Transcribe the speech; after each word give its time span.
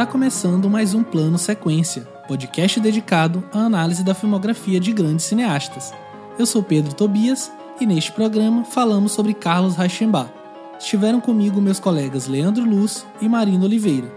Está 0.00 0.10
começando 0.10 0.70
mais 0.70 0.94
um 0.94 1.04
Plano 1.04 1.36
Sequência, 1.36 2.08
podcast 2.26 2.80
dedicado 2.80 3.44
à 3.52 3.58
análise 3.58 4.02
da 4.02 4.14
filmografia 4.14 4.80
de 4.80 4.94
grandes 4.94 5.26
cineastas. 5.26 5.92
Eu 6.38 6.46
sou 6.46 6.62
Pedro 6.62 6.94
Tobias 6.94 7.52
e 7.78 7.84
neste 7.84 8.10
programa 8.10 8.64
falamos 8.64 9.12
sobre 9.12 9.34
Carlos 9.34 9.76
Reichenbach. 9.76 10.32
Estiveram 10.78 11.20
comigo 11.20 11.60
meus 11.60 11.78
colegas 11.78 12.26
Leandro 12.26 12.64
Luz 12.64 13.04
e 13.20 13.28
Marina 13.28 13.62
Oliveira. 13.62 14.10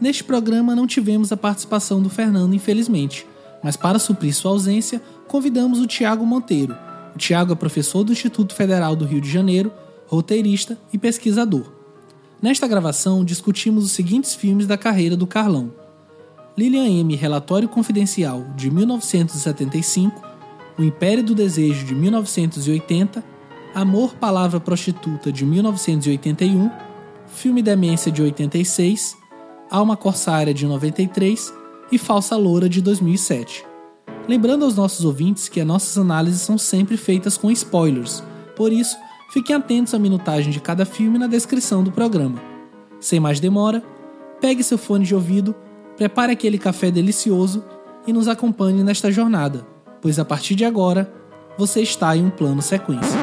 Neste 0.00 0.24
programa 0.24 0.74
não 0.74 0.84
tivemos 0.84 1.30
a 1.30 1.36
participação 1.36 2.02
do 2.02 2.10
Fernando, 2.10 2.52
infelizmente, 2.52 3.24
mas 3.62 3.76
para 3.76 4.00
suprir 4.00 4.34
sua 4.34 4.50
ausência, 4.50 5.00
convidamos 5.28 5.78
o 5.78 5.86
Tiago 5.86 6.26
Monteiro. 6.26 6.76
O 7.14 7.18
Tiago 7.18 7.52
é 7.52 7.54
professor 7.54 8.02
do 8.02 8.10
Instituto 8.10 8.52
Federal 8.52 8.96
do 8.96 9.04
Rio 9.04 9.20
de 9.20 9.30
Janeiro, 9.30 9.72
roteirista 10.08 10.76
e 10.92 10.98
pesquisador. 10.98 11.79
Nesta 12.42 12.66
gravação, 12.66 13.22
discutimos 13.22 13.84
os 13.84 13.92
seguintes 13.92 14.34
filmes 14.34 14.66
da 14.66 14.78
carreira 14.78 15.14
do 15.14 15.26
Carlão: 15.26 15.72
Lilian 16.56 16.88
M. 16.88 17.14
Relatório 17.14 17.68
Confidencial, 17.68 18.46
de 18.56 18.70
1975, 18.70 20.22
O 20.78 20.82
Império 20.82 21.22
do 21.22 21.34
Desejo, 21.34 21.84
de 21.84 21.94
1980, 21.94 23.22
Amor, 23.74 24.14
Palavra 24.14 24.58
Prostituta, 24.58 25.30
de 25.30 25.44
1981, 25.44 26.70
Filme 27.26 27.62
Demência, 27.62 28.10
de 28.10 28.22
86, 28.22 29.18
Alma 29.70 29.96
Corsária, 29.96 30.54
de 30.54 30.66
93 30.66 31.52
e 31.92 31.98
Falsa 31.98 32.36
Loura, 32.36 32.70
de 32.70 32.80
2007. 32.80 33.66
Lembrando 34.26 34.64
aos 34.64 34.76
nossos 34.76 35.04
ouvintes 35.04 35.48
que 35.48 35.60
as 35.60 35.66
nossas 35.66 35.98
análises 35.98 36.40
são 36.40 36.56
sempre 36.56 36.96
feitas 36.96 37.36
com 37.36 37.50
spoilers, 37.50 38.22
por 38.56 38.72
isso, 38.72 38.96
Fiquem 39.30 39.54
atentos 39.54 39.94
à 39.94 39.98
minutagem 39.98 40.50
de 40.50 40.58
cada 40.58 40.84
filme 40.84 41.16
na 41.16 41.28
descrição 41.28 41.84
do 41.84 41.92
programa. 41.92 42.42
Sem 42.98 43.20
mais 43.20 43.38
demora, 43.38 43.80
pegue 44.40 44.64
seu 44.64 44.76
fone 44.76 45.04
de 45.04 45.14
ouvido, 45.14 45.54
prepare 45.96 46.32
aquele 46.32 46.58
café 46.58 46.90
delicioso 46.90 47.64
e 48.08 48.12
nos 48.12 48.26
acompanhe 48.26 48.82
nesta 48.82 49.08
jornada, 49.08 49.64
pois 50.02 50.18
a 50.18 50.24
partir 50.24 50.56
de 50.56 50.64
agora 50.64 51.12
você 51.56 51.80
está 51.80 52.16
em 52.16 52.26
um 52.26 52.30
plano 52.30 52.60
sequência. 52.60 53.20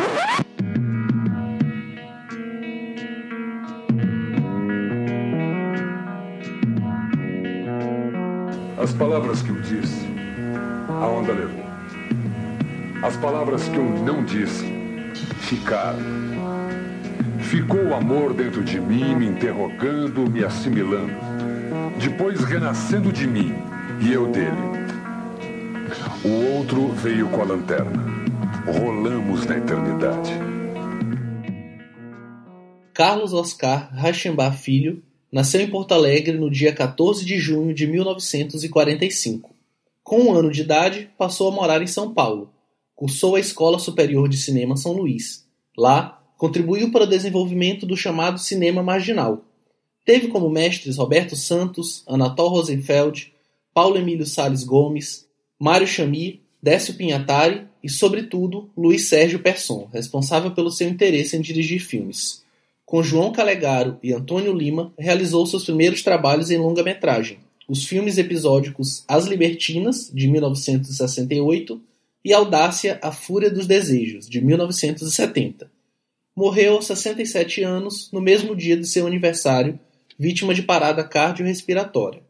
As 8.81 8.93
palavras 8.93 9.41
que 9.41 9.49
eu 9.49 9.61
disse, 9.61 10.07
a 10.87 11.05
onda 11.05 11.33
levou. 11.33 11.65
As 13.03 13.17
palavras 13.17 13.67
que 13.67 13.75
eu 13.75 13.83
não 13.83 14.23
disse, 14.23 14.76
ficaram. 15.37 15.99
Ficou 17.39 17.81
o 17.81 17.95
amor 17.95 18.33
dentro 18.33 18.63
de 18.63 18.79
mim, 18.79 19.15
me 19.15 19.27
interrogando, 19.27 20.29
me 20.29 20.43
assimilando. 20.43 21.13
Depois 21.99 22.43
renascendo 22.43 23.11
de 23.11 23.25
mim 23.25 23.53
e 24.01 24.11
eu 24.11 24.27
dele. 24.27 24.77
O 26.23 26.57
outro 26.57 26.89
veio 26.89 27.29
com 27.29 27.41
a 27.41 27.45
lanterna. 27.45 28.03
Rolamos 28.65 29.45
na 29.45 29.57
eternidade. 29.57 30.33
Carlos 32.93 33.33
Oscar 33.33 33.93
Reichenbach 33.93 34.57
Filho 34.57 35.03
nasceu 35.31 35.61
em 35.61 35.69
Porto 35.69 35.93
Alegre 35.93 36.37
no 36.37 36.49
dia 36.49 36.73
14 36.73 37.23
de 37.23 37.37
junho 37.37 37.73
de 37.73 37.85
1945. 37.85 39.55
Com 40.03 40.23
um 40.23 40.33
ano 40.33 40.51
de 40.51 40.61
idade, 40.61 41.09
passou 41.17 41.51
a 41.51 41.55
morar 41.55 41.81
em 41.81 41.87
São 41.87 42.13
Paulo, 42.13 42.49
Cursou 42.97 43.35
a 43.35 43.39
Escola 43.39 43.77
Superior 43.77 44.27
de 44.27 44.37
Cinema 44.37 44.75
São 44.75 44.91
Luís. 44.91 45.45
Lá, 45.77 46.19
contribuiu 46.35 46.91
para 46.91 47.03
o 47.03 47.07
desenvolvimento 47.07 47.85
do 47.85 47.95
chamado 47.95 48.39
cinema 48.39 48.81
marginal. 48.81 49.45
Teve 50.03 50.29
como 50.29 50.49
mestres 50.49 50.97
Roberto 50.97 51.35
Santos, 51.35 52.01
Anatol 52.07 52.49
Rosenfeld, 52.49 53.31
Paulo 53.71 53.97
Emílio 53.97 54.25
Sales 54.25 54.63
Gomes, 54.63 55.27
Mário 55.59 55.85
Chami, 55.85 56.41
Décio 56.59 56.95
Pinhatari 56.95 57.67
e, 57.83 57.87
sobretudo, 57.87 58.67
Luiz 58.75 59.07
Sérgio 59.07 59.37
Persson, 59.37 59.87
responsável 59.93 60.49
pelo 60.55 60.71
seu 60.71 60.89
interesse 60.89 61.37
em 61.37 61.41
dirigir 61.41 61.79
filmes. 61.79 62.41
Com 62.83 63.03
João 63.03 63.31
Calegaro 63.31 63.99
e 64.01 64.11
Antônio 64.11 64.53
Lima, 64.53 64.91
realizou 64.97 65.45
seus 65.45 65.65
primeiros 65.65 66.01
trabalhos 66.01 66.49
em 66.49 66.57
longa-metragem, 66.57 67.37
os 67.67 67.85
filmes 67.85 68.17
episódicos 68.17 69.03
As 69.07 69.27
Libertinas, 69.27 70.09
de 70.11 70.27
1968, 70.27 71.79
e 72.27 72.33
Audácia, 72.33 72.99
A 73.01 73.09
Fúria 73.09 73.49
dos 73.49 73.65
Desejos, 73.67 74.27
de 74.27 74.43
1970. 74.43 75.71
Morreu 76.35 76.73
aos 76.73 76.85
67 76.87 77.63
anos, 77.63 78.11
no 78.11 78.19
mesmo 78.19 78.53
dia 78.53 78.75
de 78.75 78.85
seu 78.85 79.07
aniversário, 79.07 79.79
vítima 80.19 80.53
de 80.53 80.61
parada 80.61 81.05
cardiorrespiratória. 81.05 82.21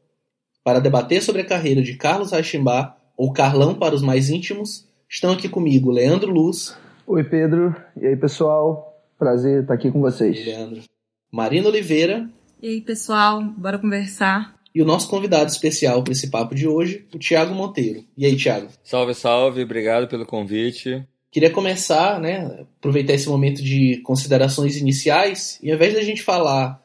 Para 0.63 0.79
debater 0.79 1.23
sobre 1.23 1.41
a 1.41 1.45
carreira 1.45 1.81
de 1.81 1.95
Carlos 1.95 2.29
Reichenbach, 2.29 2.93
ou 3.17 3.33
Carlão 3.33 3.73
para 3.73 3.95
os 3.95 4.03
mais 4.03 4.29
íntimos, 4.29 4.87
estão 5.09 5.31
aqui 5.31 5.49
comigo 5.49 5.89
Leandro 5.89 6.31
Luz. 6.31 6.77
Oi, 7.07 7.23
Pedro. 7.23 7.75
E 7.99 8.05
aí, 8.05 8.15
pessoal? 8.15 9.01
Prazer 9.17 9.63
estar 9.63 9.73
aqui 9.73 9.89
com 9.89 9.99
vocês. 9.99 10.45
Leandro. 10.45 10.83
Marina 11.31 11.69
Oliveira. 11.69 12.29
E 12.61 12.67
aí, 12.67 12.81
pessoal? 12.81 13.43
Bora 13.43 13.79
conversar 13.79 14.56
e 14.77 14.81
o 14.81 14.85
nosso 14.85 15.09
convidado 15.09 15.49
especial 15.49 16.03
para 16.03 16.11
esse 16.11 16.29
papo 16.29 16.53
de 16.53 16.67
hoje, 16.67 17.03
o 17.11 17.17
Tiago 17.17 17.51
Monteiro. 17.51 18.03
E 18.15 18.27
aí, 18.27 18.35
Tiago? 18.35 18.67
Salve, 18.83 19.15
salve, 19.15 19.63
obrigado 19.63 20.07
pelo 20.07 20.23
convite. 20.23 21.03
Queria 21.31 21.49
começar, 21.49 22.21
né, 22.21 22.63
aproveitar 22.77 23.15
esse 23.15 23.27
momento 23.27 23.63
de 23.63 23.97
considerações 24.03 24.77
iniciais, 24.77 25.57
e 25.63 25.71
ao 25.71 25.77
invés 25.77 25.95
da 25.95 26.03
gente 26.03 26.21
falar 26.21 26.79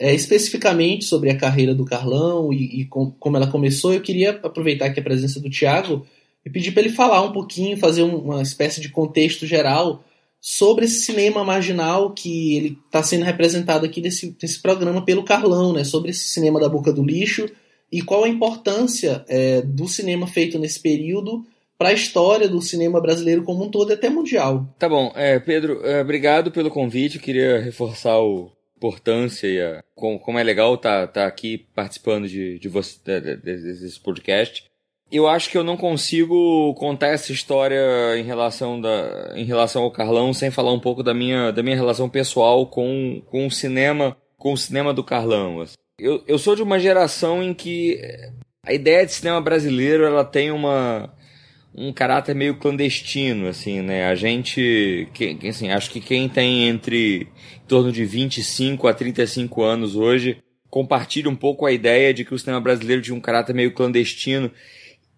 é, 0.00 0.14
especificamente 0.14 1.04
sobre 1.04 1.28
a 1.28 1.36
carreira 1.36 1.74
do 1.74 1.84
Carlão 1.84 2.50
e, 2.50 2.80
e 2.80 2.84
com, 2.86 3.10
como 3.10 3.36
ela 3.36 3.48
começou, 3.48 3.92
eu 3.92 4.00
queria 4.00 4.40
aproveitar 4.42 4.86
aqui 4.86 5.00
a 5.00 5.04
presença 5.04 5.38
do 5.38 5.50
Tiago 5.50 6.06
e 6.46 6.48
pedir 6.48 6.72
para 6.72 6.82
ele 6.82 6.94
falar 6.94 7.20
um 7.20 7.32
pouquinho, 7.32 7.76
fazer 7.76 8.04
um, 8.04 8.16
uma 8.16 8.40
espécie 8.40 8.80
de 8.80 8.88
contexto 8.88 9.44
geral 9.46 10.02
sobre 10.46 10.84
esse 10.84 11.00
cinema 11.00 11.42
marginal 11.42 12.10
que 12.12 12.54
ele 12.54 12.78
está 12.84 13.02
sendo 13.02 13.24
representado 13.24 13.86
aqui 13.86 14.02
nesse, 14.02 14.36
nesse 14.42 14.60
programa 14.60 15.02
pelo 15.02 15.24
Carlão, 15.24 15.72
né? 15.72 15.84
Sobre 15.84 16.10
esse 16.10 16.28
cinema 16.28 16.60
da 16.60 16.68
boca 16.68 16.92
do 16.92 17.02
lixo 17.02 17.48
e 17.90 18.02
qual 18.02 18.24
a 18.24 18.28
importância 18.28 19.24
é, 19.26 19.62
do 19.62 19.88
cinema 19.88 20.26
feito 20.26 20.58
nesse 20.58 20.78
período 20.78 21.46
para 21.78 21.88
a 21.88 21.92
história 21.94 22.46
do 22.46 22.60
cinema 22.60 23.00
brasileiro 23.00 23.42
como 23.42 23.64
um 23.64 23.70
todo 23.70 23.88
e 23.88 23.94
até 23.94 24.10
mundial. 24.10 24.68
Tá 24.78 24.86
bom, 24.86 25.10
é, 25.16 25.38
Pedro, 25.38 25.80
é, 25.82 26.02
obrigado 26.02 26.52
pelo 26.52 26.70
convite. 26.70 27.16
Eu 27.16 27.22
queria 27.22 27.58
reforçar 27.60 28.12
a 28.12 28.46
importância 28.76 29.46
e 29.46 29.58
a, 29.58 29.82
como, 29.94 30.18
como, 30.18 30.38
é 30.38 30.42
legal 30.42 30.74
estar 30.74 31.06
tá, 31.06 31.22
tá 31.22 31.26
aqui 31.26 31.66
participando 31.74 32.28
de, 32.28 32.58
de 32.58 32.68
você, 32.68 32.98
de, 33.02 33.36
de, 33.38 33.56
desse 33.62 33.98
podcast 33.98 34.64
eu 35.10 35.28
acho 35.28 35.50
que 35.50 35.56
eu 35.56 35.64
não 35.64 35.76
consigo 35.76 36.74
contar 36.74 37.08
essa 37.08 37.32
história 37.32 38.16
em 38.16 38.22
relação, 38.22 38.80
da, 38.80 39.32
em 39.36 39.44
relação 39.44 39.82
ao 39.82 39.90
Carlão 39.90 40.32
sem 40.32 40.50
falar 40.50 40.72
um 40.72 40.80
pouco 40.80 41.02
da 41.02 41.14
minha, 41.14 41.50
da 41.50 41.62
minha 41.62 41.76
relação 41.76 42.08
pessoal 42.08 42.66
com, 42.66 43.22
com 43.26 43.46
o 43.46 43.50
cinema 43.50 44.16
com 44.36 44.52
o 44.52 44.58
cinema 44.58 44.92
do 44.92 45.02
Carlão. 45.02 45.64
Eu, 45.98 46.22
eu 46.28 46.38
sou 46.38 46.54
de 46.54 46.62
uma 46.62 46.78
geração 46.78 47.42
em 47.42 47.54
que 47.54 47.98
a 48.62 48.74
ideia 48.74 49.06
de 49.06 49.12
cinema 49.12 49.40
brasileiro 49.40 50.04
ela 50.04 50.22
tem 50.22 50.50
uma 50.50 51.10
um 51.76 51.92
caráter 51.92 52.34
meio 52.36 52.56
clandestino, 52.56 53.48
assim, 53.48 53.80
né? 53.80 54.06
A 54.06 54.14
gente, 54.14 55.08
que, 55.12 55.36
assim, 55.48 55.70
acho 55.70 55.90
que 55.90 56.00
quem 56.00 56.28
tem 56.28 56.68
entre 56.68 57.22
em 57.22 57.66
torno 57.66 57.90
de 57.90 58.04
25 58.04 58.86
a 58.86 58.94
35 58.94 59.62
anos 59.62 59.96
hoje 59.96 60.38
compartilha 60.70 61.28
um 61.28 61.34
pouco 61.34 61.66
a 61.66 61.72
ideia 61.72 62.14
de 62.14 62.24
que 62.24 62.34
o 62.34 62.38
cinema 62.38 62.60
brasileiro 62.60 63.02
tinha 63.02 63.16
um 63.16 63.20
caráter 63.20 63.54
meio 63.54 63.72
clandestino 63.72 64.50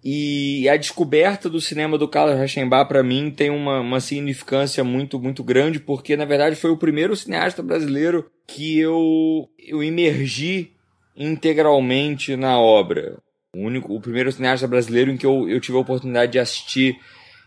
e 0.08 0.68
a 0.68 0.76
descoberta 0.76 1.50
do 1.50 1.60
cinema 1.60 1.98
do 1.98 2.06
Carlos 2.06 2.38
Reichenbach, 2.38 2.86
para 2.86 3.02
mim, 3.02 3.28
tem 3.28 3.50
uma, 3.50 3.80
uma 3.80 3.98
significância 3.98 4.84
muito, 4.84 5.18
muito 5.18 5.42
grande, 5.42 5.80
porque, 5.80 6.16
na 6.16 6.24
verdade, 6.24 6.54
foi 6.54 6.70
o 6.70 6.76
primeiro 6.76 7.16
cineasta 7.16 7.60
brasileiro 7.60 8.30
que 8.46 8.78
eu, 8.78 9.48
eu 9.58 9.82
imergi 9.82 10.70
integralmente 11.16 12.36
na 12.36 12.56
obra. 12.56 13.18
O, 13.52 13.58
único, 13.58 13.92
o 13.92 14.00
primeiro 14.00 14.30
cineasta 14.30 14.68
brasileiro 14.68 15.10
em 15.10 15.16
que 15.16 15.26
eu, 15.26 15.48
eu 15.48 15.60
tive 15.60 15.76
a 15.76 15.80
oportunidade 15.80 16.30
de 16.30 16.38
assistir 16.38 17.00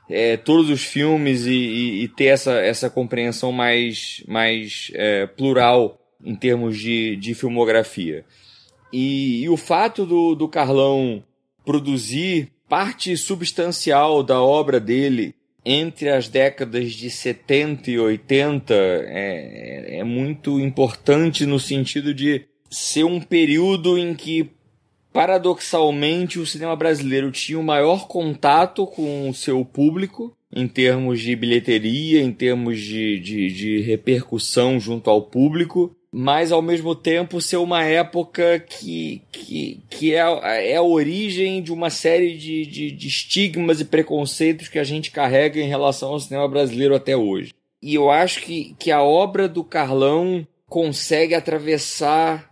é, 0.10 0.36
todos 0.36 0.70
os 0.70 0.84
filmes 0.84 1.46
e, 1.46 1.54
e, 1.54 2.04
e, 2.04 2.08
ter 2.10 2.26
essa, 2.26 2.60
essa 2.60 2.90
compreensão 2.90 3.54
mais, 3.54 4.22
mais 4.28 4.92
é, 4.96 5.26
plural 5.26 5.98
em 6.22 6.36
termos 6.36 6.78
de, 6.78 7.16
de 7.16 7.34
filmografia. 7.34 8.26
E, 8.92 9.44
e 9.44 9.48
o 9.48 9.56
fato 9.56 10.06
do, 10.06 10.36
do 10.36 10.50
Carlão 10.50 11.24
produzir 11.66 12.52
parte 12.68 13.16
substancial 13.18 14.24
da 14.24 14.42
obra 14.42 14.80
dele 14.80 15.34
entre 15.66 16.10
as 16.10 16.28
décadas 16.28 16.94
de 16.94 17.10
70 17.10 17.92
e 17.92 18.00
80 18.00 18.74
é, 18.74 20.00
é 20.00 20.04
muito 20.04 20.60
importante 20.60 21.46
no 21.46 21.60
sentido 21.60 22.14
de 22.14 22.46
ser 22.70 23.04
um 23.04 23.20
período 23.20 23.98
em 23.98 24.14
que 24.14 24.50
paradoxalmente 25.12 26.40
o 26.40 26.46
cinema 26.46 26.76
brasileiro 26.76 27.32
tinha 27.32 27.60
o 27.60 27.64
maior 27.64 28.08
contato 28.08 28.86
com 28.86 29.30
o 29.30 29.34
seu 29.34 29.66
público 29.66 30.36
em 30.52 30.68
termos 30.68 31.20
de 31.20 31.36
bilheteria, 31.36 32.22
em 32.22 32.32
termos 32.32 32.80
de, 32.80 33.20
de, 33.20 33.52
de 33.52 33.82
repercussão 33.82 34.80
junto 34.80 35.10
ao 35.10 35.22
público, 35.22 35.96
mas 36.12 36.52
ao 36.52 36.62
mesmo 36.62 36.96
tempo 36.96 37.40
ser 37.40 37.58
uma 37.58 37.84
época 37.84 38.60
que, 38.60 39.22
que, 39.32 39.80
que 39.90 40.16
é, 40.16 40.72
é 40.72 40.76
a 40.76 40.82
origem 40.82 41.62
de 41.62 41.72
uma 41.72 41.90
série 41.90 42.36
de, 42.36 42.66
de, 42.66 42.92
de 42.92 43.08
estigmas 43.08 43.80
e 43.80 43.86
preconceitos 43.86 44.68
que 44.68 44.80
a 44.80 44.84
gente 44.84 45.12
carrega 45.12 45.60
em 45.60 45.68
relação 45.68 46.10
ao 46.10 46.20
cinema 46.20 46.48
brasileiro 46.48 46.96
até 46.96 47.16
hoje. 47.16 47.54
E 47.82 47.96
eu 47.96 48.10
acho 48.10 48.42
que, 48.42 48.76
que 48.78 48.92
a 48.92 49.04
obra 49.04 49.48
do 49.48 49.64
Carlão 49.64 50.46
consegue 50.68 51.34
atravessar 51.34 52.49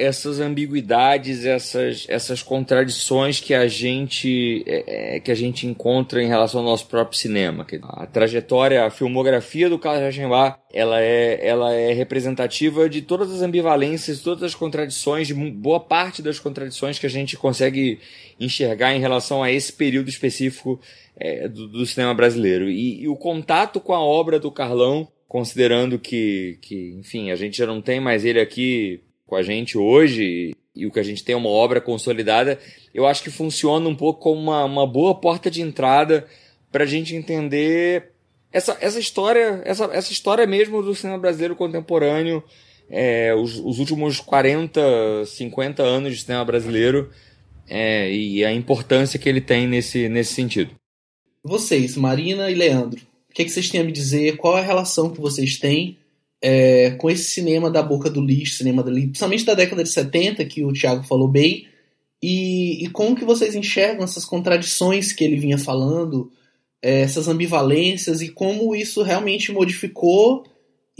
essas 0.00 0.40
ambiguidades, 0.40 1.44
essas, 1.44 2.06
essas 2.08 2.42
contradições 2.42 3.38
que 3.38 3.52
a 3.52 3.68
gente 3.68 4.64
é, 4.66 5.16
é, 5.16 5.20
que 5.20 5.30
a 5.30 5.34
gente 5.34 5.66
encontra 5.66 6.22
em 6.22 6.26
relação 6.26 6.60
ao 6.60 6.66
nosso 6.66 6.86
próprio 6.86 7.18
cinema. 7.18 7.66
A 7.82 8.06
trajetória, 8.06 8.84
a 8.84 8.90
filmografia 8.90 9.68
do 9.68 9.78
Carlos 9.78 10.02
Reichenbach, 10.02 10.58
ela 10.72 11.00
é, 11.02 11.46
ela 11.46 11.74
é 11.74 11.92
representativa 11.92 12.88
de 12.88 13.02
todas 13.02 13.30
as 13.30 13.42
ambivalências, 13.42 14.20
todas 14.20 14.42
as 14.42 14.54
contradições, 14.54 15.26
de 15.26 15.34
boa 15.34 15.80
parte 15.80 16.22
das 16.22 16.38
contradições 16.38 16.98
que 16.98 17.06
a 17.06 17.10
gente 17.10 17.36
consegue 17.36 17.98
enxergar 18.38 18.94
em 18.94 19.00
relação 19.00 19.42
a 19.42 19.52
esse 19.52 19.70
período 19.70 20.08
específico 20.08 20.80
é, 21.18 21.46
do, 21.46 21.68
do, 21.68 21.84
cinema 21.84 22.14
brasileiro. 22.14 22.70
E, 22.70 23.02
e 23.02 23.08
o 23.08 23.16
contato 23.16 23.78
com 23.80 23.92
a 23.92 24.00
obra 24.00 24.40
do 24.40 24.50
Carlão, 24.50 25.06
considerando 25.28 25.98
que, 25.98 26.58
que, 26.62 26.96
enfim, 26.98 27.30
a 27.30 27.36
gente 27.36 27.58
já 27.58 27.66
não 27.66 27.82
tem 27.82 28.00
mais 28.00 28.24
ele 28.24 28.40
aqui 28.40 29.02
com 29.30 29.36
a 29.36 29.42
gente 29.44 29.78
hoje 29.78 30.50
e 30.74 30.86
o 30.86 30.90
que 30.90 30.98
a 30.98 31.04
gente 31.04 31.22
tem 31.22 31.34
é 31.34 31.36
uma 31.36 31.48
obra 31.48 31.80
consolidada, 31.80 32.58
eu 32.92 33.06
acho 33.06 33.22
que 33.22 33.30
funciona 33.30 33.88
um 33.88 33.94
pouco 33.94 34.20
como 34.20 34.40
uma, 34.40 34.64
uma 34.64 34.86
boa 34.86 35.14
porta 35.14 35.48
de 35.48 35.62
entrada 35.62 36.26
para 36.70 36.82
a 36.82 36.86
gente 36.86 37.14
entender 37.14 38.10
essa, 38.52 38.76
essa 38.80 38.98
história, 38.98 39.62
essa, 39.64 39.84
essa 39.92 40.12
história 40.12 40.44
mesmo 40.48 40.82
do 40.82 40.94
cinema 40.96 41.16
brasileiro 41.16 41.54
contemporâneo, 41.54 42.42
é, 42.90 43.32
os, 43.32 43.60
os, 43.60 43.78
últimos 43.78 44.18
40, 44.18 45.24
50 45.26 45.80
anos 45.80 46.16
de 46.16 46.22
cinema 46.22 46.44
brasileiro 46.44 47.08
é, 47.68 48.12
e 48.12 48.44
a 48.44 48.52
importância 48.52 49.18
que 49.18 49.28
ele 49.28 49.40
tem 49.40 49.68
nesse, 49.68 50.08
nesse 50.08 50.34
sentido. 50.34 50.74
Vocês, 51.44 51.96
Marina 51.96 52.50
e 52.50 52.54
Leandro, 52.54 53.00
o 53.30 53.32
que, 53.32 53.44
que 53.44 53.50
vocês 53.50 53.68
têm 53.68 53.80
a 53.80 53.84
me 53.84 53.92
dizer? 53.92 54.36
Qual 54.36 54.58
é 54.58 54.60
a 54.60 54.66
relação 54.66 55.10
que 55.10 55.20
vocês 55.20 55.56
têm 55.56 55.99
é, 56.42 56.90
com 56.92 57.10
esse 57.10 57.30
cinema 57.30 57.70
da 57.70 57.82
boca 57.82 58.08
do 58.08 58.20
lixo, 58.20 58.56
cinema 58.56 58.82
do 58.82 58.90
lixo, 58.90 59.08
principalmente 59.08 59.44
da 59.44 59.54
década 59.54 59.82
de 59.82 59.90
70, 59.90 60.44
que 60.46 60.64
o 60.64 60.72
Thiago 60.72 61.02
falou 61.02 61.28
bem, 61.28 61.66
e, 62.22 62.84
e 62.84 62.90
como 62.90 63.16
que 63.16 63.24
vocês 63.24 63.54
enxergam 63.54 64.04
essas 64.04 64.24
contradições 64.24 65.12
que 65.12 65.24
ele 65.24 65.36
vinha 65.36 65.58
falando, 65.58 66.30
é, 66.82 67.00
essas 67.00 67.28
ambivalências, 67.28 68.20
e 68.20 68.28
como 68.28 68.74
isso 68.74 69.02
realmente 69.02 69.52
modificou 69.52 70.44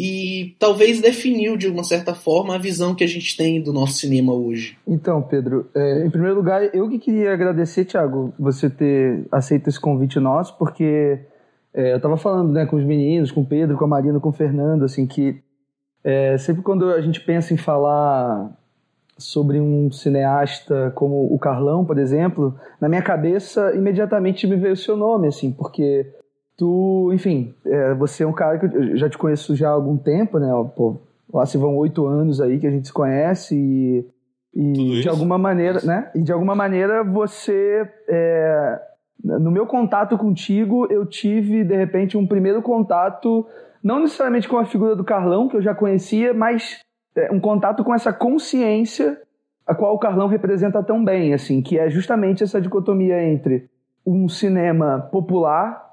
e 0.03 0.57
talvez 0.59 0.99
definiu 0.99 1.59
de 1.59 1.69
uma 1.69 1.85
certa 1.85 2.15
forma 2.15 2.55
a 2.55 2.59
visão 2.59 2.95
que 2.95 3.05
a 3.05 3.07
gente 3.07 3.37
tem 3.37 3.63
do 3.63 3.71
nosso 3.71 3.99
cinema 3.99 4.33
hoje. 4.33 4.79
Então, 4.87 5.21
Pedro, 5.21 5.69
é, 5.75 6.07
em 6.07 6.11
primeiro 6.11 6.37
lugar, 6.37 6.75
eu 6.75 6.89
que 6.89 6.99
queria 6.99 7.35
agradecer, 7.35 7.85
Thiago, 7.85 8.33
você 8.39 8.71
ter 8.71 9.27
aceito 9.31 9.69
esse 9.69 9.79
convite 9.79 10.19
nosso, 10.19 10.57
porque 10.57 11.19
é, 11.73 11.93
eu 11.93 11.97
estava 11.97 12.17
falando 12.17 12.53
né, 12.53 12.67
com 12.67 12.77
os 12.77 12.85
meninos, 12.85 13.31
com 13.31 13.43
o 13.43 13.47
Pedro, 13.47 13.77
com 13.77 13.85
a 13.85 13.89
Marina, 13.89 14.21
com 14.21 14.29
o 14.29 14.33
Fernando, 14.33 14.85
assim, 14.85 15.07
que 15.07 15.41
é, 16.03 16.37
sempre 16.39 16.63
quando 16.63 16.91
a 16.91 17.01
gente 17.01 17.21
pensa 17.21 17.55
em 17.55 17.57
falar 17.57 18.57
sobre 19.17 19.61
um 19.61 19.91
cineasta 19.93 20.91
como 20.95 21.33
o 21.33 21.39
Carlão, 21.39 21.85
por 21.85 21.99
exemplo, 21.99 22.59
na 22.81 22.89
minha 22.89 23.03
cabeça 23.03 23.75
imediatamente 23.75 24.47
me 24.47 24.57
veio 24.57 24.73
o 24.73 24.77
seu 24.77 24.97
nome, 24.97 25.29
assim, 25.29 25.53
porque 25.53 26.11
tu, 26.57 27.11
enfim, 27.13 27.55
é, 27.67 27.95
você 27.95 28.25
é 28.25 28.27
um 28.27 28.33
cara 28.33 28.59
que 28.59 28.67
eu 28.67 28.97
já 28.97 29.09
te 29.09 29.19
conheço 29.19 29.55
já 29.55 29.69
há 29.69 29.73
algum 29.73 29.97
tempo, 29.97 30.39
né? 30.39 30.49
Pô, 30.75 31.01
lá 31.33 31.45
se 31.45 31.59
vão 31.59 31.77
oito 31.77 32.07
anos 32.07 32.41
aí 32.41 32.59
que 32.59 32.67
a 32.67 32.71
gente 32.71 32.89
se 32.89 32.93
conhece 32.93 33.55
e, 33.55 34.07
e 34.55 35.01
de 35.03 35.09
alguma 35.09 35.39
maneira, 35.39 35.81
né? 35.83 36.11
E 36.15 36.23
de 36.23 36.33
alguma 36.33 36.55
maneira 36.55 37.05
você 37.05 37.87
é, 38.09 38.81
no 39.23 39.51
meu 39.51 39.67
contato 39.67 40.17
contigo, 40.17 40.87
eu 40.91 41.05
tive, 41.07 41.65
de 41.65 41.77
repente, 41.77 42.17
um 42.17 42.27
primeiro 42.27 42.63
contato, 42.63 43.47
não 43.83 44.01
necessariamente 44.01 44.49
com 44.49 44.59
a 44.59 44.65
figura 44.65 44.97
do 44.97 45.05
Carlão, 45.05 45.49
que 45.49 45.57
eu 45.57 45.63
já 45.63 45.75
conhecia, 45.75 46.33
mas 46.33 46.81
é, 47.17 47.33
um 47.33 47.41
contato 47.41 47.85
com 47.85 47.95
essa 47.95 48.13
consciência 48.13 49.19
a 49.67 49.75
qual 49.75 49.95
o 49.95 49.99
Carlão 49.99 50.27
representa 50.27 50.83
tão 50.83 51.05
bem, 51.05 51.33
assim, 51.33 51.63
que 51.63 51.79
é 51.79 51.89
justamente 51.89 52.43
essa 52.43 52.61
dicotomia 52.61 53.23
entre 53.23 53.69
um 54.05 54.29
cinema 54.29 55.09
popular, 55.13 55.91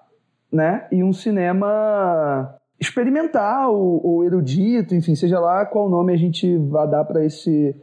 né, 0.52 0.88
e 0.92 1.04
um 1.04 1.12
cinema 1.12 2.56
experimental 2.80 3.76
ou 3.76 4.24
erudito, 4.24 4.96
enfim, 4.96 5.14
seja 5.14 5.40
lá 5.40 5.66
qual 5.66 5.90
nome 5.90 6.14
a 6.14 6.18
gente 6.18 6.58
vai 6.58 6.88
dar 6.88 7.04
para 7.04 7.26
esse, 7.26 7.76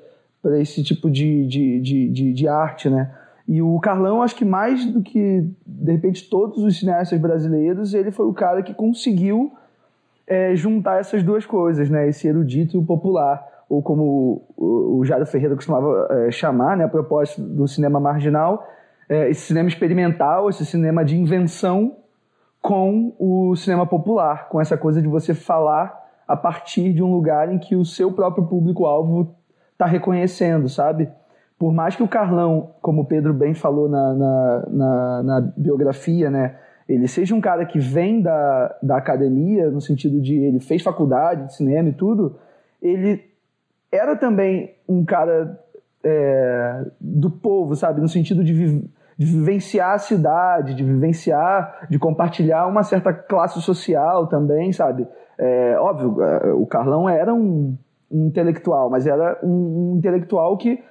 esse 0.56 0.82
tipo 0.82 1.10
de, 1.10 1.46
de, 1.46 1.80
de, 1.80 2.08
de, 2.08 2.32
de 2.32 2.48
arte, 2.48 2.88
né. 2.88 3.14
E 3.46 3.60
o 3.60 3.78
Carlão, 3.78 4.22
acho 4.22 4.34
que 4.34 4.44
mais 4.44 4.86
do 4.86 5.02
que, 5.02 5.44
de 5.66 5.92
repente, 5.92 6.28
todos 6.30 6.62
os 6.62 6.78
cineastas 6.78 7.20
brasileiros, 7.20 7.92
ele 7.92 8.10
foi 8.10 8.26
o 8.26 8.32
cara 8.32 8.62
que 8.62 8.72
conseguiu 8.72 9.52
é, 10.26 10.56
juntar 10.56 10.98
essas 10.98 11.22
duas 11.22 11.44
coisas, 11.44 11.90
né? 11.90 12.08
Esse 12.08 12.26
erudito 12.26 12.82
popular. 12.82 13.46
Ou 13.68 13.82
como 13.82 14.46
o, 14.56 15.00
o 15.00 15.26
Ferreira 15.26 15.54
costumava 15.54 16.08
é, 16.10 16.30
chamar, 16.30 16.76
né? 16.76 16.84
A 16.84 16.88
propósito 16.88 17.42
do 17.42 17.68
cinema 17.68 18.00
marginal, 18.00 18.66
é, 19.08 19.28
esse 19.28 19.42
cinema 19.42 19.68
experimental, 19.68 20.48
esse 20.48 20.64
cinema 20.64 21.04
de 21.04 21.16
invenção 21.16 21.96
com 22.62 23.14
o 23.18 23.54
cinema 23.56 23.86
popular, 23.86 24.48
com 24.48 24.58
essa 24.58 24.76
coisa 24.76 25.02
de 25.02 25.08
você 25.08 25.34
falar 25.34 26.02
a 26.26 26.34
partir 26.34 26.94
de 26.94 27.02
um 27.02 27.12
lugar 27.12 27.52
em 27.52 27.58
que 27.58 27.76
o 27.76 27.84
seu 27.84 28.10
próprio 28.10 28.46
público-alvo 28.46 29.34
está 29.72 29.84
reconhecendo, 29.84 30.66
sabe? 30.68 31.10
Por 31.64 31.72
mais 31.72 31.96
que 31.96 32.02
o 32.02 32.08
Carlão, 32.08 32.74
como 32.82 33.00
o 33.00 33.04
Pedro 33.06 33.32
bem 33.32 33.54
falou 33.54 33.88
na, 33.88 34.12
na, 34.12 34.66
na, 34.68 35.22
na 35.22 35.40
biografia, 35.56 36.28
né, 36.28 36.56
ele 36.86 37.08
seja 37.08 37.34
um 37.34 37.40
cara 37.40 37.64
que 37.64 37.78
vem 37.78 38.20
da, 38.20 38.76
da 38.82 38.98
academia, 38.98 39.70
no 39.70 39.80
sentido 39.80 40.20
de 40.20 40.34
ele 40.34 40.60
fez 40.60 40.82
faculdade 40.82 41.46
de 41.46 41.56
cinema 41.56 41.88
e 41.88 41.94
tudo, 41.94 42.36
ele 42.82 43.24
era 43.90 44.14
também 44.14 44.74
um 44.86 45.06
cara 45.06 45.58
é, 46.04 46.84
do 47.00 47.30
povo, 47.30 47.74
sabe? 47.74 47.98
No 47.98 48.08
sentido 48.10 48.44
de, 48.44 48.52
vi, 48.52 48.90
de, 49.16 49.24
vivenciar 49.24 49.94
a 49.94 49.98
cidade, 49.98 50.74
de 50.74 50.84
vivenciar, 50.84 51.86
de 51.88 51.98
compartilhar 51.98 52.66
uma 52.66 52.82
certa 52.82 53.10
classe 53.10 53.58
social 53.62 54.26
também, 54.26 54.70
sabe? 54.70 55.08
É, 55.38 55.78
óbvio, 55.78 56.22
é, 56.22 56.52
o 56.52 56.66
Carlão 56.66 57.08
era 57.08 57.32
um, 57.32 57.74
um 58.12 58.26
intelectual, 58.26 58.90
mas 58.90 59.06
era 59.06 59.40
um, 59.42 59.92
um 59.92 59.96
intelectual 59.96 60.58
que 60.58 60.84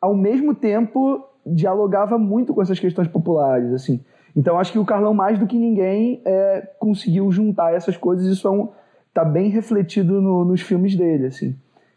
ao 0.00 0.14
mesmo 0.14 0.54
tempo 0.54 1.24
dialogava 1.46 2.18
muito 2.18 2.54
com 2.54 2.62
essas 2.62 2.78
questões 2.78 3.08
populares, 3.08 3.72
assim. 3.72 4.00
Então 4.36 4.58
acho 4.58 4.72
que 4.72 4.78
o 4.78 4.84
Carlão 4.84 5.12
mais 5.12 5.38
do 5.38 5.46
que 5.46 5.56
ninguém 5.56 6.22
é, 6.24 6.68
conseguiu 6.78 7.30
juntar 7.30 7.74
essas 7.74 7.96
coisas 7.96 8.26
isso 8.26 8.46
é 8.46 8.50
um, 8.50 8.68
tá 9.12 9.24
bem 9.24 9.48
refletido 9.48 10.20
no, 10.20 10.44
nos 10.44 10.60
filmes 10.60 10.94
dele, 10.96 11.26
assim. 11.26 11.56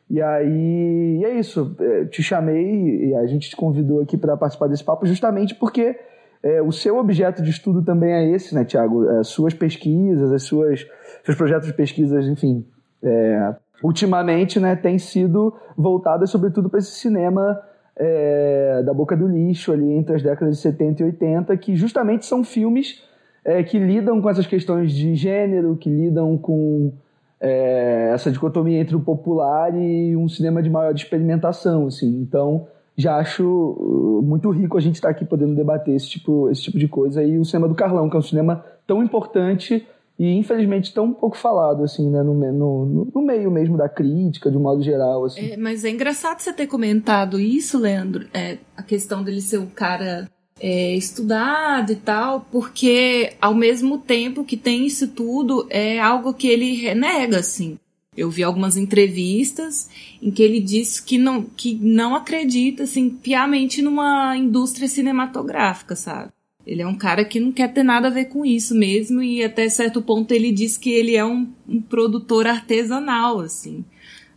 E 0.09 0.21
aí 0.21 1.19
e 1.19 1.25
é 1.25 1.39
isso. 1.39 1.75
É, 1.79 2.05
te 2.05 2.21
chamei 2.21 3.09
e 3.09 3.15
a 3.15 3.25
gente 3.25 3.49
te 3.49 3.55
convidou 3.55 4.01
aqui 4.01 4.17
para 4.17 4.35
participar 4.35 4.67
desse 4.67 4.83
papo 4.83 5.05
justamente 5.05 5.55
porque 5.55 5.95
é, 6.41 6.61
o 6.61 6.71
seu 6.71 6.97
objeto 6.97 7.41
de 7.41 7.49
estudo 7.49 7.81
também 7.81 8.11
é 8.11 8.29
esse, 8.29 8.53
né, 8.53 8.65
Tiago? 8.65 9.09
É, 9.09 9.23
suas 9.23 9.53
pesquisas, 9.53 10.31
as 10.31 10.43
suas 10.43 10.85
seus 11.23 11.37
projetos 11.37 11.67
de 11.67 11.73
pesquisas, 11.73 12.27
enfim, 12.27 12.65
é, 13.01 13.55
ultimamente, 13.81 14.59
né, 14.59 14.75
tem 14.75 14.97
sido 14.97 15.53
voltadas 15.77 16.29
sobretudo 16.29 16.69
para 16.69 16.79
esse 16.79 16.91
cinema 16.91 17.61
é, 17.95 18.81
da 18.83 18.93
boca 18.93 19.15
do 19.15 19.27
lixo 19.27 19.71
ali 19.71 19.91
entre 19.91 20.15
as 20.15 20.23
décadas 20.23 20.55
de 20.55 20.61
70 20.61 21.01
e 21.01 21.05
80, 21.05 21.57
que 21.57 21.75
justamente 21.75 22.25
são 22.25 22.43
filmes 22.43 23.03
é, 23.45 23.61
que 23.63 23.77
lidam 23.77 24.21
com 24.21 24.29
essas 24.29 24.47
questões 24.47 24.91
de 24.93 25.15
gênero, 25.15 25.75
que 25.75 25.89
lidam 25.89 26.37
com 26.37 26.93
é, 27.39 28.11
essa 28.13 28.31
dicotomia 28.31 28.79
entre 28.79 28.95
o 28.95 29.01
popular 29.01 29.75
e 29.75 30.15
um 30.15 30.27
cinema 30.29 30.63
de 30.63 30.69
maior 30.69 30.93
experimentação, 30.95 31.87
assim. 31.87 32.21
Então, 32.21 32.67
já 32.95 33.17
acho 33.17 33.43
uh, 33.43 34.21
muito 34.21 34.49
rico 34.49 34.77
a 34.77 34.81
gente 34.81 34.95
estar 34.95 35.09
tá 35.09 35.11
aqui 35.11 35.25
podendo 35.25 35.55
debater 35.55 35.95
esse 35.95 36.09
tipo, 36.09 36.49
esse 36.49 36.61
tipo 36.61 36.77
de 36.77 36.87
coisa 36.87 37.23
e 37.23 37.37
o 37.37 37.45
cinema 37.45 37.67
do 37.67 37.75
Carlão, 37.75 38.09
que 38.09 38.15
é 38.15 38.19
um 38.19 38.23
cinema 38.23 38.63
tão 38.87 39.03
importante 39.03 39.85
e 40.17 40.31
infelizmente 40.31 40.93
tão 40.93 41.11
pouco 41.11 41.37
falado 41.37 41.83
assim, 41.83 42.09
né, 42.09 42.21
no, 42.21 42.33
no, 42.33 43.11
no 43.13 43.21
meio 43.21 43.49
mesmo 43.49 43.77
da 43.77 43.89
crítica, 43.89 44.51
de 44.51 44.57
um 44.57 44.61
modo 44.61 44.81
geral, 44.83 45.25
assim. 45.25 45.51
É, 45.51 45.57
mas 45.57 45.83
é 45.83 45.89
engraçado 45.89 46.39
você 46.39 46.53
ter 46.53 46.67
comentado 46.67 47.39
isso, 47.39 47.79
Leandro, 47.79 48.27
é, 48.33 48.57
a 48.77 48.83
questão 48.83 49.23
dele 49.23 49.41
ser 49.41 49.57
um 49.57 49.65
cara 49.65 50.29
é, 50.59 50.95
estudado 50.95 51.91
e 51.91 51.95
tal, 51.95 52.47
porque 52.51 53.33
ao 53.41 53.53
mesmo 53.53 53.97
tempo 53.97 54.43
que 54.43 54.55
tem 54.55 54.85
isso 54.85 55.07
tudo, 55.07 55.65
é 55.69 55.99
algo 55.99 56.33
que 56.33 56.47
ele 56.47 56.75
renega, 56.75 57.39
assim. 57.39 57.77
Eu 58.15 58.29
vi 58.29 58.43
algumas 58.43 58.77
entrevistas 58.77 59.89
em 60.21 60.29
que 60.29 60.43
ele 60.43 60.59
disse 60.59 61.03
que 61.03 61.17
não, 61.17 61.41
que 61.41 61.73
não 61.81 62.15
acredita, 62.15 62.83
assim, 62.83 63.09
piamente 63.09 63.81
numa 63.81 64.37
indústria 64.37 64.87
cinematográfica, 64.87 65.95
sabe? 65.95 66.31
Ele 66.65 66.81
é 66.81 66.87
um 66.87 66.95
cara 66.95 67.25
que 67.25 67.39
não 67.39 67.51
quer 67.51 67.73
ter 67.73 67.83
nada 67.83 68.07
a 68.07 68.11
ver 68.11 68.25
com 68.25 68.45
isso 68.45 68.73
mesmo, 68.73 69.21
e 69.21 69.43
até 69.43 69.67
certo 69.67 70.01
ponto 70.01 70.31
ele 70.31 70.51
diz 70.51 70.77
que 70.77 70.91
ele 70.91 71.15
é 71.15 71.25
um, 71.25 71.49
um 71.67 71.81
produtor 71.81 72.47
artesanal, 72.47 73.39
assim. 73.39 73.83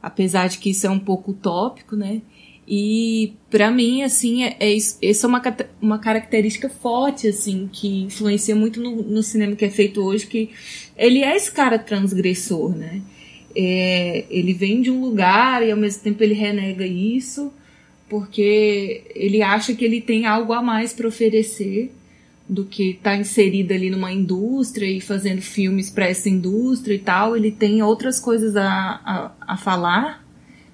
Apesar 0.03 0.49
de 0.49 0.59
que 0.59 0.71
isso 0.71 0.87
é 0.87 0.91
um 0.91 0.99
pouco 0.99 1.31
utópico, 1.31 1.95
né? 1.95 2.23
E 2.69 3.35
para 3.49 3.71
mim, 3.71 4.03
assim, 4.03 4.43
é, 4.43 4.57
é, 4.59 4.77
essa 4.77 5.27
é 5.27 5.29
uma, 5.29 5.43
uma 5.81 5.99
característica 6.01 6.69
forte, 6.69 7.29
assim, 7.29 7.69
que 7.73 8.03
influencia 8.03 8.57
muito 8.57 8.81
no, 8.81 9.03
no 9.03 9.23
cinema 9.23 9.55
que 9.55 9.65
é 9.65 9.71
feito 9.71 10.03
hoje, 10.03 10.27
que 10.27 10.51
ele 10.97 11.23
é 11.23 11.37
esse 11.37 11.53
cara 11.53 11.79
transgressor, 11.79 12.77
né? 12.77 13.03
É, 13.55 14.25
ele 14.29 14.53
vem 14.53 14.83
de 14.83 14.91
um 14.91 15.01
lugar 15.01 15.65
e 15.67 15.71
ao 15.71 15.79
mesmo 15.79 16.03
tempo 16.03 16.23
ele 16.23 16.35
renega 16.35 16.85
isso, 16.85 17.53
porque 18.09 19.05
ele 19.15 19.43
acha 19.43 19.75
que 19.75 19.85
ele 19.85 20.01
tem 20.01 20.27
algo 20.27 20.53
a 20.53 20.61
mais 20.61 20.93
para 20.93 21.07
oferecer 21.07 21.93
do 22.49 22.65
que 22.65 22.91
está 22.91 23.17
inserido 23.17 23.73
ali 23.73 23.91
numa 23.91 24.13
indústria 24.13 24.87
e 24.87 25.01
fazendo 25.01 25.43
filmes 25.43 25.91
para 25.91 26.07
essa 26.07 26.29
indústria 26.29 26.95
e 26.95 26.99
tal. 26.99 27.37
Ele 27.37 27.51
tem 27.51 27.83
outras 27.83 28.21
coisas 28.21 28.57
a, 28.57 28.69
a, 28.69 29.33
a 29.55 29.57
falar 29.57 30.27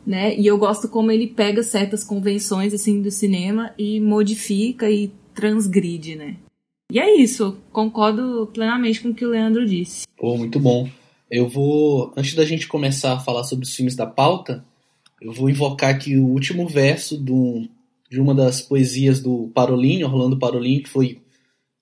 né? 0.06 0.36
E 0.36 0.46
eu 0.46 0.58
gosto 0.58 0.88
como 0.88 1.10
ele 1.10 1.28
pega 1.28 1.62
certas 1.62 2.04
convenções 2.04 2.74
assim 2.74 3.00
do 3.00 3.10
cinema 3.10 3.72
e 3.78 4.00
modifica 4.00 4.90
e 4.90 5.12
transgride, 5.34 6.16
né? 6.16 6.36
E 6.90 6.98
é 6.98 7.16
isso, 7.16 7.56
concordo 7.72 8.50
plenamente 8.52 9.00
com 9.00 9.08
o 9.10 9.14
que 9.14 9.24
o 9.24 9.30
Leandro 9.30 9.66
disse. 9.66 10.06
Pô, 10.16 10.36
muito 10.36 10.60
bom. 10.60 10.88
Eu 11.30 11.48
vou, 11.48 12.12
antes 12.14 12.34
da 12.34 12.44
gente 12.44 12.68
começar 12.68 13.14
a 13.14 13.20
falar 13.20 13.44
sobre 13.44 13.64
os 13.64 13.74
filmes 13.74 13.96
da 13.96 14.06
pauta, 14.06 14.62
eu 15.20 15.32
vou 15.32 15.48
invocar 15.48 15.88
aqui 15.88 16.16
o 16.16 16.26
último 16.26 16.68
verso 16.68 17.16
do, 17.16 17.66
de 18.10 18.20
uma 18.20 18.34
das 18.34 18.60
poesias 18.60 19.20
do 19.20 19.50
Parolini, 19.54 20.04
Orlando 20.04 20.38
Parolini, 20.38 20.82
que 20.82 20.90
foi 20.90 21.21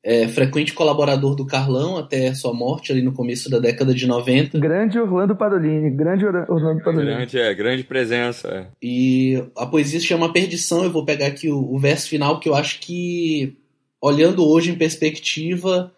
é, 0.02 0.26
frequente 0.28 0.72
colaborador 0.72 1.34
do 1.34 1.46
Carlão 1.46 1.96
até 1.96 2.32
sua 2.32 2.54
morte 2.54 2.90
ali 2.90 3.02
no 3.02 3.12
começo 3.12 3.50
da 3.50 3.58
década 3.58 3.94
de 3.94 4.06
90. 4.06 4.58
Grande 4.58 4.98
Orlando 4.98 5.36
Parolini, 5.36 5.90
grande 5.90 6.24
Orlando 6.24 6.82
Parolini. 6.82 7.14
Grande, 7.14 7.38
é, 7.38 7.54
grande 7.54 7.84
presença. 7.84 8.48
É. 8.48 8.66
E 8.82 9.42
a 9.56 9.66
poesia 9.66 10.00
se 10.00 10.06
chama 10.06 10.32
Perdição, 10.32 10.84
eu 10.84 10.90
vou 10.90 11.04
pegar 11.04 11.26
aqui 11.26 11.50
o, 11.50 11.74
o 11.74 11.78
verso 11.78 12.08
final 12.08 12.40
que 12.40 12.48
eu 12.48 12.54
acho 12.54 12.80
que, 12.80 13.58
olhando 14.00 14.46
hoje 14.46 14.70
em 14.70 14.78
perspectiva, 14.78 15.92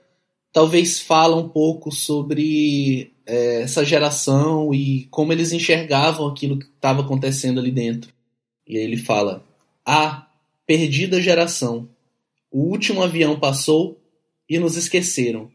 talvez 0.52 1.00
fala 1.00 1.36
um 1.36 1.48
pouco 1.48 1.92
sobre 1.92 3.12
é, 3.24 3.62
essa 3.62 3.84
geração 3.84 4.74
e 4.74 5.06
como 5.10 5.32
eles 5.32 5.52
enxergavam 5.52 6.26
aquilo 6.26 6.58
que 6.58 6.66
estava 6.66 7.02
acontecendo 7.02 7.60
ali 7.60 7.70
dentro. 7.70 8.12
E 8.66 8.76
aí 8.76 8.82
ele 8.82 8.96
fala: 8.96 9.44
A 9.86 10.26
perdida 10.66 11.20
geração 11.20 11.88
o 12.52 12.60
último 12.60 13.02
avião 13.02 13.40
passou 13.40 13.98
e 14.48 14.58
nos 14.58 14.76
esqueceram. 14.76 15.50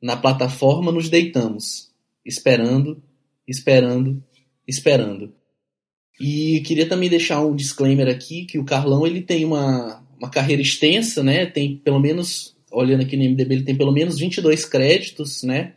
Na 0.00 0.16
plataforma 0.16 0.92
nos 0.92 1.08
deitamos, 1.08 1.90
esperando, 2.24 3.02
esperando, 3.48 4.22
esperando. 4.68 5.32
E 6.20 6.60
queria 6.60 6.88
também 6.88 7.08
deixar 7.08 7.40
um 7.40 7.56
disclaimer 7.56 8.08
aqui 8.08 8.44
que 8.44 8.58
o 8.58 8.64
Carlão 8.64 9.06
ele 9.06 9.22
tem 9.22 9.44
uma, 9.44 10.04
uma 10.18 10.30
carreira 10.30 10.60
extensa, 10.60 11.22
né? 11.22 11.46
Tem 11.46 11.76
pelo 11.78 11.98
menos, 11.98 12.54
olhando 12.70 13.02
aqui 13.02 13.16
no 13.16 13.24
MDB, 13.24 13.54
ele 13.54 13.64
tem 13.64 13.74
pelo 13.74 13.92
menos 13.92 14.18
22 14.18 14.66
créditos, 14.66 15.42
né? 15.42 15.74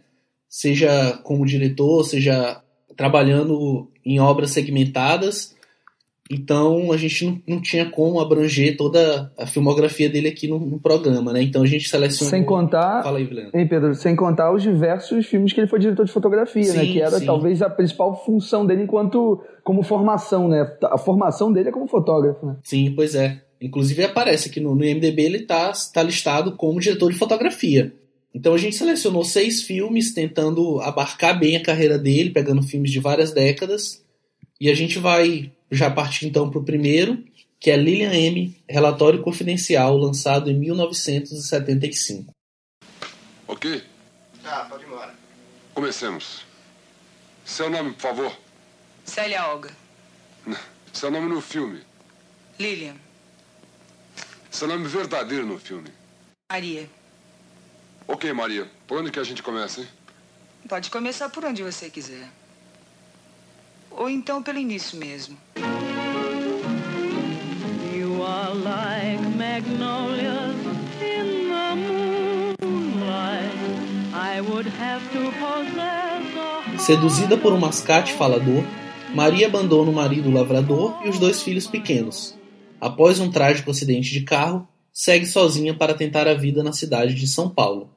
Seja 0.50 1.18
como 1.24 1.46
diretor, 1.46 2.04
seja 2.04 2.62
trabalhando 2.96 3.90
em 4.06 4.20
obras 4.20 4.52
segmentadas 4.52 5.57
então 6.30 6.92
a 6.92 6.98
gente 6.98 7.26
não, 7.26 7.42
não 7.48 7.62
tinha 7.62 7.90
como 7.90 8.20
abranger 8.20 8.76
toda 8.76 9.32
a 9.38 9.46
filmografia 9.46 10.10
dele 10.10 10.28
aqui 10.28 10.48
no, 10.48 10.60
no 10.60 10.80
programa, 10.80 11.32
né? 11.32 11.42
Então 11.42 11.64
a 11.64 11.66
gente 11.66 11.88
selecionou. 11.88 12.30
Sem 12.30 12.44
contar. 12.44 13.04
Fala 13.04 13.18
aí, 13.18 13.26
Vilena. 13.26 13.50
Hein, 13.54 13.68
Pedro? 13.68 13.96
Sem 13.96 14.16
contar 14.16 14.54
os 14.54 14.62
diversos 14.62 15.26
filmes 15.26 15.54
que 15.54 15.60
ele 15.62 15.68
foi 15.68 15.80
diretor 15.80 16.06
de 16.06 16.12
fotografia, 16.12 16.64
né? 16.64 16.72
sim, 16.72 16.78
né? 16.78 16.86
Que 16.86 17.02
era 17.02 17.20
sim. 17.20 17.26
talvez 17.26 17.62
a 17.62 17.70
principal 17.70 18.24
função 18.26 18.66
dele 18.66 18.84
enquanto 18.84 19.42
como 19.64 19.84
formação, 19.84 20.48
né? 20.48 20.70
A 20.84 20.98
formação 20.98 21.52
dele 21.52 21.70
é 21.70 21.72
como 21.72 21.88
fotógrafo, 21.88 22.46
né? 22.46 22.58
Sim, 22.64 22.94
pois 22.96 23.16
é. 23.16 23.42
Inclusive 23.62 24.04
aparece 24.04 24.50
aqui 24.50 24.60
no, 24.60 24.76
no 24.76 24.84
IMDB 24.84 25.24
ele 25.24 25.40
tá, 25.40 25.72
tá 25.94 26.04
listado 26.04 26.52
como 26.56 26.80
diretor 26.80 27.12
de 27.12 27.18
fotografia. 27.18 27.94
Então 28.34 28.54
a 28.54 28.58
gente 28.58 28.76
selecionou 28.76 29.24
seis 29.24 29.64
filmes 29.64 30.14
tentando 30.14 30.80
abarcar 30.82 31.40
bem 31.40 31.56
a 31.56 31.64
carreira 31.64 31.98
dele, 31.98 32.30
pegando 32.30 32.62
filmes 32.62 32.92
de 32.92 33.00
várias 33.00 33.32
décadas. 33.32 34.04
E 34.60 34.70
a 34.70 34.74
gente 34.74 34.98
vai 35.00 35.52
já 35.72 35.90
partir 35.92 36.28
então 36.28 36.50
para 36.50 36.60
o 36.60 36.64
primeiro, 36.64 37.24
que 37.60 37.70
é 37.70 37.78
Lilian 37.78 38.14
M. 38.14 38.58
Relatório 38.68 39.22
Confidencial, 39.22 39.96
lançado 39.98 40.50
em 40.50 40.58
1975. 40.58 42.32
Ok? 43.48 43.84
Tá, 44.44 44.66
pode 44.66 44.84
ir 44.84 44.88
embora. 44.88 45.14
Comecemos. 45.74 46.46
Seu 47.46 47.70
nome, 47.70 47.94
por 47.94 48.02
favor? 48.02 48.38
Célia 49.06 49.48
Olga. 49.48 49.72
Seu 50.92 51.12
nome 51.12 51.30
no 51.30 51.40
filme? 51.42 51.82
Lilian. 52.60 52.96
Seu 54.50 54.68
nome 54.68 54.88
verdadeiro 54.88 55.46
no 55.46 55.60
filme? 55.60 55.90
Maria. 56.52 56.90
Ok, 58.08 58.32
Maria. 58.34 58.68
Por 58.88 59.00
onde 59.00 59.12
que 59.12 59.20
a 59.20 59.24
gente 59.24 59.44
começa, 59.44 59.82
hein? 59.82 59.88
Pode 60.68 60.90
começar 60.90 61.30
por 61.30 61.46
onde 61.46 61.62
você 61.62 61.90
quiser. 61.90 62.28
Ou 63.92 64.10
então 64.10 64.42
pelo 64.44 64.60
início 64.60 64.98
mesmo. 64.98 65.38
You 67.94 68.24
are 68.24 68.54
like 68.54 69.22
magnolias 69.36 70.56
in 71.02 71.50
the 71.50 71.76
moonlight. 72.66 73.52
I 74.14 74.42
would 74.42 74.68
have 74.80 75.04
to 75.12 75.32
possess 75.40 76.08
Seduzida 76.80 77.36
por 77.36 77.52
um 77.54 77.60
mascate 77.60 78.14
falador, 78.14 78.64
Maria 79.14 79.48
abandona 79.48 79.90
o 79.90 79.94
marido 79.94 80.32
lavrador 80.32 81.02
e 81.04 81.10
os 81.10 81.18
dois 81.18 81.42
filhos 81.42 81.66
pequenos. 81.66 82.38
Após 82.80 83.20
um 83.20 83.32
trágico 83.32 83.72
acidente 83.72 84.12
de 84.12 84.22
carro, 84.22 84.68
segue 84.94 85.26
sozinha 85.26 85.74
para 85.74 85.96
tentar 85.96 86.28
a 86.28 86.36
vida 86.36 86.64
na 86.64 86.72
cidade 86.72 87.16
de 87.16 87.28
São 87.28 87.50
Paulo. 87.50 87.90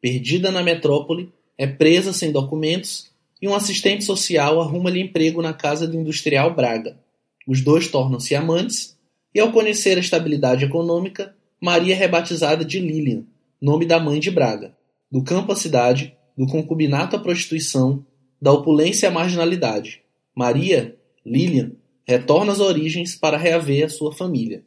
Perdida 0.00 0.50
na 0.50 0.62
metrópole, 0.62 1.32
é 1.56 1.66
presa 1.66 2.12
sem 2.12 2.30
documentos 2.30 3.09
e 3.40 3.48
um 3.48 3.54
assistente 3.54 4.04
social 4.04 4.60
arruma-lhe 4.60 5.00
emprego 5.00 5.40
na 5.40 5.52
casa 5.52 5.86
do 5.86 5.96
industrial 5.96 6.54
Braga. 6.54 6.98
Os 7.46 7.60
dois 7.62 7.88
tornam-se 7.88 8.34
amantes, 8.34 8.96
e 9.34 9.40
ao 9.40 9.52
conhecer 9.52 9.96
a 9.96 10.00
estabilidade 10.00 10.64
econômica, 10.64 11.34
Maria 11.60 11.94
é 11.94 11.96
rebatizada 11.96 12.64
de 12.64 12.80
Lilian, 12.80 13.24
nome 13.60 13.86
da 13.86 13.98
mãe 13.98 14.18
de 14.18 14.30
Braga. 14.30 14.74
Do 15.10 15.22
campo 15.22 15.52
à 15.52 15.56
cidade, 15.56 16.16
do 16.36 16.46
concubinato 16.46 17.16
à 17.16 17.18
prostituição, 17.18 18.04
da 18.40 18.52
opulência 18.52 19.08
à 19.08 19.12
marginalidade. 19.12 20.02
Maria, 20.34 20.96
Lilian, 21.24 21.72
retorna 22.04 22.52
às 22.52 22.60
origens 22.60 23.14
para 23.14 23.36
reaver 23.36 23.84
a 23.84 23.88
sua 23.88 24.12
família. 24.12 24.64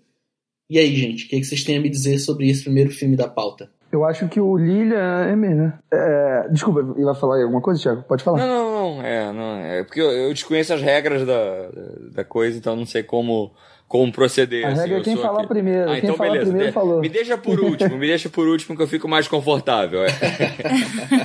E 0.70 0.80
aí, 0.80 0.96
gente, 0.96 1.25
o 1.25 1.27
que, 1.27 1.44
vocês 1.44 1.63
têm 1.63 1.77
a 1.77 1.82
me 1.82 1.89
dizer 1.89 2.20
sobre 2.20 2.50
esse 2.50 2.63
primeiro 2.63 2.89
filme 2.89 3.15
da 3.15 3.27
pauta? 3.27 3.72
Eu 3.94 4.04
acho 4.04 4.28
que 4.28 4.40
o 4.42 4.58
Lilian 4.58 5.28
é 5.28 5.36
mesmo, 5.36 5.56
né? 5.56 5.74
É, 5.94 6.48
desculpa, 6.50 6.80
ele 6.80 7.06
vai 7.06 7.14
falar 7.14 7.40
alguma 7.44 7.62
coisa, 7.62 7.80
Thiago? 7.80 8.02
Pode 8.02 8.24
falar. 8.24 8.40
Não, 8.40 8.48
não, 8.48 8.96
não. 8.96 9.04
É, 9.04 9.32
não, 9.32 9.56
é 9.58 9.84
porque 9.84 10.02
eu, 10.02 10.10
eu 10.10 10.34
desconheço 10.34 10.74
as 10.74 10.82
regras 10.82 11.24
da, 11.28 11.70
da 12.12 12.26
coisa, 12.26 12.58
então 12.58 12.76
não 12.76 12.88
sei 12.88 13.04
como, 13.04 13.54
como 13.88 14.12
proceder. 14.12 14.66
A 14.66 14.70
assim, 14.70 14.82
regra 14.82 14.98
é 14.98 15.02
quem 15.02 15.16
falar 15.16 15.42
aqui. 15.42 15.48
primeiro. 15.48 15.92
Ah, 15.92 16.00
quem 16.00 16.10
então 16.10 16.18
beleza. 16.18 16.46
primeiro 16.46 16.68
de, 16.70 16.74
falou. 16.74 17.02
Me 17.02 17.10
deixa 17.10 17.38
por 17.38 17.60
último, 17.60 17.96
me 17.96 18.08
deixa 18.08 18.30
por 18.30 18.48
último 18.48 18.76
que 18.76 18.82
eu 18.82 18.88
fico 18.88 19.08
mais 19.08 19.28
confortável. 19.28 20.04
É. 20.04 20.10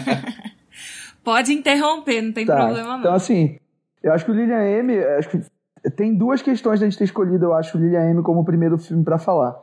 Pode 1.25 1.51
interromper, 1.55 2.21
não 2.21 2.33
tem 2.33 2.45
tá, 2.45 2.55
problema 2.55 2.91
não. 2.91 2.99
Então, 2.99 3.15
assim, 3.15 3.57
eu 4.03 4.13
acho 4.13 4.27
que 4.27 4.31
o 4.31 4.35
Lilian 4.35 4.63
M. 4.63 4.99
Acho 5.17 5.31
que 5.31 5.41
tem 5.97 6.15
duas 6.15 6.43
questões 6.43 6.81
da 6.81 6.87
gente 6.87 6.99
ter 6.99 7.05
escolhido, 7.05 7.47
eu 7.47 7.55
acho, 7.55 7.79
o 7.79 7.81
Lilian 7.81 8.11
M 8.11 8.23
como 8.23 8.45
primeiro 8.45 8.77
filme 8.77 9.03
para 9.03 9.19
falar. 9.19 9.57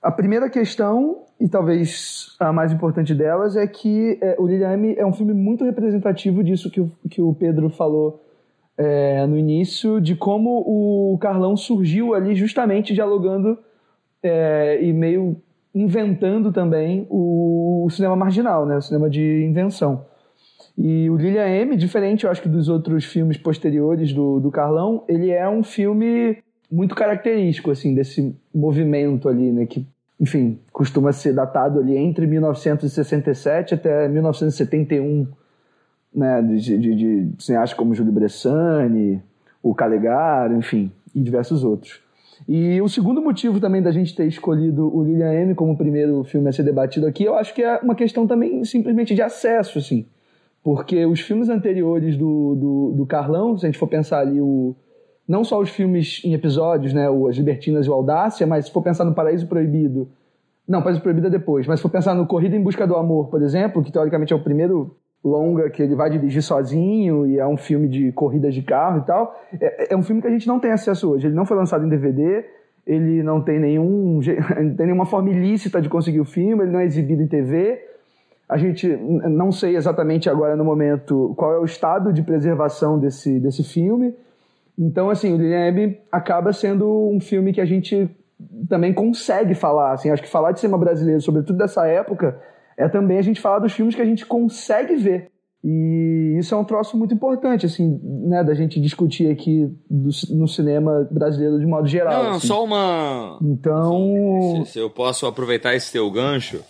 A 0.00 0.12
primeira 0.12 0.48
questão, 0.48 1.24
e 1.42 1.48
talvez 1.48 2.36
a 2.38 2.52
mais 2.52 2.72
importante 2.72 3.12
delas, 3.12 3.56
é 3.56 3.66
que 3.66 4.16
é, 4.22 4.36
o 4.38 4.46
Liliane 4.46 4.94
é 4.96 5.04
um 5.04 5.12
filme 5.12 5.34
muito 5.34 5.64
representativo 5.64 6.44
disso 6.44 6.70
que 6.70 6.80
o, 6.80 6.92
que 7.10 7.20
o 7.20 7.34
Pedro 7.34 7.68
falou 7.68 8.24
é, 8.78 9.26
no 9.26 9.36
início, 9.36 10.00
de 10.00 10.14
como 10.14 10.60
o 10.60 11.18
Carlão 11.18 11.56
surgiu 11.56 12.14
ali 12.14 12.36
justamente 12.36 12.94
dialogando 12.94 13.58
é, 14.22 14.78
e 14.80 14.92
meio 14.92 15.36
inventando 15.74 16.52
também 16.52 17.08
o, 17.10 17.86
o, 17.86 17.90
cinema 17.90 18.14
marginal, 18.14 18.64
né? 18.64 18.76
o 18.76 18.82
cinema 18.82 19.10
de 19.10 19.44
invenção. 19.44 20.06
E 20.78 21.10
o 21.10 21.16
Lilian 21.16 21.48
M, 21.48 21.76
diferente, 21.76 22.24
eu 22.24 22.30
acho 22.30 22.40
que 22.40 22.48
dos 22.48 22.68
outros 22.68 23.04
filmes 23.04 23.36
posteriores 23.36 24.12
do, 24.12 24.38
do 24.38 24.50
Carlão, 24.52 25.02
ele 25.08 25.32
é 25.32 25.48
um 25.48 25.64
filme 25.64 26.38
muito 26.70 26.94
característico 26.94 27.72
assim 27.72 27.96
desse 27.96 28.32
movimento 28.54 29.28
ali, 29.28 29.50
né, 29.50 29.66
que 29.66 29.84
enfim, 30.20 30.60
costuma 30.72 31.12
ser 31.12 31.32
datado 31.32 31.80
ali 31.80 31.96
entre 31.96 32.26
1967 32.26 33.74
até 33.74 34.08
1971, 34.08 35.26
né, 36.14 36.42
de, 36.42 36.78
de, 36.78 36.94
de 36.94 37.42
cineastas 37.42 37.76
como 37.76 37.94
Júlio 37.94 38.12
Bressani, 38.12 39.22
o 39.62 39.74
Calegaro, 39.74 40.54
enfim, 40.56 40.92
e 41.14 41.20
diversos 41.20 41.64
outros. 41.64 42.00
E 42.48 42.80
o 42.80 42.88
segundo 42.88 43.22
motivo 43.22 43.60
também 43.60 43.80
da 43.80 43.92
gente 43.92 44.14
ter 44.14 44.26
escolhido 44.26 44.94
o 44.94 45.04
Lilian 45.04 45.32
M 45.32 45.54
como 45.54 45.76
primeiro 45.76 46.24
filme 46.24 46.48
a 46.48 46.52
ser 46.52 46.64
debatido 46.64 47.06
aqui, 47.06 47.24
eu 47.24 47.36
acho 47.36 47.54
que 47.54 47.62
é 47.62 47.78
uma 47.78 47.94
questão 47.94 48.26
também 48.26 48.64
simplesmente 48.64 49.14
de 49.14 49.22
acesso, 49.22 49.78
assim. 49.78 50.06
Porque 50.62 51.04
os 51.06 51.20
filmes 51.20 51.48
anteriores 51.48 52.16
do, 52.16 52.54
do, 52.54 52.92
do 52.96 53.06
Carlão, 53.06 53.56
se 53.56 53.66
a 53.66 53.68
gente 53.68 53.78
for 53.78 53.88
pensar 53.88 54.20
ali 54.20 54.40
o, 54.40 54.74
não 55.28 55.44
só 55.44 55.60
os 55.60 55.70
filmes 55.70 56.20
em 56.24 56.34
episódios, 56.34 56.92
né, 56.92 57.08
o 57.08 57.28
As 57.28 57.36
Libertinas 57.36 57.86
e 57.86 57.90
o 57.90 57.92
Audácia, 57.92 58.46
mas 58.46 58.66
se 58.66 58.72
for 58.72 58.82
pensar 58.82 59.04
no 59.04 59.14
Paraíso 59.14 59.46
Proibido, 59.46 60.08
não, 60.66 60.80
Paraíso 60.80 61.00
Proibido 61.00 61.26
é 61.26 61.30
depois, 61.30 61.66
mas 61.66 61.80
se 61.80 61.82
for 61.82 61.90
pensar 61.90 62.14
no 62.14 62.26
Corrida 62.26 62.56
em 62.56 62.62
Busca 62.62 62.86
do 62.86 62.96
Amor, 62.96 63.28
por 63.28 63.42
exemplo, 63.42 63.82
que 63.82 63.92
teoricamente 63.92 64.32
é 64.32 64.36
o 64.36 64.42
primeiro 64.42 64.96
longa 65.24 65.70
que 65.70 65.82
ele 65.82 65.94
vai 65.94 66.10
dirigir 66.10 66.42
sozinho 66.42 67.26
e 67.26 67.38
é 67.38 67.46
um 67.46 67.56
filme 67.56 67.88
de 67.88 68.10
corridas 68.12 68.54
de 68.54 68.62
carro 68.62 68.98
e 68.98 69.06
tal, 69.06 69.40
é, 69.60 69.94
é 69.94 69.96
um 69.96 70.02
filme 70.02 70.20
que 70.20 70.26
a 70.26 70.30
gente 70.30 70.46
não 70.46 70.58
tem 70.58 70.72
acesso 70.72 71.10
hoje. 71.10 71.26
Ele 71.26 71.34
não 71.34 71.46
foi 71.46 71.56
lançado 71.56 71.84
em 71.84 71.88
DVD, 71.88 72.44
ele 72.86 73.22
não 73.22 73.40
tem 73.40 73.60
nenhum 73.60 74.20
não 74.60 74.74
tem 74.74 74.86
nenhuma 74.86 75.06
forma 75.06 75.30
ilícita 75.30 75.80
de 75.80 75.88
conseguir 75.88 76.20
o 76.20 76.24
filme, 76.24 76.64
ele 76.64 76.72
não 76.72 76.80
é 76.80 76.84
exibido 76.84 77.22
em 77.22 77.26
TV. 77.26 77.80
A 78.48 78.58
gente 78.58 78.86
não 78.86 79.50
sei 79.50 79.76
exatamente 79.76 80.28
agora 80.28 80.56
no 80.56 80.64
momento 80.64 81.32
qual 81.36 81.54
é 81.54 81.58
o 81.58 81.64
estado 81.64 82.12
de 82.12 82.22
preservação 82.22 82.98
desse, 82.98 83.38
desse 83.40 83.64
filme. 83.64 84.14
Então, 84.78 85.10
assim, 85.10 85.32
o 85.32 85.36
Lilian 85.36 85.94
acaba 86.10 86.52
sendo 86.52 87.10
um 87.10 87.20
filme 87.20 87.52
que 87.52 87.60
a 87.60 87.64
gente 87.64 88.08
também 88.68 88.92
consegue 88.92 89.54
falar. 89.54 89.92
Assim, 89.92 90.10
acho 90.10 90.22
que 90.22 90.28
falar 90.28 90.52
de 90.52 90.60
cinema 90.60 90.78
brasileiro, 90.78 91.20
sobretudo 91.20 91.58
dessa 91.58 91.86
época, 91.86 92.40
é 92.76 92.88
também 92.88 93.18
a 93.18 93.22
gente 93.22 93.40
falar 93.40 93.58
dos 93.58 93.72
filmes 93.72 93.94
que 93.94 94.02
a 94.02 94.06
gente 94.06 94.24
consegue 94.26 94.96
ver. 94.96 95.30
E 95.64 96.36
isso 96.40 96.52
é 96.54 96.58
um 96.58 96.64
troço 96.64 96.96
muito 96.96 97.14
importante, 97.14 97.66
assim, 97.66 98.00
né, 98.02 98.42
da 98.42 98.52
gente 98.52 98.80
discutir 98.80 99.30
aqui 99.30 99.72
do, 99.88 100.10
no 100.30 100.48
cinema 100.48 101.06
brasileiro 101.08 101.60
de 101.60 101.66
modo 101.66 101.86
geral. 101.86 102.24
Não, 102.24 102.30
assim. 102.32 102.48
só 102.48 102.64
uma. 102.64 103.38
Então. 103.40 104.64
Se, 104.64 104.72
se, 104.72 104.78
eu 104.80 104.90
posso 104.90 105.24
aproveitar 105.24 105.72
esse 105.72 105.92
teu 105.92 106.10
gancho 106.10 106.64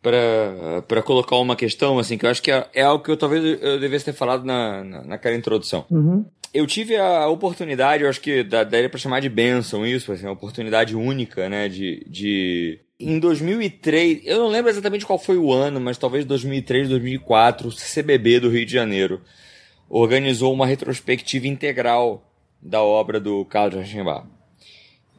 para 0.00 1.02
colocar 1.02 1.36
uma 1.36 1.56
questão, 1.56 1.98
assim, 1.98 2.16
que 2.16 2.24
eu 2.24 2.30
acho 2.30 2.42
que 2.42 2.50
é, 2.50 2.66
é 2.72 2.82
algo 2.82 3.04
que 3.04 3.10
eu 3.10 3.18
talvez 3.18 3.62
eu 3.62 3.78
devesse 3.78 4.06
ter 4.06 4.12
falado 4.14 4.44
na, 4.44 4.82
na, 4.82 5.04
naquela 5.04 5.36
introdução. 5.36 5.84
Uhum. 5.90 6.24
Eu 6.54 6.66
tive 6.66 6.96
a 6.96 7.26
oportunidade, 7.26 8.04
eu 8.04 8.08
acho 8.08 8.20
que 8.20 8.44
daria 8.44 8.88
para 8.88 8.98
chamar 8.98 9.20
de 9.20 9.28
bênção 9.28 9.84
isso, 9.84 10.12
assim, 10.12 10.24
uma 10.24 10.32
oportunidade 10.32 10.94
única, 10.94 11.48
né, 11.48 11.68
de, 11.68 12.06
de 12.08 12.80
em 12.98 13.18
2003, 13.18 14.22
eu 14.24 14.38
não 14.38 14.48
lembro 14.48 14.70
exatamente 14.70 15.04
qual 15.04 15.18
foi 15.18 15.36
o 15.36 15.52
ano, 15.52 15.80
mas 15.80 15.98
talvez 15.98 16.24
2003, 16.24 16.88
2004, 16.88 17.68
o 17.68 17.72
CCBB 17.72 18.40
do 18.40 18.48
Rio 18.48 18.64
de 18.64 18.72
Janeiro 18.72 19.20
organizou 19.88 20.52
uma 20.52 20.66
retrospectiva 20.66 21.48
integral 21.48 22.24
da 22.62 22.82
obra 22.82 23.18
do 23.18 23.44
Carlos 23.44 23.74
Reichenbach. 23.74 24.26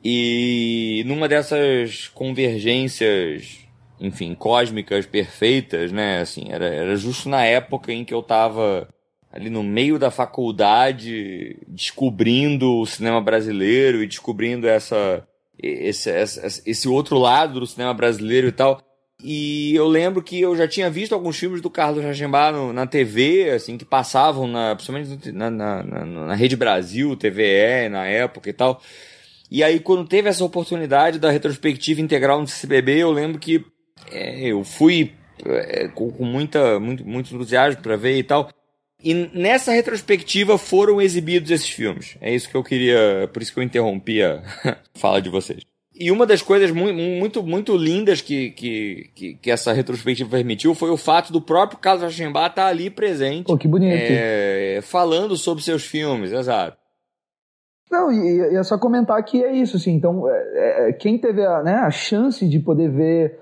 E 0.04 1.04
numa 1.06 1.28
dessas 1.28 2.08
convergências, 2.08 3.60
enfim, 4.00 4.34
cósmicas 4.34 5.06
perfeitas, 5.06 5.92
né, 5.92 6.22
assim, 6.22 6.46
era, 6.50 6.68
era 6.68 6.96
justo 6.96 7.28
na 7.28 7.44
época 7.44 7.92
em 7.92 8.06
que 8.06 8.14
eu 8.14 8.22
estava 8.22 8.88
ali 9.36 9.50
no 9.50 9.62
meio 9.62 10.00
da 10.00 10.10
faculdade, 10.10 11.58
descobrindo 11.68 12.80
o 12.80 12.86
cinema 12.86 13.20
brasileiro 13.20 14.02
e 14.02 14.08
descobrindo 14.08 14.68
essa 14.68 15.28
esse, 15.62 16.10
esse, 16.10 16.62
esse 16.66 16.88
outro 16.88 17.18
lado 17.18 17.60
do 17.60 17.68
cinema 17.68 17.94
brasileiro 17.94 18.48
e 18.48 18.52
tal. 18.52 18.82
E 19.24 19.74
eu 19.76 19.88
lembro 19.88 20.22
que 20.22 20.40
eu 20.40 20.56
já 20.56 20.68
tinha 20.68 20.90
visto 20.90 21.14
alguns 21.14 21.38
filmes 21.38 21.62
do 21.62 21.70
Carlos 21.70 22.04
Rajembá 22.04 22.52
na 22.52 22.86
TV, 22.86 23.50
assim, 23.50 23.78
que 23.78 23.86
passavam, 23.86 24.48
na, 24.48 24.76
principalmente 24.76 25.32
na, 25.32 25.50
na, 25.50 25.84
na, 25.84 26.06
na 26.06 26.36
Rede 26.36 26.56
Brasil, 26.56 27.16
TVE, 27.16 27.90
na 27.90 28.06
época 28.06 28.50
e 28.50 28.54
tal. 28.54 28.82
E 29.50 29.64
aí, 29.64 29.80
quando 29.80 30.08
teve 30.08 30.28
essa 30.28 30.44
oportunidade 30.44 31.18
da 31.18 31.32
retrospectiva 31.32 32.02
integral 32.02 32.42
no 32.42 32.48
CCBB, 32.48 32.98
eu 32.98 33.12
lembro 33.12 33.40
que 33.40 33.64
é, 34.12 34.48
eu 34.48 34.64
fui 34.64 35.14
é, 35.46 35.88
com, 35.88 36.12
com, 36.12 36.26
muita, 36.26 36.80
muito, 36.80 37.06
muito 37.06 37.34
entusiasmo 37.34 37.82
para 37.82 37.96
ver 37.96 38.18
e 38.18 38.24
tal. 38.24 38.50
E 39.06 39.14
nessa 39.36 39.72
retrospectiva 39.72 40.58
foram 40.58 41.00
exibidos 41.00 41.52
esses 41.52 41.70
filmes. 41.70 42.18
É 42.20 42.34
isso 42.34 42.50
que 42.50 42.58
eu 42.58 42.64
queria. 42.64 43.30
Por 43.32 43.40
isso 43.40 43.54
que 43.54 43.60
eu 43.60 43.64
interrompi 43.64 44.24
a 44.24 44.42
fala 44.98 45.22
de 45.22 45.30
vocês. 45.30 45.62
E 45.94 46.12
uma 46.12 46.26
das 46.26 46.42
coisas 46.42 46.72
muito, 46.72 47.44
muito, 47.44 47.78
lindas 47.78 48.20
que, 48.20 48.50
que, 48.50 49.12
que, 49.14 49.34
que, 49.36 49.52
essa 49.52 49.72
retrospectiva 49.72 50.30
permitiu 50.30 50.74
foi 50.74 50.90
o 50.90 50.98
fato 50.98 51.32
do 51.32 51.40
próprio 51.40 51.80
Carlos 51.80 52.04
Rachembá 52.04 52.48
estar 52.48 52.66
ali 52.66 52.90
presente. 52.90 53.46
Pô, 53.46 53.58
que 53.58 53.68
bonito. 53.68 53.96
É, 53.96 54.80
falando 54.82 55.38
sobre 55.38 55.64
seus 55.64 55.86
filmes, 55.86 56.34
exato. 56.34 56.76
Não, 57.90 58.12
e, 58.12 58.54
e, 58.54 58.56
é 58.58 58.64
só 58.64 58.78
comentar 58.78 59.24
que 59.24 59.42
é 59.42 59.56
isso, 59.56 59.78
assim. 59.78 59.92
Então, 59.92 60.28
é, 60.28 60.90
é, 60.90 60.94
quem 60.94 61.18
teve 61.18 61.46
a, 61.46 61.62
né, 61.64 61.76
a 61.76 61.92
chance 61.92 62.46
de 62.46 62.60
poder 62.60 62.90
ver 62.90 63.40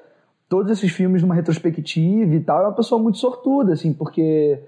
todos 0.47 0.71
esses 0.71 0.91
filmes 0.91 1.23
numa 1.23 1.33
retrospectiva 1.33 2.35
e 2.35 2.39
tal 2.41 2.59
é 2.59 2.67
uma 2.67 2.75
pessoa 2.75 3.01
muito 3.01 3.17
sortuda, 3.17 3.73
assim, 3.73 3.93
porque 3.93 4.59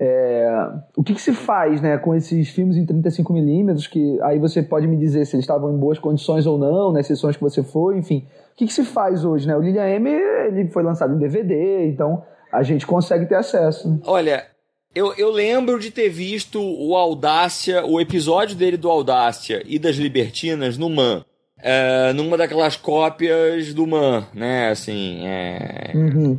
é, 0.00 0.70
o 0.96 1.02
que, 1.02 1.14
que, 1.14 1.20
se 1.20 1.32
faz 1.32 1.80
né, 1.80 1.98
com 1.98 2.14
esses 2.14 2.48
filmes 2.50 2.76
em 2.76 2.86
35mm, 2.86 3.88
que 3.88 4.20
aí 4.22 4.38
você 4.38 4.62
pode 4.62 4.86
me 4.86 4.96
dizer 4.96 5.24
se 5.26 5.34
eles 5.34 5.44
estavam 5.44 5.74
em 5.74 5.76
boas 5.76 5.98
condições 5.98 6.46
ou 6.46 6.56
não, 6.56 6.92
nas 6.92 7.06
sessões 7.06 7.36
que 7.36 7.42
você 7.42 7.62
foi, 7.62 7.98
enfim. 7.98 8.24
O 8.52 8.56
que, 8.56 8.66
que 8.66 8.72
se 8.72 8.84
faz 8.84 9.24
hoje? 9.24 9.46
Né? 9.46 9.56
O 9.56 9.60
Lilian 9.60 9.88
M 9.88 10.08
ele 10.08 10.68
foi 10.68 10.82
lançado 10.82 11.14
em 11.14 11.18
DVD, 11.18 11.86
então 11.86 12.22
a 12.52 12.62
gente 12.62 12.86
consegue 12.86 13.26
ter 13.26 13.34
acesso. 13.34 13.90
Né? 13.90 13.98
Olha, 14.06 14.46
eu, 14.94 15.12
eu 15.16 15.30
lembro 15.30 15.78
de 15.78 15.90
ter 15.90 16.08
visto 16.08 16.60
o 16.60 16.96
Audácia, 16.96 17.84
o 17.84 18.00
episódio 18.00 18.56
dele 18.56 18.76
do 18.76 18.88
Audácia 18.88 19.62
e 19.66 19.78
das 19.78 19.96
Libertinas 19.96 20.78
no 20.78 20.88
Man. 20.88 21.24
É, 21.60 22.12
numa 22.12 22.36
daquelas 22.36 22.76
cópias 22.76 23.74
do 23.74 23.84
Man, 23.84 24.28
né? 24.32 24.70
Assim, 24.70 25.26
é, 25.26 25.90
uhum. 25.92 26.38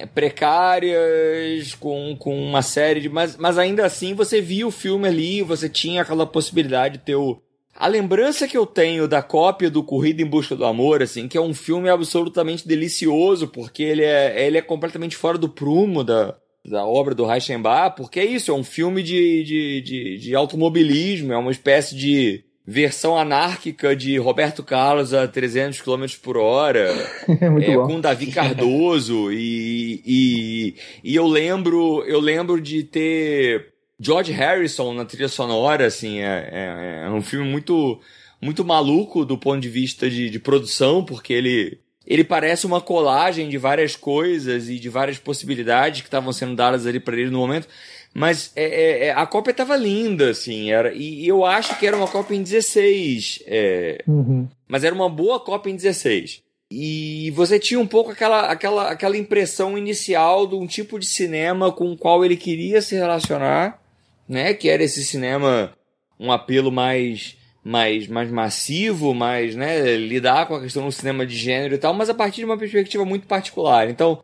É, 0.00 0.06
precárias, 0.06 1.74
com, 1.74 2.16
com 2.18 2.42
uma 2.42 2.62
série 2.62 3.00
de. 3.00 3.08
Mas, 3.08 3.36
mas 3.36 3.58
ainda 3.58 3.84
assim 3.84 4.14
você 4.14 4.40
via 4.40 4.66
o 4.66 4.70
filme 4.70 5.06
ali, 5.06 5.42
você 5.42 5.68
tinha 5.68 6.02
aquela 6.02 6.26
possibilidade 6.26 6.98
de 6.98 7.04
ter 7.04 7.16
o. 7.16 7.40
A 7.74 7.86
lembrança 7.86 8.48
que 8.48 8.56
eu 8.56 8.66
tenho 8.66 9.06
da 9.06 9.22
cópia 9.22 9.70
do 9.70 9.82
Corrida 9.82 10.20
em 10.22 10.26
Busca 10.26 10.56
do 10.56 10.64
Amor, 10.64 11.02
assim, 11.02 11.28
que 11.28 11.38
é 11.38 11.40
um 11.40 11.54
filme 11.54 11.88
absolutamente 11.88 12.66
delicioso, 12.66 13.48
porque 13.48 13.82
ele 13.82 14.02
é, 14.02 14.46
ele 14.46 14.58
é 14.58 14.62
completamente 14.62 15.16
fora 15.16 15.38
do 15.38 15.48
prumo 15.48 16.02
da, 16.02 16.36
da 16.64 16.84
obra 16.84 17.14
do 17.14 17.24
Reichenbach, 17.24 17.96
porque 17.96 18.20
é 18.20 18.24
isso, 18.24 18.50
é 18.50 18.54
um 18.54 18.64
filme 18.64 19.02
de, 19.02 19.44
de, 19.44 19.80
de, 19.82 20.18
de 20.18 20.34
automobilismo, 20.34 21.32
é 21.32 21.36
uma 21.38 21.50
espécie 21.50 21.96
de 21.96 22.44
versão 22.66 23.16
anárquica 23.16 23.96
de 23.96 24.16
Roberto 24.18 24.62
Carlos 24.62 25.12
a 25.12 25.26
300 25.26 25.80
km 25.80 26.04
por 26.22 26.36
hora, 26.36 26.90
é, 27.28 27.72
é, 27.72 27.74
com 27.74 28.00
Davi 28.00 28.30
Cardoso. 28.30 29.32
E, 29.32 30.02
e, 30.06 30.74
e, 31.02 31.14
eu 31.14 31.26
lembro 31.26 32.04
eu 32.06 32.20
lembro 32.20 32.60
de 32.60 32.84
ter 32.84 33.72
George 33.98 34.32
Harrison 34.32 34.94
na 34.94 35.04
trilha 35.04 35.28
sonora, 35.28 35.86
assim, 35.86 36.20
é, 36.20 36.48
é, 36.52 37.06
é 37.06 37.10
um 37.10 37.22
filme 37.22 37.48
muito 37.48 38.00
muito 38.40 38.64
maluco 38.64 39.24
do 39.24 39.36
ponto 39.36 39.60
de 39.60 39.68
vista 39.68 40.08
de, 40.08 40.30
de 40.30 40.38
produção, 40.38 41.04
porque 41.04 41.32
ele 41.32 41.78
ele 42.06 42.24
parece 42.24 42.66
uma 42.66 42.80
colagem 42.80 43.48
de 43.48 43.58
várias 43.58 43.94
coisas 43.94 44.68
e 44.68 44.78
de 44.78 44.88
várias 44.88 45.18
possibilidades 45.18 46.00
que 46.00 46.08
estavam 46.08 46.32
sendo 46.32 46.56
dadas 46.56 46.86
ali 46.86 46.98
para 46.98 47.16
ele 47.16 47.30
no 47.30 47.38
momento. 47.38 47.68
Mas 48.14 48.52
é, 48.56 48.64
é, 48.64 49.06
é 49.06 49.10
a 49.12 49.24
cópia 49.24 49.54
tava 49.54 49.76
linda, 49.76 50.30
assim, 50.30 50.70
era, 50.70 50.92
e, 50.92 51.26
eu 51.26 51.44
acho 51.44 51.78
que 51.78 51.86
era 51.86 51.96
uma 51.96 52.08
cópia 52.08 52.34
em 52.34 52.42
16. 52.42 53.42
É, 53.46 54.02
uhum. 54.06 54.48
Mas 54.68 54.84
era 54.84 54.94
uma 54.94 55.08
boa 55.08 55.38
cópia 55.38 55.70
em 55.70 55.76
16. 55.76 56.42
E 56.72 57.30
você 57.32 57.58
tinha 57.58 57.80
um 57.80 57.86
pouco 57.86 58.10
aquela, 58.10 58.46
aquela, 58.46 58.90
aquela 58.90 59.16
impressão 59.16 59.76
inicial 59.76 60.46
de 60.46 60.54
um 60.54 60.66
tipo 60.66 60.98
de 60.98 61.06
cinema 61.06 61.72
com 61.72 61.92
o 61.92 61.96
qual 61.96 62.24
ele 62.24 62.36
queria 62.36 62.80
se 62.80 62.94
relacionar, 62.94 63.80
né? 64.28 64.54
Que 64.54 64.68
era 64.68 64.82
esse 64.82 65.04
cinema, 65.04 65.72
um 66.18 66.30
apelo 66.30 66.70
mais 66.70 67.36
mais, 67.62 68.08
mais 68.08 68.30
massivo, 68.30 69.12
mais, 69.12 69.54
né, 69.54 69.94
lidar 69.96 70.46
com 70.46 70.54
a 70.54 70.60
questão 70.62 70.86
do 70.86 70.92
cinema 70.92 71.26
de 71.26 71.36
gênero 71.36 71.74
e 71.74 71.78
tal, 71.78 71.92
mas 71.92 72.08
a 72.08 72.14
partir 72.14 72.38
de 72.38 72.46
uma 72.46 72.56
perspectiva 72.56 73.04
muito 73.04 73.26
particular. 73.26 73.90
Então, 73.90 74.22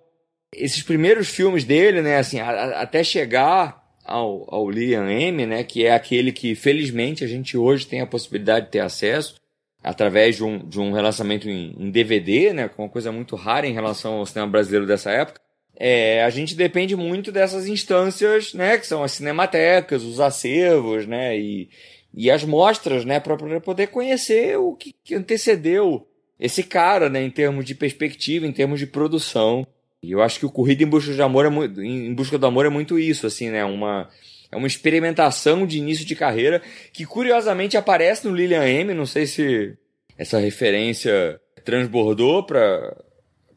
esses 0.52 0.82
primeiros 0.82 1.28
filmes 1.28 1.64
dele, 1.64 2.02
né, 2.02 2.18
assim, 2.18 2.40
a, 2.40 2.48
a, 2.48 2.82
até 2.82 3.02
chegar 3.02 3.84
ao, 4.04 4.46
ao 4.54 4.70
Liam 4.70 5.08
M, 5.08 5.46
né, 5.46 5.64
que 5.64 5.84
é 5.84 5.92
aquele 5.92 6.32
que 6.32 6.54
felizmente 6.54 7.24
a 7.24 7.26
gente 7.26 7.56
hoje 7.56 7.86
tem 7.86 8.00
a 8.00 8.06
possibilidade 8.06 8.66
de 8.66 8.72
ter 8.72 8.80
acesso 8.80 9.34
através 9.82 10.36
de 10.36 10.44
um, 10.44 10.58
de 10.58 10.80
um 10.80 10.92
relançamento 10.92 11.48
em, 11.48 11.74
em 11.78 11.90
DVD, 11.90 12.52
né, 12.52 12.68
com 12.68 12.82
é 12.82 12.84
uma 12.86 12.90
coisa 12.90 13.12
muito 13.12 13.36
rara 13.36 13.66
em 13.66 13.72
relação 13.72 14.14
ao 14.14 14.26
cinema 14.26 14.50
brasileiro 14.50 14.86
dessa 14.86 15.10
época. 15.10 15.40
É, 15.78 16.24
a 16.24 16.30
gente 16.30 16.54
depende 16.54 16.96
muito 16.96 17.30
dessas 17.30 17.66
instâncias, 17.66 18.54
né, 18.54 18.78
que 18.78 18.86
são 18.86 19.02
as 19.04 19.12
cinematecas, 19.12 20.02
os 20.02 20.20
acervos, 20.20 21.06
né, 21.06 21.38
e, 21.38 21.68
e 22.14 22.30
as 22.30 22.44
mostras, 22.44 23.04
né, 23.04 23.20
para 23.20 23.36
poder 23.60 23.88
conhecer 23.88 24.56
o 24.58 24.74
que, 24.74 24.94
que 25.04 25.14
antecedeu 25.14 26.08
esse 26.38 26.62
cara, 26.62 27.08
né, 27.08 27.22
em 27.22 27.30
termos 27.30 27.64
de 27.64 27.74
perspectiva, 27.74 28.46
em 28.46 28.52
termos 28.52 28.78
de 28.78 28.86
produção. 28.86 29.66
E 30.02 30.12
eu 30.12 30.22
acho 30.22 30.38
que 30.38 30.46
o 30.46 30.50
Corrida 30.50 30.82
em 30.82 30.86
Busca 30.86 31.12
de 31.12 31.22
Amor 31.22 31.46
é 31.46 31.48
muito, 31.48 31.82
em 31.82 32.14
Busca 32.14 32.38
do 32.38 32.46
Amor 32.46 32.66
é 32.66 32.68
muito 32.68 32.98
isso, 32.98 33.26
assim, 33.26 33.50
né? 33.50 33.64
Uma, 33.64 34.08
é 34.50 34.56
uma 34.56 34.66
experimentação 34.66 35.66
de 35.66 35.78
início 35.78 36.04
de 36.04 36.14
carreira 36.14 36.62
que 36.92 37.04
curiosamente 37.04 37.76
aparece 37.76 38.26
no 38.26 38.34
Lilian 38.34 38.64
M. 38.64 38.94
Não 38.94 39.06
sei 39.06 39.26
se 39.26 39.76
essa 40.16 40.38
referência 40.38 41.40
transbordou 41.64 42.44
para 42.44 42.96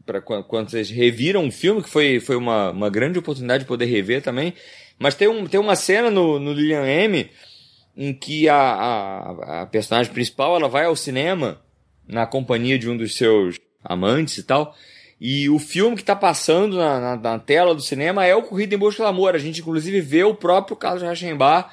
para 0.06 0.22
quando 0.22 0.72
vocês 0.72 0.90
reviram 0.90 1.48
o 1.48 1.52
filme, 1.52 1.84
que 1.84 1.90
foi, 1.90 2.20
foi 2.20 2.36
uma, 2.36 2.72
uma 2.72 2.90
grande 2.90 3.20
oportunidade 3.20 3.64
de 3.64 3.68
poder 3.68 3.86
rever 3.86 4.24
também. 4.24 4.56
Mas 4.98 5.14
tem, 5.14 5.28
um, 5.28 5.46
tem 5.46 5.60
uma 5.60 5.76
cena 5.76 6.10
no, 6.10 6.40
no 6.40 6.52
Lilian 6.52 6.84
M 6.84 7.30
em 7.96 8.12
que 8.12 8.50
a, 8.50 8.56
a, 8.56 9.62
a 9.62 9.66
personagem 9.68 10.12
principal 10.12 10.56
ela 10.56 10.68
vai 10.68 10.86
ao 10.86 10.96
cinema 10.96 11.62
na 12.08 12.26
companhia 12.26 12.80
de 12.80 12.90
um 12.90 12.98
dos 12.98 13.16
seus 13.16 13.58
amantes 13.84 14.40
e 14.40 14.44
tal. 14.44 14.76
E 15.20 15.50
o 15.50 15.60
filme 15.60 15.96
que 15.96 16.02
está 16.02 16.16
passando 16.16 16.78
na, 16.78 17.00
na, 17.00 17.16
na, 17.18 17.40
tela 17.40 17.76
do 17.76 17.82
cinema 17.82 18.26
é 18.26 18.34
o 18.34 18.44
Corrida 18.44 18.76
em 18.76 18.78
Busca 18.78 19.04
do 19.04 19.10
Amor. 19.10 19.36
A 19.36 19.40
gente, 19.40 19.60
inclusive, 19.60 20.00
vê 20.00 20.24
o 20.24 20.34
próprio 20.34 20.78
Carlos 20.78 21.04
Rachenbach 21.04 21.70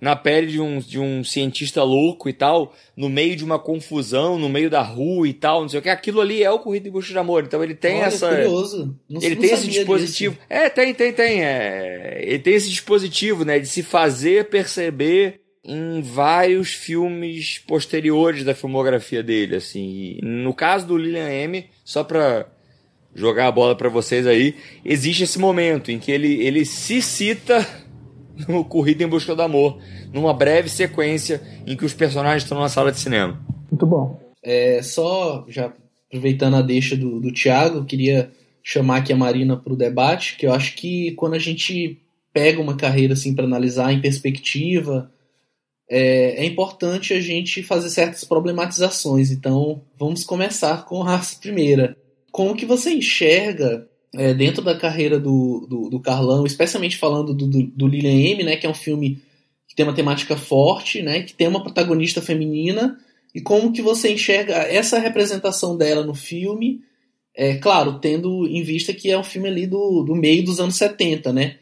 na 0.00 0.14
pele 0.14 0.48
de 0.48 0.60
um, 0.60 0.78
de 0.78 0.98
um 0.98 1.24
cientista 1.24 1.82
louco 1.82 2.28
e 2.28 2.32
tal, 2.32 2.74
no 2.94 3.08
meio 3.08 3.34
de 3.34 3.42
uma 3.42 3.58
confusão, 3.58 4.38
no 4.38 4.50
meio 4.50 4.68
da 4.68 4.82
rua 4.82 5.26
e 5.26 5.32
tal, 5.32 5.62
não 5.62 5.68
sei 5.68 5.80
o 5.80 5.82
que. 5.82 5.88
Aquilo 5.88 6.20
ali 6.20 6.42
é 6.42 6.50
o 6.50 6.58
Corrida 6.58 6.88
em 6.88 6.92
Busca 6.92 7.10
de 7.10 7.18
Amor. 7.18 7.42
Então 7.42 7.64
ele 7.64 7.74
tem 7.74 7.96
Olha, 7.96 8.06
essa. 8.06 8.28
Curioso. 8.28 8.98
Não, 9.08 9.22
ele 9.22 9.34
não 9.34 9.42
tem 9.42 9.50
esse 9.52 9.66
dispositivo. 9.66 10.34
disso. 10.34 10.46
É, 10.48 10.68
tem, 10.68 10.92
tem, 10.92 11.12
tem. 11.12 11.42
É... 11.42 12.18
Ele 12.22 12.38
tem 12.38 12.54
esse 12.54 12.68
dispositivo, 12.68 13.44
né, 13.44 13.58
de 13.58 13.66
se 13.66 13.82
fazer 13.82 14.50
perceber 14.50 15.40
em 15.64 16.02
vários 16.02 16.74
filmes 16.74 17.58
posteriores 17.66 18.44
da 18.44 18.54
filmografia 18.54 19.22
dele, 19.22 19.56
assim. 19.56 20.18
E 20.18 20.20
no 20.22 20.52
caso 20.52 20.86
do 20.86 20.98
Lilian 20.98 21.30
M, 21.30 21.66
só 21.82 22.04
pra 22.04 22.46
jogar 23.14 23.46
a 23.46 23.52
bola 23.52 23.76
para 23.76 23.88
vocês 23.88 24.26
aí, 24.26 24.56
existe 24.84 25.24
esse 25.24 25.38
momento 25.38 25.90
em 25.90 25.98
que 25.98 26.10
ele, 26.10 26.42
ele 26.42 26.64
se 26.64 27.00
cita 27.00 27.66
no 28.48 28.64
Corrida 28.64 29.04
em 29.04 29.08
Busca 29.08 29.34
do 29.34 29.42
Amor, 29.42 29.78
numa 30.12 30.34
breve 30.34 30.68
sequência 30.68 31.40
em 31.66 31.76
que 31.76 31.84
os 31.84 31.94
personagens 31.94 32.42
estão 32.42 32.58
numa 32.58 32.68
sala 32.68 32.90
de 32.90 32.98
cinema. 32.98 33.40
Muito 33.70 33.86
bom. 33.86 34.20
É, 34.42 34.82
só, 34.82 35.44
já 35.48 35.72
aproveitando 36.08 36.56
a 36.56 36.62
deixa 36.62 36.96
do, 36.96 37.20
do 37.20 37.32
Thiago, 37.32 37.84
queria 37.84 38.30
chamar 38.62 38.98
aqui 38.98 39.12
a 39.12 39.16
Marina 39.16 39.56
para 39.56 39.72
o 39.72 39.76
debate, 39.76 40.36
que 40.36 40.46
eu 40.46 40.52
acho 40.52 40.74
que 40.76 41.12
quando 41.12 41.34
a 41.34 41.38
gente 41.38 42.00
pega 42.32 42.60
uma 42.60 42.76
carreira 42.76 43.14
assim 43.14 43.34
para 43.34 43.44
analisar 43.44 43.92
em 43.92 44.00
perspectiva, 44.00 45.10
é, 45.88 46.42
é, 46.42 46.44
importante 46.44 47.12
a 47.12 47.20
gente 47.20 47.62
fazer 47.62 47.90
certas 47.90 48.24
problematizações. 48.24 49.30
Então, 49.30 49.82
vamos 49.98 50.24
começar 50.24 50.84
com 50.84 51.02
a 51.02 51.20
primeira. 51.40 51.96
Como 52.34 52.56
que 52.56 52.66
você 52.66 52.92
enxerga 52.92 53.88
é, 54.12 54.34
dentro 54.34 54.60
da 54.60 54.76
carreira 54.76 55.20
do, 55.20 55.68
do, 55.70 55.88
do, 55.88 56.00
Carlão, 56.00 56.44
especialmente 56.44 56.96
falando 56.96 57.32
do, 57.32 57.46
do, 57.46 57.62
do 57.62 57.86
Lilian 57.86 58.32
M, 58.32 58.42
né, 58.42 58.56
que 58.56 58.66
é 58.66 58.68
um 58.68 58.74
filme 58.74 59.22
que 59.68 59.74
tem 59.76 59.86
uma 59.86 59.94
temática 59.94 60.36
forte, 60.36 61.00
né, 61.00 61.22
que 61.22 61.32
tem 61.32 61.46
uma 61.46 61.62
protagonista 61.62 62.20
feminina, 62.20 62.98
e 63.32 63.40
como 63.40 63.72
que 63.72 63.80
você 63.80 64.12
enxerga 64.12 64.52
essa 64.52 64.98
representação 64.98 65.76
dela 65.76 66.04
no 66.04 66.12
filme, 66.12 66.80
é 67.36 67.54
claro, 67.54 68.00
tendo 68.00 68.48
em 68.48 68.64
vista 68.64 68.92
que 68.92 69.12
é 69.12 69.16
um 69.16 69.22
filme 69.22 69.48
ali 69.48 69.64
do, 69.64 70.02
do 70.02 70.16
meio 70.16 70.44
dos 70.44 70.58
anos 70.58 70.74
70, 70.74 71.32
né? 71.32 71.58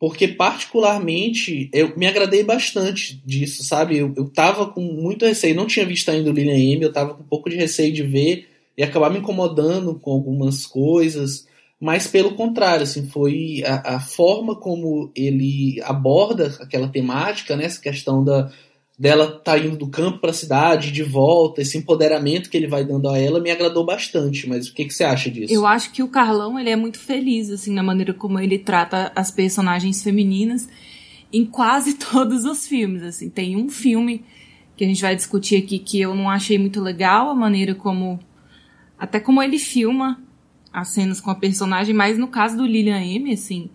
Porque, 0.00 0.26
particularmente, 0.26 1.70
eu 1.72 1.96
me 1.96 2.08
agradei 2.08 2.42
bastante 2.42 3.22
disso, 3.24 3.62
sabe? 3.62 3.98
Eu, 3.98 4.12
eu 4.16 4.28
tava 4.28 4.66
com 4.66 4.80
muito 4.80 5.24
receio, 5.24 5.54
não 5.54 5.68
tinha 5.68 5.86
visto 5.86 6.10
ainda 6.10 6.28
o 6.28 6.32
Lilian 6.32 6.58
M, 6.58 6.82
eu 6.82 6.92
tava 6.92 7.14
com 7.14 7.22
um 7.22 7.28
pouco 7.28 7.48
de 7.48 7.54
receio 7.54 7.92
de 7.92 8.02
ver 8.02 8.48
e 8.76 8.82
acabar 8.82 9.10
me 9.10 9.18
incomodando 9.18 9.98
com 9.98 10.12
algumas 10.12 10.66
coisas, 10.66 11.46
mas 11.80 12.06
pelo 12.06 12.34
contrário, 12.34 12.84
assim, 12.84 13.06
foi 13.06 13.62
a, 13.66 13.96
a 13.96 14.00
forma 14.00 14.54
como 14.54 15.10
ele 15.16 15.80
aborda 15.82 16.56
aquela 16.60 16.86
temática, 16.86 17.56
né? 17.56 17.64
Essa 17.64 17.80
questão 17.80 18.22
da, 18.22 18.50
dela 18.96 19.40
tá 19.42 19.58
indo 19.58 19.76
do 19.76 19.88
campo 19.88 20.20
para 20.20 20.30
a 20.30 20.34
cidade, 20.34 20.92
de 20.92 21.02
volta, 21.02 21.60
esse 21.60 21.76
empoderamento 21.76 22.48
que 22.48 22.56
ele 22.56 22.68
vai 22.68 22.84
dando 22.84 23.08
a 23.08 23.18
ela 23.18 23.40
me 23.40 23.50
agradou 23.50 23.84
bastante. 23.84 24.48
Mas 24.48 24.68
o 24.68 24.74
que, 24.74 24.84
que 24.84 24.94
você 24.94 25.02
acha 25.02 25.28
disso? 25.28 25.52
Eu 25.52 25.66
acho 25.66 25.90
que 25.90 26.04
o 26.04 26.08
Carlão 26.08 26.56
ele 26.56 26.70
é 26.70 26.76
muito 26.76 27.00
feliz 27.00 27.50
assim 27.50 27.72
na 27.72 27.82
maneira 27.82 28.14
como 28.14 28.38
ele 28.38 28.60
trata 28.60 29.10
as 29.16 29.32
personagens 29.32 30.04
femininas 30.04 30.68
em 31.32 31.44
quase 31.44 31.94
todos 32.12 32.44
os 32.44 32.64
filmes. 32.64 33.02
Assim, 33.02 33.28
tem 33.28 33.56
um 33.56 33.68
filme 33.68 34.24
que 34.76 34.84
a 34.84 34.86
gente 34.86 35.02
vai 35.02 35.16
discutir 35.16 35.56
aqui 35.56 35.80
que 35.80 36.00
eu 36.00 36.14
não 36.14 36.30
achei 36.30 36.56
muito 36.56 36.80
legal 36.80 37.28
a 37.28 37.34
maneira 37.34 37.74
como 37.74 38.20
até 39.02 39.18
como 39.18 39.42
ele 39.42 39.58
filma 39.58 40.22
as 40.72 40.90
cenas 40.90 41.20
com 41.20 41.28
a 41.28 41.34
personagem, 41.34 41.92
mas 41.92 42.16
no 42.16 42.28
caso 42.28 42.56
do 42.56 42.64
Lilian 42.64 43.02
M, 43.02 43.32
assim, 43.32 43.68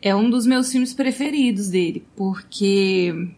é 0.00 0.16
um 0.16 0.30
dos 0.30 0.46
meus 0.46 0.72
filmes 0.72 0.94
preferidos 0.94 1.68
dele, 1.68 2.02
porque 2.16 3.28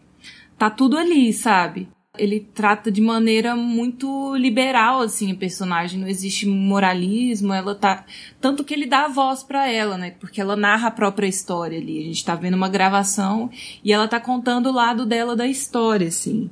tá 0.57 0.69
tudo 0.69 0.97
ali, 0.97 1.33
sabe? 1.33 1.89
Ele 2.17 2.39
trata 2.39 2.89
de 2.89 3.01
maneira 3.01 3.57
muito 3.57 4.33
liberal, 4.37 5.01
assim, 5.01 5.33
a 5.33 5.35
personagem. 5.35 5.99
Não 5.99 6.07
existe 6.07 6.47
moralismo, 6.47 7.51
ela 7.51 7.75
tá. 7.75 8.05
Tanto 8.39 8.63
que 8.63 8.73
ele 8.73 8.85
dá 8.85 9.05
a 9.05 9.09
voz 9.09 9.43
para 9.43 9.69
ela, 9.69 9.97
né? 9.97 10.11
Porque 10.11 10.39
ela 10.39 10.55
narra 10.55 10.87
a 10.87 10.91
própria 10.91 11.27
história 11.27 11.77
ali. 11.77 11.99
A 11.99 12.03
gente 12.05 12.23
tá 12.23 12.35
vendo 12.35 12.53
uma 12.53 12.69
gravação 12.69 13.49
e 13.83 13.91
ela 13.91 14.07
tá 14.07 14.19
contando 14.19 14.69
o 14.69 14.73
lado 14.73 15.05
dela 15.05 15.35
da 15.35 15.47
história, 15.47 16.07
assim. 16.07 16.49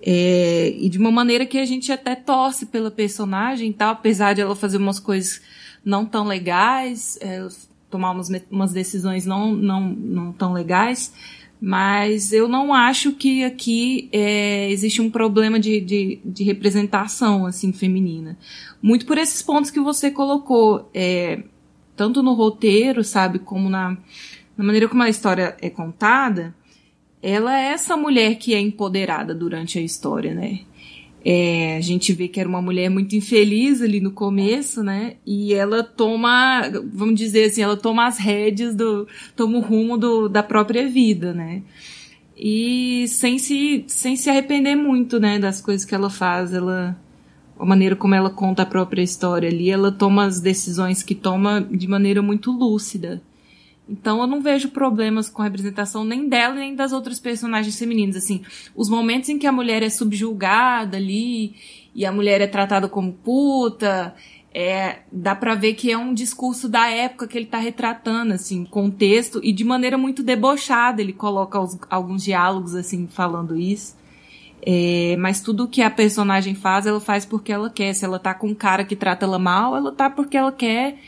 É... 0.00 0.74
e 0.78 0.88
de 0.88 0.98
uma 0.98 1.10
maneira 1.10 1.44
que 1.44 1.58
a 1.58 1.66
gente 1.66 1.90
até 1.90 2.14
torce 2.14 2.66
pela 2.66 2.90
personagem, 2.90 3.72
tal, 3.72 3.92
apesar 3.92 4.34
de 4.34 4.40
ela 4.40 4.54
fazer 4.54 4.76
umas 4.76 5.00
coisas 5.00 5.40
não 5.84 6.04
tão 6.04 6.26
legais, 6.26 7.18
é, 7.20 7.46
tomar 7.90 8.12
umas, 8.12 8.28
umas 8.50 8.72
decisões 8.72 9.24
não, 9.24 9.52
não, 9.54 9.80
não 9.88 10.32
tão 10.32 10.52
legais 10.52 11.12
mas 11.60 12.32
eu 12.32 12.46
não 12.46 12.72
acho 12.72 13.12
que 13.12 13.42
aqui 13.44 14.08
é, 14.12 14.70
existe 14.70 15.02
um 15.02 15.10
problema 15.10 15.58
de, 15.58 15.80
de, 15.80 16.20
de, 16.24 16.44
representação 16.44 17.46
assim 17.46 17.72
feminina. 17.72 18.38
Muito 18.80 19.04
por 19.04 19.18
esses 19.18 19.42
pontos 19.42 19.70
que 19.70 19.80
você 19.80 20.10
colocou, 20.10 20.88
é, 20.94 21.42
tanto 21.96 22.22
no 22.22 22.34
roteiro, 22.34 23.02
sabe, 23.02 23.40
como 23.40 23.68
na, 23.68 23.96
na 24.56 24.64
maneira 24.64 24.88
como 24.88 25.02
a 25.02 25.08
história 25.08 25.56
é 25.60 25.68
contada, 25.68 26.54
ela 27.22 27.58
é 27.58 27.72
essa 27.72 27.96
mulher 27.96 28.36
que 28.36 28.54
é 28.54 28.60
empoderada 28.60 29.34
durante 29.34 29.78
a 29.78 29.82
história, 29.82 30.34
né? 30.34 30.60
É, 31.24 31.76
a 31.76 31.80
gente 31.80 32.12
vê 32.12 32.28
que 32.28 32.38
era 32.38 32.48
uma 32.48 32.62
mulher 32.62 32.88
muito 32.88 33.16
infeliz 33.16 33.82
ali 33.82 34.00
no 34.00 34.12
começo, 34.12 34.82
né? 34.82 35.16
E 35.26 35.52
ela 35.52 35.82
toma, 35.82 36.62
vamos 36.92 37.16
dizer 37.16 37.46
assim, 37.46 37.60
ela 37.60 37.76
toma 37.76 38.06
as 38.06 38.18
rédeas 38.18 38.74
do, 38.74 39.06
toma 39.34 39.58
o 39.58 39.60
rumo 39.60 39.98
do, 39.98 40.28
da 40.28 40.42
própria 40.42 40.88
vida, 40.88 41.34
né? 41.34 41.62
E 42.36 43.06
sem 43.08 43.36
se, 43.36 43.84
sem 43.88 44.14
se 44.16 44.30
arrepender 44.30 44.76
muito, 44.76 45.18
né, 45.18 45.40
das 45.40 45.60
coisas 45.60 45.84
que 45.84 45.92
ela 45.92 46.08
faz, 46.08 46.54
ela, 46.54 46.96
a 47.58 47.64
maneira 47.64 47.96
como 47.96 48.14
ela 48.14 48.30
conta 48.30 48.62
a 48.62 48.66
própria 48.66 49.02
história 49.02 49.48
ali, 49.48 49.68
ela 49.70 49.90
toma 49.90 50.24
as 50.24 50.40
decisões 50.40 51.02
que 51.02 51.16
toma 51.16 51.60
de 51.60 51.88
maneira 51.88 52.22
muito 52.22 52.52
lúcida. 52.52 53.20
Então 53.88 54.20
eu 54.20 54.26
não 54.26 54.40
vejo 54.42 54.68
problemas 54.68 55.30
com 55.30 55.40
a 55.40 55.46
representação 55.46 56.04
nem 56.04 56.28
dela 56.28 56.54
nem 56.54 56.74
das 56.74 56.92
outras 56.92 57.18
personagens 57.18 57.78
femininas. 57.78 58.16
Assim, 58.16 58.42
os 58.74 58.88
momentos 58.88 59.28
em 59.30 59.38
que 59.38 59.46
a 59.46 59.52
mulher 59.52 59.82
é 59.82 59.88
subjulgada 59.88 60.96
ali 60.96 61.54
e 61.94 62.04
a 62.04 62.12
mulher 62.12 62.40
é 62.40 62.46
tratada 62.46 62.88
como 62.88 63.12
puta, 63.12 64.14
é, 64.54 65.00
dá 65.10 65.34
pra 65.34 65.54
ver 65.54 65.74
que 65.74 65.90
é 65.90 65.96
um 65.96 66.12
discurso 66.12 66.68
da 66.68 66.88
época 66.88 67.26
que 67.26 67.36
ele 67.36 67.46
tá 67.46 67.58
retratando, 67.58 68.34
assim, 68.34 68.64
contexto, 68.64 69.40
e 69.42 69.52
de 69.52 69.64
maneira 69.64 69.98
muito 69.98 70.22
debochada 70.22 71.00
ele 71.02 71.12
coloca 71.12 71.60
os, 71.60 71.78
alguns 71.90 72.24
diálogos, 72.24 72.74
assim, 72.74 73.06
falando 73.06 73.56
isso. 73.58 73.96
É, 74.60 75.16
mas 75.18 75.40
tudo 75.40 75.68
que 75.68 75.80
a 75.82 75.90
personagem 75.90 76.54
faz, 76.54 76.86
ela 76.86 77.00
faz 77.00 77.24
porque 77.24 77.52
ela 77.52 77.70
quer. 77.70 77.94
Se 77.94 78.04
ela 78.04 78.18
tá 78.18 78.34
com 78.34 78.48
um 78.48 78.54
cara 78.54 78.84
que 78.84 78.96
trata 78.96 79.24
ela 79.24 79.38
mal, 79.38 79.76
ela 79.76 79.92
tá 79.92 80.10
porque 80.10 80.36
ela 80.36 80.52
quer 80.52 80.98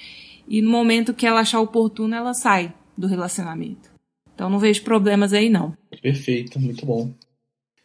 e 0.50 0.60
no 0.60 0.68
momento 0.68 1.14
que 1.14 1.24
ela 1.24 1.40
achar 1.40 1.60
oportuno, 1.60 2.12
ela 2.12 2.34
sai 2.34 2.74
do 2.98 3.06
relacionamento. 3.06 3.88
Então 4.34 4.50
não 4.50 4.58
vejo 4.58 4.82
problemas 4.82 5.32
aí 5.32 5.48
não. 5.48 5.76
Perfeito, 6.02 6.58
muito 6.58 6.84
bom. 6.84 7.12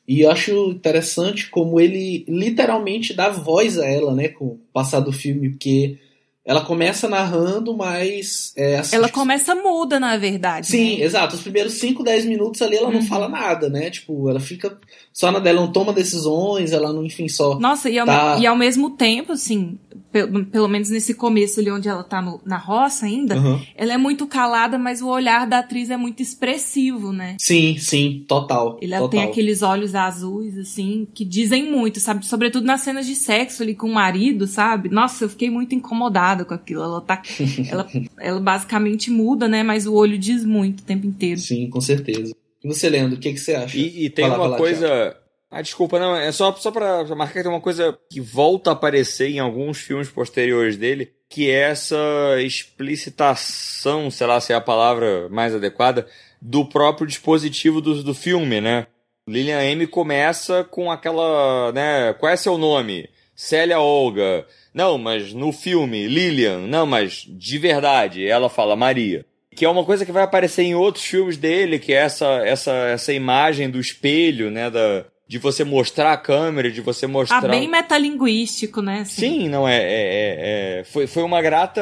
E 0.08 0.22
eu 0.22 0.32
acho 0.32 0.72
interessante 0.72 1.50
como 1.50 1.80
ele 1.80 2.26
literalmente 2.28 3.14
dá 3.14 3.30
voz 3.30 3.78
a 3.78 3.86
ela, 3.86 4.16
né, 4.16 4.30
com 4.30 4.46
o 4.46 4.60
passar 4.74 5.00
do 5.00 5.12
filme, 5.12 5.50
porque 5.50 6.00
ela 6.46 6.62
começa 6.62 7.08
narrando, 7.08 7.76
mas. 7.76 8.54
É, 8.56 8.78
assim, 8.78 8.96
ela 8.96 9.10
começa 9.10 9.56
muda, 9.56 10.00
na 10.00 10.16
verdade. 10.16 10.68
Sim, 10.68 11.00
né? 11.00 11.04
exato. 11.04 11.36
Os 11.36 11.42
primeiros 11.42 11.74
5, 11.74 12.04
10 12.04 12.26
minutos 12.26 12.62
ali 12.62 12.78
ela 12.78 12.88
uhum. 12.88 12.94
não 12.94 13.02
fala 13.02 13.28
nada, 13.28 13.68
né? 13.68 13.90
Tipo, 13.90 14.30
ela 14.30 14.40
fica 14.40 14.78
só 15.12 15.32
na 15.32 15.40
dela, 15.40 15.62
não 15.62 15.72
toma 15.72 15.92
decisões, 15.92 16.72
ela 16.72 16.94
não, 16.94 17.04
enfim, 17.04 17.28
só. 17.28 17.60
Nossa, 17.60 17.90
e 17.90 17.98
ao, 17.98 18.06
tá... 18.06 18.38
e 18.40 18.46
ao 18.46 18.56
mesmo 18.56 18.92
tempo, 18.92 19.32
assim, 19.32 19.80
pelo, 20.16 20.46
pelo 20.46 20.68
menos 20.70 20.90
nesse 20.90 21.14
começo 21.14 21.60
ali 21.60 21.70
onde 21.70 21.90
ela 21.90 22.02
tá 22.02 22.22
no, 22.22 22.40
na 22.46 22.56
roça 22.56 23.06
ainda, 23.06 23.38
uhum. 23.38 23.62
ela 23.76 23.92
é 23.92 23.98
muito 23.98 24.26
calada, 24.26 24.80
mas 24.80 25.02
o 25.02 25.10
olhar 25.10 25.46
da 25.46 25.60
atriz 25.60 25.90
é 25.90 25.98
muito 25.98 26.24
expressivo, 26.24 27.12
né? 27.12 27.36
Sim, 27.38 27.78
sim, 27.78 28.24
total. 28.26 28.80
Ela 28.82 29.00
total. 29.00 29.10
tem 29.10 29.24
aqueles 29.24 29.62
olhos 29.62 29.94
azuis, 29.94 30.58
assim, 30.58 31.06
que 31.14 31.26
dizem 31.26 31.70
muito, 31.70 32.00
sabe? 32.00 32.26
Sobretudo 32.26 32.66
nas 32.66 32.80
cenas 32.80 33.06
de 33.06 33.14
sexo 33.14 33.62
ali 33.62 33.76
com 33.76 33.88
o 33.88 33.94
marido, 33.94 34.48
sabe? 34.48 34.88
Nossa, 34.88 35.26
eu 35.26 35.30
fiquei 35.30 35.50
muito 35.50 35.76
incomodada 35.76 36.46
com 36.46 36.54
aquilo. 36.54 36.82
Ela 36.82 37.02
tá. 37.02 37.22
ela, 37.70 37.86
ela 38.18 38.40
basicamente 38.40 39.12
muda, 39.12 39.50
né? 39.50 39.64
Mas 39.64 39.86
o 39.86 39.94
olho 39.94 40.18
diz 40.18 40.46
muito 40.46 40.80
o 40.80 40.84
tempo 40.84 41.06
inteiro. 41.06 41.42
Sim, 41.42 41.70
com 41.70 41.82
certeza. 41.82 42.34
E 42.64 42.68
você, 42.70 42.90
Leandro, 42.90 43.18
o 43.18 43.20
que, 43.20 43.34
que 43.34 43.40
você 43.40 43.54
acha? 43.54 43.78
E, 43.78 44.06
e 44.06 44.10
tem 44.10 44.26
uma 44.26 44.56
coisa. 44.56 45.14
Ah, 45.50 45.62
desculpa, 45.62 46.00
não, 46.00 46.16
é 46.16 46.32
só, 46.32 46.52
só 46.54 46.72
pra 46.72 47.04
marcar 47.16 47.36
que 47.36 47.44
tem 47.44 47.52
uma 47.52 47.62
coisa 47.62 47.98
que 48.12 48.20
volta 48.20 48.72
a 48.72 48.74
aparecer 48.74 49.30
em 49.30 49.40
alguns 49.40 49.78
filmes 49.78 50.10
posteriores 50.10 50.76
dele, 50.76 51.14
que 51.30 51.50
é 51.50 51.70
essa 51.70 51.98
explicitação, 52.40 54.10
sei 54.10 54.28
lá 54.28 54.42
se 54.42 54.52
é 54.52 54.56
a 54.56 54.62
palavra 54.62 55.30
mais 55.30 55.54
adequada, 55.54 56.08
do 56.42 56.66
próprio 56.66 57.08
dispositivo 57.08 57.80
do, 57.80 58.04
do 58.04 58.14
filme, 58.14 58.60
né? 58.60 58.88
Lilian 59.28 59.64
M 59.64 59.88
começa 59.88 60.64
com 60.64 60.92
aquela, 60.92 61.72
né, 61.72 62.14
qual 62.14 62.32
é 62.32 62.36
seu 62.36 62.58
nome? 62.58 63.10
Célia 63.36 63.80
Olga. 63.80 64.46
Não, 64.74 64.98
mas 64.98 65.34
no 65.34 65.52
filme, 65.52 66.08
Lilian. 66.08 66.60
Não, 66.60 66.86
mas 66.86 67.26
de 67.28 67.58
verdade, 67.58 68.26
ela 68.26 68.50
fala 68.50 68.76
Maria. 68.76 69.26
Que 69.56 69.66
é 69.66 69.70
uma 69.70 69.84
coisa 69.84 70.06
que 70.06 70.12
vai 70.12 70.24
aparecer 70.24 70.64
em 70.64 70.76
outros 70.76 71.06
filmes 71.06 71.38
dele, 71.38 71.80
que 71.80 71.94
é 71.94 71.98
essa, 71.98 72.26
essa, 72.46 72.72
essa 72.72 73.14
imagem 73.14 73.70
do 73.70 73.80
espelho, 73.80 74.52
né, 74.52 74.70
da, 74.70 75.06
de 75.28 75.38
você 75.40 75.64
mostrar 75.64 76.14
a 76.14 76.18
câmera, 76.18 76.72
de 76.72 76.82
você 76.82 77.08
mostrar. 77.08 77.44
Ah, 77.44 77.48
bem 77.48 77.68
metalinguístico, 77.68 78.82
né? 78.82 79.02
Assim. 79.02 79.22
Sim, 79.22 79.50
não 79.50 79.68
é, 79.68 79.78
é, 79.78 79.84
é, 79.84 80.80
é, 80.80 80.84
foi, 80.84 81.08
foi 81.08 81.24
uma 81.24 81.42
grata 81.42 81.82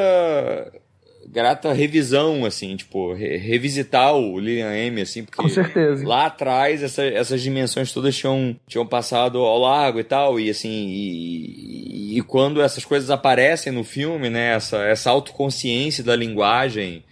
grata 1.34 1.72
revisão, 1.72 2.44
assim, 2.44 2.76
tipo, 2.76 3.12
re 3.12 3.36
revisitar 3.36 4.14
o 4.14 4.38
Lilian 4.38 4.72
M, 4.72 5.00
assim, 5.00 5.24
porque 5.24 5.42
Com 5.42 5.48
certeza. 5.48 6.06
lá 6.06 6.26
atrás 6.26 6.80
essa, 6.80 7.02
essas 7.04 7.42
dimensões 7.42 7.92
todas 7.92 8.14
tinham, 8.16 8.54
tinham 8.68 8.86
passado 8.86 9.38
ao 9.38 9.58
largo 9.58 9.98
e 9.98 10.04
tal, 10.04 10.38
e 10.38 10.48
assim, 10.48 10.68
e, 10.70 12.14
e, 12.14 12.18
e 12.18 12.22
quando 12.22 12.62
essas 12.62 12.84
coisas 12.84 13.10
aparecem 13.10 13.72
no 13.72 13.82
filme, 13.82 14.30
né, 14.30 14.54
essa, 14.54 14.78
essa 14.84 15.10
autoconsciência 15.10 16.04
da 16.04 16.14
linguagem, 16.14 17.02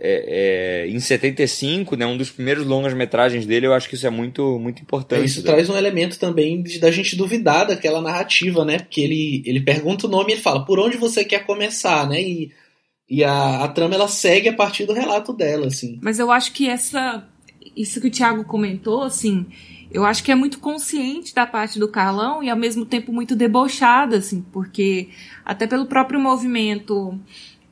é, 0.00 0.84
é, 0.86 0.88
em 0.88 1.00
75, 1.00 1.96
né, 1.96 2.06
um 2.06 2.16
dos 2.16 2.30
primeiros 2.30 2.64
longas-metragens 2.64 3.44
dele, 3.44 3.66
eu 3.66 3.74
acho 3.74 3.88
que 3.88 3.96
isso 3.96 4.06
é 4.06 4.10
muito, 4.10 4.58
muito 4.58 4.80
importante. 4.80 5.24
Isso 5.24 5.42
né? 5.42 5.50
traz 5.50 5.68
um 5.68 5.76
elemento 5.76 6.18
também 6.18 6.62
de, 6.62 6.78
da 6.78 6.90
gente 6.90 7.16
duvidar 7.16 7.66
daquela 7.66 8.00
narrativa, 8.00 8.64
né? 8.64 8.78
Porque 8.78 9.00
ele, 9.00 9.42
ele 9.44 9.60
pergunta 9.60 10.06
o 10.06 10.10
nome 10.10 10.30
e 10.30 10.34
ele 10.34 10.42
fala, 10.42 10.64
por 10.64 10.78
onde 10.78 10.96
você 10.96 11.24
quer 11.24 11.44
começar, 11.44 12.08
né? 12.08 12.22
E, 12.22 12.52
e 13.10 13.24
a, 13.24 13.64
a 13.64 13.68
trama, 13.68 13.96
ela 13.96 14.08
segue 14.08 14.48
a 14.48 14.54
partir 14.54 14.86
do 14.86 14.92
relato 14.92 15.32
dela, 15.32 15.66
assim. 15.66 15.98
Mas 16.00 16.18
eu 16.18 16.30
acho 16.30 16.52
que 16.52 16.68
essa... 16.68 17.26
Isso 17.76 18.00
que 18.00 18.06
o 18.06 18.10
Thiago 18.10 18.44
comentou, 18.44 19.02
assim... 19.02 19.46
Eu 19.90 20.04
acho 20.04 20.22
que 20.22 20.30
é 20.30 20.34
muito 20.34 20.58
consciente 20.58 21.34
da 21.34 21.46
parte 21.46 21.78
do 21.78 21.88
Carlão 21.88 22.42
e 22.42 22.50
ao 22.50 22.56
mesmo 22.58 22.84
tempo 22.84 23.10
muito 23.10 23.34
debochada, 23.34 24.18
assim, 24.18 24.44
porque 24.52 25.08
até 25.46 25.66
pelo 25.66 25.86
próprio 25.86 26.20
movimento 26.20 27.18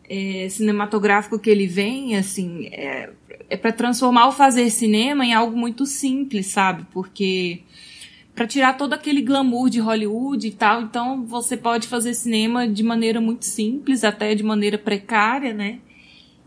é, 0.09 0.49
cinematográfico 0.49 1.39
que 1.39 1.51
ele 1.51 1.67
vem, 1.67 2.17
assim, 2.17 2.67
é, 2.73 3.11
é 3.49 3.57
para 3.57 3.73
transformar 3.73 4.29
o 4.29 4.33
fazer 4.33 4.71
cinema 4.71 5.25
em 5.25 5.35
algo 5.35 5.57
muito 5.57 5.87
simples, 5.87 6.47
sabe? 6.47 6.87
Porque 6.93 7.61
para 8.35 8.47
tirar 8.47 8.77
todo 8.77 8.93
aquele 8.93 9.23
glamour 9.23 9.71
de 9.71 9.81
Hollywood 9.81 10.47
e 10.47 10.51
tal, 10.51 10.83
então 10.83 11.25
você 11.25 11.57
pode 11.57 11.89
fazer 11.89 12.15
cinema 12.15 12.69
de 12.69 12.83
maneira 12.83 13.21
muito 13.21 13.45
simples, 13.45 14.05
até 14.05 14.35
de 14.35 14.43
maneira 14.43 14.77
precária, 14.77 15.55
né? 15.55 15.79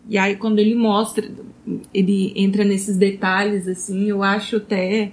E 0.07 0.17
aí 0.17 0.35
quando 0.35 0.59
ele 0.59 0.75
mostra, 0.75 1.27
ele 1.93 2.33
entra 2.35 2.63
nesses 2.63 2.95
detalhes 2.97 3.67
assim, 3.67 4.09
eu 4.09 4.23
acho 4.23 4.57
até 4.57 5.11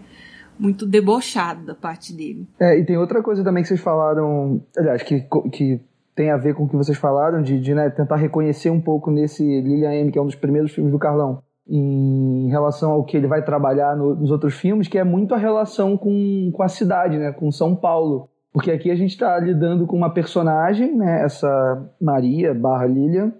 muito 0.59 0.87
debochado 0.87 1.64
da 1.64 1.74
parte 1.74 2.12
dele. 2.12 2.46
É, 2.59 2.78
e 2.78 2.85
tem 2.85 2.96
outra 2.96 3.22
coisa 3.22 3.42
também 3.44 3.62
que 3.62 3.68
vocês 3.68 3.80
falaram, 3.80 4.62
aliás, 4.76 5.02
que, 5.02 5.26
que 5.52 5.80
tem 6.16 6.31
a 6.31 6.37
ver 6.38 6.55
com 6.55 6.64
o 6.64 6.68
que 6.68 6.74
vocês 6.74 6.96
falaram, 6.96 7.42
de, 7.42 7.61
de 7.61 7.74
né, 7.74 7.90
tentar 7.90 8.16
reconhecer 8.16 8.70
um 8.70 8.81
pouco 8.81 9.11
nesse 9.11 9.44
Lilian 9.44 9.92
M, 9.92 10.11
que 10.11 10.18
é 10.18 10.22
um 10.22 10.26
dos 10.26 10.35
primeiros 10.35 10.72
filmes 10.72 10.90
do 10.90 10.98
Carlão, 10.98 11.42
em 11.68 12.48
relação 12.48 12.92
ao 12.92 13.05
que 13.05 13.18
ele 13.18 13.26
vai 13.26 13.44
trabalhar 13.44 13.94
no, 13.94 14.14
nos 14.14 14.31
outros 14.31 14.55
filmes, 14.55 14.88
que 14.88 14.98
é 14.98 15.05
muito 15.05 15.35
a 15.35 15.38
relação 15.38 15.94
com, 15.96 16.50
com 16.52 16.62
a 16.62 16.68
cidade, 16.68 17.18
né, 17.18 17.33
com 17.33 17.52
São 17.52 17.76
Paulo. 17.76 18.31
Porque 18.50 18.70
aqui 18.70 18.90
a 18.90 18.96
gente 18.96 19.11
está 19.11 19.38
lidando 19.38 19.87
com 19.87 19.94
uma 19.94 20.09
personagem, 20.09 20.96
né, 20.96 21.22
essa 21.22 21.87
Maria 22.00 22.55
barra 22.55 22.87
Lilian, 22.87 23.35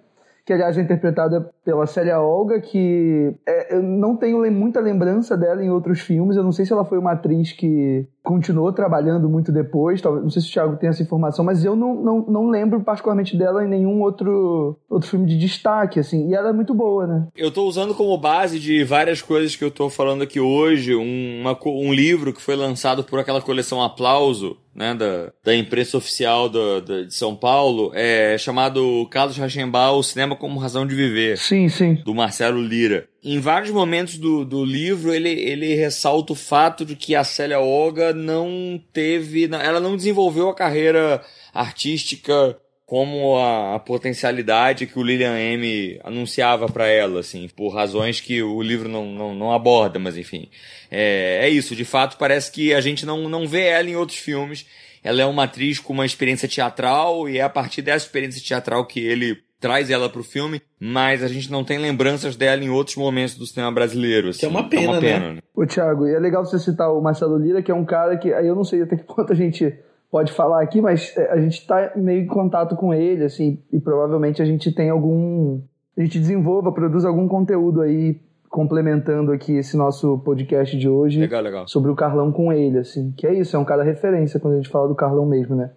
que 0.45 0.53
aliás 0.53 0.77
é 0.77 0.83
interpretada 0.83 1.51
pela 1.67 1.85
Célia 1.85 2.21
Olga, 2.21 2.61
que 2.61 3.35
é, 3.45 3.75
eu 3.75 3.83
não 3.83 4.17
tenho 4.17 4.41
muita 4.53 4.79
lembrança 4.79 5.37
dela 5.37 5.65
em 5.65 5.69
outros 5.69 5.99
filmes. 5.99 6.37
Eu 6.37 6.45
não 6.45 6.53
sei 6.53 6.65
se 6.65 6.73
ela 6.73 6.85
foi 6.85 6.97
uma 6.97 7.11
atriz 7.11 7.51
que 7.51 8.07
continuou 8.23 8.73
trabalhando 8.73 9.29
muito 9.29 9.51
depois. 9.51 10.01
Talvez, 10.01 10.23
não 10.23 10.31
sei 10.31 10.43
se 10.43 10.49
o 10.49 10.53
Thiago 10.53 10.77
tem 10.77 10.89
essa 10.89 11.03
informação, 11.03 11.45
mas 11.45 11.65
eu 11.65 11.75
não, 11.75 11.95
não, 11.97 12.27
não 12.29 12.49
lembro 12.49 12.81
particularmente 12.85 13.37
dela 13.37 13.65
em 13.65 13.69
nenhum 13.69 14.01
outro, 14.01 14.79
outro 14.89 15.09
filme 15.09 15.27
de 15.27 15.37
destaque, 15.37 15.99
assim. 15.99 16.29
E 16.29 16.35
ela 16.35 16.51
é 16.51 16.53
muito 16.53 16.73
boa, 16.73 17.05
né? 17.05 17.27
Eu 17.37 17.51
tô 17.51 17.65
usando 17.65 17.95
como 17.95 18.17
base 18.17 18.61
de 18.61 18.85
várias 18.85 19.21
coisas 19.21 19.57
que 19.57 19.65
eu 19.65 19.71
tô 19.71 19.91
falando 19.91 20.23
aqui 20.23 20.39
hoje, 20.39 20.95
um, 20.95 21.41
uma, 21.41 21.59
um 21.67 21.93
livro 21.93 22.33
que 22.33 22.41
foi 22.41 22.55
lançado 22.55 23.03
por 23.03 23.19
aquela 23.19 23.43
coleção 23.43 23.83
Aplauso, 23.83 24.57
né, 24.77 24.95
da, 24.95 25.33
da 25.43 25.57
imprensa 25.57 25.97
oficial 25.97 26.51
do, 26.51 26.83
do, 26.83 27.07
de 27.07 27.15
São 27.15 27.35
Paulo, 27.35 27.91
é 27.95 28.37
chamado 28.37 29.09
Carlos 29.11 29.39
Rachenbach, 29.39 29.95
O 29.95 30.03
Cinema 30.03 30.37
como 30.37 30.61
Razão 30.61 30.87
de 30.87 30.95
Viver. 30.95 31.39
Sim, 31.39 31.56
sim. 31.69 31.95
Do 32.05 32.15
Marcelo 32.15 32.61
Lira. 32.61 33.09
Em 33.23 33.41
vários 33.41 33.71
momentos 33.71 34.19
do, 34.19 34.45
do 34.45 34.65
livro, 34.65 35.13
ele, 35.13 35.31
ele 35.31 35.75
ressalta 35.75 36.33
o 36.33 36.37
fato 36.37 36.85
de 36.85 36.95
que 36.95 37.15
a 37.15 37.25
Célia 37.25 37.59
Olga 37.59 38.13
não 38.13 38.81
teve. 38.93 39.45
Ela 39.45 39.81
não 39.81 39.97
desenvolveu 39.97 40.49
a 40.49 40.55
carreira 40.55 41.23
artística 41.53 42.57
como 42.87 43.37
a, 43.37 43.75
a, 43.75 43.79
potencialidade 43.81 44.87
que 44.87 44.97
o 44.97 45.03
Lilian 45.03 45.37
M 45.37 45.99
anunciava 46.05 46.69
para 46.69 46.87
ela, 46.87 47.19
assim, 47.19 47.49
por 47.49 47.71
razões 47.71 48.21
que 48.21 48.41
o 48.41 48.63
livro 48.63 48.89
não, 48.89 49.07
não, 49.07 49.35
não 49.35 49.53
aborda, 49.53 49.99
mas 49.99 50.17
enfim. 50.17 50.49
É, 50.89 51.41
é, 51.43 51.49
isso, 51.49 51.75
de 51.75 51.85
fato, 51.85 52.17
parece 52.17 52.51
que 52.53 52.73
a 52.73 52.81
gente 52.81 53.05
não, 53.05 53.29
não 53.29 53.47
vê 53.47 53.65
ela 53.67 53.91
em 53.91 53.97
outros 53.97 54.19
filmes. 54.19 54.65
Ela 55.03 55.23
é 55.23 55.27
uma 55.27 55.45
atriz 55.45 55.81
com 55.81 55.93
uma 55.93 56.07
experiência 56.07 56.49
teatral 56.49 57.29
e 57.29 57.39
é 57.39 57.43
a 57.43 57.49
partir 57.49 57.83
dessa 57.83 58.07
experiência 58.07 58.41
teatral 58.41 58.87
que 58.87 59.01
ele 59.01 59.46
traz 59.67 59.91
ela 59.91 60.09
pro 60.09 60.23
filme, 60.23 60.63
mas 60.81 61.25
a 61.25 61.27
gente 61.27 61.51
não 61.51 61.65
tem 61.65 61.77
lembranças 61.79 62.37
dela 62.37 62.63
em 62.63 62.71
outros 62.71 62.97
momentos 62.97 63.35
do 63.35 63.45
cinema 63.45 63.73
brasileiro. 63.73 64.29
Assim. 64.29 64.41
Que 64.41 64.47
é 64.47 64.49
uma 64.49 64.69
pena, 64.69 64.83
é 64.83 64.89
uma 64.89 65.01
pena 65.01 65.29
né? 65.29 65.35
né? 65.35 65.41
Ô, 65.53 65.67
Thiago, 65.67 66.07
e 66.07 66.15
é 66.15 66.19
legal 66.21 66.45
você 66.45 66.57
citar 66.57 66.93
o 66.93 67.01
Marcelo 67.01 67.37
Lira, 67.37 67.61
que 67.61 67.73
é 67.73 67.75
um 67.75 67.85
cara 67.85 68.17
que, 68.17 68.33
aí 68.33 68.47
eu 68.47 68.55
não 68.55 68.63
sei 68.63 68.83
até 68.83 68.97
que 68.97 69.03
ponto 69.03 69.33
a 69.33 69.37
gente 69.37 69.77
pode 70.09 70.33
falar 70.33 70.63
aqui, 70.63 70.81
mas 70.81 71.13
é, 71.17 71.33
a 71.33 71.41
gente 71.41 71.59
está 71.59 71.93
meio 71.97 72.23
em 72.23 72.27
contato 72.27 72.77
com 72.77 72.95
ele, 72.95 73.25
assim, 73.25 73.61
e 73.73 73.81
provavelmente 73.81 74.41
a 74.41 74.45
gente 74.45 74.73
tem 74.73 74.89
algum. 74.89 75.61
A 75.99 76.03
gente 76.03 76.21
desenvolva, 76.21 76.71
produz 76.71 77.05
algum 77.05 77.27
conteúdo 77.27 77.81
aí 77.81 78.21
complementando 78.49 79.33
aqui 79.33 79.57
esse 79.57 79.77
nosso 79.77 80.19
podcast 80.19 80.79
de 80.79 80.89
hoje 80.89 81.19
legal, 81.19 81.43
legal. 81.43 81.69
sobre 81.69 81.91
o 81.91 81.97
Carlão 81.97 82.31
com 82.31 82.53
ele, 82.53 82.79
assim, 82.79 83.13
que 83.17 83.27
é 83.27 83.35
isso, 83.35 83.57
é 83.57 83.59
um 83.59 83.65
cara 83.65 83.83
referência 83.83 84.39
quando 84.39 84.55
a 84.55 84.57
gente 84.59 84.69
fala 84.69 84.87
do 84.87 84.95
Carlão 84.95 85.27
mesmo, 85.27 85.57
né? 85.57 85.71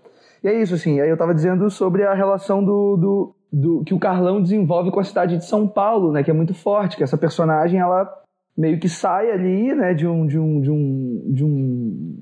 E 0.44 0.48
é 0.48 0.62
isso, 0.62 0.76
assim, 0.76 1.02
aí 1.02 1.10
eu 1.10 1.18
tava 1.18 1.34
dizendo 1.34 1.70
sobre 1.70 2.04
a 2.04 2.14
relação 2.14 2.64
do, 2.64 2.96
do, 2.96 3.36
do 3.52 3.84
que 3.84 3.94
o 3.94 4.00
Carlão 4.00 4.42
desenvolve 4.42 4.92
com 4.92 5.00
a 5.00 5.04
cidade 5.04 5.38
de 5.38 5.46
São 5.46 5.68
Paulo, 5.68 6.12
né, 6.12 6.24
que 6.24 6.32
é 6.32 6.34
muito 6.34 6.54
forte, 6.54 6.96
que 6.96 7.04
essa 7.04 7.18
personagem, 7.18 7.80
ela 7.80 8.08
meio 8.56 8.80
que 8.80 8.90
sai 8.90 9.32
ali, 9.32 9.74
né, 9.74 9.94
de 9.94 10.08
um 10.08 10.28
de 10.28 10.38
um 10.38 10.62
de 10.62 10.72
um 10.72 11.24
de 11.28 11.46
um, 11.46 12.16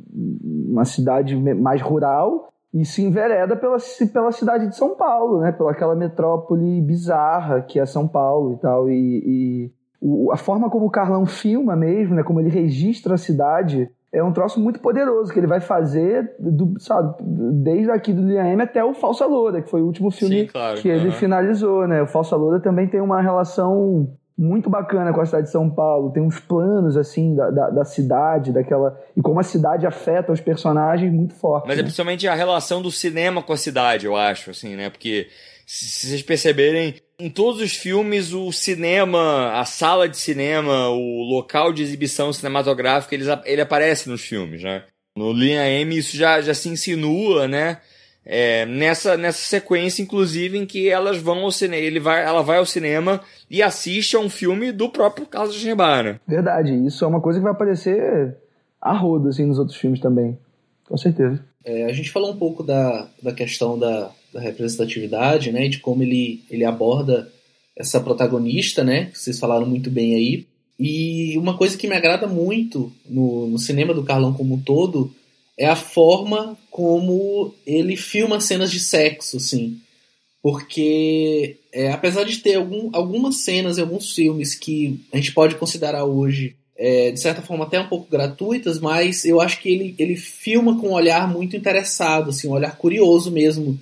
uma 0.70 0.86
cidade 0.86 1.36
mais 1.36 1.82
rural 1.82 2.50
e 2.74 2.86
se 2.86 3.02
envereda 3.02 3.56
pela, 3.56 3.78
pela 4.14 4.32
cidade 4.32 4.68
de 4.68 4.76
São 4.76 4.96
Paulo, 4.96 5.40
né, 5.40 5.52
pela 5.52 5.72
aquela 5.72 5.96
metrópole 5.96 6.82
bizarra 6.82 7.62
que 7.62 7.80
é 7.80 7.86
São 7.86 8.08
Paulo 8.08 8.54
e 8.54 8.58
tal. 8.60 8.90
E, 8.90 9.24
e 9.26 10.32
a 10.32 10.38
forma 10.38 10.70
como 10.70 10.86
o 10.86 10.92
Carlão 10.92 11.26
filma 11.26 11.76
mesmo, 11.76 12.16
né, 12.16 12.24
como 12.24 12.40
ele 12.40 12.50
registra 12.50 13.16
a 13.16 13.18
cidade 13.18 13.90
é 14.12 14.24
um 14.24 14.32
troço 14.32 14.60
muito 14.60 14.80
poderoso 14.80 15.32
que 15.32 15.40
ele 15.40 15.48
vai 15.48 15.60
fazer 15.60 16.36
do, 16.40 16.80
sabe, 16.80 17.16
desde 17.22 17.92
aqui 17.92 18.14
do 18.14 18.22
Liam 18.22 18.60
até 18.62 18.84
o 18.84 18.94
Falsa 18.94 19.26
Loura, 19.26 19.62
que 19.62 19.70
foi 19.70 19.82
o 19.82 19.86
último 19.86 20.10
filme 20.12 20.42
Sim, 20.42 20.48
claro, 20.48 20.80
que 20.80 20.88
ele 20.88 21.12
finalizou, 21.12 21.88
né? 21.88 22.02
O 22.02 22.08
Falsa 22.08 22.36
Loura 22.36 22.60
também 22.60 22.88
tem 22.88 23.02
uma 23.02 23.22
relação 23.22 24.10
muito 24.38 24.70
bacana 24.70 25.12
com 25.12 25.20
a 25.20 25.26
cidade 25.26 25.48
de 25.48 25.52
São 25.52 25.70
Paulo. 25.70 26.12
Tem 26.12 26.22
uns 26.22 26.40
planos, 26.40 26.96
assim, 26.96 27.36
da, 27.36 27.50
da, 27.50 27.70
da, 27.72 27.86
cidade, 27.86 28.54
daquela. 28.54 28.98
E 29.16 29.22
como 29.22 29.40
a 29.40 29.44
cidade 29.44 29.88
afeta 29.88 30.32
os 30.32 30.40
personagens 30.40 31.12
muito 31.12 31.34
forte. 31.34 31.68
Mas 31.68 31.76
né? 31.76 31.82
é 31.82 31.84
principalmente 31.84 32.28
a 32.28 32.36
relação 32.36 32.82
do 32.82 32.92
cinema 32.92 33.42
com 33.42 33.52
a 33.52 33.58
cidade, 33.58 34.06
eu 34.06 34.16
acho, 34.16 34.52
assim, 34.52 34.76
né? 34.76 34.92
Porque 34.92 35.28
se 35.68 36.08
vocês 36.08 36.22
perceberem, 36.22 36.96
em 37.20 37.30
todos 37.30 37.62
os 37.62 37.74
filmes, 37.74 38.32
o 38.32 38.54
cinema, 38.54 39.52
a 39.52 39.66
sala 39.66 40.08
de 40.08 40.16
cinema, 40.16 40.88
o 40.88 41.24
local 41.24 41.74
de 41.74 41.84
exibição 41.84 42.32
cinematográfica, 42.32 43.14
ele, 43.14 43.26
ele 43.44 43.62
aparece 43.62 44.08
nos 44.08 44.22
filmes, 44.22 44.64
né? 44.64 44.86
No 45.16 45.34
Linha 45.34 45.70
M 45.70 45.98
isso 45.98 46.16
já, 46.16 46.40
já 46.40 46.54
se 46.54 46.70
insinua, 46.70 47.50
né? 47.50 47.82
É, 48.24 48.66
nessa, 48.66 49.18
nessa 49.18 49.40
sequência, 49.40 50.02
inclusive, 50.02 50.58
em 50.58 50.66
que 50.66 50.88
elas 50.88 51.18
vão 51.18 51.40
ao 51.40 51.52
cinema, 51.52 51.84
ele 51.84 52.00
vai, 52.00 52.24
ela 52.24 52.42
vai 52.42 52.60
ao 52.60 52.66
cinema 52.66 53.20
e 53.50 53.62
assiste 53.62 54.16
a 54.16 54.20
um 54.20 54.30
filme 54.30 54.72
do 54.72 54.90
próprio 54.90 55.26
Carlos 55.26 55.56
Schneebar, 55.56 56.04
né? 56.04 56.20
Verdade, 56.26 56.74
isso 56.86 57.04
é 57.04 57.08
uma 57.08 57.22
coisa 57.22 57.40
que 57.40 57.44
vai 57.44 57.52
aparecer 57.52 58.38
a 58.82 58.94
rodo, 58.94 59.28
assim, 59.28 59.46
nos 59.46 59.60
outros 59.60 59.78
filmes 59.78 60.00
também, 60.00 60.38
com 60.88 60.96
certeza. 60.96 61.44
É, 61.66 61.86
a 61.86 61.94
gente 61.94 62.12
falou 62.12 62.32
um 62.32 62.38
pouco 62.38 62.64
da, 62.64 63.10
da 63.22 63.34
questão 63.34 63.78
da, 63.78 64.12
da 64.34 64.40
representatividade, 64.40 65.52
né, 65.52 65.68
de 65.68 65.80
como 65.80 66.04
ele, 66.04 66.44
ele 66.50 66.66
aborda 66.66 67.32
essa 67.76 68.00
protagonista, 68.00 68.84
né, 68.84 69.06
que 69.06 69.20
vocês 69.20 69.40
falaram 69.40 69.66
muito 69.66 69.90
bem 69.90 70.16
aí, 70.16 70.46
E 70.80 71.38
uma 71.38 71.58
coisa 71.58 71.78
que 71.78 71.88
me 71.88 71.96
agrada 71.96 72.28
muito 72.28 72.92
no, 73.10 73.48
no 73.48 73.58
cinema 73.58 73.94
do 73.94 74.04
Carlão 74.04 74.34
como 74.34 74.56
um 74.56 74.62
todo 74.62 75.12
é 75.58 75.66
a 75.66 75.76
forma 75.76 76.56
como 76.70 77.54
ele 77.66 77.96
filma 77.96 78.40
cenas 78.40 78.72
de 78.72 78.80
sexo, 78.80 79.38
assim. 79.38 79.80
Porque, 80.42 81.58
é, 81.74 81.92
apesar 81.92 82.24
de 82.24 82.38
ter 82.38 82.56
algum, 82.56 82.90
algumas 82.94 83.38
cenas 83.38 83.80
alguns 83.80 84.14
filmes 84.14 84.54
que 84.54 85.04
a 85.12 85.18
gente 85.18 85.34
pode 85.34 85.56
considerar 85.56 86.06
hoje, 86.06 86.56
é, 86.78 87.10
de 87.10 87.20
certa 87.20 87.42
forma, 87.42 87.66
até 87.66 87.80
um 87.80 87.88
pouco 87.88 88.10
gratuitas, 88.10 88.80
mas 88.80 89.26
eu 89.26 89.42
acho 89.42 89.60
que 89.60 89.70
ele, 89.70 89.96
ele 89.98 90.16
filma 90.16 90.80
com 90.80 90.90
um 90.90 90.94
olhar 90.94 91.28
muito 91.28 91.58
interessado, 91.58 92.30
assim, 92.30 92.48
um 92.48 92.52
olhar 92.52 92.78
curioso 92.78 93.32
mesmo. 93.32 93.80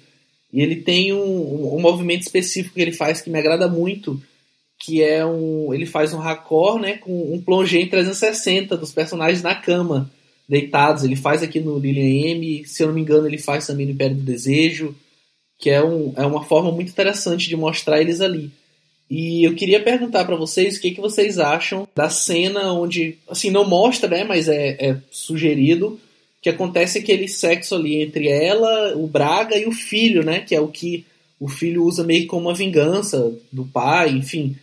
E 0.56 0.62
ele 0.62 0.78
tem 0.78 1.12
um, 1.12 1.76
um, 1.76 1.80
movimento 1.82 2.22
específico 2.22 2.76
que 2.76 2.82
ele 2.82 2.94
faz 2.94 3.20
que 3.20 3.30
me 3.30 3.38
agrada 3.38 3.68
muito, 3.68 4.22
que 4.80 5.04
é 5.04 5.26
um. 5.26 5.74
Ele 5.74 5.86
faz 5.86 6.13
um 6.13 6.18
raccord, 6.18 6.82
né? 6.82 6.94
Com 6.98 7.34
um 7.34 7.41
plongé 7.41 7.82
em 7.82 7.89
360 7.89 8.78
dos 8.78 8.94
personagens 8.94 9.44
na 9.44 9.54
cama, 9.54 10.10
deitados. 10.48 11.04
Ele 11.04 11.18
faz 11.18 11.44
aqui 11.44 11.60
no 11.60 11.78
Lilian 11.78 12.38
M, 12.38 12.65
se 12.65 12.82
eu 12.82 12.88
não 12.88 12.94
me 12.96 13.02
engano, 13.02 13.28
ele 13.28 13.38
faz 13.38 13.68
também 13.68 13.86
no 13.86 13.91
Império 13.91 14.15
do 14.15 14.24
Desejo, 14.24 14.96
que 15.60 15.70
é, 15.70 15.84
um, 15.84 16.13
é 16.15 16.26
uma 16.26 16.46
forma 16.46 16.72
muito 16.72 16.89
interessante 16.89 17.50
de 17.50 17.58
mostrar 17.58 18.00
eles 18.00 18.22
ali. 18.22 18.50
E 19.10 19.44
eu 19.44 19.56
queria 19.56 19.84
perguntar 19.84 20.24
para 20.24 20.38
vocês 20.38 20.78
o 20.78 20.82
que, 20.82 20.91
que 20.91 21.02
vocês 21.02 21.38
acham 21.38 21.86
da 21.94 22.10
cena 22.10 22.72
onde, 22.72 23.18
assim, 23.30 23.52
não 23.52 23.68
mostra, 23.68 24.10
né, 24.10 24.24
mas 24.24 24.48
é, 24.48 24.78
é 24.80 24.98
sugerido 25.12 26.00
que 26.45 26.49
acontece 26.49 26.99
aquele 26.99 27.27
sexo 27.27 27.73
ali 27.73 28.03
entre 28.03 28.27
ela, 28.27 28.95
o 28.95 29.08
Braga 29.08 29.58
e 29.58 29.65
o 29.65 29.71
filho, 29.71 30.23
né, 30.23 30.41
que 30.41 30.53
é 30.53 30.62
o 30.62 30.67
que 30.67 31.03
o 31.39 31.47
filho 31.47 31.84
usa 31.84 32.03
meio 32.03 32.27
como 32.27 32.43
uma 32.43 32.53
vingança 32.53 33.34
do 33.51 33.65
pai, 33.65 34.12
enfim, 34.12 34.55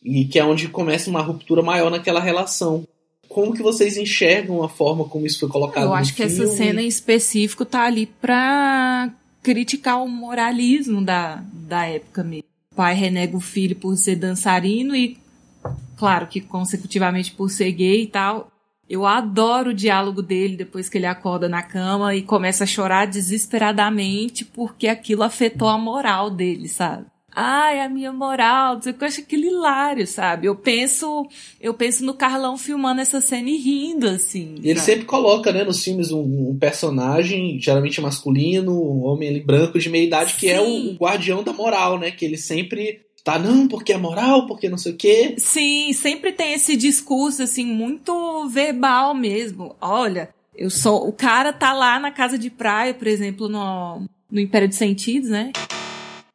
e 0.00 0.26
que 0.26 0.38
é 0.38 0.44
onde 0.44 0.68
começa 0.68 1.10
uma 1.10 1.22
ruptura 1.22 1.60
maior 1.60 1.90
naquela 1.90 2.20
relação. 2.20 2.86
Como 3.28 3.52
que 3.52 3.64
vocês 3.64 3.96
enxergam 3.96 4.62
a 4.62 4.68
forma 4.68 5.06
como 5.06 5.26
isso 5.26 5.40
foi 5.40 5.48
colocado 5.48 5.82
Eu 5.82 5.92
acho 5.92 6.14
que 6.14 6.24
filme? 6.24 6.44
essa 6.44 6.56
cena 6.56 6.80
em 6.80 6.86
específico 6.86 7.64
tá 7.64 7.82
ali 7.82 8.06
pra 8.06 9.12
criticar 9.42 10.00
o 10.04 10.08
moralismo 10.08 11.04
da, 11.04 11.42
da 11.52 11.84
época 11.84 12.22
mesmo. 12.22 12.46
O 12.70 12.76
pai 12.76 12.94
renega 12.94 13.36
o 13.36 13.40
filho 13.40 13.74
por 13.74 13.96
ser 13.96 14.14
dançarino 14.14 14.94
e, 14.94 15.18
claro 15.96 16.28
que 16.28 16.40
consecutivamente 16.40 17.32
por 17.32 17.50
ser 17.50 17.72
gay 17.72 18.04
e 18.04 18.06
tal. 18.06 18.53
Eu 18.88 19.06
adoro 19.06 19.70
o 19.70 19.74
diálogo 19.74 20.22
dele 20.22 20.56
depois 20.56 20.88
que 20.88 20.98
ele 20.98 21.06
acorda 21.06 21.48
na 21.48 21.62
cama 21.62 22.14
e 22.14 22.22
começa 22.22 22.64
a 22.64 22.66
chorar 22.66 23.06
desesperadamente 23.06 24.44
porque 24.44 24.88
aquilo 24.88 25.22
afetou 25.22 25.68
a 25.68 25.78
moral 25.78 26.30
dele, 26.30 26.68
sabe? 26.68 27.06
ai, 27.34 27.80
a 27.80 27.88
minha 27.88 28.12
moral, 28.12 28.80
eu 28.84 29.06
acho 29.06 29.20
aquilo 29.20 29.44
hilário, 29.44 30.06
sabe? 30.06 30.46
Eu 30.46 30.54
penso, 30.54 31.26
eu 31.60 31.74
penso 31.74 32.04
no 32.04 32.14
Carlão 32.14 32.56
filmando 32.56 33.00
essa 33.00 33.20
cena 33.20 33.50
e 33.50 33.56
rindo, 33.56 34.08
assim. 34.08 34.54
E 34.62 34.70
ele 34.70 34.80
sempre 34.80 35.04
coloca, 35.04 35.52
né, 35.52 35.64
nos 35.64 35.82
filmes 35.82 36.12
um, 36.12 36.50
um, 36.50 36.56
personagem, 36.58 37.58
geralmente 37.60 38.00
masculino, 38.00 38.72
um 38.72 39.04
homem 39.04 39.28
ali 39.28 39.40
branco 39.40 39.78
de 39.78 39.88
meia 39.88 40.04
idade, 40.04 40.34
que 40.34 40.48
é 40.48 40.60
o, 40.60 40.92
o 40.92 40.94
guardião 40.94 41.42
da 41.42 41.52
moral, 41.52 41.98
né? 41.98 42.10
Que 42.10 42.24
ele 42.24 42.38
sempre 42.38 43.00
tá, 43.24 43.38
não, 43.38 43.66
porque 43.66 43.92
é 43.92 43.96
moral, 43.96 44.46
porque 44.46 44.68
não 44.68 44.78
sei 44.78 44.92
o 44.92 44.96
quê. 44.96 45.34
Sim, 45.38 45.92
sempre 45.94 46.30
tem 46.30 46.52
esse 46.52 46.76
discurso, 46.76 47.42
assim, 47.42 47.64
muito 47.64 48.46
verbal 48.48 49.14
mesmo. 49.14 49.74
Olha, 49.80 50.28
eu 50.54 50.68
sou. 50.70 51.08
O 51.08 51.12
cara 51.12 51.52
tá 51.52 51.72
lá 51.72 51.98
na 51.98 52.10
casa 52.10 52.38
de 52.38 52.50
praia, 52.50 52.92
por 52.92 53.08
exemplo, 53.08 53.48
no, 53.48 54.02
no 54.30 54.38
Império 54.38 54.68
dos 54.68 54.76
Sentidos, 54.76 55.30
né? 55.30 55.50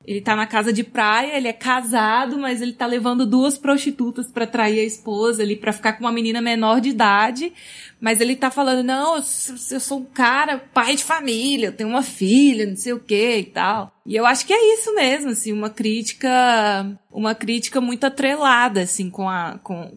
Ele 0.10 0.22
tá 0.22 0.36
na 0.36 0.48
casa 0.48 0.74
de 0.74 0.84
praia, 0.84 1.38
ele 1.38 1.48
é 1.48 1.54
casado, 1.54 2.36
mas 2.36 2.64
ele 2.64 2.74
tá 2.74 2.88
levando 2.88 3.28
duas 3.28 3.60
prostitutas 3.60 4.32
para 4.32 4.48
trair 4.48 4.80
a 4.80 4.84
esposa 4.84 5.44
ali, 5.44 5.56
para 5.56 5.72
ficar 5.72 5.94
com 5.94 6.04
uma 6.04 6.12
menina 6.12 6.42
menor 6.42 6.82
de 6.82 6.90
idade. 6.90 7.54
Mas 8.02 8.20
ele 8.20 8.36
tá 8.36 8.50
falando, 8.50 8.84
não, 8.84 9.18
eu 9.18 9.22
sou 9.22 10.00
um 10.00 10.06
cara, 10.06 10.58
pai 10.74 10.96
de 10.96 11.04
família, 11.04 11.68
eu 11.68 11.74
tenho 11.74 11.92
uma 11.92 12.02
filha, 12.02 12.66
não 12.66 12.76
sei 12.76 12.92
o 12.92 13.00
que 13.00 13.38
e 13.38 13.44
tal. 13.44 13.94
E 14.04 14.16
eu 14.16 14.26
acho 14.26 14.48
que 14.48 14.52
é 14.52 14.74
isso 14.74 14.96
mesmo, 14.96 15.30
assim, 15.30 15.54
uma 15.54 15.70
crítica, 15.70 17.00
uma 17.12 17.36
crítica 17.36 17.80
muito 17.80 18.04
atrelada, 18.04 18.82
assim, 18.82 19.12
com 19.12 19.30
a, 19.30 19.60
com, 19.62 19.96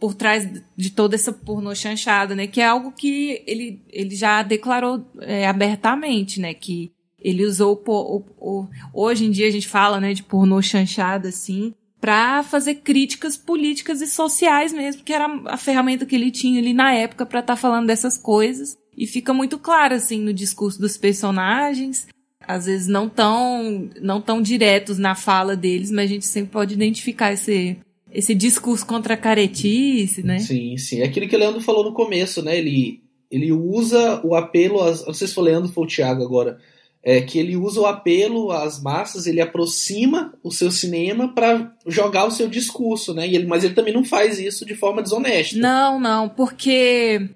por 0.00 0.14
trás 0.14 0.48
de 0.76 0.90
toda 0.90 1.14
essa 1.14 1.32
pornô 1.32 1.72
chanchada, 1.76 2.34
né? 2.34 2.48
Que 2.48 2.60
é 2.60 2.66
algo 2.66 2.90
que 2.90 3.40
ele, 3.46 3.80
ele 3.88 4.16
já 4.16 4.42
declarou 4.42 5.08
é, 5.20 5.46
abertamente, 5.46 6.40
né? 6.40 6.54
Que 6.54 6.90
ele 7.20 7.44
usou 7.44 7.82
o, 7.86 8.22
o, 8.38 8.66
hoje 8.94 9.24
em 9.24 9.30
dia 9.30 9.48
a 9.48 9.50
gente 9.50 9.68
fala, 9.68 10.00
né, 10.00 10.12
de 10.12 10.22
pornô 10.22 10.62
chanchada 10.62 11.28
assim, 11.28 11.74
para 12.00 12.42
fazer 12.42 12.76
críticas 12.76 13.36
políticas 13.36 14.00
e 14.00 14.06
sociais 14.06 14.72
mesmo, 14.72 15.02
que 15.02 15.12
era 15.12 15.26
a 15.46 15.56
ferramenta 15.56 16.06
que 16.06 16.14
ele 16.14 16.30
tinha 16.30 16.60
ali 16.60 16.72
na 16.72 16.92
época 16.92 17.26
para 17.26 17.40
estar 17.40 17.54
tá 17.54 17.60
falando 17.60 17.86
dessas 17.86 18.16
coisas. 18.16 18.76
E 18.96 19.06
fica 19.06 19.32
muito 19.32 19.58
claro 19.58 19.94
assim 19.94 20.20
no 20.20 20.32
discurso 20.32 20.80
dos 20.80 20.96
personagens, 20.96 22.06
às 22.40 22.66
vezes 22.66 22.86
não 22.86 23.08
tão 23.08 23.90
não 24.00 24.20
tão 24.20 24.40
diretos 24.40 24.98
na 24.98 25.14
fala 25.14 25.56
deles, 25.56 25.90
mas 25.90 26.10
a 26.10 26.14
gente 26.14 26.26
sempre 26.26 26.52
pode 26.52 26.74
identificar 26.74 27.32
esse 27.32 27.76
esse 28.10 28.34
discurso 28.34 28.86
contra 28.86 29.14
a 29.14 29.18
caretice, 29.18 30.22
né? 30.22 30.38
Sim, 30.38 30.76
sim. 30.78 31.00
É 31.00 31.04
aquilo 31.04 31.28
que 31.28 31.36
o 31.36 31.38
Leandro 31.38 31.60
falou 31.60 31.84
no 31.84 31.92
começo, 31.92 32.42
né? 32.42 32.56
Ele 32.56 33.02
ele 33.30 33.52
usa 33.52 34.20
o 34.24 34.34
apelo, 34.34 34.80
às, 34.80 35.04
não 35.04 35.12
sei 35.12 35.28
se 35.28 35.34
foi 35.34 35.42
o 35.42 35.46
Leandro 35.46 35.70
ou 35.74 35.84
o 35.84 35.86
Thiago 35.86 36.24
agora, 36.24 36.58
é 37.08 37.22
que 37.22 37.38
ele 37.38 37.56
usa 37.56 37.80
o 37.80 37.86
apelo 37.86 38.52
às 38.52 38.82
massas, 38.82 39.26
ele 39.26 39.40
aproxima 39.40 40.34
o 40.44 40.50
seu 40.50 40.70
cinema 40.70 41.32
para 41.34 41.74
jogar 41.86 42.26
o 42.26 42.30
seu 42.30 42.46
discurso, 42.46 43.14
né? 43.14 43.26
E 43.26 43.34
ele, 43.34 43.46
mas 43.46 43.64
ele 43.64 43.72
também 43.72 43.94
não 43.94 44.04
faz 44.04 44.38
isso 44.38 44.66
de 44.66 44.74
forma 44.74 45.02
desonesta. 45.02 45.56
Não, 45.56 45.98
não, 45.98 46.28
porque 46.28 47.30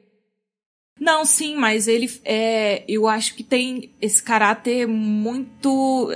não, 1.00 1.24
sim, 1.24 1.56
mas 1.56 1.88
ele 1.88 2.10
é, 2.22 2.84
eu 2.86 3.08
acho 3.08 3.34
que 3.34 3.42
tem 3.42 3.94
esse 3.98 4.22
caráter 4.22 4.86
muito 4.86 6.10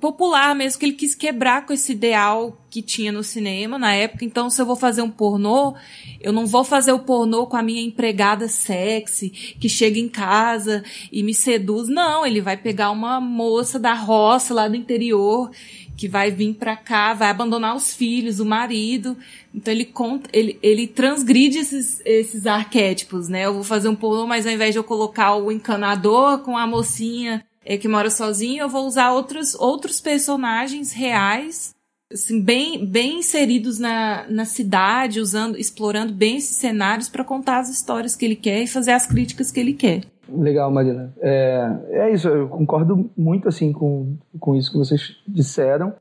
popular 0.00 0.54
mesmo, 0.54 0.80
que 0.80 0.86
ele 0.86 0.94
quis 0.94 1.14
quebrar 1.14 1.66
com 1.66 1.72
esse 1.72 1.92
ideal 1.92 2.56
que 2.70 2.80
tinha 2.80 3.12
no 3.12 3.22
cinema 3.22 3.78
na 3.78 3.94
época. 3.94 4.24
Então, 4.24 4.48
se 4.48 4.60
eu 4.60 4.66
vou 4.66 4.76
fazer 4.76 5.02
um 5.02 5.10
pornô, 5.10 5.74
eu 6.20 6.32
não 6.32 6.46
vou 6.46 6.64
fazer 6.64 6.92
o 6.92 7.00
pornô 7.00 7.46
com 7.46 7.56
a 7.56 7.62
minha 7.62 7.82
empregada 7.82 8.48
sexy, 8.48 9.28
que 9.28 9.68
chega 9.68 9.98
em 9.98 10.08
casa 10.08 10.82
e 11.12 11.22
me 11.22 11.34
seduz. 11.34 11.88
Não, 11.88 12.24
ele 12.24 12.40
vai 12.40 12.56
pegar 12.56 12.90
uma 12.90 13.20
moça 13.20 13.78
da 13.78 13.92
roça 13.92 14.54
lá 14.54 14.66
do 14.66 14.76
interior, 14.76 15.50
que 15.96 16.08
vai 16.08 16.30
vir 16.30 16.54
pra 16.54 16.76
cá, 16.76 17.12
vai 17.12 17.28
abandonar 17.28 17.76
os 17.76 17.94
filhos, 17.94 18.40
o 18.40 18.46
marido. 18.46 19.16
Então 19.54 19.72
ele 19.72 19.84
conta, 19.84 20.30
ele, 20.32 20.58
ele 20.62 20.86
transgride 20.86 21.58
esses, 21.58 22.00
esses 22.06 22.46
arquétipos, 22.46 23.28
né? 23.28 23.44
Eu 23.44 23.54
vou 23.54 23.64
fazer 23.64 23.88
um 23.88 23.94
pornô, 23.94 24.26
mas 24.26 24.46
ao 24.46 24.52
invés 24.52 24.72
de 24.72 24.78
eu 24.78 24.84
colocar 24.84 25.36
o 25.36 25.52
encanador 25.52 26.38
com 26.38 26.56
a 26.56 26.66
mocinha 26.66 27.44
que 27.78 27.88
mora 27.88 28.10
sozinho, 28.10 28.62
eu 28.62 28.68
vou 28.68 28.86
usar 28.86 29.12
outros, 29.12 29.54
outros 29.54 30.00
personagens 30.00 30.92
reais, 30.92 31.74
assim, 32.12 32.42
bem, 32.42 32.84
bem 32.86 33.18
inseridos 33.18 33.78
na, 33.78 34.26
na 34.28 34.44
cidade, 34.44 35.20
usando, 35.20 35.58
explorando 35.58 36.12
bem 36.12 36.38
esses 36.38 36.56
cenários 36.56 37.08
para 37.08 37.24
contar 37.24 37.60
as 37.60 37.68
histórias 37.68 38.16
que 38.16 38.24
ele 38.24 38.36
quer 38.36 38.62
e 38.62 38.66
fazer 38.66 38.92
as 38.92 39.06
críticas 39.06 39.50
que 39.50 39.60
ele 39.60 39.74
quer. 39.74 40.02
Legal, 40.28 40.70
Marina. 40.70 41.12
É, 41.20 41.76
é 41.90 42.12
isso, 42.12 42.28
eu 42.28 42.48
concordo 42.48 43.10
muito 43.16 43.48
assim 43.48 43.72
com, 43.72 44.16
com 44.38 44.54
isso 44.54 44.70
que 44.70 44.78
vocês 44.78 45.16
disseram. 45.26 45.92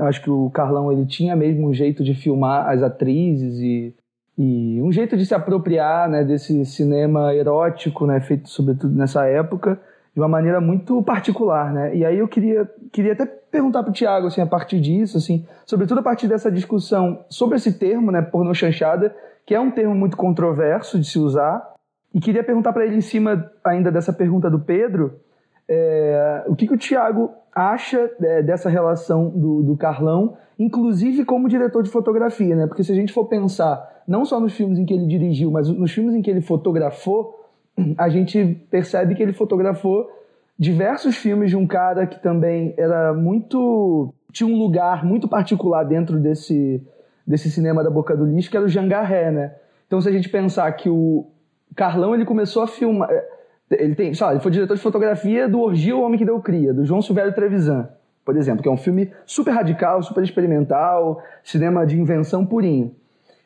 Acho 0.00 0.22
que 0.22 0.30
o 0.30 0.50
Carlão 0.50 0.90
ele 0.90 1.06
tinha 1.06 1.36
mesmo 1.36 1.68
um 1.68 1.72
jeito 1.72 2.02
de 2.02 2.12
filmar 2.12 2.68
as 2.68 2.82
atrizes 2.82 3.58
e, 3.60 3.94
e 4.36 4.82
um 4.82 4.90
jeito 4.90 5.16
de 5.16 5.24
se 5.24 5.34
apropriar 5.34 6.10
né, 6.10 6.24
desse 6.24 6.64
cinema 6.66 7.32
erótico, 7.32 8.04
né, 8.04 8.20
feito 8.20 8.50
sobretudo 8.50 8.94
nessa 8.94 9.24
época 9.26 9.80
de 10.16 10.20
uma 10.22 10.28
maneira 10.28 10.62
muito 10.62 11.02
particular, 11.02 11.70
né? 11.70 11.94
E 11.94 12.02
aí 12.02 12.18
eu 12.18 12.26
queria, 12.26 12.66
queria 12.90 13.12
até 13.12 13.26
perguntar 13.26 13.82
para 13.82 13.90
o 13.90 13.92
Tiago, 13.92 14.28
assim, 14.28 14.40
a 14.40 14.46
partir 14.46 14.80
disso, 14.80 15.18
assim, 15.18 15.46
sobretudo 15.66 16.00
a 16.00 16.02
partir 16.02 16.26
dessa 16.26 16.50
discussão 16.50 17.22
sobre 17.28 17.56
esse 17.56 17.78
termo, 17.78 18.10
né, 18.10 18.22
pornô 18.22 18.54
chanchada, 18.54 19.14
que 19.44 19.54
é 19.54 19.60
um 19.60 19.70
termo 19.70 19.94
muito 19.94 20.16
controverso 20.16 20.98
de 20.98 21.06
se 21.06 21.18
usar, 21.18 21.62
e 22.14 22.18
queria 22.18 22.42
perguntar 22.42 22.72
para 22.72 22.86
ele 22.86 22.96
em 22.96 23.02
cima 23.02 23.50
ainda 23.62 23.92
dessa 23.92 24.10
pergunta 24.10 24.48
do 24.48 24.58
Pedro, 24.58 25.20
é, 25.68 26.44
o 26.48 26.56
que, 26.56 26.66
que 26.66 26.72
o 26.72 26.78
Tiago 26.78 27.30
acha 27.54 28.10
é, 28.22 28.42
dessa 28.42 28.70
relação 28.70 29.28
do, 29.28 29.62
do 29.62 29.76
Carlão, 29.76 30.38
inclusive 30.58 31.26
como 31.26 31.46
diretor 31.46 31.82
de 31.82 31.90
fotografia, 31.90 32.56
né? 32.56 32.66
Porque 32.66 32.82
se 32.82 32.90
a 32.90 32.94
gente 32.94 33.12
for 33.12 33.26
pensar 33.26 33.86
não 34.08 34.24
só 34.24 34.40
nos 34.40 34.54
filmes 34.54 34.78
em 34.78 34.86
que 34.86 34.94
ele 34.94 35.06
dirigiu, 35.06 35.50
mas 35.50 35.68
nos 35.68 35.92
filmes 35.92 36.14
em 36.14 36.22
que 36.22 36.30
ele 36.30 36.40
fotografou, 36.40 37.45
a 37.98 38.08
gente 38.08 38.58
percebe 38.70 39.14
que 39.14 39.22
ele 39.22 39.32
fotografou 39.32 40.10
diversos 40.58 41.16
filmes 41.16 41.50
de 41.50 41.56
um 41.56 41.66
cara 41.66 42.06
que 42.06 42.20
também 42.22 42.74
era 42.76 43.12
muito 43.12 44.12
tinha 44.32 44.48
um 44.48 44.58
lugar 44.58 45.04
muito 45.04 45.28
particular 45.28 45.84
dentro 45.84 46.18
desse 46.18 46.82
desse 47.26 47.50
cinema 47.50 47.82
da 47.82 47.90
boca 47.90 48.16
do 48.16 48.24
lixo 48.24 48.50
que 48.50 48.56
era 48.56 48.64
o 48.64 48.68
Jangarré, 48.68 49.30
né? 49.30 49.54
Então 49.86 50.00
se 50.00 50.08
a 50.08 50.12
gente 50.12 50.28
pensar 50.28 50.70
que 50.72 50.88
o 50.88 51.26
Carlão 51.74 52.14
ele 52.14 52.24
começou 52.24 52.62
a 52.62 52.66
filmar 52.66 53.10
é, 53.10 53.24
ele 53.70 53.94
tem, 53.94 54.14
sabe, 54.14 54.34
ele 54.34 54.40
foi 54.40 54.52
diretor 54.52 54.76
de 54.76 54.82
fotografia 54.82 55.48
do 55.48 55.60
Orgia 55.60 55.96
o 55.96 56.00
Homem 56.00 56.18
que 56.18 56.24
Deu 56.24 56.40
Cria, 56.40 56.72
do 56.72 56.84
João 56.84 57.02
Silvério 57.02 57.34
Trevisan, 57.34 57.88
por 58.24 58.36
exemplo, 58.36 58.62
que 58.62 58.68
é 58.68 58.72
um 58.72 58.76
filme 58.76 59.10
super 59.24 59.52
radical, 59.52 60.02
super 60.02 60.22
experimental, 60.22 61.22
cinema 61.42 61.84
de 61.84 61.98
invenção 61.98 62.46
purinho. 62.46 62.94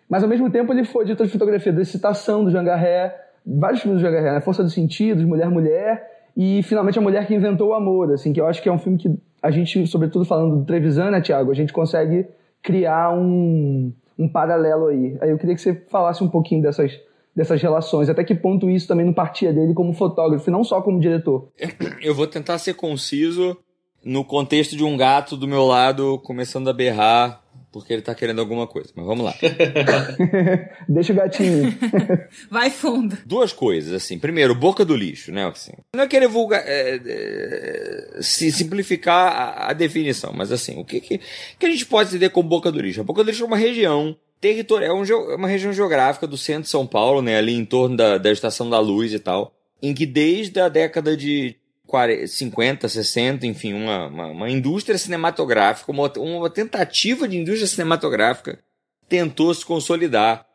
Mas 0.09 0.23
ao 0.23 0.29
mesmo 0.29 0.51
tempo 0.51 0.73
ele 0.73 0.85
foi 0.85 1.05
diretor 1.05 1.25
de 1.25 1.33
fotografia 1.33 1.73
da 1.73 1.81
Excitação, 1.81 2.45
do 2.45 2.51
Jangarré, 2.51 3.30
vários 3.47 3.81
filmes 3.81 4.01
do 4.01 4.07
Jangarré, 4.07 4.33
né? 4.33 4.41
Força 4.41 4.63
dos 4.63 4.73
Sentidos, 4.73 5.25
Mulher 5.25 5.51
Mulher 5.51 6.11
e 6.37 6.63
finalmente 6.63 6.99
A 6.99 7.03
Mulher 7.03 7.27
que 7.27 7.35
Inventou 7.35 7.69
o 7.69 7.75
Amor, 7.75 8.13
assim, 8.13 8.33
que 8.33 8.41
eu 8.41 8.47
acho 8.47 8.63
que 8.63 8.69
é 8.69 8.73
um 8.73 8.79
filme 8.79 8.99
que 8.99 9.11
a 9.43 9.51
gente, 9.51 9.87
sobretudo 9.87 10.25
falando 10.25 10.59
do 10.59 10.65
Trevisan, 10.65 11.11
né, 11.11 11.21
Tiago, 11.21 11.51
a 11.51 11.55
gente 11.55 11.73
consegue 11.73 12.27
criar 12.63 13.13
um, 13.13 13.93
um 14.19 14.29
paralelo 14.29 14.87
aí. 14.87 15.17
Aí 15.21 15.31
eu 15.31 15.39
queria 15.39 15.55
que 15.55 15.61
você 15.61 15.75
falasse 15.91 16.23
um 16.23 16.29
pouquinho 16.29 16.63
dessas, 16.63 16.93
dessas 17.35 17.61
relações, 17.61 18.09
até 18.09 18.23
que 18.23 18.35
ponto 18.35 18.69
isso 18.69 18.87
também 18.87 19.07
não 19.07 19.13
partia 19.13 19.53
dele 19.53 19.73
como 19.73 19.93
fotógrafo, 19.95 20.51
não 20.51 20.63
só 20.63 20.83
como 20.83 21.01
diretor. 21.01 21.49
Eu 22.03 22.15
vou 22.15 22.27
tentar 22.27 22.59
ser 22.59 22.75
conciso 22.75 23.57
no 24.05 24.25
contexto 24.25 24.77
de 24.77 24.85
um 24.85 24.97
gato 24.97 25.37
do 25.37 25.49
meu 25.49 25.65
lado 25.65 26.19
começando 26.21 26.69
a 26.69 26.73
berrar 26.73 27.43
porque 27.73 27.93
ele 27.93 28.03
tá 28.03 28.15
querendo 28.15 28.41
alguma 28.41 28.67
coisa. 28.67 28.91
Mas 28.95 29.07
vamos 29.07 29.25
lá. 29.25 29.35
Deixa 30.89 31.13
o 31.13 31.17
gatinho. 31.17 31.73
Vai 32.51 32.71
fundo. 32.71 33.17
Duas 33.25 33.53
coisas, 33.53 33.93
assim. 33.93 34.19
Primeiro, 34.19 34.55
boca 34.55 34.85
do 34.85 34.97
lixo, 34.97 35.33
né? 35.33 35.47
Assim, 35.47 35.73
não 35.95 36.05
é 36.05 36.09
querer 36.09 36.29
vulgar, 36.29 36.63
é, 36.67 37.01
é, 37.05 38.23
se 38.23 38.51
simplificar 38.51 39.33
a, 39.33 39.71
a, 39.71 39.73
definição, 39.73 40.33
mas 40.33 40.51
assim, 40.53 40.79
o 40.79 40.85
que, 40.85 41.01
que, 41.01 41.21
que 41.59 41.67
a 41.67 41.71
gente 41.71 41.87
pode 41.87 42.11
entender 42.11 42.31
como 42.31 42.49
boca 42.49 42.71
do 42.73 42.81
lixo? 42.81 43.01
A 43.01 43.05
boca 43.05 43.23
do 43.23 43.29
lixo 43.29 43.45
é 43.45 43.47
uma 43.47 43.57
região 43.57 44.17
territorial, 44.41 45.03
é, 45.03 45.11
é 45.11 45.37
uma 45.37 45.49
região 45.49 45.73
geográfica 45.73 46.27
do 46.27 46.37
centro 46.37 46.63
de 46.63 46.69
São 46.71 46.87
Paulo, 46.87 47.23
né? 47.23 47.37
Ali 47.37 47.55
em 47.55 47.65
torno 47.65 47.97
da, 47.97 48.19
da 48.19 48.33
Estação 48.33 48.69
da 48.69 48.81
Luz 48.81 49.13
e 49.13 49.19
tal. 49.19 49.55
Em 49.83 49.95
que 49.95 50.05
desde 50.05 50.61
a 50.61 50.69
década 50.69 51.17
de 51.17 51.57
50, 52.27 52.89
60, 52.89 53.47
enfim, 53.47 53.73
uma, 53.73 54.07
uma, 54.07 54.27
uma 54.27 54.51
indústria 54.51 54.97
cinematográfica, 54.99 55.91
uma, 55.91 56.11
uma, 56.17 56.51
tentativa 56.51 57.27
de 57.27 57.37
indústria 57.37 57.67
cinematográfica 57.67 58.59
tentou 59.09 59.53
se 59.53 59.65
consolidar. 59.65 60.47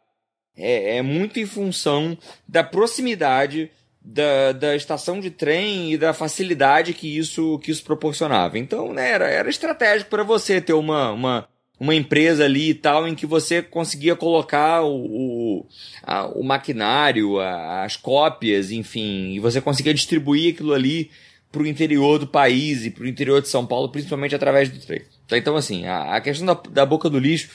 É, 0.58 0.98
é 0.98 1.02
muito 1.02 1.40
em 1.40 1.46
função 1.46 2.18
da 2.48 2.64
proximidade 2.64 3.70
da, 4.02 4.52
da 4.52 4.76
estação 4.76 5.20
de 5.20 5.32
trem 5.32 5.92
e 5.92 5.98
da 5.98 6.14
facilidade 6.14 6.94
que 6.94 7.18
isso, 7.18 7.60
que 7.60 7.72
isso 7.72 7.84
proporcionava. 7.84 8.58
Então, 8.58 8.94
né, 8.94 9.12
era, 9.12 9.28
era 9.28 9.50
estratégico 9.50 10.10
para 10.10 10.24
você 10.24 10.62
ter 10.62 10.74
uma, 10.74 11.12
uma, 11.12 11.50
uma 11.80 11.94
empresa 11.94 12.46
ali 12.46 12.70
e 12.70 12.74
tal, 12.74 13.08
em 13.08 13.16
que 13.16 13.26
você 13.26 13.62
conseguia 13.62 14.16
colocar 14.16 14.84
o, 14.84 14.96
o, 14.96 15.66
a, 16.04 16.28
o 16.28 16.44
maquinário, 16.44 17.40
a, 17.40 17.84
as 17.84 17.98
cópias, 17.98 18.72
enfim, 18.72 19.34
e 19.34 19.40
você 19.40 19.60
conseguia 19.60 19.94
distribuir 19.94 20.54
aquilo 20.54 20.74
ali 20.74 21.12
para 21.52 21.64
o 21.64 21.68
interior 21.68 22.20
do 22.20 22.28
país 22.28 22.86
e 22.86 22.92
para 22.92 23.04
o 23.04 23.08
interior 23.08 23.42
de 23.42 23.48
São 23.48 23.66
Paulo, 23.66 23.90
principalmente 23.90 24.36
através 24.36 24.70
do 24.70 24.80
trem. 24.80 25.02
Tá, 25.28 25.38
então, 25.38 25.56
assim, 25.56 25.86
a, 25.86 26.16
a 26.16 26.22
questão 26.22 26.46
da, 26.46 26.54
da, 26.54 26.86
boca 26.86 27.10
do 27.10 27.20
lixo 27.20 27.50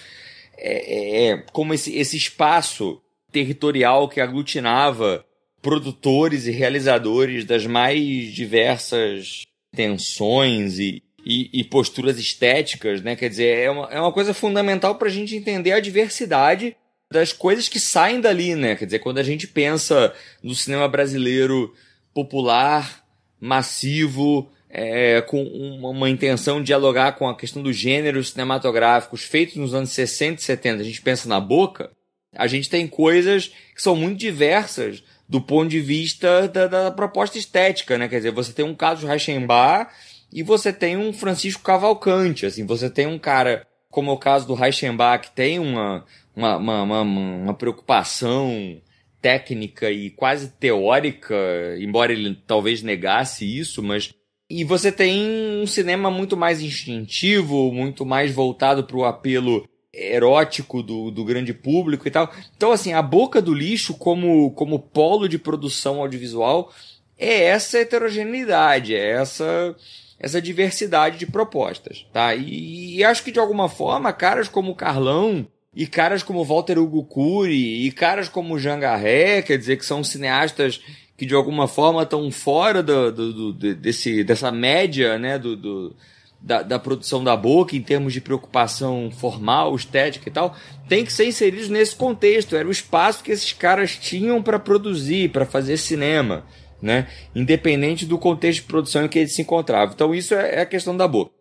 é, 0.57 1.29
é, 1.29 1.31
é 1.31 1.45
como 1.53 1.75
esse, 1.75 1.95
esse 1.97 2.17
espaço 2.17 3.01
territorial 3.31 4.09
que 4.09 4.21
aglutinava 4.21 5.25
produtores 5.63 6.47
e 6.47 6.51
realizadores 6.51 7.45
das 7.45 7.67
mais 7.67 8.33
diversas 8.33 9.43
tensões 9.75 10.79
e, 10.79 11.03
e, 11.25 11.51
e, 11.53 11.65
posturas 11.65 12.19
estéticas, 12.19 13.03
né? 13.03 13.15
Quer 13.17 13.29
dizer, 13.29 13.59
é 13.59 13.71
uma, 13.71 13.87
é 13.91 14.01
uma 14.01 14.13
coisa 14.13 14.33
fundamental 14.33 14.95
para 14.95 15.09
a 15.09 15.11
gente 15.11 15.37
entender 15.37 15.73
a 15.73 15.81
diversidade 15.81 16.77
das 17.13 17.33
coisas 17.33 17.69
que 17.69 17.81
saem 17.81 18.21
dali, 18.21 18.55
né? 18.55 18.77
Quer 18.77 18.85
dizer, 18.87 18.99
quando 19.01 19.19
a 19.19 19.23
gente 19.23 19.47
pensa 19.47 20.15
no 20.43 20.55
cinema 20.55 20.89
brasileiro 20.89 21.75
popular, 22.15 23.05
massivo, 23.41 24.51
é, 24.69 25.21
com 25.23 25.43
uma, 25.43 25.89
uma, 25.89 26.09
intenção 26.09 26.61
de 26.61 26.67
dialogar 26.67 27.13
com 27.13 27.29
a 27.29 27.37
questão 27.37 27.63
dos 27.63 27.77
gêneros 27.77 28.31
cinematográficos 28.31 29.23
feitos 29.23 29.57
nos 29.57 29.75
anos 29.75 29.91
60 29.91 30.41
e 30.41 30.45
70, 30.45 30.81
a 30.81 30.85
gente 30.85 31.03
pensa 31.03 31.29
na 31.29 31.41
boca, 31.41 31.91
a 32.35 32.47
gente 32.47 32.71
tem 32.71 32.87
coisas 32.87 33.49
que 33.75 33.83
são 33.83 33.97
muito 33.97 34.19
diversas 34.19 35.03
do 35.29 35.41
ponto 35.41 35.69
de 35.69 35.81
vista 35.81 36.49
da, 36.49 36.67
da 36.67 36.91
proposta 36.91 37.39
estética, 37.39 37.99
né? 37.99 38.09
Quer 38.09 38.17
dizer, 38.17 38.31
você 38.31 38.53
tem 38.53 38.65
um 38.65 38.75
caso 38.75 39.07
Reichenbach 39.07 39.93
e 40.33 40.43
você 40.43 40.73
tem 40.73 40.97
um 40.97 41.13
Francisco 41.13 41.63
Cavalcante, 41.63 42.47
assim, 42.47 42.65
você 42.65 42.89
tem 42.89 43.07
um 43.07 43.19
cara, 43.19 43.67
como 43.91 44.11
é 44.11 44.15
o 44.15 44.19
caso 44.19 44.47
do 44.47 44.55
Reichenbach, 44.55 45.29
que 45.29 45.35
tem 45.35 45.59
uma, 45.59 46.05
uma, 46.35 46.57
uma, 46.57 46.83
uma, 46.83 47.03
uma 47.03 47.55
preocupação 47.55 48.81
técnica 49.21 49.91
e 49.91 50.11
quase 50.11 50.49
teórica, 50.49 51.35
embora 51.79 52.13
ele 52.13 52.39
talvez 52.47 52.83
negasse 52.83 53.45
isso, 53.45 53.83
mas. 53.83 54.13
E 54.49 54.65
você 54.65 54.91
tem 54.91 55.23
um 55.63 55.67
cinema 55.67 56.11
muito 56.11 56.37
mais 56.37 56.61
instintivo, 56.61 57.73
muito 57.73 58.05
mais 58.05 58.33
voltado 58.35 58.83
para 58.83 58.97
o 58.97 59.05
apelo 59.05 59.65
erótico 59.93 60.83
do, 60.83 61.11
do 61.11 61.25
grande 61.25 61.53
público 61.53 62.07
e 62.07 62.11
tal. 62.11 62.33
Então, 62.57 62.73
assim, 62.73 62.93
a 62.93 63.03
boca 63.03 63.41
do 63.41 63.55
lixo 63.55 63.95
como, 63.95 64.51
como 64.53 64.79
polo 64.79 65.29
de 65.29 65.39
produção 65.39 66.01
audiovisual 66.01 66.73
é 67.17 67.45
essa 67.45 67.79
heterogeneidade, 67.79 68.95
é 68.95 69.11
essa 69.13 69.77
essa 70.21 70.41
diversidade 70.41 71.19
de 71.19 71.27
propostas, 71.27 72.07
tá? 72.13 72.35
E, 72.35 72.99
e 72.99 73.05
acho 73.05 73.25
que 73.25 73.33
de 73.33 73.39
alguma 73.39 73.69
forma 73.69 74.13
caras 74.13 74.49
como 74.49 74.75
Carlão 74.75 75.47
e 75.75 75.87
caras 75.87 76.23
como 76.23 76.45
Walter 76.45 76.79
Hugo 76.79 77.05
Cury 77.05 77.87
e 77.87 77.91
caras 77.91 78.29
como 78.29 78.59
Jean 78.59 78.79
Garret, 78.79 79.43
quer 79.45 79.57
dizer 79.57 79.79
que 79.79 79.87
são 79.87 80.05
cineastas 80.05 80.81
que 81.17 81.25
de 81.25 81.35
alguma 81.35 81.67
forma 81.67 82.03
estão 82.03 82.31
fora 82.31 82.83
do, 82.83 83.11
do, 83.13 83.53
do, 83.53 83.75
desse, 83.75 84.23
dessa 84.23 84.51
média 84.51 85.19
né, 85.19 85.39
do, 85.39 85.95
da, 86.41 86.63
da, 86.63 86.79
produção 86.79 87.23
da 87.23 87.37
boca 87.37 87.77
em 87.77 87.83
termos 87.83 88.13
de 88.13 88.21
preocupação 88.21 89.11
formal, 89.11 89.75
estética 89.77 90.29
e 90.29 90.33
tal, 90.33 90.57
tem 90.89 91.05
que 91.05 91.13
ser 91.13 91.27
inseridos 91.27 91.69
nesse 91.69 91.95
contexto. 91.95 92.57
Era 92.57 92.67
o 92.67 92.71
espaço 92.73 93.23
que 93.23 93.31
esses 93.33 93.53
caras 93.53 93.97
tinham 93.97 94.43
para 94.43 94.59
produzir, 94.59 95.31
para 95.31 95.45
fazer 95.45 95.77
cinema, 95.77 96.45
né? 96.83 97.09
independente 97.35 98.07
do 98.07 98.19
contexto 98.19 98.63
de 98.63 98.67
produção 98.67 99.05
em 99.05 99.09
que 99.09 99.19
eles 99.19 99.35
se 99.35 99.43
encontravam. 99.43 99.95
Então 99.95 100.15
isso 100.15 100.35
é, 100.35 100.57
é 100.57 100.61
a 100.61 100.67
questão 100.67 100.97
da 100.97 101.07
boca. 101.07 101.33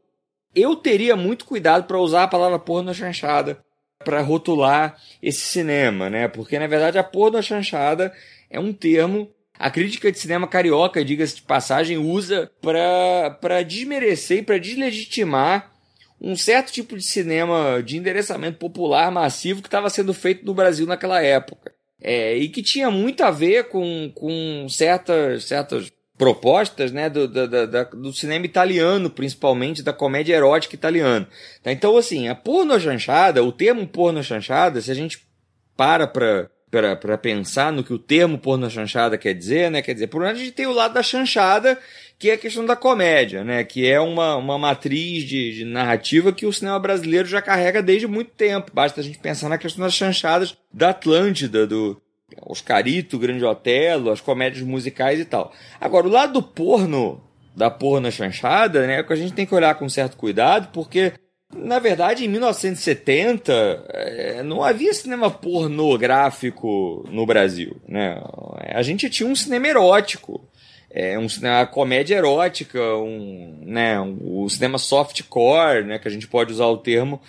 Eu 0.56 0.76
teria 0.76 1.16
muito 1.16 1.46
cuidado 1.46 1.86
para 1.86 2.00
usar 2.00 2.24
a 2.24 2.28
palavra 2.28 2.58
porno 2.58 2.94
chanchada 2.94 3.64
para 4.04 4.22
rotular 4.22 4.98
esse 5.22 5.42
cinema, 5.42 6.10
né? 6.10 6.28
Porque 6.28 6.58
na 6.58 6.68
verdade 6.68 6.98
a 6.98 7.04
porno 7.04 7.42
chanchada 7.44 8.12
é 8.50 8.60
um 8.60 8.74
termo 8.74 9.30
a 9.60 9.70
crítica 9.70 10.10
de 10.10 10.18
cinema 10.18 10.48
carioca, 10.48 11.04
diga-se 11.04 11.36
de 11.36 11.42
passagem, 11.42 11.98
usa 11.98 12.50
para 12.62 13.62
desmerecer 13.62 14.38
e 14.38 14.42
para 14.42 14.58
deslegitimar 14.58 15.74
um 16.22 16.34
certo 16.34 16.72
tipo 16.72 16.96
de 16.96 17.04
cinema 17.04 17.84
de 17.84 17.98
endereçamento 17.98 18.58
popular 18.58 19.12
massivo 19.12 19.62
que 19.62 19.68
estava 19.68 19.90
sendo 19.90 20.14
feito 20.14 20.46
no 20.46 20.54
Brasil 20.54 20.88
naquela 20.88 21.22
época. 21.22 21.74
É, 22.02 22.36
e 22.38 22.48
que 22.50 22.64
tinha 22.64 22.90
muito 22.90 23.24
a 23.24 23.32
ver 23.32 23.66
com, 23.66 24.12
com 24.16 24.68
certas, 24.70 25.46
certas 25.46 25.92
propostas 26.18 26.92
né, 26.92 27.10
do, 27.10 27.28
do, 27.28 27.48
do, 27.94 28.14
cinema 28.14 28.46
italiano, 28.46 29.10
principalmente 29.10 29.82
da 29.82 29.94
comédia 29.94 30.36
erótica 30.36 30.76
italiana. 30.76 31.28
Tá? 31.64 31.72
Então, 31.72 31.96
assim, 31.96 32.28
a 32.28 32.36
porno 32.36 32.78
chanchada, 32.78 33.42
o 33.42 33.54
termo 33.54 33.88
porno 33.88 34.22
chanchada, 34.22 34.82
se 34.82 34.92
a 34.92 34.94
gente 34.94 35.26
para 35.78 36.06
para 36.06 36.50
para 36.70 37.18
pensar 37.18 37.72
no 37.72 37.84
que 37.84 37.94
o 37.94 37.98
termo 37.98 38.38
porno 38.38 38.70
chanchada 38.70 39.18
quer 39.18 39.34
dizer, 39.34 39.72
né? 39.72 39.82
Quer 39.82 39.94
dizer, 39.94 40.08
por 40.08 40.22
um 40.22 40.26
lado 40.26 40.36
a 40.36 40.40
gente 40.40 40.52
tem 40.52 40.68
o 40.68 40.72
lado 40.72 40.94
da 40.94 41.02
chanchada, 41.02 41.80
que 42.20 42.30
é 42.30 42.34
a 42.34 42.38
questão 42.38 42.66
da 42.66 42.76
comédia, 42.76 43.46
né? 43.46 43.64
Que 43.64 43.90
é 43.90 43.98
uma, 43.98 44.36
uma 44.36 44.58
matriz 44.58 45.24
de, 45.24 45.56
de 45.56 45.66
narrativa 45.66 46.34
que 46.34 46.46
o 46.46 46.52
cinema 46.52 46.78
brasileiro 46.78 47.26
já 47.26 47.42
carrega 47.42 47.82
desde 47.82 48.08
muito 48.08 48.32
tempo. 48.32 48.72
Basta 48.74 49.00
a 49.00 49.04
gente 49.04 49.18
pensar 49.18 49.48
na 49.48 49.58
questão 49.58 49.86
das 49.86 49.94
chanchadas 49.94 50.58
da 50.72 50.90
Atlântida, 50.90 51.66
do 51.66 52.00
Oscarito, 52.46 53.18
Grande 53.18 53.46
Otelo, 53.46 54.12
as 54.12 54.20
comédias 54.20 54.68
musicais 54.68 55.18
e 55.18 55.24
tal. 55.24 55.54
Agora, 55.80 56.08
o 56.08 56.12
lado 56.12 56.34
do 56.34 56.44
porno, 56.44 57.24
da 57.56 57.72
porno 57.72 58.12
chanchada, 58.12 58.86
né? 58.86 59.02
Que 59.02 59.14
a 59.14 59.16
gente 59.16 59.32
tem 59.32 59.46
que 59.46 59.56
olhar 59.56 59.74
com 59.76 59.88
certo 59.88 60.18
cuidado, 60.18 60.70
porque 60.74 61.14
na 61.56 61.80
verdade, 61.80 62.26
em 62.26 62.28
1970, 62.28 63.86
é, 63.90 64.44
não 64.44 64.64
havia 64.64 64.94
cinema 64.94 65.32
pornográfico 65.32 67.08
no 67.10 67.26
Brasil. 67.26 67.78
Né? 67.88 68.22
A 68.68 68.84
gente 68.84 69.10
tinha 69.10 69.28
um 69.28 69.36
cinema 69.36 69.68
erótico, 69.68 70.48
é, 70.90 71.18
um 71.18 71.30
cinema 71.30 71.66
comédia 71.68 72.16
erótica, 72.16 72.80
um, 72.98 73.62
né, 73.66 74.00
um, 74.00 74.44
o 74.44 74.50
cinema 74.50 74.78
softcore, 74.78 75.86
né, 75.86 76.00
que 76.00 76.08
a 76.08 76.12
gente 76.12 76.28
pode 76.28 76.52
usar 76.52 76.66
o 76.66 76.78
termo 76.78 77.22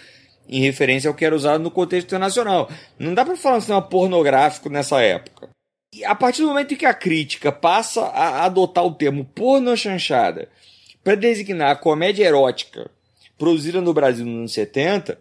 em 0.49 0.63
referência 0.63 1.09
ao 1.09 1.15
que 1.15 1.25
era 1.25 1.35
usado 1.35 1.63
no 1.63 1.71
contexto 1.71 2.09
internacional. 2.09 2.71
Não 2.99 3.15
dá 3.15 3.25
para 3.25 3.37
falar 3.37 3.59
um 3.59 3.61
cinema 3.61 3.83
pornográfico 3.83 4.69
nessa 4.69 5.01
época. 5.01 5.49
E 5.95 6.05
a 6.05 6.15
partir 6.15 6.43
do 6.43 6.49
momento 6.49 6.75
em 6.75 6.77
que 6.77 6.87
a 6.87 6.95
crítica 6.95 7.53
passa 7.53 8.03
a 8.03 8.45
adotar 8.45 8.85
o 8.85 8.95
termo 8.95 9.25
porno 9.25 9.77
chanchada 9.77 10.49
para 11.03 11.15
designar 11.15 11.73
a 11.73 11.77
comédia 11.77 12.25
erótica 12.25 12.91
produzida 13.39 13.81
no 13.81 13.95
Brasil 13.95 14.25
nos 14.25 14.37
anos 14.37 14.53
70, 14.53 15.19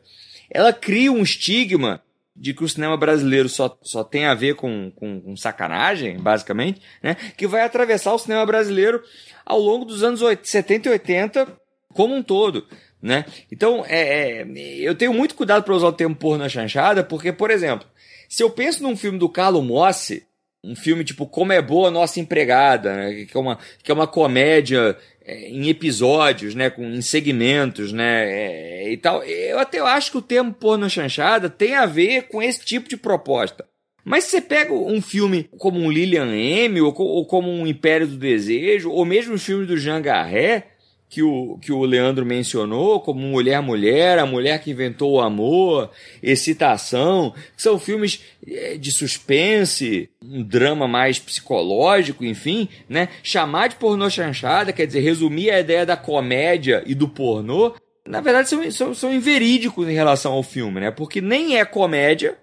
ela 0.50 0.74
cria 0.74 1.12
um 1.12 1.24
estigma 1.24 2.02
de 2.40 2.54
que 2.54 2.64
o 2.64 2.70
cinema 2.70 2.96
brasileiro 2.96 3.50
só, 3.50 3.78
só 3.82 4.02
tem 4.02 4.26
a 4.26 4.34
ver 4.34 4.56
com, 4.56 4.92
com, 4.96 5.20
com, 5.20 5.36
sacanagem, 5.36 6.18
basicamente, 6.18 6.82
né? 7.04 7.16
que 7.36 7.46
vai 7.46 7.64
atravessar 7.64 8.14
o 8.14 8.18
cinema 8.18 8.46
brasileiro 8.46 9.04
ao 9.46 9.60
longo 9.60 9.84
dos 9.84 10.04
anos 10.04 10.22
70 10.42 10.88
e 10.88 10.92
80 10.94 11.48
como 11.94 12.16
um 12.16 12.24
todo. 12.24 12.66
né? 13.02 13.26
Então, 13.52 13.84
é, 13.86 14.42
é, 14.42 14.48
eu 14.80 14.96
tenho 14.96 15.14
muito 15.14 15.36
cuidado 15.36 15.64
para 15.64 15.76
usar 15.76 15.88
o 15.88 15.94
termo 15.94 16.16
porno 16.16 16.44
na 16.44 16.50
chanchada, 16.50 17.04
porque, 17.04 17.34
por 17.34 17.52
exemplo, 17.52 17.86
se 18.30 18.42
eu 18.42 18.50
penso 18.50 18.84
num 18.84 18.96
filme 18.96 19.20
do 19.20 19.28
Carlo 19.28 19.62
Mossi, 19.62 20.26
um 20.64 20.76
filme 20.76 21.04
tipo 21.04 21.26
Como 21.26 21.52
é 21.52 21.62
Boa 21.62 21.92
Nossa 21.92 22.22
Empregada, 22.22 22.96
né? 22.96 23.26
que, 23.26 23.36
é 23.36 23.40
uma, 23.40 23.60
que 23.84 23.92
é 23.92 23.94
uma 23.94 24.08
comédia 24.08 24.98
em 25.48 25.70
episódios, 25.70 26.56
né, 26.56 26.70
com, 26.70 26.84
em 26.84 27.02
segmentos, 27.02 27.92
né, 27.92 28.26
é, 28.26 28.92
e 28.92 28.98
tal. 28.98 29.24
Eu 29.24 29.60
até 29.60 29.80
acho 29.80 30.12
que 30.12 30.18
o 30.18 30.22
termo 30.22 30.54
porno 30.54 30.90
chanchada 30.90 31.50
tem 31.50 31.76
a 31.76 31.86
ver 31.86 32.24
com 32.24 32.42
esse 32.42 32.64
tipo 32.66 32.90
de 32.90 32.98
proposta. 32.98 33.66
Mas 34.04 34.24
se 34.24 34.32
você 34.32 34.42
pega 34.42 34.74
um 34.74 35.02
filme 35.02 35.50
como 35.58 35.80
um 35.80 35.92
Lilian 35.92 36.34
M, 36.36 36.82
ou, 36.82 36.94
ou 36.98 37.26
como 37.26 37.50
um 37.52 37.68
Império 37.68 38.08
do 38.08 38.18
Desejo, 38.18 38.90
ou 38.90 39.06
mesmo 39.06 39.36
os 39.36 39.46
filmes 39.46 39.68
do 39.68 39.78
Jean 39.78 40.02
Garret, 40.02 40.64
que 41.10 41.24
o, 41.24 41.58
que 41.58 41.72
o 41.72 41.84
Leandro 41.84 42.24
mencionou, 42.24 43.00
como 43.00 43.20
Mulher 43.20 43.62
Mulher, 43.62 44.20
A 44.20 44.28
Mulher 44.28 44.62
que 44.62 44.70
Inventou 44.70 45.14
o 45.14 45.20
Amor, 45.20 45.90
Excitação, 46.22 47.34
que 47.56 47.62
são 47.62 47.80
filmes 47.80 48.24
é, 48.48 48.78
de 48.78 48.92
suspense, 48.92 50.08
um 50.24 50.44
drama 50.44 50.88
mais 50.88 51.18
psicológico, 51.18 52.24
enfim, 52.24 52.70
né? 52.88 53.10
Chamar 53.24 53.70
de 53.70 53.78
pornô 53.78 54.08
chanchada, 54.08 54.72
quer 54.72 54.86
dizer, 54.86 55.00
resumir 55.00 55.50
a 55.50 55.60
ideia 55.60 55.84
da 55.84 55.98
comédia 55.98 56.84
e 56.86 56.94
do 56.94 57.10
pornô, 57.10 57.74
na 58.08 58.22
verdade 58.22 58.48
são, 58.48 58.72
são, 58.72 58.94
são 58.94 59.12
inverídicos 59.12 59.90
em 59.90 59.94
relação 59.94 60.34
ao 60.34 60.44
filme, 60.44 60.80
né? 60.80 60.92
Porque 60.92 61.22
nem 61.22 61.58
é 61.58 61.66
comédia, 61.66 62.38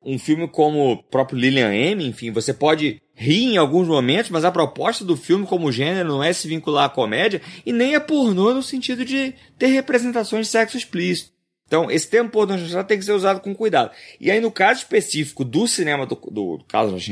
um 0.00 0.16
filme 0.16 0.46
como 0.46 0.92
o 0.92 1.02
próprio 1.02 1.38
Lilian 1.38 1.74
M, 1.74 2.06
enfim, 2.06 2.30
você 2.30 2.54
pode 2.54 3.01
rir 3.14 3.52
em 3.52 3.56
alguns 3.56 3.86
momentos, 3.88 4.30
mas 4.30 4.44
a 4.44 4.50
proposta 4.50 5.04
do 5.04 5.16
filme 5.16 5.46
como 5.46 5.72
gênero 5.72 6.08
não 6.08 6.22
é 6.22 6.32
se 6.32 6.48
vincular 6.48 6.84
à 6.84 6.88
comédia 6.88 7.40
e 7.64 7.72
nem 7.72 7.94
é 7.94 8.00
pornô 8.00 8.52
no 8.52 8.62
sentido 8.62 9.04
de 9.04 9.34
ter 9.58 9.68
representações 9.68 10.46
de 10.46 10.52
sexo 10.52 10.76
explícito. 10.76 11.32
Então, 11.66 11.90
esse 11.90 12.08
termo 12.08 12.30
pornô 12.30 12.58
já 12.58 12.84
tem 12.84 12.98
que 12.98 13.04
ser 13.04 13.12
usado 13.12 13.40
com 13.40 13.54
cuidado. 13.54 13.90
E 14.20 14.30
aí, 14.30 14.40
no 14.40 14.50
caso 14.50 14.80
específico 14.80 15.44
do 15.44 15.66
cinema 15.66 16.06
do, 16.06 16.14
do, 16.14 16.58
do 16.58 16.64
Carlos 16.64 17.06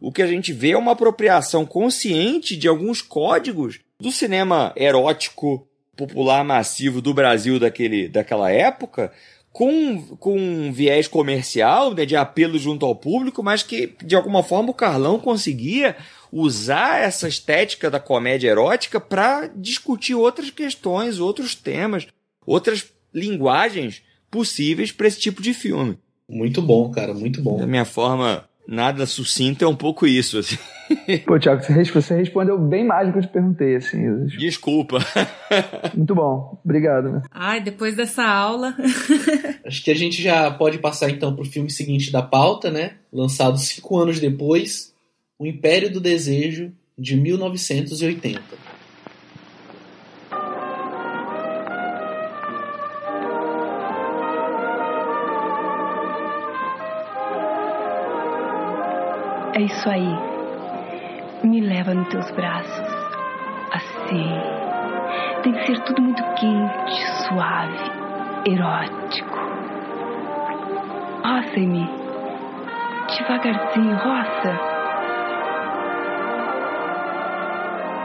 o 0.00 0.12
que 0.12 0.22
a 0.22 0.26
gente 0.26 0.52
vê 0.52 0.72
é 0.72 0.78
uma 0.78 0.92
apropriação 0.92 1.64
consciente 1.64 2.56
de 2.56 2.68
alguns 2.68 3.00
códigos 3.00 3.80
do 4.00 4.10
cinema 4.12 4.72
erótico 4.76 5.66
popular 5.96 6.44
massivo 6.44 7.00
do 7.00 7.14
Brasil 7.14 7.58
daquele, 7.58 8.08
daquela 8.08 8.50
época, 8.50 9.12
com, 9.54 10.02
com 10.18 10.36
um 10.36 10.72
viés 10.72 11.06
comercial, 11.06 11.94
né, 11.94 12.04
de 12.04 12.16
apelo 12.16 12.58
junto 12.58 12.84
ao 12.84 12.96
público, 12.96 13.40
mas 13.40 13.62
que 13.62 13.94
de 14.04 14.16
alguma 14.16 14.42
forma 14.42 14.70
o 14.70 14.74
Carlão 14.74 15.16
conseguia 15.16 15.96
usar 16.32 17.00
essa 17.00 17.28
estética 17.28 17.88
da 17.88 18.00
comédia 18.00 18.50
erótica 18.50 18.98
para 18.98 19.46
discutir 19.54 20.16
outras 20.16 20.50
questões, 20.50 21.20
outros 21.20 21.54
temas, 21.54 22.08
outras 22.44 22.92
linguagens 23.14 24.02
possíveis 24.28 24.90
para 24.90 25.06
esse 25.06 25.20
tipo 25.20 25.40
de 25.40 25.54
filme. 25.54 25.96
Muito 26.28 26.60
bom, 26.60 26.90
cara, 26.90 27.14
muito 27.14 27.40
bom. 27.40 27.56
Da 27.56 27.66
minha 27.66 27.84
forma 27.84 28.48
nada 28.66 29.06
sucinta 29.06 29.64
é 29.64 29.68
um 29.68 29.76
pouco 29.76 30.06
isso. 30.06 30.38
Assim. 30.38 30.56
Pô, 31.26 31.38
Thiago, 31.38 31.62
você 31.62 32.14
respondeu 32.14 32.58
bem 32.58 32.84
mais 32.84 33.06
do 33.06 33.12
que 33.12 33.18
eu 33.18 33.22
te 33.22 33.28
perguntei, 33.28 33.76
assim. 33.76 34.26
Desculpa. 34.26 34.98
Muito 35.94 36.14
bom, 36.14 36.60
obrigado. 36.64 37.10
Né? 37.10 37.22
Ai, 37.30 37.62
depois 37.62 37.96
dessa 37.96 38.24
aula. 38.24 38.74
Acho 39.64 39.82
que 39.82 39.90
a 39.90 39.94
gente 39.94 40.22
já 40.22 40.50
pode 40.50 40.78
passar 40.78 41.10
então 41.10 41.34
para 41.34 41.42
o 41.42 41.48
filme 41.48 41.70
seguinte 41.70 42.12
da 42.12 42.22
pauta, 42.22 42.70
né? 42.70 42.96
Lançado 43.12 43.58
cinco 43.58 43.98
anos 43.98 44.20
depois, 44.20 44.92
O 45.38 45.46
Império 45.46 45.90
do 45.90 46.00
Desejo, 46.00 46.72
de 46.98 47.16
1980. 47.16 48.73
É 59.56 59.62
isso 59.62 59.88
aí. 59.88 60.18
Me 61.44 61.60
leva 61.60 61.94
nos 61.94 62.08
teus 62.08 62.28
braços. 62.32 62.88
Assim. 63.70 64.26
Tem 65.44 65.52
que 65.52 65.66
ser 65.66 65.80
tudo 65.84 66.02
muito 66.02 66.22
quente, 66.34 67.06
suave, 67.22 68.50
erótico. 68.50 69.38
Roça 71.24 71.56
em 71.60 71.68
mim. 71.68 71.88
Devagarzinho, 73.16 73.94
roça. 73.94 74.60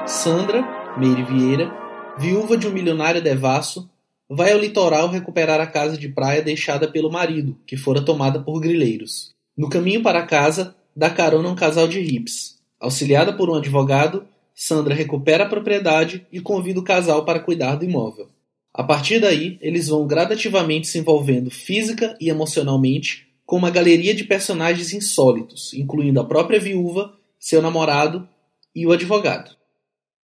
Sandra, 0.06 0.64
Meire 0.98 1.24
Vieira, 1.24 1.74
viúva 2.20 2.58
de 2.58 2.68
um 2.68 2.72
milionário 2.72 3.24
devasso, 3.24 3.90
vai 4.30 4.52
ao 4.52 4.60
litoral 4.60 5.08
recuperar 5.08 5.60
a 5.60 5.66
casa 5.66 5.98
de 5.98 6.10
praia 6.10 6.44
deixada 6.44 6.88
pelo 6.88 7.12
marido, 7.12 7.58
que 7.66 7.76
fora 7.76 8.06
tomada 8.06 8.40
por 8.40 8.60
grileiros. 8.60 9.34
No 9.58 9.68
caminho 9.68 10.04
para 10.04 10.28
casa, 10.28 10.76
dá 11.00 11.10
carona 11.10 11.48
a 11.48 11.52
um 11.54 11.56
casal 11.56 11.88
de 11.88 12.02
hips. 12.02 12.60
Auxiliada 12.78 13.32
por 13.32 13.50
um 13.50 13.56
advogado, 13.56 14.28
Sandra 14.54 14.94
recupera 14.94 15.46
a 15.46 15.50
propriedade 15.50 16.28
e 16.30 16.42
convida 16.42 16.82
o 16.82 16.84
casal 16.84 17.24
para 17.24 17.40
cuidar 17.40 17.76
do 17.76 17.86
imóvel. 17.86 18.28
A 18.74 18.84
partir 18.84 19.22
daí, 19.22 19.58
eles 19.62 19.88
vão 19.88 20.06
gradativamente 20.06 20.90
se 20.90 21.00
envolvendo 21.00 21.50
física 21.50 22.18
e 22.20 22.30
emocionalmente 22.30 23.30
com 23.46 23.56
uma 23.56 23.72
galeria 23.72 24.14
de 24.14 24.26
personagens 24.26 24.92
insólitos, 24.92 25.74
incluindo 25.74 26.20
a 26.20 26.26
própria 26.26 26.60
viúva, 26.60 27.14
seu 27.40 27.62
namorado 27.62 28.28
e 28.76 28.86
o 28.86 28.92
advogado. 28.92 29.52
O 29.52 29.56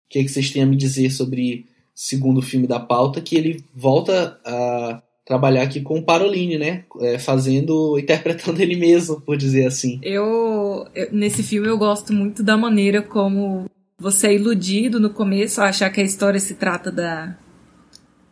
que, 0.09 0.21
é 0.21 0.23
que 0.23 0.31
vocês 0.31 0.51
têm 0.51 0.63
a 0.63 0.67
me 0.67 0.75
dizer 0.75 1.11
sobre 1.11 1.67
segundo 1.95 2.41
filme 2.41 2.67
da 2.67 2.81
pauta, 2.81 3.21
que 3.21 3.37
ele 3.37 3.63
volta 3.75 4.41
a 4.43 5.03
trabalhar 5.33 5.63
aqui 5.63 5.81
com 5.81 5.99
o 5.99 6.03
Paroline, 6.03 6.59
né? 6.59 6.85
É, 7.01 7.19
fazendo, 7.19 7.97
interpretando 7.99 8.61
ele 8.61 8.77
mesmo, 8.77 9.19
por 9.23 9.35
dizer 9.35 9.67
assim. 9.67 9.99
Eu, 10.03 10.87
eu, 10.95 11.09
nesse 11.11 11.43
filme 11.43 11.69
eu 11.69 11.79
gosto 11.79 12.13
muito 12.13 12.43
da 12.43 12.55
maneira 12.55 13.01
como 13.01 13.65
você 13.99 14.27
é 14.29 14.35
iludido 14.35 15.01
no 15.01 15.09
começo 15.09 15.63
a 15.63 15.69
achar 15.69 15.89
que 15.89 16.01
a 16.03 16.05
história 16.05 16.39
se 16.39 16.55
trata 16.55 16.93
da 16.93 17.35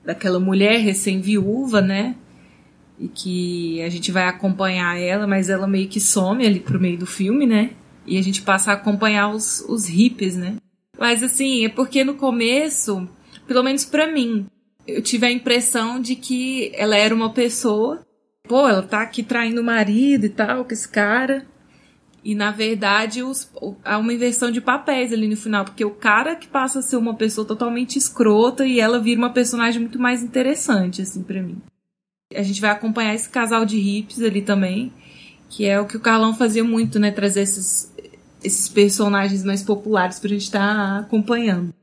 daquela 0.05 0.41
mulher 0.41 0.81
recém-viúva, 0.81 1.81
né? 1.81 2.17
E 2.99 3.09
que 3.09 3.81
a 3.83 3.89
gente 3.89 4.11
vai 4.11 4.25
acompanhar 4.25 4.99
ela, 4.99 5.27
mas 5.27 5.49
ela 5.49 5.67
meio 5.67 5.89
que 5.89 6.01
some 6.01 6.45
ali 6.45 6.61
pro 6.61 6.81
meio 6.81 6.99
do 6.99 7.07
filme, 7.07 7.47
né? 7.47 7.71
E 8.07 8.19
a 8.19 8.23
gente 8.23 8.43
passa 8.43 8.73
a 8.73 8.75
acompanhar 8.75 9.31
os, 9.31 9.61
os 9.69 9.87
hippies, 9.89 10.37
né? 10.37 10.57
Mas 10.99 11.23
assim, 11.23 11.65
é 11.65 11.69
porque 11.69 12.03
no 12.03 12.15
começo, 12.15 13.09
pelo 13.47 13.63
menos 13.63 13.85
para 13.85 14.11
mim, 14.11 14.47
eu 14.95 15.03
tive 15.03 15.27
a 15.27 15.33
impressão 15.33 16.01
de 16.01 16.17
que 16.17 16.73
ela 16.75 16.97
era 16.97 17.15
uma 17.15 17.33
pessoa, 17.33 18.05
pô, 18.45 18.69
ela 18.69 18.83
tá 18.83 19.03
aqui 19.03 19.23
traindo 19.23 19.61
o 19.61 19.65
marido 19.65 20.27
e 20.27 20.29
tal, 20.29 20.65
com 20.65 20.73
esse 20.73 20.89
cara. 20.89 21.47
E 22.23 22.35
na 22.35 22.51
verdade 22.51 23.23
os, 23.23 23.51
há 23.83 23.97
uma 23.97 24.13
inversão 24.13 24.51
de 24.51 24.61
papéis 24.61 25.13
ali 25.13 25.27
no 25.27 25.37
final, 25.37 25.65
porque 25.65 25.85
o 25.85 25.95
cara 25.95 26.37
que 26.37 26.47
passa 26.47 26.81
a 26.81 26.83
ser 26.83 26.97
uma 26.97 27.15
pessoa 27.15 27.47
totalmente 27.47 27.97
escrota 27.97 28.67
e 28.67 28.79
ela 28.79 29.01
vira 29.01 29.19
uma 29.19 29.33
personagem 29.33 29.81
muito 29.81 29.99
mais 29.99 30.23
interessante, 30.23 31.01
assim, 31.01 31.23
para 31.23 31.43
mim. 31.43 31.63
A 32.35 32.43
gente 32.43 32.61
vai 32.61 32.71
acompanhar 32.71 33.15
esse 33.15 33.29
casal 33.29 33.65
de 33.65 33.79
hips 33.79 34.21
ali 34.23 34.43
também, 34.43 34.93
que 35.49 35.67
é 35.67 35.81
o 35.81 35.87
que 35.87 35.97
o 35.97 36.01
Carlão 36.01 36.35
fazia 36.35 36.63
muito, 36.63 36.99
né? 36.99 37.11
Trazer 37.11 37.41
esses, 37.41 37.93
esses 38.45 38.69
personagens 38.69 39.43
mais 39.43 39.63
populares 39.63 40.21
pra 40.21 40.29
gente 40.29 40.43
estar 40.43 40.77
tá 40.77 40.99
acompanhando. 40.99 41.75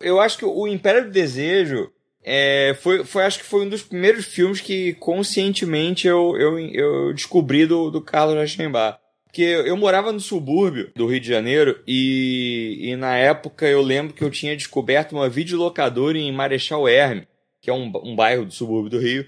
Eu 0.00 0.20
acho 0.20 0.36
que 0.36 0.44
o 0.44 0.66
Império 0.66 1.04
do 1.04 1.12
Desejo 1.12 1.90
é, 2.24 2.76
foi, 2.80 3.04
foi, 3.04 3.24
acho 3.24 3.38
que 3.38 3.44
foi 3.44 3.66
um 3.66 3.68
dos 3.68 3.82
primeiros 3.82 4.24
filmes 4.26 4.60
que 4.60 4.94
conscientemente 4.94 6.06
eu, 6.06 6.36
eu, 6.36 6.58
eu 6.58 7.12
descobri 7.12 7.66
do, 7.66 7.90
do 7.90 8.00
Carlos 8.00 8.36
Reichenbach. 8.36 8.98
Porque 9.24 9.42
eu 9.42 9.76
morava 9.78 10.12
no 10.12 10.20
subúrbio 10.20 10.92
do 10.94 11.06
Rio 11.06 11.18
de 11.18 11.26
Janeiro 11.26 11.82
e, 11.86 12.80
e 12.82 12.96
na 12.96 13.16
época 13.16 13.66
eu 13.66 13.80
lembro 13.80 14.12
que 14.12 14.22
eu 14.22 14.30
tinha 14.30 14.54
descoberto 14.54 15.12
uma 15.12 15.28
videolocadora 15.28 16.18
em 16.18 16.30
Marechal 16.30 16.86
Herme, 16.86 17.26
que 17.58 17.70
é 17.70 17.72
um, 17.72 17.90
um 18.04 18.14
bairro 18.14 18.44
do 18.44 18.52
subúrbio 18.52 18.90
do 18.90 18.98
Rio, 18.98 19.26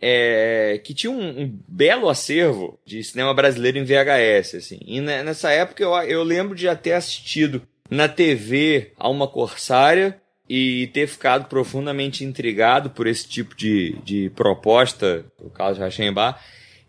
é, 0.00 0.80
que 0.84 0.94
tinha 0.94 1.10
um, 1.10 1.42
um, 1.42 1.58
belo 1.66 2.08
acervo 2.08 2.78
de 2.86 3.02
cinema 3.02 3.34
brasileiro 3.34 3.76
em 3.76 3.84
VHS. 3.84 4.54
Assim. 4.54 4.78
E 4.86 5.00
nessa 5.00 5.50
época 5.50 5.82
eu, 5.82 5.92
eu 6.02 6.22
lembro 6.22 6.54
de 6.54 6.62
já 6.62 6.76
ter 6.76 6.92
assistido 6.92 7.60
na 7.90 8.08
TV 8.08 8.92
a 8.96 9.08
uma 9.08 9.26
Corsária 9.26 10.19
e 10.52 10.88
ter 10.88 11.06
ficado 11.06 11.44
profundamente 11.48 12.24
intrigado 12.24 12.90
por 12.90 13.06
esse 13.06 13.28
tipo 13.28 13.54
de, 13.54 13.96
de 14.02 14.30
proposta, 14.30 15.24
o 15.38 15.48
Carlos 15.48 15.78
Rachenbach. 15.78 16.40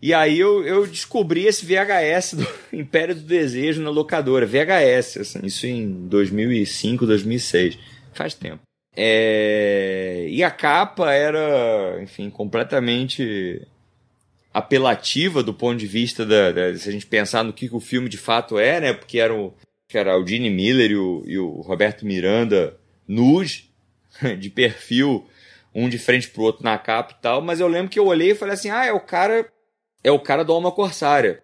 E 0.02 0.12
aí 0.12 0.40
eu, 0.40 0.66
eu 0.66 0.84
descobri 0.84 1.46
esse 1.46 1.64
VHS 1.64 2.34
do 2.34 2.48
Império 2.76 3.14
do 3.14 3.20
Desejo 3.20 3.80
na 3.80 3.88
locadora, 3.88 4.44
VHS, 4.44 5.18
assim, 5.18 5.46
isso 5.46 5.64
em 5.64 6.08
2005, 6.08 7.06
2006, 7.06 7.78
faz 8.12 8.34
tempo. 8.34 8.62
É... 8.96 10.26
E 10.28 10.42
a 10.42 10.50
capa 10.50 11.12
era, 11.12 12.02
enfim, 12.02 12.30
completamente 12.30 13.64
apelativa 14.52 15.40
do 15.40 15.54
ponto 15.54 15.78
de 15.78 15.86
vista 15.86 16.26
da, 16.26 16.50
da, 16.50 16.76
se 16.76 16.88
a 16.88 16.92
gente 16.92 17.06
pensar 17.06 17.44
no 17.44 17.52
que, 17.52 17.68
que 17.68 17.76
o 17.76 17.80
filme 17.80 18.08
de 18.08 18.18
fato 18.18 18.58
é, 18.58 18.80
né? 18.80 18.92
Porque 18.92 19.20
era 19.20 19.32
o, 19.32 19.54
era 19.94 20.18
o 20.18 20.26
Gene 20.26 20.50
Miller 20.50 20.90
e 20.90 20.96
o, 20.96 21.22
e 21.24 21.38
o 21.38 21.60
Roberto 21.60 22.04
Miranda 22.04 22.76
nus, 23.12 23.68
de 24.38 24.50
perfil, 24.50 25.26
um 25.74 25.88
de 25.88 25.98
frente 25.98 26.28
pro 26.28 26.42
outro 26.42 26.64
na 26.64 26.78
capa 26.78 27.14
e 27.18 27.22
tal, 27.22 27.40
mas 27.40 27.60
eu 27.60 27.68
lembro 27.68 27.90
que 27.90 27.98
eu 27.98 28.06
olhei 28.06 28.32
e 28.32 28.34
falei 28.34 28.54
assim, 28.54 28.70
ah, 28.70 28.84
é 28.84 28.92
o 28.92 29.00
cara, 29.00 29.50
é 30.02 30.10
o 30.10 30.20
cara 30.20 30.44
do 30.44 30.52
Alma 30.52 30.70
Corsária. 30.70 31.42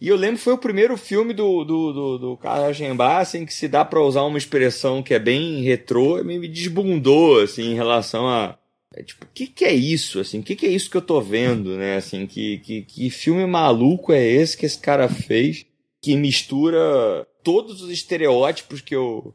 E 0.00 0.08
eu 0.08 0.16
lembro 0.16 0.36
que 0.36 0.44
foi 0.44 0.52
o 0.52 0.58
primeiro 0.58 0.96
filme 0.96 1.34
do, 1.34 1.64
do, 1.64 1.92
do, 1.92 2.18
do 2.18 2.36
Carlos 2.36 2.78
assim, 3.20 3.44
que 3.44 3.52
se 3.52 3.66
dá 3.66 3.84
para 3.84 4.00
usar 4.00 4.22
uma 4.22 4.38
expressão 4.38 5.02
que 5.02 5.12
é 5.12 5.18
bem 5.18 5.60
retrô, 5.62 6.22
me 6.22 6.46
desbundou, 6.46 7.40
assim, 7.40 7.72
em 7.72 7.74
relação 7.74 8.28
a... 8.28 8.56
É, 8.94 9.02
tipo, 9.02 9.24
o 9.24 9.28
que, 9.34 9.46
que 9.48 9.64
é 9.64 9.74
isso, 9.74 10.20
assim? 10.20 10.38
O 10.38 10.42
que, 10.42 10.56
que 10.56 10.66
é 10.66 10.70
isso 10.70 10.88
que 10.88 10.96
eu 10.96 11.02
tô 11.02 11.20
vendo, 11.20 11.76
né? 11.76 11.96
Assim, 11.96 12.26
que, 12.26 12.58
que, 12.58 12.82
que 12.82 13.10
filme 13.10 13.44
maluco 13.44 14.12
é 14.12 14.24
esse 14.24 14.56
que 14.56 14.64
esse 14.64 14.78
cara 14.78 15.08
fez 15.08 15.66
que 16.00 16.16
mistura 16.16 17.26
todos 17.42 17.82
os 17.82 17.90
estereótipos 17.90 18.80
que 18.80 18.94
eu, 18.94 19.34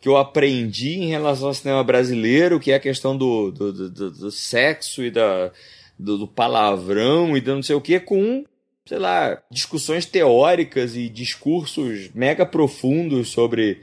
que 0.00 0.08
eu 0.08 0.16
aprendi 0.16 0.94
em 0.94 1.08
relação 1.08 1.48
ao 1.48 1.54
cinema 1.54 1.82
brasileiro, 1.82 2.60
que 2.60 2.70
é 2.70 2.76
a 2.76 2.80
questão 2.80 3.16
do, 3.16 3.50
do, 3.50 3.90
do, 3.90 4.10
do 4.10 4.30
sexo 4.30 5.02
e 5.02 5.10
da, 5.10 5.50
do, 5.98 6.18
do, 6.18 6.28
palavrão 6.28 7.36
e 7.36 7.40
do 7.40 7.56
não 7.56 7.62
sei 7.62 7.74
o 7.74 7.80
que, 7.80 7.98
com, 7.98 8.44
sei 8.86 8.98
lá, 8.98 9.42
discussões 9.50 10.06
teóricas 10.06 10.94
e 10.94 11.08
discursos 11.08 12.10
mega 12.14 12.46
profundos 12.46 13.30
sobre 13.30 13.80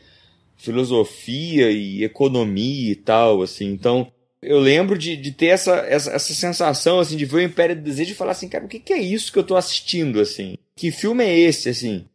filosofia 0.56 1.70
e 1.70 2.04
economia 2.04 2.92
e 2.92 2.96
tal, 2.96 3.42
assim. 3.42 3.72
Então, 3.72 4.10
eu 4.42 4.60
lembro 4.60 4.98
de, 4.98 5.18
de 5.18 5.32
ter 5.32 5.48
essa, 5.48 5.76
essa, 5.88 6.12
essa 6.12 6.34
sensação, 6.34 7.00
assim, 7.00 7.18
de 7.18 7.26
ver 7.26 7.38
o 7.38 7.42
Império 7.42 7.76
do 7.76 7.82
Desejo 7.82 8.12
e 8.12 8.16
falar 8.16 8.32
assim, 8.32 8.48
cara, 8.48 8.66
o 8.66 8.70
que, 8.70 8.80
que 8.80 8.94
é 8.94 9.00
isso 9.00 9.34
que 9.34 9.40
eu 9.40 9.44
tô 9.44 9.56
assistindo, 9.56 10.22
assim? 10.22 10.58
Que 10.76 10.92
filme 10.92 11.24
é 11.24 11.38
esse, 11.38 11.68
assim? 11.68 12.06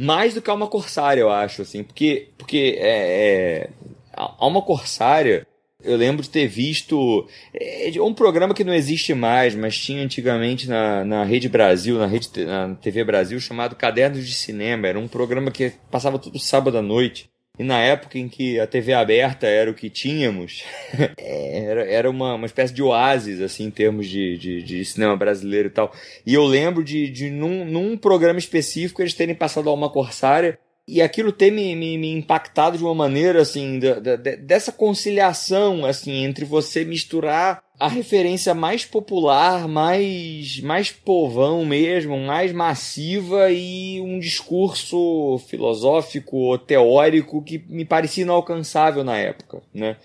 Mais 0.00 0.32
do 0.32 0.40
que 0.40 0.48
Alma 0.48 0.66
Corsária, 0.66 1.20
eu 1.20 1.30
acho, 1.30 1.60
assim, 1.60 1.82
porque, 1.84 2.28
porque 2.38 2.78
é, 2.78 3.68
é, 3.68 3.70
Alma 4.14 4.62
Corsária, 4.62 5.46
eu 5.84 5.94
lembro 5.94 6.22
de 6.22 6.30
ter 6.30 6.46
visto 6.46 7.28
é, 7.52 7.92
um 8.00 8.14
programa 8.14 8.54
que 8.54 8.64
não 8.64 8.72
existe 8.72 9.12
mais, 9.12 9.54
mas 9.54 9.76
tinha 9.76 10.02
antigamente 10.02 10.66
na, 10.66 11.04
na 11.04 11.24
Rede 11.24 11.50
Brasil, 11.50 11.98
na, 11.98 12.06
Rede, 12.06 12.30
na 12.46 12.74
TV 12.76 13.04
Brasil, 13.04 13.38
chamado 13.40 13.76
Cadernos 13.76 14.26
de 14.26 14.32
Cinema. 14.32 14.88
Era 14.88 14.98
um 14.98 15.06
programa 15.06 15.50
que 15.50 15.72
passava 15.90 16.18
todo 16.18 16.38
sábado 16.38 16.78
à 16.78 16.82
noite. 16.82 17.30
E 17.60 17.62
na 17.62 17.78
época 17.78 18.18
em 18.18 18.26
que 18.26 18.58
a 18.58 18.66
TV 18.66 18.94
aberta 18.94 19.46
era 19.46 19.70
o 19.70 19.74
que 19.74 19.90
tínhamos, 19.90 20.64
era, 21.18 21.84
era 21.84 22.10
uma, 22.10 22.36
uma 22.36 22.46
espécie 22.46 22.72
de 22.72 22.82
oásis, 22.82 23.38
assim, 23.42 23.64
em 23.64 23.70
termos 23.70 24.08
de, 24.08 24.38
de, 24.38 24.62
de 24.62 24.82
cinema 24.82 25.14
brasileiro 25.14 25.68
e 25.68 25.70
tal. 25.70 25.92
E 26.24 26.32
eu 26.32 26.42
lembro 26.42 26.82
de, 26.82 27.10
de 27.10 27.28
num, 27.28 27.66
num 27.66 27.98
programa 27.98 28.38
específico, 28.38 29.02
eles 29.02 29.12
terem 29.12 29.34
passado 29.34 29.68
a 29.68 29.74
uma 29.74 29.90
corsária 29.90 30.58
e 30.88 31.02
aquilo 31.02 31.30
ter 31.30 31.50
me, 31.50 31.76
me, 31.76 31.98
me, 31.98 32.10
impactado 32.10 32.78
de 32.78 32.82
uma 32.82 32.94
maneira 32.94 33.42
assim 33.42 33.78
da, 33.78 34.00
da, 34.00 34.16
dessa 34.16 34.72
conciliação 34.72 35.84
assim 35.84 36.24
entre 36.24 36.46
você 36.46 36.82
misturar 36.82 37.62
a 37.80 37.88
referência 37.88 38.52
mais 38.52 38.84
popular, 38.84 39.66
mais 39.66 40.60
mais 40.60 40.92
povão 40.92 41.64
mesmo, 41.64 42.18
mais 42.18 42.52
massiva 42.52 43.50
e 43.50 43.98
um 44.02 44.18
discurso 44.18 45.40
filosófico 45.48 46.36
ou 46.36 46.58
teórico 46.58 47.42
que 47.42 47.64
me 47.66 47.86
parecia 47.86 48.24
inalcançável 48.24 49.02
na 49.02 49.16
época, 49.16 49.62
né? 49.72 49.96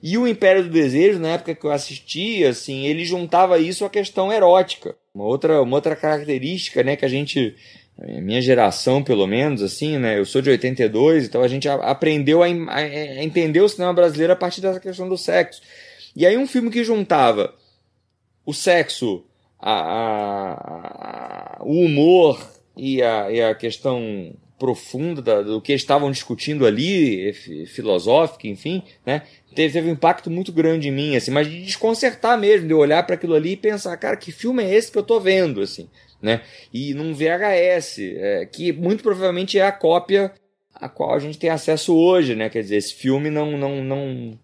E 0.00 0.16
o 0.16 0.28
Império 0.28 0.62
do 0.62 0.70
Desejo, 0.70 1.18
na 1.18 1.30
época 1.30 1.56
que 1.56 1.64
eu 1.64 1.72
assisti, 1.72 2.44
assim, 2.44 2.86
ele 2.86 3.04
juntava 3.04 3.58
isso 3.58 3.84
à 3.84 3.90
questão 3.90 4.32
erótica. 4.32 4.94
Uma 5.12 5.24
outra, 5.24 5.60
uma 5.60 5.76
outra 5.76 5.96
característica, 5.96 6.84
né, 6.84 6.94
que 6.94 7.04
a 7.04 7.08
gente 7.08 7.56
minha 8.20 8.40
geração, 8.40 9.02
pelo 9.02 9.26
menos, 9.26 9.62
assim, 9.62 9.98
né? 9.98 10.18
Eu 10.18 10.24
sou 10.24 10.42
de 10.42 10.50
82, 10.50 11.26
então 11.26 11.42
a 11.42 11.48
gente 11.48 11.68
aprendeu 11.68 12.42
a, 12.42 12.46
a, 12.46 12.76
a, 12.76 13.24
entender 13.24 13.60
o 13.60 13.68
cinema 13.68 13.92
brasileiro 13.92 14.32
a 14.32 14.36
partir 14.36 14.60
dessa 14.60 14.80
questão 14.80 15.08
do 15.08 15.16
sexo. 15.16 15.62
E 16.14 16.26
aí 16.26 16.36
um 16.36 16.46
filme 16.46 16.70
que 16.70 16.84
juntava 16.84 17.54
o 18.46 18.52
sexo, 18.52 19.24
a, 19.58 21.58
o 21.60 21.80
humor 21.80 22.38
e 22.76 23.02
a, 23.02 23.30
e 23.30 23.42
a 23.42 23.54
questão 23.54 24.34
profunda 24.58 25.20
da, 25.20 25.42
do 25.42 25.60
que 25.60 25.72
estavam 25.72 26.10
discutindo 26.10 26.64
ali, 26.64 27.32
filosófica, 27.66 28.46
enfim, 28.46 28.82
né? 29.04 29.22
Teve, 29.54 29.72
teve 29.72 29.88
um 29.88 29.92
impacto 29.92 30.30
muito 30.30 30.52
grande 30.52 30.88
em 30.88 30.92
mim, 30.92 31.16
assim, 31.16 31.30
mas 31.30 31.48
de 31.48 31.62
desconcertar 31.62 32.38
mesmo, 32.38 32.68
de 32.68 32.74
olhar 32.74 33.04
para 33.04 33.16
aquilo 33.16 33.34
ali 33.34 33.52
e 33.52 33.56
pensar, 33.56 33.96
cara, 33.96 34.16
que 34.16 34.32
filme 34.32 34.62
é 34.62 34.74
esse 34.74 34.92
que 34.92 34.98
eu 34.98 35.02
tô 35.02 35.20
vendo, 35.20 35.60
assim, 35.60 35.88
né? 36.22 36.42
E 36.72 36.94
num 36.94 37.12
VHS, 37.12 37.98
é, 37.98 38.46
que 38.46 38.72
muito 38.72 39.02
provavelmente 39.02 39.58
é 39.58 39.66
a 39.66 39.72
cópia 39.72 40.32
a 40.74 40.88
qual 40.88 41.14
a 41.14 41.18
gente 41.18 41.38
tem 41.38 41.50
acesso 41.50 41.94
hoje, 41.94 42.34
né? 42.34 42.48
Quer 42.48 42.62
dizer, 42.62 42.76
esse 42.76 42.94
filme 42.94 43.30
não 43.30 43.56
não 43.56 43.84
não 43.84 44.38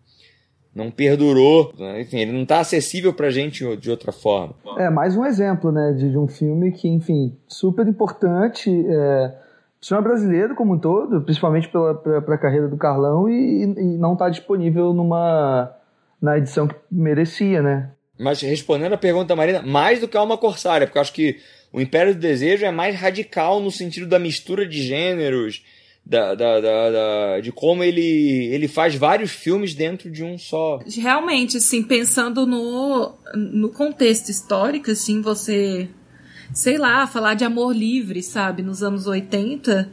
não 0.75 0.91
perdurou, 0.91 1.73
né? 1.79 2.01
enfim, 2.01 2.19
ele 2.19 2.33
não 2.33 2.43
está 2.43 2.61
acessível 2.61 3.13
para 3.13 3.27
a 3.27 3.31
gente 3.31 3.77
de 3.77 3.91
outra 3.91 4.13
forma. 4.13 4.55
É 4.79 4.89
mais 4.89 5.17
um 5.17 5.25
exemplo, 5.25 5.73
né, 5.73 5.93
de, 5.93 6.11
de 6.11 6.19
um 6.19 6.29
filme 6.29 6.71
que, 6.73 6.89
enfim, 6.89 7.37
super 7.49 7.87
importante, 7.87 8.71
é, 8.89 9.35
cinema 9.81 10.09
brasileiro 10.09 10.55
como 10.55 10.75
um 10.75 10.79
todo, 10.79 11.23
principalmente 11.23 11.69
para 11.69 12.35
a 12.35 12.39
carreira 12.39 12.69
do 12.69 12.77
Carlão 12.77 13.29
e, 13.29 13.63
e 13.63 13.99
não 13.99 14.13
está 14.13 14.29
disponível 14.29 14.93
numa 14.93 15.75
na 16.21 16.37
edição 16.37 16.69
que 16.69 16.77
merecia, 16.91 17.63
né? 17.63 17.91
Mas 18.19 18.43
respondendo 18.43 18.93
a 18.93 18.99
pergunta 18.99 19.29
da 19.29 19.37
Marina, 19.37 19.63
mais 19.63 20.01
do 20.01 20.07
que 20.07 20.17
Alma 20.17 20.37
Corsária, 20.37 20.87
porque 20.87 20.99
eu 20.99 21.03
acho 21.03 21.15
que 21.15 21.39
o 21.73 21.81
Império 21.81 22.15
do 22.15 22.21
Desejo 22.21 22.67
é 22.67 22.71
mais 22.71 22.95
radical 22.95 23.61
no 23.61 23.71
sentido 23.71 24.07
da 24.07 24.19
mistura 24.19 24.69
de 24.69 24.83
gêneros, 24.83 25.65
da, 26.11 26.35
da, 26.35 26.61
da, 26.61 26.91
da, 26.91 27.41
de 27.41 27.53
como 27.53 27.85
ele, 27.85 28.47
ele 28.47 28.67
faz 28.67 28.97
vários 28.97 29.31
filmes 29.31 29.75
dentro 29.75 30.11
de 30.11 30.25
um 30.25 30.37
só. 30.37 30.81
Realmente, 30.85 31.59
assim, 31.59 31.85
pensando 31.85 32.45
no, 32.45 33.15
no 33.33 33.69
contexto 33.69 34.29
histórico, 34.29 34.91
assim, 34.91 35.23
você, 35.23 35.89
sei 36.53 36.79
lá, 36.79 37.07
falar 37.07 37.35
de 37.35 37.45
amor 37.45 37.73
livre, 37.73 38.25
sabe, 38.25 38.61
nos 38.61 38.83
anos 38.83 39.07
80, 39.07 39.89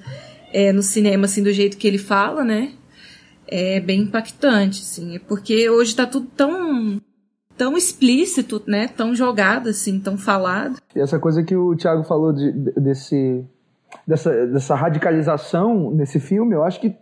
é, 0.52 0.74
no 0.74 0.82
cinema, 0.82 1.26
assim, 1.26 1.44
do 1.44 1.54
jeito 1.54 1.78
que 1.78 1.88
ele 1.88 2.00
fala, 2.00 2.44
né? 2.44 2.74
É 3.48 3.80
bem 3.80 4.02
impactante, 4.02 4.82
assim, 4.82 5.20
porque 5.28 5.70
hoje 5.70 5.96
tá 5.96 6.08
tudo 6.08 6.28
tão 6.36 7.00
tão 7.56 7.78
explícito, 7.78 8.62
né? 8.66 8.88
Tão 8.88 9.14
jogado, 9.14 9.70
assim, 9.70 10.00
tão 10.00 10.18
falado. 10.18 10.78
E 10.96 11.00
essa 11.00 11.20
coisa 11.20 11.44
que 11.44 11.56
o 11.56 11.76
Thiago 11.76 12.04
falou 12.04 12.34
de, 12.34 12.52
desse, 12.52 13.46
dessa, 14.06 14.48
dessa 14.48 14.76
radicalização 14.76 15.92
nesse 15.92 16.20
filme, 16.20 16.56
eu 16.56 16.64
acho 16.64 16.80
que 16.80 16.96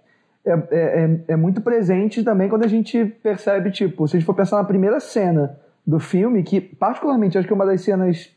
é, 0.45 0.51
é, 0.51 0.57
é, 0.71 1.19
é 1.29 1.35
muito 1.35 1.61
presente 1.61 2.23
também 2.23 2.47
quando 2.47 2.63
a 2.63 2.67
gente 2.67 3.03
percebe, 3.23 3.71
tipo, 3.71 4.07
se 4.07 4.15
a 4.15 4.19
gente 4.19 4.25
for 4.25 4.35
pensar 4.35 4.57
na 4.57 4.63
primeira 4.63 4.99
cena 4.99 5.57
do 5.85 5.99
filme, 5.99 6.43
que 6.43 6.61
particularmente 6.61 7.37
acho 7.37 7.47
que 7.47 7.53
é 7.53 7.55
uma 7.55 7.65
das 7.65 7.81
cenas 7.81 8.31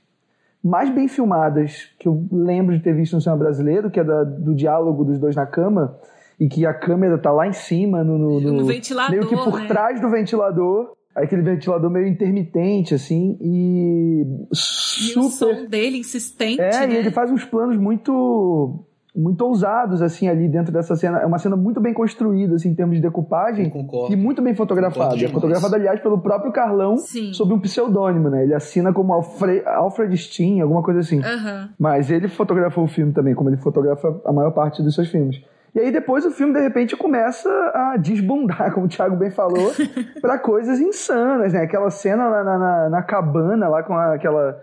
mais 0.62 0.90
bem 0.90 1.06
filmadas 1.06 1.90
que 1.98 2.08
eu 2.08 2.26
lembro 2.32 2.76
de 2.76 2.82
ter 2.82 2.94
visto 2.94 3.14
no 3.14 3.20
cinema 3.20 3.38
brasileiro, 3.38 3.90
que 3.90 4.00
é 4.00 4.04
da, 4.04 4.24
do 4.24 4.54
diálogo 4.54 5.04
dos 5.04 5.18
dois 5.18 5.36
na 5.36 5.46
cama, 5.46 5.96
e 6.38 6.48
que 6.48 6.64
a 6.64 6.74
câmera 6.74 7.18
tá 7.18 7.30
lá 7.30 7.46
em 7.46 7.52
cima, 7.52 8.04
no, 8.04 8.18
no, 8.18 8.40
no, 8.40 8.52
no 8.52 8.66
ventilador, 8.66 9.10
meio 9.10 9.26
que 9.26 9.36
por 9.36 9.60
né? 9.60 9.66
trás 9.66 10.00
do 10.00 10.08
ventilador, 10.08 10.92
aquele 11.24 11.42
ventilador 11.42 11.90
meio 11.90 12.06
intermitente, 12.06 12.94
assim, 12.94 13.36
e 13.40 14.24
super... 14.52 15.14
E 15.14 15.18
o 15.18 15.30
som 15.30 15.66
dele 15.66 15.98
insistente, 15.98 16.60
É, 16.60 16.86
né? 16.86 16.94
e 16.94 16.96
ele 16.96 17.10
faz 17.10 17.30
uns 17.30 17.44
planos 17.44 17.76
muito 17.76 18.84
muito 19.16 19.44
ousados, 19.44 20.00
assim, 20.00 20.28
ali 20.28 20.48
dentro 20.48 20.72
dessa 20.72 20.94
cena. 20.94 21.18
É 21.18 21.26
uma 21.26 21.38
cena 21.38 21.56
muito 21.56 21.80
bem 21.80 21.92
construída, 21.92 22.54
assim, 22.54 22.68
em 22.68 22.74
termos 22.74 22.94
de 22.94 23.02
decupagem. 23.02 23.68
Concordo. 23.68 24.12
E 24.12 24.16
muito 24.16 24.40
bem 24.40 24.54
fotografada. 24.54 25.16
É 25.16 25.28
fotografada, 25.28 25.74
aliás, 25.74 25.98
pelo 26.00 26.20
próprio 26.20 26.52
Carlão, 26.52 26.96
Sim. 26.98 27.32
sob 27.32 27.52
um 27.52 27.58
pseudônimo, 27.58 28.30
né? 28.30 28.44
Ele 28.44 28.54
assina 28.54 28.92
como 28.92 29.12
Alfred, 29.12 29.66
Alfred 29.66 30.16
Steen, 30.16 30.60
alguma 30.60 30.84
coisa 30.84 31.00
assim. 31.00 31.20
Aham. 31.20 31.70
Mas 31.76 32.12
ele 32.12 32.28
fotografou 32.28 32.84
o 32.84 32.86
filme 32.86 33.12
também, 33.12 33.34
como 33.34 33.50
ele 33.50 33.56
fotografa 33.56 34.20
a 34.24 34.32
maior 34.32 34.52
parte 34.52 34.82
dos 34.84 34.94
seus 34.94 35.08
filmes. 35.08 35.42
E 35.74 35.80
aí 35.80 35.92
depois 35.92 36.24
o 36.24 36.30
filme, 36.30 36.52
de 36.54 36.60
repente, 36.60 36.96
começa 36.96 37.48
a 37.74 37.96
desbundar, 37.96 38.72
como 38.74 38.86
o 38.86 38.88
Thiago 38.88 39.16
bem 39.16 39.30
falou, 39.30 39.72
pra 40.20 40.38
coisas 40.38 40.80
insanas, 40.80 41.52
né? 41.52 41.62
Aquela 41.62 41.90
cena 41.90 42.28
na, 42.28 42.44
na- 42.44 42.58
na- 42.58 42.88
na 42.90 43.02
cabana 43.02 43.68
lá 43.68 43.82
com 43.82 43.94
a- 43.94 44.14
aquela 44.14 44.58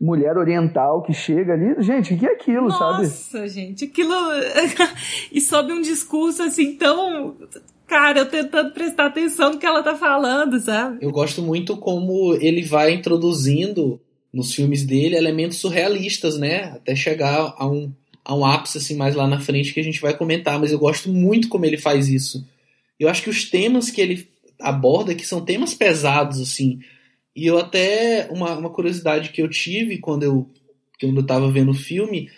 mulher 0.00 0.36
oriental 0.36 1.02
que 1.02 1.12
chega 1.12 1.52
ali. 1.54 1.74
Gente, 1.82 2.14
o 2.14 2.18
que 2.18 2.26
é 2.26 2.32
aquilo, 2.32 2.70
sabe? 2.70 3.02
Nossa, 3.04 3.46
gente, 3.48 3.84
aquilo. 3.86 4.12
e 5.32 5.40
sob 5.40 5.72
um 5.72 5.80
discurso 5.80 6.42
assim 6.42 6.76
tão. 6.76 7.36
Cara, 7.86 8.20
eu 8.20 8.26
tentando 8.26 8.72
prestar 8.72 9.06
atenção 9.06 9.52
no 9.52 9.58
que 9.58 9.66
ela 9.66 9.82
tá 9.82 9.94
falando, 9.94 10.58
sabe? 10.58 10.98
Eu 11.00 11.10
gosto 11.10 11.42
muito 11.42 11.76
como 11.76 12.34
ele 12.40 12.62
vai 12.62 12.92
introduzindo 12.92 14.00
nos 14.32 14.52
filmes 14.54 14.84
dele 14.84 15.16
elementos 15.16 15.58
surrealistas, 15.58 16.36
né? 16.38 16.72
Até 16.74 16.94
chegar 16.96 17.54
a 17.56 17.66
um, 17.66 17.92
a 18.24 18.34
um 18.34 18.44
ápice 18.44 18.78
assim 18.78 18.96
mais 18.96 19.14
lá 19.14 19.26
na 19.26 19.40
frente 19.40 19.72
que 19.74 19.80
a 19.80 19.84
gente 19.84 20.00
vai 20.00 20.16
comentar, 20.16 20.58
mas 20.58 20.72
eu 20.72 20.78
gosto 20.78 21.08
muito 21.12 21.48
como 21.48 21.66
ele 21.66 21.76
faz 21.76 22.08
isso. 22.08 22.46
Eu 22.98 23.08
acho 23.08 23.22
que 23.22 23.30
os 23.30 23.50
temas 23.50 23.90
que 23.90 24.00
ele 24.00 24.28
aborda 24.60 25.14
que 25.14 25.26
são 25.26 25.44
temas 25.44 25.74
pesados 25.74 26.40
assim. 26.40 26.80
E 27.36 27.46
eu 27.46 27.58
até 27.58 28.28
uma, 28.30 28.56
uma 28.56 28.70
curiosidade 28.70 29.30
que 29.30 29.42
eu 29.42 29.48
tive 29.48 29.98
quando 29.98 30.22
eu 30.22 30.48
quando 31.00 31.18
eu 31.18 31.26
tava 31.26 31.50
vendo 31.50 31.72
o 31.72 31.74
filme 31.74 32.30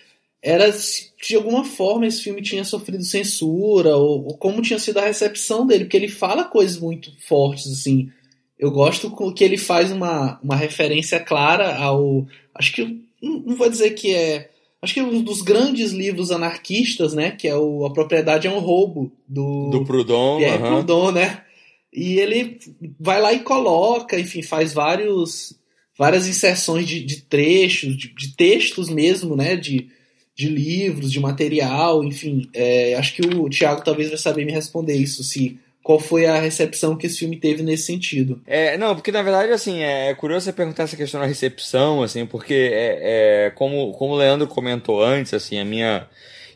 era 0.42 0.72
se 0.72 1.12
de 1.22 1.36
alguma 1.36 1.64
forma 1.64 2.06
esse 2.06 2.22
filme 2.22 2.42
tinha 2.42 2.64
sofrido 2.64 3.04
censura 3.04 3.96
ou, 3.96 4.24
ou 4.26 4.36
como 4.38 4.62
tinha 4.62 4.78
sido 4.78 4.98
a 4.98 5.04
recepção 5.06 5.66
dele, 5.66 5.84
porque 5.84 5.96
ele 5.96 6.08
fala 6.08 6.44
coisas 6.44 6.78
muito 6.80 7.12
fortes 7.20 7.70
assim 7.70 8.10
Eu 8.58 8.70
gosto 8.70 9.14
que 9.34 9.44
ele 9.44 9.58
faz 9.58 9.92
uma, 9.92 10.40
uma 10.42 10.56
referência 10.56 11.20
clara 11.20 11.76
ao. 11.76 12.26
Acho 12.54 12.72
que. 12.74 13.06
Não 13.22 13.54
vou 13.56 13.68
dizer 13.68 13.90
que 13.90 14.14
é. 14.14 14.50
Acho 14.82 14.94
que 14.94 15.02
um 15.02 15.22
dos 15.22 15.42
grandes 15.42 15.92
livros 15.92 16.30
anarquistas, 16.30 17.14
né? 17.14 17.30
Que 17.30 17.48
é 17.48 17.56
o 17.56 17.84
A 17.86 17.92
Propriedade 17.92 18.46
é 18.46 18.50
um 18.50 18.58
Roubo, 18.58 19.12
do. 19.26 19.70
Do 19.70 19.84
Proudhon. 19.84 20.40
É, 20.40 20.52
uhum. 20.52 20.84
Proudhon, 20.84 21.12
né? 21.12 21.42
E 21.92 22.18
ele 22.18 22.58
vai 23.00 23.20
lá 23.20 23.32
e 23.32 23.40
coloca, 23.40 24.20
enfim, 24.20 24.42
faz 24.42 24.74
vários, 24.74 25.58
várias 25.96 26.28
inserções 26.28 26.86
de, 26.86 27.02
de 27.02 27.22
trechos, 27.22 27.96
de, 27.96 28.14
de, 28.14 28.36
textos 28.36 28.90
mesmo, 28.90 29.34
né? 29.34 29.56
De, 29.56 29.88
de 30.34 30.48
livros, 30.48 31.10
de 31.10 31.18
material, 31.18 32.04
enfim. 32.04 32.48
É, 32.52 32.94
acho 32.96 33.14
que 33.14 33.22
o 33.22 33.48
Thiago 33.48 33.82
talvez 33.82 34.10
vai 34.10 34.18
saber 34.18 34.44
me 34.44 34.52
responder 34.52 34.94
isso, 34.94 35.24
se 35.24 35.58
qual 35.86 36.00
foi 36.00 36.26
a 36.26 36.40
recepção 36.40 36.96
que 36.96 37.06
esse 37.06 37.20
filme 37.20 37.36
teve 37.36 37.62
nesse 37.62 37.84
sentido. 37.84 38.42
É, 38.44 38.76
não, 38.76 38.92
porque 38.96 39.12
na 39.12 39.22
verdade, 39.22 39.52
assim, 39.52 39.84
é 39.84 40.12
curioso 40.16 40.46
você 40.46 40.52
perguntar 40.52 40.82
essa 40.82 40.96
questão 40.96 41.20
da 41.20 41.28
recepção, 41.28 42.02
assim, 42.02 42.26
porque 42.26 42.72
é, 42.72 43.46
é 43.46 43.50
como, 43.50 43.92
como 43.92 44.14
o 44.14 44.16
Leandro 44.16 44.48
comentou 44.48 45.00
antes, 45.00 45.32
assim, 45.32 45.60
a 45.60 45.64
minha. 45.64 46.08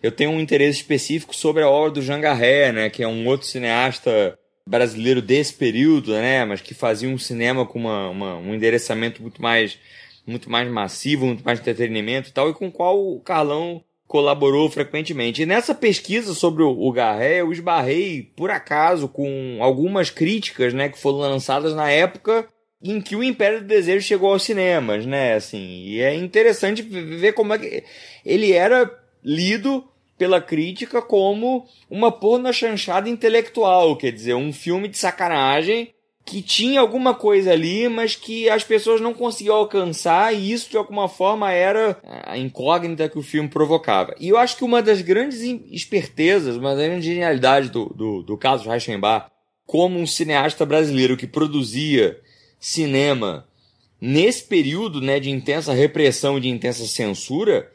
Eu 0.03 0.11
tenho 0.11 0.33
um 0.33 0.41
interesse 0.41 0.78
específico 0.78 1.33
sobre 1.33 1.62
a 1.62 1.70
obra 1.70 1.93
do 1.93 2.03
Jean 2.03 2.20
Garret, 2.20 2.72
né, 2.72 2.91
que 2.91 3.05
é 3.05 3.07
um 3.07 3.24
outro 3.28 3.47
cineasta 3.47 4.37
brasileiro 4.66 5.22
desse 5.22 5.55
período, 5.55 6.12
né, 6.12 6.45
mas 6.45 6.61
que 6.61 6.74
fazia 6.74 7.09
um 7.09 7.16
cinema 7.16 7.64
com 7.64 7.78
uma, 7.78 8.09
uma, 8.09 8.37
um 8.37 8.53
endereçamento 8.53 9.22
muito 9.22 9.41
mais 9.41 9.78
muito 10.26 10.51
mais 10.51 10.68
massivo, 10.68 11.26
muito 11.26 11.45
mais 11.45 11.61
entretenimento 11.61 12.31
e 12.31 12.33
tal, 12.33 12.51
e 12.51 12.55
com 12.55 12.68
qual 12.68 13.01
o 13.01 13.20
Carlão 13.20 13.81
colaborou 14.11 14.68
frequentemente. 14.68 15.42
E 15.42 15.46
nessa 15.46 15.72
pesquisa 15.72 16.34
sobre 16.34 16.64
o 16.64 16.90
Garré, 16.90 17.42
eu 17.42 17.52
esbarrei, 17.52 18.24
por 18.34 18.50
acaso, 18.50 19.06
com 19.06 19.58
algumas 19.61 20.11
críticas 20.11 20.74
né, 20.74 20.88
que 20.88 20.98
foram 20.98 21.18
lançadas 21.18 21.76
na 21.76 21.88
época 21.88 22.48
em 22.82 23.00
que 23.00 23.14
o 23.14 23.22
Império 23.22 23.61
do 23.61 23.68
Desejo 23.68 24.04
chegou 24.04 24.32
aos 24.32 24.42
cinemas, 24.42 25.06
né? 25.06 25.34
Assim, 25.34 25.84
e 25.84 26.00
é 26.00 26.12
interessante 26.12 26.82
ver 26.82 27.34
como 27.34 27.54
é 27.54 27.58
que 27.61 27.84
ele 28.26 28.50
era 28.50 28.90
lido 29.22 29.88
pela 30.18 30.40
crítica 30.40 31.00
como 31.00 31.64
uma 31.88 32.11
porna 32.11 32.52
chanchada 32.52 33.08
intelectual, 33.08 33.94
quer 33.96 34.11
dizer, 34.11 34.34
um 34.34 34.52
filme 34.52 34.88
de 34.88 34.98
sacanagem 34.98 35.94
que 36.24 36.42
tinha 36.42 36.80
alguma 36.80 37.14
coisa 37.14 37.52
ali, 37.52 37.88
mas 37.88 38.14
que 38.14 38.48
as 38.48 38.62
pessoas 38.62 39.00
não 39.00 39.12
conseguiam 39.12 39.56
alcançar, 39.56 40.32
e 40.32 40.52
isso 40.52 40.70
de 40.70 40.76
alguma 40.76 41.08
forma 41.08 41.50
era 41.50 41.98
a 42.24 42.38
incógnita 42.38 43.08
que 43.08 43.18
o 43.18 43.22
filme 43.22 43.48
provocava. 43.48 44.14
E 44.20 44.28
eu 44.28 44.36
acho 44.36 44.56
que 44.56 44.64
uma 44.64 44.82
das 44.82 45.02
grandes 45.02 45.40
espertezas, 45.70 46.56
uma 46.56 46.74
das 46.74 46.86
grandes 46.86 47.04
genialidades 47.04 47.70
do, 47.70 47.86
do, 47.86 48.22
do 48.22 48.36
Carlos 48.36 48.66
Reichenbach, 48.66 49.30
como 49.66 49.98
um 49.98 50.06
cineasta 50.06 50.66
brasileiro 50.66 51.16
que 51.16 51.26
produzia 51.26 52.20
cinema 52.58 53.46
nesse 54.00 54.44
período 54.44 55.00
né, 55.00 55.18
de 55.18 55.30
intensa 55.30 55.72
repressão 55.72 56.38
e 56.38 56.42
de 56.42 56.48
intensa 56.48 56.86
censura, 56.86 57.70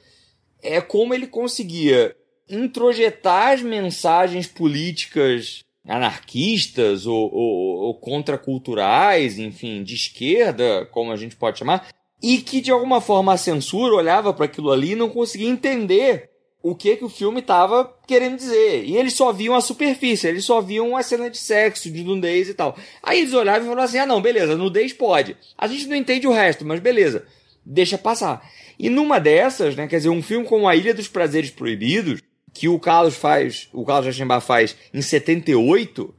é 0.61 0.81
como 0.81 1.13
ele 1.13 1.27
conseguia 1.27 2.15
introjetar 2.49 3.53
as 3.53 3.61
mensagens 3.61 4.47
políticas 4.47 5.64
anarquistas 5.88 7.05
ou, 7.05 7.33
ou, 7.33 7.77
ou 7.77 7.93
contraculturais, 7.95 9.38
enfim, 9.38 9.83
de 9.83 9.95
esquerda, 9.95 10.86
como 10.91 11.11
a 11.11 11.15
gente 11.15 11.36
pode 11.36 11.59
chamar, 11.59 11.88
e 12.21 12.39
que 12.39 12.61
de 12.61 12.71
alguma 12.71 13.01
forma 13.01 13.33
a 13.33 13.38
censura 13.38 13.95
olhava 13.95 14.33
para 14.33 14.45
aquilo 14.45 14.71
ali 14.71 14.91
e 14.91 14.95
não 14.95 15.09
conseguia 15.09 15.49
entender 15.49 16.29
o 16.67 16.73
que 16.73 16.95
que 16.95 17.05
o 17.05 17.09
filme 17.09 17.41
estava 17.41 17.93
querendo 18.07 18.38
dizer. 18.38 18.83
E 18.86 18.97
eles 18.97 19.13
só 19.13 19.31
viam 19.31 19.53
a 19.53 19.61
superfície, 19.61 20.27
eles 20.27 20.43
só 20.43 20.59
viam 20.61 20.97
a 20.97 21.03
cena 21.03 21.29
de 21.29 21.38
sexo, 21.38 21.91
de 21.91 22.03
nudez 22.03 22.49
e 22.49 22.55
tal. 22.55 22.75
Aí 23.03 23.19
eles 23.19 23.33
olhavam 23.33 23.61
e 23.61 23.65
falavam 23.65 23.83
assim: 23.83 23.99
ah, 23.99 24.05
não, 24.07 24.19
beleza, 24.19 24.57
nudez 24.57 24.91
pode. 24.91 25.38
A 25.55 25.67
gente 25.67 25.86
não 25.86 25.95
entende 25.95 26.27
o 26.27 26.31
resto, 26.31 26.65
mas 26.65 26.79
beleza, 26.79 27.23
deixa 27.63 27.99
passar. 27.99 28.43
E 28.79 28.89
numa 28.89 29.19
dessas, 29.19 29.75
né, 29.75 29.86
quer 29.88 29.97
dizer, 29.97 30.09
um 30.09 30.23
filme 30.23 30.47
como 30.47 30.67
A 30.67 30.75
Ilha 30.75 30.93
dos 30.93 31.07
Prazeres 31.07 31.51
Proibidos, 31.51 32.19
que 32.56 32.70
o 32.70 32.80
Carlos 32.80 33.16
faz, 33.16 33.68
o 33.74 33.84
Carlos 33.84 34.06
Reichenbach 34.06 34.43
faz 34.43 34.78
em 34.93 35.01
78, 35.01 36.16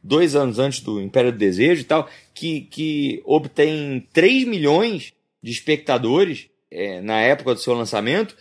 dois 0.00 0.36
anos 0.36 0.60
antes 0.60 0.80
do 0.80 1.00
Império 1.00 1.32
do 1.32 1.38
Desejo 1.38 1.80
e 1.80 1.84
tal, 1.84 2.08
que, 2.32 2.60
que 2.60 3.20
obtém 3.24 4.06
3 4.12 4.44
milhões 4.44 5.12
de 5.42 5.50
espectadores 5.50 6.48
é, 6.70 7.00
na 7.00 7.20
época 7.20 7.54
do 7.54 7.60
seu 7.60 7.74
lançamento, 7.74 8.36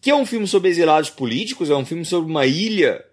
que 0.00 0.10
é 0.10 0.14
um 0.14 0.24
filme 0.24 0.46
sobre 0.46 0.70
exilados 0.70 1.10
políticos, 1.10 1.68
é 1.68 1.76
um 1.76 1.84
filme 1.84 2.06
sobre 2.06 2.30
uma 2.30 2.46
ilha 2.46 3.04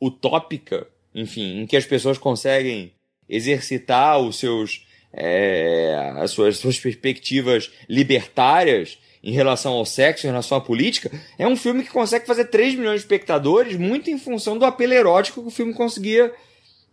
utópica, 0.00 0.86
enfim, 1.14 1.60
em 1.60 1.66
que 1.66 1.76
as 1.76 1.84
pessoas 1.84 2.16
conseguem 2.16 2.92
exercitar 3.28 4.18
os 4.20 4.38
seus, 4.38 4.86
é, 5.12 6.14
as 6.16 6.30
suas, 6.30 6.56
suas 6.56 6.80
perspectivas 6.80 7.70
libertárias 7.86 8.98
em 9.22 9.32
relação 9.32 9.72
ao 9.72 9.84
sexo, 9.84 10.26
em 10.26 10.30
relação 10.30 10.58
à 10.58 10.60
política, 10.60 11.10
é 11.38 11.46
um 11.46 11.56
filme 11.56 11.82
que 11.82 11.90
consegue 11.90 12.26
fazer 12.26 12.46
3 12.46 12.74
milhões 12.74 13.00
de 13.00 13.06
espectadores, 13.06 13.76
muito 13.76 14.10
em 14.10 14.18
função 14.18 14.58
do 14.58 14.64
apelo 14.64 14.92
erótico 14.92 15.42
que 15.42 15.48
o 15.48 15.52
filme 15.52 15.74
conseguia 15.74 16.32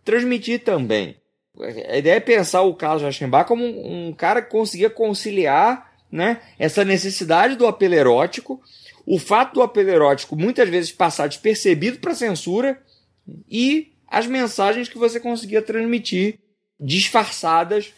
transmitir 0.04 0.62
também. 0.62 1.16
A 1.88 1.96
ideia 1.96 2.16
é 2.16 2.20
pensar 2.20 2.62
o 2.62 2.74
Carlos 2.74 3.02
Reichenbach 3.02 3.48
como 3.48 3.64
um, 3.64 4.08
um 4.08 4.12
cara 4.12 4.42
que 4.42 4.50
conseguia 4.50 4.90
conciliar 4.90 5.92
né, 6.10 6.40
essa 6.58 6.84
necessidade 6.84 7.56
do 7.56 7.66
apelo 7.66 7.94
erótico, 7.94 8.60
o 9.06 9.18
fato 9.18 9.54
do 9.54 9.62
apelo 9.62 9.90
erótico 9.90 10.36
muitas 10.36 10.68
vezes 10.68 10.92
passar 10.92 11.28
despercebido 11.28 11.98
para 11.98 12.12
a 12.12 12.16
censura 12.16 12.80
e 13.48 13.92
as 14.06 14.26
mensagens 14.26 14.88
que 14.88 14.98
você 14.98 15.18
conseguia 15.18 15.62
transmitir 15.62 16.38
disfarçadas 16.78 17.92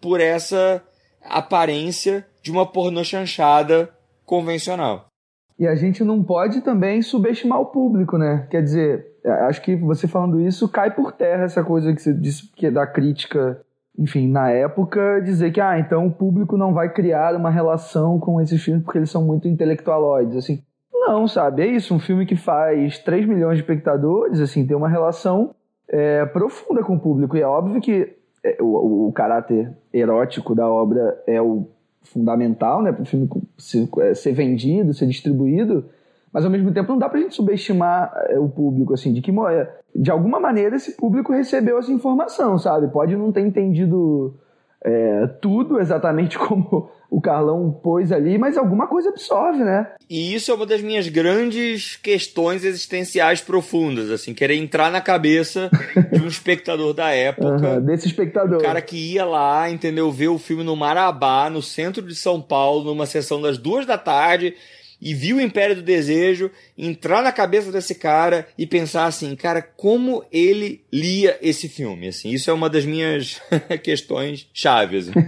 por 0.00 0.20
essa 0.20 0.82
aparência 1.30 2.26
de 2.42 2.50
uma 2.50 2.66
pornô 2.66 3.04
chanchada 3.04 3.90
convencional. 4.24 5.06
E 5.58 5.66
a 5.66 5.74
gente 5.74 6.04
não 6.04 6.22
pode 6.22 6.60
também 6.60 7.02
subestimar 7.02 7.60
o 7.60 7.66
público, 7.66 8.16
né? 8.16 8.46
Quer 8.50 8.62
dizer, 8.62 9.06
acho 9.48 9.60
que 9.60 9.74
você 9.74 10.06
falando 10.06 10.40
isso 10.40 10.68
cai 10.68 10.94
por 10.94 11.12
terra 11.12 11.44
essa 11.44 11.64
coisa 11.64 11.92
que 11.92 12.00
você 12.00 12.14
disse 12.14 12.50
que 12.54 12.66
é 12.66 12.70
da 12.70 12.86
crítica, 12.86 13.60
enfim, 13.98 14.30
na 14.30 14.50
época, 14.50 15.20
dizer 15.20 15.50
que, 15.50 15.60
ah, 15.60 15.78
então 15.78 16.06
o 16.06 16.12
público 16.12 16.56
não 16.56 16.72
vai 16.72 16.92
criar 16.92 17.34
uma 17.34 17.50
relação 17.50 18.20
com 18.20 18.40
esses 18.40 18.62
filmes 18.62 18.84
porque 18.84 18.98
eles 18.98 19.10
são 19.10 19.24
muito 19.24 19.48
intelectualoides, 19.48 20.36
assim. 20.36 20.62
Não, 20.92 21.26
sabe? 21.26 21.62
É 21.62 21.66
isso, 21.66 21.94
um 21.94 21.98
filme 21.98 22.24
que 22.24 22.36
faz 22.36 22.98
3 22.98 23.26
milhões 23.26 23.56
de 23.56 23.62
espectadores, 23.62 24.40
assim, 24.40 24.64
tem 24.64 24.76
uma 24.76 24.88
relação 24.88 25.54
é, 25.88 26.24
profunda 26.26 26.84
com 26.84 26.94
o 26.94 27.00
público. 27.00 27.36
E 27.36 27.40
é 27.40 27.46
óbvio 27.46 27.80
que 27.80 27.92
é, 27.92 28.17
o, 28.60 29.08
o 29.08 29.12
caráter 29.12 29.72
erótico 29.92 30.54
da 30.54 30.68
obra 30.68 31.22
é 31.26 31.40
o 31.40 31.66
fundamental, 32.02 32.82
né, 32.82 32.92
para 32.92 33.02
o 33.02 33.06
filme 33.06 33.28
ser, 33.58 33.88
é, 34.00 34.14
ser, 34.14 34.32
vendido, 34.32 34.94
ser 34.94 35.06
distribuído, 35.06 35.84
mas 36.32 36.44
ao 36.44 36.50
mesmo 36.50 36.72
tempo 36.72 36.92
não 36.92 36.98
dá 36.98 37.08
para 37.08 37.18
a 37.18 37.22
gente 37.22 37.34
subestimar 37.34 38.12
é, 38.28 38.38
o 38.38 38.48
público, 38.48 38.94
assim, 38.94 39.12
de 39.12 39.20
que 39.20 39.32
de 39.94 40.10
alguma 40.10 40.38
maneira 40.38 40.76
esse 40.76 40.96
público 40.96 41.32
recebeu 41.32 41.78
essa 41.78 41.92
informação, 41.92 42.58
sabe? 42.58 42.88
Pode 42.88 43.16
não 43.16 43.32
ter 43.32 43.40
entendido 43.40 44.34
é, 44.84 45.26
tudo 45.40 45.80
exatamente 45.80 46.38
como 46.38 46.90
o 47.10 47.20
Carlão 47.22 47.72
pôs 47.82 48.12
ali, 48.12 48.36
mas 48.36 48.58
alguma 48.58 48.86
coisa 48.86 49.08
absorve, 49.08 49.64
né? 49.64 49.92
E 50.10 50.34
isso 50.34 50.50
é 50.50 50.54
uma 50.54 50.66
das 50.66 50.82
minhas 50.82 51.08
grandes 51.08 51.96
questões 51.96 52.64
existenciais 52.64 53.40
profundas, 53.40 54.10
assim, 54.10 54.34
querer 54.34 54.56
entrar 54.56 54.90
na 54.90 55.00
cabeça 55.00 55.70
de 56.12 56.22
um 56.22 56.28
espectador 56.28 56.92
da 56.92 57.10
época. 57.10 57.76
Uhum, 57.76 57.80
desse 57.80 58.06
espectador. 58.08 58.58
O 58.58 58.62
cara 58.62 58.82
que 58.82 59.14
ia 59.14 59.24
lá, 59.24 59.70
entendeu? 59.70 60.12
Ver 60.12 60.28
o 60.28 60.38
filme 60.38 60.62
no 60.62 60.76
Marabá, 60.76 61.48
no 61.48 61.62
centro 61.62 62.02
de 62.02 62.14
São 62.14 62.42
Paulo, 62.42 62.84
numa 62.84 63.06
sessão 63.06 63.40
das 63.40 63.56
duas 63.56 63.86
da 63.86 63.96
tarde, 63.96 64.54
e 65.00 65.14
viu 65.14 65.36
o 65.36 65.40
Império 65.40 65.76
do 65.76 65.82
Desejo, 65.82 66.50
entrar 66.76 67.22
na 67.22 67.32
cabeça 67.32 67.70
desse 67.70 67.94
cara 67.94 68.46
e 68.56 68.66
pensar 68.66 69.06
assim, 69.06 69.34
cara, 69.36 69.62
como 69.62 70.24
ele 70.32 70.82
lia 70.92 71.38
esse 71.40 71.68
filme, 71.68 72.08
assim, 72.08 72.30
isso 72.30 72.50
é 72.50 72.52
uma 72.52 72.68
das 72.68 72.84
minhas 72.84 73.40
questões 73.82 74.48
chaves. 74.52 75.10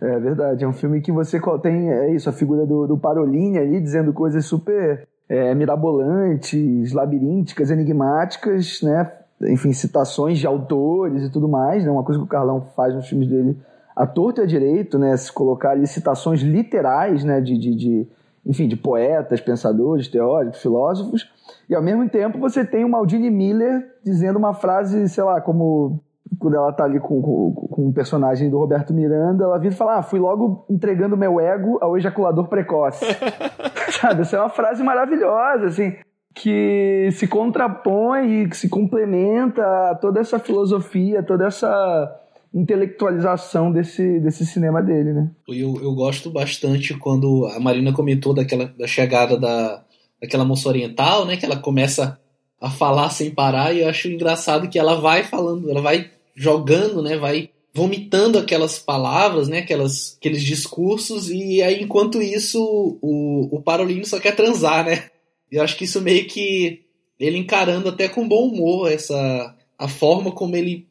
É 0.00 0.18
verdade, 0.18 0.64
é 0.64 0.68
um 0.68 0.72
filme 0.72 1.00
que 1.00 1.10
você 1.10 1.40
tem, 1.62 1.90
é 1.90 2.14
isso, 2.14 2.28
a 2.28 2.32
figura 2.32 2.66
do, 2.66 2.86
do 2.86 2.98
Parolini 2.98 3.58
ali 3.58 3.80
dizendo 3.80 4.12
coisas 4.12 4.44
super 4.44 5.06
é, 5.28 5.54
mirabolantes, 5.54 6.92
labirínticas, 6.92 7.70
enigmáticas, 7.70 8.82
né, 8.82 9.10
enfim, 9.42 9.72
citações 9.72 10.38
de 10.38 10.46
autores 10.46 11.24
e 11.24 11.30
tudo 11.30 11.48
mais, 11.48 11.84
né, 11.84 11.90
uma 11.90 12.04
coisa 12.04 12.20
que 12.20 12.24
o 12.24 12.28
Carlão 12.28 12.68
faz 12.76 12.94
nos 12.94 13.08
filmes 13.08 13.28
dele 13.28 13.56
a 13.94 14.06
torto 14.06 14.40
e 14.40 14.44
a 14.44 14.46
direito, 14.46 14.98
né, 14.98 15.16
se 15.16 15.32
colocar 15.32 15.70
ali 15.70 15.86
citações 15.86 16.42
literais, 16.42 17.24
né, 17.24 17.40
de, 17.40 17.56
de, 17.58 17.74
de 17.74 18.06
enfim, 18.46 18.68
de 18.68 18.76
poetas, 18.76 19.40
pensadores, 19.40 20.08
teóricos, 20.08 20.62
filósofos, 20.62 21.28
e 21.68 21.74
ao 21.74 21.82
mesmo 21.82 22.08
tempo 22.08 22.38
você 22.38 22.64
tem 22.64 22.84
o 22.84 22.88
Maldini 22.88 23.30
Miller 23.30 23.84
dizendo 24.04 24.38
uma 24.38 24.54
frase, 24.54 25.08
sei 25.08 25.24
lá, 25.24 25.40
como 25.40 26.00
quando 26.38 26.56
ela 26.56 26.72
tá 26.72 26.84
ali 26.84 27.00
com, 27.00 27.20
com, 27.20 27.52
com 27.52 27.86
um 27.86 27.92
personagem 27.92 28.50
do 28.50 28.58
Roberto 28.58 28.92
Miranda, 28.92 29.44
ela 29.44 29.58
vira 29.58 29.74
e 29.74 29.76
fala: 29.76 29.98
Ah, 29.98 30.02
fui 30.02 30.18
logo 30.18 30.64
entregando 30.68 31.16
meu 31.16 31.40
ego 31.40 31.78
ao 31.80 31.96
ejaculador 31.96 32.48
precoce. 32.48 33.04
Sabe? 34.00 34.22
Essa 34.22 34.36
é 34.36 34.40
uma 34.40 34.48
frase 34.48 34.82
maravilhosa, 34.82 35.66
assim, 35.66 35.94
que 36.34 37.08
se 37.12 37.26
contrapõe 37.26 38.42
e 38.42 38.48
que 38.48 38.56
se 38.56 38.68
complementa 38.68 39.62
a 39.90 39.94
toda 39.94 40.20
essa 40.20 40.38
filosofia, 40.38 41.22
toda 41.22 41.46
essa 41.46 42.20
intelectualização 42.54 43.70
desse, 43.70 44.20
desse 44.20 44.46
cinema 44.46 44.82
dele, 44.82 45.12
né? 45.12 45.30
Eu, 45.48 45.78
eu 45.82 45.94
gosto 45.94 46.30
bastante 46.30 46.94
quando 46.94 47.46
a 47.46 47.60
Marina 47.60 47.92
comentou 47.92 48.32
daquela 48.32 48.66
da 48.66 48.86
chegada 48.86 49.38
da, 49.38 49.84
daquela 50.20 50.44
moça 50.44 50.68
oriental, 50.68 51.24
né? 51.24 51.36
Que 51.36 51.44
ela 51.44 51.56
começa 51.56 52.18
a 52.60 52.70
falar 52.70 53.10
sem 53.10 53.30
parar 53.30 53.74
e 53.74 53.80
eu 53.80 53.88
acho 53.88 54.08
engraçado 54.08 54.68
que 54.68 54.78
ela 54.78 54.96
vai 54.96 55.22
falando, 55.22 55.70
ela 55.70 55.82
vai 55.82 56.10
jogando, 56.34 57.02
né? 57.02 57.16
Vai 57.16 57.50
vomitando 57.74 58.38
aquelas 58.38 58.78
palavras, 58.78 59.48
né? 59.48 59.58
Aquelas, 59.58 60.16
aqueles 60.18 60.42
discursos 60.42 61.30
e 61.30 61.62
aí 61.62 61.82
enquanto 61.82 62.22
isso 62.22 62.98
o, 63.02 63.56
o 63.56 63.62
Parolino 63.62 64.04
só 64.06 64.18
quer 64.18 64.34
transar, 64.34 64.84
né? 64.84 65.10
E 65.52 65.56
eu 65.56 65.62
acho 65.62 65.76
que 65.76 65.84
isso 65.84 66.00
meio 66.00 66.26
que 66.26 66.82
ele 67.20 67.38
encarando 67.38 67.88
até 67.88 68.08
com 68.08 68.26
bom 68.26 68.48
humor 68.48 68.90
essa 68.90 69.54
a 69.78 69.88
forma 69.88 70.32
como 70.32 70.56
ele 70.56 70.86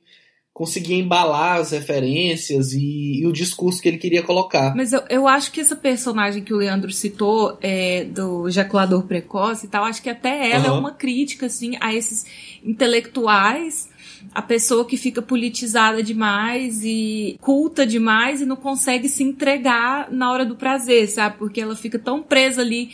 conseguia 0.55 0.95
embalar 0.95 1.59
as 1.59 1.71
referências 1.71 2.71
e, 2.71 3.19
e, 3.19 3.27
o 3.27 3.33
discurso 3.33 3.81
que 3.81 3.89
ele 3.89 3.97
queria 3.97 4.23
colocar. 4.23 4.73
Mas 4.73 4.93
eu, 4.93 5.03
eu 5.09 5.27
acho 5.27 5.51
que 5.51 5.59
essa 5.59 5.75
personagem 5.75 6.41
que 6.41 6.53
o 6.53 6.57
Leandro 6.57 6.93
citou, 6.93 7.57
é, 7.61 8.05
do 8.05 8.47
ejaculador 8.47 9.03
precoce 9.03 9.65
e 9.65 9.69
tal, 9.69 9.83
acho 9.83 10.01
que 10.01 10.09
até 10.09 10.49
ela 10.49 10.69
uhum. 10.69 10.75
é 10.77 10.79
uma 10.79 10.91
crítica, 10.93 11.47
assim, 11.47 11.75
a 11.81 11.93
esses 11.93 12.25
intelectuais, 12.63 13.89
a 14.33 14.41
pessoa 14.41 14.85
que 14.85 14.95
fica 14.95 15.21
politizada 15.21 16.01
demais 16.01 16.85
e 16.85 17.37
culta 17.41 17.85
demais 17.85 18.39
e 18.39 18.45
não 18.45 18.55
consegue 18.55 19.09
se 19.09 19.23
entregar 19.23 20.09
na 20.09 20.31
hora 20.31 20.45
do 20.45 20.55
prazer, 20.55 21.09
sabe? 21.09 21.37
Porque 21.37 21.59
ela 21.59 21.75
fica 21.75 21.99
tão 21.99 22.23
presa 22.23 22.61
ali 22.61 22.91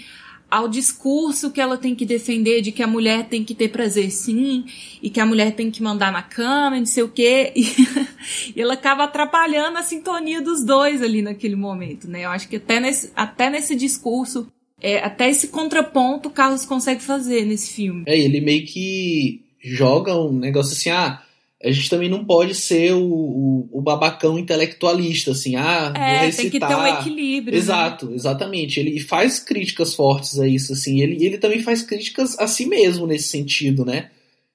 ao 0.51 0.67
discurso 0.67 1.49
que 1.49 1.61
ela 1.61 1.77
tem 1.77 1.95
que 1.95 2.05
defender 2.05 2.61
de 2.61 2.73
que 2.73 2.83
a 2.83 2.87
mulher 2.87 3.29
tem 3.29 3.41
que 3.41 3.55
ter 3.55 3.69
prazer 3.69 4.11
sim, 4.11 4.65
e 5.01 5.09
que 5.09 5.21
a 5.21 5.25
mulher 5.25 5.53
tem 5.55 5.71
que 5.71 5.81
mandar 5.81 6.11
na 6.11 6.21
cama, 6.21 6.77
não 6.77 6.85
sei 6.85 7.03
o 7.03 7.07
quê, 7.07 7.53
e, 7.55 7.65
e 8.53 8.61
ela 8.61 8.73
acaba 8.73 9.05
atrapalhando 9.05 9.77
a 9.77 9.83
sintonia 9.83 10.41
dos 10.41 10.65
dois 10.65 11.01
ali 11.01 11.21
naquele 11.21 11.55
momento, 11.55 12.09
né? 12.09 12.25
Eu 12.25 12.29
acho 12.29 12.49
que 12.49 12.57
até 12.57 12.81
nesse, 12.81 13.11
até 13.15 13.49
nesse 13.49 13.73
discurso, 13.75 14.45
é, 14.81 14.99
até 14.99 15.29
esse 15.29 15.47
contraponto 15.47 16.27
o 16.27 16.31
Carlos 16.31 16.65
consegue 16.65 17.01
fazer 17.01 17.45
nesse 17.45 17.71
filme. 17.71 18.03
É, 18.05 18.19
ele 18.19 18.41
meio 18.41 18.65
que 18.65 19.41
joga 19.63 20.13
um 20.13 20.33
negócio 20.33 20.73
assim, 20.73 20.89
ah, 20.89 21.21
a 21.63 21.71
gente 21.71 21.89
também 21.89 22.09
não 22.09 22.25
pode 22.25 22.55
ser 22.55 22.93
o, 22.93 23.03
o, 23.03 23.69
o, 23.71 23.81
babacão 23.81 24.37
intelectualista, 24.39 25.31
assim, 25.31 25.55
ah, 25.55 25.93
é, 25.95 26.17
vou 26.17 26.25
recitar. 26.25 26.41
tem 26.41 26.49
que 26.49 26.59
ter 26.59 26.75
um 26.75 26.87
equilíbrio. 26.87 27.53
Né? 27.53 27.59
Exato, 27.59 28.07
né? 28.07 28.15
exatamente. 28.15 28.79
Ele 28.79 28.99
faz 28.99 29.39
críticas 29.39 29.93
fortes 29.93 30.39
a 30.39 30.47
isso, 30.47 30.73
assim, 30.73 31.01
ele, 31.01 31.23
ele 31.23 31.37
também 31.37 31.61
faz 31.61 31.81
críticas 31.83 32.37
a 32.39 32.47
si 32.47 32.65
mesmo 32.65 33.05
nesse 33.05 33.27
sentido, 33.27 33.85
né? 33.85 34.09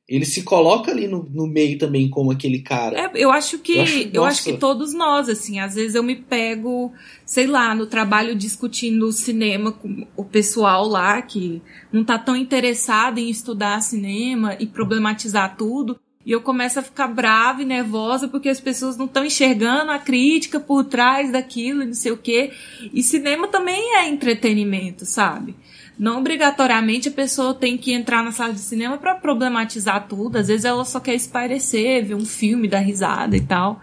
Ele 0.08 0.24
se 0.24 0.44
coloca 0.44 0.92
ali 0.92 1.08
no, 1.08 1.28
no 1.32 1.48
meio 1.48 1.78
também 1.78 2.08
como 2.08 2.30
aquele 2.30 2.60
cara. 2.60 2.96
É, 2.96 3.10
eu 3.16 3.28
acho 3.28 3.58
que 3.58 3.76
eu 3.76 3.82
acho, 3.82 4.10
eu 4.12 4.24
acho 4.24 4.44
que 4.44 4.52
todos 4.56 4.94
nós, 4.94 5.28
assim, 5.28 5.58
às 5.58 5.74
vezes 5.74 5.96
eu 5.96 6.02
me 6.02 6.14
pego, 6.14 6.92
sei 7.24 7.48
lá, 7.48 7.74
no 7.74 7.86
trabalho 7.86 8.36
discutindo 8.36 9.10
cinema 9.10 9.72
com 9.72 10.06
o 10.16 10.24
pessoal 10.24 10.86
lá 10.86 11.20
que 11.22 11.60
não 11.92 12.04
tá 12.04 12.16
tão 12.20 12.36
interessado 12.36 13.18
em 13.18 13.28
estudar 13.28 13.80
cinema 13.80 14.56
e 14.60 14.66
problematizar 14.66 15.56
tudo. 15.56 15.98
E 16.26 16.32
eu 16.32 16.40
começo 16.40 16.80
a 16.80 16.82
ficar 16.82 17.06
brava 17.06 17.62
e 17.62 17.64
nervosa 17.64 18.26
porque 18.26 18.48
as 18.48 18.58
pessoas 18.58 18.96
não 18.96 19.06
estão 19.06 19.24
enxergando 19.24 19.92
a 19.92 19.98
crítica 20.00 20.58
por 20.58 20.82
trás 20.82 21.30
daquilo 21.30 21.84
e 21.84 21.86
não 21.86 21.94
sei 21.94 22.10
o 22.10 22.16
quê. 22.16 22.52
E 22.92 23.00
cinema 23.00 23.46
também 23.46 23.94
é 23.94 24.08
entretenimento, 24.08 25.06
sabe? 25.06 25.54
Não 25.96 26.18
obrigatoriamente 26.18 27.08
a 27.08 27.12
pessoa 27.12 27.54
tem 27.54 27.78
que 27.78 27.92
entrar 27.92 28.24
na 28.24 28.32
sala 28.32 28.52
de 28.52 28.58
cinema 28.58 28.98
para 28.98 29.14
problematizar 29.14 30.08
tudo. 30.08 30.36
Às 30.36 30.48
vezes 30.48 30.64
ela 30.64 30.84
só 30.84 30.98
quer 30.98 31.14
espairecer, 31.14 32.04
ver 32.04 32.16
um 32.16 32.26
filme, 32.26 32.66
dar 32.66 32.80
risada 32.80 33.36
e 33.36 33.40
tal. 33.40 33.80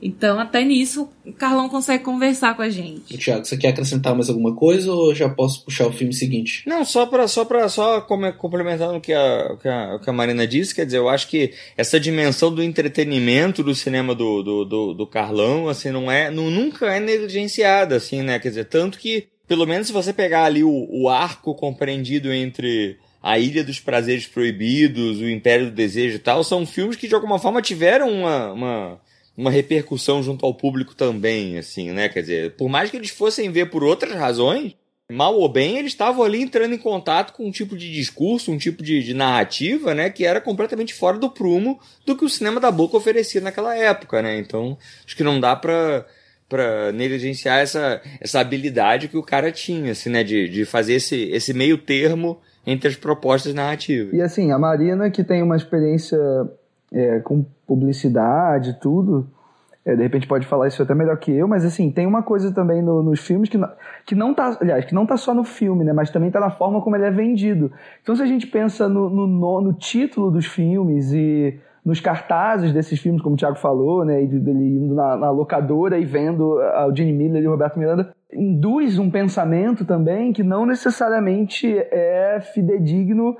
Então, 0.00 0.38
até 0.38 0.62
nisso, 0.62 1.08
o 1.24 1.32
Carlão 1.32 1.68
consegue 1.68 2.04
conversar 2.04 2.54
com 2.54 2.62
a 2.62 2.68
gente. 2.68 3.16
Tiago, 3.16 3.44
você 3.44 3.56
quer 3.56 3.68
acrescentar 3.68 4.14
mais 4.14 4.28
alguma 4.28 4.54
coisa 4.54 4.92
ou 4.92 5.14
já 5.14 5.28
posso 5.28 5.64
puxar 5.64 5.86
o 5.86 5.92
filme 5.92 6.12
seguinte? 6.12 6.62
Não, 6.66 6.84
só 6.84 7.06
para 7.06 7.26
só 7.26 7.44
para 7.44 7.68
só 7.68 8.00
complementando 8.00 8.96
o 8.96 9.00
que, 9.00 9.12
a, 9.12 9.52
o, 9.52 9.56
que 9.56 9.68
a, 9.68 9.98
que 9.98 10.10
a 10.10 10.12
Marina 10.12 10.46
disse, 10.46 10.74
quer 10.74 10.84
dizer, 10.84 10.98
eu 10.98 11.08
acho 11.08 11.28
que 11.28 11.52
essa 11.76 11.98
dimensão 11.98 12.54
do 12.54 12.62
entretenimento 12.62 13.62
do 13.62 13.74
cinema 13.74 14.14
do, 14.14 14.42
do, 14.42 14.64
do, 14.64 14.94
do 14.94 15.06
Carlão, 15.06 15.68
assim, 15.68 15.90
não 15.90 16.10
é, 16.10 16.30
não, 16.30 16.50
nunca 16.50 16.86
é 16.86 17.00
negligenciada, 17.00 17.96
assim, 17.96 18.22
né? 18.22 18.38
Quer 18.38 18.50
dizer, 18.50 18.64
tanto 18.66 18.98
que, 18.98 19.28
pelo 19.48 19.66
menos 19.66 19.86
se 19.86 19.92
você 19.92 20.12
pegar 20.12 20.44
ali 20.44 20.62
o, 20.62 20.88
o 20.90 21.08
arco 21.08 21.54
compreendido 21.54 22.32
entre 22.32 22.98
a 23.22 23.38
Ilha 23.38 23.64
dos 23.64 23.80
Prazeres 23.80 24.26
Proibidos, 24.26 25.18
O 25.18 25.28
Império 25.28 25.66
do 25.66 25.72
Desejo 25.72 26.16
e 26.16 26.20
tal, 26.20 26.44
são 26.44 26.64
filmes 26.64 26.96
que 26.96 27.08
de 27.08 27.14
alguma 27.14 27.40
forma 27.40 27.60
tiveram 27.60 28.08
uma, 28.08 28.52
uma 28.52 29.00
uma 29.36 29.50
repercussão 29.50 30.22
junto 30.22 30.46
ao 30.46 30.54
público 30.54 30.94
também, 30.94 31.58
assim, 31.58 31.92
né? 31.92 32.08
Quer 32.08 32.20
dizer, 32.22 32.56
por 32.56 32.68
mais 32.68 32.90
que 32.90 32.96
eles 32.96 33.10
fossem 33.10 33.50
ver 33.50 33.70
por 33.70 33.84
outras 33.84 34.14
razões, 34.14 34.74
mal 35.10 35.38
ou 35.38 35.48
bem, 35.48 35.78
eles 35.78 35.92
estavam 35.92 36.24
ali 36.24 36.42
entrando 36.42 36.74
em 36.74 36.78
contato 36.78 37.32
com 37.32 37.46
um 37.46 37.50
tipo 37.50 37.76
de 37.76 37.92
discurso, 37.92 38.50
um 38.50 38.58
tipo 38.58 38.82
de, 38.82 39.02
de, 39.02 39.14
narrativa, 39.14 39.94
né, 39.94 40.10
que 40.10 40.24
era 40.24 40.40
completamente 40.40 40.94
fora 40.94 41.18
do 41.18 41.30
prumo 41.30 41.78
do 42.04 42.16
que 42.16 42.24
o 42.24 42.28
cinema 42.28 42.58
da 42.58 42.70
boca 42.70 42.96
oferecia 42.96 43.40
naquela 43.40 43.76
época, 43.76 44.22
né? 44.22 44.38
Então, 44.38 44.76
acho 45.04 45.16
que 45.16 45.22
não 45.22 45.38
dá 45.38 45.54
pra, 45.54 46.06
pra 46.48 46.90
negligenciar 46.92 47.60
essa, 47.60 48.00
essa 48.20 48.40
habilidade 48.40 49.08
que 49.08 49.16
o 49.16 49.22
cara 49.22 49.52
tinha, 49.52 49.92
assim, 49.92 50.10
né, 50.10 50.24
de, 50.24 50.48
de 50.48 50.64
fazer 50.64 50.94
esse, 50.94 51.30
esse 51.30 51.52
meio 51.52 51.78
termo 51.78 52.40
entre 52.66 52.88
as 52.88 52.96
propostas 52.96 53.54
narrativas. 53.54 54.12
E 54.12 54.20
assim, 54.20 54.50
a 54.50 54.58
Marina, 54.58 55.08
que 55.08 55.22
tem 55.22 55.42
uma 55.42 55.56
experiência 55.56 56.18
é, 56.92 57.20
com 57.20 57.44
publicidade 57.66 58.78
tudo, 58.80 59.26
é, 59.84 59.94
de 59.94 60.02
repente 60.02 60.26
pode 60.26 60.46
falar 60.46 60.66
isso 60.66 60.82
até 60.82 60.94
melhor 60.94 61.16
que 61.16 61.30
eu, 61.30 61.46
mas 61.46 61.64
assim, 61.64 61.90
tem 61.90 62.06
uma 62.06 62.22
coisa 62.22 62.52
também 62.52 62.82
no, 62.82 63.02
nos 63.02 63.20
filmes 63.20 63.48
que 63.48 63.56
não, 63.56 63.70
que 64.04 64.14
não 64.14 64.34
tá, 64.34 64.58
aliás, 64.60 64.84
que 64.84 64.94
não 64.94 65.06
tá 65.06 65.16
só 65.16 65.32
no 65.32 65.44
filme, 65.44 65.84
né, 65.84 65.92
mas 65.92 66.10
também 66.10 66.30
tá 66.30 66.40
na 66.40 66.50
forma 66.50 66.80
como 66.80 66.96
ele 66.96 67.04
é 67.04 67.10
vendido. 67.10 67.70
Então 68.02 68.14
se 68.16 68.22
a 68.22 68.26
gente 68.26 68.46
pensa 68.48 68.88
no, 68.88 69.08
no, 69.08 69.60
no 69.60 69.72
título 69.72 70.30
dos 70.30 70.46
filmes 70.46 71.12
e 71.12 71.58
nos 71.84 72.00
cartazes 72.00 72.72
desses 72.72 72.98
filmes, 72.98 73.22
como 73.22 73.36
o 73.36 73.38
Thiago 73.38 73.58
falou, 73.58 74.04
né, 74.04 74.20
e 74.20 74.26
dele 74.26 74.76
indo 74.76 74.92
na, 74.92 75.16
na 75.16 75.30
locadora 75.30 75.96
e 75.96 76.04
vendo 76.04 76.58
o 76.58 76.94
Gene 76.94 77.12
Miller 77.12 77.44
e 77.44 77.46
o 77.46 77.52
Roberto 77.52 77.78
Miranda, 77.78 78.12
induz 78.32 78.98
um 78.98 79.08
pensamento 79.08 79.84
também 79.84 80.32
que 80.32 80.42
não 80.42 80.66
necessariamente 80.66 81.78
é 81.78 82.40
fidedigno 82.52 83.36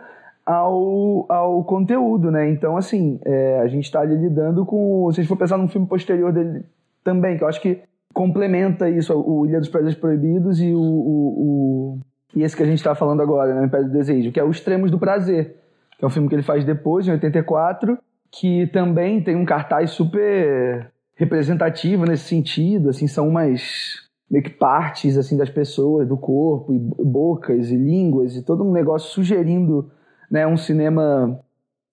ao, 0.47 1.26
ao 1.28 1.64
conteúdo, 1.64 2.30
né? 2.30 2.49
Então, 2.49 2.76
assim, 2.76 3.18
é, 3.24 3.59
a 3.59 3.66
gente 3.66 3.84
está 3.84 4.05
lidando 4.05 4.64
com. 4.64 5.11
Se 5.12 5.20
a 5.20 5.22
gente 5.22 5.28
for 5.28 5.36
pensar 5.36 5.59
num 5.59 5.68
filme 5.68 5.88
posterior 5.88 6.32
dele 6.32 6.64
também, 7.03 7.36
que 7.36 7.42
eu 7.42 7.49
acho 7.49 7.61
que 7.61 7.82
complementa 8.14 8.88
isso, 8.88 9.12
o 9.12 9.44
Ilha 9.44 9.59
dos 9.59 9.68
Prazeres 9.68 9.99
Proibidos 9.99 10.61
e 10.61 10.72
o, 10.72 10.80
o, 10.80 11.99
o 11.99 11.99
e 12.34 12.42
esse 12.42 12.57
que 12.57 12.62
a 12.62 12.66
gente 12.66 12.78
está 12.78 12.94
falando 12.94 13.22
agora, 13.22 13.55
né, 13.55 13.62
o 13.62 13.64
Império 13.64 13.86
do 13.86 13.92
Desejo, 13.92 14.30
que 14.30 14.40
é 14.40 14.44
o 14.44 14.51
Extremos 14.51 14.90
do 14.90 14.99
Prazer, 14.99 15.57
que 15.99 16.05
é 16.05 16.07
um 16.07 16.11
filme 16.11 16.28
que 16.28 16.34
ele 16.34 16.42
faz 16.42 16.64
depois, 16.64 17.07
em 17.07 17.12
84, 17.12 17.99
que 18.30 18.66
também 18.68 19.22
tem 19.22 19.34
um 19.34 19.44
cartaz 19.44 19.90
super 19.90 20.90
representativo 21.14 22.05
nesse 22.05 22.24
sentido, 22.24 22.90
assim, 22.90 23.07
são 23.07 23.28
umas 23.28 24.07
meio 24.30 24.44
que 24.44 24.51
partes 24.51 25.16
assim 25.16 25.36
das 25.36 25.49
pessoas, 25.49 26.07
do 26.07 26.16
corpo, 26.16 26.74
e 26.74 26.78
bocas 26.78 27.70
e 27.70 27.76
línguas 27.76 28.36
e 28.36 28.42
todo 28.42 28.64
um 28.64 28.72
negócio 28.72 29.09
sugerindo 29.11 29.90
né, 30.31 30.47
um 30.47 30.57
cinema 30.57 31.41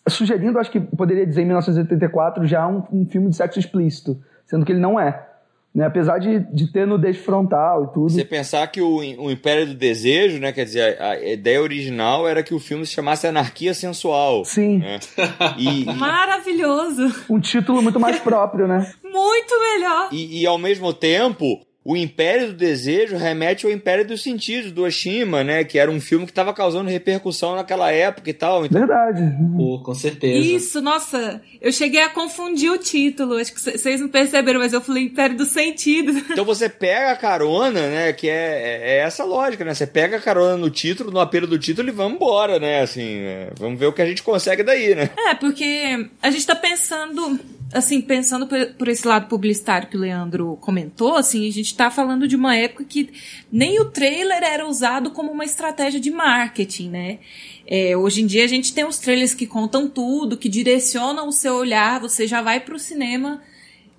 sugerindo, 0.07 0.59
acho 0.59 0.71
que 0.71 0.79
poderia 0.79 1.25
dizer 1.25 1.41
em 1.41 1.45
1984 1.45 2.45
já 2.45 2.67
um, 2.67 2.83
um 2.91 3.05
filme 3.05 3.29
de 3.29 3.35
sexo 3.35 3.59
explícito, 3.59 4.21
sendo 4.45 4.65
que 4.65 4.71
ele 4.71 4.81
não 4.81 4.99
é. 4.99 5.27
Né? 5.73 5.85
Apesar 5.85 6.19
de, 6.19 6.39
de 6.53 6.71
ter 6.71 6.85
nudez 6.85 7.17
frontal 7.17 7.85
e 7.85 7.93
tudo. 7.93 8.09
Você 8.09 8.23
pensar 8.23 8.67
que 8.67 8.79
o, 8.79 8.97
o 8.97 9.31
Império 9.31 9.65
do 9.65 9.73
Desejo, 9.73 10.39
né? 10.39 10.51
Quer 10.51 10.65
dizer, 10.65 11.01
a, 11.01 11.11
a 11.11 11.31
ideia 11.31 11.59
original 11.59 12.27
era 12.27 12.43
que 12.43 12.53
o 12.53 12.59
filme 12.59 12.85
se 12.85 12.93
chamasse 12.93 13.25
Anarquia 13.25 13.73
Sensual. 13.73 14.45
Sim. 14.45 14.79
Né? 14.79 14.99
E, 15.57 15.85
Maravilhoso! 15.85 17.25
Um 17.29 17.39
título 17.39 17.81
muito 17.81 17.99
mais 17.99 18.19
próprio, 18.19 18.67
né? 18.67 18.91
muito 19.03 19.59
melhor! 19.59 20.09
E, 20.11 20.41
e 20.41 20.45
ao 20.45 20.57
mesmo 20.57 20.93
tempo, 20.93 21.59
o 21.85 21.97
Império 21.97 22.47
do 22.47 22.53
Desejo 22.53 23.17
remete 23.17 23.65
ao 23.65 23.71
Império 23.71 24.07
dos 24.07 24.23
Sentidos, 24.23 24.71
do 24.71 24.83
Oshima, 24.83 25.43
né? 25.43 25.65
Que 25.65 25.77
era 25.77 25.91
um 25.91 25.99
filme 25.99 26.25
que 26.25 26.31
estava 26.31 26.53
causando 26.53 26.89
repercussão 26.89 27.55
naquela 27.55 27.91
época 27.91 28.29
e 28.29 28.33
tal. 28.33 28.65
Então... 28.65 28.79
Verdade. 28.79 29.21
Pô, 29.57 29.79
com 29.79 29.93
certeza. 29.93 30.47
Isso, 30.47 30.81
nossa, 30.81 31.41
eu 31.59 31.73
cheguei 31.73 32.01
a 32.01 32.09
confundir 32.09 32.71
o 32.71 32.77
título. 32.77 33.35
Acho 33.35 33.53
que 33.53 33.59
vocês 33.59 33.99
não 33.99 34.07
perceberam, 34.07 34.61
mas 34.61 34.71
eu 34.71 34.79
falei 34.79 35.03
Império 35.03 35.35
dos 35.35 35.49
Sentidos. 35.49 36.23
Então 36.33 36.45
você 36.45 36.67
pega 36.67 37.11
a 37.11 37.15
carona, 37.15 37.89
né? 37.89 38.13
Que 38.13 38.27
é, 38.27 38.81
é 38.83 38.97
essa 38.99 39.23
lógica, 39.23 39.63
né? 39.63 39.73
Você 39.73 39.85
pega 39.85 40.17
a 40.17 40.21
carona 40.21 40.57
no 40.57 40.69
título, 40.69 41.11
no 41.11 41.19
apelo 41.19 41.45
do 41.45 41.59
título 41.59 41.89
e 41.89 41.91
vamos 41.91 42.15
embora, 42.15 42.59
né? 42.59 42.81
Assim, 42.81 43.19
é, 43.19 43.51
vamos 43.57 43.79
ver 43.79 43.85
o 43.85 43.93
que 43.93 44.01
a 44.01 44.05
gente 44.05 44.23
consegue 44.23 44.63
daí, 44.63 44.95
né? 44.95 45.11
É, 45.27 45.35
porque 45.35 46.09
a 46.21 46.31
gente 46.31 46.45
tá 46.45 46.55
pensando 46.55 47.39
assim, 47.73 48.01
pensando 48.01 48.47
por, 48.47 48.65
por, 48.73 48.87
esse 48.87 49.07
lado 49.07 49.27
publicitário 49.27 49.87
que 49.87 49.97
o 49.97 49.99
Leandro 49.99 50.57
comentou, 50.61 51.15
assim, 51.15 51.47
a 51.47 51.51
gente 51.51 51.67
está 51.67 51.89
falando 51.89 52.27
de 52.27 52.35
uma 52.35 52.55
época 52.55 52.83
que 52.83 53.09
nem 53.51 53.79
o 53.79 53.85
trailer 53.85 54.43
era 54.43 54.67
usado 54.67 55.11
como 55.11 55.31
uma 55.31 55.43
estratégia 55.43 55.99
de 55.99 56.11
marketing, 56.11 56.89
né? 56.89 57.19
É, 57.65 57.95
hoje 57.95 58.21
em 58.21 58.25
dia 58.25 58.43
a 58.43 58.47
gente 58.47 58.73
tem 58.73 58.85
os 58.85 58.99
trailers 58.99 59.33
que 59.33 59.47
contam 59.47 59.87
tudo, 59.87 60.37
que 60.37 60.49
direcionam 60.49 61.27
o 61.27 61.31
seu 61.31 61.55
olhar, 61.55 61.99
você 61.99 62.27
já 62.27 62.41
vai 62.41 62.59
para 62.59 62.75
o 62.75 62.79
cinema 62.79 63.41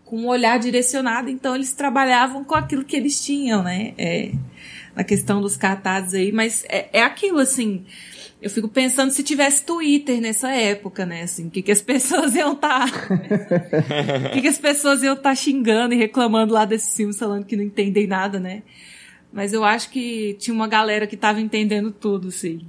com 0.05 0.19
um 0.19 0.27
olhar 0.29 0.59
direcionado, 0.59 1.31
então 1.31 1.55
eles 1.55 1.73
trabalhavam 1.73 2.45
com 2.45 2.55
aquilo 2.55 2.85
que 2.85 2.95
eles 2.95 3.25
tinham, 3.25 3.63
né? 3.63 3.95
É, 3.97 4.33
na 4.95 5.03
questão 5.03 5.41
dos 5.41 5.57
cartazes 5.57 6.15
aí, 6.15 6.31
mas 6.31 6.65
é, 6.69 6.89
é 6.93 7.03
aquilo 7.03 7.39
assim. 7.39 7.85
Eu 8.45 8.51
fico 8.51 8.69
pensando 8.69 9.11
se 9.11 9.23
tivesse 9.23 9.65
Twitter 9.65 10.21
nessa 10.21 10.51
época, 10.53 11.07
né? 11.07 11.23
Assim, 11.23 11.47
o 11.47 11.51
que, 11.51 11.63
que 11.63 11.73
as 11.73 11.81
pessoas 11.83 12.35
iam 12.35 12.53
estar. 12.53 12.93
Tá... 12.93 13.15
o 14.29 14.33
que, 14.33 14.43
que 14.43 14.49
as 14.49 14.59
pessoas 14.59 15.03
iam 15.03 15.15
estar 15.15 15.31
tá 15.31 15.35
xingando 15.35 15.95
e 15.95 15.97
reclamando 15.97 16.53
lá 16.53 16.67
desses 16.67 16.95
filmes, 16.95 17.19
falando 17.19 17.47
que 17.47 17.57
não 17.57 17.65
entendem 17.65 18.07
nada, 18.07 18.39
né? 18.39 18.63
Mas 19.33 19.55
eu 19.55 19.65
acho 19.65 19.89
que 19.89 20.37
tinha 20.39 20.53
uma 20.53 20.69
galera 20.69 21.07
que 21.07 21.15
estava 21.15 21.41
entendendo 21.41 21.91
tudo, 21.91 22.31
sim. 22.31 22.61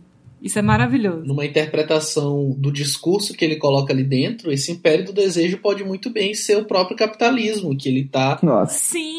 Isso 0.42 0.58
é 0.58 0.62
maravilhoso. 0.62 1.26
Numa 1.26 1.46
interpretação 1.46 2.56
do 2.58 2.72
discurso 2.72 3.34
que 3.34 3.44
ele 3.44 3.58
coloca 3.58 3.92
ali 3.92 4.04
dentro, 4.04 4.54
esse 4.54 4.72
império 4.72 5.04
do 5.04 5.12
desejo 5.12 5.58
pode 5.58 5.84
muito 5.84 6.10
bem 6.10 6.34
ser 6.34 6.56
o 6.56 6.66
próprio 6.66 6.96
capitalismo, 6.96 7.76
que 7.76 7.90
ele 7.90 8.02
está 8.02 8.40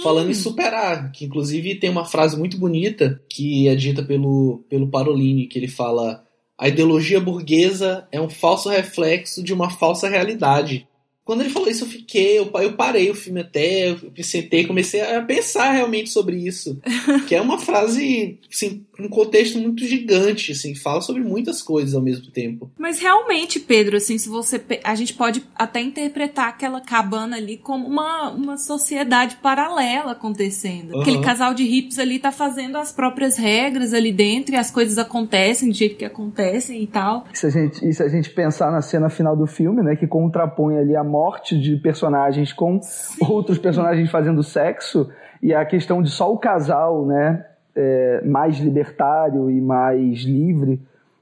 falando 0.02 0.30
em 0.30 0.34
superar. 0.34 1.12
Que 1.12 1.26
inclusive 1.26 1.74
tem 1.74 1.90
uma 1.90 2.06
frase 2.06 2.38
muito 2.38 2.56
bonita 2.56 3.20
que 3.28 3.68
é 3.68 3.74
dita 3.74 4.02
pelo, 4.02 4.64
pelo 4.70 4.88
Parolini, 4.88 5.46
que 5.46 5.58
ele 5.58 5.68
fala: 5.68 6.25
a 6.58 6.68
ideologia 6.68 7.20
burguesa 7.20 8.06
é 8.10 8.20
um 8.20 8.30
falso 8.30 8.68
reflexo 8.68 9.42
de 9.42 9.52
uma 9.52 9.70
falsa 9.70 10.08
realidade. 10.08 10.88
Quando 11.26 11.40
ele 11.40 11.50
falou 11.50 11.68
isso, 11.68 11.82
eu 11.82 11.88
fiquei, 11.88 12.38
eu, 12.38 12.48
eu 12.54 12.74
parei 12.74 13.10
o 13.10 13.14
filme 13.14 13.40
até, 13.40 13.90
eu 13.90 13.98
sentei, 14.22 14.64
comecei 14.64 15.00
a 15.00 15.20
pensar 15.20 15.72
realmente 15.72 16.08
sobre 16.08 16.36
isso. 16.36 16.80
que 17.26 17.34
é 17.34 17.40
uma 17.40 17.58
frase, 17.58 18.38
assim, 18.48 18.85
um 18.98 19.08
contexto 19.08 19.58
muito 19.58 19.84
gigante, 19.84 20.52
assim, 20.52 20.74
fala 20.74 21.00
sobre 21.00 21.22
muitas 21.22 21.62
coisas 21.62 21.94
ao 21.94 22.02
mesmo 22.02 22.30
tempo. 22.30 22.70
Mas 22.78 22.98
realmente, 22.98 23.60
Pedro, 23.60 23.96
assim, 23.96 24.18
se 24.18 24.28
você. 24.28 24.62
A 24.82 24.94
gente 24.94 25.14
pode 25.14 25.42
até 25.54 25.80
interpretar 25.80 26.48
aquela 26.48 26.80
cabana 26.80 27.36
ali 27.36 27.56
como 27.56 27.86
uma, 27.86 28.30
uma 28.30 28.56
sociedade 28.56 29.36
paralela 29.36 30.12
acontecendo. 30.12 30.94
Uhum. 30.94 31.00
Aquele 31.02 31.20
casal 31.20 31.52
de 31.54 31.62
hips 31.62 31.98
ali 31.98 32.18
tá 32.18 32.32
fazendo 32.32 32.76
as 32.78 32.92
próprias 32.92 33.36
regras 33.36 33.92
ali 33.92 34.12
dentro 34.12 34.54
e 34.54 34.56
as 34.56 34.70
coisas 34.70 34.98
acontecem 34.98 35.68
do 35.68 35.74
jeito 35.74 35.96
que 35.96 36.04
acontecem 36.04 36.82
e 36.82 36.86
tal. 36.86 37.26
E 37.32 37.38
se 37.38 37.46
a 37.46 37.50
gente, 37.50 37.92
se 37.92 38.02
a 38.02 38.08
gente 38.08 38.30
pensar 38.30 38.70
na 38.70 38.80
cena 38.80 39.08
final 39.08 39.36
do 39.36 39.46
filme, 39.46 39.82
né, 39.82 39.96
que 39.96 40.06
contrapõe 40.06 40.78
ali 40.78 40.96
a 40.96 41.04
morte 41.04 41.58
de 41.58 41.76
personagens 41.76 42.52
com 42.52 42.80
Sim. 42.82 43.24
outros 43.28 43.58
personagens 43.58 44.10
fazendo 44.10 44.42
sexo 44.42 45.08
e 45.42 45.54
a 45.54 45.64
questão 45.64 46.02
de 46.02 46.10
só 46.10 46.32
o 46.32 46.38
casal, 46.38 47.06
né, 47.06 47.44
é, 47.76 48.22
mais 48.24 48.58
libertário 48.58 49.50
e 49.50 49.60
mais 49.60 50.20
livre 50.20 50.80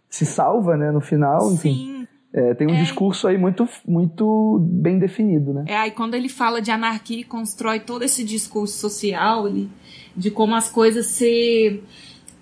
se 0.08 0.24
salva, 0.24 0.76
né, 0.76 0.92
no 0.92 1.00
final, 1.00 1.52
enfim. 1.52 1.74
Sim. 1.74 1.94
É, 2.32 2.52
tem 2.54 2.66
um 2.66 2.74
é. 2.74 2.80
discurso 2.80 3.28
aí 3.28 3.38
muito, 3.38 3.68
muito 3.86 4.58
bem 4.60 4.98
definido, 4.98 5.52
né? 5.52 5.64
É, 5.68 5.76
aí 5.76 5.90
quando 5.92 6.14
ele 6.14 6.28
fala 6.28 6.60
de 6.60 6.70
anarquia 6.70 7.20
e 7.20 7.24
constrói 7.24 7.78
todo 7.78 8.02
esse 8.02 8.24
discurso 8.24 8.76
social 8.76 9.46
ele, 9.46 9.70
de 10.16 10.32
como 10.32 10.54
as 10.56 10.68
coisas 10.68 11.06
se 11.06 11.80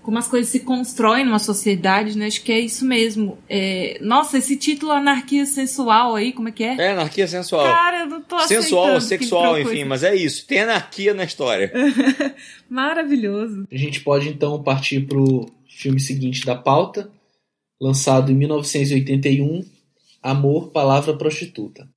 como 0.03 0.19
as 0.19 0.27
coisas 0.27 0.51
se 0.51 0.61
constroem 0.61 1.25
numa 1.25 1.39
sociedade, 1.39 2.19
né? 2.19 2.27
Acho 2.27 2.43
que 2.43 2.53
é 2.53 2.59
isso 2.59 2.85
mesmo. 2.85 3.39
É... 3.49 3.99
Nossa, 4.01 4.39
esse 4.39 4.57
título 4.57 4.91
Anarquia 4.93 5.47
Sensual 5.47 6.17
aí, 6.17 6.33
como 6.33 6.49
é 6.49 6.53
que 6.53 6.65
é? 6.65 6.77
É, 6.77 6.93
Anarquia 6.93 7.27
Sensual. 7.27 7.65
Cara, 7.65 8.01
eu 8.01 8.07
não 8.07 8.21
tô 8.21 8.39
Sensual, 8.41 9.01
sexual, 9.01 9.61
enfim, 9.61 9.85
mas 9.85 10.03
é 10.03 10.15
isso. 10.15 10.47
Tem 10.47 10.61
anarquia 10.61 11.15
na 11.15 11.25
história. 11.25 11.73
Maravilhoso. 12.69 13.67
A 13.71 13.77
gente 13.77 14.01
pode 14.01 14.29
então 14.29 14.63
partir 14.63 15.01
pro 15.03 15.49
filme 15.69 16.01
seguinte 16.01 16.45
da 16.45 16.57
pauta, 16.57 17.11
lançado 17.81 18.33
em 18.33 18.35
1981, 18.35 19.65
Amor, 20.23 20.71
Palavra 20.71 21.17
Prostituta. 21.17 21.89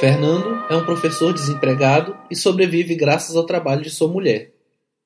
Fernando 0.00 0.64
é 0.70 0.74
um 0.74 0.82
professor 0.82 1.30
desempregado 1.30 2.16
e 2.30 2.34
sobrevive 2.34 2.94
graças 2.94 3.36
ao 3.36 3.44
trabalho 3.44 3.82
de 3.82 3.90
sua 3.90 4.08
mulher. 4.08 4.50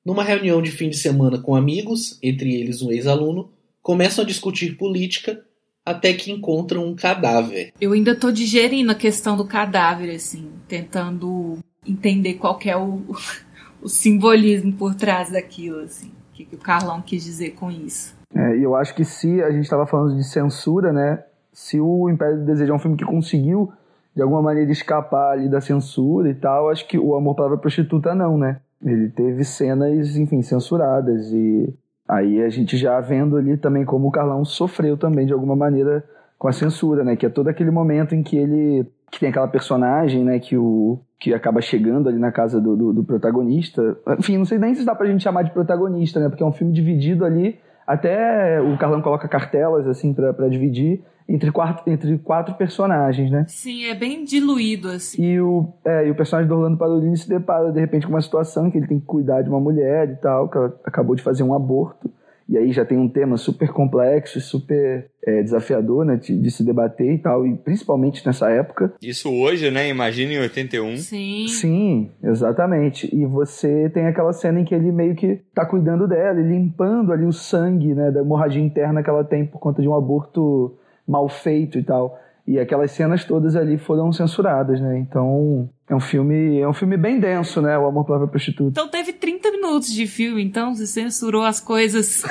Numa 0.06 0.22
reunião 0.22 0.62
de 0.62 0.70
fim 0.70 0.88
de 0.88 0.96
semana 0.96 1.36
com 1.36 1.56
amigos, 1.56 2.16
entre 2.22 2.54
eles 2.54 2.80
um 2.80 2.92
ex-aluno, 2.92 3.50
começam 3.82 4.22
a 4.22 4.26
discutir 4.26 4.76
política 4.76 5.44
até 5.84 6.12
que 6.12 6.30
encontram 6.30 6.86
um 6.86 6.94
cadáver. 6.94 7.72
Eu 7.80 7.90
ainda 7.90 8.14
tô 8.14 8.30
digerindo 8.30 8.92
a 8.92 8.94
questão 8.94 9.36
do 9.36 9.44
cadáver, 9.44 10.14
assim, 10.14 10.48
tentando 10.68 11.58
entender 11.84 12.34
qual 12.34 12.56
é 12.64 12.76
o, 12.76 13.02
o 13.82 13.88
simbolismo 13.88 14.74
por 14.74 14.94
trás 14.94 15.32
daquilo, 15.32 15.80
assim. 15.80 16.12
O 16.30 16.34
que, 16.34 16.44
que 16.44 16.54
o 16.54 16.58
Carlão 16.58 17.02
quis 17.02 17.24
dizer 17.24 17.54
com 17.54 17.68
isso. 17.68 18.16
É, 18.32 18.56
eu 18.58 18.76
acho 18.76 18.94
que 18.94 19.04
se 19.04 19.42
a 19.42 19.50
gente 19.50 19.64
estava 19.64 19.88
falando 19.88 20.14
de 20.14 20.22
censura, 20.22 20.92
né? 20.92 21.24
Se 21.52 21.80
o 21.80 22.08
Império 22.08 22.38
do 22.38 22.44
Desejo 22.44 22.72
é 22.72 22.76
um 22.76 22.78
filme 22.78 22.96
que 22.96 23.04
conseguiu 23.04 23.72
de 24.14 24.22
alguma 24.22 24.42
maneira 24.42 24.70
escapar 24.70 25.32
ali 25.32 25.48
da 25.48 25.60
censura 25.60 26.28
e 26.28 26.34
tal, 26.34 26.70
acho 26.70 26.86
que 26.86 26.98
o 26.98 27.14
Amor 27.14 27.34
Palavra 27.34 27.58
Prostituta 27.58 28.14
não, 28.14 28.38
né? 28.38 28.60
Ele 28.82 29.08
teve 29.08 29.44
cenas, 29.44 30.16
enfim, 30.16 30.42
censuradas 30.42 31.32
e 31.32 31.74
aí 32.08 32.42
a 32.42 32.48
gente 32.48 32.76
já 32.76 33.00
vendo 33.00 33.36
ali 33.36 33.56
também 33.56 33.84
como 33.84 34.08
o 34.08 34.12
Carlão 34.12 34.44
sofreu 34.44 34.96
também 34.96 35.26
de 35.26 35.32
alguma 35.32 35.56
maneira 35.56 36.04
com 36.38 36.48
a 36.48 36.52
censura, 36.52 37.02
né? 37.02 37.16
Que 37.16 37.26
é 37.26 37.30
todo 37.30 37.48
aquele 37.48 37.70
momento 37.70 38.14
em 38.14 38.22
que 38.22 38.36
ele 38.36 38.86
que 39.10 39.20
tem 39.20 39.28
aquela 39.28 39.46
personagem, 39.46 40.24
né, 40.24 40.40
que 40.40 40.56
o 40.56 40.98
que 41.20 41.32
acaba 41.32 41.60
chegando 41.62 42.08
ali 42.08 42.18
na 42.18 42.32
casa 42.32 42.60
do, 42.60 42.76
do, 42.76 42.92
do 42.92 43.04
protagonista. 43.04 43.96
Enfim, 44.18 44.36
não 44.36 44.44
sei 44.44 44.58
nem 44.58 44.74
se 44.74 44.84
dá 44.84 44.94
pra 44.94 45.06
gente 45.06 45.22
chamar 45.22 45.42
de 45.42 45.52
protagonista, 45.52 46.20
né? 46.20 46.28
Porque 46.28 46.42
é 46.42 46.46
um 46.46 46.52
filme 46.52 46.72
dividido 46.72 47.24
ali, 47.24 47.58
até 47.86 48.60
o 48.60 48.76
Carlão 48.76 49.00
coloca 49.00 49.28
cartelas 49.28 49.86
assim 49.86 50.12
para 50.12 50.48
dividir 50.48 51.02
entre 51.28 51.50
quatro, 51.50 51.90
entre 51.90 52.18
quatro 52.18 52.54
personagens, 52.54 53.30
né? 53.30 53.46
Sim, 53.48 53.86
é 53.86 53.94
bem 53.94 54.24
diluído, 54.24 54.88
assim. 54.88 55.22
E 55.22 55.40
o, 55.40 55.68
é, 55.84 56.06
e 56.06 56.10
o 56.10 56.14
personagem 56.14 56.48
do 56.48 56.54
Orlando 56.54 56.76
Padolini 56.76 57.16
se 57.16 57.28
depara, 57.28 57.72
de 57.72 57.80
repente, 57.80 58.06
com 58.06 58.12
uma 58.12 58.20
situação 58.20 58.70
que 58.70 58.78
ele 58.78 58.86
tem 58.86 59.00
que 59.00 59.06
cuidar 59.06 59.42
de 59.42 59.48
uma 59.48 59.60
mulher 59.60 60.08
e 60.10 60.16
tal, 60.16 60.48
que 60.48 60.56
ela 60.56 60.78
acabou 60.84 61.16
de 61.16 61.22
fazer 61.22 61.42
um 61.42 61.54
aborto. 61.54 62.10
E 62.46 62.58
aí 62.58 62.72
já 62.72 62.84
tem 62.84 62.98
um 62.98 63.08
tema 63.08 63.38
super 63.38 63.72
complexo, 63.72 64.38
super 64.38 65.06
é, 65.26 65.42
desafiador, 65.42 66.04
né, 66.04 66.16
de, 66.16 66.38
de, 66.38 66.50
se 66.50 66.62
debater 66.62 67.14
e 67.14 67.18
tal, 67.18 67.46
e 67.46 67.56
principalmente 67.56 68.24
nessa 68.26 68.50
época. 68.50 68.92
Isso 69.02 69.32
hoje, 69.32 69.70
né? 69.70 69.88
Imagina 69.88 70.34
em 70.34 70.38
81. 70.40 70.98
Sim. 70.98 71.48
Sim, 71.48 72.10
exatamente. 72.22 73.08
E 73.14 73.24
você 73.24 73.88
tem 73.88 74.06
aquela 74.06 74.34
cena 74.34 74.60
em 74.60 74.64
que 74.64 74.74
ele 74.74 74.92
meio 74.92 75.14
que 75.14 75.40
tá 75.54 75.64
cuidando 75.64 76.06
dela, 76.06 76.38
limpando 76.38 77.14
ali 77.14 77.24
o 77.24 77.32
sangue, 77.32 77.94
né, 77.94 78.10
da 78.10 78.20
hemorragia 78.20 78.62
interna 78.62 79.02
que 79.02 79.08
ela 79.08 79.24
tem 79.24 79.46
por 79.46 79.58
conta 79.58 79.80
de 79.80 79.88
um 79.88 79.94
aborto 79.94 80.76
mal 81.06 81.28
feito 81.28 81.78
e 81.78 81.82
tal. 81.82 82.18
E 82.46 82.58
aquelas 82.58 82.90
cenas 82.90 83.24
todas 83.24 83.56
ali 83.56 83.78
foram 83.78 84.12
censuradas, 84.12 84.78
né? 84.78 84.98
Então, 84.98 85.70
é 85.88 85.94
um 85.94 86.00
filme, 86.00 86.60
é 86.60 86.68
um 86.68 86.74
filme 86.74 86.96
bem 86.96 87.18
denso, 87.18 87.62
né? 87.62 87.78
O 87.78 87.86
Amor 87.86 88.04
pela 88.04 88.28
Prostituta. 88.28 88.70
Então 88.70 88.88
teve 88.88 89.14
30 89.14 89.50
minutos 89.50 89.92
de 89.92 90.06
filme, 90.06 90.44
então 90.44 90.74
você 90.74 90.86
censurou 90.86 91.42
as 91.42 91.58
coisas 91.58 92.22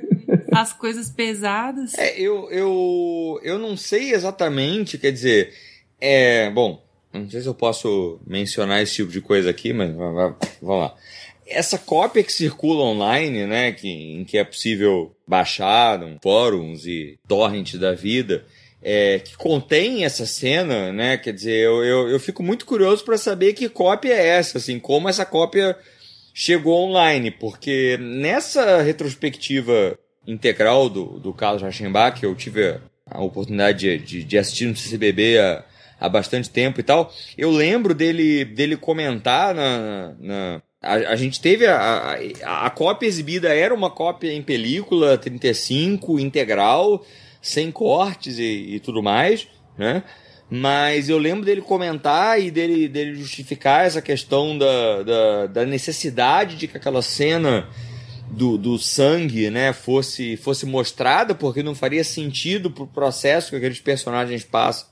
as 0.52 0.72
coisas 0.72 1.10
pesadas. 1.10 1.92
É, 1.98 2.18
eu, 2.18 2.50
eu 2.50 3.40
eu 3.42 3.58
não 3.58 3.76
sei 3.76 4.12
exatamente, 4.12 4.96
quer 4.96 5.12
dizer, 5.12 5.52
é, 6.00 6.50
bom, 6.50 6.82
não 7.12 7.28
sei 7.28 7.42
se 7.42 7.46
eu 7.46 7.54
posso 7.54 8.18
mencionar 8.26 8.82
esse 8.82 8.94
tipo 8.94 9.10
de 9.10 9.20
coisa 9.20 9.50
aqui, 9.50 9.74
mas 9.74 9.94
vamos 9.94 10.36
lá 10.62 10.94
essa 11.48 11.78
cópia 11.78 12.22
que 12.22 12.32
circula 12.32 12.82
online, 12.82 13.46
né, 13.46 13.72
que, 13.72 13.88
em 13.88 14.24
que 14.24 14.38
é 14.38 14.44
possível 14.44 15.14
baixar 15.26 16.02
um 16.02 16.18
fóruns 16.22 16.86
e 16.86 17.18
torrent 17.26 17.74
da 17.76 17.92
vida, 17.94 18.44
é, 18.82 19.18
que 19.18 19.36
contém 19.36 20.04
essa 20.04 20.26
cena, 20.26 20.92
né, 20.92 21.16
quer 21.16 21.32
dizer, 21.32 21.64
eu, 21.64 21.84
eu, 21.84 22.08
eu 22.08 22.20
fico 22.20 22.42
muito 22.42 22.64
curioso 22.64 23.04
para 23.04 23.18
saber 23.18 23.54
que 23.54 23.68
cópia 23.68 24.12
é 24.12 24.26
essa, 24.26 24.58
assim, 24.58 24.78
como 24.78 25.08
essa 25.08 25.24
cópia 25.24 25.76
chegou 26.32 26.88
online, 26.88 27.30
porque 27.30 27.98
nessa 28.00 28.80
retrospectiva 28.82 29.98
integral 30.26 30.88
do, 30.88 31.18
do 31.18 31.32
Carlos 31.32 31.62
que 32.18 32.26
eu 32.26 32.34
tive 32.34 32.78
a 33.10 33.20
oportunidade 33.20 33.78
de, 33.78 33.98
de, 33.98 34.24
de 34.24 34.38
assistir 34.38 34.66
no 34.66 34.76
CCBB 34.76 35.38
há, 35.38 35.64
há 35.98 36.08
bastante 36.08 36.50
tempo 36.50 36.78
e 36.78 36.82
tal, 36.82 37.12
eu 37.36 37.50
lembro 37.50 37.94
dele, 37.94 38.44
dele 38.44 38.76
comentar 38.76 39.54
na, 39.54 40.14
na 40.20 40.62
a, 40.80 40.94
a 40.94 41.16
gente 41.16 41.40
teve 41.40 41.66
a, 41.66 42.16
a, 42.44 42.66
a, 42.66 42.70
cópia 42.70 43.06
exibida 43.06 43.52
era 43.52 43.74
uma 43.74 43.90
cópia 43.90 44.32
em 44.32 44.42
película 44.42 45.18
35 45.18 46.20
integral, 46.20 47.04
sem 47.42 47.70
cortes 47.70 48.38
e, 48.38 48.74
e 48.76 48.80
tudo 48.80 49.02
mais, 49.02 49.48
né? 49.76 50.02
Mas 50.50 51.10
eu 51.10 51.18
lembro 51.18 51.44
dele 51.44 51.60
comentar 51.60 52.40
e 52.40 52.50
dele, 52.50 52.88
dele 52.88 53.14
justificar 53.16 53.84
essa 53.84 54.00
questão 54.00 54.56
da, 54.56 55.02
da, 55.02 55.46
da 55.46 55.66
necessidade 55.66 56.56
de 56.56 56.66
que 56.66 56.76
aquela 56.78 57.02
cena 57.02 57.68
do, 58.30 58.56
do 58.56 58.78
sangue, 58.78 59.50
né, 59.50 59.74
fosse, 59.74 60.38
fosse 60.38 60.64
mostrada, 60.64 61.34
porque 61.34 61.62
não 61.62 61.74
faria 61.74 62.02
sentido 62.02 62.70
pro 62.70 62.86
processo 62.86 63.50
que 63.50 63.56
aqueles 63.56 63.80
personagens 63.80 64.42
passam, 64.42 64.88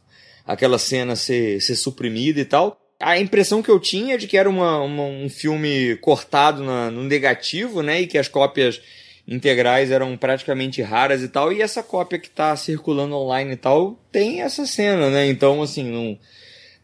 aquela 0.47 0.79
cena 0.79 1.17
ser, 1.17 1.61
ser 1.63 1.77
suprimida 1.77 2.39
e 2.39 2.45
tal. 2.45 2.79
A 2.99 3.19
impressão 3.19 3.63
que 3.63 3.71
eu 3.71 3.79
tinha 3.79 4.15
é 4.15 4.17
de 4.17 4.27
que 4.27 4.39
era 4.39 4.49
uma, 4.49 4.81
uma 4.81 5.03
um 5.03 5.29
filme 5.29 5.97
cortado 5.97 6.65
na, 6.65 6.91
no 6.91 7.03
negativo, 7.03 7.83
né, 7.83 8.01
e 8.03 8.07
que 8.07 8.17
as 8.17 8.29
cópias 8.29 8.81
integrais 9.29 9.91
eram 9.91 10.17
praticamente 10.17 10.81
raras 10.81 11.23
e 11.23 11.29
tal, 11.29 11.53
e 11.53 11.61
essa 11.61 11.83
cópia 11.83 12.19
que 12.19 12.29
está 12.29 12.55
circulando 12.57 13.17
online 13.17 13.53
e 13.53 13.57
tal 13.57 13.99
tem 14.11 14.41
essa 14.41 14.65
cena, 14.67 15.11
né, 15.11 15.27
então 15.27 15.61
assim, 15.63 15.85
não 15.85 16.19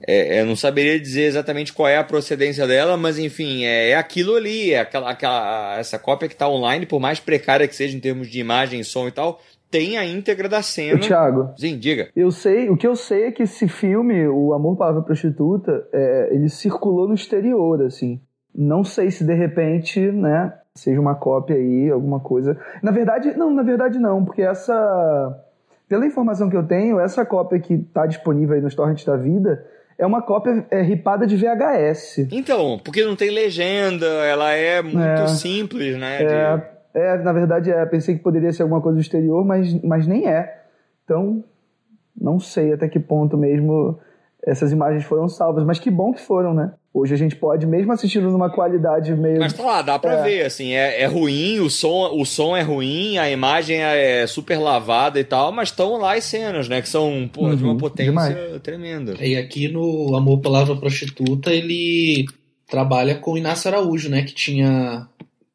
é, 0.06 0.40
eu 0.40 0.46
não 0.46 0.56
saberia 0.56 0.98
dizer 0.98 1.22
exatamente 1.22 1.72
qual 1.72 1.88
é 1.88 1.96
a 1.96 2.04
procedência 2.04 2.66
dela, 2.66 2.96
mas 2.96 3.18
enfim, 3.18 3.64
é, 3.64 3.90
é 3.90 3.96
aquilo 3.96 4.34
ali, 4.34 4.72
é 4.72 4.80
aquela, 4.80 5.10
aquela 5.10 5.78
essa 5.78 5.98
cópia 5.98 6.28
que 6.28 6.34
está 6.34 6.48
online, 6.48 6.86
por 6.86 7.00
mais 7.00 7.20
precária 7.20 7.68
que 7.68 7.76
seja 7.76 7.96
em 7.96 8.00
termos 8.00 8.28
de 8.28 8.40
imagem, 8.40 8.82
som 8.82 9.06
e 9.06 9.12
tal, 9.12 9.40
tem 9.72 9.96
a 9.96 10.04
íntegra 10.04 10.50
da 10.50 10.60
cena. 10.60 11.00
Thiago. 11.00 11.54
Sim, 11.56 11.78
diga. 11.78 12.10
Eu 12.14 12.30
sei, 12.30 12.68
o 12.68 12.76
que 12.76 12.86
eu 12.86 12.94
sei 12.94 13.24
é 13.24 13.32
que 13.32 13.42
esse 13.42 13.66
filme, 13.66 14.28
O 14.28 14.52
Amor 14.52 14.76
Palavra 14.76 15.00
Prostituta, 15.00 15.88
é, 15.90 16.28
ele 16.30 16.50
circulou 16.50 17.08
no 17.08 17.14
exterior, 17.14 17.82
assim. 17.82 18.20
Não 18.54 18.84
sei 18.84 19.10
se 19.10 19.24
de 19.24 19.32
repente, 19.32 19.98
né, 19.98 20.52
seja 20.74 21.00
uma 21.00 21.14
cópia 21.14 21.56
aí, 21.56 21.90
alguma 21.90 22.20
coisa. 22.20 22.60
Na 22.82 22.90
verdade, 22.90 23.34
não, 23.34 23.50
na 23.50 23.62
verdade 23.62 23.98
não, 23.98 24.22
porque 24.22 24.42
essa. 24.42 25.42
Pela 25.88 26.06
informação 26.06 26.50
que 26.50 26.56
eu 26.56 26.66
tenho, 26.66 27.00
essa 27.00 27.24
cópia 27.24 27.58
que 27.58 27.74
está 27.74 28.06
disponível 28.06 28.54
aí 28.54 28.60
nos 28.60 28.74
torrents 28.74 29.04
da 29.04 29.16
vida 29.16 29.64
é 29.98 30.06
uma 30.06 30.22
cópia 30.22 30.66
é, 30.70 30.82
ripada 30.82 31.26
de 31.26 31.36
VHS. 31.36 32.26
Então, 32.30 32.78
porque 32.82 33.04
não 33.04 33.16
tem 33.16 33.30
legenda, 33.30 34.06
ela 34.06 34.52
é 34.52 34.82
muito 34.82 34.98
é, 34.98 35.26
simples, 35.28 35.98
né? 35.98 36.22
É, 36.22 36.56
de... 36.56 36.62
é, 36.94 37.18
na 37.18 37.32
verdade, 37.32 37.70
é, 37.70 37.84
pensei 37.86 38.16
que 38.16 38.22
poderia 38.22 38.52
ser 38.52 38.62
alguma 38.62 38.80
coisa 38.80 38.96
do 38.96 39.02
exterior, 39.02 39.44
mas, 39.44 39.72
mas 39.82 40.06
nem 40.06 40.28
é. 40.28 40.62
Então, 41.04 41.42
não 42.18 42.38
sei 42.38 42.72
até 42.72 42.88
que 42.88 43.00
ponto 43.00 43.36
mesmo 43.36 43.98
essas 44.44 44.72
imagens 44.72 45.04
foram 45.04 45.28
salvas, 45.28 45.64
mas 45.64 45.78
que 45.78 45.90
bom 45.90 46.12
que 46.12 46.20
foram, 46.20 46.52
né? 46.52 46.72
Hoje 46.92 47.14
a 47.14 47.16
gente 47.16 47.36
pode, 47.36 47.64
mesmo 47.64 47.92
assistindo 47.92 48.28
numa 48.30 48.50
qualidade 48.50 49.14
meio. 49.14 49.38
Mas 49.38 49.52
tá 49.52 49.62
lá, 49.62 49.82
dá 49.82 49.98
pra 49.98 50.18
é. 50.18 50.22
ver, 50.22 50.44
assim, 50.44 50.72
é, 50.72 51.00
é 51.00 51.06
ruim, 51.06 51.60
o 51.60 51.70
som, 51.70 52.10
o 52.12 52.26
som 52.26 52.56
é 52.56 52.60
ruim, 52.60 53.16
a 53.18 53.30
imagem 53.30 53.80
é 53.80 54.26
super 54.26 54.58
lavada 54.58 55.18
e 55.18 55.24
tal, 55.24 55.52
mas 55.52 55.68
estão 55.68 55.96
lá 55.96 56.16
as 56.16 56.24
cenas, 56.24 56.68
né? 56.68 56.82
Que 56.82 56.88
são 56.88 57.30
pô, 57.32 57.44
uhum, 57.46 57.56
de 57.56 57.62
uma 57.62 57.72
uhum, 57.72 57.78
potência 57.78 58.10
demais. 58.10 58.62
tremenda. 58.62 59.14
E 59.24 59.36
aqui 59.36 59.68
no 59.68 60.14
Amor 60.16 60.40
Palavra 60.40 60.76
Prostituta, 60.76 61.52
ele 61.52 62.26
trabalha 62.68 63.14
com 63.14 63.32
o 63.32 63.38
Inácio 63.38 63.70
Araújo, 63.70 64.10
né? 64.10 64.22
Que 64.22 64.34
tinha. 64.34 65.06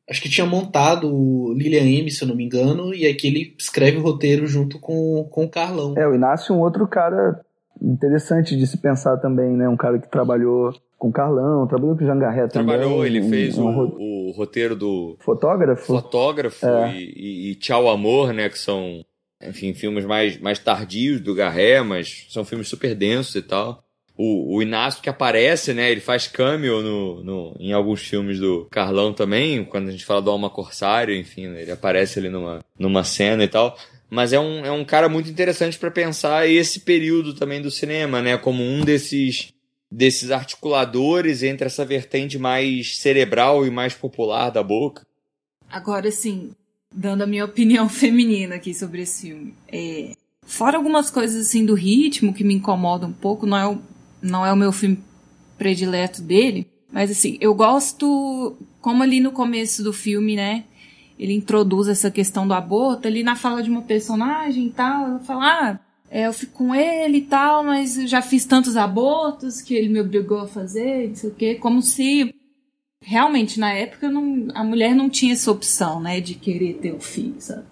Acho 0.10 0.22
que 0.22 0.30
tinha 0.30 0.48
montado 0.48 1.14
o 1.14 1.54
Lilian 1.54 1.84
M, 1.84 2.10
se 2.10 2.24
eu 2.24 2.28
não 2.30 2.36
me 2.36 2.46
engano, 2.46 2.94
e 2.94 3.06
aqui 3.06 3.28
ele 3.28 3.54
escreve 3.58 3.98
o 3.98 4.02
roteiro 4.02 4.48
junto 4.48 4.80
com, 4.80 5.28
com 5.30 5.44
o 5.44 5.50
Carlão. 5.50 5.96
É, 5.98 6.08
o 6.08 6.16
Inácio 6.16 6.54
é 6.54 6.56
um 6.56 6.62
outro 6.62 6.88
cara 6.88 7.42
interessante 7.82 8.56
de 8.56 8.66
se 8.66 8.78
pensar 8.78 9.18
também, 9.18 9.52
né? 9.52 9.68
Um 9.68 9.76
cara 9.76 10.00
que 10.00 10.10
trabalhou 10.10 10.74
com 10.98 11.12
Carlão, 11.12 11.68
trabalhou 11.68 11.96
com 11.96 12.04
o 12.04 12.08
Jean 12.08 12.18
Garret 12.18 12.48
também. 12.50 12.76
Trabalhou, 12.76 13.06
ele 13.06 13.22
fez 13.30 13.58
um, 13.58 13.68
o, 13.68 14.30
o, 14.30 14.32
roteiro 14.32 14.76
do... 14.76 15.18
Fotógrafo? 15.20 15.86
Fotógrafo 15.86 16.66
é. 16.66 16.96
e, 16.98 17.52
e, 17.52 17.56
Tchau 17.56 17.90
Amor, 17.90 18.34
né? 18.34 18.50
Que 18.50 18.58
são, 18.58 19.04
enfim, 19.44 19.74
filmes 19.74 20.06
mais, 20.06 20.40
mais 20.40 20.58
tardios 20.58 21.22
do 21.22 21.36
Garret, 21.36 21.84
mas 21.84 22.28
são 22.30 22.44
filmes 22.44 22.68
super 22.68 22.96
densos 22.96 23.36
e 23.36 23.42
tal. 23.42 23.84
O, 24.18 24.56
o 24.56 24.62
Inácio 24.64 25.02
que 25.02 25.10
aparece, 25.10 25.74
né? 25.74 25.92
Ele 25.92 26.02
faz 26.02 26.28
cameo 26.28 26.82
no, 26.82 27.24
no, 27.24 27.56
em 27.60 27.72
alguns 27.72 28.02
filmes 28.02 28.40
do 28.40 28.68
Carlão 28.72 29.14
também, 29.14 29.64
quando 29.64 29.90
a 29.90 29.92
gente 29.92 30.06
fala 30.06 30.22
do 30.22 30.32
Alma 30.32 30.50
Corsário, 30.50 31.16
enfim, 31.16 31.48
né, 31.48 31.62
ele 31.62 31.72
aparece 31.72 32.18
ali 32.18 32.30
numa, 32.30 32.60
numa 32.80 33.04
cena 33.04 33.44
e 33.44 33.48
tal 33.48 33.78
mas 34.10 34.32
é 34.32 34.40
um, 34.40 34.66
é 34.66 34.72
um 34.72 34.86
cara 34.86 35.10
muito 35.10 35.30
interessante 35.30 35.78
para 35.78 35.92
pensar 35.92 36.48
esse 36.50 36.80
período 36.82 37.34
também 37.34 37.62
do 37.62 37.70
cinema, 37.70 38.22
né? 38.22 38.38
Como 38.38 38.64
um 38.64 38.84
desses, 38.84 39.54
desses 39.92 40.32
articuladores 40.32 41.44
entre 41.44 41.68
essa 41.68 41.86
vertente 41.86 42.38
mais 42.38 42.98
cerebral 42.98 43.66
e 43.66 43.70
mais 43.70 43.94
popular 43.94 44.50
da 44.50 44.64
boca. 44.64 45.06
Agora, 45.70 46.10
sim, 46.10 46.52
dando 46.94 47.24
a 47.24 47.28
minha 47.28 47.44
opinião 47.44 47.88
feminina 47.90 48.56
aqui 48.56 48.74
sobre 48.74 49.02
esse 49.02 49.28
filme. 49.28 49.54
É, 49.68 50.14
fora 50.46 50.78
algumas 50.78 51.10
coisas 51.10 51.48
assim 51.48 51.66
do 51.66 51.74
ritmo 51.74 52.34
que 52.34 52.46
me 52.46 52.54
incomodam 52.54 53.10
um 53.10 53.14
pouco, 53.14 53.46
não 53.46 53.58
é 53.58 53.68
o, 53.68 53.82
não 54.22 54.46
é 54.46 54.52
o 54.52 54.58
meu 54.58 54.72
filme 54.72 55.00
predileto 55.58 56.22
dele, 56.22 56.68
mas 56.92 57.12
assim, 57.12 57.38
eu 57.42 57.54
gosto, 57.54 58.58
como 58.82 59.04
ali 59.04 59.20
no 59.20 59.32
começo 59.32 59.84
do 59.84 59.92
filme, 59.92 60.36
né? 60.36 60.64
ele 61.18 61.34
introduz 61.34 61.88
essa 61.88 62.12
questão 62.12 62.48
do 62.48 62.54
aborto 62.54 63.08
ali 63.08 63.24
na 63.24 63.36
fala 63.36 63.64
de 63.64 63.70
uma 63.70 63.82
personagem 63.82 64.68
e 64.68 64.70
tal. 64.70 65.06
Ela 65.06 65.20
fala, 65.20 65.46
ah, 65.46 65.80
é, 66.10 66.28
eu 66.28 66.34
fico 66.34 66.54
com 66.54 66.76
ele 66.76 67.18
e 67.18 67.22
tal, 67.24 67.64
mas 67.64 67.96
já 68.10 68.22
fiz 68.22 68.46
tantos 68.46 68.78
abortos 68.78 69.62
que 69.62 69.74
ele 69.74 69.90
me 69.90 70.00
obrigou 70.00 70.40
a 70.40 70.48
fazer, 70.48 71.10
não 71.10 71.16
sei 71.16 71.30
o 71.30 71.34
quê. 71.34 71.56
Como 71.56 71.82
se 71.82 72.34
realmente 73.02 73.60
na 73.60 73.74
época 73.74 74.10
não, 74.10 74.48
a 74.54 74.64
mulher 74.64 74.96
não 74.96 75.10
tinha 75.10 75.34
essa 75.34 75.52
opção, 75.52 76.00
né, 76.00 76.20
de 76.20 76.36
querer 76.36 76.76
ter 76.76 76.94
o 76.94 77.00
filho, 77.00 77.36
sabe? 77.40 77.66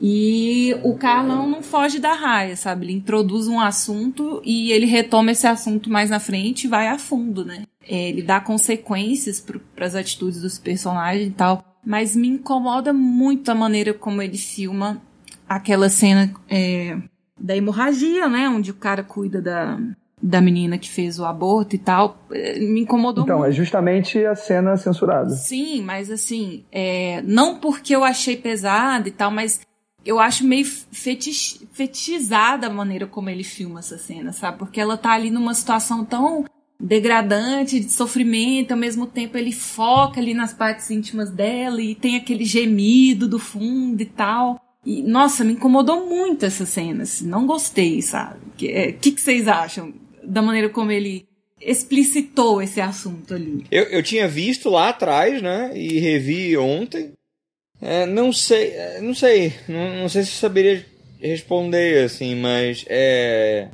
E 0.00 0.76
o 0.82 0.94
Carlão 0.94 1.48
não 1.48 1.62
foge 1.62 1.98
da 1.98 2.12
raia, 2.12 2.56
sabe? 2.56 2.86
Ele 2.86 2.92
introduz 2.92 3.48
um 3.48 3.58
assunto 3.58 4.42
e 4.44 4.70
ele 4.72 4.86
retoma 4.86 5.32
esse 5.32 5.46
assunto 5.46 5.90
mais 5.90 6.10
na 6.10 6.20
frente 6.20 6.64
e 6.64 6.68
vai 6.68 6.88
a 6.88 6.98
fundo, 6.98 7.44
né? 7.44 7.64
É, 7.88 8.08
ele 8.08 8.22
dá 8.22 8.40
consequências 8.40 9.40
para 9.40 9.86
as 9.86 9.94
atitudes 9.94 10.40
dos 10.40 10.58
personagens 10.58 11.28
e 11.28 11.30
tal 11.30 11.76
mas 11.86 12.16
me 12.16 12.26
incomoda 12.26 12.92
muito 12.92 13.48
a 13.48 13.54
maneira 13.54 13.94
como 13.94 14.20
ele 14.20 14.36
filma 14.36 15.00
aquela 15.48 15.88
cena 15.88 16.34
é, 16.50 16.98
da 17.38 17.56
hemorragia, 17.56 18.28
né? 18.28 18.48
Onde 18.48 18.72
o 18.72 18.74
cara 18.74 19.04
cuida 19.04 19.40
da, 19.40 19.78
da 20.20 20.40
menina 20.40 20.78
que 20.78 20.90
fez 20.90 21.20
o 21.20 21.24
aborto 21.24 21.76
e 21.76 21.78
tal. 21.78 22.18
É, 22.32 22.58
me 22.58 22.80
incomodou 22.80 23.22
então, 23.22 23.38
muito. 23.38 23.52
Então, 23.52 23.62
é 23.62 23.64
justamente 23.64 24.26
a 24.26 24.34
cena 24.34 24.76
censurada. 24.76 25.30
Sim, 25.30 25.82
mas 25.82 26.10
assim, 26.10 26.64
é, 26.72 27.22
não 27.22 27.60
porque 27.60 27.94
eu 27.94 28.02
achei 28.02 28.36
pesada 28.36 29.08
e 29.08 29.12
tal, 29.12 29.30
mas 29.30 29.60
eu 30.06 30.20
acho 30.20 30.46
meio 30.46 30.64
fetich, 30.64 31.66
fetichizada 31.72 32.68
a 32.68 32.70
maneira 32.70 33.06
como 33.06 33.28
ele 33.28 33.42
filma 33.42 33.80
essa 33.80 33.98
cena, 33.98 34.32
sabe? 34.32 34.58
Porque 34.58 34.80
ela 34.80 34.96
tá 34.96 35.10
ali 35.10 35.30
numa 35.30 35.52
situação 35.52 36.04
tão 36.04 36.44
degradante, 36.78 37.80
de 37.80 37.90
sofrimento, 37.90 38.72
ao 38.72 38.78
mesmo 38.78 39.06
tempo 39.06 39.36
ele 39.36 39.52
foca 39.52 40.20
ali 40.20 40.34
nas 40.34 40.52
partes 40.52 40.90
íntimas 40.90 41.30
dela 41.30 41.82
e 41.82 41.94
tem 41.94 42.16
aquele 42.16 42.44
gemido 42.44 43.26
do 43.26 43.38
fundo 43.38 44.00
e 44.00 44.06
tal. 44.06 44.60
E, 44.84 45.02
nossa, 45.02 45.42
me 45.42 45.54
incomodou 45.54 46.06
muito 46.06 46.46
essa 46.46 46.64
cena, 46.64 47.02
assim, 47.02 47.26
não 47.26 47.44
gostei, 47.44 48.00
sabe? 48.00 48.38
O 48.46 48.56
que, 48.56 48.68
é, 48.68 48.92
que, 48.92 49.10
que 49.10 49.20
vocês 49.20 49.48
acham 49.48 49.92
da 50.22 50.40
maneira 50.40 50.68
como 50.68 50.92
ele 50.92 51.26
explicitou 51.60 52.62
esse 52.62 52.80
assunto 52.80 53.34
ali? 53.34 53.64
Eu, 53.70 53.84
eu 53.84 54.02
tinha 54.02 54.28
visto 54.28 54.70
lá 54.70 54.90
atrás, 54.90 55.42
né, 55.42 55.72
e 55.74 55.98
revi 55.98 56.56
ontem. 56.56 57.12
É, 57.80 58.06
não 58.06 58.32
sei, 58.32 58.70
é, 58.70 59.00
não 59.00 59.14
sei, 59.14 59.52
não, 59.68 59.96
não 60.02 60.08
sei 60.08 60.22
se 60.22 60.30
eu 60.30 60.40
saberia 60.40 60.84
responder, 61.20 62.04
assim, 62.04 62.34
mas 62.34 62.84
é 62.88 63.68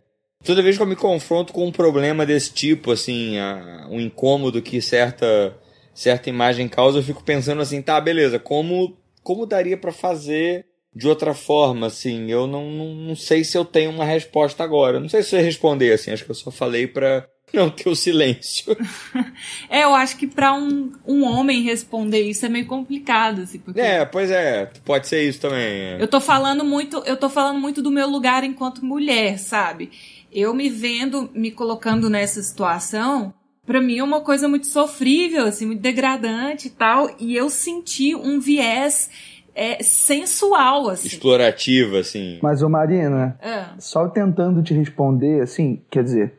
toda 0.45 0.63
vez 0.63 0.77
que 0.77 0.83
eu 0.83 0.87
me 0.87 0.97
confronto 0.97 1.53
com 1.53 1.67
um 1.67 1.73
problema 1.73 2.27
desse 2.27 2.53
tipo, 2.53 2.91
assim, 2.91 3.39
a, 3.39 3.87
um 3.91 4.01
incômodo 4.01 4.61
que 4.61 4.81
certa, 4.81 5.57
certa 5.95 6.29
imagem 6.29 6.69
causa, 6.69 6.99
eu 6.99 7.03
fico 7.03 7.23
pensando 7.23 7.63
assim, 7.63 7.81
tá, 7.81 8.01
beleza, 8.01 8.39
como, 8.39 8.97
como 9.23 9.47
daria 9.47 9.77
para 9.77 9.93
fazer 9.93 10.67
de 10.95 11.09
outra 11.09 11.33
forma, 11.33 11.87
assim? 11.87 12.31
Eu 12.31 12.47
não, 12.47 12.71
não, 12.71 12.95
não 12.95 13.17
sei 13.17 13.45
se 13.45 13.57
eu 13.57 13.65
tenho 13.65 13.91
uma 13.91 14.05
resposta 14.05 14.63
agora. 14.63 15.01
Não 15.01 15.09
sei 15.09 15.23
se 15.23 15.35
eu 15.35 15.41
responder, 15.41 15.93
assim, 15.93 16.11
acho 16.11 16.25
que 16.25 16.31
eu 16.31 16.35
só 16.35 16.51
falei 16.51 16.87
pra 16.87 17.27
não 17.59 17.71
ter 17.71 17.89
o 17.89 17.95
silêncio. 17.95 18.77
é, 19.69 19.85
eu 19.85 19.95
acho 19.95 20.17
que 20.17 20.27
para 20.27 20.55
um, 20.55 20.93
um 21.07 21.25
homem 21.25 21.63
responder 21.63 22.23
isso 22.23 22.47
é 22.47 22.49
meio 22.49 22.67
complicado, 22.67 23.43
assim, 23.43 23.59
porque... 23.59 23.81
É, 23.81 24.05
pois 24.05 24.31
é, 24.31 24.71
pode 24.85 25.07
ser 25.07 25.23
isso 25.23 25.41
também. 25.41 25.59
É. 25.59 25.97
Eu 26.01 26.09
tô 26.09 26.21
falando 26.21 26.65
muito, 26.65 27.03
eu 27.07 27.17
tô 27.17 27.29
falando 27.29 27.61
muito 27.61 27.83
do 27.83 27.91
meu 27.91 28.09
lugar 28.09 28.45
enquanto 28.45 28.85
mulher, 28.85 29.39
sabe? 29.39 29.91
eu 30.33 30.55
me 30.55 30.71
vendo, 30.71 31.31
me 31.35 31.51
colocando 31.51 32.09
nessa 32.09 32.43
situação, 32.43 33.35
para 33.67 33.81
mim 33.81 33.99
é 33.99 34.05
uma 34.05 34.23
coisa 34.23 34.49
muito 34.49 34.67
sofrível, 34.67 35.45
assim, 35.45 35.67
muito 35.67 35.83
degradante 35.83 36.69
e 36.69 36.71
tal, 36.71 37.15
e 37.21 37.37
eu 37.37 37.51
senti 37.51 38.15
um 38.15 38.41
viés 38.41 39.11
é, 39.55 39.83
sensual, 39.83 40.89
assim. 40.89 41.09
Explorativo, 41.09 41.99
assim. 41.99 42.39
Mas, 42.43 42.63
ô 42.63 42.69
Marina, 42.69 43.39
é. 43.43 43.67
só 43.79 44.09
tentando 44.09 44.63
te 44.63 44.73
responder, 44.73 45.43
assim, 45.43 45.83
quer 45.91 46.03
dizer, 46.03 46.35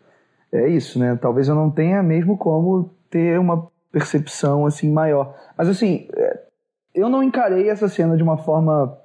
é 0.53 0.69
isso, 0.69 0.99
né? 0.99 1.17
Talvez 1.21 1.47
eu 1.47 1.55
não 1.55 1.69
tenha 1.69 2.01
mesmo 2.03 2.37
como 2.37 2.91
ter 3.09 3.39
uma 3.39 3.67
percepção, 3.91 4.65
assim, 4.65 4.91
maior. 4.91 5.35
Mas, 5.57 5.67
assim, 5.67 6.07
é, 6.15 6.39
eu 6.93 7.09
não 7.09 7.23
encarei 7.23 7.69
essa 7.69 7.87
cena 7.89 8.15
de 8.15 8.23
uma 8.23 8.37
forma 8.37 8.97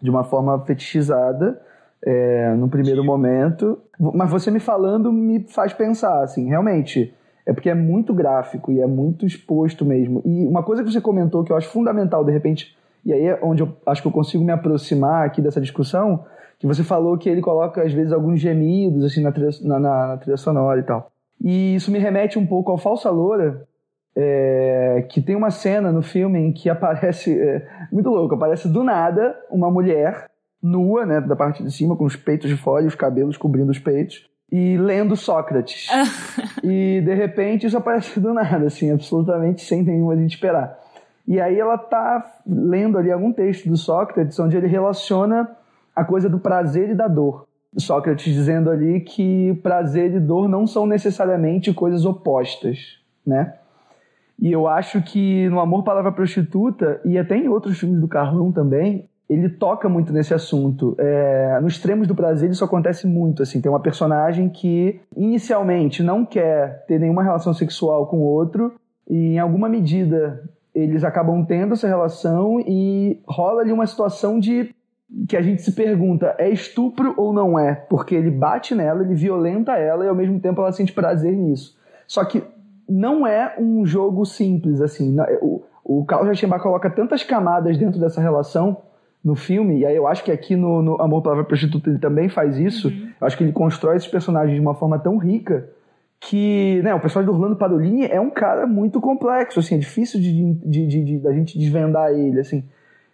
de 0.00 0.10
uma 0.10 0.24
forma 0.24 0.58
fetichizada, 0.64 1.60
é, 2.04 2.52
no 2.54 2.68
primeiro 2.68 3.04
momento. 3.04 3.78
Mas 3.98 4.28
você 4.28 4.50
me 4.50 4.58
falando 4.58 5.12
me 5.12 5.44
faz 5.48 5.72
pensar, 5.72 6.22
assim, 6.22 6.48
realmente. 6.48 7.14
é 7.46 7.52
porque 7.52 7.70
é 7.70 7.74
muito 7.74 8.12
gráfico 8.12 8.70
e 8.72 8.80
é 8.80 8.86
muito 8.86 9.24
exposto 9.26 9.84
mesmo. 9.84 10.20
E 10.24 10.46
uma 10.46 10.62
coisa 10.62 10.82
que 10.82 10.90
você 10.90 11.00
comentou 11.00 11.44
que 11.44 11.52
eu 11.52 11.56
acho 11.56 11.68
fundamental, 11.68 12.24
de 12.24 12.32
repente, 12.32 12.76
e 13.04 13.12
aí 13.12 13.26
é 13.26 13.38
onde 13.42 13.62
eu 13.62 13.76
acho 13.86 14.02
que 14.02 14.08
eu 14.08 14.12
consigo 14.12 14.44
me 14.44 14.52
aproximar 14.52 15.26
aqui 15.26 15.40
dessa 15.40 15.60
discussão, 15.60 16.24
que 16.62 16.66
você 16.68 16.84
falou 16.84 17.18
que 17.18 17.28
ele 17.28 17.40
coloca 17.40 17.82
às 17.82 17.92
vezes 17.92 18.12
alguns 18.12 18.40
gemidos 18.40 19.04
assim 19.04 19.20
na 19.20 19.32
trilha, 19.32 19.50
na, 19.62 19.80
na 19.80 20.16
trilha 20.16 20.36
sonora 20.36 20.78
e 20.78 20.84
tal. 20.84 21.10
E 21.42 21.74
isso 21.74 21.90
me 21.90 21.98
remete 21.98 22.38
um 22.38 22.46
pouco 22.46 22.70
ao 22.70 22.78
Falsa 22.78 23.10
Loura, 23.10 23.66
é, 24.14 25.04
que 25.10 25.20
tem 25.20 25.34
uma 25.34 25.50
cena 25.50 25.90
no 25.90 26.02
filme 26.02 26.38
em 26.38 26.52
que 26.52 26.70
aparece, 26.70 27.36
é, 27.36 27.66
muito 27.90 28.08
louco, 28.08 28.36
aparece 28.36 28.68
do 28.68 28.84
nada 28.84 29.34
uma 29.50 29.72
mulher 29.72 30.30
nua, 30.62 31.04
né, 31.04 31.20
da 31.20 31.34
parte 31.34 31.64
de 31.64 31.72
cima, 31.72 31.96
com 31.96 32.04
os 32.04 32.14
peitos 32.14 32.48
de 32.48 32.56
fora 32.56 32.84
e 32.84 32.86
os 32.86 32.94
cabelos 32.94 33.36
cobrindo 33.36 33.72
os 33.72 33.80
peitos, 33.80 34.24
e 34.52 34.76
lendo 34.76 35.16
Sócrates. 35.16 35.88
e 36.62 37.00
de 37.00 37.14
repente 37.14 37.66
isso 37.66 37.76
aparece 37.76 38.20
do 38.20 38.32
nada, 38.32 38.66
assim, 38.66 38.92
absolutamente 38.92 39.62
sem 39.62 39.82
nenhuma 39.82 40.16
gente 40.16 40.34
esperar. 40.34 40.78
E 41.26 41.40
aí 41.40 41.58
ela 41.58 41.76
tá 41.76 42.24
lendo 42.46 42.98
ali 42.98 43.10
algum 43.10 43.32
texto 43.32 43.68
do 43.68 43.76
Sócrates 43.76 44.38
onde 44.38 44.56
ele 44.56 44.68
relaciona 44.68 45.56
a 45.94 46.04
coisa 46.04 46.28
do 46.28 46.38
prazer 46.38 46.90
e 46.90 46.94
da 46.94 47.08
dor. 47.08 47.46
Sócrates 47.76 48.32
dizendo 48.32 48.70
ali 48.70 49.00
que 49.00 49.54
prazer 49.62 50.14
e 50.14 50.20
dor 50.20 50.48
não 50.48 50.66
são 50.66 50.86
necessariamente 50.86 51.72
coisas 51.72 52.04
opostas, 52.04 52.98
né? 53.26 53.54
E 54.38 54.50
eu 54.50 54.66
acho 54.66 55.00
que 55.02 55.48
no 55.48 55.60
Amor 55.60 55.84
Palavra 55.84 56.12
Prostituta, 56.12 57.00
e 57.04 57.16
até 57.16 57.36
em 57.36 57.48
outros 57.48 57.78
filmes 57.78 58.00
do 58.00 58.08
Carlão 58.08 58.50
também, 58.50 59.08
ele 59.28 59.48
toca 59.48 59.88
muito 59.88 60.12
nesse 60.12 60.34
assunto. 60.34 60.94
É, 60.98 61.58
nos 61.62 61.74
extremos 61.74 62.06
do 62.06 62.14
prazer 62.14 62.50
isso 62.50 62.64
acontece 62.64 63.06
muito. 63.06 63.42
Assim, 63.42 63.60
tem 63.60 63.70
uma 63.70 63.80
personagem 63.80 64.48
que 64.48 65.00
inicialmente 65.16 66.02
não 66.02 66.24
quer 66.26 66.84
ter 66.86 66.98
nenhuma 66.98 67.22
relação 67.22 67.54
sexual 67.54 68.06
com 68.06 68.18
o 68.18 68.24
outro, 68.24 68.74
e 69.08 69.34
em 69.34 69.38
alguma 69.38 69.68
medida 69.68 70.42
eles 70.74 71.04
acabam 71.04 71.44
tendo 71.44 71.74
essa 71.74 71.86
relação 71.86 72.58
e 72.60 73.20
rola 73.26 73.60
ali 73.60 73.72
uma 73.72 73.86
situação 73.86 74.38
de 74.38 74.74
que 75.28 75.36
a 75.36 75.42
gente 75.42 75.62
se 75.62 75.72
pergunta 75.72 76.34
é 76.38 76.48
estupro 76.48 77.14
ou 77.16 77.32
não 77.32 77.58
é? 77.58 77.74
Porque 77.74 78.14
ele 78.14 78.30
bate 78.30 78.74
nela, 78.74 79.02
ele 79.02 79.14
violenta 79.14 79.72
ela 79.72 80.04
e 80.04 80.08
ao 80.08 80.14
mesmo 80.14 80.40
tempo 80.40 80.60
ela 80.60 80.72
sente 80.72 80.92
prazer 80.92 81.32
nisso. 81.36 81.76
Só 82.06 82.24
que 82.24 82.42
não 82.88 83.26
é 83.26 83.54
um 83.58 83.84
jogo 83.84 84.24
simples 84.24 84.80
assim. 84.80 85.16
O, 85.40 85.62
o 85.84 86.04
Carlos 86.04 86.28
Reichenbach 86.28 86.62
coloca 86.62 86.90
tantas 86.90 87.22
camadas 87.22 87.76
dentro 87.76 88.00
dessa 88.00 88.20
relação 88.20 88.78
no 89.24 89.36
filme, 89.36 89.78
e 89.78 89.86
aí 89.86 89.94
eu 89.94 90.08
acho 90.08 90.24
que 90.24 90.32
aqui 90.32 90.56
no, 90.56 90.82
no 90.82 91.00
Amor 91.00 91.22
Palavra 91.22 91.44
Prostituta 91.44 91.88
ele 91.88 91.98
também 91.98 92.28
faz 92.28 92.58
isso. 92.58 92.88
Uhum. 92.88 93.10
Eu 93.20 93.26
acho 93.26 93.36
que 93.36 93.44
ele 93.44 93.52
constrói 93.52 93.96
esses 93.96 94.08
personagens 94.08 94.54
de 94.54 94.60
uma 94.60 94.74
forma 94.74 94.98
tão 94.98 95.16
rica 95.16 95.68
que 96.18 96.80
né, 96.82 96.94
o 96.94 97.00
personagem 97.00 97.32
do 97.32 97.36
Orlando 97.36 97.56
Padolini 97.56 98.06
é 98.06 98.20
um 98.20 98.30
cara 98.30 98.66
muito 98.66 99.00
complexo, 99.00 99.60
assim, 99.60 99.76
é 99.76 99.78
difícil 99.78 100.20
de, 100.20 100.54
de, 100.54 100.86
de, 100.86 101.04
de, 101.04 101.18
da 101.18 101.32
gente 101.32 101.58
desvendar 101.58 102.10
ele, 102.12 102.38
assim, 102.38 102.64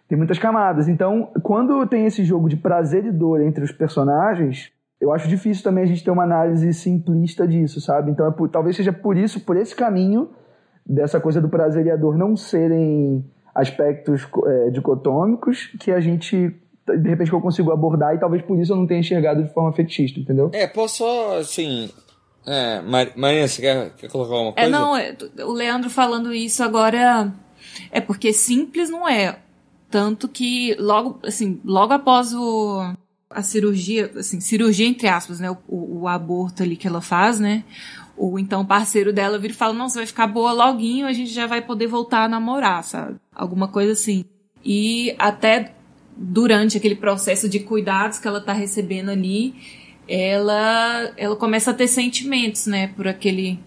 tem 0.09 0.17
muitas 0.17 0.39
camadas. 0.39 0.87
Então, 0.87 1.31
quando 1.43 1.85
tem 1.85 2.07
esse 2.07 2.25
jogo 2.25 2.49
de 2.49 2.57
prazer 2.57 3.05
e 3.05 3.11
dor 3.11 3.41
entre 3.41 3.63
os 3.63 3.71
personagens, 3.71 4.71
eu 4.99 5.13
acho 5.13 5.27
difícil 5.27 5.63
também 5.63 5.83
a 5.83 5.87
gente 5.87 6.03
ter 6.03 6.09
uma 6.09 6.23
análise 6.23 6.73
simplista 6.73 7.47
disso, 7.47 7.79
sabe? 7.79 8.09
Então, 8.09 8.27
é 8.27 8.31
por, 8.31 8.49
talvez 8.49 8.75
seja 8.75 8.91
por 8.91 9.15
isso, 9.15 9.39
por 9.41 9.55
esse 9.55 9.75
caminho 9.75 10.31
dessa 10.83 11.19
coisa 11.19 11.39
do 11.39 11.47
prazer 11.47 11.85
e 11.85 11.91
a 11.91 11.95
dor 11.95 12.17
não 12.17 12.35
serem 12.35 13.23
aspectos 13.53 14.27
é, 14.45 14.69
dicotômicos 14.71 15.67
que 15.79 15.91
a 15.91 15.99
gente 15.99 16.55
de 16.87 17.07
repente 17.07 17.29
que 17.29 17.35
eu 17.35 17.41
consigo 17.41 17.71
abordar 17.71 18.15
e 18.15 18.19
talvez 18.19 18.41
por 18.41 18.57
isso 18.57 18.71
eu 18.71 18.75
não 18.75 18.87
tenha 18.87 18.99
enxergado 18.99 19.43
de 19.43 19.53
forma 19.53 19.71
fetichista, 19.73 20.19
entendeu? 20.19 20.49
É, 20.51 20.65
posso 20.65 20.97
só, 20.97 21.37
assim, 21.37 21.87
é, 22.47 22.81
Maria, 22.81 23.47
você 23.47 23.61
quer, 23.61 23.91
quer 23.91 24.09
colocar 24.09 24.33
uma 24.33 24.49
é, 24.49 24.53
coisa? 24.53 24.67
É, 24.67 24.69
não, 24.69 25.49
o 25.49 25.53
Leandro 25.53 25.87
falando 25.87 26.33
isso 26.33 26.63
agora 26.63 27.31
é 27.91 28.01
porque 28.01 28.33
simples 28.33 28.89
não 28.89 29.07
é. 29.07 29.37
Tanto 29.89 30.27
que 30.27 30.75
logo, 30.75 31.19
assim, 31.23 31.59
logo 31.65 31.93
após 31.93 32.33
o, 32.33 32.93
a 33.29 33.41
cirurgia, 33.41 34.11
assim, 34.15 34.39
cirurgia 34.39 34.87
entre 34.87 35.07
aspas, 35.07 35.39
né, 35.39 35.49
o, 35.49 36.01
o 36.01 36.07
aborto 36.07 36.63
ali 36.63 36.75
que 36.75 36.87
ela 36.87 37.01
faz, 37.01 37.39
né, 37.39 37.63
o 38.15 38.37
então 38.37 38.65
parceiro 38.65 39.13
dela 39.13 39.39
vira 39.39 39.53
e 39.53 39.55
fala, 39.55 39.73
não, 39.73 39.87
você 39.87 39.99
vai 39.99 40.05
ficar 40.05 40.27
boa 40.27 40.51
loguinho, 40.51 41.07
a 41.07 41.13
gente 41.13 41.31
já 41.31 41.47
vai 41.47 41.61
poder 41.61 41.87
voltar 41.87 42.25
a 42.25 42.29
namorar, 42.29 42.83
sabe? 42.83 43.15
Alguma 43.33 43.67
coisa 43.67 43.93
assim. 43.93 44.25
E 44.63 45.15
até 45.17 45.73
durante 46.17 46.77
aquele 46.77 46.95
processo 46.95 47.47
de 47.47 47.61
cuidados 47.61 48.19
que 48.19 48.27
ela 48.27 48.41
tá 48.41 48.51
recebendo 48.51 49.09
ali, 49.09 49.55
ela 50.07 51.13
ela 51.15 51.35
começa 51.35 51.71
a 51.71 51.73
ter 51.73 51.87
sentimentos, 51.87 52.67
né, 52.67 52.87
por 52.89 53.07
aquele 53.07 53.57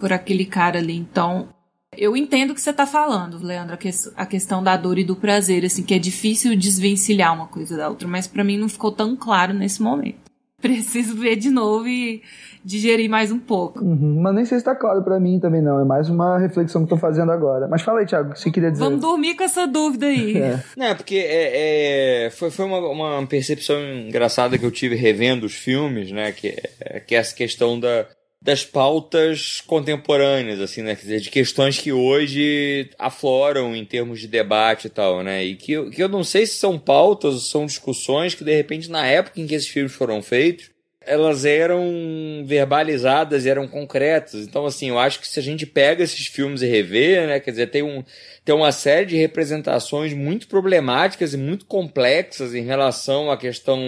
por 0.00 0.12
aquele 0.12 0.46
cara 0.46 0.78
ali. 0.78 0.96
Então, 0.96 1.48
eu 1.96 2.16
entendo 2.16 2.50
o 2.50 2.54
que 2.54 2.60
você 2.60 2.70
está 2.70 2.86
falando, 2.86 3.44
Leandro, 3.44 3.74
a, 3.74 3.76
que, 3.76 3.90
a, 4.16 4.26
questão 4.26 4.62
da 4.62 4.76
dor 4.76 4.98
e 4.98 5.04
do 5.04 5.14
prazer, 5.14 5.64
assim, 5.64 5.82
que 5.82 5.94
é 5.94 5.98
difícil 5.98 6.56
desvencilhar 6.56 7.34
uma 7.34 7.46
coisa 7.46 7.76
da 7.76 7.88
outra, 7.88 8.08
mas 8.08 8.26
para 8.26 8.42
mim 8.42 8.56
não 8.56 8.68
ficou 8.68 8.90
tão 8.90 9.14
claro 9.14 9.52
nesse 9.52 9.82
momento. 9.82 10.18
Preciso 10.62 11.16
ver 11.16 11.36
de 11.36 11.50
novo 11.50 11.88
e 11.88 12.22
digerir 12.64 13.10
mais 13.10 13.32
um 13.32 13.38
pouco. 13.38 13.84
Uhum, 13.84 14.20
mas 14.22 14.34
nem 14.34 14.44
sei 14.44 14.58
se 14.58 14.62
está 14.62 14.74
claro 14.74 15.02
para 15.02 15.18
mim 15.18 15.40
também 15.40 15.60
não, 15.60 15.80
é 15.80 15.84
mais 15.84 16.08
uma 16.08 16.38
reflexão 16.38 16.82
que 16.82 16.86
estou 16.86 16.98
fazendo 16.98 17.32
agora. 17.32 17.66
Mas 17.66 17.82
fala 17.82 17.98
aí, 17.98 18.06
Thiago, 18.06 18.30
o 18.30 18.32
que 18.32 18.40
você 18.40 18.50
queria 18.50 18.70
dizer? 18.70 18.84
Vamos 18.84 19.00
dormir 19.00 19.34
com 19.34 19.42
essa 19.42 19.66
dúvida 19.66 20.06
aí. 20.06 20.38
é. 20.40 20.62
Não, 20.76 20.86
é 20.86 20.94
porque 20.94 21.16
é, 21.16 22.26
é, 22.26 22.30
foi, 22.30 22.50
foi 22.50 22.64
uma, 22.64 22.78
uma 22.78 23.26
percepção 23.26 23.76
engraçada 23.82 24.56
que 24.56 24.64
eu 24.64 24.70
tive 24.70 24.94
revendo 24.94 25.44
os 25.44 25.54
filmes, 25.54 26.12
né, 26.12 26.30
que 26.30 26.48
é, 26.80 27.00
que 27.00 27.14
é 27.16 27.18
essa 27.18 27.34
questão 27.34 27.78
da 27.78 28.06
das 28.42 28.64
pautas 28.64 29.60
contemporâneas, 29.60 30.60
assim, 30.60 30.82
né? 30.82 30.96
Quer 30.96 31.02
dizer, 31.02 31.20
de 31.20 31.30
questões 31.30 31.78
que 31.78 31.92
hoje 31.92 32.90
afloram 32.98 33.74
em 33.76 33.84
termos 33.84 34.18
de 34.20 34.26
debate 34.26 34.88
e 34.88 34.90
tal, 34.90 35.22
né? 35.22 35.44
E 35.44 35.54
que, 35.54 35.90
que 35.90 36.02
eu 36.02 36.08
não 36.08 36.24
sei 36.24 36.44
se 36.44 36.54
são 36.54 36.76
pautas 36.76 37.34
ou 37.34 37.40
são 37.40 37.66
discussões 37.66 38.34
que, 38.34 38.42
de 38.42 38.52
repente, 38.52 38.90
na 38.90 39.06
época 39.06 39.40
em 39.40 39.46
que 39.46 39.54
esses 39.54 39.68
filmes 39.68 39.92
foram 39.92 40.20
feitos, 40.20 40.72
elas 41.06 41.44
eram 41.44 42.42
verbalizadas, 42.44 43.46
eram 43.46 43.68
concretas. 43.68 44.34
Então, 44.42 44.66
assim, 44.66 44.88
eu 44.88 44.98
acho 44.98 45.20
que 45.20 45.28
se 45.28 45.38
a 45.38 45.42
gente 45.42 45.64
pega 45.64 46.02
esses 46.02 46.26
filmes 46.26 46.62
e 46.62 46.66
revê, 46.66 47.24
né? 47.24 47.38
Quer 47.38 47.52
dizer, 47.52 47.70
tem, 47.70 47.84
um, 47.84 48.02
tem 48.44 48.54
uma 48.54 48.72
série 48.72 49.06
de 49.06 49.16
representações 49.16 50.12
muito 50.12 50.48
problemáticas 50.48 51.32
e 51.32 51.36
muito 51.36 51.64
complexas 51.64 52.56
em 52.56 52.64
relação 52.64 53.30
à 53.30 53.36
questão 53.36 53.80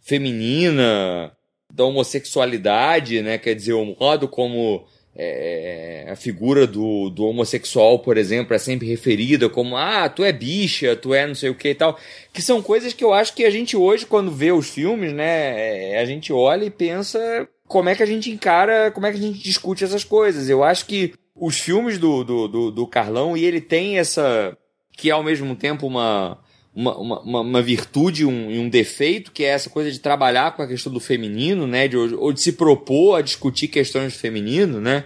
feminina, 0.00 1.34
da 1.74 1.84
homossexualidade, 1.84 3.20
né? 3.20 3.36
Quer 3.36 3.54
dizer, 3.54 3.72
o 3.72 3.96
modo 3.98 4.28
como 4.28 4.84
é, 5.16 6.06
a 6.08 6.14
figura 6.14 6.66
do, 6.66 7.10
do 7.10 7.24
homossexual, 7.24 7.98
por 7.98 8.16
exemplo, 8.16 8.54
é 8.54 8.58
sempre 8.58 8.86
referida 8.86 9.48
como 9.48 9.76
ah, 9.76 10.08
tu 10.08 10.22
é 10.22 10.32
bicha, 10.32 10.94
tu 10.94 11.12
é 11.12 11.26
não 11.26 11.34
sei 11.34 11.50
o 11.50 11.54
que 11.54 11.70
e 11.70 11.74
tal. 11.74 11.98
Que 12.32 12.40
são 12.40 12.62
coisas 12.62 12.92
que 12.92 13.02
eu 13.02 13.12
acho 13.12 13.34
que 13.34 13.44
a 13.44 13.50
gente 13.50 13.76
hoje, 13.76 14.06
quando 14.06 14.30
vê 14.30 14.52
os 14.52 14.70
filmes, 14.70 15.12
né, 15.12 15.94
é, 15.94 16.00
a 16.00 16.04
gente 16.04 16.32
olha 16.32 16.64
e 16.64 16.70
pensa 16.70 17.48
como 17.66 17.88
é 17.88 17.94
que 17.96 18.02
a 18.02 18.06
gente 18.06 18.30
encara, 18.30 18.92
como 18.92 19.06
é 19.06 19.10
que 19.10 19.18
a 19.18 19.22
gente 19.22 19.42
discute 19.42 19.82
essas 19.82 20.04
coisas. 20.04 20.48
Eu 20.48 20.62
acho 20.62 20.86
que 20.86 21.12
os 21.34 21.58
filmes 21.58 21.98
do, 21.98 22.22
do, 22.22 22.48
do, 22.48 22.70
do 22.70 22.86
Carlão, 22.86 23.36
e 23.36 23.44
ele 23.44 23.60
tem 23.60 23.98
essa. 23.98 24.56
que 24.96 25.10
é 25.10 25.12
ao 25.12 25.24
mesmo 25.24 25.56
tempo 25.56 25.86
uma 25.86 26.38
uma, 26.74 26.98
uma, 26.98 27.40
uma 27.40 27.62
virtude 27.62 28.22
e 28.22 28.26
um, 28.26 28.68
defeito, 28.68 29.30
que 29.30 29.44
é 29.44 29.48
essa 29.48 29.70
coisa 29.70 29.92
de 29.92 30.00
trabalhar 30.00 30.56
com 30.56 30.62
a 30.62 30.66
questão 30.66 30.92
do 30.92 30.98
feminino, 30.98 31.66
né? 31.66 31.86
De, 31.86 31.96
ou 31.96 32.32
de 32.32 32.40
se 32.40 32.52
propor 32.52 33.16
a 33.16 33.22
discutir 33.22 33.68
questões 33.68 34.12
do 34.12 34.18
feminino, 34.18 34.80
né? 34.80 35.04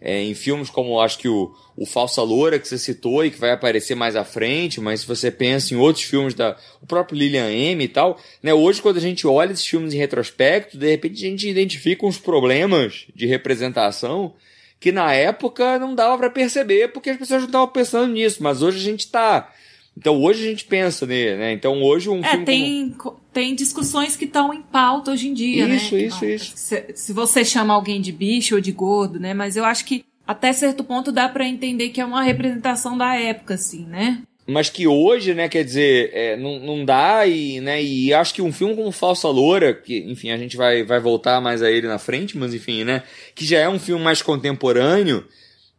É, 0.00 0.20
em 0.20 0.34
filmes 0.34 0.68
como 0.68 0.98
acho 1.00 1.18
que 1.18 1.28
o, 1.28 1.54
o 1.76 1.86
Falsa 1.86 2.22
Loura 2.22 2.58
que 2.58 2.66
você 2.66 2.76
citou 2.76 3.24
e 3.24 3.30
que 3.30 3.38
vai 3.38 3.52
aparecer 3.52 3.94
mais 3.94 4.16
à 4.16 4.24
frente, 4.24 4.80
mas 4.80 5.02
se 5.02 5.06
você 5.06 5.30
pensa 5.30 5.72
em 5.72 5.76
outros 5.76 6.04
filmes 6.04 6.34
da 6.34 6.56
o 6.80 6.86
próprio 6.86 7.16
Lilian 7.16 7.48
M 7.52 7.84
e 7.84 7.88
tal, 7.88 8.18
né? 8.42 8.52
Hoje 8.52 8.82
quando 8.82 8.96
a 8.96 9.00
gente 9.00 9.26
olha 9.26 9.52
esses 9.52 9.66
filmes 9.66 9.94
em 9.94 9.98
retrospecto, 9.98 10.76
de 10.76 10.90
repente 10.90 11.24
a 11.24 11.28
gente 11.28 11.48
identifica 11.48 12.04
uns 12.04 12.18
problemas 12.18 13.06
de 13.14 13.26
representação 13.26 14.34
que 14.80 14.90
na 14.90 15.12
época 15.12 15.78
não 15.78 15.94
dava 15.94 16.18
para 16.18 16.30
perceber 16.30 16.88
porque 16.88 17.10
as 17.10 17.16
pessoas 17.16 17.42
não 17.42 17.48
estavam 17.48 17.68
pensando 17.68 18.12
nisso, 18.12 18.42
mas 18.42 18.60
hoje 18.60 18.78
a 18.78 18.90
gente 18.90 19.00
está 19.00 19.52
então 19.96 20.20
hoje 20.20 20.46
a 20.46 20.50
gente 20.50 20.64
pensa 20.64 21.06
nele, 21.06 21.36
né? 21.36 21.52
Então 21.52 21.82
hoje 21.82 22.08
um 22.08 22.20
é, 22.20 22.30
filme. 22.30 22.44
Tem, 22.44 22.90
como... 22.90 23.20
tem 23.32 23.54
discussões 23.54 24.16
que 24.16 24.24
estão 24.24 24.52
em 24.52 24.62
pauta 24.62 25.10
hoje 25.10 25.28
em 25.28 25.34
dia, 25.34 25.66
isso, 25.68 25.94
né? 25.94 26.02
Isso, 26.02 26.24
isso, 26.24 26.52
se, 26.56 26.84
se, 26.94 27.12
você 27.12 27.44
chama 27.44 27.74
alguém 27.74 28.00
de 28.00 28.10
bicho 28.12 28.54
ou 28.54 28.60
de 28.60 28.72
gordo, 28.72 29.20
né? 29.20 29.34
Mas 29.34 29.56
eu 29.56 29.64
acho 29.64 29.84
que 29.84 30.04
até 30.26 30.52
certo 30.52 30.82
ponto 30.82 31.12
dá 31.12 31.28
para 31.28 31.46
entender 31.46 31.90
que 31.90 32.00
é 32.00 32.04
uma 32.04 32.22
representação 32.22 32.96
da 32.96 33.14
época, 33.14 33.54
assim, 33.54 33.84
né? 33.84 34.22
Mas 34.46 34.68
que 34.68 34.88
hoje, 34.88 35.34
né, 35.34 35.48
quer 35.48 35.64
dizer, 35.64 36.10
é, 36.12 36.36
não, 36.36 36.58
não 36.58 36.84
dá 36.84 37.24
e, 37.26 37.60
né, 37.60 37.80
e 37.80 38.12
acho 38.12 38.34
que 38.34 38.42
um 38.42 38.52
filme 38.52 38.74
como 38.74 38.90
Falsa 38.90 39.28
Loura, 39.28 39.72
que, 39.72 39.98
enfim, 39.98 40.30
a 40.30 40.36
gente 40.36 40.56
vai, 40.56 40.82
vai 40.82 40.98
voltar 40.98 41.40
mais 41.40 41.62
a 41.62 41.70
ele 41.70 41.86
na 41.86 41.98
frente, 41.98 42.36
mas 42.36 42.52
enfim, 42.52 42.82
né, 42.82 43.04
que 43.36 43.44
já 43.44 43.60
é 43.60 43.68
um 43.68 43.78
filme 43.78 44.02
mais 44.02 44.20
contemporâneo, 44.20 45.24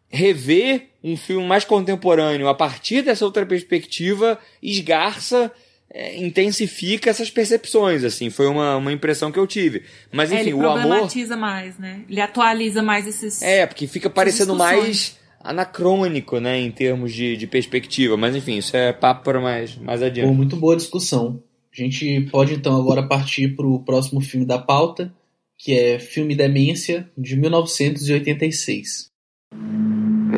rever 0.09 0.92
um 1.03 1.17
filme 1.17 1.45
mais 1.45 1.65
contemporâneo 1.65 2.47
a 2.47 2.53
partir 2.53 3.01
dessa 3.01 3.25
outra 3.25 3.45
perspectiva 3.45 4.39
esgarça 4.61 5.51
é, 5.93 6.17
intensifica 6.17 7.09
essas 7.09 7.29
percepções, 7.29 8.03
assim, 8.03 8.29
foi 8.31 8.47
uma, 8.47 8.77
uma 8.77 8.91
impressão 8.91 9.31
que 9.31 9.37
eu 9.37 9.45
tive. 9.45 9.83
Mas 10.11 10.31
É, 10.31 10.35
enfim, 10.35 10.49
ele 10.49 10.53
o 10.55 10.67
amor. 10.67 10.81
problematiza 10.81 11.37
mais, 11.37 11.77
né? 11.77 12.01
Ele 12.09 12.19
atualiza 12.19 12.81
mais 12.81 13.05
esses. 13.05 13.41
É, 13.43 13.65
porque 13.67 13.85
fica 13.85 14.09
parecendo 14.09 14.55
mais 14.55 15.19
anacrônico, 15.39 16.39
né, 16.39 16.59
em 16.59 16.71
termos 16.71 17.13
de, 17.13 17.35
de 17.37 17.45
perspectiva. 17.45 18.17
Mas 18.17 18.35
enfim, 18.35 18.57
isso 18.57 18.75
é 18.75 18.91
papo 18.93 19.23
para 19.23 19.39
mais, 19.39 19.77
mais 19.77 19.99
Pô, 19.99 20.05
adiante. 20.07 20.33
muito 20.33 20.55
boa 20.55 20.75
discussão. 20.75 21.43
A 21.71 21.81
gente 21.81 22.21
pode 22.31 22.53
então 22.53 22.75
agora 22.79 23.03
partir 23.03 23.55
para 23.55 23.67
o 23.67 23.79
próximo 23.79 24.21
filme 24.21 24.45
da 24.45 24.57
pauta, 24.57 25.13
que 25.57 25.73
é 25.73 25.99
Filme 25.99 26.35
Demência, 26.35 27.09
de 27.17 27.35
1986. 27.35 29.11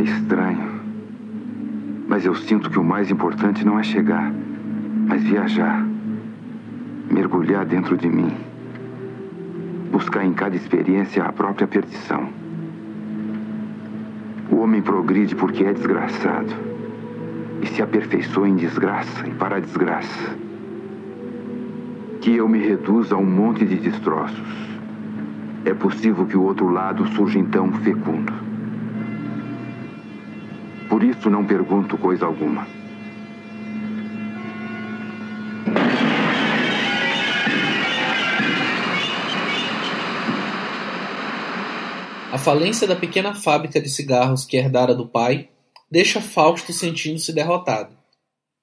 Estranho. 0.06 0.82
Mas 2.08 2.24
eu 2.26 2.36
sinto 2.36 2.70
que 2.70 2.78
o 2.78 2.84
mais 2.84 3.10
importante 3.10 3.66
não 3.66 3.80
é 3.80 3.84
chegar, 3.84 4.32
mas 5.08 5.24
viajar. 5.24 5.84
Mergulhar 7.12 7.66
dentro 7.66 7.98
de 7.98 8.08
mim. 8.08 8.32
Buscar 9.92 10.24
em 10.24 10.32
cada 10.34 10.56
experiência 10.56 11.24
a 11.24 11.32
própria 11.32 11.66
perdição. 11.66 12.30
O 14.52 14.58
homem 14.58 14.80
progride 14.80 15.36
porque 15.36 15.64
é 15.64 15.74
desgraçado. 15.74 16.54
E 17.64 17.68
se 17.68 17.82
aperfeiçoa 17.82 18.48
em 18.48 18.56
desgraça 18.56 19.28
e 19.28 19.32
para 19.32 19.56
a 19.56 19.60
desgraça. 19.60 20.36
Que 22.22 22.36
eu 22.36 22.48
me 22.48 22.60
reduza 22.60 23.16
a 23.16 23.18
um 23.18 23.26
monte 23.26 23.66
de 23.66 23.78
destroços. 23.78 24.78
É 25.66 25.74
possível 25.74 26.28
que 26.28 26.38
o 26.38 26.44
outro 26.44 26.70
lado 26.70 27.08
surja 27.08 27.40
então 27.40 27.72
fecundo. 27.72 28.45
Por 30.90 31.04
isso 31.04 31.30
não 31.30 31.46
pergunto 31.46 31.98
coisa 31.98 32.26
alguma. 32.26 32.68
A 42.32 42.38
falência 42.38 42.86
da 42.86 42.96
pequena 42.96 43.34
fábrica 43.34 43.80
de 43.80 43.90
cigarros 43.90 44.44
que 44.46 44.58
herdara 44.58 44.94
do 44.94 45.08
pai 45.08 45.50
deixa 45.90 46.20
Fausto 46.20 46.74
sentindo-se 46.74 47.32
derrotado. 47.32 47.96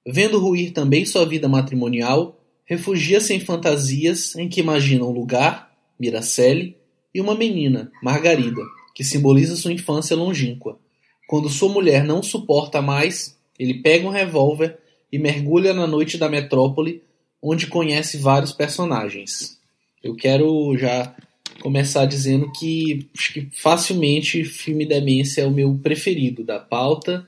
Vendo 0.07 0.39
ruir 0.39 0.73
também 0.73 1.07
sua 1.07 1.25
vida 1.25 1.49
matrimonial, 1.49 2.39
refugia-se 2.67 3.33
em 3.33 3.41
fantasias 3.41 4.37
em 4.37 4.49
que 4.49 4.61
imagina 4.61 5.05
um 5.05 5.11
lugar, 5.11 5.73
Miracele, 5.99 6.77
e 7.15 7.21
uma 7.21 7.35
menina, 7.35 7.91
Margarida, 8.03 8.61
que 8.95 9.03
simboliza 9.03 9.57
sua 9.57 9.73
infância 9.73 10.15
longínqua. 10.17 10.79
Quando 11.27 11.49
sua 11.49 11.69
mulher 11.73 12.05
não 12.05 12.23
suporta 12.23 12.83
mais, 12.83 13.37
ele 13.59 13.75
pega 13.75 14.07
um 14.07 14.11
revólver 14.11 14.79
e 15.11 15.19
mergulha 15.19 15.73
na 15.73 15.87
noite 15.87 16.19
da 16.19 16.29
metrópole, 16.29 17.03
onde 17.43 17.67
conhece 17.67 18.17
vários 18.19 18.53
personagens. 18.53 19.59
Eu 20.03 20.15
quero 20.15 20.77
já 20.77 21.15
começar 21.61 22.07
dizendo 22.07 22.51
que 22.53 23.09
que 23.33 23.49
facilmente 23.53 24.45
filme 24.45 24.85
Demência 24.87 25.43
é 25.43 25.47
o 25.47 25.51
meu 25.51 25.79
preferido 25.83 26.43
da 26.43 26.59
pauta 26.59 27.27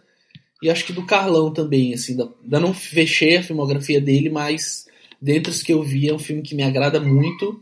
e 0.62 0.70
acho 0.70 0.86
que 0.86 0.92
do 0.92 1.04
Carlão 1.06 1.52
também, 1.52 1.92
assim, 1.94 2.16
da- 2.16 2.58
não 2.60 2.72
fechei 2.72 3.36
a 3.36 3.42
filmografia 3.42 4.00
dele, 4.00 4.30
mas 4.30 4.86
dentre 5.20 5.50
os 5.52 5.62
que 5.62 5.72
eu 5.72 5.82
vi 5.82 6.08
é 6.08 6.14
um 6.14 6.18
filme 6.18 6.42
que 6.42 6.54
me 6.54 6.62
agrada 6.62 6.98
muito. 7.00 7.60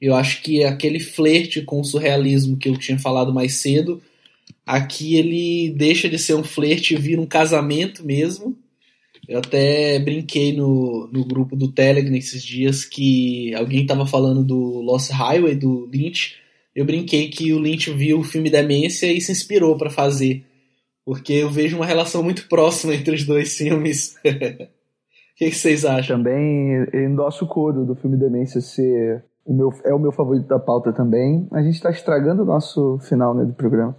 Eu 0.00 0.14
acho 0.14 0.42
que 0.42 0.62
é 0.62 0.68
aquele 0.68 1.00
flerte 1.00 1.62
com 1.62 1.80
o 1.80 1.84
surrealismo 1.84 2.56
que 2.58 2.68
eu 2.68 2.76
tinha 2.76 2.98
falado 2.98 3.32
mais 3.32 3.54
cedo, 3.54 4.02
aqui 4.66 5.16
ele 5.16 5.74
deixa 5.76 6.08
de 6.08 6.18
ser 6.18 6.34
um 6.34 6.44
flerte 6.44 6.94
e 6.94 6.98
vira 6.98 7.20
um 7.20 7.26
casamento 7.26 8.04
mesmo. 8.04 8.56
Eu 9.28 9.38
até 9.38 9.98
brinquei 9.98 10.54
no, 10.54 11.08
no 11.10 11.24
grupo 11.24 11.56
do 11.56 11.72
Telegram 11.72 12.14
esses 12.14 12.42
dias 12.42 12.84
que 12.84 13.54
alguém 13.54 13.82
estava 13.82 14.06
falando 14.06 14.44
do 14.44 14.80
Lost 14.82 15.10
Highway, 15.10 15.54
do 15.54 15.86
Lynch. 15.86 16.36
Eu 16.74 16.84
brinquei 16.84 17.28
que 17.28 17.52
o 17.52 17.58
Lynch 17.58 17.90
viu 17.92 18.18
o 18.18 18.24
filme 18.24 18.50
Demência 18.50 19.10
e 19.10 19.20
se 19.20 19.32
inspirou 19.32 19.76
para 19.76 19.88
fazer. 19.88 20.44
Porque 21.04 21.32
eu 21.32 21.50
vejo 21.50 21.76
uma 21.76 21.86
relação 21.86 22.22
muito 22.22 22.48
próxima 22.48 22.94
entre 22.94 23.14
os 23.14 23.24
dois 23.24 23.56
filmes. 23.56 24.16
O 25.34 25.36
que, 25.36 25.50
que 25.50 25.56
vocês 25.56 25.84
acham? 25.84 26.18
Também 26.18 26.86
endosso 26.94 27.44
o 27.44 27.48
coro 27.48 27.84
do 27.84 27.96
filme 27.96 28.16
Demência 28.16 28.60
ser 28.60 29.24
o 29.44 29.52
meu, 29.52 29.72
é 29.84 29.92
o 29.92 29.98
meu 29.98 30.12
favorito 30.12 30.46
da 30.46 30.60
pauta 30.60 30.92
também. 30.92 31.48
A 31.50 31.60
gente 31.60 31.74
está 31.74 31.90
estragando 31.90 32.42
o 32.42 32.46
nosso 32.46 33.00
final 33.00 33.34
né, 33.34 33.44
do 33.44 33.52
programa. 33.52 33.96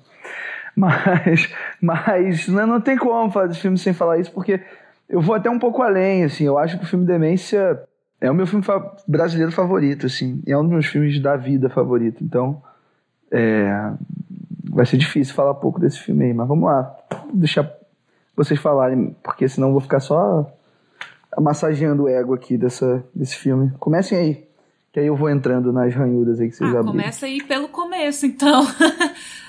Mas, 0.78 1.50
mas 1.82 2.48
não, 2.50 2.68
não 2.68 2.82
tem 2.82 2.98
como 2.98 3.32
falar 3.32 3.48
desse 3.48 3.62
filme 3.62 3.78
sem 3.78 3.94
falar 3.94 4.18
isso, 4.20 4.32
porque 4.32 4.60
eu 5.08 5.22
vou 5.22 5.34
até 5.36 5.50
um 5.50 5.58
pouco 5.60 5.82
além, 5.82 6.24
assim. 6.26 6.44
Eu 6.46 6.58
acho 6.58 6.78
que 6.78 6.84
o 6.84 6.88
filme 6.88 7.06
Demência 7.06 7.82
é 8.20 8.30
o 8.30 8.34
meu 8.36 8.46
filme 8.46 8.64
fa- 8.64 8.94
brasileiro 9.08 9.52
favorito, 9.54 10.06
assim. 10.06 10.42
É 10.46 10.58
um 10.58 10.64
dos 10.64 10.72
meus 10.72 10.86
filmes 10.88 11.18
da 11.22 11.38
vida 11.38 11.70
favorito. 11.70 12.22
Então, 12.24 12.62
é, 13.32 13.92
vai 14.70 14.86
ser 14.86 14.98
difícil 14.98 15.34
falar 15.34 15.54
pouco 15.54 15.80
desse 15.80 16.00
filme 16.00 16.26
aí, 16.26 16.34
mas 16.34 16.48
vamos 16.48 16.66
lá. 16.66 16.94
Deixar 17.34 17.72
vocês 18.36 18.60
falarem, 18.60 19.16
porque 19.24 19.48
senão 19.48 19.68
eu 19.70 19.74
vou 19.74 19.82
ficar 19.82 20.02
só 20.02 20.46
massageando 21.40 22.04
o 22.04 22.08
ego 22.10 22.34
aqui 22.34 22.58
dessa, 22.58 23.02
desse 23.16 23.38
filme. 23.38 23.72
Comecem 23.80 24.18
aí, 24.18 24.48
que 24.92 25.00
aí 25.00 25.08
eu 25.08 25.16
vou 25.16 25.30
entrando 25.30 25.72
nas 25.72 25.94
ranhuras 25.96 26.40
aí 26.40 26.50
que 26.50 26.56
vocês 26.56 26.70
Ah, 26.70 26.80
abriram. 26.80 26.92
começa 26.92 27.26
aí 27.26 27.42
pelo 27.44 27.70
começo, 27.70 28.26
então. 28.26 28.66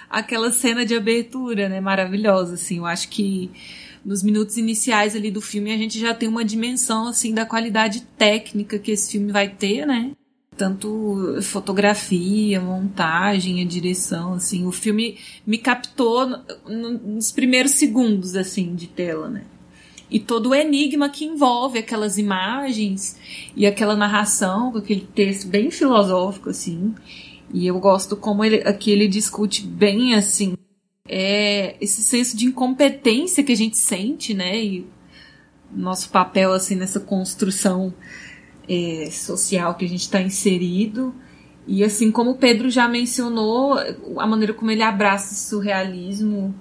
Aquela 0.09 0.53
cena 0.53 0.85
de 0.87 0.95
abertura, 0.95 1.69
né? 1.69 1.81
Maravilhosa, 1.81 2.55
assim. 2.55 2.79
Eu 2.79 2.87
acho 2.87 3.09
que 3.09 3.51
nos 4.05 4.23
minutos 4.23 4.57
iniciais 4.57 5.17
ali 5.17 5.31
do 5.31 5.41
filme 5.41 5.73
a 5.73 5.77
gente 5.77 5.99
já 5.99 6.15
tem 6.15 6.29
uma 6.29 6.45
dimensão, 6.45 7.09
assim, 7.09 7.35
da 7.35 7.45
qualidade 7.45 8.03
técnica 8.17 8.79
que 8.79 8.93
esse 8.93 9.11
filme 9.13 9.33
vai 9.33 9.49
ter, 9.49 9.85
né? 9.85 10.13
Tanto 10.57 11.39
fotografia, 11.43 12.61
montagem, 12.61 13.61
a 13.61 13.65
direção, 13.67 14.35
assim. 14.35 14.65
O 14.65 14.73
filme 14.73 15.19
me 15.47 15.59
captou 15.59 16.27
no- 16.27 16.45
no- 16.69 16.99
nos 17.15 17.31
primeiros 17.33 17.73
segundos, 17.73 18.35
assim, 18.37 18.75
de 18.75 18.87
tela, 18.87 19.29
né? 19.29 19.43
E 20.09 20.21
todo 20.21 20.51
o 20.51 20.55
enigma 20.55 21.09
que 21.09 21.25
envolve 21.25 21.79
aquelas 21.81 22.17
imagens 22.17 23.19
e 23.57 23.67
aquela 23.67 23.97
narração, 23.97 24.71
com 24.71 24.79
aquele 24.79 25.01
texto 25.01 25.49
bem 25.49 25.69
filosófico, 25.71 26.49
assim. 26.51 26.95
E 27.53 27.67
eu 27.67 27.79
gosto 27.79 28.17
como 28.17 28.45
ele, 28.45 28.63
aqui 28.69 28.91
ele 28.91 29.09
discute 29.09 29.67
bem, 29.67 30.15
assim, 30.15 30.55
é, 31.09 31.77
esse 31.81 32.03
senso 32.03 32.37
de 32.37 32.47
incompetência 32.47 33.45
que 33.45 33.53
a 33.53 33.57
gente 33.57 33.77
sente, 33.77 34.35
né? 34.35 34.57
E 34.63 34.87
nosso 35.71 36.11
papel, 36.11 36.53
assim, 36.53 36.75
nessa 36.75 37.01
construção 37.01 37.95
é, 38.69 39.09
social 39.11 39.75
que 39.75 39.85
a 39.85 39.89
gente 39.89 40.03
está 40.03 40.21
inserido. 40.21 41.15
E 41.67 41.83
assim 41.83 42.13
como 42.13 42.33
o 42.33 42.39
Pedro 42.39 42.71
já 42.71 42.89
mencionou, 42.89 43.77
a 44.19 44.27
maneira 44.27 44.55
como 44.55 44.71
ele 44.71 44.83
abraça 44.83 45.35
esse 45.35 45.49
surrealismo 45.49 46.55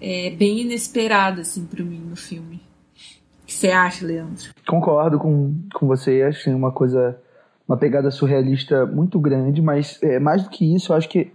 é 0.00 0.30
bem 0.30 0.60
inesperada, 0.60 1.40
assim, 1.40 1.64
para 1.64 1.82
mim 1.82 1.98
no 1.98 2.16
filme. 2.16 2.60
O 3.42 3.46
que 3.46 3.54
você 3.54 3.70
acha, 3.70 4.06
Leandro? 4.06 4.50
Concordo 4.66 5.18
com, 5.18 5.54
com 5.74 5.86
você, 5.86 6.22
acho 6.22 6.44
tem 6.44 6.54
uma 6.54 6.72
coisa, 6.72 7.18
uma 7.66 7.76
pegada 7.76 8.10
surrealista 8.10 8.84
muito 8.86 9.18
grande, 9.18 9.62
mas 9.62 9.98
é, 10.02 10.18
mais 10.18 10.42
do 10.42 10.50
que 10.50 10.74
isso, 10.74 10.92
eu 10.92 10.96
acho 10.96 11.08
que 11.08 11.32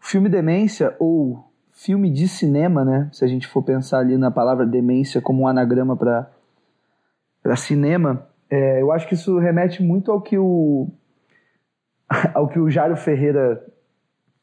o 0.00 0.06
filme 0.06 0.28
Demência, 0.28 0.94
ou 0.98 1.44
filme 1.72 2.08
de 2.08 2.28
cinema, 2.28 2.84
né? 2.84 3.10
Se 3.12 3.24
a 3.24 3.28
gente 3.28 3.46
for 3.46 3.62
pensar 3.62 3.98
ali 3.98 4.16
na 4.16 4.30
palavra 4.30 4.64
demência 4.64 5.20
como 5.20 5.42
um 5.42 5.48
anagrama 5.48 5.96
para 5.96 7.56
cinema, 7.56 8.26
é, 8.48 8.80
eu 8.80 8.92
acho 8.92 9.08
que 9.08 9.14
isso 9.14 9.38
remete 9.38 9.82
muito 9.82 10.12
ao 10.12 10.20
que 10.20 10.38
o 10.38 10.88
ao 12.32 12.48
que 12.48 12.60
o 12.60 12.70
Jário 12.70 12.96
Ferreira, 12.96 13.64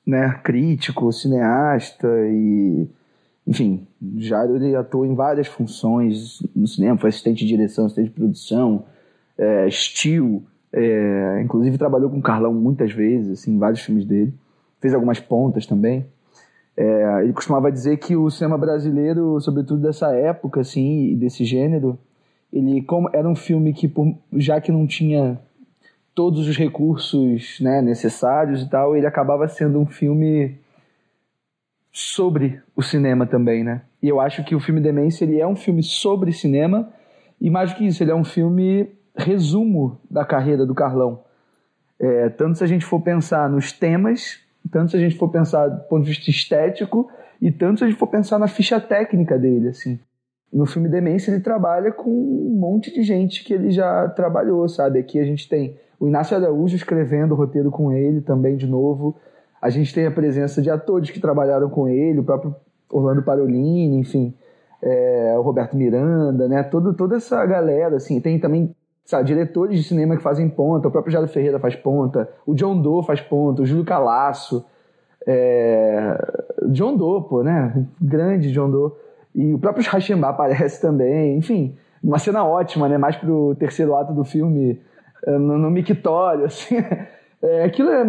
né, 0.06 0.40
crítico, 0.44 1.12
cineasta 1.12 2.08
e 2.28 2.90
enfim, 3.48 3.88
Jário 4.18 4.56
ele 4.56 4.76
atuou 4.76 5.06
em 5.06 5.16
várias 5.16 5.48
funções 5.48 6.40
no 6.56 6.68
cinema, 6.68 6.98
foi 6.98 7.10
assistente 7.10 7.40
de 7.40 7.48
direção, 7.48 7.86
assistente 7.86 8.10
de 8.10 8.16
produção, 8.16 8.86
é, 9.38 9.68
estilo, 9.68 10.44
é, 10.74 11.42
inclusive 11.42 11.78
trabalhou 11.78 12.10
com 12.10 12.20
o 12.20 12.22
Carlão 12.22 12.54
muitas 12.54 12.92
vezes, 12.92 13.40
assim, 13.40 13.56
em 13.56 13.58
vários 13.58 13.82
filmes 13.82 14.06
dele, 14.06 14.34
fez 14.80 14.94
algumas 14.94 15.20
pontas 15.20 15.66
também. 15.66 16.06
É, 16.76 17.24
ele 17.24 17.34
costumava 17.34 17.72
dizer 17.72 17.98
que 17.98 18.16
o 18.16 18.30
cinema 18.30 18.58
brasileiro, 18.58 19.40
sobretudo 19.42 19.82
dessa 19.82 20.16
época, 20.16 20.62
assim, 20.62 21.16
desse 21.18 21.44
gênero, 21.44 21.98
ele 22.52 22.82
como 22.82 23.10
era 23.14 23.28
um 23.28 23.36
filme 23.36 23.74
que, 23.74 23.88
por, 23.88 24.16
já 24.34 24.60
que 24.62 24.72
não 24.72 24.88
tinha 24.88 25.40
todos 26.14 26.48
os 26.48 26.58
recursos 26.58 27.60
né, 27.62 27.82
necessários 27.82 28.62
e 28.62 28.70
tal, 28.70 28.96
ele 28.96 29.08
acabava 29.08 29.48
sendo 29.48 29.80
um 29.80 29.86
filme 29.86 30.58
sobre 31.92 32.62
o 32.76 32.82
cinema 32.82 33.26
também, 33.26 33.64
né? 33.64 33.82
E 34.02 34.08
eu 34.08 34.20
acho 34.20 34.44
que 34.44 34.56
o 34.56 34.60
filme 34.60 34.80
Demência 34.80 35.26
ele 35.26 35.40
é 35.40 35.48
um 35.48 35.56
filme 35.56 35.84
sobre 35.84 36.32
cinema 36.32 36.92
e 37.40 37.50
mais 37.50 37.72
do 37.72 37.78
que 37.78 37.86
isso, 37.86 38.04
ele 38.04 38.12
é 38.12 38.16
um 38.16 38.24
filme 38.24 38.90
resumo 39.16 40.00
da 40.10 40.26
carreira 40.26 40.66
do 40.66 40.74
Carlão. 40.74 41.24
É, 42.00 42.30
tanto 42.30 42.58
se 42.58 42.64
a 42.64 42.68
gente 42.68 42.86
for 42.86 43.00
pensar 43.02 43.50
nos 43.50 43.72
temas, 43.72 44.40
tanto 44.72 44.92
se 44.92 44.98
a 44.98 45.00
gente 45.00 45.18
for 45.18 45.30
pensar 45.30 45.68
do 45.68 45.84
ponto 45.84 46.04
de 46.04 46.10
vista 46.10 46.30
estético 46.30 47.10
e 47.42 47.52
tanto 47.52 47.80
se 47.80 47.84
a 47.84 47.88
gente 47.88 48.00
for 48.00 48.08
pensar 48.08 48.40
na 48.40 48.48
ficha 48.48 48.80
técnica 48.80 49.38
dele, 49.38 49.70
assim. 49.70 50.00
no 50.52 50.66
filme 50.66 50.90
Demência 50.90 51.32
ele 51.32 51.42
trabalha 51.42 51.92
com 51.92 52.10
um 52.10 52.58
monte 52.60 52.94
de 52.94 53.04
gente 53.04 53.44
que 53.44 53.54
ele 53.54 53.72
já 53.72 54.08
trabalhou, 54.10 54.68
sabe? 54.68 55.00
Aqui 55.00 55.20
a 55.20 55.26
gente 55.26 55.48
tem 55.48 55.78
o 56.00 56.08
Inácio 56.08 56.36
Araújo 56.36 56.76
escrevendo 56.76 57.34
o 57.34 57.38
roteiro 57.38 57.70
com 57.70 57.92
ele 57.92 58.22
também 58.22 58.58
de 58.58 58.66
novo. 58.66 59.16
A 59.62 59.70
gente 59.70 59.94
tem 59.94 60.08
a 60.08 60.12
presença 60.12 60.60
de 60.62 60.70
atores 60.70 61.12
que 61.12 61.20
trabalharam 61.20 61.70
com 61.70 61.88
ele, 61.88 62.20
o 62.20 62.24
próprio 62.24 62.56
Orlando 62.90 63.22
Parolini, 63.22 63.98
enfim, 63.98 64.34
é, 64.82 65.36
o 65.38 65.42
Roberto 65.42 65.78
Miranda, 65.78 66.48
né? 66.48 66.64
Todo, 66.64 66.94
toda 66.96 67.18
essa 67.18 67.46
galera, 67.46 67.98
assim. 67.98 68.20
Tem 68.20 68.40
também 68.40 68.76
sabe, 69.06 69.26
diretores 69.26 69.78
de 69.78 69.84
cinema 69.84 70.16
que 70.16 70.24
fazem 70.24 70.50
ponta, 70.50 70.88
o 70.88 70.92
próprio 70.92 71.12
Jairo 71.12 71.28
Ferreira 71.28 71.60
faz 71.60 71.76
ponta, 71.76 72.30
o 72.46 72.54
John 72.54 72.82
Doe 72.82 73.06
faz 73.06 73.22
ponta, 73.22 73.62
o 73.62 73.66
Júlio 73.66 73.86
Calasso, 73.86 74.66
é... 75.28 76.18
John 76.70 76.96
Doe, 76.96 77.24
pô, 77.28 77.44
né? 77.44 77.86
Grande 78.00 78.52
John 78.52 78.70
Doe. 78.70 78.92
E 79.34 79.54
o 79.54 79.60
próprio 79.60 79.86
Rachemba 79.88 80.30
aparece 80.30 80.82
também, 80.82 81.38
enfim, 81.38 81.76
uma 82.04 82.20
cena 82.20 82.46
ótima, 82.46 82.90
né? 82.90 82.98
Mais 82.98 83.16
pro 83.16 83.56
terceiro 83.56 83.96
ato 83.96 84.14
do 84.14 84.24
filme, 84.24 84.82
eh, 85.26 85.38
no, 85.38 85.58
no 85.58 85.70
mictório, 85.70 86.46
assim. 86.46 86.78
É, 87.42 87.64
aquilo 87.64 87.90
é 87.90 88.06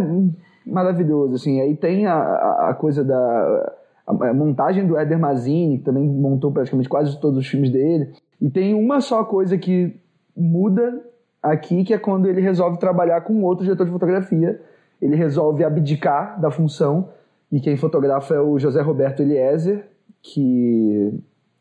maravilhoso, 0.67 1.35
assim. 1.35 1.61
Aí 1.61 1.77
tem 1.77 2.07
a, 2.07 2.69
a 2.69 2.75
coisa 2.75 3.05
da 3.05 3.73
a 4.05 4.35
montagem 4.35 4.85
do 4.85 4.97
Éder 4.97 5.19
Mazini, 5.19 5.79
que 5.79 5.85
também 5.85 6.07
montou 6.09 6.51
praticamente 6.51 6.89
quase 6.89 7.19
todos 7.21 7.39
os 7.39 7.47
filmes 7.47 7.71
dele. 7.71 8.13
E 8.41 8.51
tem 8.51 8.75
uma 8.75 9.01
só 9.01 9.23
coisa 9.25 9.57
que 9.57 9.97
muda 10.37 11.03
aqui, 11.43 11.85
que 11.85 11.93
é 11.93 11.99
quando 11.99 12.27
ele 12.27 12.41
resolve 12.41 12.79
trabalhar 12.79 13.21
com 13.23 13.43
outro 13.43 13.65
diretor 13.65 13.85
de 13.85 13.93
fotografia. 13.93 14.61
Ele 15.01 15.17
resolve 15.17 15.65
abdicar 15.65 16.41
da 16.41 16.51
função, 16.51 17.09
e 17.51 17.61
quem 17.61 17.77
fotografa 17.77 18.35
é 18.35 18.41
o 18.41 18.59
José 18.59 18.81
Roberto 18.81 19.21
Eliezer, 19.21 19.87
que 20.23 21.13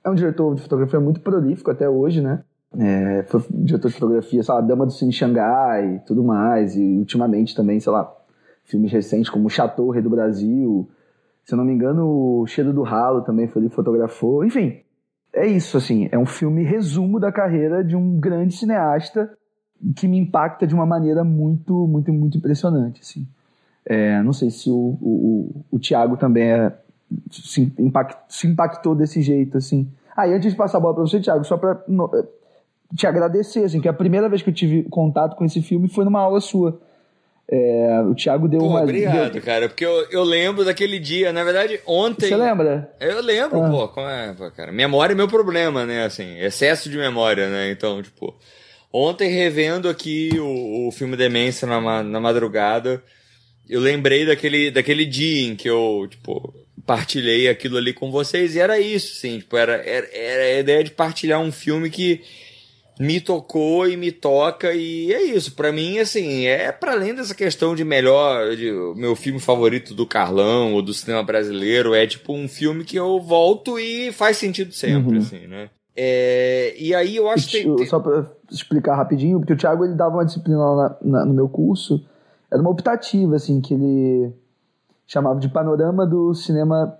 é 0.03 0.09
um 0.09 0.15
diretor 0.15 0.55
de 0.55 0.61
fotografia 0.61 0.99
muito 0.99 1.21
prolífico 1.21 1.71
até 1.71 1.89
hoje, 1.89 2.21
né? 2.21 2.43
É, 2.77 3.23
foi 3.27 3.43
diretor 3.49 3.89
de 3.89 3.95
fotografia, 3.95 4.43
sei 4.43 4.53
lá, 4.53 4.61
Dama 4.61 4.85
do 4.85 4.91
Cine 4.91 5.11
Xangai 5.11 5.95
e 5.95 5.99
tudo 5.99 6.23
mais, 6.23 6.75
e 6.75 6.97
ultimamente 6.99 7.55
também, 7.55 7.79
sei 7.79 7.91
lá, 7.91 8.13
filmes 8.63 8.91
recentes 8.91 9.29
como 9.29 9.49
Chateau, 9.49 9.89
Rei 9.89 10.01
do 10.01 10.09
Brasil, 10.09 10.87
se 11.43 11.53
eu 11.53 11.57
não 11.57 11.65
me 11.65 11.73
engano, 11.73 12.07
o 12.07 12.47
Cheiro 12.47 12.71
do 12.71 12.83
Ralo 12.83 13.21
também 13.21 13.47
foi 13.47 13.61
ele 13.61 13.69
que 13.69 13.75
fotografou, 13.75 14.45
enfim, 14.45 14.79
é 15.33 15.47
isso, 15.47 15.77
assim, 15.77 16.09
é 16.11 16.17
um 16.17 16.25
filme 16.25 16.63
resumo 16.63 17.19
da 17.19 17.31
carreira 17.31 17.83
de 17.83 17.95
um 17.95 18.19
grande 18.19 18.55
cineasta 18.55 19.31
que 19.95 20.07
me 20.07 20.17
impacta 20.17 20.67
de 20.67 20.75
uma 20.75 20.85
maneira 20.85 21.23
muito, 21.23 21.87
muito, 21.87 22.11
muito 22.13 22.37
impressionante, 22.37 23.01
assim. 23.01 23.27
É, 23.85 24.21
não 24.21 24.33
sei 24.33 24.51
se 24.51 24.69
o, 24.69 24.97
o, 25.01 25.65
o 25.71 25.79
Tiago 25.79 26.17
também 26.17 26.43
é, 26.43 26.71
se, 27.31 27.73
impact, 27.79 28.17
se 28.29 28.47
impactou 28.47 28.93
desse 28.93 29.21
jeito, 29.21 29.57
assim. 29.57 29.89
Ah, 30.15 30.27
e 30.27 30.33
antes 30.33 30.51
de 30.51 30.57
passar 30.57 30.77
a 30.77 30.81
bola 30.81 30.93
para 30.93 31.03
você, 31.03 31.19
Thiago, 31.19 31.43
só 31.43 31.57
para 31.57 31.71
eh, 31.71 32.27
te 32.95 33.07
agradecer, 33.07 33.63
assim, 33.63 33.81
que 33.81 33.87
a 33.87 33.93
primeira 33.93 34.29
vez 34.29 34.41
que 34.41 34.49
eu 34.49 34.53
tive 34.53 34.83
contato 34.83 35.35
com 35.35 35.45
esse 35.45 35.61
filme 35.61 35.87
foi 35.87 36.05
numa 36.05 36.19
aula 36.19 36.39
sua. 36.39 36.79
É, 37.53 38.01
o 38.09 38.15
Thiago 38.15 38.47
deu 38.47 38.61
Pô, 38.61 38.67
uma. 38.67 38.81
Obrigado, 38.81 39.33
deu... 39.33 39.41
cara, 39.41 39.67
porque 39.67 39.85
eu, 39.85 40.09
eu 40.09 40.23
lembro 40.23 40.63
daquele 40.63 40.97
dia, 40.97 41.33
na 41.33 41.43
verdade, 41.43 41.81
ontem. 41.85 42.29
Você 42.29 42.37
lembra? 42.37 42.89
Eu 42.97 43.21
lembro, 43.21 43.61
ah. 43.61 43.69
pô, 43.69 43.87
como 43.89 44.07
é, 44.07 44.33
pô, 44.33 44.49
cara. 44.51 44.71
Memória 44.71 45.11
é 45.11 45.15
meu 45.15 45.27
problema, 45.27 45.85
né, 45.85 46.05
assim, 46.05 46.39
excesso 46.39 46.89
de 46.89 46.97
memória, 46.97 47.49
né, 47.49 47.69
então, 47.69 48.01
tipo. 48.01 48.33
Ontem, 48.93 49.29
revendo 49.29 49.89
aqui 49.89 50.31
o, 50.37 50.87
o 50.87 50.91
filme 50.91 51.17
Demência 51.17 51.65
na, 51.67 52.03
na 52.03 52.19
madrugada, 52.19 53.03
eu 53.69 53.79
lembrei 53.79 54.25
daquele, 54.25 54.71
daquele 54.71 55.05
dia 55.05 55.47
em 55.47 55.55
que 55.55 55.69
eu, 55.69 56.07
tipo, 56.09 56.53
partilhei 56.85 57.49
aquilo 57.49 57.77
ali 57.77 57.93
com 57.93 58.11
vocês 58.11 58.55
e 58.55 58.59
era 58.59 58.79
isso, 58.79 59.15
sim, 59.15 59.39
tipo, 59.39 59.55
era, 59.55 59.75
era, 59.75 60.07
era 60.13 60.43
a 60.43 60.59
ideia 60.59 60.83
de 60.83 60.91
partilhar 60.91 61.39
um 61.39 61.51
filme 61.51 61.89
que 61.89 62.21
me 63.01 63.19
tocou 63.19 63.87
e 63.87 63.97
me 63.97 64.11
toca 64.11 64.73
e 64.73 65.11
é 65.11 65.23
isso, 65.23 65.55
para 65.55 65.71
mim, 65.71 65.97
assim, 65.99 66.45
é 66.45 66.71
para 66.71 66.93
além 66.93 67.13
dessa 67.15 67.33
questão 67.33 67.73
de 67.75 67.83
melhor, 67.83 68.55
de, 68.55 68.71
meu 68.95 69.15
filme 69.15 69.39
favorito 69.39 69.93
do 69.93 70.05
Carlão 70.05 70.73
ou 70.73 70.81
do 70.81 70.93
cinema 70.93 71.23
brasileiro, 71.23 71.93
é 71.95 72.05
tipo 72.05 72.33
um 72.33 72.47
filme 72.47 72.83
que 72.83 72.95
eu 72.97 73.19
volto 73.19 73.79
e 73.79 74.11
faz 74.11 74.37
sentido 74.37 74.71
sempre, 74.73 75.13
Uhum. 75.13 75.17
assim, 75.17 75.47
né? 75.47 75.69
É, 75.95 76.73
e 76.79 76.95
aí 76.95 77.15
eu 77.17 77.27
acho 77.29 77.49
que 77.49 77.63
tem, 77.63 77.85
Só 77.87 77.99
para 77.99 78.25
explicar 78.49 78.95
rapidinho, 78.95 79.39
porque 79.39 79.53
o 79.53 79.57
Thiago 79.57 79.83
ele 79.83 79.93
dava 79.95 80.15
uma 80.15 80.25
disciplina 80.25 80.57
lá 80.59 80.97
na- 81.01 81.19
na- 81.19 81.25
no 81.25 81.33
meu 81.33 81.49
curso, 81.49 82.05
era 82.51 82.61
uma 82.61 82.69
optativa, 82.71 83.35
assim, 83.35 83.59
que 83.59 83.73
ele 83.73 84.31
chamava 85.05 85.39
de 85.39 85.49
Panorama 85.49 86.05
do 86.05 86.33
Cinema 86.33 86.97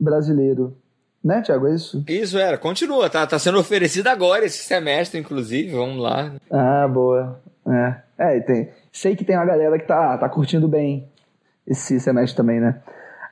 Brasileiro. 0.00 0.76
Né, 1.24 1.40
Thiago? 1.40 1.68
É 1.68 1.74
isso? 1.74 2.04
Isso 2.08 2.38
era, 2.38 2.58
continua, 2.58 3.08
tá, 3.08 3.26
tá 3.26 3.38
sendo 3.38 3.58
oferecido 3.58 4.08
agora 4.08 4.44
esse 4.44 4.58
semestre, 4.58 5.20
inclusive, 5.20 5.70
vamos 5.70 6.02
lá. 6.02 6.32
Ah, 6.50 6.88
boa. 6.88 7.40
É, 7.66 7.94
é 8.18 8.40
tem, 8.40 8.70
sei 8.92 9.14
que 9.14 9.24
tem 9.24 9.36
uma 9.36 9.44
galera 9.44 9.78
que 9.78 9.86
tá, 9.86 10.18
tá 10.18 10.28
curtindo 10.28 10.66
bem 10.66 11.08
esse 11.66 12.00
semestre 12.00 12.36
também, 12.36 12.60
né? 12.60 12.80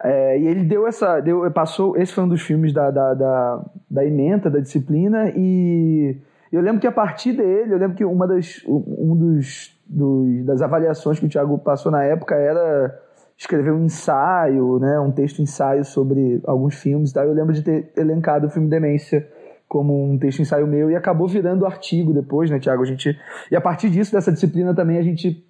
É, 0.03 0.39
e 0.39 0.47
ele 0.47 0.65
deu 0.65 0.87
essa. 0.87 1.21
Deu, 1.21 1.51
passou. 1.51 1.97
Esse 1.97 2.13
foi 2.13 2.25
um 2.25 2.29
dos 2.29 2.41
filmes 2.41 2.73
da, 2.73 2.91
da, 2.91 3.15
da, 3.15 3.65
da 3.91 4.05
ementa, 4.05 4.49
da 4.49 4.61
disciplina, 4.61 5.31
e 5.37 6.17
eu 6.51 6.61
lembro 6.61 6.81
que 6.81 6.87
a 6.87 6.93
partir 6.93 7.33
dele, 7.33 7.75
eu 7.75 7.79
lembro 7.79 7.97
que 7.97 8.05
uma 8.05 8.27
das, 8.27 8.63
um 8.67 9.15
dos, 9.15 9.77
dos 9.87 10.45
das 10.47 10.63
avaliações 10.63 11.19
que 11.19 11.27
o 11.27 11.29
Thiago 11.29 11.59
passou 11.59 11.93
na 11.93 12.03
época 12.03 12.35
era 12.35 12.99
escrever 13.41 13.73
um 13.73 13.87
ensaio, 13.87 14.79
né, 14.79 15.01
um 15.01 15.11
texto 15.11 15.41
ensaio 15.41 15.83
sobre 15.83 16.41
alguns 16.45 16.75
filmes 16.75 17.11
e 17.11 17.15
tal. 17.15 17.25
Eu 17.25 17.33
lembro 17.33 17.55
de 17.55 17.63
ter 17.63 17.91
elencado 17.97 18.47
o 18.47 18.51
filme 18.51 18.69
Demência 18.69 19.27
como 19.67 20.13
um 20.13 20.19
texto 20.19 20.43
ensaio 20.43 20.67
meu 20.67 20.91
e 20.91 20.95
acabou 20.95 21.27
virando 21.27 21.65
artigo 21.65 22.13
depois, 22.13 22.51
né, 22.51 22.59
Thiago? 22.59 22.83
A 22.83 22.87
gente 22.87 23.19
e 23.51 23.57
a 23.57 23.61
partir 23.61 23.89
disso 23.89 24.13
dessa 24.13 24.31
disciplina 24.31 24.75
também 24.75 24.99
a 24.99 25.03
gente 25.03 25.43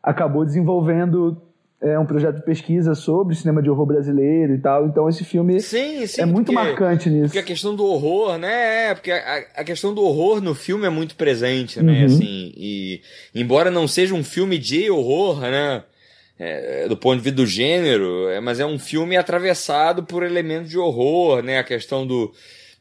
acabou 0.00 0.44
desenvolvendo 0.44 1.42
é, 1.80 1.98
um 1.98 2.06
projeto 2.06 2.36
de 2.36 2.44
pesquisa 2.44 2.94
sobre 2.94 3.34
cinema 3.34 3.60
de 3.60 3.68
horror 3.68 3.86
brasileiro 3.86 4.54
e 4.54 4.58
tal. 4.58 4.86
Então 4.86 5.08
esse 5.08 5.24
filme 5.24 5.60
Sim, 5.60 6.06
sim. 6.06 6.20
é 6.20 6.24
muito 6.24 6.52
porque- 6.52 6.68
marcante 6.68 7.10
nisso. 7.10 7.24
Porque 7.26 7.38
a 7.40 7.42
questão 7.42 7.74
do 7.74 7.84
horror, 7.84 8.38
né? 8.38 8.90
É, 8.90 8.94
porque 8.94 9.10
a, 9.10 9.38
a 9.56 9.64
questão 9.64 9.92
do 9.92 10.02
horror 10.02 10.40
no 10.40 10.54
filme 10.54 10.86
é 10.86 10.90
muito 10.90 11.16
presente, 11.16 11.82
né? 11.82 11.98
Uhum. 12.00 12.04
Assim, 12.04 12.52
e 12.56 13.00
embora 13.34 13.72
não 13.72 13.88
seja 13.88 14.14
um 14.14 14.22
filme 14.22 14.56
de 14.56 14.88
horror, 14.88 15.40
né? 15.40 15.82
É, 16.38 16.88
do 16.88 16.96
ponto 16.96 17.18
de 17.18 17.22
vista 17.22 17.36
do 17.36 17.46
gênero, 17.46 18.28
é, 18.28 18.40
mas 18.40 18.58
é 18.60 18.66
um 18.66 18.78
filme 18.78 19.16
atravessado 19.16 20.02
por 20.04 20.22
elementos 20.22 20.70
de 20.70 20.78
horror, 20.78 21.42
né? 21.42 21.58
A 21.58 21.64
questão 21.64 22.06
do, 22.06 22.32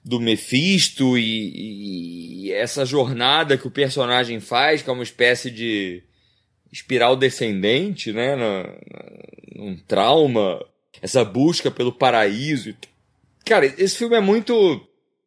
do 0.04 0.20
Mephisto 0.20 1.18
e, 1.18 2.48
e- 2.48 2.52
essa 2.52 2.86
jornada 2.86 3.58
que 3.58 3.68
o 3.68 3.72
personagem 3.72 4.40
faz, 4.40 4.82
que 4.82 4.90
é 4.90 4.94
uma 4.94 5.04
espécie 5.04 5.50
de 5.52 6.04
espiral 6.72 7.16
descendente, 7.16 8.12
né? 8.12 8.36
Na, 8.36 8.74
num 9.56 9.78
trauma, 9.88 10.60
essa 11.02 11.24
busca 11.24 11.70
pelo 11.70 11.92
paraíso. 11.94 12.76
Cara, 13.46 13.66
esse 13.66 13.98
filme 13.98 14.16
é 14.16 14.22
muito. 14.22 14.82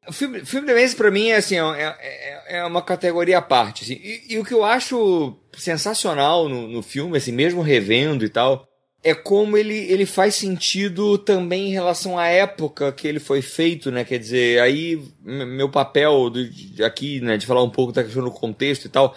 O 0.08 0.12
filme, 0.12 0.44
filme 0.44 0.72
de 0.72 0.94
pra 0.96 1.10
mim, 1.10 1.28
é, 1.28 1.36
assim, 1.36 1.56
é, 1.56 1.96
é, 2.00 2.58
é 2.58 2.64
uma 2.64 2.82
categoria 2.82 3.38
à 3.38 3.42
parte. 3.42 3.84
assim. 3.84 3.94
E, 3.94 4.34
e 4.34 4.38
o 4.38 4.44
que 4.44 4.54
eu 4.54 4.64
acho 4.64 5.36
sensacional 5.56 6.48
no, 6.48 6.68
no 6.68 6.82
filme, 6.82 7.16
assim, 7.16 7.32
mesmo 7.32 7.60
revendo 7.62 8.24
e 8.24 8.28
tal, 8.28 8.66
é 9.02 9.14
como 9.14 9.56
ele, 9.56 9.74
ele 9.74 10.04
faz 10.06 10.34
sentido 10.34 11.16
também 11.18 11.68
em 11.68 11.72
relação 11.72 12.18
à 12.18 12.26
época 12.26 12.92
que 12.92 13.06
ele 13.06 13.20
foi 13.20 13.40
feito, 13.40 13.90
né? 13.90 14.04
Quer 14.04 14.18
dizer, 14.18 14.60
aí 14.60 15.00
meu 15.22 15.68
papel 15.68 16.28
do- 16.30 16.48
de- 16.48 16.82
aqui, 16.82 17.20
né, 17.20 17.36
de 17.36 17.46
falar 17.46 17.62
um 17.62 17.70
pouco 17.70 17.92
da 17.92 18.02
questão 18.02 18.24
do 18.24 18.30
contexto 18.30 18.86
e 18.86 18.88
tal. 18.88 19.14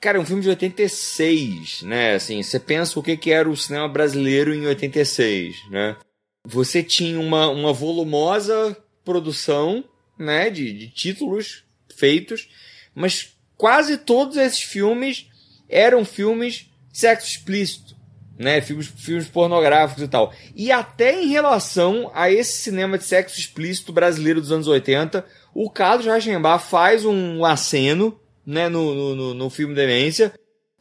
Cara, 0.00 0.18
é 0.18 0.20
um 0.20 0.26
filme 0.26 0.42
de 0.42 0.48
86, 0.48 1.82
né? 1.82 2.14
Assim, 2.14 2.42
você 2.42 2.58
pensa 2.58 2.98
o 2.98 3.02
que, 3.02 3.16
que 3.16 3.30
era 3.30 3.48
o 3.48 3.56
cinema 3.56 3.88
brasileiro 3.88 4.54
em 4.54 4.66
86, 4.66 5.56
né? 5.70 5.96
Você 6.46 6.82
tinha 6.82 7.18
uma, 7.20 7.48
uma 7.48 7.72
volumosa 7.72 8.76
produção, 9.04 9.84
né, 10.20 10.50
de, 10.50 10.72
de 10.72 10.88
títulos 10.88 11.64
feitos, 11.96 12.48
mas 12.94 13.36
quase 13.56 13.96
todos 13.98 14.36
esses 14.36 14.62
filmes 14.62 15.26
eram 15.68 16.04
filmes 16.04 16.66
sexo 16.92 17.26
explícito, 17.28 17.96
né, 18.38 18.60
filmes, 18.60 18.86
filmes 18.88 19.28
pornográficos 19.28 20.02
e 20.02 20.08
tal. 20.08 20.32
E 20.54 20.70
até 20.72 21.20
em 21.22 21.28
relação 21.28 22.10
a 22.14 22.30
esse 22.30 22.58
cinema 22.62 22.96
de 22.98 23.04
sexo 23.04 23.38
explícito 23.38 23.92
brasileiro 23.92 24.40
dos 24.40 24.50
anos 24.52 24.66
80, 24.66 25.24
o 25.54 25.68
Carlos 25.70 26.06
Reichenbach 26.06 26.64
faz 26.68 27.04
um 27.04 27.44
aceno, 27.44 28.18
né, 28.46 28.68
no, 28.68 28.94
no, 28.94 29.14
no, 29.16 29.34
no 29.34 29.50
filme 29.50 29.74
Demência, 29.74 30.32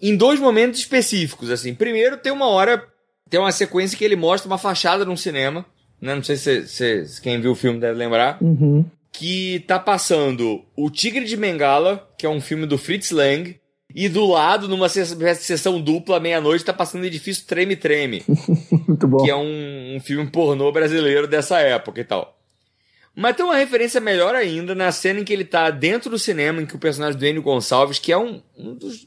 em 0.01 0.15
dois 0.15 0.39
momentos 0.39 0.79
específicos, 0.79 1.49
assim. 1.51 1.73
Primeiro, 1.75 2.17
tem 2.17 2.31
uma 2.31 2.47
hora, 2.47 2.87
tem 3.29 3.39
uma 3.39 3.51
sequência 3.51 3.97
que 3.97 4.05
ele 4.05 4.15
mostra 4.15 4.47
uma 4.49 4.57
fachada 4.57 5.03
num 5.03 5.17
cinema, 5.17 5.65
né, 6.01 6.15
não 6.15 6.23
sei 6.23 6.37
se, 6.37 6.65
se- 6.67 7.05
se 7.05 7.21
quem 7.21 7.41
viu 7.41 7.51
o 7.51 7.55
filme 7.55 7.77
deve 7.79 7.97
lembrar, 7.99 8.37
Uhum. 8.41 8.85
Que 9.11 9.59
tá 9.67 9.79
passando 9.79 10.63
O 10.75 10.89
Tigre 10.89 11.25
de 11.25 11.35
Bengala, 11.35 12.09
que 12.17 12.25
é 12.25 12.29
um 12.29 12.39
filme 12.41 12.65
do 12.65 12.77
Fritz 12.77 13.11
Lang, 13.11 13.59
e 13.93 14.07
do 14.07 14.25
lado, 14.27 14.67
numa 14.67 14.87
ses- 14.87 15.17
sessão 15.39 15.81
dupla, 15.81 16.19
meia-noite, 16.19 16.63
tá 16.63 16.71
passando 16.73 17.01
o 17.01 17.05
Edifício 17.05 17.45
Treme 17.47 17.75
Treme, 17.75 18.23
Muito 18.87 19.07
bom. 19.07 19.23
que 19.23 19.29
é 19.31 19.35
um, 19.35 19.95
um 19.95 19.99
filme 19.99 20.29
pornô 20.29 20.71
brasileiro 20.71 21.27
dessa 21.27 21.59
época 21.59 21.99
e 21.99 22.03
tal. 22.03 22.37
Mas 23.15 23.35
tem 23.35 23.43
uma 23.43 23.57
referência 23.57 23.99
melhor 23.99 24.35
ainda 24.35 24.75
na 24.75 24.91
cena 24.91 25.19
em 25.19 25.23
que 25.23 25.33
ele 25.33 25.43
tá 25.43 25.71
dentro 25.71 26.09
do 26.09 26.19
cinema, 26.19 26.61
em 26.61 26.65
que 26.65 26.75
o 26.75 26.79
personagem 26.79 27.19
do 27.19 27.25
Enio 27.25 27.41
Gonçalves, 27.41 27.97
que 27.99 28.11
é 28.11 28.17
um, 28.17 28.41
um 28.55 28.75
dos, 28.75 29.05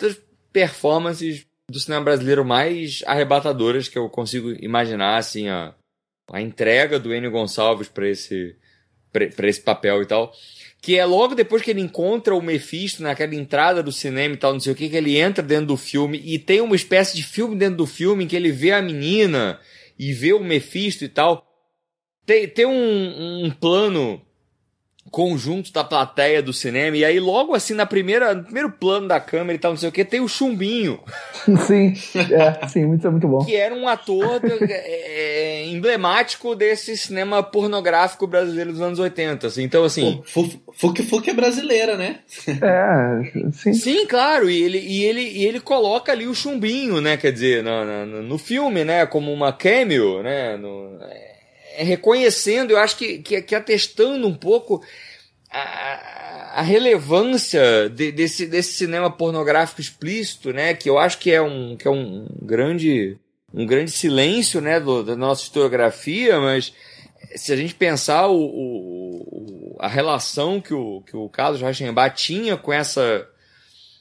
das 0.00 0.18
performances 0.52 1.46
do 1.70 1.78
cinema 1.80 2.04
brasileiro 2.04 2.44
mais 2.44 3.02
arrebatadoras 3.06 3.88
que 3.88 3.96
eu 3.96 4.08
consigo 4.10 4.50
imaginar, 4.62 5.16
assim, 5.16 5.48
a, 5.48 5.72
a 6.30 6.40
entrega 6.42 6.98
do 6.98 7.14
Enio 7.14 7.30
Gonçalves 7.30 7.88
para 7.88 8.08
esse, 8.08 8.54
pra 9.34 9.48
esse 9.48 9.60
papel 9.60 10.02
e 10.02 10.06
tal. 10.06 10.32
Que 10.82 10.98
é 10.98 11.04
logo 11.04 11.34
depois 11.34 11.62
que 11.62 11.70
ele 11.70 11.80
encontra 11.80 12.34
o 12.34 12.42
Mephisto 12.42 13.02
naquela 13.02 13.34
entrada 13.34 13.82
do 13.82 13.90
cinema 13.90 14.34
e 14.34 14.36
tal, 14.36 14.52
não 14.52 14.60
sei 14.60 14.72
o 14.72 14.76
que, 14.76 14.90
que 14.90 14.96
ele 14.96 15.16
entra 15.16 15.42
dentro 15.42 15.66
do 15.66 15.76
filme 15.76 16.20
e 16.22 16.38
tem 16.38 16.60
uma 16.60 16.76
espécie 16.76 17.16
de 17.16 17.22
filme 17.22 17.56
dentro 17.56 17.78
do 17.78 17.86
filme 17.86 18.24
em 18.24 18.26
que 18.26 18.36
ele 18.36 18.52
vê 18.52 18.72
a 18.72 18.82
menina 18.82 19.58
e 19.98 20.12
vê 20.12 20.34
o 20.34 20.44
Mephisto 20.44 21.04
e 21.04 21.08
tal. 21.08 21.46
Tem, 22.26 22.46
tem 22.48 22.66
um, 22.66 23.44
um 23.44 23.50
plano 23.50 24.20
conjunto 25.14 25.72
da 25.72 25.84
plateia 25.84 26.42
do 26.42 26.52
cinema, 26.52 26.96
e 26.96 27.04
aí 27.04 27.20
logo 27.20 27.54
assim, 27.54 27.72
na 27.72 27.86
primeira, 27.86 28.34
no 28.34 28.42
primeiro 28.42 28.68
plano 28.68 29.06
da 29.06 29.20
câmera 29.20 29.54
e 29.54 29.58
tal, 29.60 29.70
não 29.70 29.78
sei 29.78 29.88
o 29.88 29.92
que, 29.92 30.04
tem 30.04 30.20
o 30.20 30.26
Chumbinho. 30.26 30.98
Sim, 31.68 31.94
é, 32.32 32.66
sim, 32.66 32.84
muito, 32.84 33.08
muito 33.12 33.28
bom. 33.28 33.44
Que 33.44 33.54
era 33.54 33.72
um 33.72 33.86
ator 33.86 34.40
é, 34.44 34.72
é, 34.72 35.66
emblemático 35.66 36.56
desse 36.56 36.96
cinema 36.96 37.42
pornográfico 37.42 38.26
brasileiro 38.26 38.72
dos 38.72 38.80
anos 38.80 38.98
80. 38.98 39.46
Assim. 39.46 39.62
Então, 39.62 39.84
assim. 39.84 40.20
Fuk 40.24 41.02
Fuk 41.04 41.30
é 41.30 41.34
brasileira, 41.34 41.96
né? 41.96 42.20
É, 42.48 43.50
sim. 43.52 43.72
Sim, 43.74 44.06
claro, 44.06 44.50
e 44.50 44.62
ele, 44.62 44.78
e 44.78 45.04
ele, 45.04 45.20
e 45.20 45.46
ele 45.46 45.60
coloca 45.60 46.10
ali 46.10 46.26
o 46.26 46.34
Chumbinho, 46.34 47.00
né? 47.00 47.16
Quer 47.16 47.30
dizer, 47.30 47.62
no, 47.62 47.84
no, 47.84 48.22
no 48.22 48.38
filme, 48.38 48.84
né? 48.84 49.06
Como 49.06 49.32
uma 49.32 49.52
cameo, 49.52 50.22
né? 50.22 50.56
No, 50.56 50.98
é, 51.02 51.34
reconhecendo, 51.82 52.70
eu 52.70 52.78
acho 52.78 52.96
que, 52.96 53.18
que, 53.18 53.42
que 53.42 53.54
atestando 53.54 54.26
um 54.26 54.34
pouco 54.34 54.82
a, 55.54 56.62
relevância 56.62 57.88
de, 57.88 58.10
desse, 58.10 58.46
desse 58.46 58.74
cinema 58.74 59.10
pornográfico 59.10 59.80
explícito, 59.80 60.52
né? 60.52 60.74
Que 60.74 60.90
eu 60.90 60.98
acho 60.98 61.18
que 61.18 61.30
é 61.30 61.40
um, 61.40 61.76
que 61.76 61.86
é 61.86 61.90
um 61.90 62.26
grande 62.42 63.18
um 63.52 63.64
grande 63.64 63.92
silêncio, 63.92 64.60
né, 64.60 64.80
do, 64.80 65.04
da 65.04 65.14
nossa 65.14 65.44
historiografia, 65.44 66.40
mas 66.40 66.72
se 67.36 67.52
a 67.52 67.56
gente 67.56 67.72
pensar 67.72 68.26
o, 68.26 68.36
o, 68.36 69.76
a 69.78 69.86
relação 69.86 70.60
que 70.60 70.74
o, 70.74 71.02
que 71.02 71.16
o 71.16 71.28
Carlos 71.28 71.60
Reichenbach 71.60 72.16
tinha 72.16 72.56
com 72.56 72.72
essa 72.72 73.28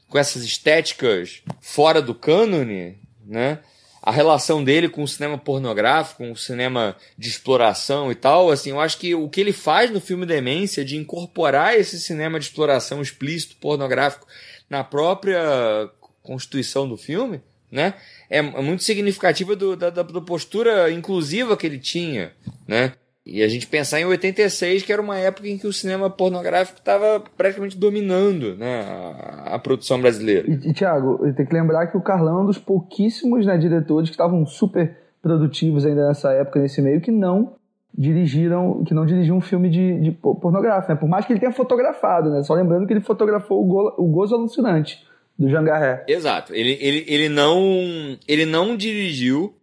com 0.09 0.17
essas 0.17 0.43
estéticas 0.43 1.43
fora 1.61 2.01
do 2.01 2.15
cânone, 2.15 2.97
né? 3.25 3.59
A 4.05 4.11
relação 4.11 4.61
dele 4.61 4.89
com 4.89 5.01
o 5.01 5.07
cinema 5.07 5.37
pornográfico, 5.37 6.17
com 6.17 6.33
o 6.33 6.35
cinema 6.35 6.93
de 7.17 7.29
exploração 7.29 8.11
e 8.11 8.15
tal, 8.15 8.51
assim, 8.51 8.71
eu 8.71 8.81
acho 8.81 8.97
que 8.97 9.15
o 9.15 9.29
que 9.29 9.39
ele 9.39 9.53
faz 9.53 9.89
no 9.89 10.01
filme 10.01 10.25
Demência 10.25 10.83
de 10.83 10.97
incorporar 10.97 11.79
esse 11.79 11.97
cinema 12.01 12.37
de 12.37 12.47
exploração 12.47 13.01
explícito 13.01 13.55
pornográfico 13.55 14.27
na 14.69 14.83
própria 14.83 15.89
constituição 16.21 16.85
do 16.87 16.97
filme, 16.97 17.41
né, 17.71 17.93
é, 18.29 18.39
é 18.39 18.41
muito 18.41 18.83
significativa 18.83 19.55
do, 19.55 19.77
da, 19.77 19.89
da 19.89 20.03
postura 20.03 20.91
inclusiva 20.91 21.55
que 21.55 21.65
ele 21.65 21.79
tinha, 21.79 22.33
né, 22.67 22.91
e 23.25 23.41
a 23.41 23.47
gente 23.47 23.67
pensar 23.67 24.01
em 24.01 24.05
86, 24.05 24.83
que 24.83 24.91
era 24.91 25.01
uma 25.01 25.17
época 25.17 25.47
em 25.47 25.57
que 25.57 25.65
o 25.65 25.71
cinema 25.71 26.09
pornográfico 26.09 26.79
estava 26.79 27.23
praticamente 27.37 27.77
dominando 27.77 28.55
né, 28.57 28.81
a, 28.81 29.55
a 29.55 29.59
produção 29.59 30.01
brasileira. 30.01 30.45
E, 30.49 30.69
e 30.69 30.73
Tiago, 30.73 31.19
tem 31.33 31.45
que 31.45 31.53
lembrar 31.53 31.87
que 31.87 31.95
o 31.95 32.01
Carlão 32.01 32.39
é 32.39 32.41
um 32.41 32.45
dos 32.45 32.57
pouquíssimos 32.57 33.45
né, 33.45 33.57
diretores 33.57 34.09
que 34.09 34.13
estavam 34.13 34.45
super 34.45 34.97
produtivos 35.21 35.85
ainda 35.85 36.09
nessa 36.09 36.33
época, 36.33 36.59
nesse 36.59 36.81
meio, 36.81 36.99
que 36.99 37.11
não 37.11 37.55
dirigiram, 37.97 38.83
que 38.83 38.93
não 38.93 39.05
dirigiam 39.05 39.37
um 39.37 39.41
filme 39.41 39.69
de, 39.69 39.99
de 40.01 40.11
pornográfico, 40.11 40.91
né? 40.91 40.99
Por 40.99 41.07
mais 41.07 41.25
que 41.25 41.31
ele 41.31 41.39
tenha 41.39 41.51
fotografado, 41.51 42.29
né? 42.29 42.43
Só 42.43 42.53
lembrando 42.53 42.85
que 42.85 42.93
ele 42.93 43.01
fotografou 43.01 43.63
o, 43.63 43.65
Go, 43.65 43.93
o 43.97 44.07
Gozo 44.07 44.35
Alucinante, 44.35 45.01
do 45.37 45.47
Jangarré. 45.47 46.03
Exato. 46.07 46.53
Ele, 46.53 46.77
ele, 46.81 47.05
ele, 47.07 47.29
não, 47.29 47.57
ele 48.27 48.45
não 48.45 48.75
dirigiu 48.75 49.53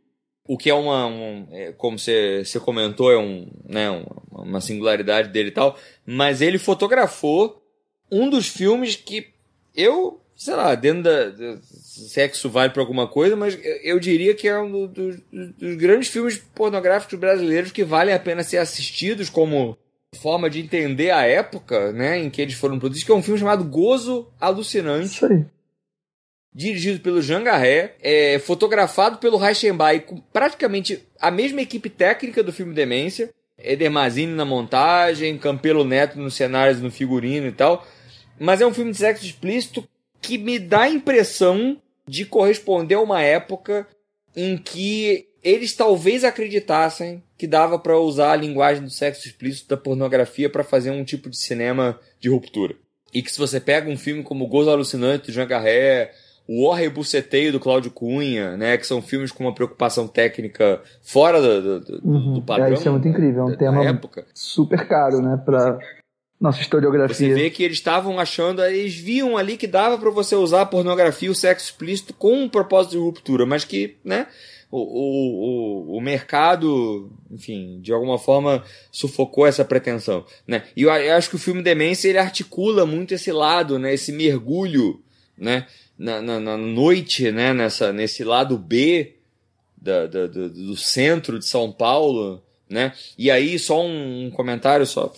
o 0.50 0.58
que 0.58 0.68
é 0.68 0.74
uma, 0.74 1.06
um, 1.06 1.46
é, 1.52 1.70
como 1.70 1.96
você, 1.96 2.42
comentou, 2.64 3.12
é 3.12 3.16
um, 3.16 3.46
né, 3.64 3.86
uma 4.32 4.60
singularidade 4.60 5.28
dele 5.28 5.50
e 5.50 5.52
tal, 5.52 5.78
mas 6.04 6.42
ele 6.42 6.58
fotografou 6.58 7.62
um 8.10 8.28
dos 8.28 8.48
filmes 8.48 8.96
que 8.96 9.28
eu, 9.76 10.20
sei 10.34 10.56
lá, 10.56 10.74
dentro 10.74 11.04
da. 11.04 11.60
Sexo 11.62 12.50
vale 12.50 12.72
para 12.72 12.82
alguma 12.82 13.06
coisa, 13.06 13.36
mas 13.36 13.56
eu 13.84 14.00
diria 14.00 14.34
que 14.34 14.48
é 14.48 14.58
um 14.58 14.88
dos, 14.88 15.20
dos 15.30 15.76
grandes 15.76 16.08
filmes 16.08 16.42
pornográficos 16.52 17.16
brasileiros 17.16 17.70
que 17.70 17.84
valem 17.84 18.12
a 18.12 18.18
pena 18.18 18.42
ser 18.42 18.56
assistidos 18.56 19.30
como 19.30 19.78
forma 20.16 20.50
de 20.50 20.58
entender 20.58 21.12
a 21.12 21.24
época 21.24 21.92
né, 21.92 22.18
em 22.18 22.28
que 22.28 22.42
eles 22.42 22.54
foram 22.54 22.76
produzidos, 22.80 23.06
que 23.06 23.12
é 23.12 23.14
um 23.14 23.22
filme 23.22 23.38
chamado 23.38 23.62
Gozo 23.62 24.26
Alucinante. 24.40 25.06
Isso 25.06 25.26
aí 25.26 25.44
dirigido 26.52 27.00
pelo 27.00 27.22
Jean 27.22 27.42
Garret, 27.42 27.92
é, 28.02 28.38
fotografado 28.38 29.18
pelo 29.18 29.36
Reichenbach, 29.36 30.00
com 30.00 30.20
praticamente 30.32 31.06
a 31.20 31.30
mesma 31.30 31.62
equipe 31.62 31.88
técnica 31.88 32.42
do 32.42 32.52
filme 32.52 32.74
Demência, 32.74 33.30
Eder 33.56 33.90
Mazini 33.90 34.34
na 34.34 34.44
montagem, 34.44 35.38
Campelo 35.38 35.84
Neto 35.84 36.18
nos 36.18 36.34
cenários, 36.34 36.80
no 36.80 36.90
figurino 36.90 37.46
e 37.46 37.52
tal, 37.52 37.86
mas 38.38 38.60
é 38.60 38.66
um 38.66 38.74
filme 38.74 38.90
de 38.90 38.98
sexo 38.98 39.24
explícito 39.24 39.86
que 40.20 40.38
me 40.38 40.58
dá 40.58 40.82
a 40.82 40.90
impressão 40.90 41.80
de 42.06 42.24
corresponder 42.24 42.96
a 42.96 43.00
uma 43.00 43.22
época 43.22 43.86
em 44.34 44.56
que 44.56 45.28
eles 45.42 45.74
talvez 45.74 46.24
acreditassem 46.24 47.22
que 47.38 47.46
dava 47.46 47.78
para 47.78 47.98
usar 47.98 48.32
a 48.32 48.36
linguagem 48.36 48.82
do 48.82 48.90
sexo 48.90 49.26
explícito 49.26 49.68
da 49.68 49.76
pornografia 49.76 50.50
para 50.50 50.64
fazer 50.64 50.90
um 50.90 51.04
tipo 51.04 51.30
de 51.30 51.38
cinema 51.38 51.98
de 52.18 52.28
ruptura. 52.28 52.74
E 53.12 53.22
que 53.22 53.32
se 53.32 53.38
você 53.38 53.58
pega 53.58 53.90
um 53.90 53.96
filme 53.96 54.22
como 54.22 54.46
Gozo 54.46 54.70
Alucinante 54.70 55.26
do 55.26 55.32
Jean 55.32 55.46
Garret, 55.46 56.10
o 56.52 56.66
O 56.66 56.72
Rebuceteio 56.72 57.52
do 57.52 57.60
Cláudio 57.60 57.92
Cunha, 57.92 58.56
né? 58.56 58.76
Que 58.76 58.84
são 58.84 59.00
filmes 59.00 59.30
com 59.30 59.44
uma 59.44 59.54
preocupação 59.54 60.08
técnica 60.08 60.82
fora 61.00 61.40
do, 61.40 61.80
do, 61.80 62.00
uhum. 62.02 62.34
do 62.34 62.42
padrão. 62.42 62.66
É, 62.66 62.72
isso 62.72 62.88
é 62.88 62.90
muito 62.90 63.06
incrível, 63.06 63.42
é 63.42 63.52
um 63.52 63.56
tema 63.56 63.84
época. 63.84 64.26
super 64.34 64.88
caro, 64.88 65.22
né? 65.22 65.40
Pra 65.44 65.78
nossa 66.40 66.60
historiografia. 66.60 67.14
Você 67.14 67.32
vê 67.32 67.50
que 67.50 67.62
eles 67.62 67.76
estavam 67.76 68.18
achando, 68.18 68.64
eles 68.64 68.96
viam 68.96 69.36
ali 69.36 69.56
que 69.56 69.68
dava 69.68 69.96
para 69.96 70.10
você 70.10 70.34
usar 70.34 70.62
a 70.62 70.66
pornografia, 70.66 71.30
o 71.30 71.34
sexo 71.34 71.66
explícito 71.66 72.12
com 72.14 72.42
um 72.42 72.48
propósito 72.48 72.92
de 72.92 72.98
ruptura, 72.98 73.46
mas 73.46 73.64
que, 73.64 73.98
né? 74.04 74.26
O, 74.72 74.78
o, 74.78 75.96
o, 75.96 76.00
mercado, 76.00 77.10
enfim, 77.30 77.80
de 77.80 77.92
alguma 77.92 78.18
forma 78.18 78.62
sufocou 78.90 79.46
essa 79.46 79.64
pretensão, 79.64 80.24
né? 80.46 80.64
E 80.76 80.82
eu, 80.82 80.90
eu 80.90 81.14
acho 81.14 81.28
que 81.28 81.36
o 81.36 81.40
filme 81.40 81.62
Demência 81.62 82.08
ele 82.08 82.18
articula 82.18 82.86
muito 82.86 83.12
esse 83.12 83.30
lado, 83.30 83.78
né? 83.78 83.92
Esse 83.92 84.10
mergulho, 84.12 85.00
né? 85.36 85.66
Na, 86.00 86.22
na, 86.22 86.40
na 86.40 86.56
noite, 86.56 87.30
né, 87.30 87.52
nessa, 87.52 87.92
nesse 87.92 88.24
lado 88.24 88.56
B 88.56 89.16
da, 89.76 90.06
da, 90.06 90.26
do, 90.26 90.48
do, 90.48 90.76
centro 90.76 91.38
de 91.38 91.44
São 91.44 91.70
Paulo, 91.70 92.42
né? 92.68 92.94
E 93.18 93.30
aí, 93.30 93.58
só 93.58 93.84
um 93.84 94.30
comentário, 94.30 94.86
só, 94.86 95.12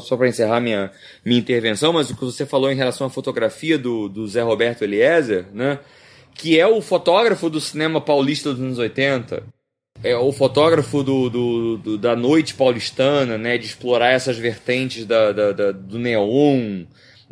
só 0.00 0.16
para 0.16 0.28
encerrar 0.28 0.60
minha, 0.60 0.90
minha 1.24 1.38
intervenção, 1.38 1.92
mas 1.92 2.08
o 2.08 2.16
que 2.16 2.24
você 2.24 2.46
falou 2.46 2.72
em 2.72 2.76
relação 2.76 3.06
à 3.06 3.10
fotografia 3.10 3.76
do, 3.76 4.08
do 4.08 4.26
Zé 4.26 4.40
Roberto 4.40 4.82
Eliezer, 4.82 5.46
né? 5.52 5.78
Que 6.34 6.58
é 6.58 6.66
o 6.66 6.80
fotógrafo 6.80 7.50
do 7.50 7.60
cinema 7.60 8.00
paulista 8.00 8.50
dos 8.50 8.60
anos 8.60 8.78
80. 8.78 9.42
É 10.02 10.16
o 10.16 10.32
fotógrafo 10.32 11.02
do, 11.02 11.30
do, 11.30 11.76
do 11.78 11.98
da 11.98 12.16
noite 12.16 12.54
paulistana, 12.54 13.36
né? 13.36 13.58
De 13.58 13.66
explorar 13.66 14.10
essas 14.10 14.38
vertentes 14.38 15.04
da, 15.04 15.32
da, 15.32 15.52
da 15.52 15.72
do 15.72 15.98
neon, 15.98 16.84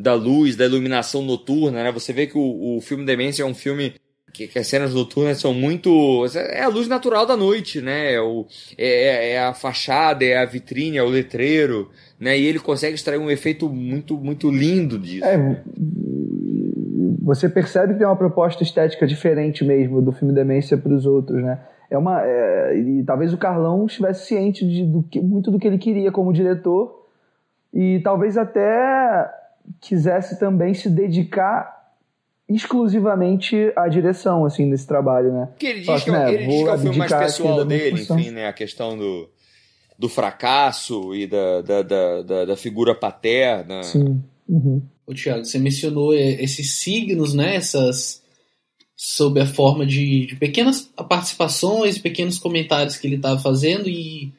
da 0.02 0.14
luz, 0.14 0.56
da 0.56 0.64
iluminação 0.64 1.22
noturna, 1.22 1.84
né? 1.84 1.92
Você 1.92 2.12
vê 2.12 2.26
que 2.26 2.36
o, 2.36 2.76
o 2.76 2.80
filme 2.80 3.06
Demência 3.06 3.44
é 3.44 3.46
um 3.46 3.54
filme 3.54 3.94
que, 4.32 4.48
que, 4.48 4.58
as 4.58 4.66
cenas 4.66 4.92
noturnas 4.92 5.38
são 5.38 5.54
muito. 5.54 6.24
É 6.34 6.64
a 6.64 6.68
luz 6.68 6.88
natural 6.88 7.24
da 7.24 7.36
noite, 7.36 7.80
né? 7.80 8.14
É, 8.14 8.20
o, 8.20 8.44
é, 8.76 9.34
é, 9.34 9.46
a 9.46 9.54
fachada, 9.54 10.24
é 10.24 10.38
a 10.38 10.44
vitrine, 10.44 10.96
é 10.96 11.02
o 11.04 11.08
letreiro, 11.08 11.88
né? 12.18 12.36
E 12.36 12.44
ele 12.44 12.58
consegue 12.58 12.96
extrair 12.96 13.18
um 13.18 13.30
efeito 13.30 13.68
muito, 13.68 14.18
muito 14.18 14.50
lindo 14.50 14.98
disso. 14.98 15.24
É, 15.24 15.62
você 17.22 17.48
percebe 17.48 17.92
que 17.92 18.00
tem 18.00 18.06
uma 18.06 18.16
proposta 18.16 18.64
estética 18.64 19.06
diferente 19.06 19.64
mesmo 19.64 20.02
do 20.02 20.10
filme 20.10 20.34
Demência 20.34 20.76
para 20.76 20.92
os 20.92 21.06
outros, 21.06 21.40
né? 21.40 21.60
É 21.88 21.96
uma, 21.96 22.22
é, 22.24 22.76
e 22.76 23.04
talvez 23.04 23.32
o 23.32 23.38
Carlão 23.38 23.86
estivesse 23.86 24.26
ciente 24.26 24.66
de 24.66 24.84
do 24.84 25.04
que, 25.04 25.20
muito 25.20 25.48
do 25.48 25.60
que 25.60 25.68
ele 25.68 25.78
queria 25.78 26.10
como 26.10 26.32
diretor 26.32 27.06
e 27.72 28.00
talvez 28.00 28.36
até 28.36 29.41
quisesse 29.80 30.38
também 30.38 30.74
se 30.74 30.88
dedicar 30.88 31.80
exclusivamente 32.48 33.72
à 33.76 33.88
direção, 33.88 34.44
assim, 34.44 34.66
nesse 34.66 34.86
trabalho, 34.86 35.32
né? 35.32 35.48
Que 35.58 35.66
ele 35.66 35.78
diz, 35.80 35.86
Só 35.86 36.00
que, 36.00 36.10
né, 36.10 36.34
ele 36.34 36.46
diz 36.46 36.62
que 36.62 36.68
é 36.68 36.74
o 36.74 36.78
filme 36.78 36.98
mais 36.98 37.12
pessoal 37.12 37.64
dele, 37.64 38.02
enfim, 38.02 38.30
né? 38.30 38.46
A 38.46 38.52
questão 38.52 38.96
do, 38.96 39.28
do 39.98 40.08
fracasso 40.08 41.14
e 41.14 41.26
da, 41.26 41.62
da, 41.62 41.82
da, 41.82 42.44
da 42.46 42.56
figura 42.56 42.94
paterna. 42.94 43.82
Sim. 43.82 44.22
Uhum. 44.48 44.82
Ô, 45.06 45.14
Thiago, 45.14 45.44
você 45.44 45.58
mencionou 45.58 46.14
esses 46.14 46.72
signos, 46.72 47.34
né? 47.34 47.56
Essas 47.56 48.22
sob 48.96 49.40
a 49.40 49.46
forma 49.46 49.84
de, 49.84 50.26
de 50.26 50.36
pequenas 50.36 50.82
participações, 51.08 51.98
pequenos 51.98 52.38
comentários 52.38 52.96
que 52.96 53.06
ele 53.06 53.16
estava 53.16 53.40
fazendo 53.40 53.88
e 53.88 54.32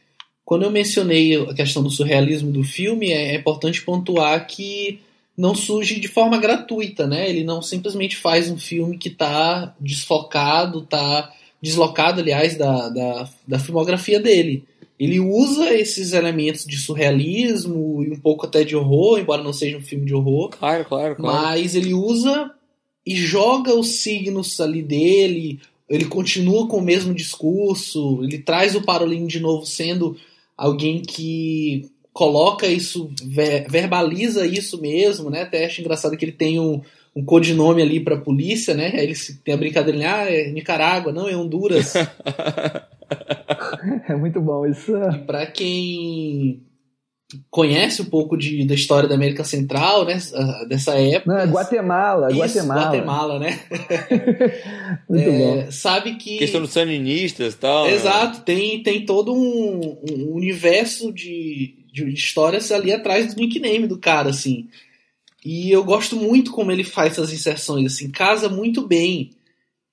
quando 0.46 0.64
eu 0.64 0.72
mencionei 0.72 1.36
a 1.36 1.54
questão 1.54 1.84
do 1.84 1.90
surrealismo 1.90 2.52
do 2.52 2.64
filme, 2.64 3.12
é, 3.12 3.34
é 3.34 3.36
importante 3.36 3.82
pontuar 3.82 4.46
que 4.48 5.02
não 5.38 5.56
surge 5.56 6.00
de 6.00 6.08
forma 6.08 6.38
gratuita, 6.38 7.08
né? 7.08 7.30
Ele 7.30 7.44
não 7.44 7.62
simplesmente 7.62 8.16
faz 8.16 8.50
um 8.50 8.58
filme 8.58 8.98
que 8.98 9.10
está 9.10 9.76
desfocado, 9.80 10.80
está 10.80 11.34
deslocado, 11.62 12.22
aliás, 12.22 12.58
da, 12.58 12.90
da, 12.90 13.30
da 13.48 13.60
filmografia 13.60 14.20
dele. 14.20 14.64
Ele 15.00 15.20
usa 15.20 15.74
esses 15.74 16.14
elementos 16.14 16.66
de 16.66 16.78
surrealismo 16.78 18.04
e 18.04 18.12
um 18.12 18.20
pouco 18.20 18.46
até 18.46 18.64
de 18.64 18.76
horror, 18.76 19.20
embora 19.20 19.44
não 19.44 19.54
seja 19.54 19.78
um 19.78 19.82
filme 19.82 20.06
de 20.06 20.14
horror. 20.14 20.50
Claro, 20.50 20.86
claro, 20.86 21.16
claro. 21.16 21.42
Mas 21.42 21.76
ele 21.76 21.94
usa 21.94 22.52
e 23.06 23.16
joga 23.16 23.74
os 23.76 23.88
signos 24.02 24.60
ali 24.62 24.82
dele, 24.82 25.60
ele 25.90 26.06
continua 26.06 26.68
com 26.68 26.78
o 26.78 26.82
mesmo 26.82 27.14
discurso, 27.14 28.24
ele 28.24 28.38
traz 28.38 28.76
o 28.76 28.84
Parolin 28.84 29.26
de 29.26 29.40
novo 29.40 29.66
sendo 29.66 30.16
alguém 30.56 31.02
que 31.02 31.90
coloca 32.14 32.68
isso, 32.68 33.10
ver, 33.26 33.66
verbaliza 33.68 34.46
isso 34.46 34.80
mesmo, 34.80 35.30
né? 35.30 35.42
Até 35.42 35.66
acho 35.66 35.82
engraçado 35.82 36.16
que 36.16 36.24
ele 36.24 36.32
tem 36.32 36.60
um, 36.60 36.80
um 37.16 37.26
codinome 37.26 37.82
ali 37.82 38.00
para 38.00 38.16
a 38.16 38.22
polícia, 38.22 38.74
né? 38.76 38.92
Aí 38.94 39.04
ele 39.06 39.16
tem 39.44 39.54
a 39.54 39.58
brincadeira, 39.58 40.00
ah, 40.16 40.32
é 40.32 40.52
Nicarágua, 40.52 41.12
não, 41.12 41.28
é 41.28 41.36
Honduras. 41.36 41.96
é 44.08 44.16
muito 44.16 44.40
bom 44.42 44.66
isso. 44.66 44.92
E 44.96 45.18
para 45.20 45.46
quem 45.48 46.62
conhece 47.50 48.02
um 48.02 48.06
pouco 48.06 48.38
de, 48.38 48.64
da 48.66 48.76
história 48.76 49.10
da 49.10 49.16
América 49.16 49.44
Central, 49.44 50.06
né? 50.06 50.20
Dessa 50.68 50.94
época. 51.00 51.32
Não, 51.34 51.40
é 51.40 51.46
Guatemala, 51.48 52.28
Isso, 52.32 52.40
Guatemala. 52.40 52.82
Guatemala, 52.84 53.40
né? 53.40 53.60
Muito 55.10 55.30
É, 55.30 55.64
bom. 55.66 55.72
Sabe 55.72 56.16
que. 56.16 56.38
Questão 56.38 56.62
dos 56.62 56.72
sandinistas 56.72 57.56
e 57.56 57.58
tal. 57.58 57.86
né? 57.86 57.94
Exato, 57.94 58.42
tem, 58.42 58.84
tem 58.84 59.04
todo 59.04 59.34
um, 59.34 59.98
um 60.12 60.34
universo 60.36 61.12
de, 61.12 61.83
de 61.94 62.12
histórias 62.12 62.72
ali 62.72 62.92
atrás 62.92 63.34
do 63.34 63.40
nickname 63.40 63.86
do 63.86 64.00
cara, 64.00 64.32
assim. 64.32 64.68
E 65.46 65.70
eu 65.72 65.84
gosto 65.84 66.16
muito 66.16 66.52
como 66.52 66.72
ele 66.72 66.84
faz 66.84 67.14
essas 67.14 67.32
inserções, 67.32 67.94
assim, 67.94 68.10
casa 68.10 68.50
muito 68.50 68.82
bem. 68.82 69.30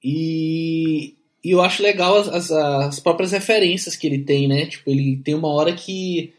E, 0.03 1.15
e 1.45 1.51
eu 1.51 1.61
acho 1.61 1.83
legal 1.83 2.17
as, 2.17 2.29
as, 2.29 2.51
as 2.51 3.01
próprias 3.01 3.33
referências 3.33 3.97
que 3.97 4.07
ele 4.07 4.25
tem, 4.25 4.49
né? 4.49 4.65
Tipo, 4.65 4.89
ele 4.89 5.19
tem 5.19 5.35
uma 5.35 5.49
hora 5.49 5.75
que. 5.75 6.33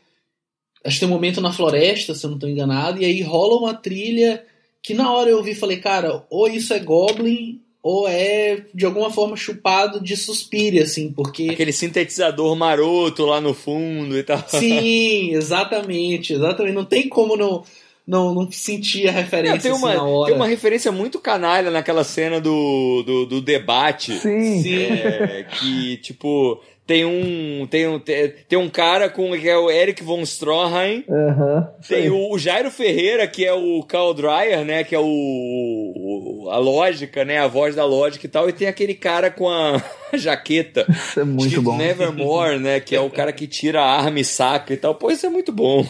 Acho 0.83 0.95
que 0.95 0.99
tem 1.01 1.09
um 1.09 1.11
momento 1.11 1.39
na 1.39 1.53
floresta, 1.53 2.15
se 2.15 2.25
eu 2.25 2.29
não 2.29 2.37
estou 2.37 2.49
enganado, 2.49 2.99
e 2.99 3.05
aí 3.05 3.21
rola 3.21 3.59
uma 3.59 3.73
trilha 3.75 4.43
que 4.81 4.95
na 4.95 5.11
hora 5.11 5.29
eu 5.29 5.37
ouvi 5.37 5.53
falei, 5.53 5.77
cara, 5.77 6.25
ou 6.27 6.47
isso 6.47 6.73
é 6.73 6.79
Goblin, 6.79 7.61
ou 7.83 8.07
é 8.07 8.63
de 8.73 8.85
alguma 8.85 9.09
forma 9.09 9.35
chupado 9.35 9.99
de 9.99 10.15
Suspiria, 10.15 10.83
assim, 10.83 11.11
porque. 11.11 11.49
Aquele 11.49 11.73
sintetizador 11.73 12.55
maroto 12.55 13.25
lá 13.25 13.41
no 13.41 13.53
fundo 13.53 14.17
e 14.17 14.23
tal. 14.23 14.43
Sim, 14.47 15.31
exatamente, 15.33 16.33
exatamente. 16.33 16.75
Não 16.75 16.85
tem 16.85 17.09
como 17.09 17.35
não, 17.35 17.63
não, 18.05 18.33
não 18.35 18.51
sentir 18.51 19.07
a 19.07 19.11
referência 19.11 19.55
Não, 19.55 19.61
tem, 19.61 19.71
assim, 19.71 19.81
uma, 19.81 19.93
na 19.95 20.03
hora. 20.03 20.27
tem 20.27 20.35
uma 20.35 20.47
referência 20.47 20.91
muito 20.91 21.19
canalha 21.19 21.71
naquela 21.71 22.03
cena 22.03 22.39
do, 22.39 23.03
do, 23.03 23.25
do 23.25 23.41
debate. 23.41 24.13
Sim. 24.19 24.61
Sim. 24.61 24.83
É, 24.83 25.47
que, 25.49 25.97
tipo, 25.97 26.61
tem 26.87 27.05
um, 27.05 27.65
tem 27.67 27.87
um. 27.87 27.99
Tem, 27.99 28.33
tem 28.49 28.59
um 28.59 28.69
cara 28.69 29.09
com 29.09 29.31
que 29.39 29.47
é 29.47 29.57
o 29.57 29.69
Eric 29.71 30.03
von 30.03 30.21
Stroheim. 30.23 31.05
Aí. 31.07 31.87
Tem 31.87 32.09
o, 32.09 32.31
o 32.33 32.37
Jairo 32.39 32.69
Ferreira, 32.71 33.25
que 33.27 33.45
é 33.45 33.53
o 33.53 33.81
Carl 33.83 34.13
Dreyer, 34.13 34.65
né? 34.65 34.83
Que 34.83 34.95
é 34.95 34.99
o, 34.99 35.05
o- 35.05 36.49
a 36.51 36.57
lógica, 36.57 37.23
né? 37.23 37.37
A 37.39 37.47
voz 37.47 37.75
da 37.75 37.85
lógica 37.85 38.25
e 38.25 38.29
tal. 38.29 38.49
E 38.49 38.53
tem 38.53 38.67
aquele 38.67 38.93
cara 38.95 39.29
com 39.31 39.47
a 39.49 39.81
jaqueta. 40.13 40.85
Isso 40.89 41.19
é 41.19 41.23
muito 41.23 41.61
bom. 41.61 41.77
Nevermore, 41.77 42.59
né? 42.59 42.79
Que 42.79 42.95
é 42.95 42.99
o 42.99 43.09
cara 43.09 43.31
que 43.31 43.47
tira 43.47 43.81
a 43.81 43.97
arma 44.01 44.19
e 44.19 44.25
saca 44.25 44.73
e 44.73 44.77
tal. 44.77 44.95
Pô, 44.95 45.09
isso 45.11 45.25
é 45.25 45.29
muito 45.29 45.51
bom. 45.51 45.85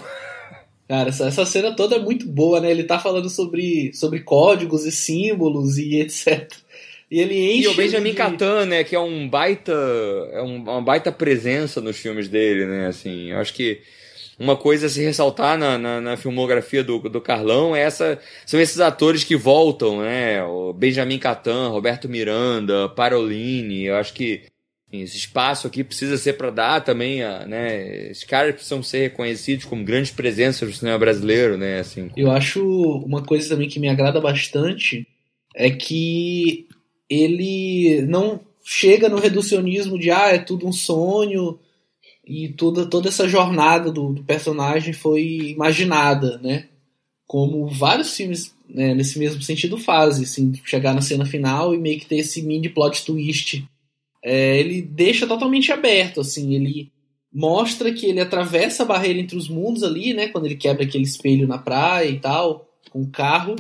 Cara, 0.88 1.08
essa, 1.08 1.26
essa 1.28 1.46
cena 1.46 1.74
toda 1.74 1.96
é 1.96 2.00
muito 2.00 2.28
boa, 2.28 2.60
né? 2.60 2.70
Ele 2.70 2.84
tá 2.84 3.00
falando 3.00 3.30
sobre, 3.30 3.94
sobre 3.94 4.20
códigos 4.20 4.86
e 4.86 4.92
símbolos 4.92 5.78
e 5.78 6.02
etc. 6.02 6.52
E 7.12 7.20
ele 7.20 7.58
enche. 7.58 7.64
E 7.64 7.68
o 7.68 7.74
Benjamin 7.76 8.12
de- 8.12 8.16
Catan, 8.16 8.66
né, 8.66 8.84
que 8.86 8.96
é 8.96 9.00
um 9.00 9.28
baita, 9.28 9.74
é 10.32 10.42
um- 10.42 10.64
uma 10.64 10.82
baita 10.82 11.12
presença 11.12 11.82
nos 11.82 11.98
filmes 11.98 12.30
dele, 12.30 12.66
né, 12.66 12.88
assim, 12.88 13.32
eu 13.32 13.38
acho 13.40 13.54
que 13.54 13.82
uma 14.40 14.56
coisa 14.56 14.88
a 14.88 14.90
se 14.90 15.02
ressaltar 15.04 15.58
na, 15.58 15.78
na, 15.78 16.00
na 16.02 16.18
filmografia 16.18 16.84
do, 16.84 16.98
do 17.00 17.20
Carlão 17.22 17.76
é 17.76 17.82
essa, 17.82 18.18
são 18.46 18.60
esses 18.62 18.80
atores 18.80 19.24
que 19.26 19.36
voltam, 19.36 20.02
né, 20.02 20.42
o 20.46 20.72
Benjamin 20.72 21.20
Catan, 21.20 21.68
Roberto 21.68 22.08
Miranda, 22.08 22.88
Parolini, 22.88 23.86
eu 23.88 23.96
acho 23.98 24.14
que 24.14 24.44
enfim, 24.88 25.04
esse 25.04 25.18
espaço 25.18 25.68
aqui 25.68 25.84
precisa 25.84 26.18
ser 26.18 26.34
para 26.34 26.50
dar 26.50 26.82
também, 26.82 27.22
a, 27.24 27.46
né, 27.46 28.10
esses 28.10 28.24
caras 28.24 28.54
precisam 28.56 28.82
ser 28.82 29.00
reconhecidos 29.00 29.66
como 29.66 29.84
grandes 29.84 30.12
presenças 30.12 30.68
do 30.70 30.76
cinema 30.76 30.98
brasileiro, 30.98 31.58
né, 31.58 31.80
assim. 31.80 32.10
Eu 32.16 32.32
acho 32.32 32.66
uma 33.06 33.22
coisa 33.22 33.50
também 33.50 33.68
que 33.68 33.80
me 33.82 33.90
agrada 33.90 34.20
bastante 34.22 35.06
é 35.54 35.70
que 35.70 36.68
ele 37.12 38.06
não 38.08 38.40
chega 38.64 39.10
no 39.10 39.20
reducionismo 39.20 40.00
de 40.00 40.10
ah, 40.10 40.30
é 40.30 40.38
tudo 40.38 40.66
um 40.66 40.72
sonho 40.72 41.60
e 42.26 42.48
toda, 42.48 42.86
toda 42.86 43.10
essa 43.10 43.28
jornada 43.28 43.92
do, 43.92 44.14
do 44.14 44.24
personagem 44.24 44.94
foi 44.94 45.24
imaginada, 45.50 46.38
né? 46.38 46.70
Como 47.28 47.68
vários 47.68 48.16
filmes 48.16 48.56
né, 48.70 48.94
nesse 48.94 49.20
mesmo 49.20 49.42
sentido 49.42 49.78
fazem, 49.78 50.24
assim, 50.24 50.54
chegar 50.64 50.94
na 50.94 51.02
cena 51.02 51.26
final 51.26 51.76
e 51.76 51.78
meio 51.78 52.00
que 52.00 52.06
ter 52.06 52.18
esse 52.18 52.42
mini 52.42 52.70
plot 52.70 53.06
twist. 53.06 53.66
É, 54.24 54.58
ele 54.60 54.82
deixa 54.82 55.28
totalmente 55.28 55.72
aberto, 55.72 56.22
assim, 56.22 56.54
ele 56.56 56.92
mostra 57.34 57.92
que 57.92 58.06
ele 58.06 58.22
atravessa 58.22 58.84
a 58.84 58.86
barreira 58.86 59.20
entre 59.20 59.36
os 59.36 59.50
mundos 59.50 59.84
ali, 59.84 60.14
né? 60.14 60.30
Quando 60.30 60.46
ele 60.46 60.56
quebra 60.56 60.84
aquele 60.84 61.04
espelho 61.04 61.48
na 61.48 61.58
praia 61.58 62.10
e 62.10 62.20
tal, 62.20 62.70
com 62.90 63.02
o 63.02 63.10
carro. 63.10 63.56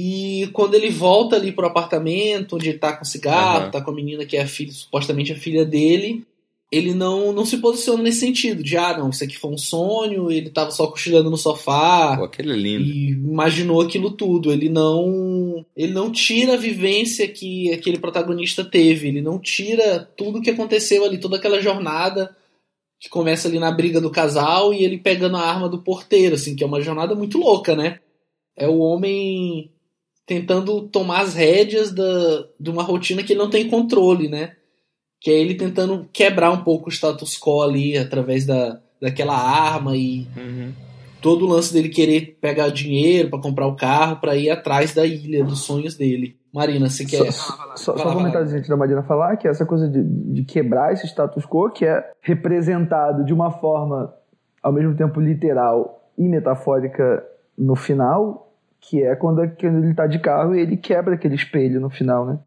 E 0.00 0.46
quando 0.52 0.74
ele 0.74 0.90
volta 0.90 1.34
ali 1.34 1.50
pro 1.50 1.66
apartamento, 1.66 2.54
onde 2.54 2.68
ele 2.68 2.78
tá 2.78 2.92
com 2.96 3.04
cigarro, 3.04 3.62
Aham. 3.62 3.70
tá 3.72 3.80
com 3.80 3.90
a 3.90 3.94
menina 3.94 4.24
que 4.24 4.36
é 4.36 4.42
a 4.42 4.46
filha, 4.46 4.70
supostamente 4.70 5.32
a 5.32 5.36
filha 5.36 5.64
dele, 5.64 6.24
ele 6.70 6.94
não, 6.94 7.32
não 7.32 7.44
se 7.44 7.56
posiciona 7.56 8.00
nesse 8.04 8.20
sentido, 8.20 8.62
de 8.62 8.76
ah, 8.76 8.96
não, 8.96 9.10
isso 9.10 9.24
aqui 9.24 9.36
foi 9.36 9.50
um 9.50 9.58
sonho, 9.58 10.30
ele 10.30 10.50
tava 10.50 10.70
só 10.70 10.86
cochilando 10.86 11.28
no 11.28 11.36
sofá 11.36 12.16
Pô, 12.16 12.24
aquele 12.26 12.52
é 12.52 12.56
lindo. 12.56 12.84
e 12.84 13.08
imaginou 13.10 13.80
aquilo 13.80 14.12
tudo. 14.12 14.52
Ele 14.52 14.68
não, 14.68 15.66
ele 15.76 15.92
não 15.92 16.12
tira 16.12 16.54
a 16.54 16.56
vivência 16.56 17.26
que 17.26 17.72
aquele 17.72 17.98
protagonista 17.98 18.64
teve. 18.64 19.08
Ele 19.08 19.20
não 19.20 19.36
tira 19.36 20.08
tudo 20.16 20.40
que 20.40 20.50
aconteceu 20.50 21.04
ali, 21.04 21.18
toda 21.18 21.38
aquela 21.38 21.60
jornada 21.60 22.36
que 23.00 23.08
começa 23.08 23.48
ali 23.48 23.58
na 23.58 23.72
briga 23.72 24.00
do 24.00 24.12
casal 24.12 24.72
e 24.72 24.84
ele 24.84 24.96
pegando 24.98 25.36
a 25.36 25.42
arma 25.42 25.68
do 25.68 25.82
porteiro, 25.82 26.36
assim, 26.36 26.54
que 26.54 26.62
é 26.62 26.66
uma 26.68 26.80
jornada 26.80 27.16
muito 27.16 27.36
louca, 27.36 27.74
né? 27.74 27.98
É 28.56 28.68
o 28.68 28.78
homem 28.78 29.72
tentando 30.28 30.82
tomar 30.82 31.22
as 31.22 31.34
rédeas 31.34 31.90
da, 31.90 32.44
de 32.60 32.68
uma 32.70 32.82
rotina 32.82 33.22
que 33.24 33.32
ele 33.32 33.40
não 33.40 33.48
tem 33.50 33.68
controle, 33.68 34.28
né? 34.28 34.52
Que 35.20 35.30
é 35.30 35.34
ele 35.40 35.54
tentando 35.54 36.06
quebrar 36.12 36.52
um 36.52 36.62
pouco 36.62 36.88
o 36.88 36.92
status 36.92 37.36
quo 37.36 37.62
ali 37.62 37.96
através 37.96 38.44
da, 38.46 38.78
daquela 39.00 39.34
arma 39.34 39.96
e 39.96 40.28
Uhum. 40.36 40.72
todo 41.22 41.46
o 41.46 41.48
lance 41.48 41.72
dele 41.72 41.88
querer 41.88 42.38
pegar 42.40 42.68
dinheiro 42.68 43.30
pra 43.30 43.40
comprar 43.40 43.66
o 43.66 43.74
carro 43.74 44.16
pra 44.20 44.36
ir 44.36 44.50
atrás 44.50 44.94
da 44.94 45.04
ilha 45.06 45.42
dos 45.42 45.60
sonhos 45.64 45.96
dele. 45.96 46.36
Marina, 46.52 46.88
você 46.88 47.04
quer? 47.04 47.32
Só, 47.32 47.76
só, 47.76 47.92
Vai 47.94 48.02
só 48.02 48.18
um 48.18 48.22
lá. 48.22 48.38
antes 48.40 48.68
da 48.68 48.76
Marina 48.76 49.02
falar, 49.02 49.36
que 49.36 49.48
é 49.48 49.50
essa 49.50 49.66
coisa 49.66 49.88
de, 49.88 50.02
de 50.02 50.44
quebrar 50.44 50.92
esse 50.92 51.06
status 51.06 51.44
quo, 51.46 51.70
que 51.70 51.84
é 51.84 52.04
representado 52.22 53.24
de 53.24 53.32
uma 53.32 53.50
forma, 53.50 54.14
ao 54.62 54.72
mesmo 54.72 54.94
tempo 54.94 55.20
literal 55.20 56.10
e 56.16 56.28
metafórica 56.28 57.24
no 57.56 57.74
final, 57.74 58.47
que 58.80 59.02
é 59.02 59.14
quando, 59.16 59.48
quando 59.58 59.84
ele 59.84 59.94
tá 59.94 60.06
de 60.06 60.18
carro 60.18 60.54
e 60.54 60.60
ele 60.60 60.76
quebra 60.76 61.14
aquele 61.14 61.34
espelho 61.34 61.80
no 61.80 61.90
final, 61.90 62.26
né? 62.26 62.38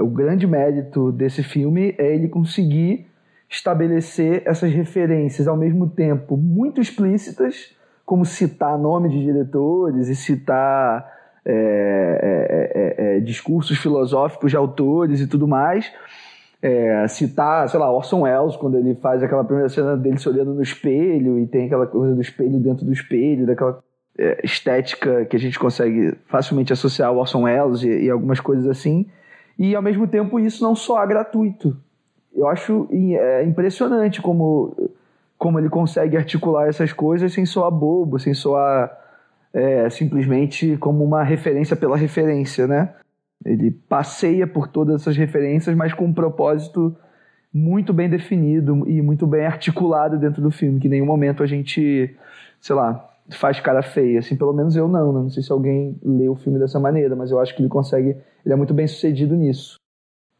O 0.00 0.06
grande 0.06 0.46
mérito 0.46 1.12
desse 1.12 1.42
filme 1.42 1.94
é 1.98 2.14
ele 2.14 2.28
conseguir 2.28 3.06
estabelecer 3.48 4.42
essas 4.46 4.72
referências 4.72 5.46
ao 5.46 5.56
mesmo 5.56 5.88
tempo 5.88 6.36
muito 6.36 6.80
explícitas, 6.80 7.74
como 8.04 8.24
citar 8.24 8.78
nome 8.78 9.08
de 9.10 9.22
diretores 9.22 10.08
e 10.08 10.16
citar 10.16 11.06
é, 11.44 11.52
é, 12.22 13.14
é, 13.14 13.16
é, 13.16 13.20
discursos 13.20 13.78
filosóficos 13.78 14.50
de 14.50 14.56
autores 14.56 15.20
e 15.20 15.26
tudo 15.26 15.46
mais. 15.46 15.92
É, 16.62 17.06
citar, 17.06 17.68
sei 17.68 17.78
lá, 17.78 17.92
Orson 17.92 18.22
Welles, 18.22 18.56
quando 18.56 18.78
ele 18.78 18.94
faz 18.96 19.22
aquela 19.22 19.44
primeira 19.44 19.68
cena 19.68 19.96
dele 19.96 20.18
se 20.18 20.28
olhando 20.28 20.54
no 20.54 20.62
espelho 20.62 21.38
e 21.38 21.46
tem 21.46 21.66
aquela 21.66 21.86
coisa 21.86 22.14
do 22.14 22.20
espelho 22.20 22.58
dentro 22.58 22.84
do 22.84 22.92
espelho, 22.92 23.46
daquela 23.46 23.72
é, 23.72 23.85
estética 24.42 25.24
que 25.26 25.36
a 25.36 25.38
gente 25.38 25.58
consegue 25.58 26.14
facilmente 26.26 26.72
associar 26.72 27.08
ao 27.08 27.18
Orson 27.18 27.42
Welles 27.42 27.82
e, 27.82 28.04
e 28.04 28.10
algumas 28.10 28.40
coisas 28.40 28.66
assim. 28.66 29.06
E 29.58 29.74
ao 29.74 29.82
mesmo 29.82 30.06
tempo 30.06 30.38
isso 30.38 30.62
não 30.62 30.74
soa 30.74 31.04
gratuito. 31.06 31.76
Eu 32.34 32.48
acho 32.48 32.88
é, 32.92 33.44
impressionante 33.44 34.20
como, 34.20 34.90
como 35.38 35.58
ele 35.58 35.68
consegue 35.68 36.16
articular 36.16 36.68
essas 36.68 36.92
coisas 36.92 37.32
sem 37.32 37.46
soar 37.46 37.70
bobo, 37.70 38.18
sem 38.18 38.34
soar 38.34 38.90
é, 39.52 39.88
simplesmente 39.88 40.76
como 40.76 41.02
uma 41.02 41.22
referência 41.22 41.74
pela 41.74 41.96
referência, 41.96 42.66
né? 42.66 42.94
Ele 43.44 43.70
passeia 43.70 44.46
por 44.46 44.68
todas 44.68 45.00
essas 45.00 45.16
referências, 45.16 45.74
mas 45.74 45.94
com 45.94 46.06
um 46.06 46.12
propósito 46.12 46.94
muito 47.52 47.92
bem 47.92 48.08
definido 48.08 48.86
e 48.86 49.00
muito 49.00 49.26
bem 49.26 49.46
articulado 49.46 50.18
dentro 50.18 50.42
do 50.42 50.50
filme, 50.50 50.78
que 50.78 50.88
em 50.88 50.90
nenhum 50.90 51.06
momento 51.06 51.42
a 51.42 51.46
gente, 51.46 52.14
sei 52.60 52.76
lá, 52.76 53.05
faz 53.30 53.60
cara 53.60 53.82
feia, 53.82 54.20
assim, 54.20 54.36
pelo 54.36 54.52
menos 54.52 54.76
eu 54.76 54.86
não, 54.86 55.12
né? 55.12 55.20
não 55.20 55.30
sei 55.30 55.42
se 55.42 55.50
alguém 55.50 55.98
lê 56.02 56.28
o 56.28 56.36
filme 56.36 56.58
dessa 56.58 56.78
maneira, 56.78 57.16
mas 57.16 57.30
eu 57.30 57.40
acho 57.40 57.54
que 57.54 57.62
ele 57.62 57.68
consegue, 57.68 58.16
ele 58.44 58.52
é 58.52 58.56
muito 58.56 58.72
bem 58.72 58.86
sucedido 58.86 59.34
nisso. 59.34 59.76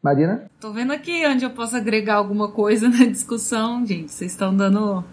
Marina? 0.01 0.49
Tô 0.61 0.71
vendo 0.71 0.93
aqui 0.93 1.25
onde 1.27 1.43
eu 1.43 1.49
posso 1.49 1.75
agregar 1.75 2.15
alguma 2.15 2.51
coisa 2.51 2.87
na 2.89 3.05
discussão, 3.05 3.85
gente, 3.85 4.11
vocês 4.11 4.31
estão 4.31 4.55
dando 4.55 5.03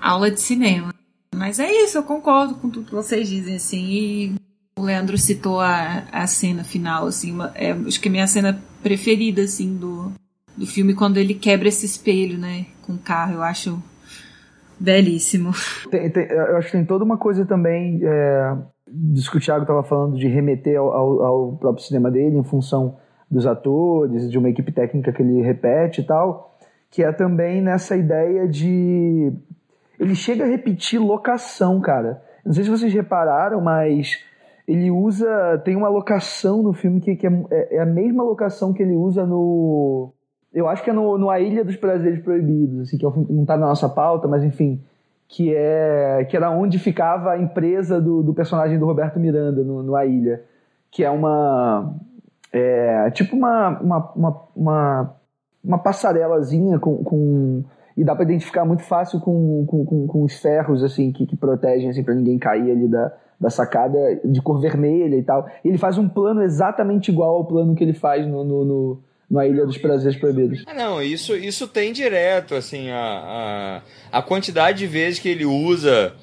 aula 0.00 0.30
de 0.30 0.40
cinema. 0.40 0.92
Mas 1.34 1.58
é 1.58 1.70
isso, 1.70 1.98
eu 1.98 2.02
concordo 2.02 2.56
com 2.56 2.68
tudo 2.68 2.86
que 2.86 2.94
vocês 2.94 3.28
dizem, 3.28 3.56
assim, 3.56 3.86
e 3.86 4.34
o 4.76 4.82
Leandro 4.82 5.16
citou 5.16 5.60
a, 5.60 6.04
a 6.10 6.26
cena 6.26 6.64
final, 6.64 7.06
assim, 7.06 7.32
uma, 7.32 7.52
é, 7.54 7.72
acho 7.72 8.00
que 8.00 8.08
é 8.08 8.10
minha 8.10 8.26
cena 8.26 8.60
preferida, 8.82 9.42
assim, 9.42 9.76
do, 9.76 10.12
do 10.56 10.66
filme, 10.66 10.94
quando 10.94 11.16
ele 11.16 11.34
quebra 11.34 11.68
esse 11.68 11.86
espelho, 11.86 12.36
né, 12.36 12.66
com 12.82 12.94
o 12.94 12.98
carro, 12.98 13.34
eu 13.34 13.42
acho 13.42 13.82
belíssimo. 14.78 15.52
Tem, 15.90 16.10
tem, 16.10 16.26
eu 16.30 16.56
acho 16.56 16.66
que 16.66 16.76
tem 16.76 16.84
toda 16.84 17.04
uma 17.04 17.18
coisa 17.18 17.44
também, 17.44 18.00
é, 18.02 18.56
disso 18.86 19.30
que 19.30 19.38
o 19.38 19.40
Thiago 19.40 19.62
estava 19.62 19.82
falando, 19.82 20.16
de 20.16 20.28
remeter 20.28 20.78
ao, 20.78 20.92
ao, 20.92 21.22
ao, 21.22 21.56
próprio 21.56 21.84
cinema 21.84 22.10
dele, 22.10 22.36
em 22.36 22.44
função 22.44 22.96
dos 23.30 23.46
atores, 23.46 24.30
de 24.30 24.38
uma 24.38 24.48
equipe 24.48 24.72
técnica 24.72 25.12
que 25.12 25.22
ele 25.22 25.42
repete 25.42 26.00
e 26.00 26.04
tal, 26.04 26.56
que 26.90 27.02
é 27.02 27.12
também 27.12 27.60
nessa 27.60 27.96
ideia 27.96 28.48
de... 28.48 29.32
Ele 29.98 30.14
chega 30.14 30.44
a 30.44 30.46
repetir 30.46 31.00
locação, 31.00 31.80
cara. 31.80 32.22
Não 32.44 32.52
sei 32.52 32.64
se 32.64 32.70
vocês 32.70 32.92
repararam, 32.94 33.60
mas 33.60 34.16
ele 34.68 34.90
usa. 34.90 35.58
Tem 35.64 35.74
uma 35.74 35.88
locação 35.88 36.62
no 36.62 36.74
filme 36.74 37.00
que, 37.00 37.16
que 37.16 37.26
é, 37.26 37.30
é, 37.50 37.76
é, 37.76 37.80
a 37.80 37.86
mesma 37.86 38.22
locação 38.22 38.74
que 38.74 38.82
ele 38.82 38.94
usa 38.94 39.24
no. 39.24 40.12
Eu 40.52 40.68
acho 40.68 40.82
que 40.82 40.90
é 40.90 40.92
no, 40.92 41.18
no 41.18 41.30
A 41.30 41.40
Ilha 41.40 41.64
dos 41.64 41.76
Prazeres 41.76 42.20
Proibidos, 42.20 42.80
assim, 42.80 42.96
que 42.96 43.04
é 43.04 43.08
um 43.08 43.12
filme 43.12 43.26
que 43.26 43.32
não 43.32 43.42
está 43.42 43.56
na 43.56 43.66
nossa 43.66 43.88
pauta, 43.88 44.26
mas 44.26 44.42
enfim. 44.42 44.80
Que, 45.30 45.54
é, 45.54 46.24
que 46.24 46.34
era 46.34 46.50
onde 46.50 46.78
ficava 46.78 47.32
a 47.32 47.38
empresa 47.38 48.00
do, 48.00 48.22
do 48.22 48.32
personagem 48.32 48.78
do 48.78 48.86
Roberto 48.86 49.20
Miranda 49.20 49.62
no, 49.62 49.82
no 49.82 49.94
A 49.94 50.06
Ilha. 50.06 50.42
Que 50.90 51.04
é 51.04 51.10
uma. 51.10 51.94
É, 52.50 53.10
tipo 53.10 53.36
uma, 53.36 53.78
uma, 53.78 54.12
uma, 54.16 54.42
uma, 54.56 55.16
uma 55.62 55.78
passarelazinha 55.78 56.78
com, 56.78 57.04
com 57.04 57.62
e 57.98 58.04
dá 58.04 58.14
para 58.14 58.22
identificar 58.22 58.64
muito 58.64 58.84
fácil 58.84 59.18
com, 59.18 59.66
com, 59.66 59.84
com, 59.84 60.06
com, 60.06 60.22
os 60.22 60.38
ferros 60.38 60.84
assim 60.84 61.10
que, 61.10 61.26
que 61.26 61.36
protegem 61.36 61.90
assim 61.90 62.04
para 62.04 62.14
ninguém 62.14 62.38
cair 62.38 62.70
ali 62.70 62.86
da, 62.86 63.12
da 63.40 63.50
sacada 63.50 63.98
de 64.24 64.40
cor 64.40 64.60
vermelha 64.60 65.16
e 65.16 65.22
tal. 65.24 65.48
E 65.64 65.68
ele 65.68 65.78
faz 65.78 65.98
um 65.98 66.08
plano 66.08 66.40
exatamente 66.40 67.10
igual 67.10 67.34
ao 67.34 67.44
plano 67.44 67.74
que 67.74 67.82
ele 67.82 67.92
faz 67.92 68.24
no, 68.24 68.44
no, 68.44 68.64
no 68.64 68.98
na 69.30 69.46
Ilha 69.46 69.66
dos 69.66 69.78
Prazeres 69.78 70.16
Proibidos. 70.18 70.64
Ah, 70.66 70.74
não, 70.74 71.02
isso, 71.02 71.36
isso 71.36 71.68
tem 71.68 71.92
direto, 71.92 72.54
assim, 72.54 72.90
a, 72.90 73.82
a, 74.12 74.18
a 74.18 74.22
quantidade 74.22 74.78
de 74.78 74.86
vezes 74.86 75.18
que 75.18 75.28
ele 75.28 75.44
usa, 75.44 76.14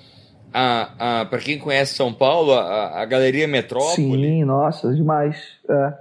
a, 0.53 1.21
a, 1.21 1.25
para 1.25 1.39
quem 1.39 1.59
conhece 1.59 1.93
São 1.93 2.13
Paulo, 2.13 2.53
a, 2.53 3.01
a 3.01 3.05
Galeria 3.05 3.47
Metrópole. 3.47 3.95
Sim, 3.95 4.43
nossa, 4.43 4.93
demais. 4.93 5.37
É. 5.69 5.93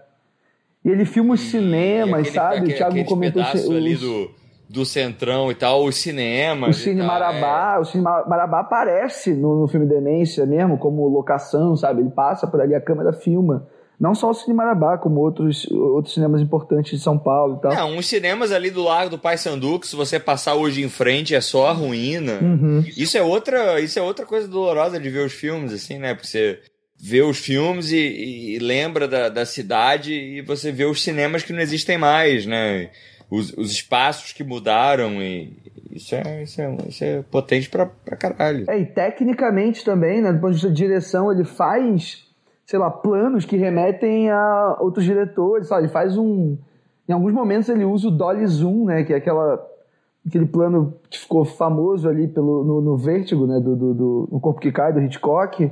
E 0.84 0.90
ele 0.90 1.04
filma 1.04 1.34
os 1.34 1.40
cinemas, 1.40 2.20
aquele, 2.20 2.34
sabe? 2.34 2.56
Aquele, 2.56 2.72
o 2.72 2.76
Thiago 2.76 3.04
comentou... 3.04 3.42
Os... 3.42 3.70
ali 3.70 3.96
do 3.96 4.44
do 4.68 4.84
Centrão 4.84 5.50
e 5.50 5.54
tal, 5.54 5.84
os 5.84 5.96
cinemas. 5.96 6.76
O 6.76 6.80
Cine 6.80 7.02
Marabá, 7.02 7.74
é. 7.76 7.78
o 7.78 7.84
Cine 7.84 8.02
Marabá 8.02 8.60
aparece 8.60 9.34
no, 9.34 9.60
no, 9.60 9.68
filme 9.68 9.86
Demência 9.86 10.46
mesmo, 10.46 10.78
como 10.78 11.06
locação, 11.06 11.76
sabe? 11.76 12.00
Ele 12.00 12.10
passa 12.10 12.46
por 12.46 12.60
ali, 12.60 12.74
a 12.74 12.80
câmera 12.80 13.12
filma. 13.12 13.66
Não 13.98 14.14
só 14.14 14.30
o 14.30 14.34
Cine 14.34 14.54
Marabá, 14.54 14.98
como 14.98 15.20
outros, 15.20 15.66
outros 15.70 16.14
cinemas 16.14 16.40
importantes 16.40 16.98
de 16.98 17.04
São 17.04 17.18
Paulo 17.18 17.56
e 17.56 17.60
tal. 17.62 17.74
Não, 17.74 17.96
uns 17.96 18.06
cinemas 18.06 18.52
ali 18.52 18.70
do 18.70 18.82
Lago 18.82 19.10
do 19.10 19.18
Pai 19.18 19.38
Sandu, 19.38 19.78
que 19.78 19.86
se 19.86 19.96
você 19.96 20.18
passar 20.18 20.54
hoje 20.54 20.82
em 20.82 20.88
frente 20.88 21.34
é 21.34 21.40
só 21.40 21.68
a 21.68 21.72
ruína. 21.72 22.38
Uhum. 22.42 22.84
Isso 22.96 23.16
é 23.16 23.22
outra 23.22 23.80
isso 23.80 23.98
é 23.98 24.02
outra 24.02 24.26
coisa 24.26 24.48
dolorosa 24.48 24.98
de 24.98 25.08
ver 25.08 25.24
os 25.24 25.32
filmes, 25.32 25.72
assim, 25.72 25.98
né? 25.98 26.14
Porque 26.14 26.26
você 26.26 26.60
vê 27.00 27.22
os 27.22 27.38
filmes 27.38 27.92
e, 27.92 27.98
e 28.54 28.58
lembra 28.58 29.06
da, 29.06 29.28
da 29.28 29.46
cidade 29.46 30.12
e 30.12 30.42
você 30.42 30.72
vê 30.72 30.84
os 30.84 31.02
cinemas 31.02 31.42
que 31.42 31.52
não 31.52 31.60
existem 31.60 31.96
mais, 31.96 32.46
né? 32.46 32.90
os, 33.30 33.52
os 33.56 33.72
espaços 33.72 34.32
que 34.32 34.44
mudaram 34.44 35.22
e 35.22 35.52
isso 35.90 36.14
é, 36.14 36.42
isso 36.42 36.60
é, 36.60 36.76
isso 36.88 37.04
é 37.04 37.22
potente 37.22 37.70
pra, 37.70 37.86
pra 37.86 38.16
caralho. 38.16 38.68
É, 38.68 38.78
e 38.78 38.86
tecnicamente 38.86 39.84
também, 39.84 40.20
né, 40.20 40.32
do 40.32 40.40
ponto 40.40 40.50
de 40.50 40.54
vista 40.54 40.68
de 40.68 40.74
direção, 40.74 41.30
ele 41.30 41.44
faz, 41.44 42.23
sei 42.66 42.78
lá, 42.78 42.90
planos 42.90 43.44
que 43.44 43.56
remetem 43.56 44.30
a 44.30 44.76
outros 44.80 45.04
diretores, 45.04 45.68
sabe? 45.68 45.82
Ele 45.82 45.92
faz 45.92 46.16
um... 46.16 46.56
Em 47.08 47.12
alguns 47.12 47.32
momentos 47.32 47.68
ele 47.68 47.84
usa 47.84 48.08
o 48.08 48.10
dolly 48.10 48.46
zoom, 48.46 48.86
né, 48.86 49.04
que 49.04 49.12
é 49.12 49.16
aquela 49.16 49.62
aquele 50.26 50.46
plano 50.46 50.94
que 51.10 51.18
ficou 51.18 51.44
famoso 51.44 52.08
ali 52.08 52.26
pelo, 52.26 52.64
no, 52.64 52.80
no 52.80 52.96
Vértigo, 52.96 53.46
né, 53.46 53.60
do, 53.60 53.76
do, 53.76 53.94
do, 53.94 54.28
No 54.32 54.40
Corpo 54.40 54.60
que 54.60 54.72
Cai, 54.72 54.92
do 54.92 55.02
Hitchcock. 55.02 55.70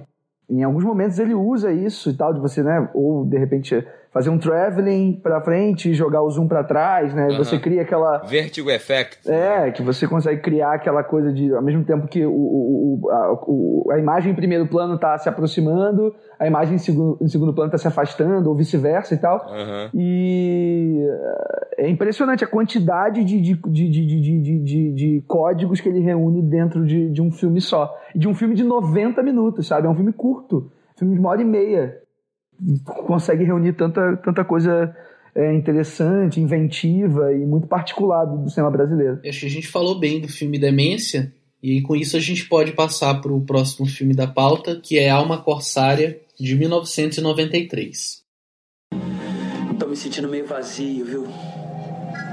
Em 0.49 0.63
alguns 0.63 0.85
momentos 0.85 1.19
ele 1.19 1.35
usa 1.35 1.73
isso 1.73 2.11
e 2.11 2.15
tal, 2.15 2.35
de 2.35 2.41
você, 2.41 2.63
né, 2.63 2.91
ou 2.93 3.25
de 3.25 3.39
repente 3.39 3.87
fazer 4.13 4.29
um 4.29 4.39
traveling 4.39 5.19
para 5.23 5.41
frente 5.41 5.91
e 5.91 5.95
jogar 5.95 6.23
o 6.23 6.31
zoom 6.31 6.47
para 6.47 6.63
trás, 6.63 7.15
né? 7.15 7.29
Uhum. 7.29 7.39
Você 7.39 7.59
cria 7.59 7.81
aquela 7.81 8.19
vertigo 8.19 8.71
effect. 8.71 9.31
É, 9.31 9.71
que 9.71 9.83
você 9.83 10.07
consegue 10.07 10.43
criar 10.43 10.75
aquela 10.75 11.03
coisa 11.03 11.33
de 11.33 11.53
ao 11.55 11.63
mesmo 11.63 11.83
tempo 11.85 12.07
que 12.07 12.25
o, 12.25 12.31
o, 12.31 13.11
a, 13.11 13.33
o, 13.47 13.89
a 13.91 13.99
imagem 13.99 14.33
em 14.33 14.35
primeiro 14.35 14.67
plano 14.67 14.97
está 14.97 15.17
se 15.17 15.29
aproximando, 15.29 16.15
a 16.39 16.47
imagem 16.47 16.75
em 16.75 16.79
segundo, 16.79 17.17
em 17.23 17.29
segundo 17.29 17.55
plano 17.55 17.69
está 17.69 17.79
se 17.79 17.89
afastando 17.89 18.51
ou 18.51 18.55
vice-versa 18.55 19.15
e 19.15 19.19
tal. 19.19 19.47
Uhum. 19.51 19.89
E 19.95 21.07
é 21.79 21.89
impressionante 21.89 22.45
a 22.45 22.47
quantidade 22.47 23.25
de, 23.25 23.41
de, 23.41 23.55
de, 23.55 23.89
de, 23.89 24.61
de, 24.61 24.93
de, 24.93 25.25
códigos 25.27 25.81
que 25.81 25.89
ele 25.89 26.01
reúne 26.01 26.43
dentro 26.43 26.85
de, 26.85 27.09
de 27.09 27.23
um 27.23 27.31
filme 27.31 27.63
só. 27.63 27.97
E 28.15 28.19
de 28.19 28.29
um 28.29 28.35
filme 28.35 28.55
de 28.55 28.63
90 28.63 29.23
minutos, 29.23 29.67
sabe? 29.67 29.87
É 29.87 29.91
um 29.91 29.95
filme 29.95 30.13
curto. 30.13 30.71
Filme 30.99 31.15
de 31.15 31.21
uma 31.21 31.31
hora 31.31 31.41
e 31.41 31.45
meia 31.45 32.02
consegue 32.85 33.45
reunir 33.45 33.73
tanta, 33.75 34.17
tanta 34.19 34.45
coisa 34.45 34.95
é, 35.35 35.53
interessante, 35.53 36.41
inventiva 36.41 37.33
e 37.33 37.47
muito 37.47 37.67
particular 37.67 38.25
do, 38.25 38.49
cinema 38.51 38.71
brasileiro. 38.71 39.21
Acho 39.27 39.41
que 39.41 39.47
a 39.47 39.51
gente 39.51 39.69
falou 39.69 39.99
bem 39.99 40.21
do 40.21 40.29
filme 40.29 40.59
Demência, 40.59 41.33
e 41.63 41.81
com 41.83 41.95
isso 41.95 42.17
a 42.17 42.21
gente 42.21 42.49
pode 42.49 42.73
passar 42.73 43.21
para 43.21 43.33
o 43.33 43.41
próximo 43.41 43.87
filme 43.87 44.15
da 44.15 44.27
pauta, 44.27 44.81
que 44.81 44.99
é 44.99 45.09
Alma 45.09 45.39
Corsária, 45.39 46.21
de 46.39 46.57
1993. 46.57 48.23
Tô 49.79 49.87
me 49.87 49.97
sentindo 49.97 50.29
meio 50.29 50.47
vazio, 50.47 51.05
viu? 51.05 51.27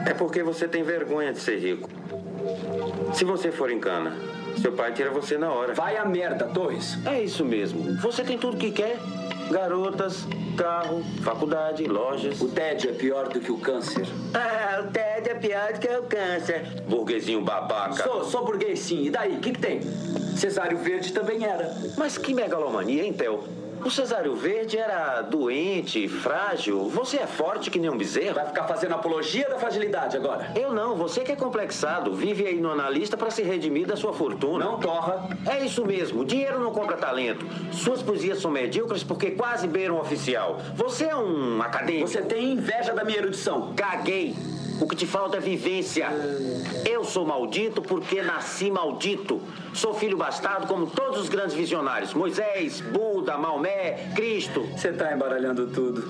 É 0.05 0.13
porque 0.13 0.41
você 0.41 0.67
tem 0.67 0.83
vergonha 0.83 1.31
de 1.31 1.39
ser 1.39 1.59
rico. 1.59 1.89
Se 3.13 3.23
você 3.23 3.51
for 3.51 3.69
em 3.69 3.79
cana, 3.79 4.15
seu 4.59 4.71
pai 4.71 4.93
tira 4.93 5.11
você 5.11 5.37
na 5.37 5.51
hora. 5.51 5.73
Vai 5.73 5.97
a 5.97 6.05
merda, 6.05 6.45
Torres. 6.45 6.97
É 7.05 7.21
isso 7.21 7.45
mesmo. 7.45 7.95
Você 7.97 8.23
tem 8.23 8.37
tudo 8.37 8.57
que 8.57 8.71
quer 8.71 8.97
garotas, 9.49 10.27
carro, 10.57 11.03
faculdade, 11.21 11.85
lojas. 11.85 12.41
O 12.41 12.49
tédio 12.49 12.91
é 12.91 12.93
pior 12.93 13.29
do 13.29 13.39
que 13.39 13.51
o 13.51 13.57
câncer. 13.57 14.07
Ah, 14.33 14.81
o 14.81 14.91
tédio 14.91 15.31
é 15.31 15.35
pior 15.35 15.73
do 15.73 15.79
que 15.79 15.87
o 15.87 16.03
câncer. 16.03 16.83
Burguesinho 16.87 17.41
babaca. 17.41 18.03
Sou, 18.03 18.23
sou 18.25 18.45
burguês 18.45 18.79
sim. 18.79 19.05
E 19.05 19.09
daí? 19.09 19.33
O 19.33 19.39
que, 19.39 19.51
que 19.51 19.59
tem? 19.59 19.81
Cesário 20.35 20.77
Verde 20.77 21.11
também 21.11 21.43
era. 21.43 21.75
Mas 21.97 22.17
que 22.17 22.33
megalomania, 22.33 23.03
hein, 23.03 23.13
Theo? 23.13 23.43
O 23.83 23.89
Cesário 23.89 24.35
Verde 24.35 24.77
era 24.77 25.21
doente, 25.21 26.07
frágil. 26.07 26.89
Você 26.89 27.17
é 27.17 27.25
forte 27.25 27.71
que 27.71 27.79
nem 27.79 27.89
um 27.89 27.97
bezerro. 27.97 28.35
Vai 28.35 28.45
ficar 28.45 28.65
fazendo 28.65 28.93
apologia 28.93 29.49
da 29.49 29.57
fragilidade 29.57 30.17
agora. 30.17 30.51
Eu 30.55 30.73
não, 30.73 30.95
você 30.95 31.21
que 31.21 31.31
é 31.31 31.35
complexado. 31.35 32.13
Vive 32.13 32.45
aí 32.45 32.59
no 32.59 32.69
analista 32.69 33.15
para 33.15 33.31
se 33.31 33.41
redimir 33.41 33.87
da 33.87 33.95
sua 33.95 34.11
fortuna. 34.11 34.65
Não 34.65 34.79
torra. 34.79 35.29
É 35.49 35.63
isso 35.63 35.85
mesmo, 35.85 36.25
dinheiro 36.25 36.59
não 36.59 36.71
compra 36.71 36.97
talento. 36.97 37.45
Suas 37.71 38.01
poesias 38.01 38.39
são 38.39 38.51
medíocres 38.51 39.03
porque 39.03 39.31
quase 39.31 39.67
beiram 39.67 39.99
oficial. 39.99 40.59
Você 40.75 41.05
é 41.05 41.15
um 41.15 41.61
acadêmico. 41.61 42.07
Você 42.07 42.21
tem 42.21 42.51
inveja 42.51 42.93
da 42.93 43.03
minha 43.03 43.17
erudição. 43.17 43.73
Caguei. 43.75 44.35
O 44.81 44.87
que 44.87 44.95
te 44.95 45.05
falta 45.05 45.37
é 45.37 45.39
vivência. 45.41 46.07
Eu 46.89 47.03
sou 47.03 47.25
maldito 47.25 47.81
porque 47.81 48.21
nasci 48.21 48.71
maldito. 48.71 49.41
Sou 49.73 49.93
filho 49.93 50.17
bastardo 50.17 50.67
como 50.67 50.87
todos 50.87 51.19
os 51.19 51.29
grandes 51.29 51.53
visionários. 51.53 52.13
Moisés, 52.13 52.79
Buda, 52.79 53.37
Maomé, 53.37 54.11
Cristo. 54.15 54.61
Você 54.75 54.93
tá 54.93 55.13
embaralhando 55.13 55.67
tudo. 55.67 56.03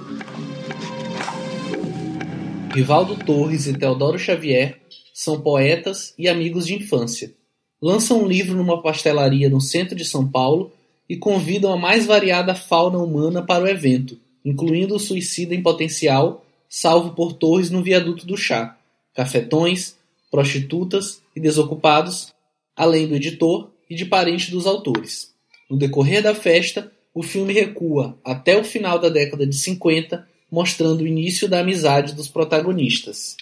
Rivaldo 2.74 3.16
Torres 3.26 3.66
e 3.66 3.78
Teodoro 3.78 4.20
Xavier 4.20 4.80
são 5.14 5.42
poetas 5.42 6.14
e 6.18 6.30
amigos 6.30 6.68
de 6.68 6.76
infância. 6.76 7.34
Lançam 7.82 8.22
um 8.22 8.28
livro 8.28 8.56
numa 8.56 8.82
pastelaria 8.82 9.50
no 9.50 9.60
centro 9.60 9.96
de 9.96 10.06
São 10.06 10.30
Paulo 10.30 10.72
e 11.10 11.18
convidam 11.18 11.74
a 11.74 11.78
mais 11.78 12.06
variada 12.06 12.54
fauna 12.54 13.00
humana 13.00 13.42
para 13.42 13.64
o 13.64 13.68
evento, 13.68 14.18
incluindo 14.46 14.96
o 14.96 15.00
suicida 15.00 15.56
em 15.56 15.64
potencial 15.64 16.46
salvo 16.70 17.16
por 17.16 17.34
torres 17.34 17.72
no 17.72 17.82
viaduto 17.82 18.26
do 18.26 18.38
chá, 18.38 18.78
cafetões, 19.16 19.96
prostitutas 20.30 21.22
e 21.36 21.40
desocupados, 21.40 22.34
além 22.76 23.08
do 23.08 23.16
editor 23.16 23.72
e 23.90 23.96
de 23.96 24.06
parentes 24.06 24.52
dos 24.52 24.68
autores. 24.68 25.34
No 25.70 25.78
decorrer 25.78 26.22
da 26.22 26.36
festa, 26.36 26.92
o 27.14 27.24
filme 27.24 27.52
recua 27.52 28.18
até 28.24 28.56
o 28.56 28.64
final 28.64 29.00
da 29.00 29.10
década 29.10 29.46
de 29.46 29.56
50, 29.56 30.28
mostrando 30.52 31.02
o 31.02 31.08
início 31.08 31.50
da 31.50 31.60
amizade 31.60 32.14
dos 32.14 32.28
protagonistas. 32.28 33.36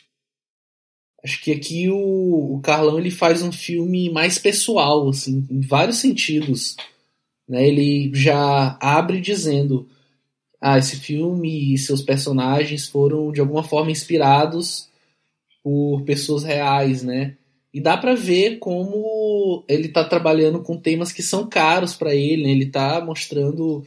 Acho 1.24 1.42
que 1.42 1.52
aqui 1.52 1.90
o, 1.90 2.56
o 2.56 2.60
Carlão 2.62 2.98
ele 2.98 3.12
faz 3.12 3.42
um 3.42 3.52
filme 3.52 4.10
mais 4.10 4.38
pessoal, 4.38 5.10
assim, 5.10 5.46
em 5.50 5.62
vários 5.62 5.98
sentidos. 5.98 6.78
Né? 7.48 7.68
Ele 7.68 8.12
já 8.14 8.78
abre 8.80 9.20
dizendo: 9.20 9.90
ah, 10.62 10.78
esse 10.78 10.98
filme 10.98 11.74
e 11.74 11.78
seus 11.78 12.02
personagens 12.02 12.88
foram 12.88 13.32
de 13.32 13.40
alguma 13.40 13.64
forma 13.64 13.92
inspirados 13.92 14.90
por 15.64 16.04
pessoas 16.04 16.44
reais, 16.44 17.04
né? 17.04 17.38
E 17.74 17.82
dá 17.82 17.98
para 17.98 18.16
ver 18.16 18.58
como 18.58 19.64
ele 19.68 19.90
tá 19.90 20.04
trabalhando 20.04 20.62
com 20.64 20.78
temas 20.78 21.12
que 21.12 21.22
são 21.22 21.48
caros 21.48 21.96
para 21.96 22.16
ele, 22.16 22.44
né? 22.44 22.52
Ele 22.52 22.66
tá 22.68 23.04
mostrando 23.04 23.86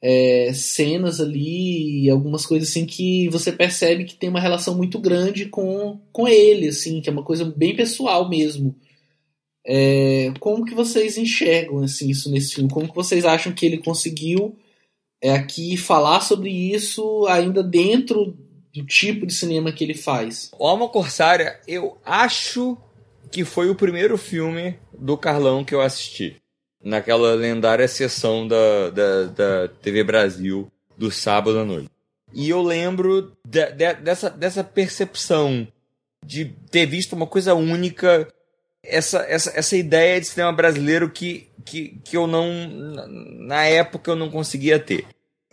é, 0.00 0.52
cenas 0.54 1.20
ali 1.20 2.04
e 2.04 2.10
algumas 2.10 2.46
coisas 2.46 2.68
assim 2.70 2.86
que 2.86 3.28
você 3.28 3.52
percebe 3.52 4.04
que 4.04 4.16
tem 4.16 4.28
uma 4.30 4.40
relação 4.40 4.74
muito 4.76 4.98
grande 4.98 5.46
com, 5.46 6.00
com 6.12 6.28
ele, 6.28 6.68
assim, 6.68 7.00
que 7.00 7.08
é 7.10 7.12
uma 7.12 7.24
coisa 7.24 7.44
bem 7.44 7.74
pessoal 7.76 8.28
mesmo. 8.28 8.74
É, 9.66 10.32
como 10.38 10.64
que 10.64 10.74
vocês 10.74 11.18
enxergam 11.18 11.82
assim, 11.82 12.08
isso 12.08 12.30
nesse 12.30 12.54
filme? 12.54 12.70
Como 12.70 12.88
que 12.88 12.94
vocês 12.94 13.24
acham 13.24 13.52
que 13.52 13.66
ele 13.66 13.78
conseguiu 13.78 14.56
é, 15.26 15.34
aqui 15.34 15.76
falar 15.76 16.20
sobre 16.20 16.50
isso 16.50 17.26
ainda 17.28 17.62
dentro 17.62 18.36
do 18.72 18.86
tipo 18.86 19.26
de 19.26 19.34
cinema 19.34 19.72
que 19.72 19.82
ele 19.82 19.94
faz? 19.94 20.50
O 20.58 20.66
Alma 20.66 20.88
Corsária, 20.88 21.58
eu 21.66 21.98
acho 22.04 22.76
que 23.30 23.44
foi 23.44 23.68
o 23.68 23.74
primeiro 23.74 24.16
filme 24.16 24.78
do 24.96 25.16
Carlão 25.16 25.64
que 25.64 25.74
eu 25.74 25.80
assisti 25.80 26.36
naquela 26.82 27.34
lendária 27.34 27.88
sessão 27.88 28.46
da, 28.46 28.90
da, 28.90 29.24
da 29.24 29.68
TV 29.68 30.04
Brasil 30.04 30.70
do 30.96 31.10
sábado 31.10 31.58
à 31.58 31.64
noite. 31.64 31.90
E 32.32 32.48
eu 32.48 32.62
lembro 32.62 33.32
de, 33.44 33.66
de, 33.72 33.94
dessa, 33.94 34.30
dessa 34.30 34.62
percepção 34.62 35.66
de 36.24 36.44
ter 36.70 36.86
visto 36.86 37.14
uma 37.14 37.26
coisa 37.26 37.54
única, 37.54 38.28
essa, 38.84 39.18
essa, 39.28 39.52
essa 39.58 39.76
ideia 39.76 40.20
de 40.20 40.26
cinema 40.26 40.52
brasileiro 40.52 41.10
que, 41.10 41.48
que, 41.64 42.00
que 42.04 42.16
eu 42.16 42.26
não, 42.26 42.48
na 43.40 43.64
época, 43.64 44.10
eu 44.10 44.16
não 44.16 44.30
conseguia 44.30 44.78
ter. 44.78 45.06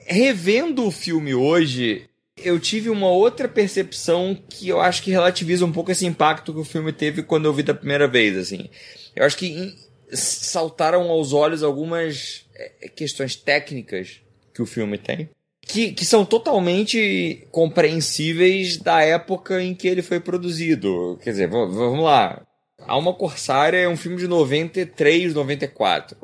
Revendo 0.05 0.85
o 0.85 0.91
filme 0.91 1.33
hoje, 1.33 2.07
eu 2.37 2.59
tive 2.59 2.89
uma 2.89 3.09
outra 3.09 3.47
percepção 3.47 4.37
que 4.49 4.67
eu 4.67 4.81
acho 4.81 5.03
que 5.03 5.11
relativiza 5.11 5.65
um 5.65 5.71
pouco 5.71 5.91
esse 5.91 6.05
impacto 6.05 6.53
que 6.53 6.59
o 6.59 6.65
filme 6.65 6.91
teve 6.91 7.23
quando 7.23 7.45
eu 7.45 7.53
vi 7.53 7.63
da 7.63 7.73
primeira 7.73 8.07
vez, 8.07 8.37
assim. 8.37 8.69
Eu 9.15 9.25
acho 9.25 9.37
que 9.37 9.73
saltaram 10.11 11.09
aos 11.09 11.33
olhos 11.33 11.63
algumas 11.63 12.45
é, 12.55 12.89
questões 12.89 13.35
técnicas 13.35 14.21
que 14.53 14.61
o 14.61 14.65
filme 14.65 14.97
tem. 14.97 15.29
Que, 15.65 15.93
que 15.93 16.05
são 16.05 16.25
totalmente 16.25 17.47
compreensíveis 17.49 18.77
da 18.77 19.01
época 19.01 19.63
em 19.63 19.73
que 19.73 19.87
ele 19.87 20.01
foi 20.01 20.19
produzido. 20.19 21.17
Quer 21.23 21.31
dizer, 21.31 21.47
vamos 21.47 22.03
lá. 22.03 22.45
Alma 22.85 23.13
Corsária 23.13 23.77
é 23.77 23.87
um 23.87 23.95
filme 23.95 24.17
de 24.17 24.27
93, 24.27 25.33
94. 25.33 26.17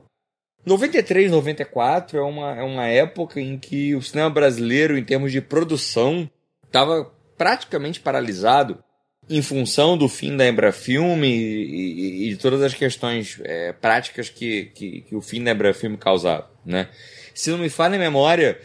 93, 0.65 1.31
94 1.31 2.17
é 2.17 2.21
uma, 2.21 2.55
é 2.55 2.63
uma 2.63 2.85
época 2.87 3.39
em 3.39 3.57
que 3.57 3.95
o 3.95 4.01
cinema 4.01 4.29
brasileiro, 4.29 4.97
em 4.97 5.03
termos 5.03 5.31
de 5.31 5.41
produção, 5.41 6.29
estava 6.65 7.11
praticamente 7.37 7.99
paralisado 7.99 8.83
em 9.29 9.41
função 9.41 9.97
do 9.97 10.09
fim 10.09 10.35
da 10.35 10.47
Embrafilme 10.47 11.27
e, 11.27 12.25
e, 12.25 12.29
de 12.29 12.37
todas 12.37 12.61
as 12.61 12.73
questões 12.73 13.39
é, 13.43 13.71
práticas 13.71 14.29
que, 14.29 14.65
que, 14.73 15.01
que, 15.01 15.15
o 15.15 15.21
fim 15.21 15.43
da 15.43 15.51
Embrafilme 15.51 15.97
causava, 15.97 16.49
né? 16.65 16.89
Se 17.33 17.51
não 17.51 17.59
me 17.59 17.69
falha 17.69 17.95
a 17.95 17.99
memória, 17.99 18.59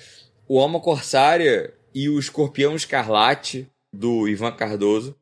o 0.49 0.59
Alma 0.59 0.81
Corsária 0.81 1.73
e 1.95 2.09
o 2.09 2.19
Escorpião 2.19 2.75
Escarlate, 2.75 3.69
do 3.93 4.27
Ivan 4.27 4.51
Cardoso, 4.53 5.15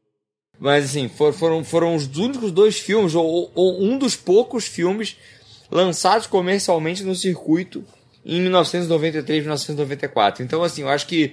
mas 0.59 0.85
assim, 0.85 1.09
for, 1.09 1.33
foram, 1.33 1.65
foram 1.65 1.95
os 1.95 2.07
únicos 2.17 2.53
dois 2.53 2.79
filmes, 2.79 3.15
ou, 3.15 3.51
ou 3.55 3.83
um 3.83 3.99
dos 3.99 4.17
poucos 4.17 4.67
filmes 4.67 5.17
lançados 5.73 6.27
comercialmente 6.27 7.03
no 7.03 7.15
circuito 7.15 7.83
em 8.25 8.41
1993, 8.43 9.41
1994. 9.41 10.45
Então, 10.45 10.63
assim, 10.63 10.83
eu 10.83 10.89
acho 10.89 11.07
que 11.07 11.33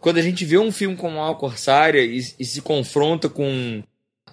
quando 0.00 0.16
a 0.16 0.22
gente 0.22 0.44
vê 0.44 0.58
um 0.58 0.72
filme 0.72 0.96
como 0.96 1.20
Al 1.20 1.36
Corsária 1.36 2.02
e, 2.02 2.18
e 2.38 2.44
se 2.44 2.62
confronta 2.62 3.28
com 3.28 3.82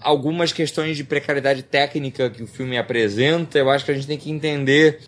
algumas 0.01 0.51
questões 0.51 0.97
de 0.97 1.03
precariedade 1.03 1.63
técnica 1.63 2.29
que 2.29 2.41
o 2.41 2.47
filme 2.47 2.77
apresenta, 2.77 3.59
eu 3.59 3.69
acho 3.69 3.85
que 3.85 3.91
a 3.91 3.93
gente 3.93 4.07
tem 4.07 4.17
que 4.17 4.31
entender 4.31 5.01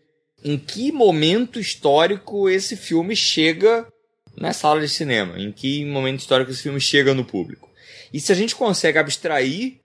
em 0.44 0.58
que 0.58 0.92
momento 0.92 1.60
histórico 1.60 2.50
esse 2.50 2.76
filme 2.76 3.16
chega 3.16 3.88
na 4.36 4.52
sala 4.52 4.82
de 4.82 4.90
cinema, 4.90 5.40
em 5.40 5.52
que 5.52 5.86
momento 5.86 6.20
histórico 6.20 6.52
esse 6.52 6.64
filme 6.64 6.82
chega 6.82 7.14
no 7.14 7.24
público. 7.24 7.70
E 8.12 8.20
se 8.20 8.32
a 8.32 8.36
gente 8.36 8.56
consegue 8.56 8.98
abstrair, 8.98 9.80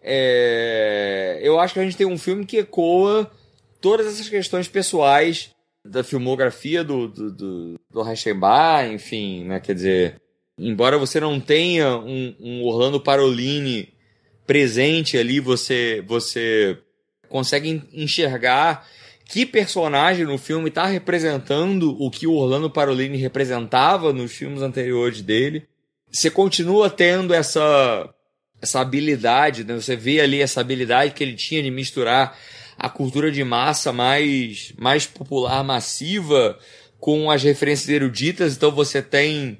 é... 0.00 1.40
eu 1.42 1.58
acho 1.58 1.74
que 1.74 1.80
a 1.80 1.82
gente 1.82 1.96
tem 1.96 2.06
um 2.06 2.18
filme 2.18 2.46
que 2.46 2.58
ecoa 2.58 3.30
todas 3.84 4.06
essas 4.06 4.30
questões 4.30 4.66
pessoais 4.66 5.50
da 5.84 6.02
filmografia 6.02 6.82
do, 6.82 7.06
do, 7.06 7.30
do, 7.30 7.80
do 7.90 8.02
Reichenbach, 8.02 8.90
enfim, 8.90 9.44
né, 9.44 9.60
quer 9.60 9.74
dizer, 9.74 10.22
embora 10.58 10.96
você 10.96 11.20
não 11.20 11.38
tenha 11.38 11.94
um, 11.98 12.34
um 12.40 12.62
Orlando 12.62 12.98
Parolini 12.98 13.92
presente 14.46 15.18
ali, 15.18 15.38
você, 15.38 16.02
você 16.06 16.78
consegue 17.28 17.82
enxergar 17.92 18.88
que 19.26 19.44
personagem 19.44 20.24
no 20.24 20.38
filme 20.38 20.70
está 20.70 20.86
representando 20.86 21.94
o 22.02 22.10
que 22.10 22.26
o 22.26 22.32
Orlando 22.32 22.70
Parolini 22.70 23.18
representava 23.18 24.14
nos 24.14 24.32
filmes 24.32 24.62
anteriores 24.62 25.20
dele. 25.20 25.68
Você 26.10 26.30
continua 26.30 26.88
tendo 26.88 27.34
essa, 27.34 28.08
essa 28.62 28.80
habilidade, 28.80 29.62
né? 29.62 29.74
você 29.74 29.94
vê 29.94 30.20
ali 30.20 30.40
essa 30.40 30.62
habilidade 30.62 31.12
que 31.12 31.22
ele 31.22 31.34
tinha 31.34 31.62
de 31.62 31.70
misturar 31.70 32.34
a 32.78 32.88
cultura 32.88 33.30
de 33.30 33.42
massa 33.44 33.92
mais, 33.92 34.72
mais 34.78 35.06
popular, 35.06 35.62
massiva, 35.62 36.58
com 36.98 37.30
as 37.30 37.42
referências 37.42 37.88
eruditas. 37.88 38.56
Então 38.56 38.70
você 38.70 39.02
tem 39.02 39.58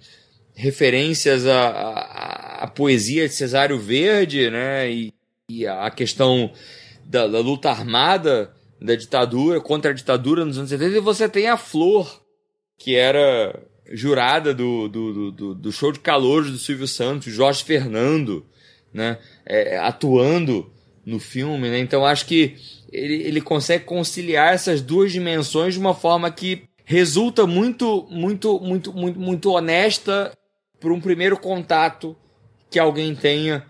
referências 0.54 1.46
à, 1.46 1.68
à, 1.68 2.64
à, 2.64 2.66
poesia 2.66 3.28
de 3.28 3.34
Cesário 3.34 3.78
Verde, 3.78 4.50
né? 4.50 4.90
E, 4.90 5.12
e 5.48 5.66
a 5.66 5.90
questão 5.90 6.50
da, 7.04 7.26
da, 7.26 7.40
luta 7.40 7.70
armada 7.70 8.52
da 8.80 8.94
ditadura, 8.94 9.60
contra 9.60 9.90
a 9.90 9.94
ditadura 9.94 10.44
nos 10.44 10.58
anos 10.58 10.70
70, 10.70 10.96
e 10.96 11.00
você 11.00 11.28
tem 11.28 11.48
a 11.48 11.56
Flor, 11.56 12.22
que 12.78 12.94
era 12.94 13.58
jurada 13.90 14.54
do, 14.54 14.88
do, 14.88 15.32
do, 15.32 15.54
do 15.54 15.72
show 15.72 15.92
de 15.92 15.98
calor 15.98 16.44
do 16.44 16.58
Silvio 16.58 16.86
Santos, 16.88 17.32
Jorge 17.32 17.64
Fernando, 17.64 18.46
né? 18.92 19.18
É, 19.44 19.76
atuando 19.78 20.70
no 21.04 21.18
filme, 21.18 21.68
né? 21.68 21.78
Então 21.78 22.06
acho 22.06 22.26
que 22.26 22.56
ele, 22.94 23.22
ele 23.22 23.40
consegue 23.40 23.84
conciliar 23.84 24.54
essas 24.54 24.80
duas 24.80 25.12
dimensões 25.12 25.74
de 25.74 25.80
uma 25.80 25.94
forma 25.94 26.30
que 26.30 26.64
resulta 26.84 27.46
muito, 27.46 28.06
muito, 28.10 28.60
muito, 28.60 28.92
muito, 28.92 29.20
muito 29.20 29.50
honesta 29.50 30.32
por 30.78 30.92
um 30.92 31.00
primeiro 31.00 31.36
contato 31.36 32.16
que 32.70 32.78
alguém 32.78 33.14
tenha 33.14 33.64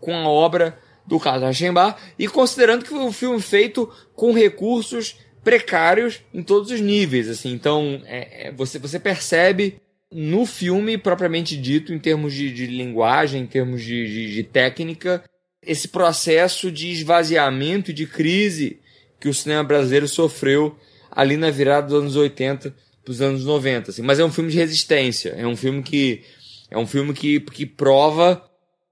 com 0.00 0.14
a 0.14 0.28
obra 0.28 0.78
do 1.06 1.18
Carlos 1.18 1.44
Reichenbach 1.44 2.00
e 2.18 2.28
considerando 2.28 2.84
que 2.84 2.90
foi 2.90 3.00
um 3.00 3.12
filme 3.12 3.40
feito 3.40 3.90
com 4.14 4.32
recursos 4.32 5.16
precários 5.42 6.20
em 6.32 6.42
todos 6.42 6.70
os 6.70 6.80
níveis, 6.80 7.28
assim, 7.28 7.52
então 7.52 8.00
é, 8.04 8.48
é, 8.48 8.52
você, 8.52 8.78
você 8.78 8.98
percebe 9.00 9.80
no 10.12 10.46
filme 10.46 10.96
propriamente 10.96 11.56
dito, 11.56 11.92
em 11.92 11.98
termos 11.98 12.32
de, 12.32 12.52
de 12.52 12.66
linguagem, 12.66 13.42
em 13.42 13.46
termos 13.46 13.82
de, 13.82 14.06
de, 14.06 14.34
de 14.34 14.42
técnica, 14.44 15.24
esse 15.64 15.88
processo 15.88 16.70
de 16.70 16.90
esvaziamento 16.90 17.90
e 17.90 17.94
de 17.94 18.06
crise 18.06 18.80
que 19.20 19.28
o 19.28 19.34
cinema 19.34 19.62
brasileiro 19.62 20.08
sofreu 20.08 20.76
ali 21.10 21.36
na 21.36 21.50
virada 21.50 21.88
dos 21.88 22.00
anos 22.00 22.16
80 22.16 22.74
para 23.04 23.12
os 23.12 23.20
anos 23.20 23.44
90. 23.44 23.90
Assim. 23.90 24.02
Mas 24.02 24.18
é 24.18 24.24
um 24.24 24.32
filme 24.32 24.50
de 24.50 24.56
resistência, 24.56 25.30
é 25.30 25.46
um 25.46 25.56
filme 25.56 25.82
que 25.82 26.22
é 26.70 26.78
um 26.78 26.86
filme 26.86 27.12
que, 27.12 27.38
que 27.40 27.66
prova 27.66 28.42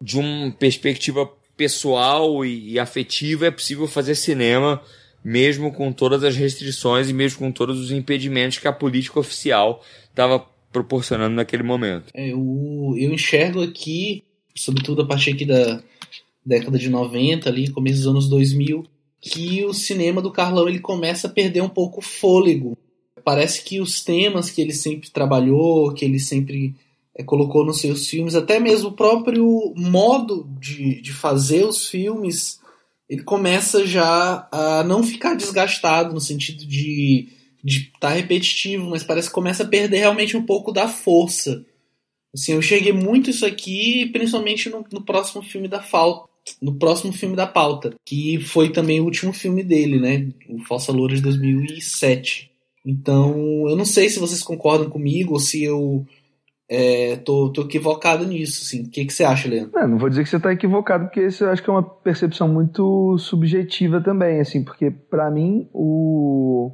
de 0.01 0.19
uma 0.19 0.53
perspectiva 0.53 1.29
pessoal 1.57 2.45
e, 2.45 2.73
e 2.73 2.79
afetiva 2.79 3.47
é 3.47 3.51
possível 3.51 3.87
fazer 3.87 4.15
cinema 4.15 4.83
mesmo 5.25 5.73
com 5.73 5.93
todas 5.93 6.25
as 6.25 6.37
restrições 6.37 7.11
e 7.11 7.13
mesmo 7.13 7.39
com 7.39 7.53
todos 7.53 7.79
os 7.79 7.91
impedimentos 7.91 8.59
que 8.59 8.69
a 8.69 8.73
política 8.73 9.21
oficial 9.21 9.85
estava 10.09 10.45
proporcionando 10.73 11.35
naquele 11.35 11.63
momento. 11.63 12.11
É, 12.15 12.33
eu, 12.33 12.95
eu 12.97 13.13
enxergo 13.13 13.63
aqui, 13.63 14.25
sobretudo 14.55 15.03
a 15.03 15.07
partir 15.07 15.33
aqui 15.33 15.45
da 15.45 15.83
década 16.45 16.79
de 16.79 16.89
90, 16.89 17.49
ali, 17.49 17.71
começo 17.71 17.99
dos 17.99 18.07
anos 18.07 18.29
2000, 18.29 18.85
que 19.21 19.65
o 19.65 19.75
cinema 19.75 20.23
do 20.23 20.33
Carlão 20.33 20.69
ele 20.69 20.81
começa 20.81 21.27
a 21.27 21.31
perder 21.31 21.63
um 21.63 21.69
pouco 21.69 22.01
o 22.01 22.03
fôlego. 22.03 22.77
Parece 23.23 23.63
que 23.63 23.81
os 23.81 24.03
temas 24.03 24.51
que 24.51 24.61
ele 24.61 24.73
sempre 24.73 25.11
trabalhou, 25.11 25.93
que 25.93 26.05
ele 26.05 26.19
sempre 26.19 26.75
é, 27.15 27.23
colocou 27.23 27.65
nos 27.65 27.81
seus 27.81 28.09
filmes, 28.09 28.35
até 28.35 28.59
mesmo 28.59 28.89
o 28.89 28.97
próprio 28.97 29.75
modo 29.77 30.49
de, 30.59 31.03
de 31.03 31.13
fazer 31.13 31.67
os 31.67 31.87
filmes, 31.87 32.61
ele 33.09 33.23
começa 33.23 33.87
já 33.87 34.49
a 34.51 34.83
não 34.85 35.03
ficar 35.03 35.35
desgastado 35.35 36.15
no 36.15 36.21
sentido 36.21 36.65
de 36.67 37.29
estar 37.63 37.99
tá 38.01 38.09
repetitivo, 38.11 38.89
mas 38.89 39.05
parece 39.05 39.29
que 39.29 39.35
começa 39.35 39.65
a 39.65 39.69
perder 39.69 39.99
realmente 39.99 40.37
um 40.37 40.47
pouco 40.47 40.73
da 40.73 40.89
força. 40.89 41.67
Assim, 42.33 42.53
eu 42.53 42.63
cheguei 42.63 42.93
muito 42.93 43.29
isso 43.29 43.45
aqui, 43.45 44.07
principalmente 44.13 44.71
no, 44.71 44.85
no 44.93 45.05
próximo 45.05 45.43
filme 45.43 45.67
da 45.67 45.83
Falta, 45.83 46.30
no 46.61 46.75
próximo 46.75 47.13
filme 47.13 47.37
da 47.37 47.47
pauta, 47.47 47.95
que 48.05 48.41
foi 48.41 48.71
também 48.71 49.01
o 49.01 49.05
último 49.05 49.33
filme 49.33 49.63
dele, 49.63 50.01
né? 50.01 50.29
O 50.49 50.65
Falsa 50.65 50.93
Loura 50.93 51.15
de 51.15 51.23
2007. 51.23 52.51
Então, 52.85 53.69
eu 53.69 53.77
não 53.77 53.85
sei 53.85 54.09
se 54.09 54.19
vocês 54.19 54.43
concordam 54.43 54.89
comigo 54.89 55.35
ou 55.35 55.41
se 55.41 55.63
eu 55.63 56.07
é, 56.69 57.17
tô, 57.17 57.51
tô 57.51 57.63
equivocado 57.63 58.25
nisso, 58.25 58.63
assim. 58.65 58.85
O 58.85 58.91
que, 58.91 59.05
que 59.05 59.13
você 59.13 59.25
acha, 59.25 59.49
Leandro? 59.49 59.73
Não, 59.75 59.89
não 59.89 59.99
vou 59.99 60.09
dizer 60.09 60.23
que 60.23 60.31
você 60.31 60.37
está 60.37 60.53
equivocado, 60.53 61.05
porque 61.05 61.27
isso 61.27 61.45
eu 61.45 61.51
acho 61.51 61.63
que 61.63 61.69
é 61.69 61.73
uma 61.73 61.83
percepção 61.83 62.49
muito 62.49 63.19
subjetiva 63.19 64.01
também, 64.01 64.41
assim, 64.41 64.65
porque 64.65 64.91
para 64.91 65.31
mim 65.31 65.69
o 65.73 66.73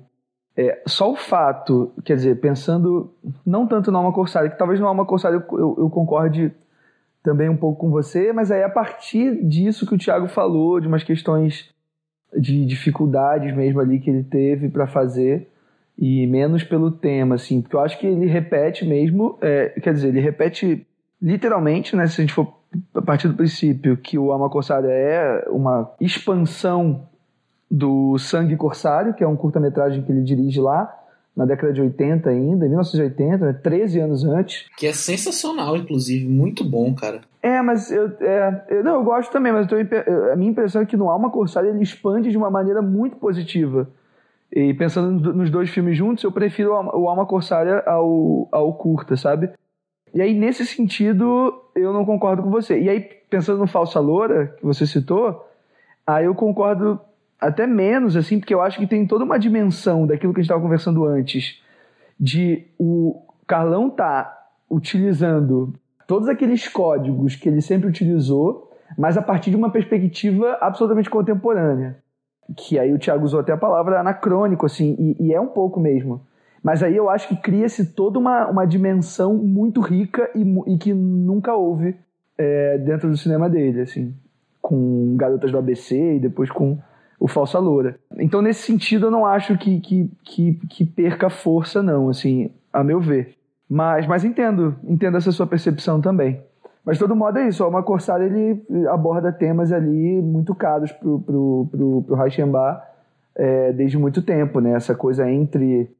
é, 0.57 0.83
só 0.87 1.11
o 1.11 1.17
fato, 1.17 1.93
quer 2.05 2.17
dizer, 2.17 2.41
pensando 2.41 3.13
não 3.45 3.67
tanto 3.67 3.91
no 3.91 3.99
Alma 3.99 4.13
Corsário, 4.13 4.51
que 4.51 4.59
talvez 4.59 4.81
no 4.81 4.87
Alma 4.87 5.05
Corsário 5.05 5.45
eu, 5.51 5.59
eu, 5.59 5.77
eu 5.81 5.91
concorde 5.91 6.53
também 7.27 7.49
um 7.49 7.57
pouco 7.57 7.81
com 7.81 7.91
você, 7.91 8.33
mas 8.33 8.53
aí 8.53 8.63
a 8.63 8.69
partir 8.69 9.45
disso 9.45 9.85
que 9.85 9.97
o 9.97 9.99
Thiago 9.99 10.29
falou, 10.29 10.79
de 10.79 10.87
umas 10.87 11.03
questões 11.03 11.69
de 12.33 12.65
dificuldades 12.65 13.55
mesmo 13.55 13.81
ali 13.81 13.99
que 13.99 14.09
ele 14.09 14.23
teve 14.23 14.69
para 14.69 14.87
fazer, 14.87 15.49
e 15.99 16.25
menos 16.29 16.63
pelo 16.63 16.89
tema, 16.89 17.35
assim, 17.35 17.61
porque 17.61 17.75
eu 17.75 17.81
acho 17.81 17.99
que 17.99 18.07
ele 18.07 18.27
repete 18.27 18.87
mesmo, 18.87 19.37
é, 19.43 19.71
quer 19.81 19.93
dizer, 19.93 20.09
ele 20.09 20.21
repete 20.21 20.87
literalmente, 21.21 21.97
né, 21.97 22.07
se 22.07 22.21
a 22.21 22.25
gente 22.25 22.33
for 22.33 22.55
a 22.95 23.03
partir 23.03 23.27
do 23.27 23.35
princípio 23.35 23.97
que 23.97 24.17
o 24.17 24.31
Alma 24.31 24.49
Corsária 24.49 24.89
é 24.89 25.49
uma 25.49 25.91
expansão 26.01 27.09
do 27.69 28.17
Sangue 28.19 28.57
Corsário, 28.57 29.15
que 29.15 29.25
é 29.25 29.27
um 29.27 29.35
curta-metragem 29.35 30.03
que 30.05 30.13
ele 30.13 30.23
dirige 30.23 30.61
lá, 30.61 30.95
na 31.37 31.45
década 31.45 31.73
de 31.73 31.83
80 31.83 32.31
ainda, 32.31 32.65
em 32.65 32.69
1980, 32.71 33.45
né, 33.45 33.53
13 33.53 34.01
anos 34.01 34.25
antes. 34.25 34.65
Que 34.77 34.87
é 34.87 34.93
sensacional, 34.93 35.77
inclusive, 35.77 36.27
muito 36.27 36.65
bom, 36.65 36.95
cara. 36.95 37.21
É, 37.43 37.61
mas 37.61 37.91
eu, 37.93 38.11
é, 38.21 38.65
eu, 38.71 38.83
não, 38.83 38.95
eu 38.95 39.05
gosto 39.05 39.31
também, 39.31 39.53
mas 39.53 39.67
tô, 39.67 39.77
a 39.77 40.37
minha 40.37 40.51
impressão 40.51 40.81
é 40.81 40.87
que 40.87 40.97
no 40.97 41.11
Alma 41.11 41.31
Corsária 41.31 41.69
ele 41.69 41.83
expande 41.83 42.31
de 42.31 42.39
uma 42.39 42.51
maneira 42.51 42.81
muito 42.81 43.17
positiva. 43.17 43.87
E 44.51 44.73
pensando 44.73 45.35
nos 45.35 45.51
dois 45.51 45.69
filmes 45.69 45.99
juntos, 45.99 46.25
eu 46.25 46.33
prefiro 46.33 46.71
o 46.73 47.09
Alma 47.09 47.27
Corsária 47.27 47.83
ao, 47.87 48.49
ao 48.51 48.73
curta, 48.75 49.17
sabe? 49.17 49.51
E 50.15 50.23
aí, 50.23 50.33
nesse 50.33 50.65
sentido, 50.65 51.53
eu 51.75 51.93
não 51.93 52.07
concordo 52.07 52.43
com 52.43 52.51
você. 52.51 52.81
E 52.81 52.89
aí, 52.89 53.01
pensando 53.29 53.59
no 53.59 53.67
Falsa 53.67 54.01
Loura, 54.01 54.55
que 54.59 54.65
você 54.65 54.87
citou, 54.87 55.47
aí 56.07 56.25
eu 56.25 56.35
concordo 56.35 56.99
até 57.41 57.67
menos, 57.67 58.17
assim, 58.17 58.39
porque 58.39 58.55
eu 58.55 58.63
acho 58.63 58.79
que 58.79 58.87
tem 58.87 59.07
toda 59.07 59.25
uma 59.25 59.39
dimensão 59.39 60.07
daquilo 60.07 60.33
que 60.33 60.41
a 60.41 60.43
gente 60.43 60.49
estava 60.49 60.63
conversando 60.63 61.05
antes, 61.05 61.61
de 62.19 62.67
o 62.79 63.23
Carlão 63.47 63.91
tá 63.91 64.33
utilizando 64.71 65.75
todos 66.07 66.29
aqueles 66.29 66.67
códigos 66.69 67.37
que 67.37 67.49
ele 67.49 67.61
sempre 67.61 67.89
utilizou, 67.89 68.71
mas 68.97 69.17
a 69.17 69.23
partir 69.23 69.51
de 69.51 69.57
uma 69.57 69.71
perspectiva 69.71 70.59
absolutamente 70.61 71.11
contemporânea. 71.11 71.97
Que 72.57 72.79
aí 72.79 72.93
o 72.93 72.99
Tiago 72.99 73.25
usou 73.25 73.41
até 73.41 73.53
a 73.53 73.57
palavra 73.57 74.01
anacrônico, 74.01 74.65
assim, 74.65 74.97
e, 74.99 75.27
e 75.27 75.35
é 75.35 75.41
um 75.41 75.49
pouco 75.49 75.81
mesmo. 75.81 76.21
Mas 76.63 76.83
aí 76.83 76.97
eu 76.97 77.11
acho 77.11 77.29
que 77.29 77.37
cria-se 77.37 77.93
toda 77.93 78.19
uma, 78.19 78.49
uma 78.49 78.67
dimensão 78.67 79.35
muito 79.35 79.81
rica 79.81 80.31
e, 80.35 80.43
e 80.73 80.79
que 80.79 80.93
nunca 80.93 81.55
houve 81.55 81.97
é, 82.39 82.79
dentro 82.79 83.09
do 83.09 83.17
cinema 83.17 83.49
dele, 83.49 83.83
assim. 83.83 84.15
Com 84.61 85.17
Garotas 85.17 85.53
do 85.53 85.59
ABC 85.59 86.17
e 86.17 86.21
depois 86.21 86.51
com 86.51 86.79
o 87.19 87.27
Falsa 87.29 87.59
Loura. 87.59 87.99
Então, 88.19 88.43
nesse 88.43 88.63
sentido, 88.63 89.07
eu 89.07 89.11
não 89.11 89.25
acho 89.25 89.57
que, 89.57 89.81
que, 89.81 90.11
que, 90.23 90.53
que, 90.69 90.85
perca 90.85 91.31
força, 91.31 91.83
não, 91.83 92.09
assim, 92.09 92.51
a 92.73 92.85
meu 92.85 93.01
ver. 93.01 93.35
Mas, 93.69 94.07
mas 94.07 94.25
entendo, 94.25 94.77
entendo 94.85 95.17
essa 95.17 95.33
sua 95.33 95.47
percepção 95.47 96.01
também. 96.01 96.41
Mas, 96.85 96.97
de 96.97 97.03
todo 97.03 97.17
modo, 97.17 97.39
é 97.39 97.49
isso. 97.49 97.63
O 97.63 97.67
Alma 97.67 97.85
ele 98.25 98.63
aborda 98.89 99.33
temas 99.33 99.73
ali 99.73 100.23
muito 100.23 100.55
caros 100.55 100.93
pro, 100.93 101.19
pro, 101.21 101.69
pro, 101.71 102.03
pro 102.03 102.15
Reichenbach 102.15 102.81
é, 103.35 103.73
desde 103.73 103.99
muito 103.99 104.23
tempo, 104.23 104.61
né? 104.61 104.73
Essa 104.73 104.95
coisa 104.95 105.29
entre 105.29 105.91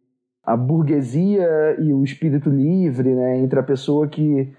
a 0.45 0.57
burguesia 0.57 1.77
e 1.81 1.93
o 1.93 2.05
espírito 2.05 2.49
livre, 2.49 3.09
né? 3.15 3.39
Entre 3.39 3.59
a 3.59 3.65
pessoa 3.65 4.07
que 4.07 4.53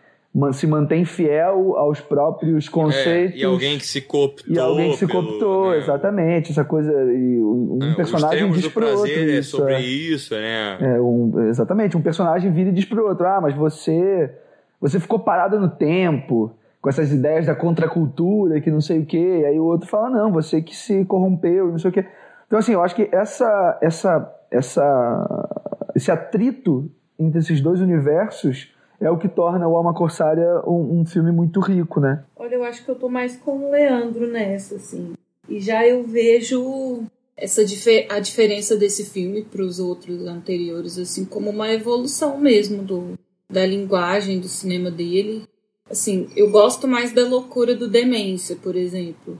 se 0.51 0.67
mantém 0.67 1.03
fiel 1.03 1.75
aos 1.77 1.99
próprios 1.99 2.69
conceitos. 2.69 3.35
É, 3.35 3.39
e 3.39 3.43
alguém 3.43 3.77
que 3.77 3.85
se 3.85 4.01
cooptou. 4.01 4.53
E 4.53 4.59
alguém 4.59 4.91
que 4.91 4.97
se 4.97 5.07
cooptou, 5.07 5.71
né? 5.71 5.77
exatamente. 5.77 6.51
Essa 6.51 6.63
coisa. 6.63 6.91
Um 6.91 7.79
é, 7.81 7.95
personagem 7.95 8.51
diz 8.51 8.67
pro 8.67 8.87
outro. 8.87 9.11
É 9.11 9.23
isso, 9.39 9.57
sobre 9.57 9.79
isso, 9.79 10.35
né? 10.35 10.77
É, 10.79 11.01
um, 11.01 11.49
exatamente. 11.49 11.97
Um 11.97 12.01
personagem 12.01 12.51
vira 12.51 12.69
e 12.69 12.73
diz 12.73 12.85
pro 12.85 13.07
outro: 13.07 13.25
ah, 13.25 13.39
mas 13.41 13.55
você. 13.55 14.31
Você 14.79 14.99
ficou 14.99 15.17
parado 15.17 15.59
no 15.59 15.69
tempo 15.69 16.55
com 16.79 16.89
essas 16.89 17.11
ideias 17.11 17.47
da 17.47 17.55
contracultura, 17.55 18.61
que 18.61 18.69
não 18.69 18.79
sei 18.79 18.99
o 18.99 19.05
quê. 19.05 19.39
E 19.41 19.45
aí 19.45 19.59
o 19.59 19.65
outro 19.65 19.89
fala: 19.89 20.09
não, 20.09 20.31
você 20.31 20.61
que 20.61 20.75
se 20.75 21.03
corrompeu, 21.05 21.71
não 21.71 21.79
sei 21.79 21.89
o 21.89 21.93
quê. 21.93 22.05
Então, 22.45 22.59
assim, 22.59 22.73
eu 22.73 22.83
acho 22.83 22.95
que 22.95 23.09
essa, 23.11 23.77
essa, 23.81 24.35
essa, 24.51 25.49
esse 25.95 26.11
atrito 26.11 26.89
entre 27.19 27.39
esses 27.39 27.59
dois 27.59 27.81
universos 27.81 28.73
é 28.99 29.09
o 29.09 29.17
que 29.17 29.27
torna 29.27 29.67
o 29.67 29.75
Alma 29.75 29.93
Corsária 29.93 30.61
um, 30.65 31.01
um, 31.01 31.05
filme 31.05 31.31
muito 31.31 31.59
rico, 31.59 31.99
né? 31.99 32.23
Olha, 32.35 32.55
eu 32.55 32.63
acho 32.63 32.83
que 32.83 32.89
eu 32.89 32.95
tô 32.95 33.07
mais 33.07 33.35
com 33.35 33.57
o 33.57 33.71
Leandro 33.71 34.27
nessa, 34.27 34.75
assim. 34.75 35.13
E 35.47 35.59
já 35.59 35.85
eu 35.85 36.03
vejo 36.03 37.03
essa 37.35 37.61
a 38.09 38.19
diferença 38.19 38.75
desse 38.75 39.05
filme 39.05 39.43
para 39.43 39.61
os 39.61 39.79
outros 39.79 40.25
anteriores, 40.25 40.97
assim, 40.97 41.23
como 41.23 41.51
uma 41.51 41.71
evolução 41.71 42.39
mesmo 42.39 42.81
do, 42.81 43.13
da 43.49 43.65
linguagem 43.65 44.39
do 44.39 44.47
cinema 44.47 44.89
dele. 44.89 45.43
Assim, 45.89 46.27
eu 46.35 46.49
gosto 46.49 46.87
mais 46.87 47.13
da 47.13 47.25
loucura 47.25 47.75
do 47.75 47.87
Demência, 47.87 48.55
por 48.55 48.75
exemplo. 48.75 49.37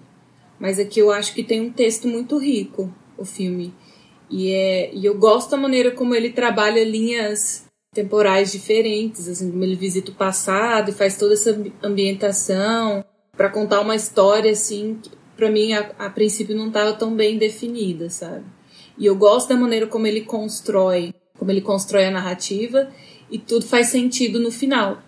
Mas 0.60 0.80
aqui 0.80 1.00
eu 1.00 1.12
acho 1.12 1.34
que 1.34 1.44
tem 1.44 1.62
um 1.62 1.72
texto 1.72 2.08
muito 2.08 2.38
rico, 2.38 2.94
o 3.18 3.26
filme. 3.26 3.74
E, 4.30 4.52
é, 4.52 4.94
e 4.94 5.06
eu 5.06 5.18
gosto 5.18 5.52
da 5.52 5.58
maneira 5.58 5.92
como 5.92 6.14
ele 6.14 6.30
trabalha 6.30 6.84
linhas 6.84 7.67
temporais 7.98 8.52
diferentes, 8.52 9.28
assim, 9.28 9.50
como 9.50 9.64
ele 9.64 9.76
visita 9.76 10.12
o 10.12 10.16
passado 10.16 10.90
e 10.90 10.94
faz 10.94 11.18
toda 11.18 11.34
essa 11.34 11.60
ambientação 11.82 13.04
para 13.36 13.50
contar 13.50 13.82
uma 13.82 13.96
história 13.96 14.52
assim 14.52 15.00
que 15.02 15.10
para 15.36 15.50
mim 15.50 15.74
a, 15.74 15.80
a 15.98 16.08
princípio 16.08 16.56
não 16.56 16.68
estava 16.68 16.94
tão 16.94 17.16
bem 17.16 17.40
definida, 17.40 18.08
sabe? 18.08 18.46
E 19.00 19.06
eu 19.08 19.16
gosto 19.16 19.50
da 19.50 19.56
maneira 19.56 19.88
como 19.88 20.06
ele 20.06 20.22
constrói, 20.22 21.12
como 21.40 21.50
ele 21.50 21.62
constrói 21.62 22.06
a 22.06 22.12
narrativa 22.12 22.92
e 23.32 23.40
tudo 23.40 23.66
faz 23.66 23.88
sentido 23.88 24.40
no 24.40 24.52
final. 24.52 25.02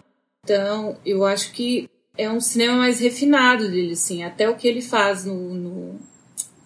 Então, 0.43 0.97
eu 1.05 1.23
acho 1.23 1.51
que 1.51 1.87
é 2.17 2.27
um 2.27 2.41
cinema 2.41 2.75
mais 2.75 2.99
refinado 2.99 3.69
dele, 3.69 3.93
assim. 3.93 4.23
Até 4.23 4.49
o 4.49 4.55
que 4.55 4.67
ele 4.67 4.81
faz 4.81 5.25
no, 5.25 5.53
no, 5.53 5.99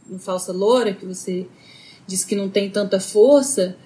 no 0.07 0.19
Falsa 0.19 0.53
Loura, 0.53 0.93
que 0.93 1.05
você 1.05 1.47
diz 2.07 2.23
que 2.23 2.35
não 2.35 2.49
tem 2.49 2.69
tanta 2.69 2.99
força, 2.99 3.77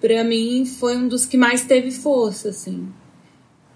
para 0.00 0.24
mim 0.24 0.64
foi 0.64 0.96
um 0.96 1.08
dos 1.08 1.26
que 1.26 1.36
mais 1.36 1.64
teve 1.64 1.90
força, 1.90 2.50
assim. 2.50 2.88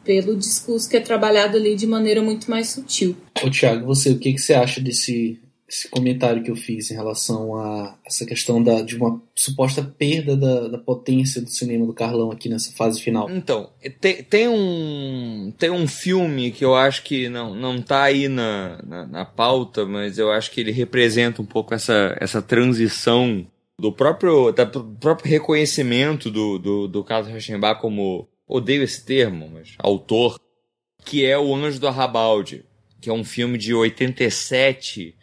Pelo 0.05 0.37
discurso 0.37 0.89
que 0.89 0.97
é 0.97 1.01
trabalhado 1.01 1.57
ali 1.57 1.77
de 1.77 1.87
maneira 1.87 2.23
muito 2.23 2.51
mais 2.51 2.71
sutil. 2.71 3.17
Ô 3.43 3.51
Tiago, 3.51 3.87
você, 3.87 4.11
o 4.11 4.19
que, 4.19 4.33
que 4.33 4.41
você 4.41 4.55
acha 4.55 4.81
desse, 4.81 5.39
desse 5.65 5.89
comentário 5.89 6.43
que 6.43 6.51
eu 6.51 6.57
fiz 6.57 6.91
em 6.91 6.95
relação 6.95 7.57
a 7.57 7.97
essa 8.05 8.27
questão 8.27 8.61
da, 8.61 8.83
de 8.83 8.97
uma 8.97 9.23
suposta 9.35 9.83
perda 9.83 10.37
da, 10.37 10.69
da 10.69 10.79
potência 10.79 11.41
do 11.41 11.49
cinema 11.49 11.87
do 11.87 11.95
Carlão 11.95 12.33
aqui 12.33 12.49
nessa 12.49 12.73
fase 12.73 13.01
final? 13.01 13.31
Então, 13.31 13.71
tem, 14.01 14.25
tem, 14.25 14.49
um, 14.49 15.53
tem 15.57 15.71
um 15.71 15.87
filme 15.87 16.51
que 16.51 16.65
eu 16.65 16.75
acho 16.75 17.05
que 17.05 17.29
não, 17.29 17.55
não 17.55 17.81
tá 17.81 18.03
aí 18.03 18.27
na, 18.27 18.81
na, 18.85 19.07
na 19.07 19.25
pauta, 19.25 19.87
mas 19.87 20.19
eu 20.19 20.33
acho 20.33 20.51
que 20.51 20.61
ele 20.61 20.73
representa 20.73 21.41
um 21.41 21.47
pouco 21.47 21.75
essa, 21.75 22.17
essa 22.21 22.43
transição 22.43 23.47
do 23.79 23.93
próprio, 23.93 24.53
da, 24.53 24.65
do 24.65 24.85
próprio 25.01 25.31
reconhecimento 25.31 26.31
do, 26.31 26.59
do, 26.59 26.89
do 26.89 27.05
Carlos 27.05 27.31
Reichenbach 27.31 27.81
como, 27.81 28.29
odeio 28.47 28.83
esse 28.83 29.05
termo, 29.05 29.49
mas 29.53 29.75
autor, 29.79 30.39
que 31.05 31.25
é 31.25 31.39
O 31.39 31.55
Anjo 31.55 31.81
do 31.81 31.89
Arrabalde, 31.89 32.65
que 33.01 33.11
é 33.11 33.13
um 33.13 33.25
filme 33.25 33.59
de 33.59 33.75
87, 33.75 35.17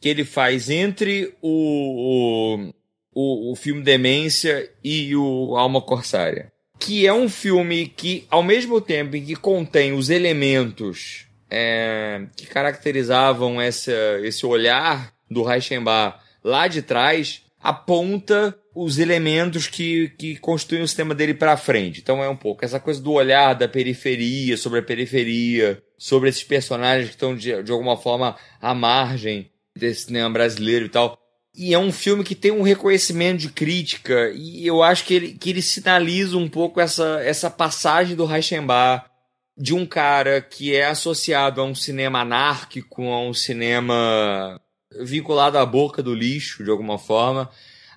que 0.00 0.08
ele 0.08 0.24
faz 0.24 0.70
entre 0.70 1.34
o, 1.42 2.62
o, 2.62 2.72
o, 3.12 3.52
o 3.52 3.56
filme 3.56 3.82
Demência 3.82 4.70
e 4.82 5.14
o 5.14 5.56
Alma 5.56 5.82
Corsária. 5.82 6.52
Que 6.78 7.06
é 7.06 7.12
um 7.12 7.28
filme 7.28 7.88
que, 7.88 8.24
ao 8.30 8.42
mesmo 8.42 8.80
tempo 8.80 9.16
em 9.16 9.24
que 9.24 9.34
contém 9.34 9.92
os 9.92 10.08
elementos 10.08 11.26
é, 11.50 12.26
que 12.36 12.46
caracterizavam 12.46 13.60
essa, 13.60 13.92
esse 14.22 14.46
olhar 14.46 15.12
do 15.30 15.42
Reichenbach 15.42 16.20
lá 16.42 16.68
de 16.68 16.80
trás, 16.80 17.42
aponta 17.68 18.56
os 18.74 18.98
elementos 18.98 19.66
que, 19.66 20.08
que 20.18 20.36
constituem 20.38 20.82
o 20.82 20.88
sistema 20.88 21.14
dele 21.14 21.34
para 21.34 21.56
frente. 21.56 22.00
Então 22.00 22.22
é 22.22 22.28
um 22.28 22.36
pouco 22.36 22.64
essa 22.64 22.80
coisa 22.80 23.00
do 23.02 23.12
olhar 23.12 23.54
da 23.54 23.68
periferia, 23.68 24.56
sobre 24.56 24.78
a 24.78 24.82
periferia, 24.82 25.82
sobre 25.98 26.28
esses 26.28 26.44
personagens 26.44 27.08
que 27.08 27.14
estão 27.14 27.36
de, 27.36 27.62
de 27.62 27.72
alguma 27.72 27.96
forma 27.96 28.36
à 28.60 28.74
margem 28.74 29.50
desse 29.76 30.06
cinema 30.06 30.30
brasileiro 30.30 30.86
e 30.86 30.88
tal. 30.88 31.18
E 31.54 31.74
é 31.74 31.78
um 31.78 31.92
filme 31.92 32.22
que 32.22 32.34
tem 32.34 32.52
um 32.52 32.62
reconhecimento 32.62 33.40
de 33.40 33.48
crítica, 33.48 34.30
e 34.32 34.64
eu 34.64 34.82
acho 34.82 35.04
que 35.04 35.14
ele, 35.14 35.32
que 35.32 35.50
ele 35.50 35.60
sinaliza 35.60 36.36
um 36.38 36.48
pouco 36.48 36.80
essa, 36.80 37.20
essa 37.24 37.50
passagem 37.50 38.14
do 38.14 38.24
Reichenbach 38.24 39.06
de 39.56 39.74
um 39.74 39.84
cara 39.84 40.40
que 40.40 40.74
é 40.74 40.86
associado 40.86 41.60
a 41.60 41.64
um 41.64 41.74
cinema 41.74 42.20
anárquico, 42.20 43.02
a 43.02 43.20
um 43.20 43.34
cinema 43.34 44.60
vinculado 45.00 45.58
à 45.58 45.66
boca 45.66 46.02
do 46.02 46.14
lixo, 46.14 46.64
de 46.64 46.70
alguma 46.70 46.98
forma, 46.98 47.50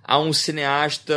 a 0.03 0.19
um 0.19 0.33
cineasta 0.33 1.13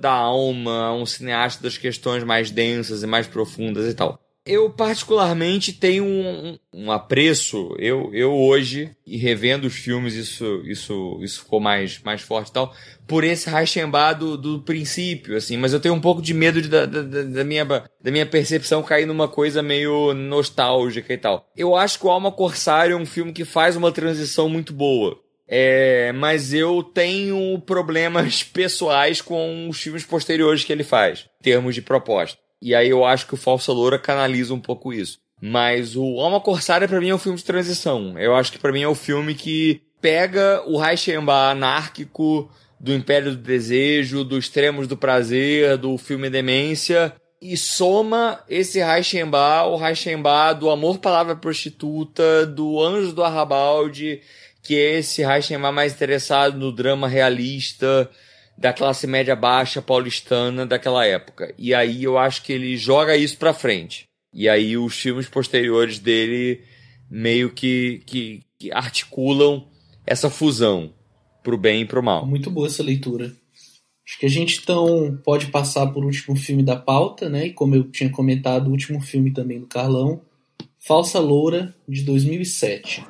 da 0.00 0.12
alma, 0.12 0.86
a 0.86 0.94
um 0.94 1.04
cineasta 1.04 1.62
das 1.62 1.76
questões 1.76 2.24
mais 2.24 2.50
densas 2.50 3.02
e 3.02 3.06
mais 3.06 3.26
profundas 3.26 3.90
e 3.90 3.94
tal. 3.94 4.18
Eu 4.50 4.68
particularmente 4.68 5.72
tenho 5.72 6.04
um, 6.04 6.58
um, 6.74 6.90
apreço, 6.90 7.72
eu, 7.78 8.10
eu 8.12 8.32
hoje, 8.32 8.90
e 9.06 9.16
revendo 9.16 9.68
os 9.68 9.76
filmes, 9.76 10.14
isso, 10.14 10.62
isso, 10.64 11.20
isso 11.22 11.42
ficou 11.44 11.60
mais, 11.60 12.00
mais 12.02 12.20
forte 12.20 12.48
e 12.48 12.52
tal, 12.52 12.74
por 13.06 13.22
esse 13.22 13.48
Reichenbach 13.48 14.18
do, 14.18 14.36
do 14.36 14.60
princípio, 14.62 15.36
assim, 15.36 15.56
mas 15.56 15.72
eu 15.72 15.78
tenho 15.78 15.94
um 15.94 16.00
pouco 16.00 16.20
de 16.20 16.34
medo 16.34 16.60
de, 16.60 16.68
da, 16.68 16.84
da, 16.84 17.00
da, 17.00 17.44
minha, 17.44 17.64
da 17.64 18.10
minha 18.10 18.26
percepção 18.26 18.82
cair 18.82 19.06
numa 19.06 19.28
coisa 19.28 19.62
meio 19.62 20.12
nostálgica 20.14 21.14
e 21.14 21.18
tal. 21.18 21.48
Eu 21.56 21.76
acho 21.76 22.00
que 22.00 22.06
o 22.06 22.10
Alma 22.10 22.32
Corsário 22.32 22.94
é 22.94 23.00
um 23.00 23.06
filme 23.06 23.32
que 23.32 23.44
faz 23.44 23.76
uma 23.76 23.92
transição 23.92 24.48
muito 24.48 24.72
boa. 24.72 25.16
É, 25.46 26.10
mas 26.12 26.52
eu 26.52 26.82
tenho 26.82 27.56
problemas 27.60 28.42
pessoais 28.52 29.20
com 29.20 29.68
os 29.68 29.80
filmes 29.80 30.04
posteriores 30.04 30.64
que 30.64 30.72
ele 30.72 30.82
faz, 30.82 31.28
em 31.40 31.44
termos 31.44 31.72
de 31.72 31.82
proposta. 31.82 32.36
E 32.60 32.74
aí 32.74 32.88
eu 32.88 33.04
acho 33.04 33.26
que 33.26 33.34
o 33.34 33.38
Falsa 33.38 33.72
Loura 33.72 33.98
canaliza 33.98 34.52
um 34.52 34.60
pouco 34.60 34.92
isso. 34.92 35.18
Mas 35.40 35.96
o 35.96 36.20
Alma 36.20 36.40
Corsária 36.40 36.86
para 36.86 37.00
mim 37.00 37.08
é 37.08 37.14
um 37.14 37.18
filme 37.18 37.38
de 37.38 37.44
transição. 37.44 38.18
Eu 38.18 38.34
acho 38.34 38.52
que 38.52 38.58
para 38.58 38.72
mim 38.72 38.82
é 38.82 38.88
o 38.88 38.94
filme 38.94 39.34
que 39.34 39.80
pega 40.00 40.62
o 40.66 40.78
Reichenbach 40.78 41.52
anárquico 41.52 42.50
do 42.78 42.92
Império 42.92 43.32
do 43.32 43.38
Desejo, 43.38 44.24
do 44.24 44.38
Extremos 44.38 44.86
do 44.86 44.96
Prazer, 44.96 45.76
do 45.76 45.96
filme 45.96 46.28
Demência 46.30 47.14
e 47.40 47.56
soma 47.56 48.42
esse 48.48 48.82
Reichenbach, 48.82 49.68
o 49.68 49.76
Reichenbach 49.76 50.58
do 50.60 50.68
Amor 50.68 50.98
Palavra 50.98 51.34
Prostituta, 51.34 52.44
do 52.44 52.80
Anjo 52.80 53.12
do 53.12 53.24
Arrabalde, 53.24 54.20
que 54.62 54.76
é 54.76 54.98
esse 54.98 55.24
Reichenbach 55.24 55.74
mais 55.74 55.94
interessado 55.94 56.58
no 56.58 56.70
drama 56.70 57.08
realista, 57.08 58.10
da 58.60 58.74
classe 58.74 59.06
média 59.06 59.34
baixa 59.34 59.80
paulistana 59.80 60.66
daquela 60.66 61.06
época. 61.06 61.54
E 61.56 61.74
aí 61.74 62.04
eu 62.04 62.18
acho 62.18 62.42
que 62.42 62.52
ele 62.52 62.76
joga 62.76 63.16
isso 63.16 63.38
pra 63.38 63.54
frente. 63.54 64.04
E 64.34 64.50
aí 64.50 64.76
os 64.76 64.94
filmes 64.94 65.26
posteriores 65.26 65.98
dele 65.98 66.60
meio 67.10 67.50
que, 67.50 68.02
que, 68.04 68.42
que 68.58 68.70
articulam 68.70 69.66
essa 70.06 70.28
fusão 70.28 70.92
pro 71.42 71.56
bem 71.56 71.82
e 71.82 71.84
pro 71.86 72.02
mal. 72.02 72.26
Muito 72.26 72.50
boa 72.50 72.66
essa 72.66 72.82
leitura. 72.82 73.34
Acho 74.06 74.18
que 74.18 74.26
a 74.26 74.30
gente 74.30 74.60
então 74.62 75.18
pode 75.24 75.46
passar 75.46 75.86
por 75.86 76.04
último 76.04 76.36
filme 76.36 76.62
da 76.62 76.76
pauta, 76.76 77.30
né? 77.30 77.46
E 77.46 77.52
como 77.54 77.74
eu 77.74 77.84
tinha 77.84 78.10
comentado, 78.10 78.68
o 78.68 78.72
último 78.72 79.00
filme 79.00 79.32
também 79.32 79.58
do 79.58 79.66
Carlão, 79.66 80.20
Falsa 80.78 81.18
Loura, 81.18 81.74
de 81.88 82.02
2007. 82.02 83.04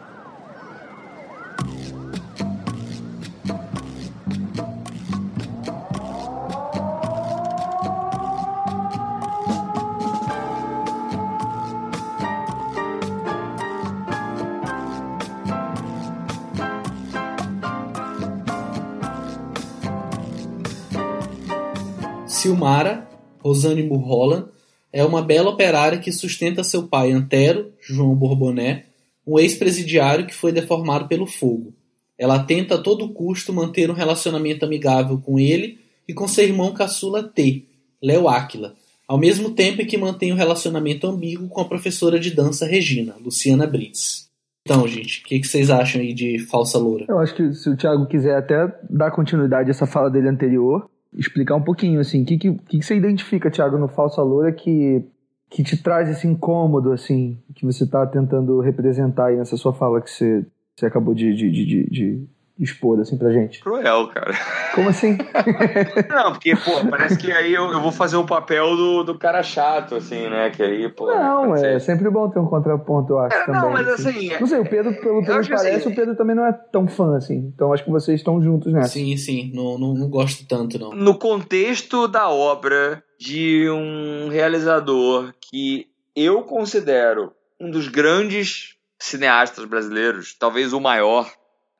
Silmara, 22.40 23.06
Rosane 23.40 23.82
Mulholland, 23.82 24.46
é 24.90 25.04
uma 25.04 25.20
bela 25.20 25.50
operária 25.50 25.98
que 25.98 26.10
sustenta 26.10 26.64
seu 26.64 26.88
pai 26.88 27.12
Antero, 27.12 27.72
João 27.80 28.14
Borboné, 28.14 28.86
um 29.26 29.38
ex-presidiário 29.38 30.26
que 30.26 30.34
foi 30.34 30.50
deformado 30.50 31.06
pelo 31.06 31.26
fogo. 31.26 31.74
Ela 32.18 32.38
tenta 32.42 32.76
a 32.76 32.78
todo 32.78 33.12
custo 33.12 33.52
manter 33.52 33.90
um 33.90 33.94
relacionamento 33.94 34.64
amigável 34.64 35.18
com 35.18 35.38
ele 35.38 35.78
e 36.08 36.14
com 36.14 36.26
seu 36.26 36.44
irmão 36.44 36.72
caçula 36.72 37.22
T, 37.22 37.66
Léo 38.02 38.26
Áquila, 38.26 38.74
ao 39.06 39.18
mesmo 39.18 39.50
tempo 39.50 39.84
que 39.84 39.98
mantém 39.98 40.32
um 40.32 40.36
relacionamento 40.36 41.06
ambíguo 41.06 41.46
com 41.48 41.60
a 41.60 41.68
professora 41.68 42.18
de 42.18 42.30
dança 42.30 42.64
Regina, 42.64 43.16
Luciana 43.22 43.66
Brits. 43.66 44.28
Então, 44.66 44.88
gente, 44.88 45.20
o 45.20 45.24
que, 45.24 45.40
que, 45.40 45.46
vocês 45.46 45.70
acham 45.70 46.00
aí 46.00 46.14
de 46.14 46.38
Falsa 46.38 46.78
Loura? 46.78 47.04
Eu 47.08 47.18
acho 47.18 47.34
que 47.34 47.52
se 47.54 47.68
o 47.68 47.76
Thiago 47.76 48.06
quiser 48.06 48.36
até 48.36 48.72
dar 48.88 49.10
continuidade 49.10 49.68
a 49.68 49.72
essa 49.72 49.86
fala 49.86 50.10
dele 50.10 50.28
anterior, 50.28 50.88
explicar 51.14 51.56
um 51.56 51.62
pouquinho, 51.62 52.00
assim, 52.00 52.22
o 52.22 52.26
que, 52.26 52.38
que, 52.38 52.52
que, 52.52 52.82
você 52.82 52.96
identifica, 52.96 53.50
Thiago, 53.50 53.78
no 53.78 53.88
Falsa 53.88 54.22
Loura 54.22 54.52
que, 54.52 55.04
que 55.48 55.62
te 55.62 55.76
traz 55.76 56.08
esse 56.08 56.26
incômodo, 56.26 56.92
assim, 56.92 57.38
que 57.54 57.64
você 57.64 57.84
está 57.84 58.06
tentando 58.06 58.60
representar 58.60 59.26
aí 59.26 59.36
nessa 59.36 59.56
sua 59.56 59.72
fala 59.72 60.00
que 60.00 60.10
você, 60.10 60.46
você 60.76 60.86
acabou 60.86 61.14
de, 61.14 61.34
de, 61.34 61.50
de, 61.50 61.90
de 61.90 62.28
expor, 62.60 63.00
assim, 63.00 63.16
pra 63.16 63.32
gente? 63.32 63.60
Cruel, 63.60 64.08
cara. 64.08 64.34
Como 64.74 64.88
assim? 64.88 65.16
não, 66.08 66.32
porque, 66.32 66.54
pô, 66.54 66.86
parece 66.90 67.16
que 67.16 67.32
aí 67.32 67.54
eu, 67.54 67.72
eu 67.72 67.80
vou 67.80 67.90
fazer 67.90 68.16
o 68.16 68.26
papel 68.26 68.76
do, 68.76 69.02
do 69.02 69.18
cara 69.18 69.42
chato, 69.42 69.96
assim, 69.96 70.28
né? 70.28 70.50
Que 70.50 70.62
aí, 70.62 70.88
pô. 70.88 71.06
Não, 71.06 71.54
é 71.54 71.58
ser. 71.58 71.80
sempre 71.80 72.10
bom 72.10 72.28
ter 72.28 72.38
um 72.38 72.46
contraponto, 72.46 73.14
eu 73.14 73.18
acho. 73.18 73.36
É, 73.36 73.46
também, 73.46 73.60
não, 73.60 73.70
mas 73.70 73.88
assim. 73.88 74.10
assim 74.10 74.40
não 74.40 74.46
sei, 74.46 74.58
o 74.58 74.68
Pedro, 74.68 74.94
pelo 75.00 75.22
que 75.24 75.32
me 75.32 75.48
parece, 75.48 75.68
assim, 75.68 75.88
o 75.88 75.94
Pedro 75.94 76.14
também 76.16 76.36
não 76.36 76.44
é 76.44 76.52
tão 76.52 76.86
fã, 76.86 77.16
assim. 77.16 77.50
Então 77.54 77.72
acho 77.72 77.84
que 77.84 77.90
vocês 77.90 78.20
estão 78.20 78.42
juntos 78.42 78.72
nessa. 78.72 78.88
Sim, 78.88 79.16
sim. 79.16 79.50
Não, 79.54 79.78
não, 79.78 79.94
não 79.94 80.08
gosto 80.08 80.46
tanto, 80.46 80.78
não. 80.78 80.90
No 80.90 81.18
contexto 81.18 82.06
da 82.06 82.28
obra 82.28 83.02
de 83.18 83.68
um 83.70 84.28
realizador 84.28 85.32
que 85.40 85.86
eu 86.14 86.42
considero 86.42 87.32
um 87.60 87.70
dos 87.70 87.88
grandes 87.88 88.76
cineastas 88.98 89.64
brasileiros, 89.64 90.34
talvez 90.38 90.72
o 90.72 90.80
maior 90.80 91.30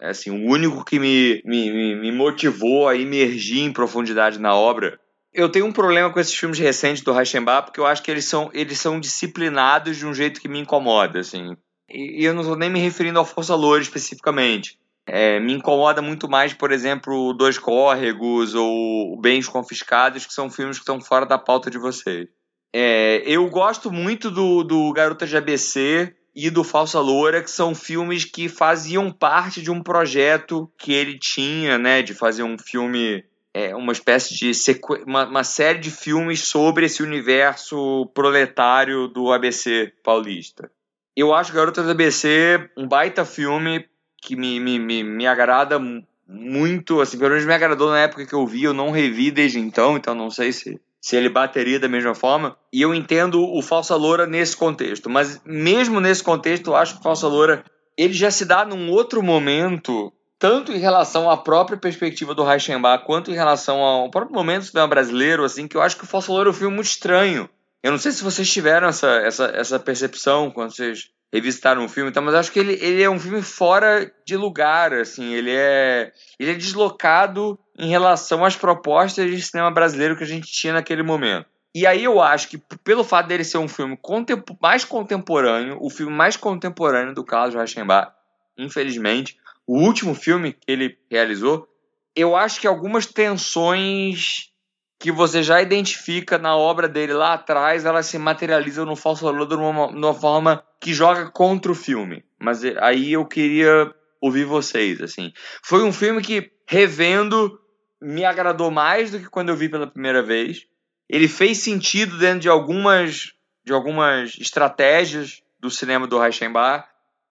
é 0.01 0.09
assim, 0.09 0.31
o 0.31 0.51
único 0.51 0.85
que 0.85 0.99
me, 0.99 1.43
me, 1.45 1.95
me 1.95 2.11
motivou 2.11 2.89
a 2.89 2.95
imergir 2.95 3.63
em 3.63 3.73
profundidade 3.73 4.39
na 4.39 4.55
obra. 4.55 4.99
Eu 5.33 5.49
tenho 5.49 5.67
um 5.67 5.73
problema 5.73 6.11
com 6.11 6.19
esses 6.19 6.35
filmes 6.35 6.59
recentes 6.59 7.03
do 7.03 7.13
Reichenbach, 7.13 7.67
porque 7.67 7.79
eu 7.79 7.87
acho 7.87 8.03
que 8.03 8.11
eles 8.11 8.25
são, 8.25 8.51
eles 8.53 8.79
são 8.79 8.99
disciplinados 8.99 9.97
de 9.97 10.07
um 10.07 10.15
jeito 10.15 10.41
que 10.41 10.49
me 10.49 10.59
incomoda, 10.59 11.21
assim. 11.21 11.57
E, 11.89 12.23
e 12.23 12.25
eu 12.25 12.33
não 12.33 12.41
estou 12.41 12.57
nem 12.57 12.71
me 12.71 12.81
referindo 12.81 13.19
ao 13.19 13.25
Força 13.25 13.55
Loura 13.55 13.83
especificamente. 13.83 14.79
É, 15.07 15.39
me 15.39 15.53
incomoda 15.53 16.01
muito 16.01 16.29
mais, 16.29 16.55
por 16.55 16.73
exemplo, 16.73 17.33
Dois 17.35 17.59
Córregos 17.59 18.55
ou 18.55 19.21
Bens 19.21 19.49
Confiscados, 19.49 20.25
que 20.25 20.33
são 20.33 20.51
filmes 20.51 20.79
que 20.79 20.83
estão 20.83 21.01
fora 21.01 21.27
da 21.27 21.39
pauta 21.39 21.71
de 21.71 21.79
vocês. 21.79 22.29
É, 22.73 23.23
eu 23.27 23.49
gosto 23.51 23.91
muito 23.91 24.31
do, 24.31 24.63
do 24.63 24.93
Garota 24.93 25.27
de 25.27 25.37
ABC, 25.37 26.15
e 26.35 26.49
do 26.51 26.63
Falsa 26.63 27.01
Loura, 27.01 27.43
que 27.43 27.51
são 27.51 27.75
filmes 27.75 28.25
que 28.25 28.49
faziam 28.49 29.11
parte 29.11 29.61
de 29.61 29.71
um 29.71 29.83
projeto 29.83 30.71
que 30.79 30.93
ele 30.93 31.19
tinha, 31.19 31.77
né, 31.77 32.03
de 32.03 32.15
fazer 32.15 32.43
um 32.43 32.57
filme, 32.59 33.25
é, 33.53 33.75
uma 33.75 33.93
espécie 33.93 34.35
de 34.35 34.55
sequ... 34.55 35.03
uma, 35.07 35.27
uma 35.27 35.45
série 35.45 35.79
de 35.79 35.91
filmes 35.91 36.47
sobre 36.47 36.87
esse 36.87 37.03
universo 37.03 38.07
proletário 38.15 39.09
do 39.09 39.33
ABC 39.33 39.93
paulista. 40.03 40.71
Eu 41.17 41.35
acho 41.35 41.53
Garota 41.53 41.83
do 41.83 41.91
ABC 41.91 42.71
um 42.77 42.87
baita 42.87 43.25
filme 43.25 43.85
que 44.23 44.37
me, 44.37 44.61
me, 44.61 44.79
me, 44.79 45.03
me 45.03 45.27
agrada 45.27 45.81
muito, 46.27 47.01
assim, 47.01 47.19
pelo 47.19 47.31
menos 47.31 47.45
me 47.45 47.53
agradou 47.53 47.91
na 47.91 48.01
época 48.01 48.25
que 48.25 48.35
eu 48.35 48.47
vi, 48.47 48.63
eu 48.63 48.73
não 48.73 48.91
revi 48.91 49.33
desde 49.33 49.59
então, 49.59 49.97
então 49.97 50.15
não 50.15 50.31
sei 50.31 50.53
se 50.53 50.81
se 51.01 51.17
ele 51.17 51.29
bateria 51.29 51.81
da 51.81 51.89
mesma 51.89 52.15
forma. 52.15 52.57
E 52.73 52.83
eu 52.83 52.95
entendo 52.95 53.43
o 53.43 53.63
Falsa 53.63 53.97
Loura 53.97 54.27
nesse 54.27 54.57
contexto. 54.57 55.09
Mas 55.09 55.41
mesmo 55.45 56.01
nesse 56.01 56.23
contexto, 56.23 56.69
eu 56.69 56.77
acho 56.77 56.95
que 56.95 57.01
o 57.01 57.03
Falsa 57.03 57.27
Loura 57.27 57.65
ele 57.97 58.13
já 58.13 58.31
se 58.31 58.45
dá 58.45 58.65
num 58.65 58.91
outro 58.91 59.23
momento, 59.23 60.13
tanto 60.39 60.73
em 60.73 60.79
relação 60.79 61.31
à 61.31 61.37
própria 61.37 61.77
perspectiva 61.77 62.35
do 62.35 62.45
Reichenbach, 62.45 63.05
quanto 63.05 63.31
em 63.31 63.35
relação 63.35 63.79
ao 63.79 64.11
próprio 64.11 64.35
momento 64.35 64.63
do 64.63 64.69
cinema 64.69 64.89
brasileiro, 64.89 65.45
assim, 65.45 65.67
que 65.67 65.77
eu 65.77 65.83
acho 65.83 65.97
que 65.97 66.05
o 66.05 66.07
Falsa 66.07 66.33
Loura 66.33 66.49
é 66.49 66.53
um 66.53 66.55
filme 66.55 66.75
muito 66.75 66.89
estranho. 66.89 67.49
Eu 67.83 67.91
não 67.91 67.99
sei 67.99 68.13
se 68.13 68.23
vocês 68.23 68.51
tiveram 68.51 68.89
essa, 68.89 69.09
essa, 69.19 69.45
essa 69.55 69.79
percepção 69.79 70.51
quando 70.51 70.75
vocês 70.75 71.11
revisitaram 71.33 71.85
o 71.85 71.89
filme, 71.89 72.11
então, 72.11 72.23
mas 72.23 72.35
acho 72.35 72.51
que 72.51 72.59
ele, 72.59 72.79
ele 72.81 73.03
é 73.03 73.09
um 73.09 73.19
filme 73.19 73.41
fora 73.41 74.11
de 74.27 74.37
lugar, 74.37 74.93
assim, 74.93 75.33
ele 75.33 75.53
é, 75.55 76.11
ele 76.39 76.51
é 76.51 76.55
deslocado 76.55 77.59
em 77.81 77.89
relação 77.89 78.45
às 78.45 78.55
propostas 78.55 79.31
de 79.31 79.41
cinema 79.41 79.71
brasileiro 79.71 80.15
que 80.15 80.23
a 80.23 80.27
gente 80.27 80.53
tinha 80.53 80.75
naquele 80.75 81.03
momento. 81.03 81.47
E 81.75 81.87
aí 81.87 82.05
eu 82.05 82.21
acho 82.21 82.49
que, 82.49 82.59
pelo 82.85 83.03
fato 83.03 83.29
dele 83.29 83.43
ser 83.43 83.57
um 83.57 83.69
filme 83.69 83.97
contempor 83.97 84.55
mais 84.61 84.85
contemporâneo, 84.85 85.79
o 85.81 85.89
filme 85.89 86.13
mais 86.13 86.37
contemporâneo 86.37 87.15
do 87.15 87.25
Carlos 87.25 87.55
Reichenbach, 87.55 88.13
infelizmente, 88.59 89.39
o 89.67 89.79
último 89.79 90.15
filme 90.15 90.53
que 90.53 90.71
ele 90.71 90.99
realizou, 91.11 91.67
eu 92.15 92.37
acho 92.37 92.61
que 92.61 92.67
algumas 92.67 93.07
tensões 93.07 94.51
que 94.99 95.11
você 95.11 95.43
já 95.43 95.63
identifica 95.63 96.37
na 96.37 96.55
obra 96.55 96.87
dele 96.87 97.15
lá 97.15 97.33
atrás, 97.33 97.87
elas 97.87 98.05
se 98.05 98.19
materializam 98.19 98.85
no 98.85 98.95
Falso 98.95 99.25
Valor 99.25 99.47
de 99.47 99.55
uma, 99.55 99.89
de 99.89 99.97
uma 99.97 100.13
forma 100.13 100.63
que 100.79 100.93
joga 100.93 101.31
contra 101.31 101.73
o 101.73 101.75
filme. 101.75 102.23
Mas 102.39 102.63
aí 102.79 103.15
eu 103.15 103.25
queria 103.25 103.91
ouvir 104.21 104.45
vocês, 104.45 105.01
assim. 105.01 105.33
Foi 105.63 105.83
um 105.83 105.93
filme 105.93 106.21
que, 106.21 106.51
revendo, 106.67 107.60
me 108.01 108.25
agradou 108.25 108.71
mais 108.71 109.11
do 109.11 109.19
que 109.19 109.29
quando 109.29 109.51
eu 109.51 109.57
vi 109.57 109.69
pela 109.69 109.87
primeira 109.87 110.23
vez. 110.23 110.67
Ele 111.09 111.29
fez 111.29 111.59
sentido 111.59 112.19
dentro 112.19 112.41
de 112.41 112.49
algumas 112.49 113.33
de 113.65 113.73
algumas 113.73 114.37
estratégias 114.39 115.43
do 115.59 115.71
cinema 115.71 116.07
do 116.07 116.19
Reichenbach, 116.19 116.89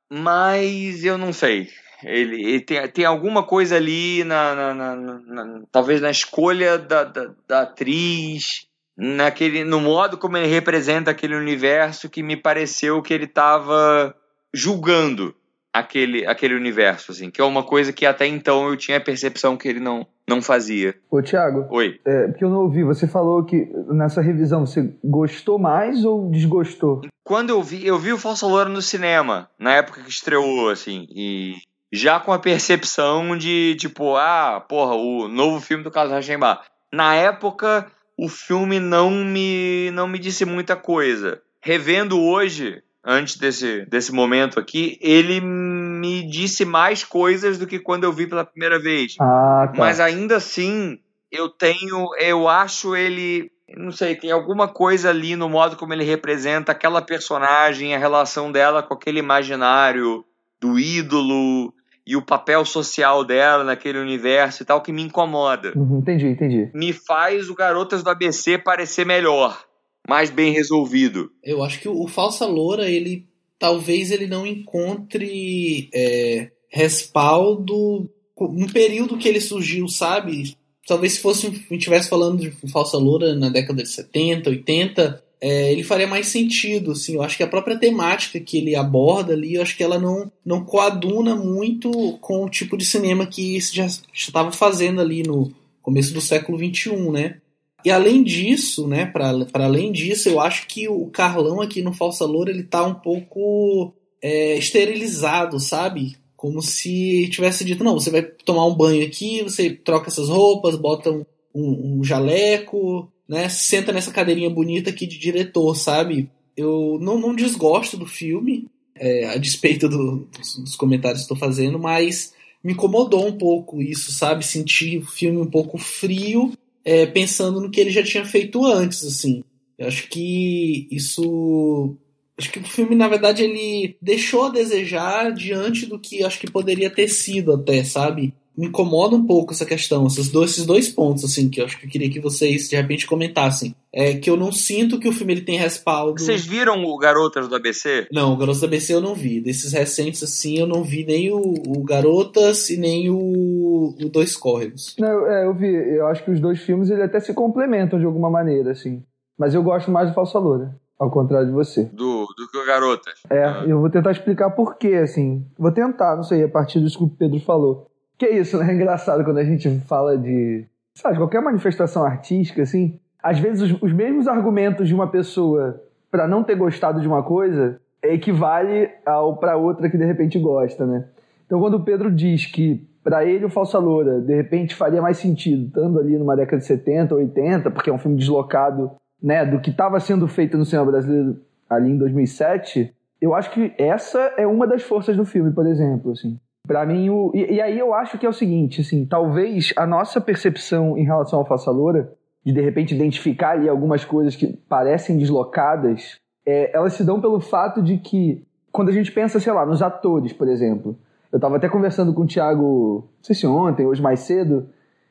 mas 0.10 1.04
eu 1.04 1.18
não 1.18 1.34
sei. 1.34 1.70
Ele, 2.04 2.41
ele 2.41 2.62
tem, 2.62 2.88
tem 2.88 3.06
alguma 3.06 3.44
coisa 3.44 3.76
ali, 3.76 4.24
na, 4.24 4.56
na, 4.56 4.74
na, 4.74 4.96
na 4.96 5.62
talvez 5.72 6.00
na 6.00 6.10
escolha 6.10 6.78
da, 6.78 7.04
da, 7.04 7.34
da, 7.48 7.62
atriz, 7.64 8.68
naquele, 8.96 9.64
no 9.64 9.82
modo 9.82 10.18
como 10.18 10.38
ele 10.38 10.48
representa 10.48 11.12
aquele 11.12 11.36
universo 11.36 12.10
que 12.10 12.24
me 12.24 12.38
pareceu 12.38 13.02
que 13.02 13.14
ele 13.14 13.26
estava 13.26 14.16
julgando 14.54 15.36
aquele, 15.80 16.26
aquele 16.26 16.56
universo, 16.56 17.12
assim, 17.12 17.30
que 17.30 17.42
é 17.42 17.44
uma 17.44 17.64
coisa 17.64 17.92
que 17.92 18.06
até 18.06 18.28
então 18.28 18.68
eu 18.70 18.78
tinha 18.78 18.98
a 18.98 19.02
percepção 19.02 19.58
que 19.58 19.68
ele 19.68 19.80
não, 19.80 20.06
não 20.28 20.42
fazia. 20.42 20.96
Ô, 21.10 21.22
Thiago. 21.22 21.66
Oi. 21.70 22.00
É, 22.06 22.28
porque 22.28 22.44
eu 22.44 22.50
não 22.50 22.62
ouvi, 22.62 22.84
você 22.84 23.08
falou 23.08 23.44
que 23.44 23.68
nessa 23.88 24.22
revisão 24.22 24.66
você 24.66 24.94
gostou 25.04 25.58
mais 25.58 26.06
ou 26.06 26.30
desgostou? 26.30 27.02
Quando 27.24 27.50
eu 27.50 27.62
vi, 27.62 27.86
eu 27.86 27.98
vi 27.98 28.12
o 28.12 28.18
Falsa 28.18 28.46
Loura 28.46 28.70
no 28.70 28.82
cinema, 28.82 29.50
na 29.58 29.74
época 29.74 30.02
que 30.02 30.10
estreou, 30.10 30.70
assim, 30.70 31.08
e 31.12 31.56
já 31.92 32.20
com 32.20 32.32
a 32.32 32.40
percepção 32.40 33.38
de, 33.38 33.76
tipo, 33.80 34.16
ah, 34.16 34.64
porra, 34.68 34.96
o 34.96 35.28
novo 35.28 35.60
filme 35.60 35.84
do 35.84 35.92
Carlos 35.92 36.14
Rachenbach. 36.14 36.64
Na 36.92 37.16
época, 37.16 37.86
o 38.18 38.28
filme 38.28 38.80
não 38.80 39.10
me, 39.12 39.92
não 39.92 40.08
me 40.08 40.20
disse 40.20 40.44
muita 40.46 40.76
coisa. 40.76 41.42
Revendo 41.62 42.20
hoje, 42.20 42.82
antes 43.04 43.38
desse, 43.38 43.86
desse 43.86 44.12
momento 44.12 44.60
aqui, 44.60 44.98
ele 45.02 45.40
me 45.42 46.30
disse 46.30 46.66
mais 46.66 47.04
coisas 47.04 47.58
do 47.58 47.68
que 47.68 47.80
quando 47.80 48.04
eu 48.04 48.14
vi 48.14 48.28
pela 48.28 48.46
primeira 48.46 48.80
vez. 48.80 49.16
Ah, 49.20 49.70
tá. 49.74 49.80
Mas 49.80 50.00
ainda 50.00 50.38
assim, 50.38 51.00
eu 51.32 51.50
tenho, 51.50 52.08
eu 52.20 52.48
acho 52.48 52.96
ele, 52.96 53.52
não 53.78 53.92
sei, 53.92 54.16
tem 54.16 54.32
alguma 54.32 54.68
coisa 54.68 55.10
ali 55.10 55.36
no 55.36 55.50
modo 55.50 55.76
como 55.76 55.94
ele 55.94 56.04
representa 56.04 56.72
aquela 56.72 57.02
personagem, 57.02 57.96
a 57.96 58.00
relação 58.00 58.52
dela 58.52 58.84
com 58.84 58.94
aquele 58.94 59.20
imaginário 59.20 60.26
do 60.60 60.78
ídolo 60.78 61.74
e 62.06 62.18
o 62.18 62.26
papel 62.26 62.66
social 62.66 63.24
dela 63.24 63.64
naquele 63.64 64.00
universo 64.00 64.64
e 64.64 64.66
tal 64.66 64.82
que 64.82 64.92
me 64.92 65.04
incomoda. 65.04 65.74
Uhum, 65.76 66.00
entendi, 66.00 66.28
entendi. 66.28 66.72
Me 66.74 66.92
faz 66.92 67.50
o 67.50 67.56
Garotas 67.56 68.02
do 68.02 68.10
ABC 68.10 68.58
parecer 68.58 69.06
melhor 69.06 69.69
mais 70.10 70.31
bem 70.31 70.52
resolvido. 70.52 71.31
Eu 71.44 71.64
acho 71.64 71.80
que 71.80 71.88
o, 71.88 72.07
Falsa 72.07 72.45
Loura, 72.45 72.90
ele 72.90 73.27
talvez 73.60 74.11
ele 74.11 74.26
não 74.26 74.48
encontre 74.48 75.90
é, 75.94 76.49
respaldo 76.69 78.10
no 78.40 78.72
período 78.72 79.18
que 79.18 79.27
ele 79.27 79.40
surgiu, 79.40 79.88
sabe? 79.88 80.56
Talvez 80.88 81.14
se 81.14 81.19
fosse 81.19 81.48
estivesse 81.69 82.10
falando 82.10 82.40
de 82.40 82.52
Falsa 82.72 82.98
Loura 82.98 83.36
na 83.36 83.49
década 83.49 83.84
de 83.84 83.90
70, 83.90 84.49
80, 84.49 85.23
é, 85.41 85.72
ele 85.72 85.84
faria 85.84 86.07
mais 86.07 86.27
sentido, 86.27 86.91
assim. 86.91 87.15
Eu 87.15 87.22
acho 87.22 87.38
que 87.38 87.44
a 87.44 87.48
própria 87.48 87.77
temática 87.77 88.40
que 88.40 88.57
ele 88.57 88.76
aborda 88.76 89.34
ali, 89.34 89.56
eu 89.56 89.61
acho 89.61 89.77
que 89.77 89.84
ela 89.84 89.99
não, 89.99 90.31
não 90.44 90.64
coaduna 90.64 91.36
muito 91.36 92.18
com 92.19 92.44
o 92.44 92.49
tipo 92.49 92.76
de 92.76 92.86
cinema 92.86 93.27
que 93.27 93.60
já 93.60 93.88
estava 94.14 94.52
fazendo 94.52 94.99
ali 94.99 95.22
no 95.22 95.52
começo 95.81 96.14
do 96.14 96.22
século 96.22 96.57
XXI, 96.57 97.11
né? 97.11 97.38
E 97.84 97.90
além 97.90 98.24
disso, 98.24 98.88
né, 98.88 99.06
para 99.06 99.48
além 99.54 99.92
disso, 99.92 100.28
eu 100.28 100.40
acho 100.40 100.68
que 100.68 100.88
o 100.90 101.08
Carlão 101.08 101.62
aqui 101.62 101.82
no 101.82 101.94
Falsa 101.94 102.26
Loura, 102.26 102.52
ele 102.52 102.64
tá 102.64 102.84
um 102.84 102.94
pouco 102.94 103.94
é, 104.22 104.58
esterilizado, 104.58 105.60
sabe? 105.60 106.18
Como 106.36 106.62
se 106.62 107.30
tivesse 107.30 107.64
dito, 107.64 107.84
não, 107.84 107.94
você 107.94 108.10
vai 108.10 108.22
tomar 108.22 108.66
um 108.66 108.76
banho 108.76 109.06
aqui, 109.06 109.42
você 109.44 109.70
troca 109.70 110.10
essas 110.10 110.30
roupas, 110.30 110.76
bota 110.76 111.12
um, 111.12 111.26
um, 111.56 112.00
um 112.00 112.04
jaleco, 112.04 113.10
né, 113.28 113.48
senta 113.48 113.92
nessa 113.92 114.12
cadeirinha 114.12 114.50
bonita 114.50 114.90
aqui 114.90 115.06
de 115.06 115.18
diretor, 115.18 115.76
sabe? 115.76 116.30
Eu 116.58 116.98
não, 117.02 117.18
não 117.18 117.36
desgosto 117.36 117.96
do 117.96 118.06
filme, 118.06 118.68
é, 118.96 119.26
a 119.28 119.38
despeito 119.38 119.88
do, 119.88 120.28
dos, 120.38 120.58
dos 120.58 120.76
comentários 120.76 121.20
que 121.20 121.24
estou 121.24 121.38
fazendo, 121.38 121.80
mas 121.80 122.34
me 122.62 122.74
incomodou 122.74 123.26
um 123.26 123.38
pouco 123.38 123.82
isso, 123.82 124.12
sabe? 124.12 124.46
Sentir 124.46 124.98
o 124.98 125.06
filme 125.06 125.40
um 125.40 125.50
pouco 125.50 125.78
frio 125.78 126.52
é, 126.90 127.06
pensando 127.06 127.61
no 127.61 127.70
que 127.70 127.80
ele 127.80 127.91
já 127.91 128.02
tinha 128.02 128.26
feito 128.26 128.66
antes, 128.66 129.06
assim. 129.06 129.44
Eu 129.78 129.88
acho 129.88 130.10
que 130.10 130.88
isso. 130.90 131.95
Acho 132.36 132.52
que 132.52 132.60
o 132.60 132.64
filme, 132.64 132.95
na 132.95 133.07
verdade, 133.07 133.44
ele 133.44 133.95
deixou 134.02 134.45
a 134.45 134.49
desejar 134.49 135.32
diante 135.32 135.86
do 135.86 135.99
que 135.99 136.24
acho 136.24 136.40
que 136.40 136.49
poderia 136.49 136.90
ter 136.90 137.07
sido 137.07 137.53
até, 137.53 137.84
sabe? 137.84 138.34
Me 138.57 138.68
incomoda 138.68 139.16
um 139.16 139.26
pouco 139.26 139.53
essa 139.53 139.66
questão, 139.66 140.07
esses 140.07 140.30
dois, 140.30 140.52
esses 140.52 140.66
dois 140.66 140.90
pontos, 140.90 141.24
assim, 141.24 141.48
que 141.48 141.61
eu 141.61 141.66
acho 141.66 141.80
que 141.80 141.86
eu 141.86 141.90
queria 141.90 142.10
que 142.10 142.20
vocês 142.20 142.68
de 142.68 142.76
repente 142.76 143.06
comentassem. 143.06 143.76
É 143.94 144.16
que 144.16 144.30
eu 144.30 144.36
não 144.36 144.52
sinto 144.52 144.99
que 144.99 145.07
o 145.07 145.14
filme 145.14 145.34
ele 145.34 145.41
tem 145.41 145.57
respaldo. 145.57 146.20
Vocês 146.20 146.45
viram 146.45 146.84
o 146.84 146.98
Garotas 146.98 147.48
do 147.48 147.56
ABC? 147.56 148.07
Não, 148.11 148.34
o 148.34 148.38
Garotas 148.38 148.61
do 148.61 148.66
ABC 148.66 148.94
eu 148.94 149.02
não 149.02 149.14
vi. 149.14 149.40
Desses 149.40 149.74
recentes, 149.74 150.24
assim, 150.24 150.57
eu 150.57 150.68
não 150.68 150.84
vi 150.84 151.06
nem 151.06 151.32
o, 151.32 151.53
o 151.68 151.84
Garotas 151.84 152.70
e 152.70 152.78
nem 152.78 153.10
o, 153.10 153.59
o 153.88 154.10
Dois 154.10 154.36
Córregos. 154.36 154.96
Não, 155.00 155.28
é, 155.28 155.46
eu 155.46 155.54
vi. 155.54 155.68
Eu 155.68 156.08
acho 156.08 156.24
que 156.24 156.32
os 156.32 156.40
dois 156.40 156.60
filmes 156.60 156.90
ele 156.90 157.02
até 157.02 157.20
se 157.20 157.34
complementam 157.34 158.00
de 158.00 158.06
alguma 158.06 158.30
maneira, 158.30 158.72
assim. 158.72 159.04
Mas 159.38 159.54
eu 159.54 159.64
gosto 159.64 159.90
mais 159.90 160.10
do 160.10 160.14
Falsa 160.14 160.38
Loura. 160.38 160.76
Ao 161.00 161.10
contrário 161.10 161.48
de 161.48 161.54
você. 161.54 161.86
Do, 161.86 162.26
do 162.26 162.52
que 162.52 162.58
o 162.58 162.66
Garotas. 162.66 163.14
É, 163.30 163.46
ah. 163.46 163.64
eu 163.66 163.80
vou 163.80 163.90
tentar 163.90 164.12
explicar 164.12 164.50
por 164.50 164.78
quê, 164.78 164.96
assim. 164.96 165.46
Vou 165.58 165.72
tentar, 165.72 166.18
não 166.18 166.24
sei, 166.24 166.44
a 166.44 166.50
partir 166.50 166.82
disso 166.82 166.98
que 166.98 167.04
o 167.06 167.10
Pedro 167.10 167.40
falou. 167.40 167.88
Que 168.18 168.26
é 168.26 168.38
isso, 168.38 168.58
né? 168.58 168.70
É 168.70 168.74
engraçado 168.76 169.24
quando 169.24 169.38
a 169.38 169.46
gente 169.46 169.80
fala 169.88 170.18
de. 170.18 170.66
Sabe, 170.94 171.18
qualquer 171.18 171.42
manifestação 171.42 172.04
artística, 172.04 172.62
assim. 172.62 173.00
Às 173.24 173.40
vezes 173.40 173.72
os, 173.72 173.82
os 173.82 173.94
mesmos 173.94 174.28
argumentos 174.28 174.90
de 174.90 174.94
uma 174.94 175.08
pessoa 175.08 175.82
para 176.12 176.28
não 176.28 176.44
ter 176.44 176.56
gostado 176.56 177.00
de 177.00 177.08
uma 177.08 177.24
coisa 177.24 177.80
equivale 178.04 178.90
ao 179.06 179.38
para 179.38 179.58
outra 179.58 179.90
que 179.90 179.98
de 179.98 180.06
repente 180.06 180.40
gosta, 180.40 180.86
né? 180.86 181.06
Então 181.46 181.60
quando 181.60 181.76
o 181.76 181.84
Pedro 181.84 182.12
diz 182.12 182.46
que 182.46 182.88
para 183.04 183.26
ele 183.26 183.46
o 183.46 183.50
Falsa 183.50 183.80
Loura 183.80 184.20
de 184.22 184.36
repente 184.36 184.76
faria 184.76 185.02
mais 185.02 185.18
sentido 185.18 185.68
estando 185.68 186.00
ali 186.00 186.18
numa 186.18 186.36
década 186.36 186.58
de 186.58 186.66
70, 186.66 187.16
80, 187.16 187.72
porque 187.72 187.90
é 187.90 187.94
um 187.94 187.98
filme 187.98 188.18
deslocado, 188.18 188.92
né, 189.22 189.46
do 189.46 189.60
que 189.60 189.70
estava 189.70 190.00
sendo 190.00 190.28
feito 190.28 190.58
no 190.58 190.66
cinema 190.66 190.92
brasileiro 190.92 191.40
ali 191.70 191.92
em 191.92 191.98
2007, 191.98 192.94
eu 193.22 193.36
acho 193.36 193.52
que 193.52 193.74
essa 193.78 194.20
é 194.38 194.48
uma 194.48 194.66
das 194.66 194.82
forças 194.82 195.16
do 195.16 195.26
filme, 195.26 195.52
por 195.52 195.68
exemplo, 195.68 196.12
assim. 196.12 196.40
Para 196.66 196.86
mim, 196.86 197.10
o... 197.10 197.32
E, 197.34 197.56
e, 197.56 197.62
aí 197.62 197.78
eu 197.78 197.94
acho 197.94 198.18
que 198.18 198.26
é 198.26 198.30
o 198.30 198.34
seguinte, 198.34 198.82
assim, 198.82 199.06
talvez 199.06 199.74
a 199.76 199.86
nossa 199.86 200.22
percepção 200.22 200.98
em 200.98 201.04
relação 201.04 201.40
ao 201.40 201.46
Faça 201.46 201.72
Loura, 201.72 202.12
de 202.46 202.54
de 202.54 202.62
repente 202.62 202.96
identificar 202.96 203.52
ali 203.52 203.68
algumas 203.68 204.06
coisas 204.06 204.36
que 204.36 204.48
parecem 204.48 205.18
deslocadas, 205.18 206.18
é, 206.46 206.76
elas 206.76 206.94
se 206.94 207.04
dão 207.04 207.20
pelo 207.20 207.40
fato 207.40 207.82
de 207.82 207.98
que, 207.98 208.46
quando 208.72 208.90
a 208.90 208.94
gente 208.94 209.12
pensa, 209.12 209.40
sei 209.40 209.52
lá, 209.52 209.66
nos 209.66 209.82
atores, 209.82 210.32
por 210.32 210.48
exemplo, 210.48 210.98
eu 211.32 211.38
estava 211.38 211.58
até 211.58 211.70
conversando 211.70 212.14
com 212.14 212.24
o 212.24 212.28
Thiago, 212.28 213.10
não 213.18 213.24
sei 213.24 213.36
se 213.36 213.46
ontem, 213.46 213.86
hoje 213.86 214.02
mais 214.02 214.22
cedo, 214.22 214.70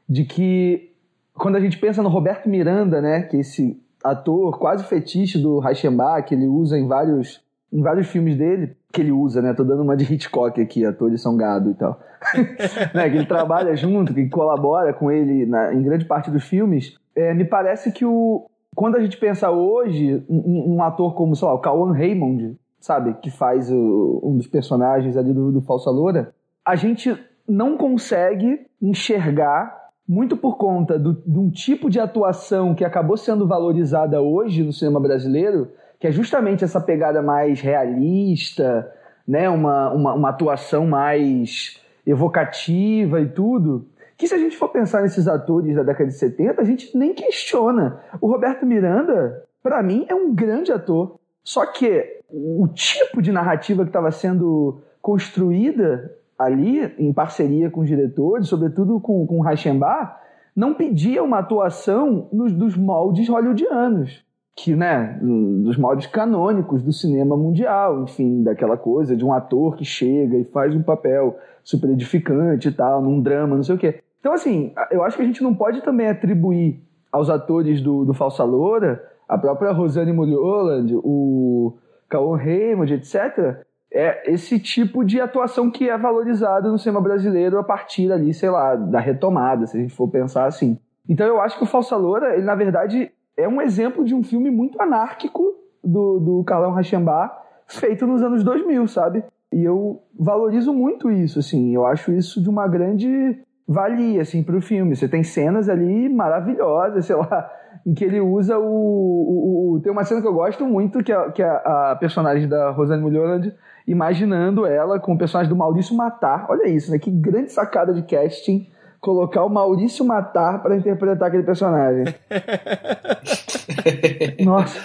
de 0.09 0.25
que 0.25 0.93
quando 1.35 1.57
a 1.57 1.61
gente 1.61 1.79
pensa 1.79 2.03
no 2.03 2.09
Roberto 2.09 2.49
Miranda, 2.49 3.01
né, 3.01 3.23
que 3.23 3.37
é 3.37 3.41
esse 3.41 3.81
ator 4.03 4.59
quase 4.59 4.85
fetiche 4.85 5.39
do 5.39 5.59
Reichenbach, 5.59 6.27
que 6.27 6.35
ele 6.35 6.47
usa 6.47 6.79
em 6.79 6.87
vários 6.87 7.47
em 7.71 7.83
vários 7.83 8.09
filmes 8.09 8.37
dele, 8.37 8.75
que 8.91 9.03
ele 9.03 9.13
usa, 9.13 9.43
né? 9.43 9.53
Tô 9.53 9.63
dando 9.63 9.83
uma 9.83 9.95
de 9.95 10.11
Hitchcock 10.11 10.59
aqui, 10.61 10.87
atores 10.87 11.21
são 11.21 11.37
gado 11.37 11.71
e 11.71 11.75
tal. 11.75 12.01
né? 12.95 13.11
Que 13.11 13.17
ele 13.17 13.27
trabalha 13.27 13.77
junto, 13.77 14.15
que 14.15 14.27
colabora 14.29 14.93
com 14.95 15.11
ele 15.11 15.45
na, 15.45 15.75
em 15.75 15.83
grande 15.83 16.07
parte 16.07 16.31
dos 16.31 16.45
filmes. 16.45 16.99
É, 17.15 17.35
me 17.35 17.45
parece 17.45 17.93
que 17.93 18.07
o, 18.07 18.47
quando 18.75 18.97
a 18.97 19.01
gente 19.01 19.19
pensa 19.19 19.51
hoje, 19.51 20.25
um, 20.29 20.77
um 20.77 20.83
ator 20.83 21.15
como, 21.15 21.37
sei 21.37 21.47
lá, 21.47 21.55
o 21.55 21.59
Cauan 21.59 21.93
Raymond, 21.93 22.57
sabe? 22.81 23.15
Que 23.23 23.31
faz 23.31 23.71
o, 23.71 24.21
um 24.23 24.37
dos 24.37 24.47
personagens 24.47 25.17
ali 25.17 25.33
do, 25.33 25.53
do 25.53 25.61
Falsa 25.61 25.91
Loura, 25.91 26.33
a 26.65 26.77
gente 26.77 27.17
não 27.49 27.77
consegue 27.77 28.67
enxergar 28.81 29.89
muito 30.09 30.37
por 30.37 30.57
conta 30.57 30.99
do, 30.99 31.13
de 31.15 31.39
um 31.39 31.51
tipo 31.51 31.91
de 31.91 32.01
atuação 32.01 32.75
que 32.75 32.85
acabou 32.85 33.17
sendo 33.17 33.47
valorizada 33.47 34.21
hoje 34.21 34.63
no 34.63 34.73
cinema 34.73 34.99
brasileiro, 34.99 35.71
que 36.01 36.07
é 36.07 36.11
justamente 36.11 36.65
essa 36.65 36.81
pegada 36.81 37.21
mais 37.21 37.61
realista, 37.61 38.91
né? 39.27 39.49
uma, 39.51 39.93
uma, 39.93 40.15
uma 40.15 40.29
atuação 40.31 40.87
mais 40.87 41.79
evocativa 42.07 43.21
e 43.21 43.29
tudo. 43.29 43.87
Que 44.17 44.27
se 44.27 44.35
a 44.35 44.39
gente 44.39 44.57
for 44.57 44.69
pensar 44.69 45.03
nesses 45.03 45.29
atores 45.29 45.77
da 45.77 45.83
década 45.83 46.09
de 46.09 46.17
70, 46.17 46.61
a 46.61 46.65
gente 46.65 46.97
nem 46.97 47.13
questiona. 47.13 48.01
O 48.21 48.27
Roberto 48.27 48.65
Miranda, 48.65 49.45
para 49.63 49.83
mim, 49.83 50.07
é 50.09 50.15
um 50.15 50.35
grande 50.35 50.73
ator. 50.73 51.18
Só 51.49 51.65
que 51.65 52.21
o 52.31 52.69
tipo 52.75 53.23
de 53.23 53.33
narrativa 53.33 53.83
que 53.83 53.89
estava 53.89 54.11
sendo 54.11 54.83
construída 55.01 56.15
ali, 56.39 56.95
em 56.99 57.11
parceria 57.11 57.71
com 57.71 57.81
os 57.81 57.89
diretores, 57.89 58.49
sobretudo 58.49 59.01
com, 59.01 59.27
com 59.27 59.41
Reichenbach, 59.41 60.13
não 60.55 60.75
pedia 60.75 61.25
uma 61.25 61.39
atuação 61.39 62.29
nos, 62.31 62.53
dos 62.53 62.77
moldes 62.77 63.31
hollywoodianos 63.31 64.23
que, 64.55 64.77
né, 64.77 65.19
dos 65.23 65.79
moldes 65.79 66.07
canônicos 66.07 66.83
do 66.83 66.93
cinema 66.93 67.35
mundial, 67.35 68.03
enfim, 68.03 68.43
daquela 68.43 68.77
coisa 68.77 69.17
de 69.17 69.25
um 69.25 69.33
ator 69.33 69.75
que 69.75 69.87
chega 69.87 70.37
e 70.37 70.45
faz 70.45 70.75
um 70.75 70.83
papel 70.83 71.39
super 71.65 71.89
edificante 71.89 72.69
e 72.69 72.73
tal, 72.73 73.01
num 73.01 73.23
drama, 73.23 73.57
não 73.57 73.63
sei 73.63 73.75
o 73.75 73.79
quê. 73.79 74.03
Então, 74.21 74.35
assim, 74.35 74.75
eu 74.91 75.03
acho 75.03 75.17
que 75.17 75.23
a 75.23 75.27
gente 75.27 75.43
não 75.43 75.55
pode 75.55 75.81
também 75.81 76.09
atribuir 76.09 76.79
aos 77.11 77.31
atores 77.31 77.81
do, 77.81 78.05
do 78.05 78.13
Falsa 78.13 78.45
Loura 78.45 79.03
a 79.29 79.37
própria 79.37 79.73
Rosane 79.73 80.13
Murioland, 80.13 80.95
o 80.97 81.77
Cauan 82.09 82.39
Raymond, 82.39 82.95
etc., 82.95 83.63
é 83.93 84.31
esse 84.31 84.59
tipo 84.59 85.05
de 85.05 85.21
atuação 85.21 85.71
que 85.71 85.89
é 85.89 85.97
valorizado 85.97 86.71
no 86.71 86.79
cinema 86.79 87.01
brasileiro 87.01 87.59
a 87.59 87.65
partir 87.65 88.13
ali, 88.13 88.35
sei 88.35 88.51
lá, 88.51 88.77
da 88.77 89.01
retomada, 89.01 89.67
se 89.67 89.77
a 89.77 89.81
gente 89.81 89.95
for 89.95 90.09
pensar 90.09 90.47
assim. 90.47 90.79
Então 91.09 91.27
eu 91.27 91.41
acho 91.41 91.57
que 91.57 91.65
o 91.65 91.67
Falsa 91.67 91.97
Loura, 91.97 92.35
ele 92.35 92.45
na 92.45 92.55
verdade 92.55 93.11
é 93.37 93.49
um 93.49 93.63
exemplo 93.63 94.05
de 94.05 94.15
um 94.15 94.23
filme 94.23 94.51
muito 94.51 94.81
anárquico 94.81 95.55
do, 95.83 96.19
do 96.19 96.45
Carlão 96.45 96.73
Rachambá, 96.73 97.35
feito 97.67 98.07
nos 98.07 98.23
anos 98.23 98.45
2000, 98.45 98.87
sabe? 98.89 99.25
E 99.51 99.65
eu 99.65 100.03
valorizo 100.19 100.75
muito 100.75 101.11
isso, 101.11 101.39
assim, 101.39 101.75
eu 101.75 101.87
acho 101.87 102.13
isso 102.13 102.43
de 102.43 102.51
uma 102.51 102.69
grande 102.69 103.41
valia, 103.67 104.23
assim, 104.23 104.43
pro 104.43 104.61
filme. 104.61 104.97
Você 104.97 105.09
tem 105.09 105.23
cenas 105.23 105.69
ali 105.69 106.09
maravilhosas, 106.09 107.07
sei 107.07 107.17
lá, 107.17 107.51
em 107.87 107.95
que 107.95 108.05
ele 108.05 108.21
usa 108.21 108.59
o... 108.59 108.65
o, 108.65 109.77
o 109.77 109.81
tem 109.81 109.93
uma 109.93 110.05
cena 110.05 110.21
que 110.21 110.27
eu 110.27 110.33
gosto 110.33 110.67
muito, 110.67 111.03
que 111.03 111.13
é, 111.13 111.31
que 111.31 111.43
é 111.43 111.49
a 111.49 111.97
personagem 111.99 112.49
da 112.49 112.71
Rosane 112.71 113.03
Mulholland 113.03 113.55
imaginando 113.87 114.67
ela 114.67 115.01
com 115.01 115.15
o 115.15 115.19
personagem 115.19 115.49
do 115.49 115.57
Maurício 115.57 115.97
Matar. 115.97 116.47
Olha 116.51 116.69
isso, 116.69 116.91
né? 116.91 116.99
Que 116.99 117.11
grande 117.11 117.53
sacada 117.53 117.93
de 117.93 118.03
casting 118.03 118.69
colocar 119.01 119.45
o 119.45 119.49
Maurício 119.49 120.05
Matar 120.05 120.63
para 120.63 120.77
interpretar 120.77 121.29
aquele 121.29 121.43
personagem. 121.43 122.15
Nossa. 124.45 124.79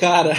Cara, 0.00 0.32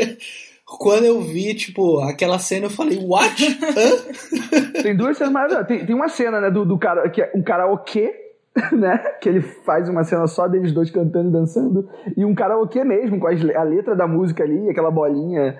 quando 0.78 1.04
eu 1.04 1.20
vi, 1.20 1.54
tipo, 1.54 2.00
aquela 2.00 2.38
cena, 2.38 2.66
eu 2.66 2.70
falei, 2.70 2.98
what? 3.04 3.42
Hã? 3.44 4.82
Tem 4.82 4.96
duas 4.96 5.16
cenas 5.16 5.32
maravilhosas. 5.32 5.66
Tem, 5.66 5.86
tem 5.86 5.94
uma 5.94 6.08
cena, 6.08 6.40
né, 6.40 6.50
do, 6.50 6.64
do 6.64 6.78
cara, 6.78 7.08
que 7.08 7.22
é 7.22 7.32
um 7.34 7.42
karaokê, 7.42 8.12
né? 8.72 8.98
Que 9.20 9.28
ele 9.28 9.40
faz 9.40 9.88
uma 9.88 10.04
cena 10.04 10.26
só 10.26 10.46
deles 10.46 10.72
dois 10.72 10.90
cantando 10.90 11.28
e 11.30 11.32
dançando. 11.32 11.88
E 12.16 12.24
um 12.24 12.34
karaokê 12.34 12.84
mesmo, 12.84 13.18
com 13.18 13.26
as, 13.26 13.42
a 13.42 13.62
letra 13.62 13.96
da 13.96 14.06
música 14.06 14.44
ali, 14.44 14.68
aquela 14.68 14.90
bolinha 14.90 15.56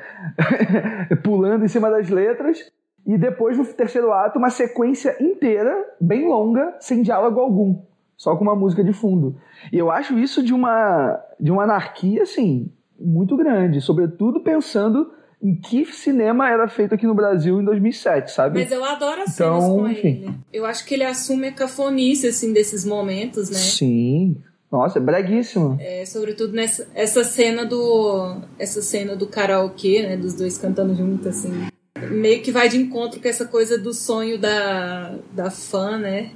pulando 1.24 1.64
em 1.64 1.68
cima 1.68 1.90
das 1.90 2.08
letras. 2.08 2.70
E 3.06 3.18
depois, 3.18 3.58
no 3.58 3.64
terceiro 3.64 4.12
ato, 4.12 4.38
uma 4.38 4.50
sequência 4.50 5.16
inteira, 5.20 5.74
bem 6.00 6.28
longa, 6.28 6.76
sem 6.78 7.02
diálogo 7.02 7.40
algum. 7.40 7.82
Só 8.16 8.36
com 8.36 8.44
uma 8.44 8.54
música 8.54 8.84
de 8.84 8.92
fundo. 8.92 9.36
E 9.72 9.78
eu 9.78 9.90
acho 9.90 10.16
isso 10.18 10.42
de 10.42 10.54
uma, 10.54 11.18
de 11.40 11.50
uma 11.50 11.64
anarquia, 11.64 12.22
assim, 12.22 12.70
muito 13.00 13.36
grande. 13.36 13.80
Sobretudo 13.80 14.40
pensando 14.40 15.10
em 15.42 15.56
que 15.56 15.84
cinema 15.86 16.48
era 16.48 16.68
feito 16.68 16.94
aqui 16.94 17.04
no 17.04 17.14
Brasil 17.14 17.60
em 17.60 17.64
2007, 17.64 18.30
sabe? 18.30 18.60
Mas 18.60 18.70
eu 18.70 18.84
adoro 18.84 19.22
as 19.22 19.34
então, 19.34 19.60
cenas 19.60 19.74
com 19.74 19.88
enfim. 19.88 20.08
ele. 20.08 20.34
Eu 20.52 20.64
acho 20.64 20.86
que 20.86 20.94
ele 20.94 21.02
assume 21.02 21.48
a 21.48 21.52
cafonice, 21.52 22.28
assim, 22.28 22.52
desses 22.52 22.84
momentos, 22.84 23.50
né? 23.50 23.58
Sim. 23.58 24.36
Nossa, 24.70 24.98
é 24.98 25.02
breguíssimo. 25.02 25.76
É, 25.80 26.06
sobretudo 26.06 26.54
nessa 26.54 26.88
essa 26.94 27.24
cena 27.24 27.66
do 27.66 28.36
essa 28.58 28.80
cena 28.80 29.14
do 29.14 29.26
karaokê, 29.26 30.02
né, 30.02 30.16
dos 30.16 30.32
dois 30.32 30.56
cantando 30.56 30.94
junto 30.94 31.28
assim. 31.28 31.66
Meio 32.10 32.40
que 32.40 32.50
vai 32.50 32.68
de 32.68 32.78
encontro 32.78 33.20
com 33.20 33.28
essa 33.28 33.44
coisa 33.44 33.76
do 33.76 33.92
sonho 33.92 34.38
da, 34.38 35.14
da 35.32 35.50
fã, 35.50 35.98
né? 35.98 36.30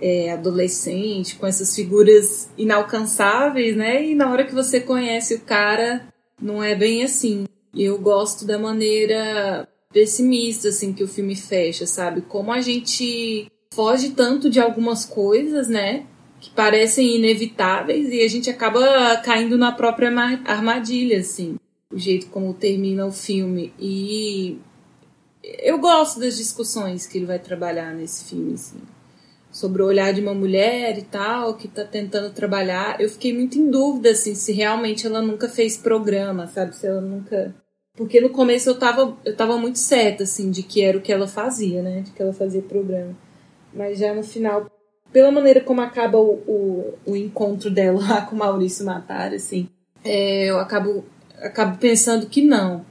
É, 0.00 0.30
adolescente, 0.32 1.34
com 1.34 1.46
essas 1.46 1.74
figuras 1.74 2.48
inalcançáveis, 2.56 3.74
né? 3.74 4.04
E 4.04 4.14
na 4.14 4.30
hora 4.30 4.44
que 4.44 4.54
você 4.54 4.78
conhece 4.78 5.34
o 5.34 5.40
cara, 5.40 6.02
não 6.40 6.62
é 6.62 6.76
bem 6.76 7.02
assim. 7.02 7.44
Eu 7.78 7.96
gosto 7.98 8.44
da 8.44 8.58
maneira 8.58 9.68
pessimista 9.92 10.68
assim 10.68 10.92
que 10.92 11.04
o 11.04 11.08
filme 11.08 11.36
fecha, 11.36 11.86
sabe? 11.86 12.22
Como 12.22 12.52
a 12.52 12.60
gente 12.60 13.50
foge 13.72 14.10
tanto 14.10 14.50
de 14.50 14.58
algumas 14.58 15.04
coisas, 15.04 15.68
né? 15.68 16.04
Que 16.40 16.50
parecem 16.50 17.16
inevitáveis 17.16 18.08
e 18.12 18.20
a 18.22 18.28
gente 18.28 18.50
acaba 18.50 19.16
caindo 19.18 19.56
na 19.56 19.70
própria 19.70 20.10
armadilha, 20.44 21.20
assim. 21.20 21.56
O 21.92 21.98
jeito 21.98 22.26
como 22.26 22.52
termina 22.52 23.06
o 23.06 23.12
filme. 23.12 23.72
E 23.78 24.58
eu 25.42 25.78
gosto 25.78 26.18
das 26.18 26.36
discussões 26.36 27.06
que 27.06 27.18
ele 27.18 27.26
vai 27.26 27.38
trabalhar 27.38 27.94
nesse 27.94 28.24
filme, 28.24 28.54
assim. 28.54 28.80
Sobre 29.50 29.82
o 29.82 29.86
olhar 29.86 30.12
de 30.12 30.20
uma 30.20 30.34
mulher 30.34 30.98
e 30.98 31.02
tal, 31.02 31.54
que 31.54 31.68
tá 31.68 31.84
tentando 31.84 32.32
trabalhar. 32.34 33.00
Eu 33.00 33.08
fiquei 33.08 33.32
muito 33.32 33.58
em 33.58 33.70
dúvida, 33.70 34.10
assim, 34.10 34.34
se 34.34 34.52
realmente 34.52 35.06
ela 35.06 35.22
nunca 35.22 35.48
fez 35.48 35.76
programa, 35.76 36.46
sabe? 36.48 36.76
Se 36.76 36.86
ela 36.86 37.00
nunca 37.00 37.54
porque 37.98 38.20
no 38.20 38.30
começo 38.30 38.70
eu 38.70 38.78
tava, 38.78 39.18
eu 39.24 39.34
tava 39.34 39.58
muito 39.58 39.80
certa, 39.80 40.22
assim, 40.22 40.52
de 40.52 40.62
que 40.62 40.80
era 40.84 40.96
o 40.96 41.00
que 41.00 41.12
ela 41.12 41.26
fazia, 41.26 41.82
né? 41.82 42.02
De 42.02 42.12
que 42.12 42.22
ela 42.22 42.32
fazia 42.32 42.62
programa. 42.62 43.12
Mas 43.74 43.98
já 43.98 44.14
no 44.14 44.22
final, 44.22 44.70
pela 45.12 45.32
maneira 45.32 45.60
como 45.60 45.80
acaba 45.80 46.16
o, 46.16 46.34
o, 46.46 46.94
o 47.04 47.16
encontro 47.16 47.68
dela 47.68 48.00
lá 48.00 48.22
com 48.22 48.36
o 48.36 48.38
Maurício 48.38 48.86
Matar, 48.86 49.34
assim, 49.34 49.68
é, 50.04 50.44
eu 50.44 50.60
acabo, 50.60 51.04
acabo 51.42 51.76
pensando 51.78 52.26
que 52.26 52.40
não. 52.40 52.86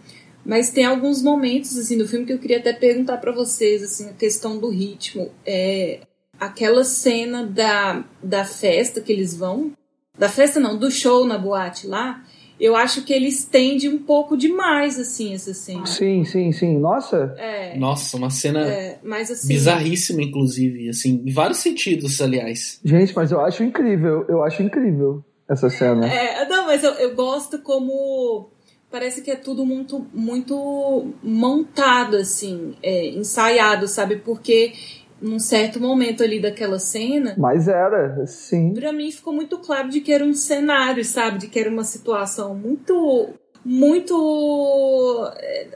Mas 0.45 0.71
tem 0.71 0.83
alguns 0.83 1.21
momentos, 1.21 1.77
assim, 1.77 1.97
do 1.97 2.07
filme 2.07 2.25
que 2.25 2.33
eu 2.33 2.39
queria 2.39 2.57
até 2.57 2.73
perguntar 2.73 3.17
para 3.17 3.31
vocês, 3.31 3.81
assim, 3.81 4.09
a 4.09 4.13
questão 4.13 4.57
do 4.57 4.67
ritmo. 4.69 5.31
É, 5.45 6.01
aquela 6.37 6.83
cena 6.83 7.45
da, 7.45 8.03
da 8.21 8.43
festa 8.43 8.99
que 8.99 9.13
eles 9.13 9.33
vão... 9.33 9.71
Da 10.19 10.27
festa 10.27 10.59
não, 10.59 10.77
do 10.77 10.91
show 10.91 11.25
na 11.25 11.37
boate 11.37 11.87
lá 11.87 12.25
eu 12.59 12.75
acho 12.75 13.03
que 13.03 13.13
ele 13.13 13.27
estende 13.27 13.87
um 13.87 13.99
pouco 13.99 14.35
demais, 14.35 14.99
assim, 14.99 15.33
essa 15.33 15.53
cena. 15.53 15.85
Sim, 15.85 16.23
sim, 16.23 16.51
sim. 16.51 16.79
Nossa. 16.79 17.35
É. 17.37 17.77
Nossa, 17.77 18.17
uma 18.17 18.29
cena 18.29 18.67
é, 18.67 18.99
mas, 19.03 19.29
assim, 19.29 19.47
bizarríssima, 19.47 20.23
inclusive, 20.23 20.89
assim, 20.89 21.23
em 21.25 21.31
vários 21.31 21.59
sentidos, 21.59 22.19
aliás. 22.19 22.79
Gente, 22.83 23.15
mas 23.15 23.31
eu 23.31 23.39
acho 23.41 23.63
incrível, 23.63 24.25
eu 24.27 24.43
acho 24.43 24.63
incrível 24.63 25.23
essa 25.47 25.69
cena. 25.69 26.07
É, 26.07 26.47
não, 26.47 26.65
mas 26.65 26.83
eu, 26.83 26.91
eu 26.93 27.15
gosto 27.15 27.59
como 27.59 28.49
parece 28.89 29.21
que 29.21 29.29
é 29.29 29.35
tudo 29.35 29.65
muito 29.65 30.07
muito 30.13 31.13
montado 31.21 32.15
assim, 32.15 32.73
é, 32.81 33.09
ensaiado, 33.09 33.87
sabe? 33.87 34.17
Porque 34.17 34.73
num 35.21 35.39
certo 35.39 35.79
momento 35.79 36.23
ali 36.23 36.39
daquela 36.39 36.79
cena. 36.79 37.35
Mas 37.37 37.67
era, 37.67 38.25
sim. 38.25 38.73
Pra 38.73 38.93
mim 38.93 39.11
ficou 39.11 39.33
muito 39.33 39.57
claro 39.59 39.89
de 39.89 40.01
que 40.01 40.11
era 40.11 40.23
um 40.23 40.33
cenário, 40.33 41.03
sabe? 41.03 41.39
De 41.39 41.47
que 41.47 41.59
era 41.59 41.69
uma 41.69 41.83
situação 41.83 42.55
muito. 42.55 43.29
Muito. 43.65 45.31
É, 45.37 45.67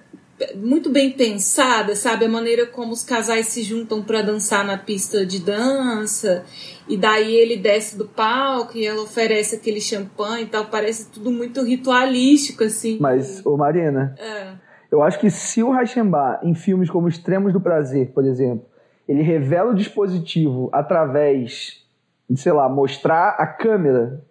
muito 0.56 0.90
bem 0.90 1.12
pensada, 1.12 1.96
sabe? 1.96 2.26
A 2.26 2.30
maneira 2.30 2.66
como 2.66 2.94
os 2.94 3.04
casais 3.04 3.48
se 3.48 3.64
juntam 3.64 4.02
para 4.02 4.22
dançar 4.22 4.66
na 4.66 4.78
pista 4.78 5.26
de 5.26 5.40
dança, 5.40 6.44
e 6.88 6.98
daí 6.98 7.36
ele 7.36 7.58
desce 7.58 7.98
do 7.98 8.08
palco 8.08 8.78
e 8.78 8.86
ela 8.86 9.04
oferece 9.04 9.56
aquele 9.56 9.80
champanhe 9.80 10.46
e 10.46 10.48
tal. 10.48 10.66
Parece 10.66 11.12
tudo 11.12 11.32
muito 11.32 11.64
ritualístico, 11.64 12.64
assim. 12.64 12.98
Mas, 13.00 13.46
ô 13.46 13.56
Marina, 13.56 14.16
é. 14.18 14.54
eu 14.92 15.04
acho 15.04 15.20
que 15.20 15.30
se 15.30 15.62
o 15.62 15.72
Rachembar, 15.72 16.40
em 16.44 16.56
filmes 16.56 16.90
como 16.90 17.08
Extremos 17.08 17.54
do 17.54 17.62
Prazer, 17.62 18.12
por 18.12 18.26
exemplo, 18.26 18.71
ele 19.12 19.22
revela 19.22 19.72
o 19.72 19.76
dispositivo 19.76 20.70
através 20.72 21.86
de, 22.30 22.40
sei 22.40 22.54
lá, 22.54 22.70
mostrar 22.70 23.36
a 23.38 23.46
câmera. 23.46 24.24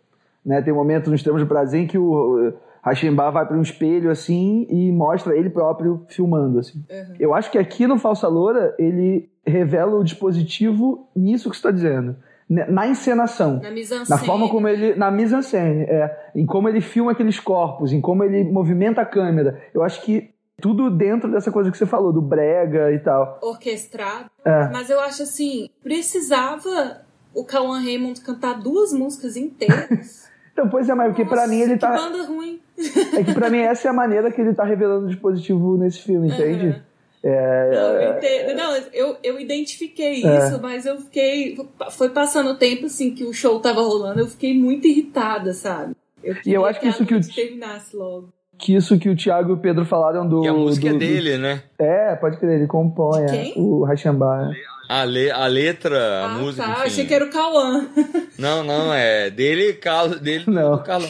Né? 0.44 0.62
Tem 0.62 0.72
um 0.72 0.76
momento 0.76 1.10
nos 1.10 1.22
termos 1.22 1.42
de 1.42 1.46
prazer 1.46 1.82
em 1.82 1.86
que 1.86 1.98
o 1.98 2.54
Hashimba 2.82 3.30
vai 3.30 3.46
para 3.46 3.58
um 3.58 3.60
espelho 3.60 4.10
assim 4.10 4.66
e 4.70 4.90
mostra 4.90 5.36
ele 5.36 5.50
próprio 5.50 6.06
filmando. 6.08 6.58
Assim. 6.58 6.82
Uhum. 6.90 7.14
Eu 7.20 7.34
acho 7.34 7.50
que 7.50 7.58
aqui 7.58 7.86
no 7.86 7.98
Falsa 7.98 8.26
Loura 8.26 8.74
ele 8.78 9.28
revela 9.46 9.96
o 9.96 10.02
dispositivo 10.02 11.06
nisso 11.14 11.50
que 11.50 11.56
você 11.56 11.58
está 11.58 11.70
dizendo. 11.70 12.16
Na 12.48 12.88
encenação. 12.88 13.60
Na 13.62 13.70
mise 13.70 13.94
Na 14.08 14.16
forma 14.16 14.48
como 14.48 14.66
ele. 14.66 14.94
Na 14.96 15.10
mise 15.10 15.36
en 15.36 15.42
scène, 15.42 15.82
é. 15.82 16.30
Em 16.34 16.46
como 16.46 16.68
ele 16.68 16.80
filma 16.80 17.12
aqueles 17.12 17.38
corpos, 17.38 17.92
em 17.92 18.00
como 18.00 18.24
ele 18.24 18.42
movimenta 18.42 19.02
a 19.02 19.06
câmera. 19.06 19.60
Eu 19.72 19.84
acho 19.84 20.02
que 20.02 20.30
tudo 20.60 20.90
dentro 20.90 21.30
dessa 21.30 21.50
coisa 21.50 21.70
que 21.70 21.78
você 21.78 21.86
falou, 21.86 22.12
do 22.12 22.20
brega 22.20 22.92
e 22.92 22.98
tal. 22.98 23.38
Orquestrado. 23.42 24.30
É. 24.44 24.68
Mas 24.68 24.90
eu 24.90 25.00
acho 25.00 25.22
assim, 25.22 25.70
precisava 25.82 27.00
o 27.34 27.44
Cauan 27.44 27.80
Raymond 27.80 28.20
cantar 28.20 28.54
duas 28.60 28.92
músicas 28.92 29.36
inteiras. 29.36 30.28
então, 30.52 30.68
pois 30.68 30.88
é, 30.88 30.94
mas 30.94 31.08
porque 31.08 31.24
pra 31.24 31.46
mim 31.46 31.60
ele 31.60 31.78
tá. 31.78 31.92
Que 31.92 32.02
banda 32.02 32.22
ruim. 32.24 32.60
é 33.16 33.24
que 33.24 33.34
pra 33.34 33.50
mim 33.50 33.58
essa 33.58 33.88
é 33.88 33.90
a 33.90 33.94
maneira 33.94 34.30
que 34.30 34.40
ele 34.40 34.54
tá 34.54 34.64
revelando 34.64 35.06
o 35.06 35.08
dispositivo 35.08 35.76
nesse 35.76 36.00
filme, 36.00 36.28
entende? 36.28 36.66
Uhum. 36.66 36.90
É, 37.22 37.70
não, 37.74 38.00
eu, 38.00 38.16
entendo. 38.16 38.56
não 38.56 38.76
eu, 38.94 39.16
eu 39.22 39.38
identifiquei 39.38 40.24
é. 40.24 40.38
isso, 40.38 40.60
mas 40.62 40.86
eu 40.86 40.98
fiquei. 40.98 41.58
Foi 41.90 42.08
passando 42.08 42.50
o 42.50 42.56
tempo 42.56 42.86
assim 42.86 43.14
que 43.14 43.24
o 43.24 43.32
show 43.32 43.60
tava 43.60 43.82
rolando, 43.82 44.20
eu 44.20 44.26
fiquei 44.26 44.58
muito 44.58 44.86
irritada, 44.86 45.52
sabe? 45.52 45.94
Eu 46.24 46.36
e 46.46 46.52
eu 46.52 46.64
acho 46.64 46.80
que, 46.80 46.86
que 46.86 46.92
isso 46.92 47.06
que 47.06 47.14
o. 47.14 47.34
terminasse 47.34 47.94
logo 47.94 48.32
que 48.60 48.74
isso 48.74 48.98
que 48.98 49.08
o 49.08 49.16
Thiago 49.16 49.50
e 49.50 49.52
o 49.54 49.58
Pedro 49.58 49.84
falaram 49.84 50.28
do. 50.28 50.44
E 50.44 50.48
a 50.48 50.52
música 50.52 50.90
do, 50.90 50.96
é 50.96 50.98
dele, 50.98 51.32
do... 51.32 51.38
né? 51.38 51.62
É, 51.78 52.14
pode 52.14 52.36
crer, 52.36 52.58
ele 52.58 52.66
compõe 52.66 53.22
é, 53.22 53.52
o 53.56 53.84
Rachambá. 53.84 54.50
A, 54.88 55.04
le, 55.04 55.30
a 55.30 55.46
letra, 55.46 55.98
a 55.98 56.24
ah, 56.24 56.28
música. 56.38 56.64
Tá, 56.64 56.72
enfim. 56.72 56.82
achei 56.82 57.06
que 57.06 57.14
era 57.14 57.24
o 57.24 57.30
Cauã. 57.30 57.88
Não, 58.36 58.64
não, 58.64 58.92
é 58.92 59.28
dele, 59.28 59.78
dele 60.22 60.44
não. 60.46 60.76
do 60.76 60.82
Calão. 60.82 61.08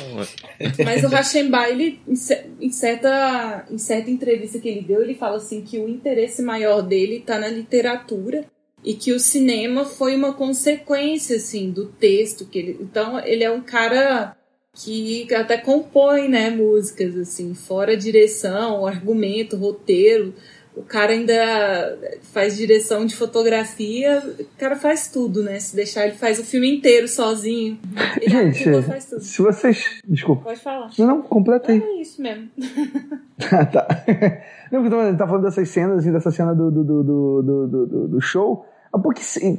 Mas 0.85 1.05
o 1.05 1.09
Rachembá, 1.09 1.68
ele, 1.68 2.01
em 2.60 2.70
certa, 2.72 3.64
em 3.70 3.78
certa 3.78 4.10
entrevista 4.10 4.59
que 4.59 4.68
ele 4.68 4.82
deu, 4.82 5.01
ele 5.01 5.14
fala 5.14 5.36
assim 5.36 5.62
que 5.62 5.78
o 5.78 5.89
interesse 5.89 6.43
maior 6.43 6.82
dele 6.82 7.18
está 7.18 7.39
na 7.39 7.47
literatura 7.47 8.44
e 8.85 8.94
que 8.94 9.12
o 9.12 9.20
cinema 9.20 9.85
foi 9.85 10.16
uma 10.16 10.32
consequência 10.32 11.36
assim 11.36 11.70
do 11.70 11.86
texto 11.86 12.47
que 12.47 12.59
ele. 12.59 12.78
Então 12.81 13.20
ele 13.20 13.44
é 13.44 13.51
um 13.51 13.60
cara 13.60 14.36
que 14.82 15.35
até 15.35 15.57
compõe, 15.59 16.28
né, 16.28 16.51
músicas 16.51 17.16
assim, 17.16 17.55
fora 17.55 17.97
direção, 17.97 18.86
argumento, 18.86 19.57
roteiro. 19.57 20.32
O 20.77 20.82
cara 20.82 21.12
ainda 21.12 21.98
faz 22.32 22.57
direção 22.57 23.05
de 23.05 23.15
fotografia, 23.16 24.23
o 24.39 24.44
cara 24.57 24.77
faz 24.77 25.11
tudo, 25.11 25.43
né? 25.43 25.59
Se 25.59 25.74
deixar, 25.74 26.07
ele 26.07 26.16
faz 26.16 26.39
o 26.39 26.44
filme 26.44 26.73
inteiro 26.77 27.09
sozinho. 27.09 27.77
Ele 28.20 28.31
Gente, 28.52 28.82
faz 28.85 29.05
tudo. 29.07 29.20
se 29.20 29.43
vocês. 29.43 30.01
Desculpa. 30.07 30.44
Pode 30.44 30.61
falar. 30.61 30.90
Não, 30.97 31.07
não, 31.07 31.23
completa 31.23 31.73
aí. 31.73 31.82
É 31.82 32.01
isso 32.01 32.23
mesmo. 32.23 32.48
Ah, 33.52 33.65
tá. 33.66 34.05
Não, 34.70 34.82
porque 34.82 34.94
eu 34.94 35.16
tá 35.16 35.27
falando 35.27 35.44
dessas 35.44 35.69
cenas, 35.70 35.98
assim, 35.98 36.12
dessa 36.12 36.31
cena 36.31 36.55
do, 36.55 36.70
do, 36.70 36.85
do, 36.85 37.02
do, 37.02 37.43
do, 37.43 37.86
do- 37.86 38.09
do 38.09 38.20
show. 38.20 38.65
Ah, 38.93 38.98
Porque, 38.98 39.23
sim. 39.23 39.59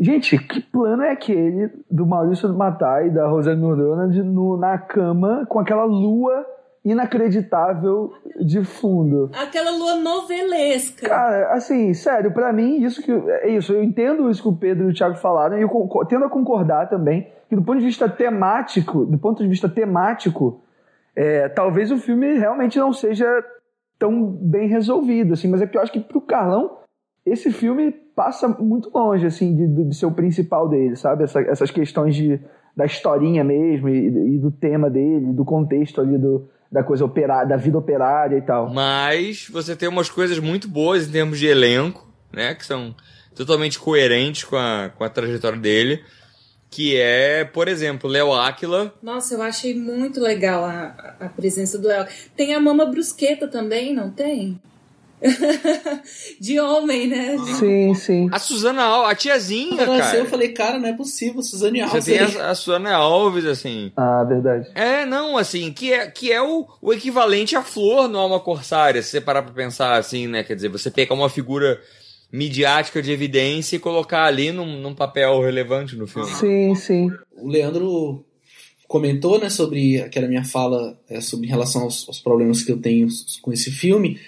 Gente, 0.00 0.38
que 0.38 0.62
plano 0.62 1.02
é 1.02 1.10
aquele 1.10 1.70
do 1.90 2.06
Maurício 2.06 2.48
Matar 2.54 3.06
e 3.06 3.10
da 3.10 3.28
Rosane 3.28 3.60
Mordona 3.60 4.08
de, 4.08 4.22
no, 4.22 4.56
na 4.56 4.78
cama 4.78 5.44
com 5.46 5.60
aquela 5.60 5.84
lua 5.84 6.46
inacreditável 6.82 8.10
de 8.40 8.64
fundo? 8.64 9.30
Aquela 9.38 9.70
lua 9.70 9.96
novelesca. 9.96 11.06
Cara, 11.06 11.52
assim, 11.52 11.92
sério, 11.92 12.32
pra 12.32 12.50
mim, 12.50 12.82
isso 12.82 13.02
que. 13.02 13.12
É 13.12 13.50
isso, 13.50 13.74
eu 13.74 13.84
entendo 13.84 14.30
isso 14.30 14.42
que 14.42 14.48
o 14.48 14.56
Pedro 14.56 14.88
e 14.88 14.90
o 14.90 14.94
Thiago 14.94 15.16
falaram, 15.16 15.58
e 15.58 15.62
eu 15.62 15.68
concor- 15.68 16.06
tendo 16.06 16.24
a 16.24 16.30
concordar 16.30 16.88
também, 16.88 17.28
que 17.50 17.54
do 17.54 17.62
ponto 17.62 17.78
de 17.78 17.84
vista 17.84 18.08
temático, 18.08 19.04
do 19.04 19.18
ponto 19.18 19.42
de 19.42 19.48
vista 19.50 19.68
temático, 19.68 20.62
é, 21.14 21.46
talvez 21.50 21.90
o 21.92 21.98
filme 21.98 22.38
realmente 22.38 22.78
não 22.78 22.92
seja 22.92 23.26
tão 23.98 24.24
bem 24.24 24.66
resolvido, 24.66 25.34
assim, 25.34 25.48
mas 25.48 25.60
é 25.60 25.66
que 25.66 25.76
eu 25.76 25.82
acho 25.82 25.92
que 25.92 26.00
pro 26.00 26.22
Carlão, 26.22 26.78
esse 27.30 27.50
filme 27.52 27.92
passa 28.14 28.48
muito 28.48 28.90
longe, 28.94 29.26
assim, 29.26 29.54
de, 29.54 29.84
de 29.88 29.94
ser 29.96 30.06
o 30.06 30.12
principal 30.12 30.68
dele, 30.68 30.96
sabe? 30.96 31.24
Essa- 31.24 31.40
essas 31.42 31.70
questões 31.70 32.14
de, 32.14 32.38
da 32.76 32.84
historinha 32.84 33.42
mesmo, 33.44 33.88
e, 33.88 34.06
e 34.34 34.38
do 34.38 34.50
tema 34.50 34.90
dele, 34.90 35.32
do 35.32 35.44
contexto 35.44 36.00
ali 36.00 36.18
do, 36.18 36.48
da 36.70 36.82
coisa 36.82 37.04
operária, 37.04 37.48
da 37.48 37.56
vida 37.56 37.78
operária 37.78 38.36
e 38.36 38.42
tal. 38.42 38.72
Mas 38.72 39.48
você 39.50 39.74
tem 39.74 39.88
umas 39.88 40.10
coisas 40.10 40.38
muito 40.38 40.68
boas 40.68 41.08
em 41.08 41.12
termos 41.12 41.38
de 41.38 41.46
elenco, 41.46 42.06
né? 42.32 42.54
Que 42.54 42.64
são 42.66 42.94
totalmente 43.34 43.78
coerentes 43.78 44.44
com 44.44 44.56
a, 44.56 44.90
com 44.96 45.02
a 45.04 45.08
trajetória 45.08 45.58
dele. 45.58 46.00
Que 46.72 46.96
é, 46.96 47.44
por 47.44 47.66
exemplo, 47.66 48.08
Léo 48.08 48.32
Áquila. 48.32 48.94
Nossa, 49.02 49.34
eu 49.34 49.42
achei 49.42 49.74
muito 49.74 50.20
legal 50.20 50.62
a, 50.64 51.16
a 51.18 51.28
presença 51.28 51.76
do 51.76 51.90
El. 51.90 52.06
Tem 52.36 52.54
a 52.54 52.60
Mama 52.60 52.86
Brusqueta 52.86 53.48
também, 53.48 53.92
não 53.92 54.08
tem? 54.12 54.60
de 56.40 56.58
homem, 56.58 57.06
né? 57.06 57.36
Sim, 57.58 57.94
sim. 57.94 58.28
A 58.32 58.38
Suzana 58.38 58.82
Alves, 58.82 59.12
a 59.12 59.14
tiazinha, 59.14 59.84
Quando 59.84 59.98
cara. 59.98 60.16
eu 60.16 60.26
falei, 60.26 60.48
cara, 60.48 60.78
não 60.78 60.88
é 60.88 60.92
possível, 60.92 61.42
Suzane 61.42 61.80
Alves. 61.80 62.04
Você 62.04 62.18
tem 62.18 62.40
a, 62.40 62.50
a 62.50 62.54
Suzana 62.54 62.94
Alves, 62.94 63.44
assim. 63.44 63.92
Ah, 63.96 64.24
verdade. 64.24 64.68
É, 64.74 65.04
não, 65.04 65.36
assim, 65.36 65.72
que 65.72 65.92
é, 65.92 66.06
que 66.06 66.32
é 66.32 66.40
o, 66.40 66.66
o 66.80 66.92
equivalente 66.92 67.56
à 67.56 67.62
flor 67.62 68.08
no 68.08 68.18
Alma 68.18 68.40
Corsária, 68.40 69.02
se 69.02 69.10
você 69.10 69.20
parar 69.20 69.42
pra 69.42 69.52
pensar 69.52 69.96
assim, 69.96 70.26
né? 70.26 70.42
Quer 70.42 70.54
dizer, 70.56 70.68
você 70.68 70.90
pegar 70.90 71.14
uma 71.14 71.28
figura 71.28 71.80
midiática 72.32 73.02
de 73.02 73.10
evidência 73.10 73.76
e 73.76 73.80
colocar 73.80 74.24
ali 74.24 74.52
num, 74.52 74.80
num 74.80 74.94
papel 74.94 75.40
relevante 75.40 75.96
no 75.96 76.06
filme. 76.06 76.30
Sim, 76.30 76.74
sim. 76.74 77.10
O 77.36 77.48
Leandro 77.48 78.24
comentou, 78.86 79.38
né, 79.38 79.48
sobre 79.48 80.00
aquela 80.00 80.26
minha 80.26 80.44
fala 80.44 80.98
é, 81.08 81.20
sobre 81.20 81.46
em 81.46 81.48
relação 81.48 81.82
aos, 81.82 82.08
aos 82.08 82.18
problemas 82.18 82.62
que 82.62 82.72
eu 82.72 82.76
tenho 82.76 83.06
com 83.40 83.52
esse 83.52 83.70
filme, 83.70 84.18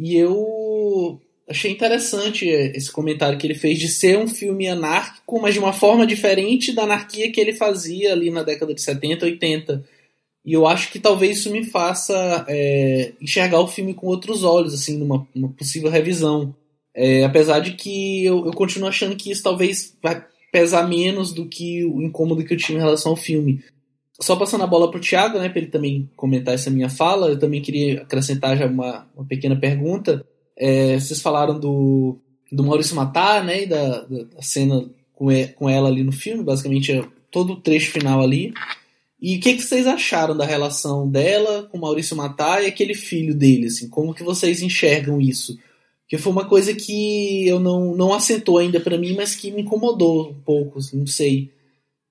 e 0.00 0.16
eu 0.16 1.20
achei 1.46 1.70
interessante 1.70 2.48
esse 2.48 2.90
comentário 2.90 3.38
que 3.38 3.46
ele 3.46 3.54
fez 3.54 3.78
de 3.78 3.86
ser 3.86 4.16
um 4.16 4.26
filme 4.26 4.66
anárquico, 4.66 5.38
mas 5.42 5.52
de 5.52 5.60
uma 5.60 5.74
forma 5.74 6.06
diferente 6.06 6.72
da 6.72 6.84
anarquia 6.84 7.30
que 7.30 7.38
ele 7.38 7.52
fazia 7.52 8.10
ali 8.10 8.30
na 8.30 8.42
década 8.42 8.72
de 8.72 8.80
70, 8.80 9.26
80. 9.26 9.84
E 10.42 10.54
eu 10.54 10.66
acho 10.66 10.90
que 10.90 10.98
talvez 10.98 11.40
isso 11.40 11.52
me 11.52 11.66
faça 11.66 12.46
é, 12.48 13.12
enxergar 13.20 13.60
o 13.60 13.68
filme 13.68 13.92
com 13.92 14.06
outros 14.06 14.42
olhos, 14.42 14.72
assim, 14.72 14.96
numa, 14.96 15.28
possível 15.58 15.90
revisão. 15.90 16.54
É, 16.94 17.22
apesar 17.22 17.60
de 17.60 17.72
que 17.72 18.24
eu, 18.24 18.46
eu 18.46 18.52
continuo 18.52 18.88
achando 18.88 19.16
que 19.16 19.30
isso 19.30 19.42
talvez 19.42 19.94
vai 20.02 20.24
pesar 20.50 20.88
menos 20.88 21.30
do 21.30 21.44
que 21.44 21.84
o 21.84 22.00
incômodo 22.00 22.42
que 22.42 22.54
eu 22.54 22.58
tive 22.58 22.78
em 22.78 22.80
relação 22.82 23.12
ao 23.12 23.16
filme. 23.16 23.62
Só 24.22 24.36
passando 24.36 24.64
a 24.64 24.66
bola 24.66 24.90
pro 24.90 25.00
Thiago, 25.00 25.38
né, 25.38 25.48
para 25.48 25.60
ele 25.60 25.70
também 25.70 26.10
comentar 26.14 26.54
essa 26.54 26.70
minha 26.70 26.90
fala, 26.90 27.28
eu 27.28 27.38
também 27.38 27.62
queria 27.62 28.02
acrescentar 28.02 28.56
já 28.56 28.66
uma, 28.66 29.06
uma 29.16 29.24
pequena 29.24 29.56
pergunta. 29.56 30.24
É, 30.56 30.98
vocês 30.98 31.22
falaram 31.22 31.58
do, 31.58 32.18
do 32.52 32.62
Maurício 32.62 32.94
Matar, 32.94 33.42
né, 33.42 33.62
e 33.62 33.66
da, 33.66 34.02
da, 34.02 34.42
cena 34.42 34.84
com, 35.14 35.32
e- 35.32 35.48
com 35.48 35.68
ela 35.68 35.88
ali 35.88 36.04
no 36.04 36.12
filme, 36.12 36.44
basicamente 36.44 36.92
é 36.92 37.02
todo 37.30 37.54
o 37.54 37.60
trecho 37.60 37.92
final 37.92 38.20
ali. 38.20 38.52
E 39.20 39.36
o 39.36 39.40
que, 39.40 39.54
que 39.54 39.62
vocês 39.62 39.86
acharam 39.86 40.36
da 40.36 40.46
relação 40.46 41.08
dela 41.08 41.64
com 41.70 41.76
o 41.76 41.80
Maurício 41.80 42.16
Matar 42.16 42.62
e 42.62 42.66
aquele 42.66 42.94
filho 42.94 43.34
dele, 43.34 43.66
assim? 43.66 43.88
Como 43.88 44.14
que 44.14 44.22
vocês 44.22 44.62
enxergam 44.62 45.20
isso? 45.20 45.58
Que 46.08 46.16
foi 46.16 46.32
uma 46.32 46.46
coisa 46.46 46.74
que 46.74 47.46
eu 47.46 47.60
não, 47.60 47.94
não 47.94 48.14
assentou 48.14 48.58
ainda 48.58 48.80
pra 48.80 48.96
mim, 48.96 49.14
mas 49.14 49.34
que 49.34 49.50
me 49.50 49.62
incomodou 49.62 50.30
um 50.30 50.34
pouco, 50.34 50.78
assim, 50.78 50.98
não 50.98 51.06
sei. 51.06 51.50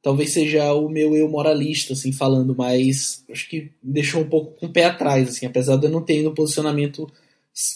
Talvez 0.02 0.32
seja 0.32 0.74
o 0.74 0.88
meu 0.88 1.16
eu 1.16 1.28
moralista, 1.28 1.94
assim, 1.94 2.14
falando, 2.14 2.56
mas 2.56 3.24
acho 3.30 3.50
que 3.50 3.72
me 3.84 3.94
deixou 3.94 4.22
um 4.22 4.30
pouco 4.30 4.58
com 4.58 4.68
o 4.68 4.72
pé 4.72 4.86
atrás, 4.86 5.28
assim, 5.28 5.46
apesar 5.46 5.76
de 5.76 5.88
eu 5.88 5.92
não 5.92 6.02
ter 6.02 6.14
ainda 6.14 6.30
um 6.30 6.34
posicionamento 6.34 7.06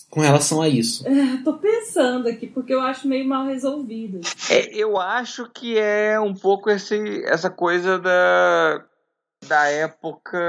com 0.10 0.22
relação 0.22 0.62
a 0.62 0.70
isso. 0.70 1.06
É, 1.08 1.44
tô 1.44 1.58
pensando 1.58 2.30
aqui, 2.30 2.48
porque 2.48 2.74
eu 2.74 2.82
acho 2.82 3.08
meio 3.08 3.28
mal 3.28 3.46
resolvido. 3.46 4.22
É, 4.50 4.74
eu 4.74 4.98
acho 4.98 5.50
que 5.50 5.78
é 5.78 6.18
um 6.20 6.34
pouco 6.34 6.70
esse, 6.70 7.24
essa 7.26 7.50
coisa 7.50 8.00
da, 8.00 8.86
da 9.46 9.68
época 9.68 10.40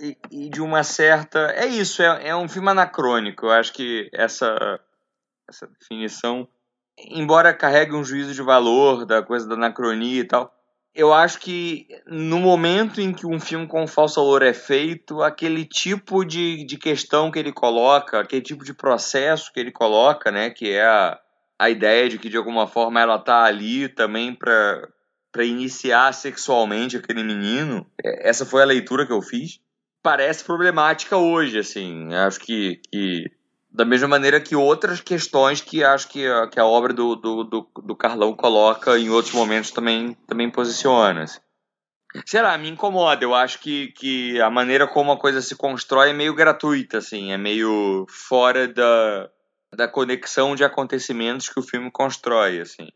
e, 0.00 0.16
e 0.30 0.48
de 0.48 0.60
uma 0.60 0.82
certa. 0.82 1.52
É 1.52 1.66
isso, 1.66 2.02
é, 2.02 2.28
é 2.28 2.36
um 2.36 2.48
filme 2.48 2.70
anacrônico. 2.70 3.46
Eu 3.46 3.52
acho 3.52 3.72
que 3.72 4.08
essa, 4.12 4.80
essa 5.48 5.68
definição, 5.78 6.48
embora 6.98 7.54
carregue 7.54 7.94
um 7.94 8.04
juízo 8.04 8.34
de 8.34 8.42
valor 8.42 9.06
da 9.06 9.22
coisa 9.22 9.46
da 9.46 9.54
anacronia 9.54 10.20
e 10.20 10.24
tal, 10.24 10.52
eu 10.94 11.12
acho 11.12 11.40
que 11.40 11.88
no 12.06 12.38
momento 12.38 13.00
em 13.00 13.12
que 13.12 13.26
um 13.26 13.40
filme 13.40 13.66
com 13.66 13.86
falso 13.86 14.20
valor 14.20 14.42
é 14.42 14.52
feito, 14.52 15.22
aquele 15.22 15.64
tipo 15.64 16.24
de, 16.24 16.64
de 16.64 16.76
questão 16.76 17.30
que 17.30 17.38
ele 17.38 17.52
coloca, 17.52 18.20
aquele 18.20 18.42
tipo 18.42 18.64
de 18.64 18.72
processo 18.72 19.52
que 19.52 19.58
ele 19.58 19.72
coloca, 19.72 20.30
né, 20.30 20.50
que 20.50 20.70
é 20.70 20.84
a, 20.84 21.18
a 21.58 21.68
ideia 21.68 22.08
de 22.08 22.18
que 22.18 22.28
de 22.28 22.36
alguma 22.36 22.66
forma 22.66 23.00
ela 23.00 23.18
tá 23.18 23.42
ali 23.42 23.88
também 23.88 24.34
para 24.34 24.88
para 25.32 25.44
iniciar 25.44 26.14
sexualmente 26.14 26.96
aquele 26.96 27.24
menino, 27.24 27.84
é, 28.00 28.28
essa 28.28 28.46
foi 28.46 28.62
a 28.62 28.66
leitura 28.66 29.04
que 29.04 29.12
eu 29.12 29.20
fiz. 29.20 29.58
Parece 30.00 30.44
problemática 30.44 31.16
hoje, 31.16 31.58
assim. 31.58 32.14
Acho 32.14 32.38
que, 32.38 32.80
que 32.88 33.24
da 33.74 33.84
mesma 33.84 34.06
maneira 34.06 34.40
que 34.40 34.54
outras 34.54 35.00
questões 35.00 35.60
que 35.60 35.82
acho 35.82 36.08
que 36.08 36.24
a, 36.24 36.46
que 36.46 36.60
a 36.60 36.64
obra 36.64 36.92
do, 36.92 37.16
do, 37.16 37.42
do, 37.42 37.68
do 37.82 37.96
Carlão 37.96 38.32
coloca 38.32 38.96
em 38.96 39.10
outros 39.10 39.34
momentos 39.34 39.72
também, 39.72 40.14
também 40.28 40.48
posiciona. 40.48 41.24
assim. 41.24 41.40
Sei 42.24 42.40
lá, 42.40 42.56
me 42.56 42.70
incomoda. 42.70 43.24
Eu 43.24 43.34
acho 43.34 43.58
que, 43.58 43.88
que 43.88 44.40
a 44.40 44.48
maneira 44.48 44.86
como 44.86 45.10
a 45.10 45.18
coisa 45.18 45.42
se 45.42 45.56
constrói 45.56 46.10
é 46.10 46.12
meio 46.12 46.32
gratuita, 46.32 46.98
assim. 46.98 47.32
É 47.32 47.36
meio 47.36 48.06
fora 48.08 48.68
da, 48.68 49.28
da 49.74 49.88
conexão 49.88 50.54
de 50.54 50.62
acontecimentos 50.62 51.48
que 51.48 51.58
o 51.58 51.64
filme 51.64 51.90
constrói, 51.90 52.60
assim. 52.60 52.86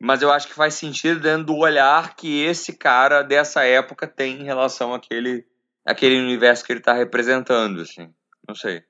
Mas 0.00 0.22
eu 0.22 0.30
acho 0.30 0.46
que 0.46 0.54
faz 0.54 0.74
sentido 0.74 1.18
dentro 1.18 1.46
do 1.46 1.56
olhar 1.56 2.14
que 2.14 2.44
esse 2.44 2.78
cara 2.78 3.22
dessa 3.22 3.64
época 3.64 4.06
tem 4.06 4.40
em 4.40 4.44
relação 4.44 4.94
àquele, 4.94 5.44
àquele 5.84 6.20
universo 6.20 6.64
que 6.64 6.72
ele 6.72 6.80
tá 6.80 6.92
representando, 6.92 7.80
assim. 7.80 8.14
Não 8.46 8.54
sei. 8.54 8.84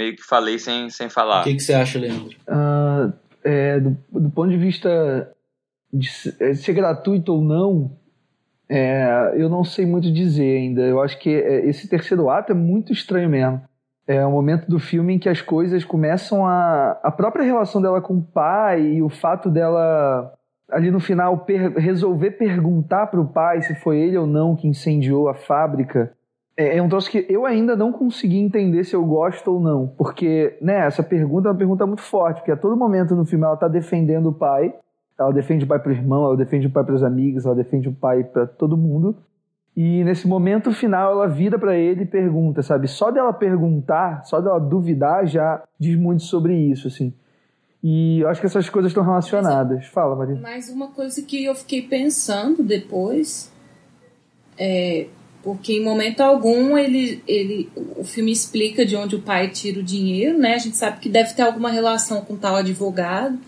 Meio 0.00 0.16
que 0.16 0.22
falei 0.22 0.58
sem, 0.58 0.88
sem 0.88 1.10
falar. 1.10 1.42
O 1.42 1.44
que, 1.44 1.54
que 1.56 1.62
você 1.62 1.74
acha, 1.74 1.98
Leandro? 1.98 2.30
Ah, 2.48 3.12
é, 3.44 3.78
do, 3.80 3.96
do 4.10 4.30
ponto 4.30 4.48
de 4.48 4.56
vista 4.56 5.30
de 5.92 6.08
se- 6.08 6.34
é, 6.40 6.54
ser 6.54 6.72
gratuito 6.72 7.34
ou 7.34 7.42
não, 7.42 7.92
é, 8.66 9.32
eu 9.36 9.48
não 9.50 9.62
sei 9.62 9.84
muito 9.84 10.10
dizer 10.10 10.56
ainda. 10.56 10.80
Eu 10.82 11.02
acho 11.02 11.18
que 11.18 11.28
é, 11.28 11.66
esse 11.68 11.86
terceiro 11.86 12.30
ato 12.30 12.52
é 12.52 12.54
muito 12.54 12.92
estranho 12.94 13.28
mesmo. 13.28 13.60
É 14.06 14.24
o 14.24 14.30
momento 14.30 14.66
do 14.68 14.78
filme 14.78 15.14
em 15.14 15.18
que 15.18 15.28
as 15.28 15.42
coisas 15.42 15.84
começam 15.84 16.46
a. 16.46 16.98
A 17.02 17.10
própria 17.10 17.44
relação 17.44 17.82
dela 17.82 18.00
com 18.00 18.14
o 18.14 18.22
pai 18.22 18.80
e 18.80 19.02
o 19.02 19.08
fato 19.10 19.50
dela, 19.50 20.32
ali 20.70 20.90
no 20.90 20.98
final, 20.98 21.36
per- 21.44 21.74
resolver 21.76 22.30
perguntar 22.32 23.06
para 23.08 23.20
o 23.20 23.28
pai 23.28 23.60
se 23.62 23.74
foi 23.74 23.98
ele 23.98 24.16
ou 24.16 24.26
não 24.26 24.56
que 24.56 24.66
incendiou 24.66 25.28
a 25.28 25.34
fábrica. 25.34 26.12
É, 26.60 26.76
é 26.76 26.82
um 26.82 26.90
troço 26.90 27.10
que 27.10 27.24
eu 27.26 27.46
ainda 27.46 27.74
não 27.74 27.90
consegui 27.90 28.38
entender 28.38 28.84
se 28.84 28.94
eu 28.94 29.02
gosto 29.02 29.50
ou 29.50 29.60
não. 29.60 29.86
Porque, 29.86 30.58
né, 30.60 30.86
essa 30.86 31.02
pergunta 31.02 31.48
é 31.48 31.50
uma 31.52 31.56
pergunta 31.56 31.86
muito 31.86 32.02
forte, 32.02 32.36
porque 32.40 32.52
a 32.52 32.56
todo 32.56 32.76
momento 32.76 33.16
no 33.16 33.24
filme 33.24 33.46
ela 33.46 33.56
tá 33.56 33.66
defendendo 33.66 34.28
o 34.28 34.32
pai. 34.34 34.74
Ela 35.18 35.32
defende 35.32 35.64
o 35.64 35.66
pai 35.66 35.78
pro 35.78 35.90
irmão, 35.90 36.26
ela 36.26 36.36
defende 36.36 36.66
o 36.66 36.70
pai 36.70 36.84
pros 36.84 37.02
amigos, 37.02 37.46
ela 37.46 37.54
defende 37.54 37.88
o 37.88 37.92
pai 37.92 38.24
para 38.24 38.46
todo 38.46 38.76
mundo. 38.76 39.16
E 39.74 40.04
nesse 40.04 40.28
momento 40.28 40.70
final 40.72 41.12
ela 41.12 41.26
vira 41.26 41.58
para 41.58 41.76
ele 41.76 42.02
e 42.02 42.06
pergunta, 42.06 42.62
sabe? 42.62 42.88
Só 42.88 43.10
dela 43.10 43.32
perguntar, 43.32 44.24
só 44.24 44.38
dela 44.40 44.58
duvidar 44.58 45.26
já 45.26 45.62
diz 45.78 45.96
muito 45.98 46.24
sobre 46.24 46.54
isso, 46.54 46.88
assim. 46.88 47.14
E 47.82 48.20
eu 48.20 48.28
acho 48.28 48.40
que 48.40 48.46
essas 48.46 48.68
coisas 48.68 48.90
estão 48.90 49.02
relacionadas. 49.02 49.86
Fala, 49.86 50.14
Maria. 50.14 50.38
Mas 50.42 50.68
uma 50.68 50.88
coisa 50.88 51.22
que 51.22 51.42
eu 51.42 51.54
fiquei 51.54 51.82
pensando 51.82 52.62
depois 52.62 53.50
é 54.58 55.06
porque 55.42 55.72
em 55.72 55.82
momento 55.82 56.20
algum 56.20 56.76
ele, 56.76 57.22
ele, 57.26 57.70
o 57.96 58.04
filme 58.04 58.30
explica 58.30 58.84
de 58.84 58.94
onde 58.94 59.16
o 59.16 59.22
pai 59.22 59.48
tira 59.48 59.80
o 59.80 59.82
dinheiro, 59.82 60.38
né? 60.38 60.54
A 60.54 60.58
gente 60.58 60.76
sabe 60.76 61.00
que 61.00 61.08
deve 61.08 61.32
ter 61.32 61.42
alguma 61.42 61.70
relação 61.70 62.22
com 62.22 62.36
tal 62.36 62.56
advogado, 62.56 63.38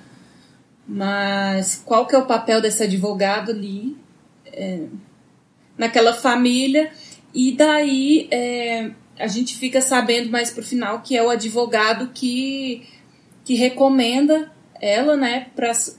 mas 0.88 1.82
qual 1.84 2.06
que 2.06 2.14
é 2.14 2.18
o 2.18 2.26
papel 2.26 2.60
desse 2.60 2.82
advogado 2.82 3.50
ali 3.50 3.96
é, 4.46 4.84
naquela 5.76 6.14
família? 6.14 6.90
E 7.34 7.52
daí 7.52 8.26
é, 8.30 8.90
a 9.18 9.26
gente 9.26 9.56
fica 9.56 9.80
sabendo 9.80 10.30
mais 10.30 10.50
pro 10.50 10.62
final 10.62 11.00
que 11.00 11.16
é 11.16 11.22
o 11.22 11.28
advogado 11.28 12.10
que, 12.14 12.86
que 13.44 13.54
recomenda 13.54 14.50
ela, 14.80 15.16
né, 15.16 15.46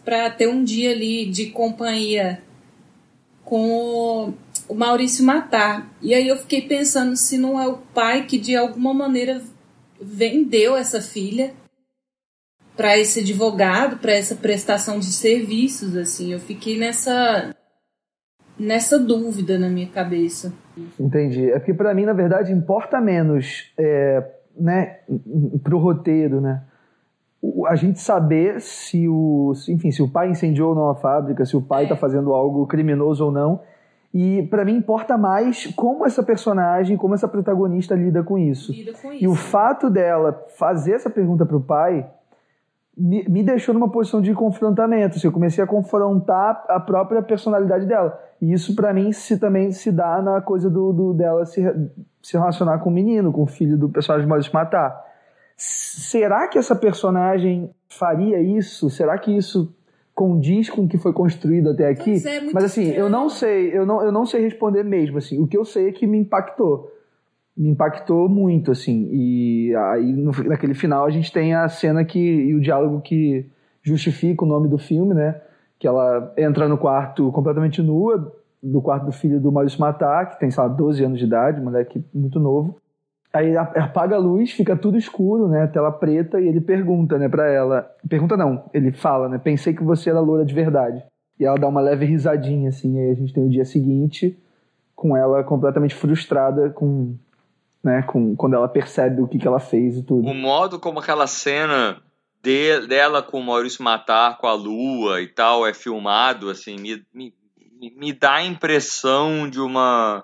para 0.04 0.30
ter 0.30 0.50
um 0.50 0.64
dia 0.64 0.92
ali 0.92 1.26
de 1.26 1.48
companhia 1.48 2.44
com 3.46 3.70
o 3.72 4.34
Maurício 4.70 5.26
Matar. 5.26 5.90
E 6.02 6.14
aí 6.14 6.28
eu 6.28 6.38
fiquei 6.38 6.62
pensando 6.62 7.16
se 7.16 7.38
não 7.38 7.60
é 7.60 7.68
o 7.68 7.78
pai 7.94 8.26
que 8.26 8.38
de 8.38 8.56
alguma 8.56 8.94
maneira 8.94 9.42
vendeu 10.02 10.76
essa 10.76 11.02
filha 11.02 11.54
para 12.76 12.98
esse 12.98 13.20
advogado, 13.20 13.98
para 13.98 14.14
essa 14.14 14.36
prestação 14.36 15.00
de 15.00 15.12
serviços, 15.12 15.96
assim. 15.96 16.34
Eu 16.34 16.40
fiquei 16.40 16.78
nessa 16.78 17.56
nessa 18.58 19.00
dúvida 19.00 19.58
na 19.58 19.70
minha 19.70 19.88
cabeça. 19.88 20.54
Entendi. 21.00 21.50
É 21.50 21.60
porque 21.60 21.74
para 21.74 21.94
mim, 21.94 22.06
na 22.06 22.14
verdade, 22.14 22.52
importa 22.52 23.02
menos, 23.02 23.72
é, 23.78 24.24
né, 24.58 25.00
pro 25.64 25.80
roteiro, 25.80 26.40
né? 26.40 26.64
A 27.68 27.76
gente 27.76 28.00
saber 28.00 28.62
se 28.62 29.08
o, 29.08 29.52
enfim, 29.68 29.92
se 29.92 30.02
o 30.02 30.10
pai 30.10 30.30
incendiou 30.30 30.70
ou 30.70 30.76
não 30.76 30.90
a 30.90 30.96
fábrica, 30.96 31.46
se 31.46 31.58
o 31.58 31.62
pai 31.62 31.84
está 31.84 31.96
é. 31.96 31.98
fazendo 31.98 32.34
algo 32.34 32.66
criminoso 32.66 33.26
ou 33.26 33.32
não. 33.32 33.60
E 34.14 34.44
para 34.44 34.64
mim 34.64 34.76
importa 34.76 35.18
mais 35.18 35.66
como 35.76 36.06
essa 36.06 36.22
personagem, 36.22 36.96
como 36.96 37.16
essa 37.16 37.28
protagonista 37.28 37.96
lida 37.96 38.22
com 38.22 38.38
isso. 38.38 38.72
Lida 38.72 38.94
com 38.94 39.12
isso. 39.12 39.24
E 39.24 39.28
o 39.28 39.34
fato 39.34 39.90
dela 39.90 40.46
fazer 40.56 40.94
essa 40.94 41.10
pergunta 41.10 41.46
pro 41.46 41.60
pai 41.60 42.08
me, 42.96 43.28
me 43.28 43.42
deixou 43.42 43.74
numa 43.74 43.90
posição 43.90 44.22
de 44.22 44.32
confrontamento. 44.34 45.18
Assim, 45.18 45.26
eu 45.26 45.32
comecei 45.32 45.64
a 45.64 45.68
confrontar 45.68 46.64
a 46.70 46.80
própria 46.80 47.24
personalidade 47.24 47.88
dela. 47.88 48.20
E 48.40 48.54
isso 48.54 48.76
para 48.76 48.94
mim 48.94 49.12
se 49.12 49.40
também 49.40 49.72
se 49.72 49.92
dá 49.92 50.22
na 50.22 50.40
coisa 50.42 50.70
do, 50.70 50.94
do, 50.94 51.14
dela 51.14 51.44
se, 51.46 51.64
se 52.22 52.38
relacionar 52.38 52.78
com 52.80 52.92
o 52.92 52.94
menino, 52.94 53.32
com 53.32 53.42
o 53.42 53.48
filho 53.48 53.78
do 53.78 53.90
personagem 53.90 54.28
Maurício 54.28 54.54
Matar. 54.54 54.96
Será 55.58 56.48
que 56.48 56.60
essa 56.60 56.76
personagem 56.76 57.74
faria 57.90 58.40
isso? 58.40 58.92
Será 58.92 59.18
que 59.18 59.36
isso 59.36 59.74
condiz 60.14 60.70
com 60.70 60.84
o 60.84 60.88
que 60.88 60.98
foi 60.98 61.14
construído 61.14 61.72
até 61.72 61.90
aqui? 61.90 62.16
É, 62.28 62.42
Mas 62.54 62.64
assim, 62.64 62.90
eu 62.92 63.10
não 63.10 63.30
sei, 63.30 63.76
eu 63.76 63.86
não, 63.86 64.04
eu 64.04 64.12
não 64.12 64.26
sei 64.26 64.42
responder 64.42 64.84
mesmo. 64.84 65.18
Assim, 65.18 65.40
o 65.40 65.48
que 65.48 65.58
eu 65.58 65.66
sei 65.66 65.90
é 65.90 65.92
que 65.92 66.06
me 66.06 66.18
impactou 66.18 66.92
me 67.56 67.70
impactou 67.70 68.28
muito, 68.28 68.72
assim. 68.72 69.10
E 69.12 69.76
aí, 69.76 70.12
no, 70.12 70.32
naquele 70.44 70.74
final, 70.74 71.06
a 71.06 71.10
gente 71.10 71.32
tem 71.32 71.54
a 71.54 71.68
cena 71.70 72.04
que. 72.04 72.20
e 72.20 72.56
o 72.56 72.60
diálogo 72.60 73.02
que 73.02 73.46
justifica 73.82 74.44
o 74.44 74.48
nome 74.48 74.68
do 74.68 74.78
filme, 74.78 75.14
né? 75.14 75.40
Que 75.78 75.88
ela 75.88 76.34
entra 76.38 76.68
no 76.68 76.78
quarto 76.78 77.32
completamente 77.32 77.82
nua, 77.82 78.34
do 78.62 78.82
quarto 78.82 79.06
do 79.06 79.12
filho 79.12 79.40
do 79.40 79.52
Maurício 79.52 79.80
Matar, 79.80 80.30
que 80.30 80.40
tem, 80.40 80.50
sei 80.50 80.64
lá, 80.64 80.70
12 80.70 81.04
anos 81.04 81.20
de 81.20 81.26
idade, 81.26 81.62
moleque 81.62 82.04
muito 82.14 82.40
novo. 82.40 82.80
Aí 83.34 83.58
apaga 83.58 84.16
a 84.16 84.20
luz, 84.20 84.52
fica 84.52 84.76
tudo 84.76 84.98
escuro, 84.98 85.48
né? 85.48 85.66
Tela 85.68 85.92
preta, 85.92 86.40
e 86.40 86.48
ele 86.48 86.62
pergunta, 86.62 87.18
né, 87.18 87.28
pra 87.28 87.48
ela. 87.52 87.90
Pergunta 88.08 88.38
não, 88.38 88.70
ele 88.74 88.92
fala, 88.92 89.28
né? 89.28 89.40
Pensei 89.40 89.74
que 89.74 89.84
você 89.84 90.12
era 90.12 90.20
loura 90.20 90.46
de 90.46 90.54
verdade. 90.54 91.04
E 91.40 91.46
ela 91.46 91.58
dá 91.58 91.68
uma 91.68 91.82
leve 91.82 92.06
risadinha, 92.06 92.70
assim. 92.70 93.00
Aí 93.00 93.10
a 93.10 93.16
gente 93.16 93.34
tem 93.34 93.44
o 93.44 93.50
dia 93.50 93.66
seguinte 93.66 94.38
com 94.96 95.18
ela 95.18 95.44
completamente 95.44 95.96
frustrada 95.96 96.70
com 96.70 97.16
né? 97.84 98.02
Com, 98.04 98.36
quando 98.36 98.56
ela 98.56 98.70
percebe 98.70 99.22
o 99.22 99.28
que, 99.28 99.38
que 99.38 99.48
ela 99.48 99.60
fez 99.60 99.98
e 99.98 100.04
tudo. 100.04 100.28
O 100.28 100.34
modo 100.34 100.80
como 100.80 101.00
aquela 101.00 101.28
cena 101.28 102.02
de, 102.42 102.88
dela 102.88 103.22
com 103.22 103.40
o 103.40 103.44
Maurício 103.44 103.84
Matar, 103.84 104.38
com 104.38 104.48
a 104.48 104.54
lua 104.54 105.22
e 105.22 105.28
tal, 105.28 105.68
é 105.68 105.74
filmado, 105.74 106.50
assim, 106.50 106.78
me, 106.78 107.04
me, 107.14 107.34
me 107.98 108.14
dá 108.14 108.36
a 108.36 108.46
impressão 108.46 109.50
de 109.50 109.60
uma 109.60 110.24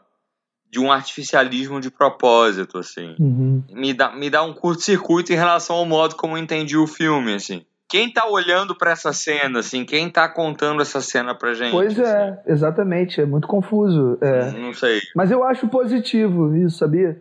de 0.69 0.79
um 0.79 0.91
artificialismo 0.91 1.79
de 1.81 1.89
propósito, 1.89 2.77
assim. 2.77 3.15
Uhum. 3.19 3.63
Me, 3.71 3.93
dá, 3.93 4.11
me 4.11 4.29
dá 4.29 4.43
um 4.43 4.53
curto-circuito 4.53 5.33
em 5.33 5.35
relação 5.35 5.75
ao 5.75 5.85
modo 5.85 6.15
como 6.15 6.37
eu 6.37 6.41
entendi 6.41 6.77
o 6.77 6.85
filme, 6.85 7.33
assim. 7.33 7.65
Quem 7.87 8.13
tá 8.13 8.27
olhando 8.29 8.75
para 8.75 8.91
essa 8.91 9.11
cena, 9.11 9.59
assim, 9.59 9.83
quem 9.83 10.11
tá 10.11 10.29
contando 10.29 10.79
essa 10.79 11.01
cena 11.01 11.33
pra 11.33 11.55
gente? 11.55 11.71
Pois 11.71 11.97
é, 11.97 12.29
assim? 12.29 12.41
exatamente, 12.45 13.19
é 13.19 13.25
muito 13.25 13.47
confuso. 13.47 14.15
É. 14.21 14.51
Não 14.51 14.73
sei. 14.73 14.99
Mas 15.15 15.31
eu 15.31 15.43
acho 15.43 15.67
positivo 15.67 16.55
isso, 16.55 16.77
sabia? 16.77 17.19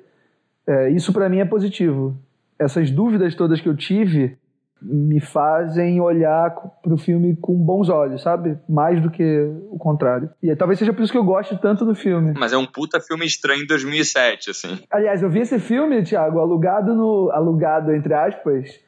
É, 0.66 0.90
isso 0.90 1.10
para 1.10 1.26
mim 1.30 1.38
é 1.38 1.46
positivo. 1.46 2.14
Essas 2.58 2.90
dúvidas 2.90 3.34
todas 3.34 3.62
que 3.62 3.68
eu 3.68 3.74
tive 3.74 4.36
me 4.80 5.20
fazem 5.20 6.00
olhar 6.00 6.50
para 6.82 6.94
o 6.94 6.98
filme 6.98 7.36
com 7.36 7.54
bons 7.54 7.88
olhos, 7.88 8.22
sabe? 8.22 8.58
Mais 8.68 9.02
do 9.02 9.10
que 9.10 9.50
o 9.70 9.78
contrário. 9.78 10.30
E 10.42 10.54
talvez 10.54 10.78
seja 10.78 10.92
por 10.92 11.02
isso 11.02 11.12
que 11.12 11.18
eu 11.18 11.24
gosto 11.24 11.56
tanto 11.58 11.84
do 11.84 11.94
filme. 11.94 12.34
Mas 12.38 12.52
é 12.52 12.56
um 12.56 12.66
puta 12.66 13.00
filme 13.00 13.26
estranho 13.26 13.62
em 13.62 13.66
2007, 13.66 14.50
assim. 14.50 14.78
Aliás, 14.90 15.22
eu 15.22 15.30
vi 15.30 15.40
esse 15.40 15.58
filme, 15.58 16.02
Thiago, 16.02 16.38
alugado 16.38 16.94
no 16.94 17.30
alugado 17.32 17.92
entre 17.92 18.14
aspas, 18.14 18.80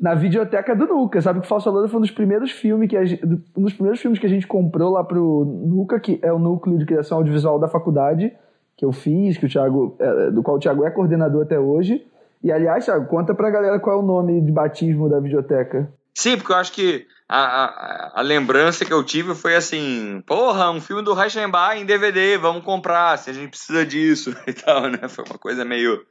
na 0.00 0.14
videoteca 0.14 0.74
do 0.74 0.86
Nuca. 0.86 1.20
Sabe 1.20 1.40
que 1.40 1.46
Falsa 1.46 1.70
Loura 1.70 1.88
foi 1.88 1.98
um 1.98 2.02
dos 2.02 2.10
primeiros 2.10 2.50
filmes 2.50 2.88
que 2.88 2.96
a 2.96 3.04
gente, 3.04 3.24
um 3.56 3.62
dos 3.62 3.74
primeiros 3.74 4.00
filmes 4.00 4.18
que 4.18 4.26
a 4.26 4.30
gente 4.30 4.46
comprou 4.46 4.92
lá 4.92 5.04
pro 5.04 5.44
Nuca, 5.66 6.00
que 6.00 6.18
é 6.22 6.32
o 6.32 6.38
núcleo 6.38 6.78
de 6.78 6.86
criação 6.86 7.18
audiovisual 7.18 7.58
da 7.58 7.68
faculdade 7.68 8.32
que 8.76 8.84
eu 8.84 8.92
fiz, 8.92 9.38
que 9.38 9.46
o 9.46 9.48
Thiago, 9.48 9.96
é, 9.98 10.30
do 10.30 10.42
qual 10.42 10.56
o 10.56 10.60
Thiago 10.60 10.84
é 10.84 10.90
coordenador 10.90 11.42
até 11.42 11.58
hoje. 11.58 12.04
E 12.44 12.52
aliás, 12.52 12.84
Thiago, 12.84 13.06
conta 13.06 13.34
pra 13.34 13.50
galera 13.50 13.80
qual 13.80 13.96
é 13.96 14.02
o 14.02 14.06
nome 14.06 14.42
de 14.42 14.52
batismo 14.52 15.08
da 15.08 15.18
videoteca. 15.18 15.90
Sim, 16.14 16.36
porque 16.36 16.52
eu 16.52 16.56
acho 16.56 16.72
que 16.72 17.06
a, 17.26 17.38
a, 17.38 18.20
a 18.20 18.22
lembrança 18.22 18.84
que 18.84 18.92
eu 18.92 19.02
tive 19.02 19.34
foi 19.34 19.56
assim: 19.56 20.22
porra, 20.26 20.70
um 20.70 20.78
filme 20.78 21.02
do 21.02 21.14
Reichenbach 21.14 21.80
em 21.80 21.86
DVD, 21.86 22.36
vamos 22.36 22.62
comprar, 22.62 23.16
se 23.16 23.30
a 23.30 23.32
gente 23.32 23.48
precisa 23.48 23.86
disso 23.86 24.36
e 24.46 24.52
tal, 24.52 24.90
né? 24.90 25.08
Foi 25.08 25.24
uma 25.24 25.38
coisa 25.38 25.64
meio. 25.64 26.04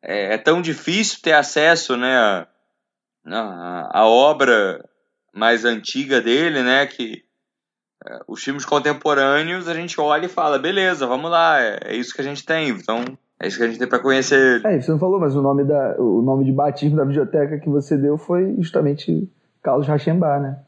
É, 0.00 0.34
é 0.34 0.38
tão 0.38 0.62
difícil 0.62 1.18
ter 1.20 1.32
acesso, 1.32 1.96
né, 1.96 2.16
a, 2.16 2.46
a, 3.26 4.00
a 4.00 4.06
obra 4.06 4.84
mais 5.34 5.64
antiga 5.64 6.20
dele, 6.20 6.62
né, 6.62 6.86
que 6.86 7.24
é, 8.06 8.18
os 8.28 8.44
filmes 8.44 8.66
contemporâneos 8.66 9.66
a 9.66 9.72
gente 9.72 9.98
olha 9.98 10.26
e 10.26 10.28
fala, 10.28 10.58
beleza, 10.58 11.06
vamos 11.06 11.30
lá, 11.30 11.58
é, 11.58 11.78
é 11.84 11.96
isso 11.96 12.14
que 12.14 12.20
a 12.20 12.24
gente 12.24 12.44
tem, 12.44 12.68
então 12.68 13.02
é 13.44 13.48
isso 13.48 13.58
que 13.58 13.64
a 13.64 13.66
gente 13.66 13.78
tem 13.78 13.86
para 13.86 13.98
conhecer. 13.98 14.64
É, 14.64 14.80
você 14.80 14.90
não 14.90 14.98
falou, 14.98 15.20
mas 15.20 15.36
o 15.36 15.42
nome, 15.42 15.64
da, 15.64 15.96
o 15.98 16.22
nome 16.22 16.44
de 16.44 16.52
batismo 16.52 16.96
da 16.96 17.04
biblioteca 17.04 17.58
que 17.58 17.68
você 17.68 17.96
deu 17.96 18.16
foi 18.16 18.54
justamente 18.56 19.28
Carlos 19.62 19.86
Rachembar, 19.86 20.40
né? 20.40 20.58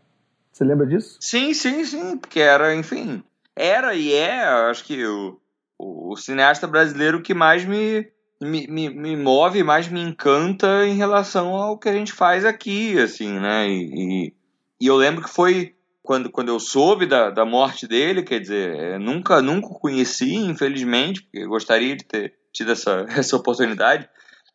Você 0.53 0.63
lembra 0.63 0.87
disso? 0.87 1.17
Sim, 1.21 1.55
sim, 1.55 1.85
sim, 1.85 2.19
porque 2.19 2.39
era, 2.39 2.75
enfim, 2.75 3.23
era 3.55 3.95
e 3.95 4.13
é, 4.13 4.45
acho 4.71 4.85
que 4.85 5.05
o, 5.07 5.39
o, 5.79 6.13
o 6.13 6.17
cineasta 6.17 6.67
brasileiro 6.67 7.23
que 7.23 7.33
mais 7.33 7.65
me, 7.65 8.07
me, 8.41 8.67
me, 8.67 8.91
me, 8.91 9.17
move, 9.17 9.63
mais 9.63 9.89
me 9.89 10.01
encanta 10.01 10.87
em 10.87 10.97
relação 10.97 11.55
ao 11.55 11.79
que 11.79 11.89
a 11.89 11.93
gente 11.93 12.13
faz 12.13 12.45
aqui, 12.45 12.99
assim, 12.99 13.39
né? 13.39 13.69
E, 13.69 14.27
e, 14.27 14.35
e 14.83 14.87
eu 14.87 14.97
lembro 14.97 15.25
que 15.25 15.31
foi 15.31 15.75
quando, 16.03 16.31
quando 16.31 16.49
eu 16.49 16.61
soube 16.61 17.07
da, 17.07 17.31
da 17.31 17.45
morte 17.45 17.87
dele, 17.87 18.23
quer 18.23 18.39
dizer, 18.39 18.75
é, 18.75 18.99
nunca 18.99 19.41
nunca 19.41 19.69
conheci, 19.69 20.35
infelizmente, 20.35 21.23
porque 21.23 21.47
gostaria 21.47 21.97
de 21.97 22.05
ter 22.05 22.35
tido 22.57 22.73
essa, 22.73 23.07
essa 23.17 23.37
oportunidade, 23.37 24.09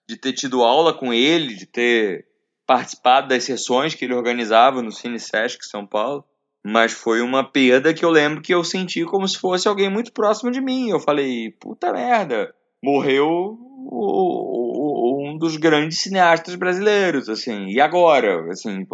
de 0.08 0.18
ter 0.18 0.34
tido 0.34 0.64
aula 0.64 0.94
com 0.94 1.14
ele, 1.14 1.56
de 1.56 1.66
ter 1.66 2.26
participado 2.66 3.28
das 3.28 3.44
sessões 3.44 3.94
que 3.94 4.06
ele 4.06 4.14
organizava 4.14 4.82
no 4.82 4.92
Cine 4.92 5.20
Sesc 5.20 5.66
São 5.66 5.86
Paulo. 5.86 6.24
Mas 6.64 6.92
foi 6.92 7.22
uma 7.22 7.44
perda 7.44 7.94
que 7.94 8.06
eu 8.06 8.10
lembro 8.10 8.42
que 8.42 8.54
eu 8.54 8.64
senti 8.64 9.04
como 9.04 9.28
se 9.28 9.38
fosse 9.38 9.68
alguém 9.68 9.90
muito 9.90 10.12
próximo 10.14 10.52
de 10.52 10.62
mim. 10.62 10.90
Eu 10.90 11.00
falei, 11.00 11.52
puta 11.60 11.92
merda, 11.92 12.54
morreu 12.84 13.28
o, 13.28 15.26
o, 15.26 15.28
um 15.28 15.38
dos 15.40 15.58
grandes 15.58 16.00
cineastas 16.02 16.56
brasileiros, 16.56 17.30
assim. 17.30 17.68
E 17.70 17.82
agora, 17.82 18.48
assim, 18.52 18.86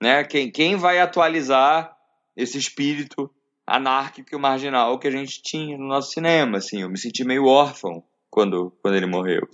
né? 0.00 0.24
Quem, 0.24 0.50
quem 0.50 0.74
vai 0.74 0.98
atualizar 0.98 1.96
esse 2.36 2.58
espírito 2.58 3.30
anárquico 3.64 4.34
e 4.34 4.38
marginal 4.38 4.98
que 4.98 5.06
a 5.06 5.10
gente 5.12 5.40
tinha 5.42 5.78
no 5.78 5.86
nosso 5.86 6.10
cinema, 6.10 6.58
assim. 6.58 6.82
Eu 6.82 6.90
me 6.90 6.98
senti 6.98 7.24
meio 7.24 7.46
órfão 7.46 8.02
quando, 8.32 8.72
quando 8.80 8.96
ele 8.96 9.06
morreu. 9.06 9.46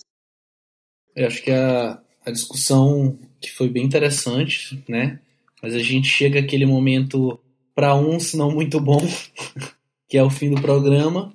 Eu 1.14 1.26
acho 1.26 1.42
que 1.42 1.50
a, 1.50 2.00
a 2.24 2.30
discussão 2.30 3.18
que 3.40 3.50
foi 3.50 3.68
bem 3.68 3.84
interessante, 3.84 4.82
né? 4.88 5.18
Mas 5.60 5.74
a 5.74 5.80
gente 5.80 6.06
chega 6.06 6.38
àquele 6.38 6.64
momento 6.64 7.38
para 7.74 7.96
uns 7.96 8.34
não 8.34 8.52
muito 8.52 8.80
bom, 8.80 9.00
que 10.08 10.16
é 10.16 10.22
o 10.22 10.30
fim 10.30 10.54
do 10.54 10.62
programa. 10.62 11.34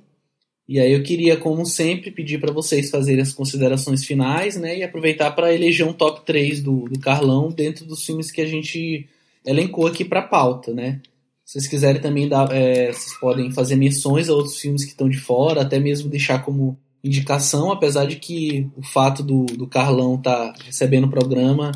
E 0.66 0.80
aí 0.80 0.94
eu 0.94 1.04
queria, 1.04 1.36
como 1.36 1.66
sempre, 1.66 2.10
pedir 2.10 2.40
para 2.40 2.54
vocês 2.54 2.90
fazerem 2.90 3.22
as 3.22 3.34
considerações 3.34 4.06
finais, 4.06 4.56
né? 4.56 4.78
E 4.78 4.84
aproveitar 4.84 5.32
para 5.32 5.54
eleger 5.54 5.86
um 5.86 5.92
top 5.92 6.26
3 6.26 6.62
do, 6.62 6.88
do 6.88 6.98
Carlão 6.98 7.50
dentro 7.50 7.86
dos 7.86 8.06
filmes 8.06 8.32
que 8.32 8.40
a 8.40 8.48
gente 8.48 9.06
elencou 9.46 9.86
aqui 9.86 10.06
para 10.06 10.22
pauta, 10.22 10.74
né? 10.74 11.02
Se 11.44 11.60
vocês 11.60 11.68
quiserem 11.68 12.02
também 12.02 12.30
dar, 12.30 12.50
é, 12.54 12.94
vocês 12.94 13.20
podem 13.20 13.52
fazer 13.52 13.76
menções 13.76 14.30
a 14.30 14.34
outros 14.34 14.58
filmes 14.58 14.86
que 14.86 14.92
estão 14.92 15.10
de 15.10 15.20
fora, 15.20 15.62
até 15.62 15.78
mesmo 15.78 16.10
deixar 16.10 16.40
como 16.40 16.80
indicação, 17.04 17.72
apesar 17.72 18.06
de 18.06 18.16
que 18.16 18.70
o 18.76 18.82
fato 18.82 19.22
do, 19.22 19.46
do 19.46 19.68
Carlão 19.68 20.16
estar 20.16 20.54
tá 20.54 20.64
recebendo 20.66 21.06
o 21.06 21.10
programa 21.10 21.72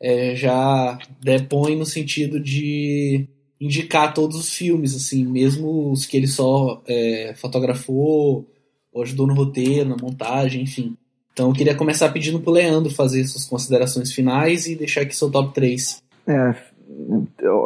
é, 0.00 0.34
já 0.34 0.98
depõe 1.22 1.76
no 1.76 1.86
sentido 1.86 2.38
de 2.38 3.26
indicar 3.60 4.12
todos 4.12 4.36
os 4.36 4.52
filmes, 4.52 4.94
assim, 4.94 5.24
mesmo 5.24 5.90
os 5.90 6.04
que 6.04 6.16
ele 6.16 6.26
só 6.26 6.82
é, 6.86 7.34
fotografou 7.36 8.46
ou 8.92 9.02
ajudou 9.02 9.26
no 9.26 9.34
roteiro, 9.34 9.88
na 9.88 9.96
montagem, 9.96 10.62
enfim. 10.62 10.96
Então 11.32 11.48
eu 11.48 11.54
queria 11.54 11.74
começar 11.74 12.12
pedindo 12.12 12.40
pro 12.40 12.52
Leandro 12.52 12.94
fazer 12.94 13.24
suas 13.24 13.44
considerações 13.44 14.12
finais 14.12 14.66
e 14.66 14.76
deixar 14.76 15.00
aqui 15.00 15.16
seu 15.16 15.30
top 15.30 15.52
3. 15.54 16.02
É, 16.26 16.54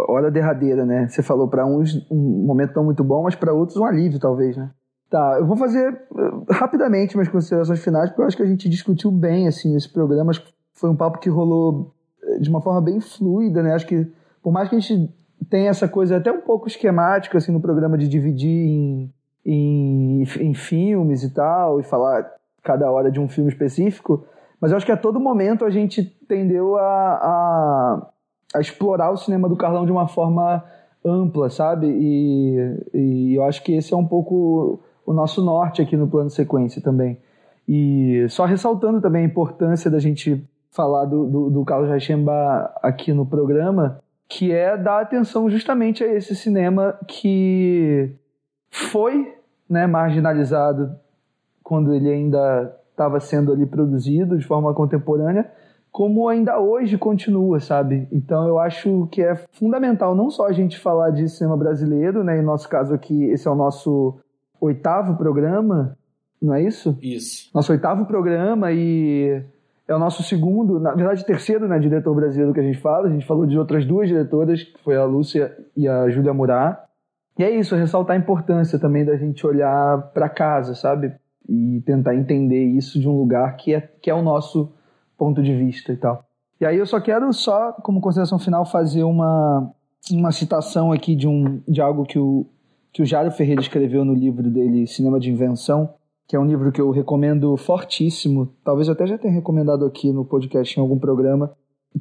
hora 0.08 0.30
derradeira, 0.30 0.86
né? 0.86 1.08
Você 1.08 1.22
falou 1.22 1.48
para 1.48 1.66
uns 1.66 1.94
um 2.10 2.44
momento 2.46 2.72
não 2.74 2.84
muito 2.84 3.04
bom, 3.04 3.24
mas 3.24 3.34
para 3.34 3.52
outros 3.52 3.76
um 3.76 3.84
alívio, 3.84 4.18
talvez, 4.18 4.56
né? 4.56 4.70
Tá, 5.10 5.36
eu 5.38 5.46
vou 5.46 5.56
fazer 5.56 5.90
eh, 5.90 6.52
rapidamente 6.52 7.16
minhas 7.16 7.30
considerações 7.30 7.82
finais, 7.82 8.10
porque 8.10 8.20
eu 8.20 8.26
acho 8.26 8.36
que 8.36 8.42
a 8.42 8.46
gente 8.46 8.68
discutiu 8.68 9.10
bem, 9.10 9.48
assim, 9.48 9.74
esse 9.74 9.88
programa. 9.88 10.30
Acho 10.30 10.44
que 10.44 10.52
foi 10.74 10.90
um 10.90 10.96
papo 10.96 11.18
que 11.18 11.30
rolou 11.30 11.94
eh, 12.22 12.38
de 12.38 12.50
uma 12.50 12.60
forma 12.60 12.82
bem 12.82 13.00
fluida, 13.00 13.62
né? 13.62 13.72
Acho 13.74 13.86
que, 13.86 14.06
por 14.42 14.52
mais 14.52 14.68
que 14.68 14.76
a 14.76 14.78
gente 14.78 15.10
tenha 15.48 15.70
essa 15.70 15.88
coisa 15.88 16.18
até 16.18 16.30
um 16.30 16.42
pouco 16.42 16.68
esquemática, 16.68 17.38
assim, 17.38 17.50
no 17.50 17.60
programa 17.60 17.96
de 17.96 18.06
dividir 18.06 18.50
em, 18.50 19.14
em, 19.46 20.22
em 20.40 20.54
filmes 20.54 21.22
e 21.22 21.30
tal, 21.32 21.80
e 21.80 21.82
falar 21.82 22.30
cada 22.62 22.90
hora 22.90 23.10
de 23.10 23.18
um 23.18 23.28
filme 23.28 23.50
específico, 23.50 24.26
mas 24.60 24.72
eu 24.72 24.76
acho 24.76 24.84
que 24.84 24.92
a 24.92 24.96
todo 24.96 25.18
momento 25.18 25.64
a 25.64 25.70
gente 25.70 26.04
tendeu 26.28 26.76
a, 26.76 26.82
a, 26.82 28.06
a 28.56 28.60
explorar 28.60 29.10
o 29.10 29.16
cinema 29.16 29.48
do 29.48 29.56
Carlão 29.56 29.86
de 29.86 29.92
uma 29.92 30.06
forma 30.06 30.62
ampla, 31.02 31.48
sabe? 31.48 31.86
E, 31.86 32.84
e 32.92 33.34
eu 33.34 33.44
acho 33.44 33.62
que 33.62 33.72
esse 33.72 33.94
é 33.94 33.96
um 33.96 34.06
pouco 34.06 34.80
o 35.08 35.12
nosso 35.14 35.42
norte 35.42 35.80
aqui 35.80 35.96
no 35.96 36.06
plano 36.06 36.28
sequência 36.28 36.82
também. 36.82 37.18
E 37.66 38.26
só 38.28 38.44
ressaltando 38.44 39.00
também 39.00 39.22
a 39.22 39.26
importância 39.26 39.90
da 39.90 39.98
gente 39.98 40.46
falar 40.70 41.06
do, 41.06 41.24
do, 41.24 41.50
do 41.50 41.64
Carlos 41.64 41.88
Rachemba 41.88 42.70
aqui 42.82 43.14
no 43.14 43.24
programa, 43.24 44.00
que 44.28 44.52
é 44.52 44.76
dar 44.76 45.00
atenção 45.00 45.48
justamente 45.48 46.04
a 46.04 46.14
esse 46.14 46.36
cinema 46.36 46.98
que 47.06 48.14
foi 48.70 49.34
né, 49.66 49.86
marginalizado 49.86 50.94
quando 51.62 51.94
ele 51.94 52.10
ainda 52.10 52.76
estava 52.90 53.18
sendo 53.18 53.50
ali 53.50 53.64
produzido 53.64 54.36
de 54.36 54.44
forma 54.44 54.74
contemporânea, 54.74 55.50
como 55.90 56.28
ainda 56.28 56.60
hoje 56.60 56.98
continua, 56.98 57.60
sabe? 57.60 58.06
Então 58.12 58.46
eu 58.46 58.58
acho 58.58 59.08
que 59.10 59.22
é 59.22 59.34
fundamental 59.52 60.14
não 60.14 60.28
só 60.28 60.46
a 60.46 60.52
gente 60.52 60.78
falar 60.78 61.10
de 61.10 61.30
cinema 61.30 61.56
brasileiro, 61.56 62.22
né? 62.22 62.38
Em 62.38 62.44
nosso 62.44 62.68
caso 62.68 62.92
aqui, 62.92 63.24
esse 63.24 63.48
é 63.48 63.50
o 63.50 63.54
nosso 63.54 64.20
oitavo 64.60 65.16
programa, 65.16 65.96
não 66.40 66.54
é 66.54 66.62
isso? 66.62 66.96
Isso. 67.02 67.50
Nosso 67.54 67.72
oitavo 67.72 68.06
programa 68.06 68.72
e 68.72 69.42
é 69.86 69.94
o 69.94 69.98
nosso 69.98 70.22
segundo, 70.22 70.78
na 70.78 70.94
verdade 70.94 71.24
terceiro, 71.24 71.66
né, 71.66 71.78
diretor 71.78 72.14
brasileiro 72.14 72.52
que 72.52 72.60
a 72.60 72.62
gente 72.62 72.78
fala. 72.78 73.08
A 73.08 73.10
gente 73.10 73.26
falou 73.26 73.46
de 73.46 73.58
outras 73.58 73.86
duas 73.86 74.08
diretoras, 74.08 74.62
que 74.62 74.78
foi 74.82 74.96
a 74.96 75.04
Lúcia 75.04 75.56
e 75.76 75.88
a 75.88 76.08
Júlia 76.10 76.34
Murat. 76.34 76.78
E 77.38 77.42
é 77.42 77.50
isso, 77.50 77.74
ressaltar 77.74 78.16
a 78.16 78.18
importância 78.18 78.78
também 78.78 79.04
da 79.04 79.16
gente 79.16 79.46
olhar 79.46 80.10
para 80.12 80.28
casa, 80.28 80.74
sabe? 80.74 81.14
E 81.48 81.80
tentar 81.86 82.14
entender 82.14 82.64
isso 82.64 83.00
de 83.00 83.08
um 83.08 83.16
lugar 83.16 83.56
que 83.56 83.74
é, 83.74 83.80
que 83.80 84.10
é 84.10 84.14
o 84.14 84.22
nosso 84.22 84.72
ponto 85.16 85.42
de 85.42 85.54
vista 85.56 85.92
e 85.92 85.96
tal. 85.96 86.22
E 86.60 86.66
aí 86.66 86.76
eu 86.76 86.84
só 86.84 87.00
quero 87.00 87.32
só, 87.32 87.72
como 87.72 88.00
consideração 88.00 88.38
final, 88.38 88.66
fazer 88.66 89.04
uma, 89.04 89.72
uma 90.10 90.32
citação 90.32 90.92
aqui 90.92 91.14
de, 91.14 91.28
um, 91.28 91.62
de 91.66 91.80
algo 91.80 92.04
que 92.04 92.18
o, 92.18 92.44
que 92.92 93.02
o 93.02 93.06
Jário 93.06 93.30
Ferreira 93.30 93.60
escreveu 93.60 94.04
no 94.04 94.14
livro 94.14 94.50
dele 94.50 94.86
Cinema 94.86 95.20
de 95.20 95.30
Invenção, 95.30 95.94
que 96.26 96.36
é 96.36 96.38
um 96.38 96.46
livro 96.46 96.70
que 96.70 96.80
eu 96.80 96.90
recomendo 96.90 97.56
fortíssimo. 97.56 98.52
Talvez 98.64 98.88
eu 98.88 98.94
até 98.94 99.06
já 99.06 99.16
tenha 99.16 99.32
recomendado 99.32 99.84
aqui 99.84 100.12
no 100.12 100.24
podcast 100.24 100.78
em 100.78 100.82
algum 100.82 100.98
programa, 100.98 101.52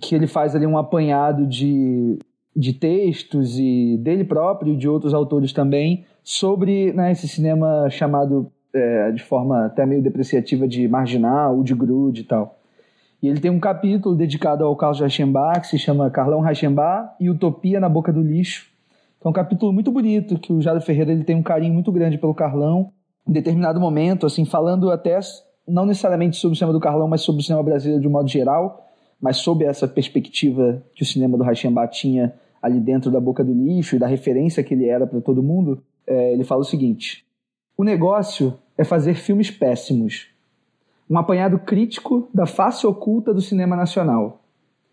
que 0.01 0.13
ele 0.13 0.27
faz 0.27 0.55
ali 0.55 0.65
um 0.65 0.77
apanhado 0.77 1.47
de, 1.47 2.19
de 2.55 2.73
textos 2.73 3.57
e 3.57 3.97
dele 3.99 4.23
próprio 4.23 4.73
e 4.73 4.77
de 4.77 4.87
outros 4.87 5.13
autores 5.13 5.53
também 5.53 6.05
sobre 6.23 6.91
né, 6.91 7.11
esse 7.11 7.27
cinema 7.27 7.89
chamado 7.89 8.51
é, 8.73 9.11
de 9.11 9.23
forma 9.23 9.65
até 9.65 9.85
meio 9.85 10.01
depreciativa 10.01 10.67
de 10.67 10.87
marginal, 10.87 11.63
de 11.63 11.73
grude 11.73 12.21
e 12.21 12.25
tal. 12.25 12.59
E 13.21 13.27
ele 13.27 13.39
tem 13.39 13.49
um 13.49 13.59
capítulo 13.59 14.15
dedicado 14.15 14.63
ao 14.63 14.75
Carlos 14.75 14.99
Reichenbach, 14.99 15.61
que 15.61 15.67
se 15.67 15.79
chama 15.79 16.11
Carlão 16.11 16.41
Reichenbach 16.41 17.15
e 17.19 17.29
Utopia 17.29 17.79
na 17.79 17.89
Boca 17.89 18.13
do 18.13 18.21
Lixo, 18.21 18.67
é 19.27 19.29
um 19.29 19.33
capítulo 19.33 19.73
muito 19.73 19.91
bonito, 19.91 20.39
que 20.39 20.53
o 20.53 20.61
Jário 20.61 20.81
Ferreira 20.81 21.11
ele 21.11 21.23
tem 21.23 21.35
um 21.35 21.43
carinho 21.43 21.73
muito 21.73 21.91
grande 21.91 22.17
pelo 22.17 22.33
Carlão. 22.33 22.93
Em 23.27 23.33
determinado 23.33 23.79
momento, 23.79 24.25
assim, 24.25 24.45
falando 24.45 24.89
até, 24.89 25.19
não 25.67 25.85
necessariamente 25.85 26.37
sobre 26.37 26.53
o 26.53 26.57
cinema 26.57 26.71
do 26.71 26.79
Carlão, 26.79 27.09
mas 27.09 27.21
sobre 27.21 27.41
o 27.41 27.43
cinema 27.43 27.61
brasileiro 27.61 28.01
de 28.01 28.07
um 28.07 28.11
modo 28.11 28.29
geral, 28.29 28.87
mas 29.21 29.37
sob 29.37 29.65
essa 29.65 29.85
perspectiva 29.85 30.81
que 30.95 31.03
o 31.03 31.05
cinema 31.05 31.37
do 31.37 31.43
Rachemba 31.43 31.85
tinha 31.87 32.33
ali 32.61 32.79
dentro 32.79 33.11
da 33.11 33.19
boca 33.19 33.43
do 33.43 33.53
lixo 33.53 33.97
e 33.97 33.99
da 33.99 34.07
referência 34.07 34.63
que 34.63 34.73
ele 34.73 34.87
era 34.87 35.05
para 35.05 35.19
todo 35.19 35.43
mundo, 35.43 35.83
é, 36.05 36.31
ele 36.31 36.45
fala 36.45 36.61
o 36.61 36.65
seguinte: 36.65 37.25
o 37.77 37.83
negócio 37.83 38.57
é 38.77 38.85
fazer 38.85 39.15
filmes 39.15 39.51
péssimos. 39.51 40.27
Um 41.09 41.17
apanhado 41.17 41.59
crítico 41.59 42.29
da 42.33 42.45
face 42.45 42.87
oculta 42.87 43.33
do 43.33 43.41
cinema 43.41 43.75
nacional. 43.75 44.41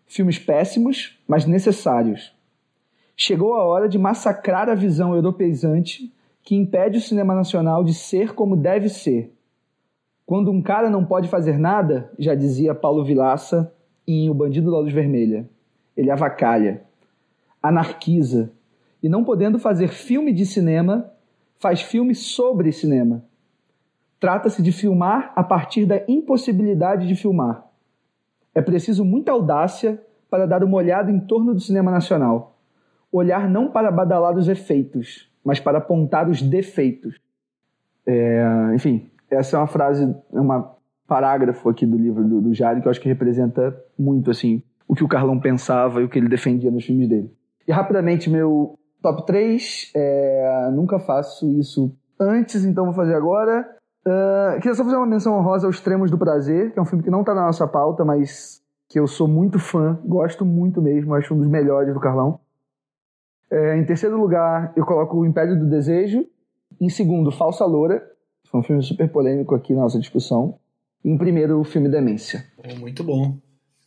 Filmes 0.05 0.37
péssimos, 0.37 1.17
mas 1.25 1.45
necessários 1.45 2.34
Chegou 3.17 3.55
a 3.55 3.63
hora 3.63 3.87
de 3.87 3.97
massacrar 3.97 4.67
a 4.67 4.75
visão 4.75 5.15
europeizante 5.15 6.13
que 6.43 6.55
impede 6.55 6.97
o 6.97 7.01
cinema 7.01 7.33
nacional 7.33 7.83
de 7.83 7.93
ser 7.93 8.33
como 8.33 8.57
deve 8.57 8.89
ser. 8.89 9.33
Quando 10.25 10.51
um 10.51 10.61
cara 10.61 10.89
não 10.89 11.05
pode 11.05 11.29
fazer 11.29 11.57
nada, 11.57 12.11
já 12.19 12.35
dizia 12.35 12.75
Paulo 12.75 13.05
Vilaça 13.05 13.73
em 14.05 14.29
O 14.29 14.33
Bandido 14.33 14.69
da 14.69 14.79
Luz 14.79 14.93
Vermelha, 14.93 15.49
ele 15.95 16.11
avacalha, 16.11 16.83
anarquiza, 17.63 18.51
e 19.01 19.07
não 19.07 19.23
podendo 19.23 19.57
fazer 19.57 19.87
filme 19.87 20.33
de 20.33 20.45
cinema, 20.45 21.09
faz 21.57 21.81
filme 21.81 22.13
sobre 22.13 22.71
cinema. 22.71 23.23
Trata-se 24.19 24.61
de 24.61 24.71
filmar 24.71 25.31
a 25.35 25.43
partir 25.43 25.85
da 25.85 26.03
impossibilidade 26.07 27.07
de 27.07 27.15
filmar. 27.15 27.65
É 28.53 28.61
preciso 28.61 29.05
muita 29.05 29.31
audácia 29.31 30.01
para 30.29 30.45
dar 30.45 30.63
uma 30.63 30.77
olhada 30.77 31.11
em 31.11 31.19
torno 31.19 31.53
do 31.53 31.59
cinema 31.59 31.91
nacional 31.91 32.54
olhar 33.17 33.49
não 33.49 33.69
para 33.69 33.91
badalar 33.91 34.35
os 34.35 34.47
efeitos, 34.47 35.29
mas 35.43 35.59
para 35.59 35.77
apontar 35.77 36.29
os 36.29 36.41
defeitos. 36.41 37.17
É, 38.05 38.71
enfim, 38.73 39.09
essa 39.29 39.57
é 39.57 39.59
uma 39.59 39.67
frase, 39.67 40.15
é 40.33 40.39
uma 40.39 40.75
parágrafo 41.07 41.69
aqui 41.69 41.85
do 41.85 41.97
livro 41.97 42.23
do, 42.23 42.41
do 42.41 42.53
Jari 42.53 42.81
que 42.81 42.87
eu 42.87 42.91
acho 42.91 42.99
que 42.99 43.07
representa 43.07 43.75
muito 43.97 44.31
assim 44.31 44.63
o 44.87 44.95
que 44.95 45.03
o 45.03 45.07
Carlão 45.07 45.39
pensava 45.39 46.01
e 46.01 46.03
o 46.03 46.09
que 46.09 46.17
ele 46.17 46.27
defendia 46.27 46.69
nos 46.69 46.85
filmes 46.85 47.07
dele. 47.07 47.31
E 47.67 47.71
rapidamente, 47.71 48.29
meu 48.29 48.77
top 49.01 49.25
3, 49.25 49.91
é, 49.95 50.69
nunca 50.71 50.99
faço 50.99 51.49
isso 51.59 51.95
antes, 52.19 52.63
então 52.65 52.85
vou 52.85 52.93
fazer 52.93 53.15
agora. 53.15 53.67
Uh, 54.05 54.59
queria 54.59 54.75
só 54.75 54.83
fazer 54.83 54.97
uma 54.97 55.07
menção 55.07 55.35
honrosa 55.35 55.65
aos 55.65 55.77
Extremos 55.77 56.11
do 56.11 56.17
Prazer, 56.17 56.71
que 56.71 56.77
é 56.77 56.81
um 56.81 56.85
filme 56.85 57.03
que 57.03 57.09
não 57.09 57.21
está 57.21 57.33
na 57.33 57.41
nossa 57.41 57.67
pauta, 57.67 58.05
mas 58.05 58.61
que 58.87 58.99
eu 58.99 59.07
sou 59.07 59.27
muito 59.27 59.57
fã, 59.57 59.99
gosto 60.05 60.45
muito 60.45 60.79
mesmo, 60.79 61.15
acho 61.15 61.33
um 61.33 61.37
dos 61.39 61.47
melhores 61.47 61.91
do 61.91 61.99
Carlão. 61.99 62.39
É, 63.49 63.77
em 63.77 63.85
terceiro 63.85 64.19
lugar, 64.19 64.73
eu 64.75 64.85
coloco 64.85 65.17
O 65.17 65.25
Império 65.25 65.57
do 65.57 65.69
Desejo. 65.69 66.25
Em 66.79 66.89
segundo, 66.89 67.31
Falsa 67.31 67.65
Loura. 67.65 68.03
Foi 68.49 68.59
um 68.59 68.63
filme 68.63 68.83
super 68.83 69.09
polêmico 69.09 69.55
aqui 69.55 69.73
na 69.73 69.81
nossa 69.81 69.99
discussão. 69.99 70.57
E 71.03 71.09
em 71.09 71.17
primeiro, 71.17 71.59
o 71.59 71.63
filme 71.63 71.89
Demência. 71.89 72.45
muito 72.79 73.03
bom. 73.03 73.37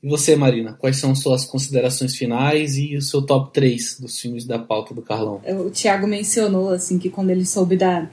E 0.03 0.09
você, 0.09 0.37
Marina? 0.37 0.75
Quais 0.75 0.99
são 0.99 1.15
suas 1.15 1.45
considerações 1.45 2.15
finais 2.15 2.77
e 2.77 2.97
o 2.97 3.03
seu 3.03 3.25
top 3.25 3.53
3 3.53 3.99
dos 4.01 4.19
filmes 4.21 4.47
da 4.47 4.59
pauta 4.59 4.95
do 4.95 5.03
Carlão? 5.03 5.41
O 5.67 5.71
Thiago 5.71 6.07
mencionou 6.07 6.71
assim 6.71 6.99
que 6.99 7.11
quando 7.11 7.31
ele 7.31 7.45
soube 7.45 7.77
da 7.77 8.09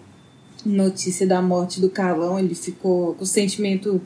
notícia 0.65 1.27
da 1.27 1.43
morte 1.43 1.79
do 1.79 1.89
Carlão, 1.89 2.39
ele 2.39 2.55
ficou 2.55 3.13
com 3.13 3.23
o 3.23 3.27
sentimento 3.27 4.01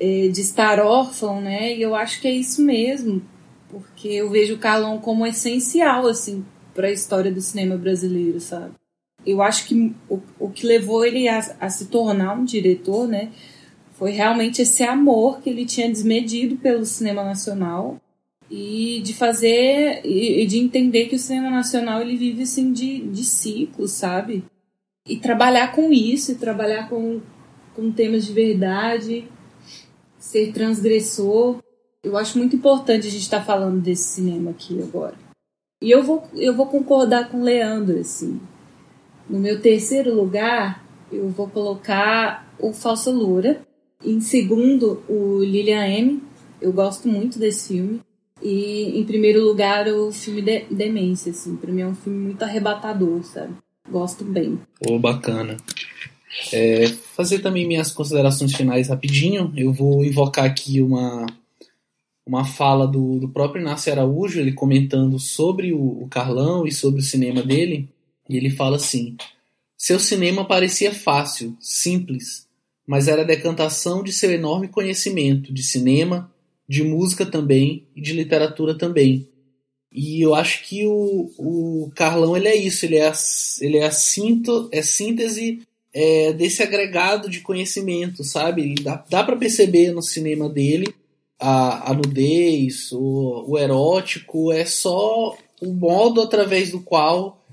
eh, 0.00 0.28
de 0.28 0.40
estar 0.40 0.80
órfão, 0.80 1.40
né? 1.40 1.76
E 1.76 1.80
eu 1.80 1.94
acho 1.94 2.20
que 2.20 2.26
é 2.26 2.32
isso 2.32 2.60
mesmo, 2.60 3.22
porque 3.68 4.08
eu 4.08 4.28
vejo 4.28 4.54
o 4.54 4.58
Carlão 4.58 4.98
como 4.98 5.24
essencial 5.24 6.08
assim 6.08 6.44
para 6.76 6.88
a 6.88 6.92
história 6.92 7.32
do 7.32 7.40
cinema 7.40 7.76
brasileiro, 7.76 8.38
sabe? 8.38 8.74
Eu 9.24 9.42
acho 9.42 9.66
que 9.66 9.94
o, 10.08 10.20
o 10.38 10.50
que 10.50 10.66
levou 10.66 11.04
ele 11.04 11.26
a, 11.26 11.38
a 11.58 11.70
se 11.70 11.86
tornar 11.86 12.38
um 12.38 12.44
diretor, 12.44 13.08
né, 13.08 13.32
foi 13.92 14.12
realmente 14.12 14.60
esse 14.60 14.82
amor 14.84 15.40
que 15.40 15.48
ele 15.48 15.64
tinha 15.64 15.88
desmedido 15.88 16.56
pelo 16.56 16.84
cinema 16.84 17.24
nacional 17.24 17.98
e 18.50 19.00
de 19.02 19.14
fazer 19.14 20.02
e, 20.04 20.46
de 20.46 20.58
entender 20.58 21.06
que 21.06 21.16
o 21.16 21.18
cinema 21.18 21.50
nacional 21.50 22.02
ele 22.02 22.16
vive 22.16 22.42
assim 22.42 22.72
de, 22.72 23.00
de 23.08 23.24
ciclos, 23.24 23.92
sabe? 23.92 24.44
E 25.08 25.16
trabalhar 25.16 25.72
com 25.72 25.92
isso, 25.92 26.32
e 26.32 26.34
trabalhar 26.36 26.88
com, 26.88 27.20
com 27.74 27.90
temas 27.90 28.26
de 28.26 28.32
verdade, 28.32 29.26
ser 30.18 30.52
transgressor. 30.52 31.58
Eu 32.04 32.16
acho 32.16 32.38
muito 32.38 32.54
importante 32.54 33.06
a 33.06 33.10
gente 33.10 33.22
estar 33.22 33.40
tá 33.40 33.44
falando 33.44 33.80
desse 33.80 34.14
cinema 34.14 34.50
aqui 34.50 34.80
agora. 34.80 35.25
E 35.82 35.90
eu 35.90 36.02
vou, 36.02 36.24
eu 36.34 36.54
vou 36.54 36.66
concordar 36.66 37.28
com 37.28 37.40
o 37.40 37.44
Leandro, 37.44 37.98
assim. 37.98 38.40
No 39.28 39.38
meu 39.38 39.60
terceiro 39.60 40.14
lugar, 40.14 40.84
eu 41.12 41.28
vou 41.28 41.48
colocar 41.48 42.50
o 42.58 42.72
Falsa 42.72 43.10
Loura. 43.10 43.60
Em 44.04 44.20
segundo, 44.20 45.02
o 45.08 45.42
Lilian 45.42 45.86
M. 45.86 46.22
Eu 46.60 46.72
gosto 46.72 47.08
muito 47.08 47.38
desse 47.38 47.68
filme. 47.68 48.00
E 48.42 48.98
em 48.98 49.04
primeiro 49.04 49.42
lugar, 49.42 49.88
o 49.88 50.12
filme 50.12 50.42
de 50.42 50.64
Demência, 50.70 51.30
assim. 51.30 51.56
Pra 51.56 51.72
mim 51.72 51.82
é 51.82 51.86
um 51.86 51.94
filme 51.94 52.18
muito 52.18 52.42
arrebatador, 52.42 53.22
sabe? 53.24 53.54
Gosto 53.90 54.24
bem. 54.24 54.58
Pô, 54.80 54.98
bacana. 54.98 55.56
É, 56.52 56.86
fazer 56.86 57.38
também 57.40 57.66
minhas 57.66 57.90
considerações 57.90 58.54
finais 58.54 58.88
rapidinho. 58.88 59.52
Eu 59.56 59.72
vou 59.72 60.04
invocar 60.04 60.44
aqui 60.44 60.80
uma, 60.80 61.26
uma 62.26 62.44
fala 62.44 62.88
do, 62.88 63.20
do 63.20 63.28
próprio 63.28 63.60
Inácio 63.60 63.92
Araújo, 63.92 64.40
ele 64.40 64.52
comentando 64.52 65.18
sobre 65.18 65.72
o, 65.72 66.02
o 66.02 66.08
Carlão 66.08 66.66
e 66.66 66.72
sobre 66.72 67.00
o 67.00 67.04
cinema 67.04 67.42
dele. 67.42 67.88
E 68.28 68.36
ele 68.36 68.50
fala 68.50 68.76
assim: 68.76 69.16
Seu 69.78 70.00
cinema 70.00 70.44
parecia 70.44 70.92
fácil, 70.92 71.56
simples, 71.60 72.48
mas 72.84 73.06
era 73.06 73.22
a 73.22 73.26
decantação 73.26 74.02
de 74.02 74.12
seu 74.12 74.32
enorme 74.32 74.66
conhecimento 74.66 75.54
de 75.54 75.62
cinema, 75.62 76.32
de 76.68 76.82
música 76.82 77.24
também 77.24 77.86
e 77.94 78.00
de 78.00 78.12
literatura 78.12 78.76
também. 78.76 79.28
E 79.92 80.20
eu 80.20 80.34
acho 80.34 80.64
que 80.64 80.84
o, 80.84 81.30
o 81.38 81.92
Carlão 81.94 82.36
ele 82.36 82.48
é 82.48 82.56
isso, 82.56 82.84
ele 82.84 82.96
é 82.96 83.08
a, 83.08 83.12
ele 83.60 83.78
é 83.78 83.86
a 83.86 83.90
cinto, 83.92 84.68
é 84.72 84.82
síntese 84.82 85.62
é, 85.94 86.32
desse 86.32 86.62
agregado 86.62 87.30
de 87.30 87.40
conhecimento, 87.40 88.22
sabe? 88.24 88.74
dá, 88.82 89.02
dá 89.08 89.24
para 89.24 89.36
perceber 89.36 89.92
no 89.92 90.02
cinema 90.02 90.48
dele 90.50 90.92
a, 91.38 91.90
a 91.90 91.94
nudez, 91.94 92.92
o, 92.92 93.46
o 93.48 93.58
erótico, 93.58 94.52
é 94.52 94.64
só 94.64 95.36
o 95.60 95.72
modo 95.72 96.20
através 96.20 96.70
do 96.70 96.80
qual 96.80 97.44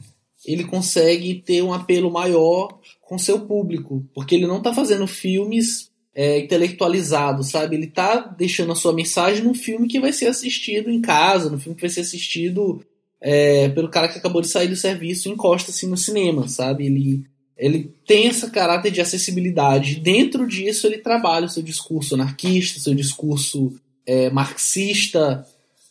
ele 0.45 0.65
consegue 0.65 1.35
ter 1.35 1.61
um 1.61 1.73
apelo 1.73 2.11
maior 2.11 2.79
com 3.01 3.17
seu 3.17 3.41
público, 3.41 4.05
porque 4.13 4.35
ele 4.35 4.47
não 4.47 4.57
está 4.57 4.73
fazendo 4.73 5.07
filmes 5.07 5.91
é, 6.15 6.39
intelectualizados, 6.39 7.49
sabe? 7.49 7.75
Ele 7.75 7.85
está 7.85 8.17
deixando 8.17 8.71
a 8.71 8.75
sua 8.75 8.93
mensagem 8.93 9.43
num 9.43 9.53
filme 9.53 9.87
que 9.87 9.99
vai 9.99 10.11
ser 10.11 10.27
assistido 10.27 10.89
em 10.89 11.01
casa, 11.01 11.49
num 11.49 11.59
filme 11.59 11.75
que 11.75 11.81
vai 11.81 11.89
ser 11.89 12.01
assistido 12.01 12.83
é, 13.21 13.69
pelo 13.69 13.89
cara 13.89 14.09
que 14.09 14.17
acabou 14.17 14.41
de 14.41 14.49
sair 14.49 14.67
do 14.67 14.75
serviço 14.75 15.29
encosta 15.29 15.71
assim 15.71 15.87
no 15.87 15.97
cinema, 15.97 16.47
sabe? 16.47 16.85
Ele 16.85 17.23
ele 17.57 17.93
tem 18.05 18.27
esse 18.27 18.49
caráter 18.49 18.91
de 18.91 19.01
acessibilidade. 19.01 19.99
Dentro 19.99 20.47
disso, 20.47 20.87
ele 20.87 20.97
trabalha 20.97 21.45
o 21.45 21.49
seu 21.49 21.61
discurso 21.63 22.15
anarquista, 22.15 22.79
seu 22.79 22.95
discurso 22.95 23.73
é, 24.05 24.29
marxista, 24.29 25.45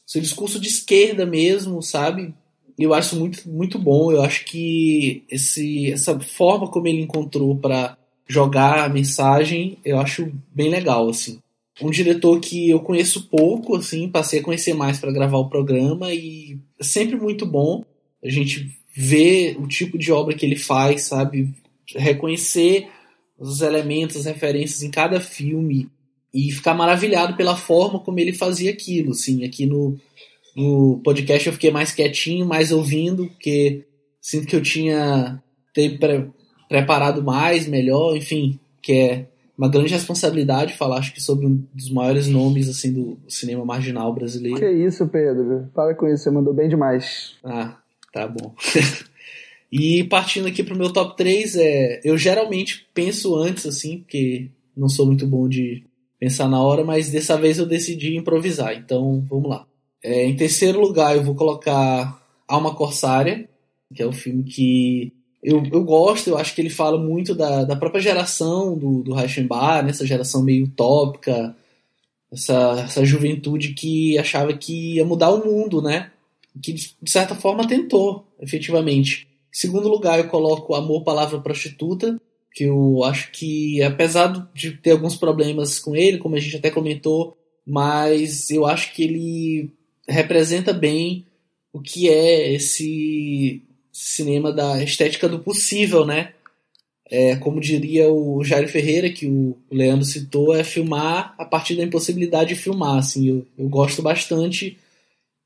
seu 0.07 0.21
discurso 0.21 0.61
de 0.61 0.69
esquerda 0.69 1.25
mesmo, 1.25 1.83
sabe? 1.83 2.35
Eu 2.79 2.93
acho 2.93 3.17
muito, 3.17 3.49
muito 3.49 3.79
bom. 3.79 4.11
Eu 4.11 4.23
acho 4.23 4.45
que 4.45 5.23
esse, 5.31 5.93
essa 5.93 6.19
forma 6.19 6.69
como 6.69 6.89
ele 6.89 7.03
encontrou 7.03 7.57
para 7.57 7.97
jogar 8.27 8.79
a 8.79 8.89
mensagem, 8.89 9.79
eu 9.85 9.99
acho 9.99 10.33
bem 10.55 10.71
legal, 10.71 11.09
assim. 11.09 11.39
Um 11.81 11.91
diretor 11.91 12.39
que 12.41 12.71
eu 12.71 12.81
conheço 12.81 13.29
pouco, 13.29 13.77
assim, 13.77 14.09
passei 14.09 14.41
a 14.41 14.43
conhecer 14.43 14.75
mais 14.75 14.99
para 14.99 15.13
gravar 15.13 15.39
o 15.39 15.49
programa 15.49 16.13
e 16.13 16.59
é 16.79 16.85
sempre 16.85 17.17
muito 17.17 17.47
bom. 17.47 17.85
A 18.23 18.29
gente 18.29 18.71
ver 18.95 19.57
o 19.59 19.67
tipo 19.67 19.97
de 19.97 20.13
obra 20.13 20.35
que 20.35 20.45
ele 20.45 20.57
faz, 20.57 21.05
sabe? 21.05 21.55
Reconhecer 21.95 22.89
os 23.39 23.61
elementos, 23.61 24.17
as 24.17 24.27
referências 24.27 24.83
em 24.83 24.91
cada 24.91 25.21
filme 25.21 25.89
e 26.33 26.51
ficar 26.51 26.75
maravilhado 26.75 27.37
pela 27.37 27.57
forma 27.57 27.99
como 27.99 28.19
ele 28.19 28.33
fazia 28.33 28.71
aquilo, 28.71 29.13
assim. 29.13 29.45
Aqui 29.45 29.67
no, 29.67 29.97
no 30.57 31.01
podcast 31.05 31.47
eu 31.47 31.53
fiquei 31.53 31.71
mais 31.71 31.93
quietinho, 31.93 32.47
mais 32.47 32.73
ouvindo, 32.73 33.27
porque 33.27 33.85
sinto 34.21 34.47
que 34.47 34.57
eu 34.57 34.63
tinha 34.63 35.43
ter 35.75 35.99
pre 35.99 36.31
preparado 36.69 37.23
mais, 37.23 37.67
melhor, 37.67 38.17
enfim, 38.17 38.59
que 38.81 38.93
é 38.93 39.27
uma 39.59 39.69
grande 39.69 39.93
responsabilidade 39.93 40.73
falar, 40.73 40.97
acho 40.97 41.13
que 41.13 41.21
sobre 41.21 41.45
um 41.45 41.63
dos 41.75 41.91
maiores 41.91 42.29
nomes 42.29 42.67
assim 42.67 42.91
do 42.91 43.19
cinema 43.29 43.63
marginal 43.63 44.15
brasileiro. 44.15 44.59
Que 44.59 44.71
isso, 44.71 45.07
Pedro? 45.07 45.69
Para 45.75 45.95
com 45.95 46.09
isso, 46.09 46.23
você 46.23 46.31
mandou 46.31 46.55
bem 46.55 46.71
demais. 46.71 47.35
Ah, 47.45 47.77
Tá 48.13 48.29
bom. 48.29 48.55
e 49.73 50.05
partindo 50.05 50.47
aqui 50.47 50.63
pro 50.63 50.77
meu 50.77 50.93
top 50.93 51.17
3, 51.17 51.57
é, 51.57 52.01
eu 52.05 52.19
geralmente 52.19 52.87
penso 52.93 53.35
antes, 53.35 53.67
assim, 53.67 53.99
porque 53.99 54.51
não 54.77 54.89
sou 54.89 55.07
muito 55.07 55.27
bom 55.27 55.49
de 55.49 55.85
pensar 56.19 56.49
na 56.49 56.63
hora, 56.63 56.85
mas 56.85 57.11
dessa 57.11 57.37
vez 57.37 57.59
eu 57.59 57.67
decidi 57.67 58.17
improvisar. 58.17 58.75
Então, 58.75 59.25
vamos 59.29 59.49
lá. 59.49 59.67
É, 60.03 60.25
em 60.27 60.37
terceiro 60.37 60.81
lugar, 60.81 61.17
eu 61.17 61.23
vou 61.25 61.35
colocar 61.35 62.23
Alma 62.47 62.75
Corsária, 62.75 63.49
que 63.95 64.03
é 64.03 64.07
um 64.07 64.13
filme 64.13 64.45
que 64.45 65.13
eu, 65.43 65.65
eu 65.73 65.83
gosto, 65.83 66.31
eu 66.31 66.39
acho 66.39 66.55
que 66.55 66.61
ele 66.61 66.71
fala 66.71 66.97
muito 66.97 67.35
da, 67.35 67.65
da 67.65 67.75
própria 67.75 68.01
geração 68.01 68.79
do, 68.79 69.03
do 69.03 69.13
Reichenbach, 69.13 69.85
né, 69.85 69.93
geração 69.93 70.43
meio 70.45 70.67
utópica, 70.67 71.57
essa, 72.33 72.83
essa 72.85 73.05
juventude 73.05 73.75
que 73.75 74.17
achava 74.17 74.53
que 74.53 74.95
ia 74.95 75.05
mudar 75.05 75.31
o 75.31 75.45
mundo, 75.45 75.83
né? 75.83 76.12
Que 76.61 76.73
de 76.73 77.11
certa 77.11 77.35
forma 77.35 77.67
tentou, 77.67 78.27
efetivamente. 78.41 79.29
Em 79.53 79.57
segundo 79.57 79.89
lugar, 79.89 80.19
eu 80.19 80.29
coloco 80.29 80.75
Amor, 80.75 81.05
Palavra 81.05 81.41
Prostituta, 81.41 82.21
que 82.55 82.65
eu 82.65 83.03
acho 83.05 83.31
que, 83.33 83.83
apesar 83.83 84.51
de 84.55 84.73
ter 84.73 84.91
alguns 84.91 85.17
problemas 85.17 85.79
com 85.79 85.97
ele, 85.97 86.19
como 86.19 86.37
a 86.37 86.41
gente 86.41 86.57
até 86.57 86.71
comentou, 86.71 87.37
mas 87.67 88.51
eu 88.51 88.67
acho 88.67 88.93
que 88.95 89.05
ele 89.05 89.71
representa 90.07 90.73
bem 90.73 91.25
o 91.73 91.81
que 91.81 92.09
é 92.09 92.53
esse 92.53 93.63
cinema 93.93 94.53
da 94.53 94.83
estética 94.83 95.29
do 95.29 95.39
possível, 95.39 96.05
né? 96.05 96.33
É, 97.11 97.37
como 97.37 97.61
diria 97.61 98.11
o 98.11 98.43
Jair 98.43 98.69
Ferreira, 98.69 99.11
que 99.11 99.27
o 99.27 99.57
Leandro 99.71 100.05
citou, 100.05 100.55
é 100.55 100.65
filmar 100.65 101.35
a 101.39 101.45
partir 101.45 101.77
da 101.77 101.83
impossibilidade 101.83 102.55
de 102.55 102.61
filmar. 102.61 102.99
Assim, 102.99 103.29
eu, 103.29 103.47
eu 103.59 103.69
gosto 103.69 104.01
bastante 104.03 104.79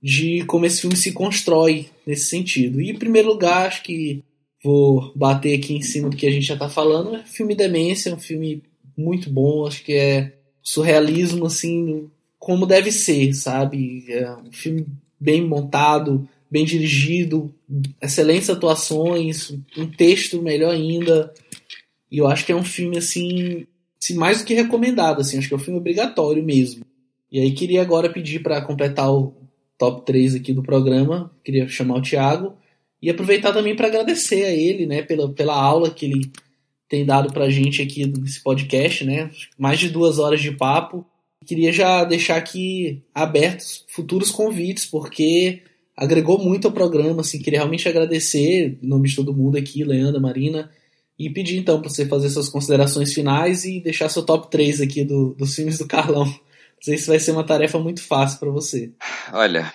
de 0.02 0.44
como 0.44 0.66
esse 0.66 0.80
filme 0.80 0.96
se 0.96 1.12
constrói 1.12 1.86
nesse 2.06 2.26
sentido. 2.30 2.80
E 2.80 2.90
em 2.90 2.98
primeiro 2.98 3.28
lugar, 3.28 3.66
acho 3.66 3.82
que 3.82 4.22
vou 4.62 5.12
bater 5.14 5.58
aqui 5.58 5.74
em 5.74 5.82
cima 5.82 6.08
do 6.08 6.16
que 6.16 6.26
a 6.26 6.30
gente 6.30 6.46
já 6.46 6.54
está 6.54 6.68
falando, 6.68 7.16
é 7.16 7.24
filme 7.24 7.54
Demência, 7.54 8.14
um 8.14 8.18
filme 8.18 8.62
muito 8.96 9.30
bom, 9.30 9.66
acho 9.66 9.84
que 9.84 9.92
é 9.92 10.32
surrealismo 10.62 11.46
assim, 11.46 12.08
como 12.38 12.66
deve 12.66 12.90
ser, 12.90 13.32
sabe? 13.34 14.04
É 14.08 14.32
um 14.36 14.50
filme 14.50 14.86
bem 15.20 15.46
montado, 15.46 16.28
bem 16.50 16.64
dirigido, 16.64 17.54
excelentes 18.00 18.50
atuações, 18.50 19.52
um 19.76 19.86
texto 19.86 20.42
melhor 20.42 20.74
ainda. 20.74 21.32
E 22.10 22.18
eu 22.18 22.26
acho 22.26 22.44
que 22.44 22.52
é 22.52 22.56
um 22.56 22.64
filme 22.64 22.98
assim, 22.98 23.66
assim 24.00 24.14
mais 24.14 24.38
do 24.40 24.44
que 24.44 24.54
recomendado, 24.54 25.20
assim, 25.20 25.38
acho 25.38 25.48
que 25.48 25.54
é 25.54 25.56
um 25.56 25.60
filme 25.60 25.78
obrigatório 25.78 26.42
mesmo. 26.42 26.84
E 27.30 27.40
aí 27.40 27.52
queria 27.52 27.82
agora 27.82 28.12
pedir 28.12 28.42
para 28.42 28.62
completar 28.62 29.12
o 29.12 29.34
top 29.78 30.04
3 30.04 30.34
aqui 30.36 30.52
do 30.52 30.62
programa. 30.62 31.30
Queria 31.44 31.68
chamar 31.68 31.96
o 31.96 32.02
Thiago 32.02 32.54
e 33.00 33.10
aproveitar 33.10 33.52
também 33.52 33.76
para 33.76 33.88
agradecer 33.88 34.44
a 34.44 34.52
ele, 34.52 34.86
né, 34.86 35.02
pela, 35.02 35.28
pela 35.32 35.54
aula 35.54 35.90
que 35.90 36.06
ele 36.06 36.30
tem 36.88 37.04
dado 37.04 37.32
para 37.32 37.44
a 37.44 37.50
gente 37.50 37.82
aqui 37.82 38.06
nesse 38.06 38.42
podcast, 38.42 39.04
né, 39.04 39.30
mais 39.58 39.78
de 39.78 39.90
duas 39.90 40.18
horas 40.18 40.40
de 40.40 40.52
papo. 40.52 41.04
Queria 41.44 41.72
já 41.72 42.04
deixar 42.04 42.36
aqui 42.36 43.02
abertos 43.14 43.84
futuros 43.88 44.30
convites, 44.30 44.86
porque 44.86 45.62
agregou 45.96 46.42
muito 46.42 46.66
ao 46.66 46.72
programa, 46.72 47.20
assim, 47.20 47.38
queria 47.38 47.60
realmente 47.60 47.88
agradecer 47.88 48.78
em 48.82 48.86
nome 48.86 49.08
de 49.08 49.16
todo 49.16 49.34
mundo 49.34 49.56
aqui, 49.56 49.84
Leandra, 49.84 50.20
Marina, 50.20 50.70
e 51.18 51.30
pedir 51.30 51.56
então 51.56 51.80
para 51.80 51.88
você 51.88 52.04
fazer 52.04 52.28
suas 52.28 52.48
considerações 52.48 53.14
finais 53.14 53.64
e 53.64 53.80
deixar 53.80 54.08
seu 54.08 54.24
top 54.24 54.50
3 54.50 54.80
aqui 54.80 55.04
do, 55.04 55.34
dos 55.34 55.54
filmes 55.54 55.78
do 55.78 55.86
Carlão 55.86 56.26
sei 56.80 56.98
se 56.98 57.08
vai 57.08 57.18
ser 57.18 57.32
uma 57.32 57.44
tarefa 57.44 57.78
muito 57.78 58.02
fácil 58.02 58.38
para 58.38 58.50
você. 58.50 58.92
Olha, 59.32 59.72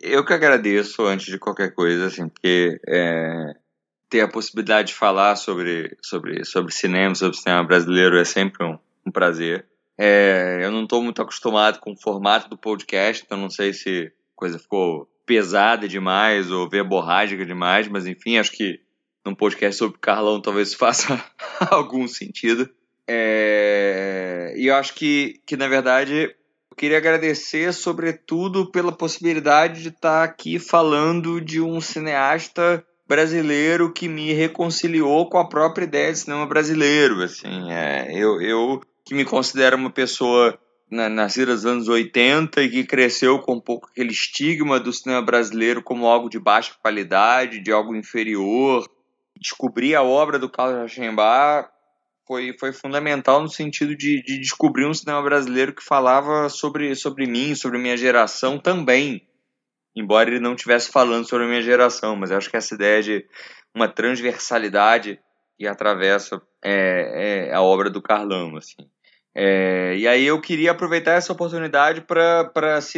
eu 0.00 0.24
que 0.24 0.32
agradeço 0.32 1.04
antes 1.04 1.26
de 1.26 1.38
qualquer 1.38 1.74
coisa, 1.74 2.06
assim, 2.06 2.28
porque 2.28 2.80
é, 2.86 3.54
ter 4.08 4.20
a 4.20 4.28
possibilidade 4.28 4.88
de 4.88 4.94
falar 4.94 5.36
sobre, 5.36 5.96
sobre, 6.02 6.44
sobre 6.44 6.72
cinema, 6.72 7.14
sobre 7.14 7.36
cinema 7.36 7.64
brasileiro 7.64 8.18
é 8.18 8.24
sempre 8.24 8.64
um, 8.64 8.78
um 9.06 9.10
prazer. 9.10 9.66
É, 9.96 10.60
eu 10.62 10.70
não 10.70 10.84
estou 10.84 11.02
muito 11.02 11.20
acostumado 11.20 11.80
com 11.80 11.92
o 11.92 12.00
formato 12.00 12.48
do 12.48 12.56
podcast, 12.56 13.24
então 13.24 13.38
não 13.38 13.50
sei 13.50 13.72
se 13.72 14.06
a 14.06 14.36
coisa 14.36 14.58
ficou 14.58 15.08
pesada 15.26 15.86
demais 15.86 16.50
ou 16.50 16.68
verborrágica 16.68 17.44
demais, 17.44 17.86
mas 17.88 18.06
enfim, 18.06 18.38
acho 18.38 18.52
que 18.52 18.80
num 19.24 19.34
podcast 19.34 19.76
sobre 19.76 19.98
Carlão 19.98 20.40
talvez 20.40 20.72
faça 20.74 21.22
algum 21.70 22.08
sentido. 22.08 22.68
É, 23.06 24.54
e 24.56 24.66
eu 24.66 24.74
acho 24.74 24.94
que, 24.94 25.40
que, 25.46 25.56
na 25.56 25.66
verdade, 25.66 26.34
queria 26.76 26.98
agradecer, 26.98 27.72
sobretudo, 27.72 28.70
pela 28.70 28.92
possibilidade 28.92 29.82
de 29.82 29.88
estar 29.88 30.22
aqui 30.22 30.58
falando 30.58 31.40
de 31.40 31.60
um 31.60 31.80
cineasta 31.80 32.84
brasileiro 33.06 33.92
que 33.92 34.08
me 34.08 34.32
reconciliou 34.32 35.28
com 35.28 35.38
a 35.38 35.48
própria 35.48 35.84
ideia 35.84 36.12
de 36.12 36.18
cinema 36.18 36.46
brasileiro. 36.46 37.22
Assim, 37.22 37.72
é, 37.72 38.12
eu, 38.12 38.40
eu 38.40 38.80
que 39.04 39.14
me 39.14 39.24
considero 39.24 39.76
uma 39.76 39.90
pessoa 39.90 40.58
na, 40.90 41.08
nascida 41.08 41.52
nos 41.52 41.64
anos 41.64 41.88
80 41.88 42.62
e 42.62 42.68
que 42.68 42.84
cresceu 42.84 43.38
com 43.38 43.54
um 43.54 43.60
pouco 43.60 43.88
aquele 43.90 44.10
estigma 44.10 44.78
do 44.78 44.92
cinema 44.92 45.22
brasileiro 45.22 45.82
como 45.82 46.06
algo 46.06 46.28
de 46.28 46.38
baixa 46.38 46.74
qualidade, 46.80 47.60
de 47.60 47.72
algo 47.72 47.96
inferior. 47.96 48.86
Descobri 49.36 49.94
a 49.94 50.02
obra 50.02 50.38
do 50.38 50.48
Carlos 50.48 50.76
Rauschenbach 50.76 51.70
foi, 52.28 52.54
foi 52.58 52.72
fundamental 52.72 53.40
no 53.40 53.48
sentido 53.48 53.96
de, 53.96 54.22
de 54.22 54.38
descobrir 54.38 54.86
um 54.86 54.92
cinema 54.92 55.22
brasileiro 55.22 55.74
que 55.74 55.82
falava 55.82 56.50
sobre, 56.50 56.94
sobre 56.94 57.26
mim, 57.26 57.54
sobre 57.54 57.78
minha 57.78 57.96
geração 57.96 58.58
também. 58.58 59.26
Embora 59.96 60.28
ele 60.28 60.38
não 60.38 60.54
estivesse 60.54 60.92
falando 60.92 61.26
sobre 61.26 61.46
a 61.46 61.48
minha 61.48 61.62
geração, 61.62 62.14
mas 62.14 62.30
acho 62.30 62.50
que 62.50 62.56
essa 62.56 62.74
ideia 62.74 63.02
de 63.02 63.26
uma 63.74 63.88
transversalidade 63.88 65.18
que 65.58 65.66
atravessa 65.66 66.40
é, 66.62 67.48
é 67.48 67.54
a 67.54 67.62
obra 67.62 67.88
do 67.88 68.02
Carlão, 68.02 68.56
assim. 68.56 68.88
É, 69.34 69.96
e 69.96 70.06
aí 70.06 70.24
eu 70.26 70.40
queria 70.40 70.72
aproveitar 70.72 71.12
essa 71.12 71.32
oportunidade 71.32 72.02
para 72.02 72.90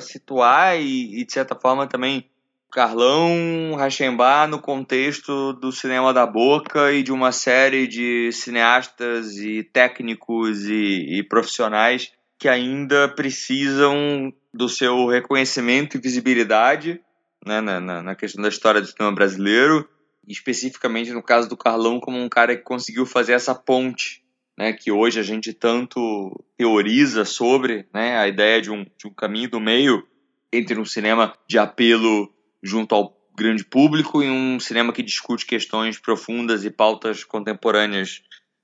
situar 0.00 0.80
e, 0.80 1.20
e, 1.20 1.24
de 1.24 1.32
certa 1.32 1.54
forma, 1.54 1.86
também 1.86 2.28
Carlão 2.74 3.76
Rachembar 3.76 4.48
no 4.48 4.60
contexto 4.60 5.52
do 5.52 5.70
cinema 5.70 6.12
da 6.12 6.26
boca 6.26 6.92
e 6.92 7.04
de 7.04 7.12
uma 7.12 7.30
série 7.30 7.86
de 7.86 8.32
cineastas 8.32 9.36
e 9.36 9.62
técnicos 9.62 10.64
e, 10.64 11.20
e 11.20 11.22
profissionais 11.22 12.10
que 12.36 12.48
ainda 12.48 13.08
precisam 13.08 14.34
do 14.52 14.68
seu 14.68 15.06
reconhecimento 15.06 15.96
e 15.96 16.00
visibilidade 16.00 17.00
né, 17.46 17.60
na, 17.60 17.80
na, 17.80 18.14
questão 18.16 18.42
da 18.42 18.48
história 18.48 18.80
do 18.80 18.88
cinema 18.88 19.14
brasileiro, 19.14 19.88
especificamente 20.26 21.12
no 21.12 21.22
caso 21.22 21.48
do 21.48 21.56
Carlão 21.56 22.00
como 22.00 22.18
um 22.18 22.28
cara 22.28 22.56
que 22.56 22.62
conseguiu 22.64 23.06
fazer 23.06 23.34
essa 23.34 23.54
ponte, 23.54 24.20
né, 24.58 24.72
que 24.72 24.90
hoje 24.90 25.20
a 25.20 25.22
gente 25.22 25.52
tanto 25.52 26.44
teoriza 26.58 27.24
sobre, 27.24 27.86
né, 27.94 28.18
a 28.18 28.26
ideia 28.26 28.60
de 28.60 28.72
um, 28.72 28.82
de 28.82 29.06
um 29.06 29.14
caminho 29.14 29.48
do 29.48 29.60
meio 29.60 30.04
entre 30.52 30.76
um 30.76 30.84
cinema 30.84 31.32
de 31.48 31.56
apelo 31.56 32.33
junto 32.64 32.94
ao 32.94 33.14
grande 33.36 33.64
público 33.64 34.22
e 34.22 34.30
um 34.30 34.58
cinema 34.58 34.92
que 34.92 35.02
discute 35.02 35.44
questões 35.44 35.98
profundas 35.98 36.64
e 36.64 36.70
pautas 36.70 37.22
contemporâneas 37.22 38.22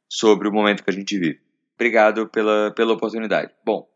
sobre 0.09 0.49
o 0.49 0.53
momento 0.53 0.83
que 0.83 0.91
a 0.91 0.93
gente 0.93 1.19
vive. 1.19 1.41
Obrigado 1.75 2.27
pela, 2.29 2.73
pela 2.73 2.95
oportunidade. 2.95 3.53
Bom, 3.65 3.87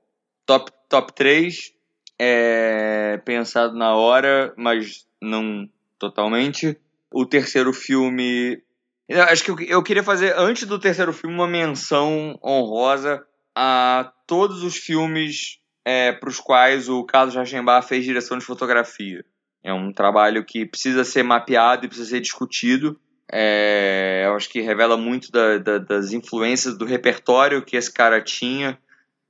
top, 0.46 0.70
top 0.88 1.12
3 1.14 1.72
é 2.18 3.20
pensado 3.24 3.76
na 3.76 3.94
hora, 3.94 4.52
mas 4.56 5.06
não 5.20 5.68
totalmente. 5.98 6.78
O 7.10 7.24
terceiro 7.24 7.72
filme. 7.72 8.62
Eu 9.08 9.22
acho 9.22 9.44
que 9.44 9.70
eu, 9.70 9.82
queria 9.82 10.02
fazer, 10.02 10.34
antes 10.36 10.66
do 10.66 10.78
terceiro 10.78 11.12
filme, 11.12 11.34
uma 11.34 11.46
menção 11.46 12.38
honrosa 12.42 13.24
a 13.54 14.12
todos 14.26 14.62
os 14.62 14.76
filmes 14.76 15.60
é, 15.84 16.12
para 16.12 16.28
os 16.28 16.40
quais 16.40 16.88
o 16.88 17.04
Carlos 17.04 17.34
Rachenbach 17.34 17.86
fez 17.86 18.04
direção 18.04 18.38
de 18.38 18.44
fotografia. 18.44 19.24
É 19.64 19.72
um 19.72 19.90
trabalho 19.90 20.44
que 20.44 20.66
precisa 20.66 21.02
ser 21.04 21.22
mapeado 21.22 21.86
e 21.86 21.88
precisa 21.88 22.10
ser 22.10 22.20
discutido. 22.20 23.00
É, 23.32 24.24
eu 24.26 24.36
acho 24.36 24.50
que 24.50 24.60
revela 24.60 24.98
muito 24.98 25.32
da, 25.32 25.56
da, 25.56 25.78
das 25.78 26.12
influências 26.12 26.76
do 26.76 26.84
repertório 26.84 27.64
que 27.64 27.74
esse 27.74 27.90
cara 27.90 28.20
tinha 28.20 28.78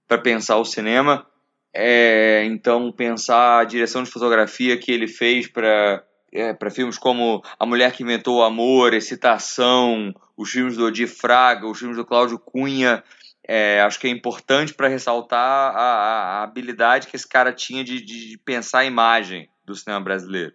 para 0.08 0.18
pensar 0.18 0.56
o 0.56 0.64
cinema. 0.64 1.24
É, 1.72 2.44
então, 2.46 2.90
pensar 2.90 3.60
a 3.60 3.64
direção 3.64 4.02
de 4.02 4.10
fotografia 4.10 4.76
que 4.76 4.90
ele 4.90 5.06
fez 5.06 5.46
para 5.46 6.04
é, 6.32 6.52
para 6.52 6.68
filmes 6.68 6.98
como 6.98 7.40
A 7.58 7.64
Mulher 7.64 7.92
que 7.92 8.02
Inventou 8.02 8.38
o 8.38 8.42
Amor, 8.42 8.92
Excitação, 8.92 10.12
os 10.36 10.50
filmes 10.50 10.76
do 10.76 10.86
Odi 10.86 11.06
Fraga, 11.06 11.68
os 11.68 11.78
filmes 11.78 11.96
do 11.96 12.04
Cláudio 12.04 12.40
Cunha, 12.40 13.04
é, 13.46 13.80
acho 13.82 14.00
que 14.00 14.08
é 14.08 14.10
importante 14.10 14.74
para 14.74 14.88
ressaltar 14.88 15.38
a, 15.38 16.40
a, 16.40 16.42
habilidade 16.42 17.06
que 17.06 17.14
esse 17.14 17.28
cara 17.28 17.52
tinha 17.52 17.84
de, 17.84 18.02
de 18.02 18.36
pensar 18.44 18.80
a 18.80 18.84
imagem 18.84 19.48
do 19.64 19.74
cinema 19.74 20.00
brasileiro. 20.00 20.54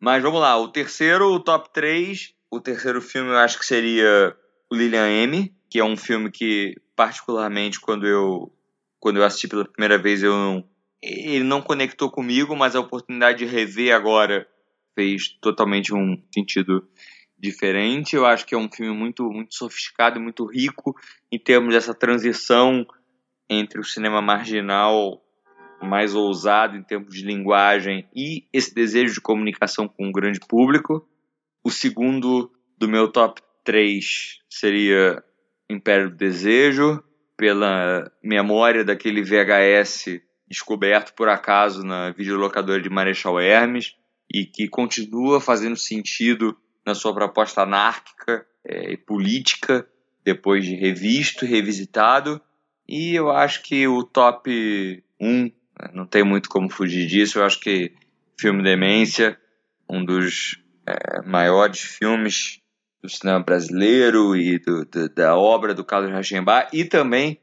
Mas 0.00 0.22
vamos 0.22 0.40
lá, 0.40 0.56
o 0.56 0.68
terceiro, 0.68 1.32
o 1.32 1.40
top 1.40 1.72
3, 1.72 2.34
o 2.50 2.60
terceiro 2.60 3.00
filme 3.00 3.30
eu 3.30 3.38
acho 3.38 3.58
que 3.58 3.66
seria 3.66 4.36
o 4.70 4.74
Lilian 4.74 5.08
M, 5.08 5.54
que 5.68 5.78
é 5.80 5.84
um 5.84 5.96
filme 5.96 6.30
que, 6.30 6.76
particularmente, 6.94 7.80
quando 7.80 8.06
eu, 8.06 8.52
quando 9.00 9.16
eu 9.16 9.24
assisti 9.24 9.48
pela 9.48 9.64
primeira 9.64 9.98
vez, 9.98 10.22
eu 10.22 10.32
não, 10.32 10.64
ele 11.02 11.44
não 11.44 11.60
conectou 11.60 12.10
comigo, 12.10 12.56
mas 12.56 12.76
a 12.76 12.80
oportunidade 12.80 13.38
de 13.38 13.44
rever 13.44 13.94
agora 13.94 14.46
fez 14.94 15.28
totalmente 15.40 15.94
um 15.94 16.22
sentido 16.32 16.88
diferente. 17.38 18.16
Eu 18.16 18.26
acho 18.26 18.46
que 18.46 18.54
é 18.54 18.58
um 18.58 18.70
filme 18.70 18.96
muito, 18.96 19.24
muito 19.30 19.54
sofisticado 19.54 20.20
muito 20.20 20.44
rico 20.46 20.94
em 21.30 21.38
termos 21.38 21.74
dessa 21.74 21.94
transição 21.94 22.86
entre 23.48 23.80
o 23.80 23.84
cinema 23.84 24.20
marginal 24.20 25.22
mais 25.82 26.14
ousado 26.14 26.76
em 26.76 26.82
termos 26.82 27.14
de 27.14 27.24
linguagem 27.24 28.06
e 28.14 28.46
esse 28.52 28.74
desejo 28.74 29.14
de 29.14 29.20
comunicação 29.20 29.88
com 29.88 30.08
o 30.08 30.12
grande 30.12 30.40
público. 30.40 31.06
O 31.62 31.70
segundo 31.70 32.50
do 32.76 32.88
meu 32.88 33.08
top 33.08 33.40
3 33.64 34.40
seria 34.48 35.22
Império 35.68 36.10
do 36.10 36.16
Desejo, 36.16 37.02
pela 37.36 38.10
memória 38.22 38.84
daquele 38.84 39.22
VHS 39.22 40.20
descoberto 40.48 41.14
por 41.14 41.28
acaso 41.28 41.84
na 41.84 42.10
videolocadora 42.10 42.80
de 42.80 42.88
Marechal 42.88 43.38
Hermes 43.38 43.94
e 44.32 44.44
que 44.44 44.66
continua 44.66 45.40
fazendo 45.40 45.76
sentido 45.76 46.56
na 46.84 46.94
sua 46.94 47.14
proposta 47.14 47.62
anárquica 47.62 48.46
é, 48.64 48.92
e 48.92 48.96
política, 48.96 49.86
depois 50.24 50.64
de 50.64 50.74
revisto 50.74 51.44
revisitado. 51.44 52.40
E 52.88 53.14
eu 53.14 53.30
acho 53.30 53.62
que 53.62 53.86
o 53.86 54.02
top 54.02 55.04
1 55.20 55.50
não 55.92 56.06
tem 56.06 56.22
muito 56.22 56.48
como 56.48 56.70
fugir 56.70 57.06
disso. 57.06 57.38
Eu 57.38 57.44
acho 57.44 57.60
que 57.60 57.92
filme 58.38 58.62
Demência, 58.62 59.38
um 59.88 60.04
dos 60.04 60.58
é, 60.86 61.22
maiores 61.22 61.80
filmes 61.80 62.60
do 63.02 63.08
cinema 63.08 63.40
brasileiro 63.40 64.36
e 64.36 64.58
do, 64.58 64.84
do, 64.84 65.08
da 65.08 65.36
obra 65.36 65.74
do 65.74 65.84
Carlos 65.84 66.10
Rachenbach, 66.10 66.68
e 66.72 66.84
também 66.84 67.40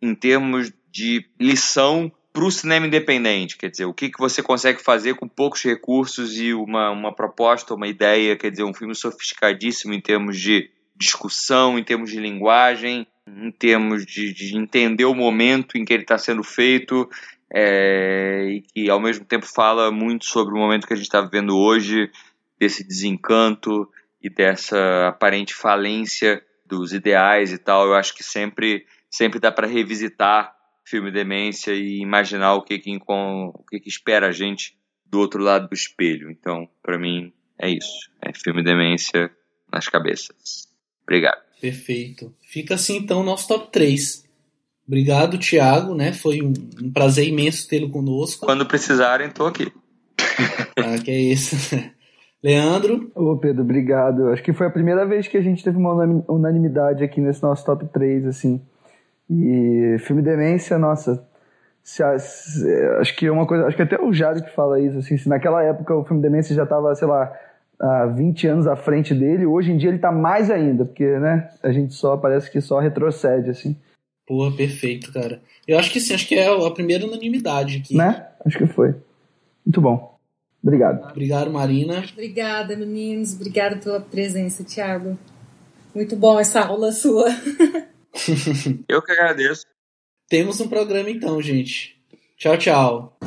em 0.00 0.14
termos 0.14 0.72
de 0.90 1.24
lição 1.40 2.12
para 2.32 2.44
o 2.44 2.50
cinema 2.50 2.86
independente, 2.86 3.56
quer 3.56 3.68
dizer, 3.68 3.84
o 3.86 3.94
que, 3.94 4.10
que 4.10 4.18
você 4.18 4.42
consegue 4.42 4.80
fazer 4.80 5.14
com 5.14 5.26
poucos 5.26 5.62
recursos 5.62 6.38
e 6.38 6.54
uma, 6.54 6.90
uma 6.90 7.12
proposta, 7.12 7.74
uma 7.74 7.88
ideia, 7.88 8.36
quer 8.36 8.50
dizer, 8.50 8.62
um 8.62 8.74
filme 8.74 8.94
sofisticadíssimo 8.94 9.92
em 9.92 10.00
termos 10.00 10.38
de 10.38 10.70
discussão, 10.94 11.78
em 11.78 11.82
termos 11.82 12.10
de 12.10 12.20
linguagem, 12.20 13.06
em 13.26 13.50
termos 13.50 14.06
de, 14.06 14.32
de 14.32 14.56
entender 14.56 15.04
o 15.04 15.14
momento 15.14 15.76
em 15.76 15.84
que 15.84 15.92
ele 15.92 16.02
está 16.02 16.16
sendo 16.16 16.44
feito 16.44 17.08
é, 17.52 18.44
e 18.48 18.60
que 18.62 18.90
ao 18.90 19.00
mesmo 19.00 19.24
tempo 19.24 19.46
fala 19.46 19.90
muito 19.90 20.26
sobre 20.26 20.54
o 20.54 20.58
momento 20.58 20.86
que 20.86 20.92
a 20.92 20.96
gente 20.96 21.06
está 21.06 21.20
vivendo 21.20 21.56
hoje, 21.56 22.10
desse 22.58 22.86
desencanto 22.86 23.88
e 24.22 24.28
dessa 24.28 25.08
aparente 25.08 25.54
falência 25.54 26.42
dos 26.66 26.92
ideais 26.92 27.52
e 27.52 27.58
tal. 27.58 27.86
Eu 27.86 27.94
acho 27.94 28.14
que 28.14 28.22
sempre, 28.22 28.84
sempre 29.10 29.38
dá 29.38 29.50
para 29.50 29.66
revisitar 29.66 30.54
filme 30.84 31.10
Demência 31.10 31.72
e 31.72 32.00
imaginar 32.00 32.54
o 32.54 32.62
que 32.62 32.78
que, 32.78 32.98
o 33.06 33.64
que 33.68 33.80
que 33.80 33.88
espera 33.88 34.28
a 34.28 34.32
gente 34.32 34.76
do 35.04 35.18
outro 35.18 35.42
lado 35.42 35.68
do 35.68 35.74
espelho. 35.74 36.30
Então, 36.30 36.68
para 36.82 36.98
mim, 36.98 37.32
é 37.58 37.70
isso. 37.70 38.10
É 38.22 38.32
filme 38.32 38.62
Demência 38.62 39.30
nas 39.72 39.88
cabeças. 39.88 40.68
Obrigado. 41.02 41.42
Perfeito. 41.60 42.34
Fica 42.42 42.74
assim 42.74 42.96
então 42.96 43.20
o 43.20 43.24
nosso 43.24 43.48
top 43.48 43.70
3. 43.72 44.27
Obrigado, 44.88 45.38
Thiago, 45.38 45.94
né? 45.94 46.14
Foi 46.14 46.40
um, 46.40 46.52
um 46.82 46.90
prazer 46.90 47.28
imenso 47.28 47.68
tê-lo 47.68 47.90
conosco. 47.90 48.46
Quando 48.46 48.64
precisarem, 48.64 49.28
tô 49.30 49.46
aqui. 49.46 49.70
Ah, 50.80 50.96
que 50.96 51.10
é 51.10 51.18
isso. 51.18 51.56
Leandro? 52.40 53.10
Ô, 53.12 53.36
Pedro, 53.36 53.62
obrigado. 53.62 54.28
Acho 54.28 54.44
que 54.44 54.52
foi 54.52 54.68
a 54.68 54.70
primeira 54.70 55.04
vez 55.04 55.26
que 55.26 55.36
a 55.36 55.42
gente 55.42 55.64
teve 55.64 55.76
uma 55.76 55.92
unanimidade 56.28 57.02
aqui 57.02 57.20
nesse 57.20 57.42
nosso 57.42 57.64
top 57.64 57.84
3, 57.86 58.26
assim. 58.26 58.62
E 59.28 59.96
filme 59.98 60.22
Demência, 60.22 60.78
nossa, 60.78 61.28
se, 61.82 62.02
se, 62.18 62.84
acho 63.00 63.16
que 63.16 63.26
é 63.26 63.32
uma 63.32 63.46
coisa, 63.46 63.66
acho 63.66 63.76
que 63.76 63.82
até 63.82 64.00
o 64.00 64.12
Jário 64.12 64.42
que 64.42 64.54
fala 64.54 64.78
isso, 64.78 64.98
assim, 64.98 65.16
se 65.16 65.28
naquela 65.28 65.62
época 65.62 65.94
o 65.94 66.04
filme 66.04 66.22
Demência 66.22 66.54
já 66.54 66.64
estava, 66.64 66.94
sei 66.94 67.08
lá, 67.08 67.32
há 67.80 68.06
20 68.06 68.46
anos 68.46 68.66
à 68.66 68.76
frente 68.76 69.14
dele, 69.14 69.46
hoje 69.46 69.72
em 69.72 69.76
dia 69.76 69.88
ele 69.88 69.96
está 69.96 70.12
mais 70.12 70.50
ainda, 70.50 70.84
porque, 70.84 71.18
né, 71.18 71.48
a 71.62 71.72
gente 71.72 71.94
só 71.94 72.16
parece 72.16 72.50
que 72.50 72.60
só 72.60 72.78
retrocede, 72.78 73.50
assim. 73.50 73.76
Pô, 74.28 74.52
perfeito, 74.52 75.10
cara. 75.10 75.40
Eu 75.66 75.78
acho 75.78 75.90
que 75.90 75.98
sim, 75.98 76.12
acho 76.12 76.28
que 76.28 76.34
é 76.34 76.46
a 76.46 76.70
primeira 76.70 77.06
unanimidade 77.06 77.78
aqui. 77.78 77.96
Né? 77.96 78.28
Acho 78.44 78.58
que 78.58 78.66
foi. 78.66 78.94
Muito 79.64 79.80
bom. 79.80 80.18
Obrigado. 80.62 81.10
Obrigado, 81.10 81.50
Marina. 81.50 82.04
Obrigada, 82.12 82.76
meninos. 82.76 83.32
Obrigada 83.32 83.76
pela 83.78 84.00
presença, 84.02 84.62
Thiago. 84.62 85.18
Muito 85.94 86.14
bom 86.14 86.38
essa 86.38 86.60
aula 86.60 86.92
sua. 86.92 87.24
Eu 88.86 89.00
que 89.00 89.12
agradeço. 89.12 89.64
Temos 90.28 90.60
um 90.60 90.68
programa 90.68 91.08
então, 91.08 91.40
gente. 91.40 91.98
Tchau, 92.36 92.58
tchau. 92.58 93.18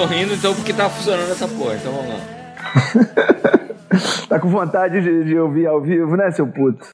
Rindo 0.08 0.34
então 0.34 0.54
porque 0.54 0.72
tá 0.72 0.88
funcionando 0.88 1.30
essa 1.30 1.46
porra, 1.46 1.74
então 1.74 1.92
vamos 1.92 2.14
lá. 2.14 2.20
tá 4.28 4.40
com 4.40 4.48
vontade 4.48 5.00
de, 5.00 5.24
de 5.24 5.38
ouvir 5.38 5.66
ao 5.66 5.80
vivo, 5.80 6.16
né, 6.16 6.30
seu 6.30 6.46
puto? 6.46 6.88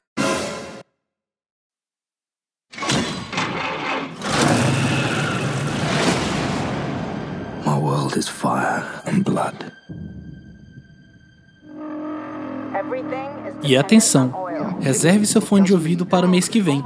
My 7.65 7.79
world 7.79 8.19
is 8.19 8.27
fire 8.27 8.83
and 9.07 9.21
blood. 9.23 9.55
E 13.63 13.77
atenção, 13.77 14.31
reserve 14.81 15.25
seu 15.25 15.41
fone 15.41 15.65
de 15.65 15.73
ouvido 15.73 16.05
para 16.05 16.25
o 16.25 16.29
mês 16.29 16.47
que 16.47 16.61
vem, 16.61 16.83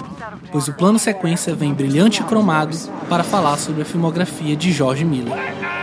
pois 0.51 0.67
o 0.67 0.74
plano 0.74 0.99
sequência 0.99 1.56
vem 1.56 1.74
brilhante 1.74 2.22
e 2.22 2.25
cromado 2.25 2.77
para 3.09 3.24
falar 3.24 3.58
sobre 3.58 3.82
a 3.82 3.85
filmografia 3.85 4.56
de 4.56 4.72
George 4.72 5.03
Miller. 5.03 5.78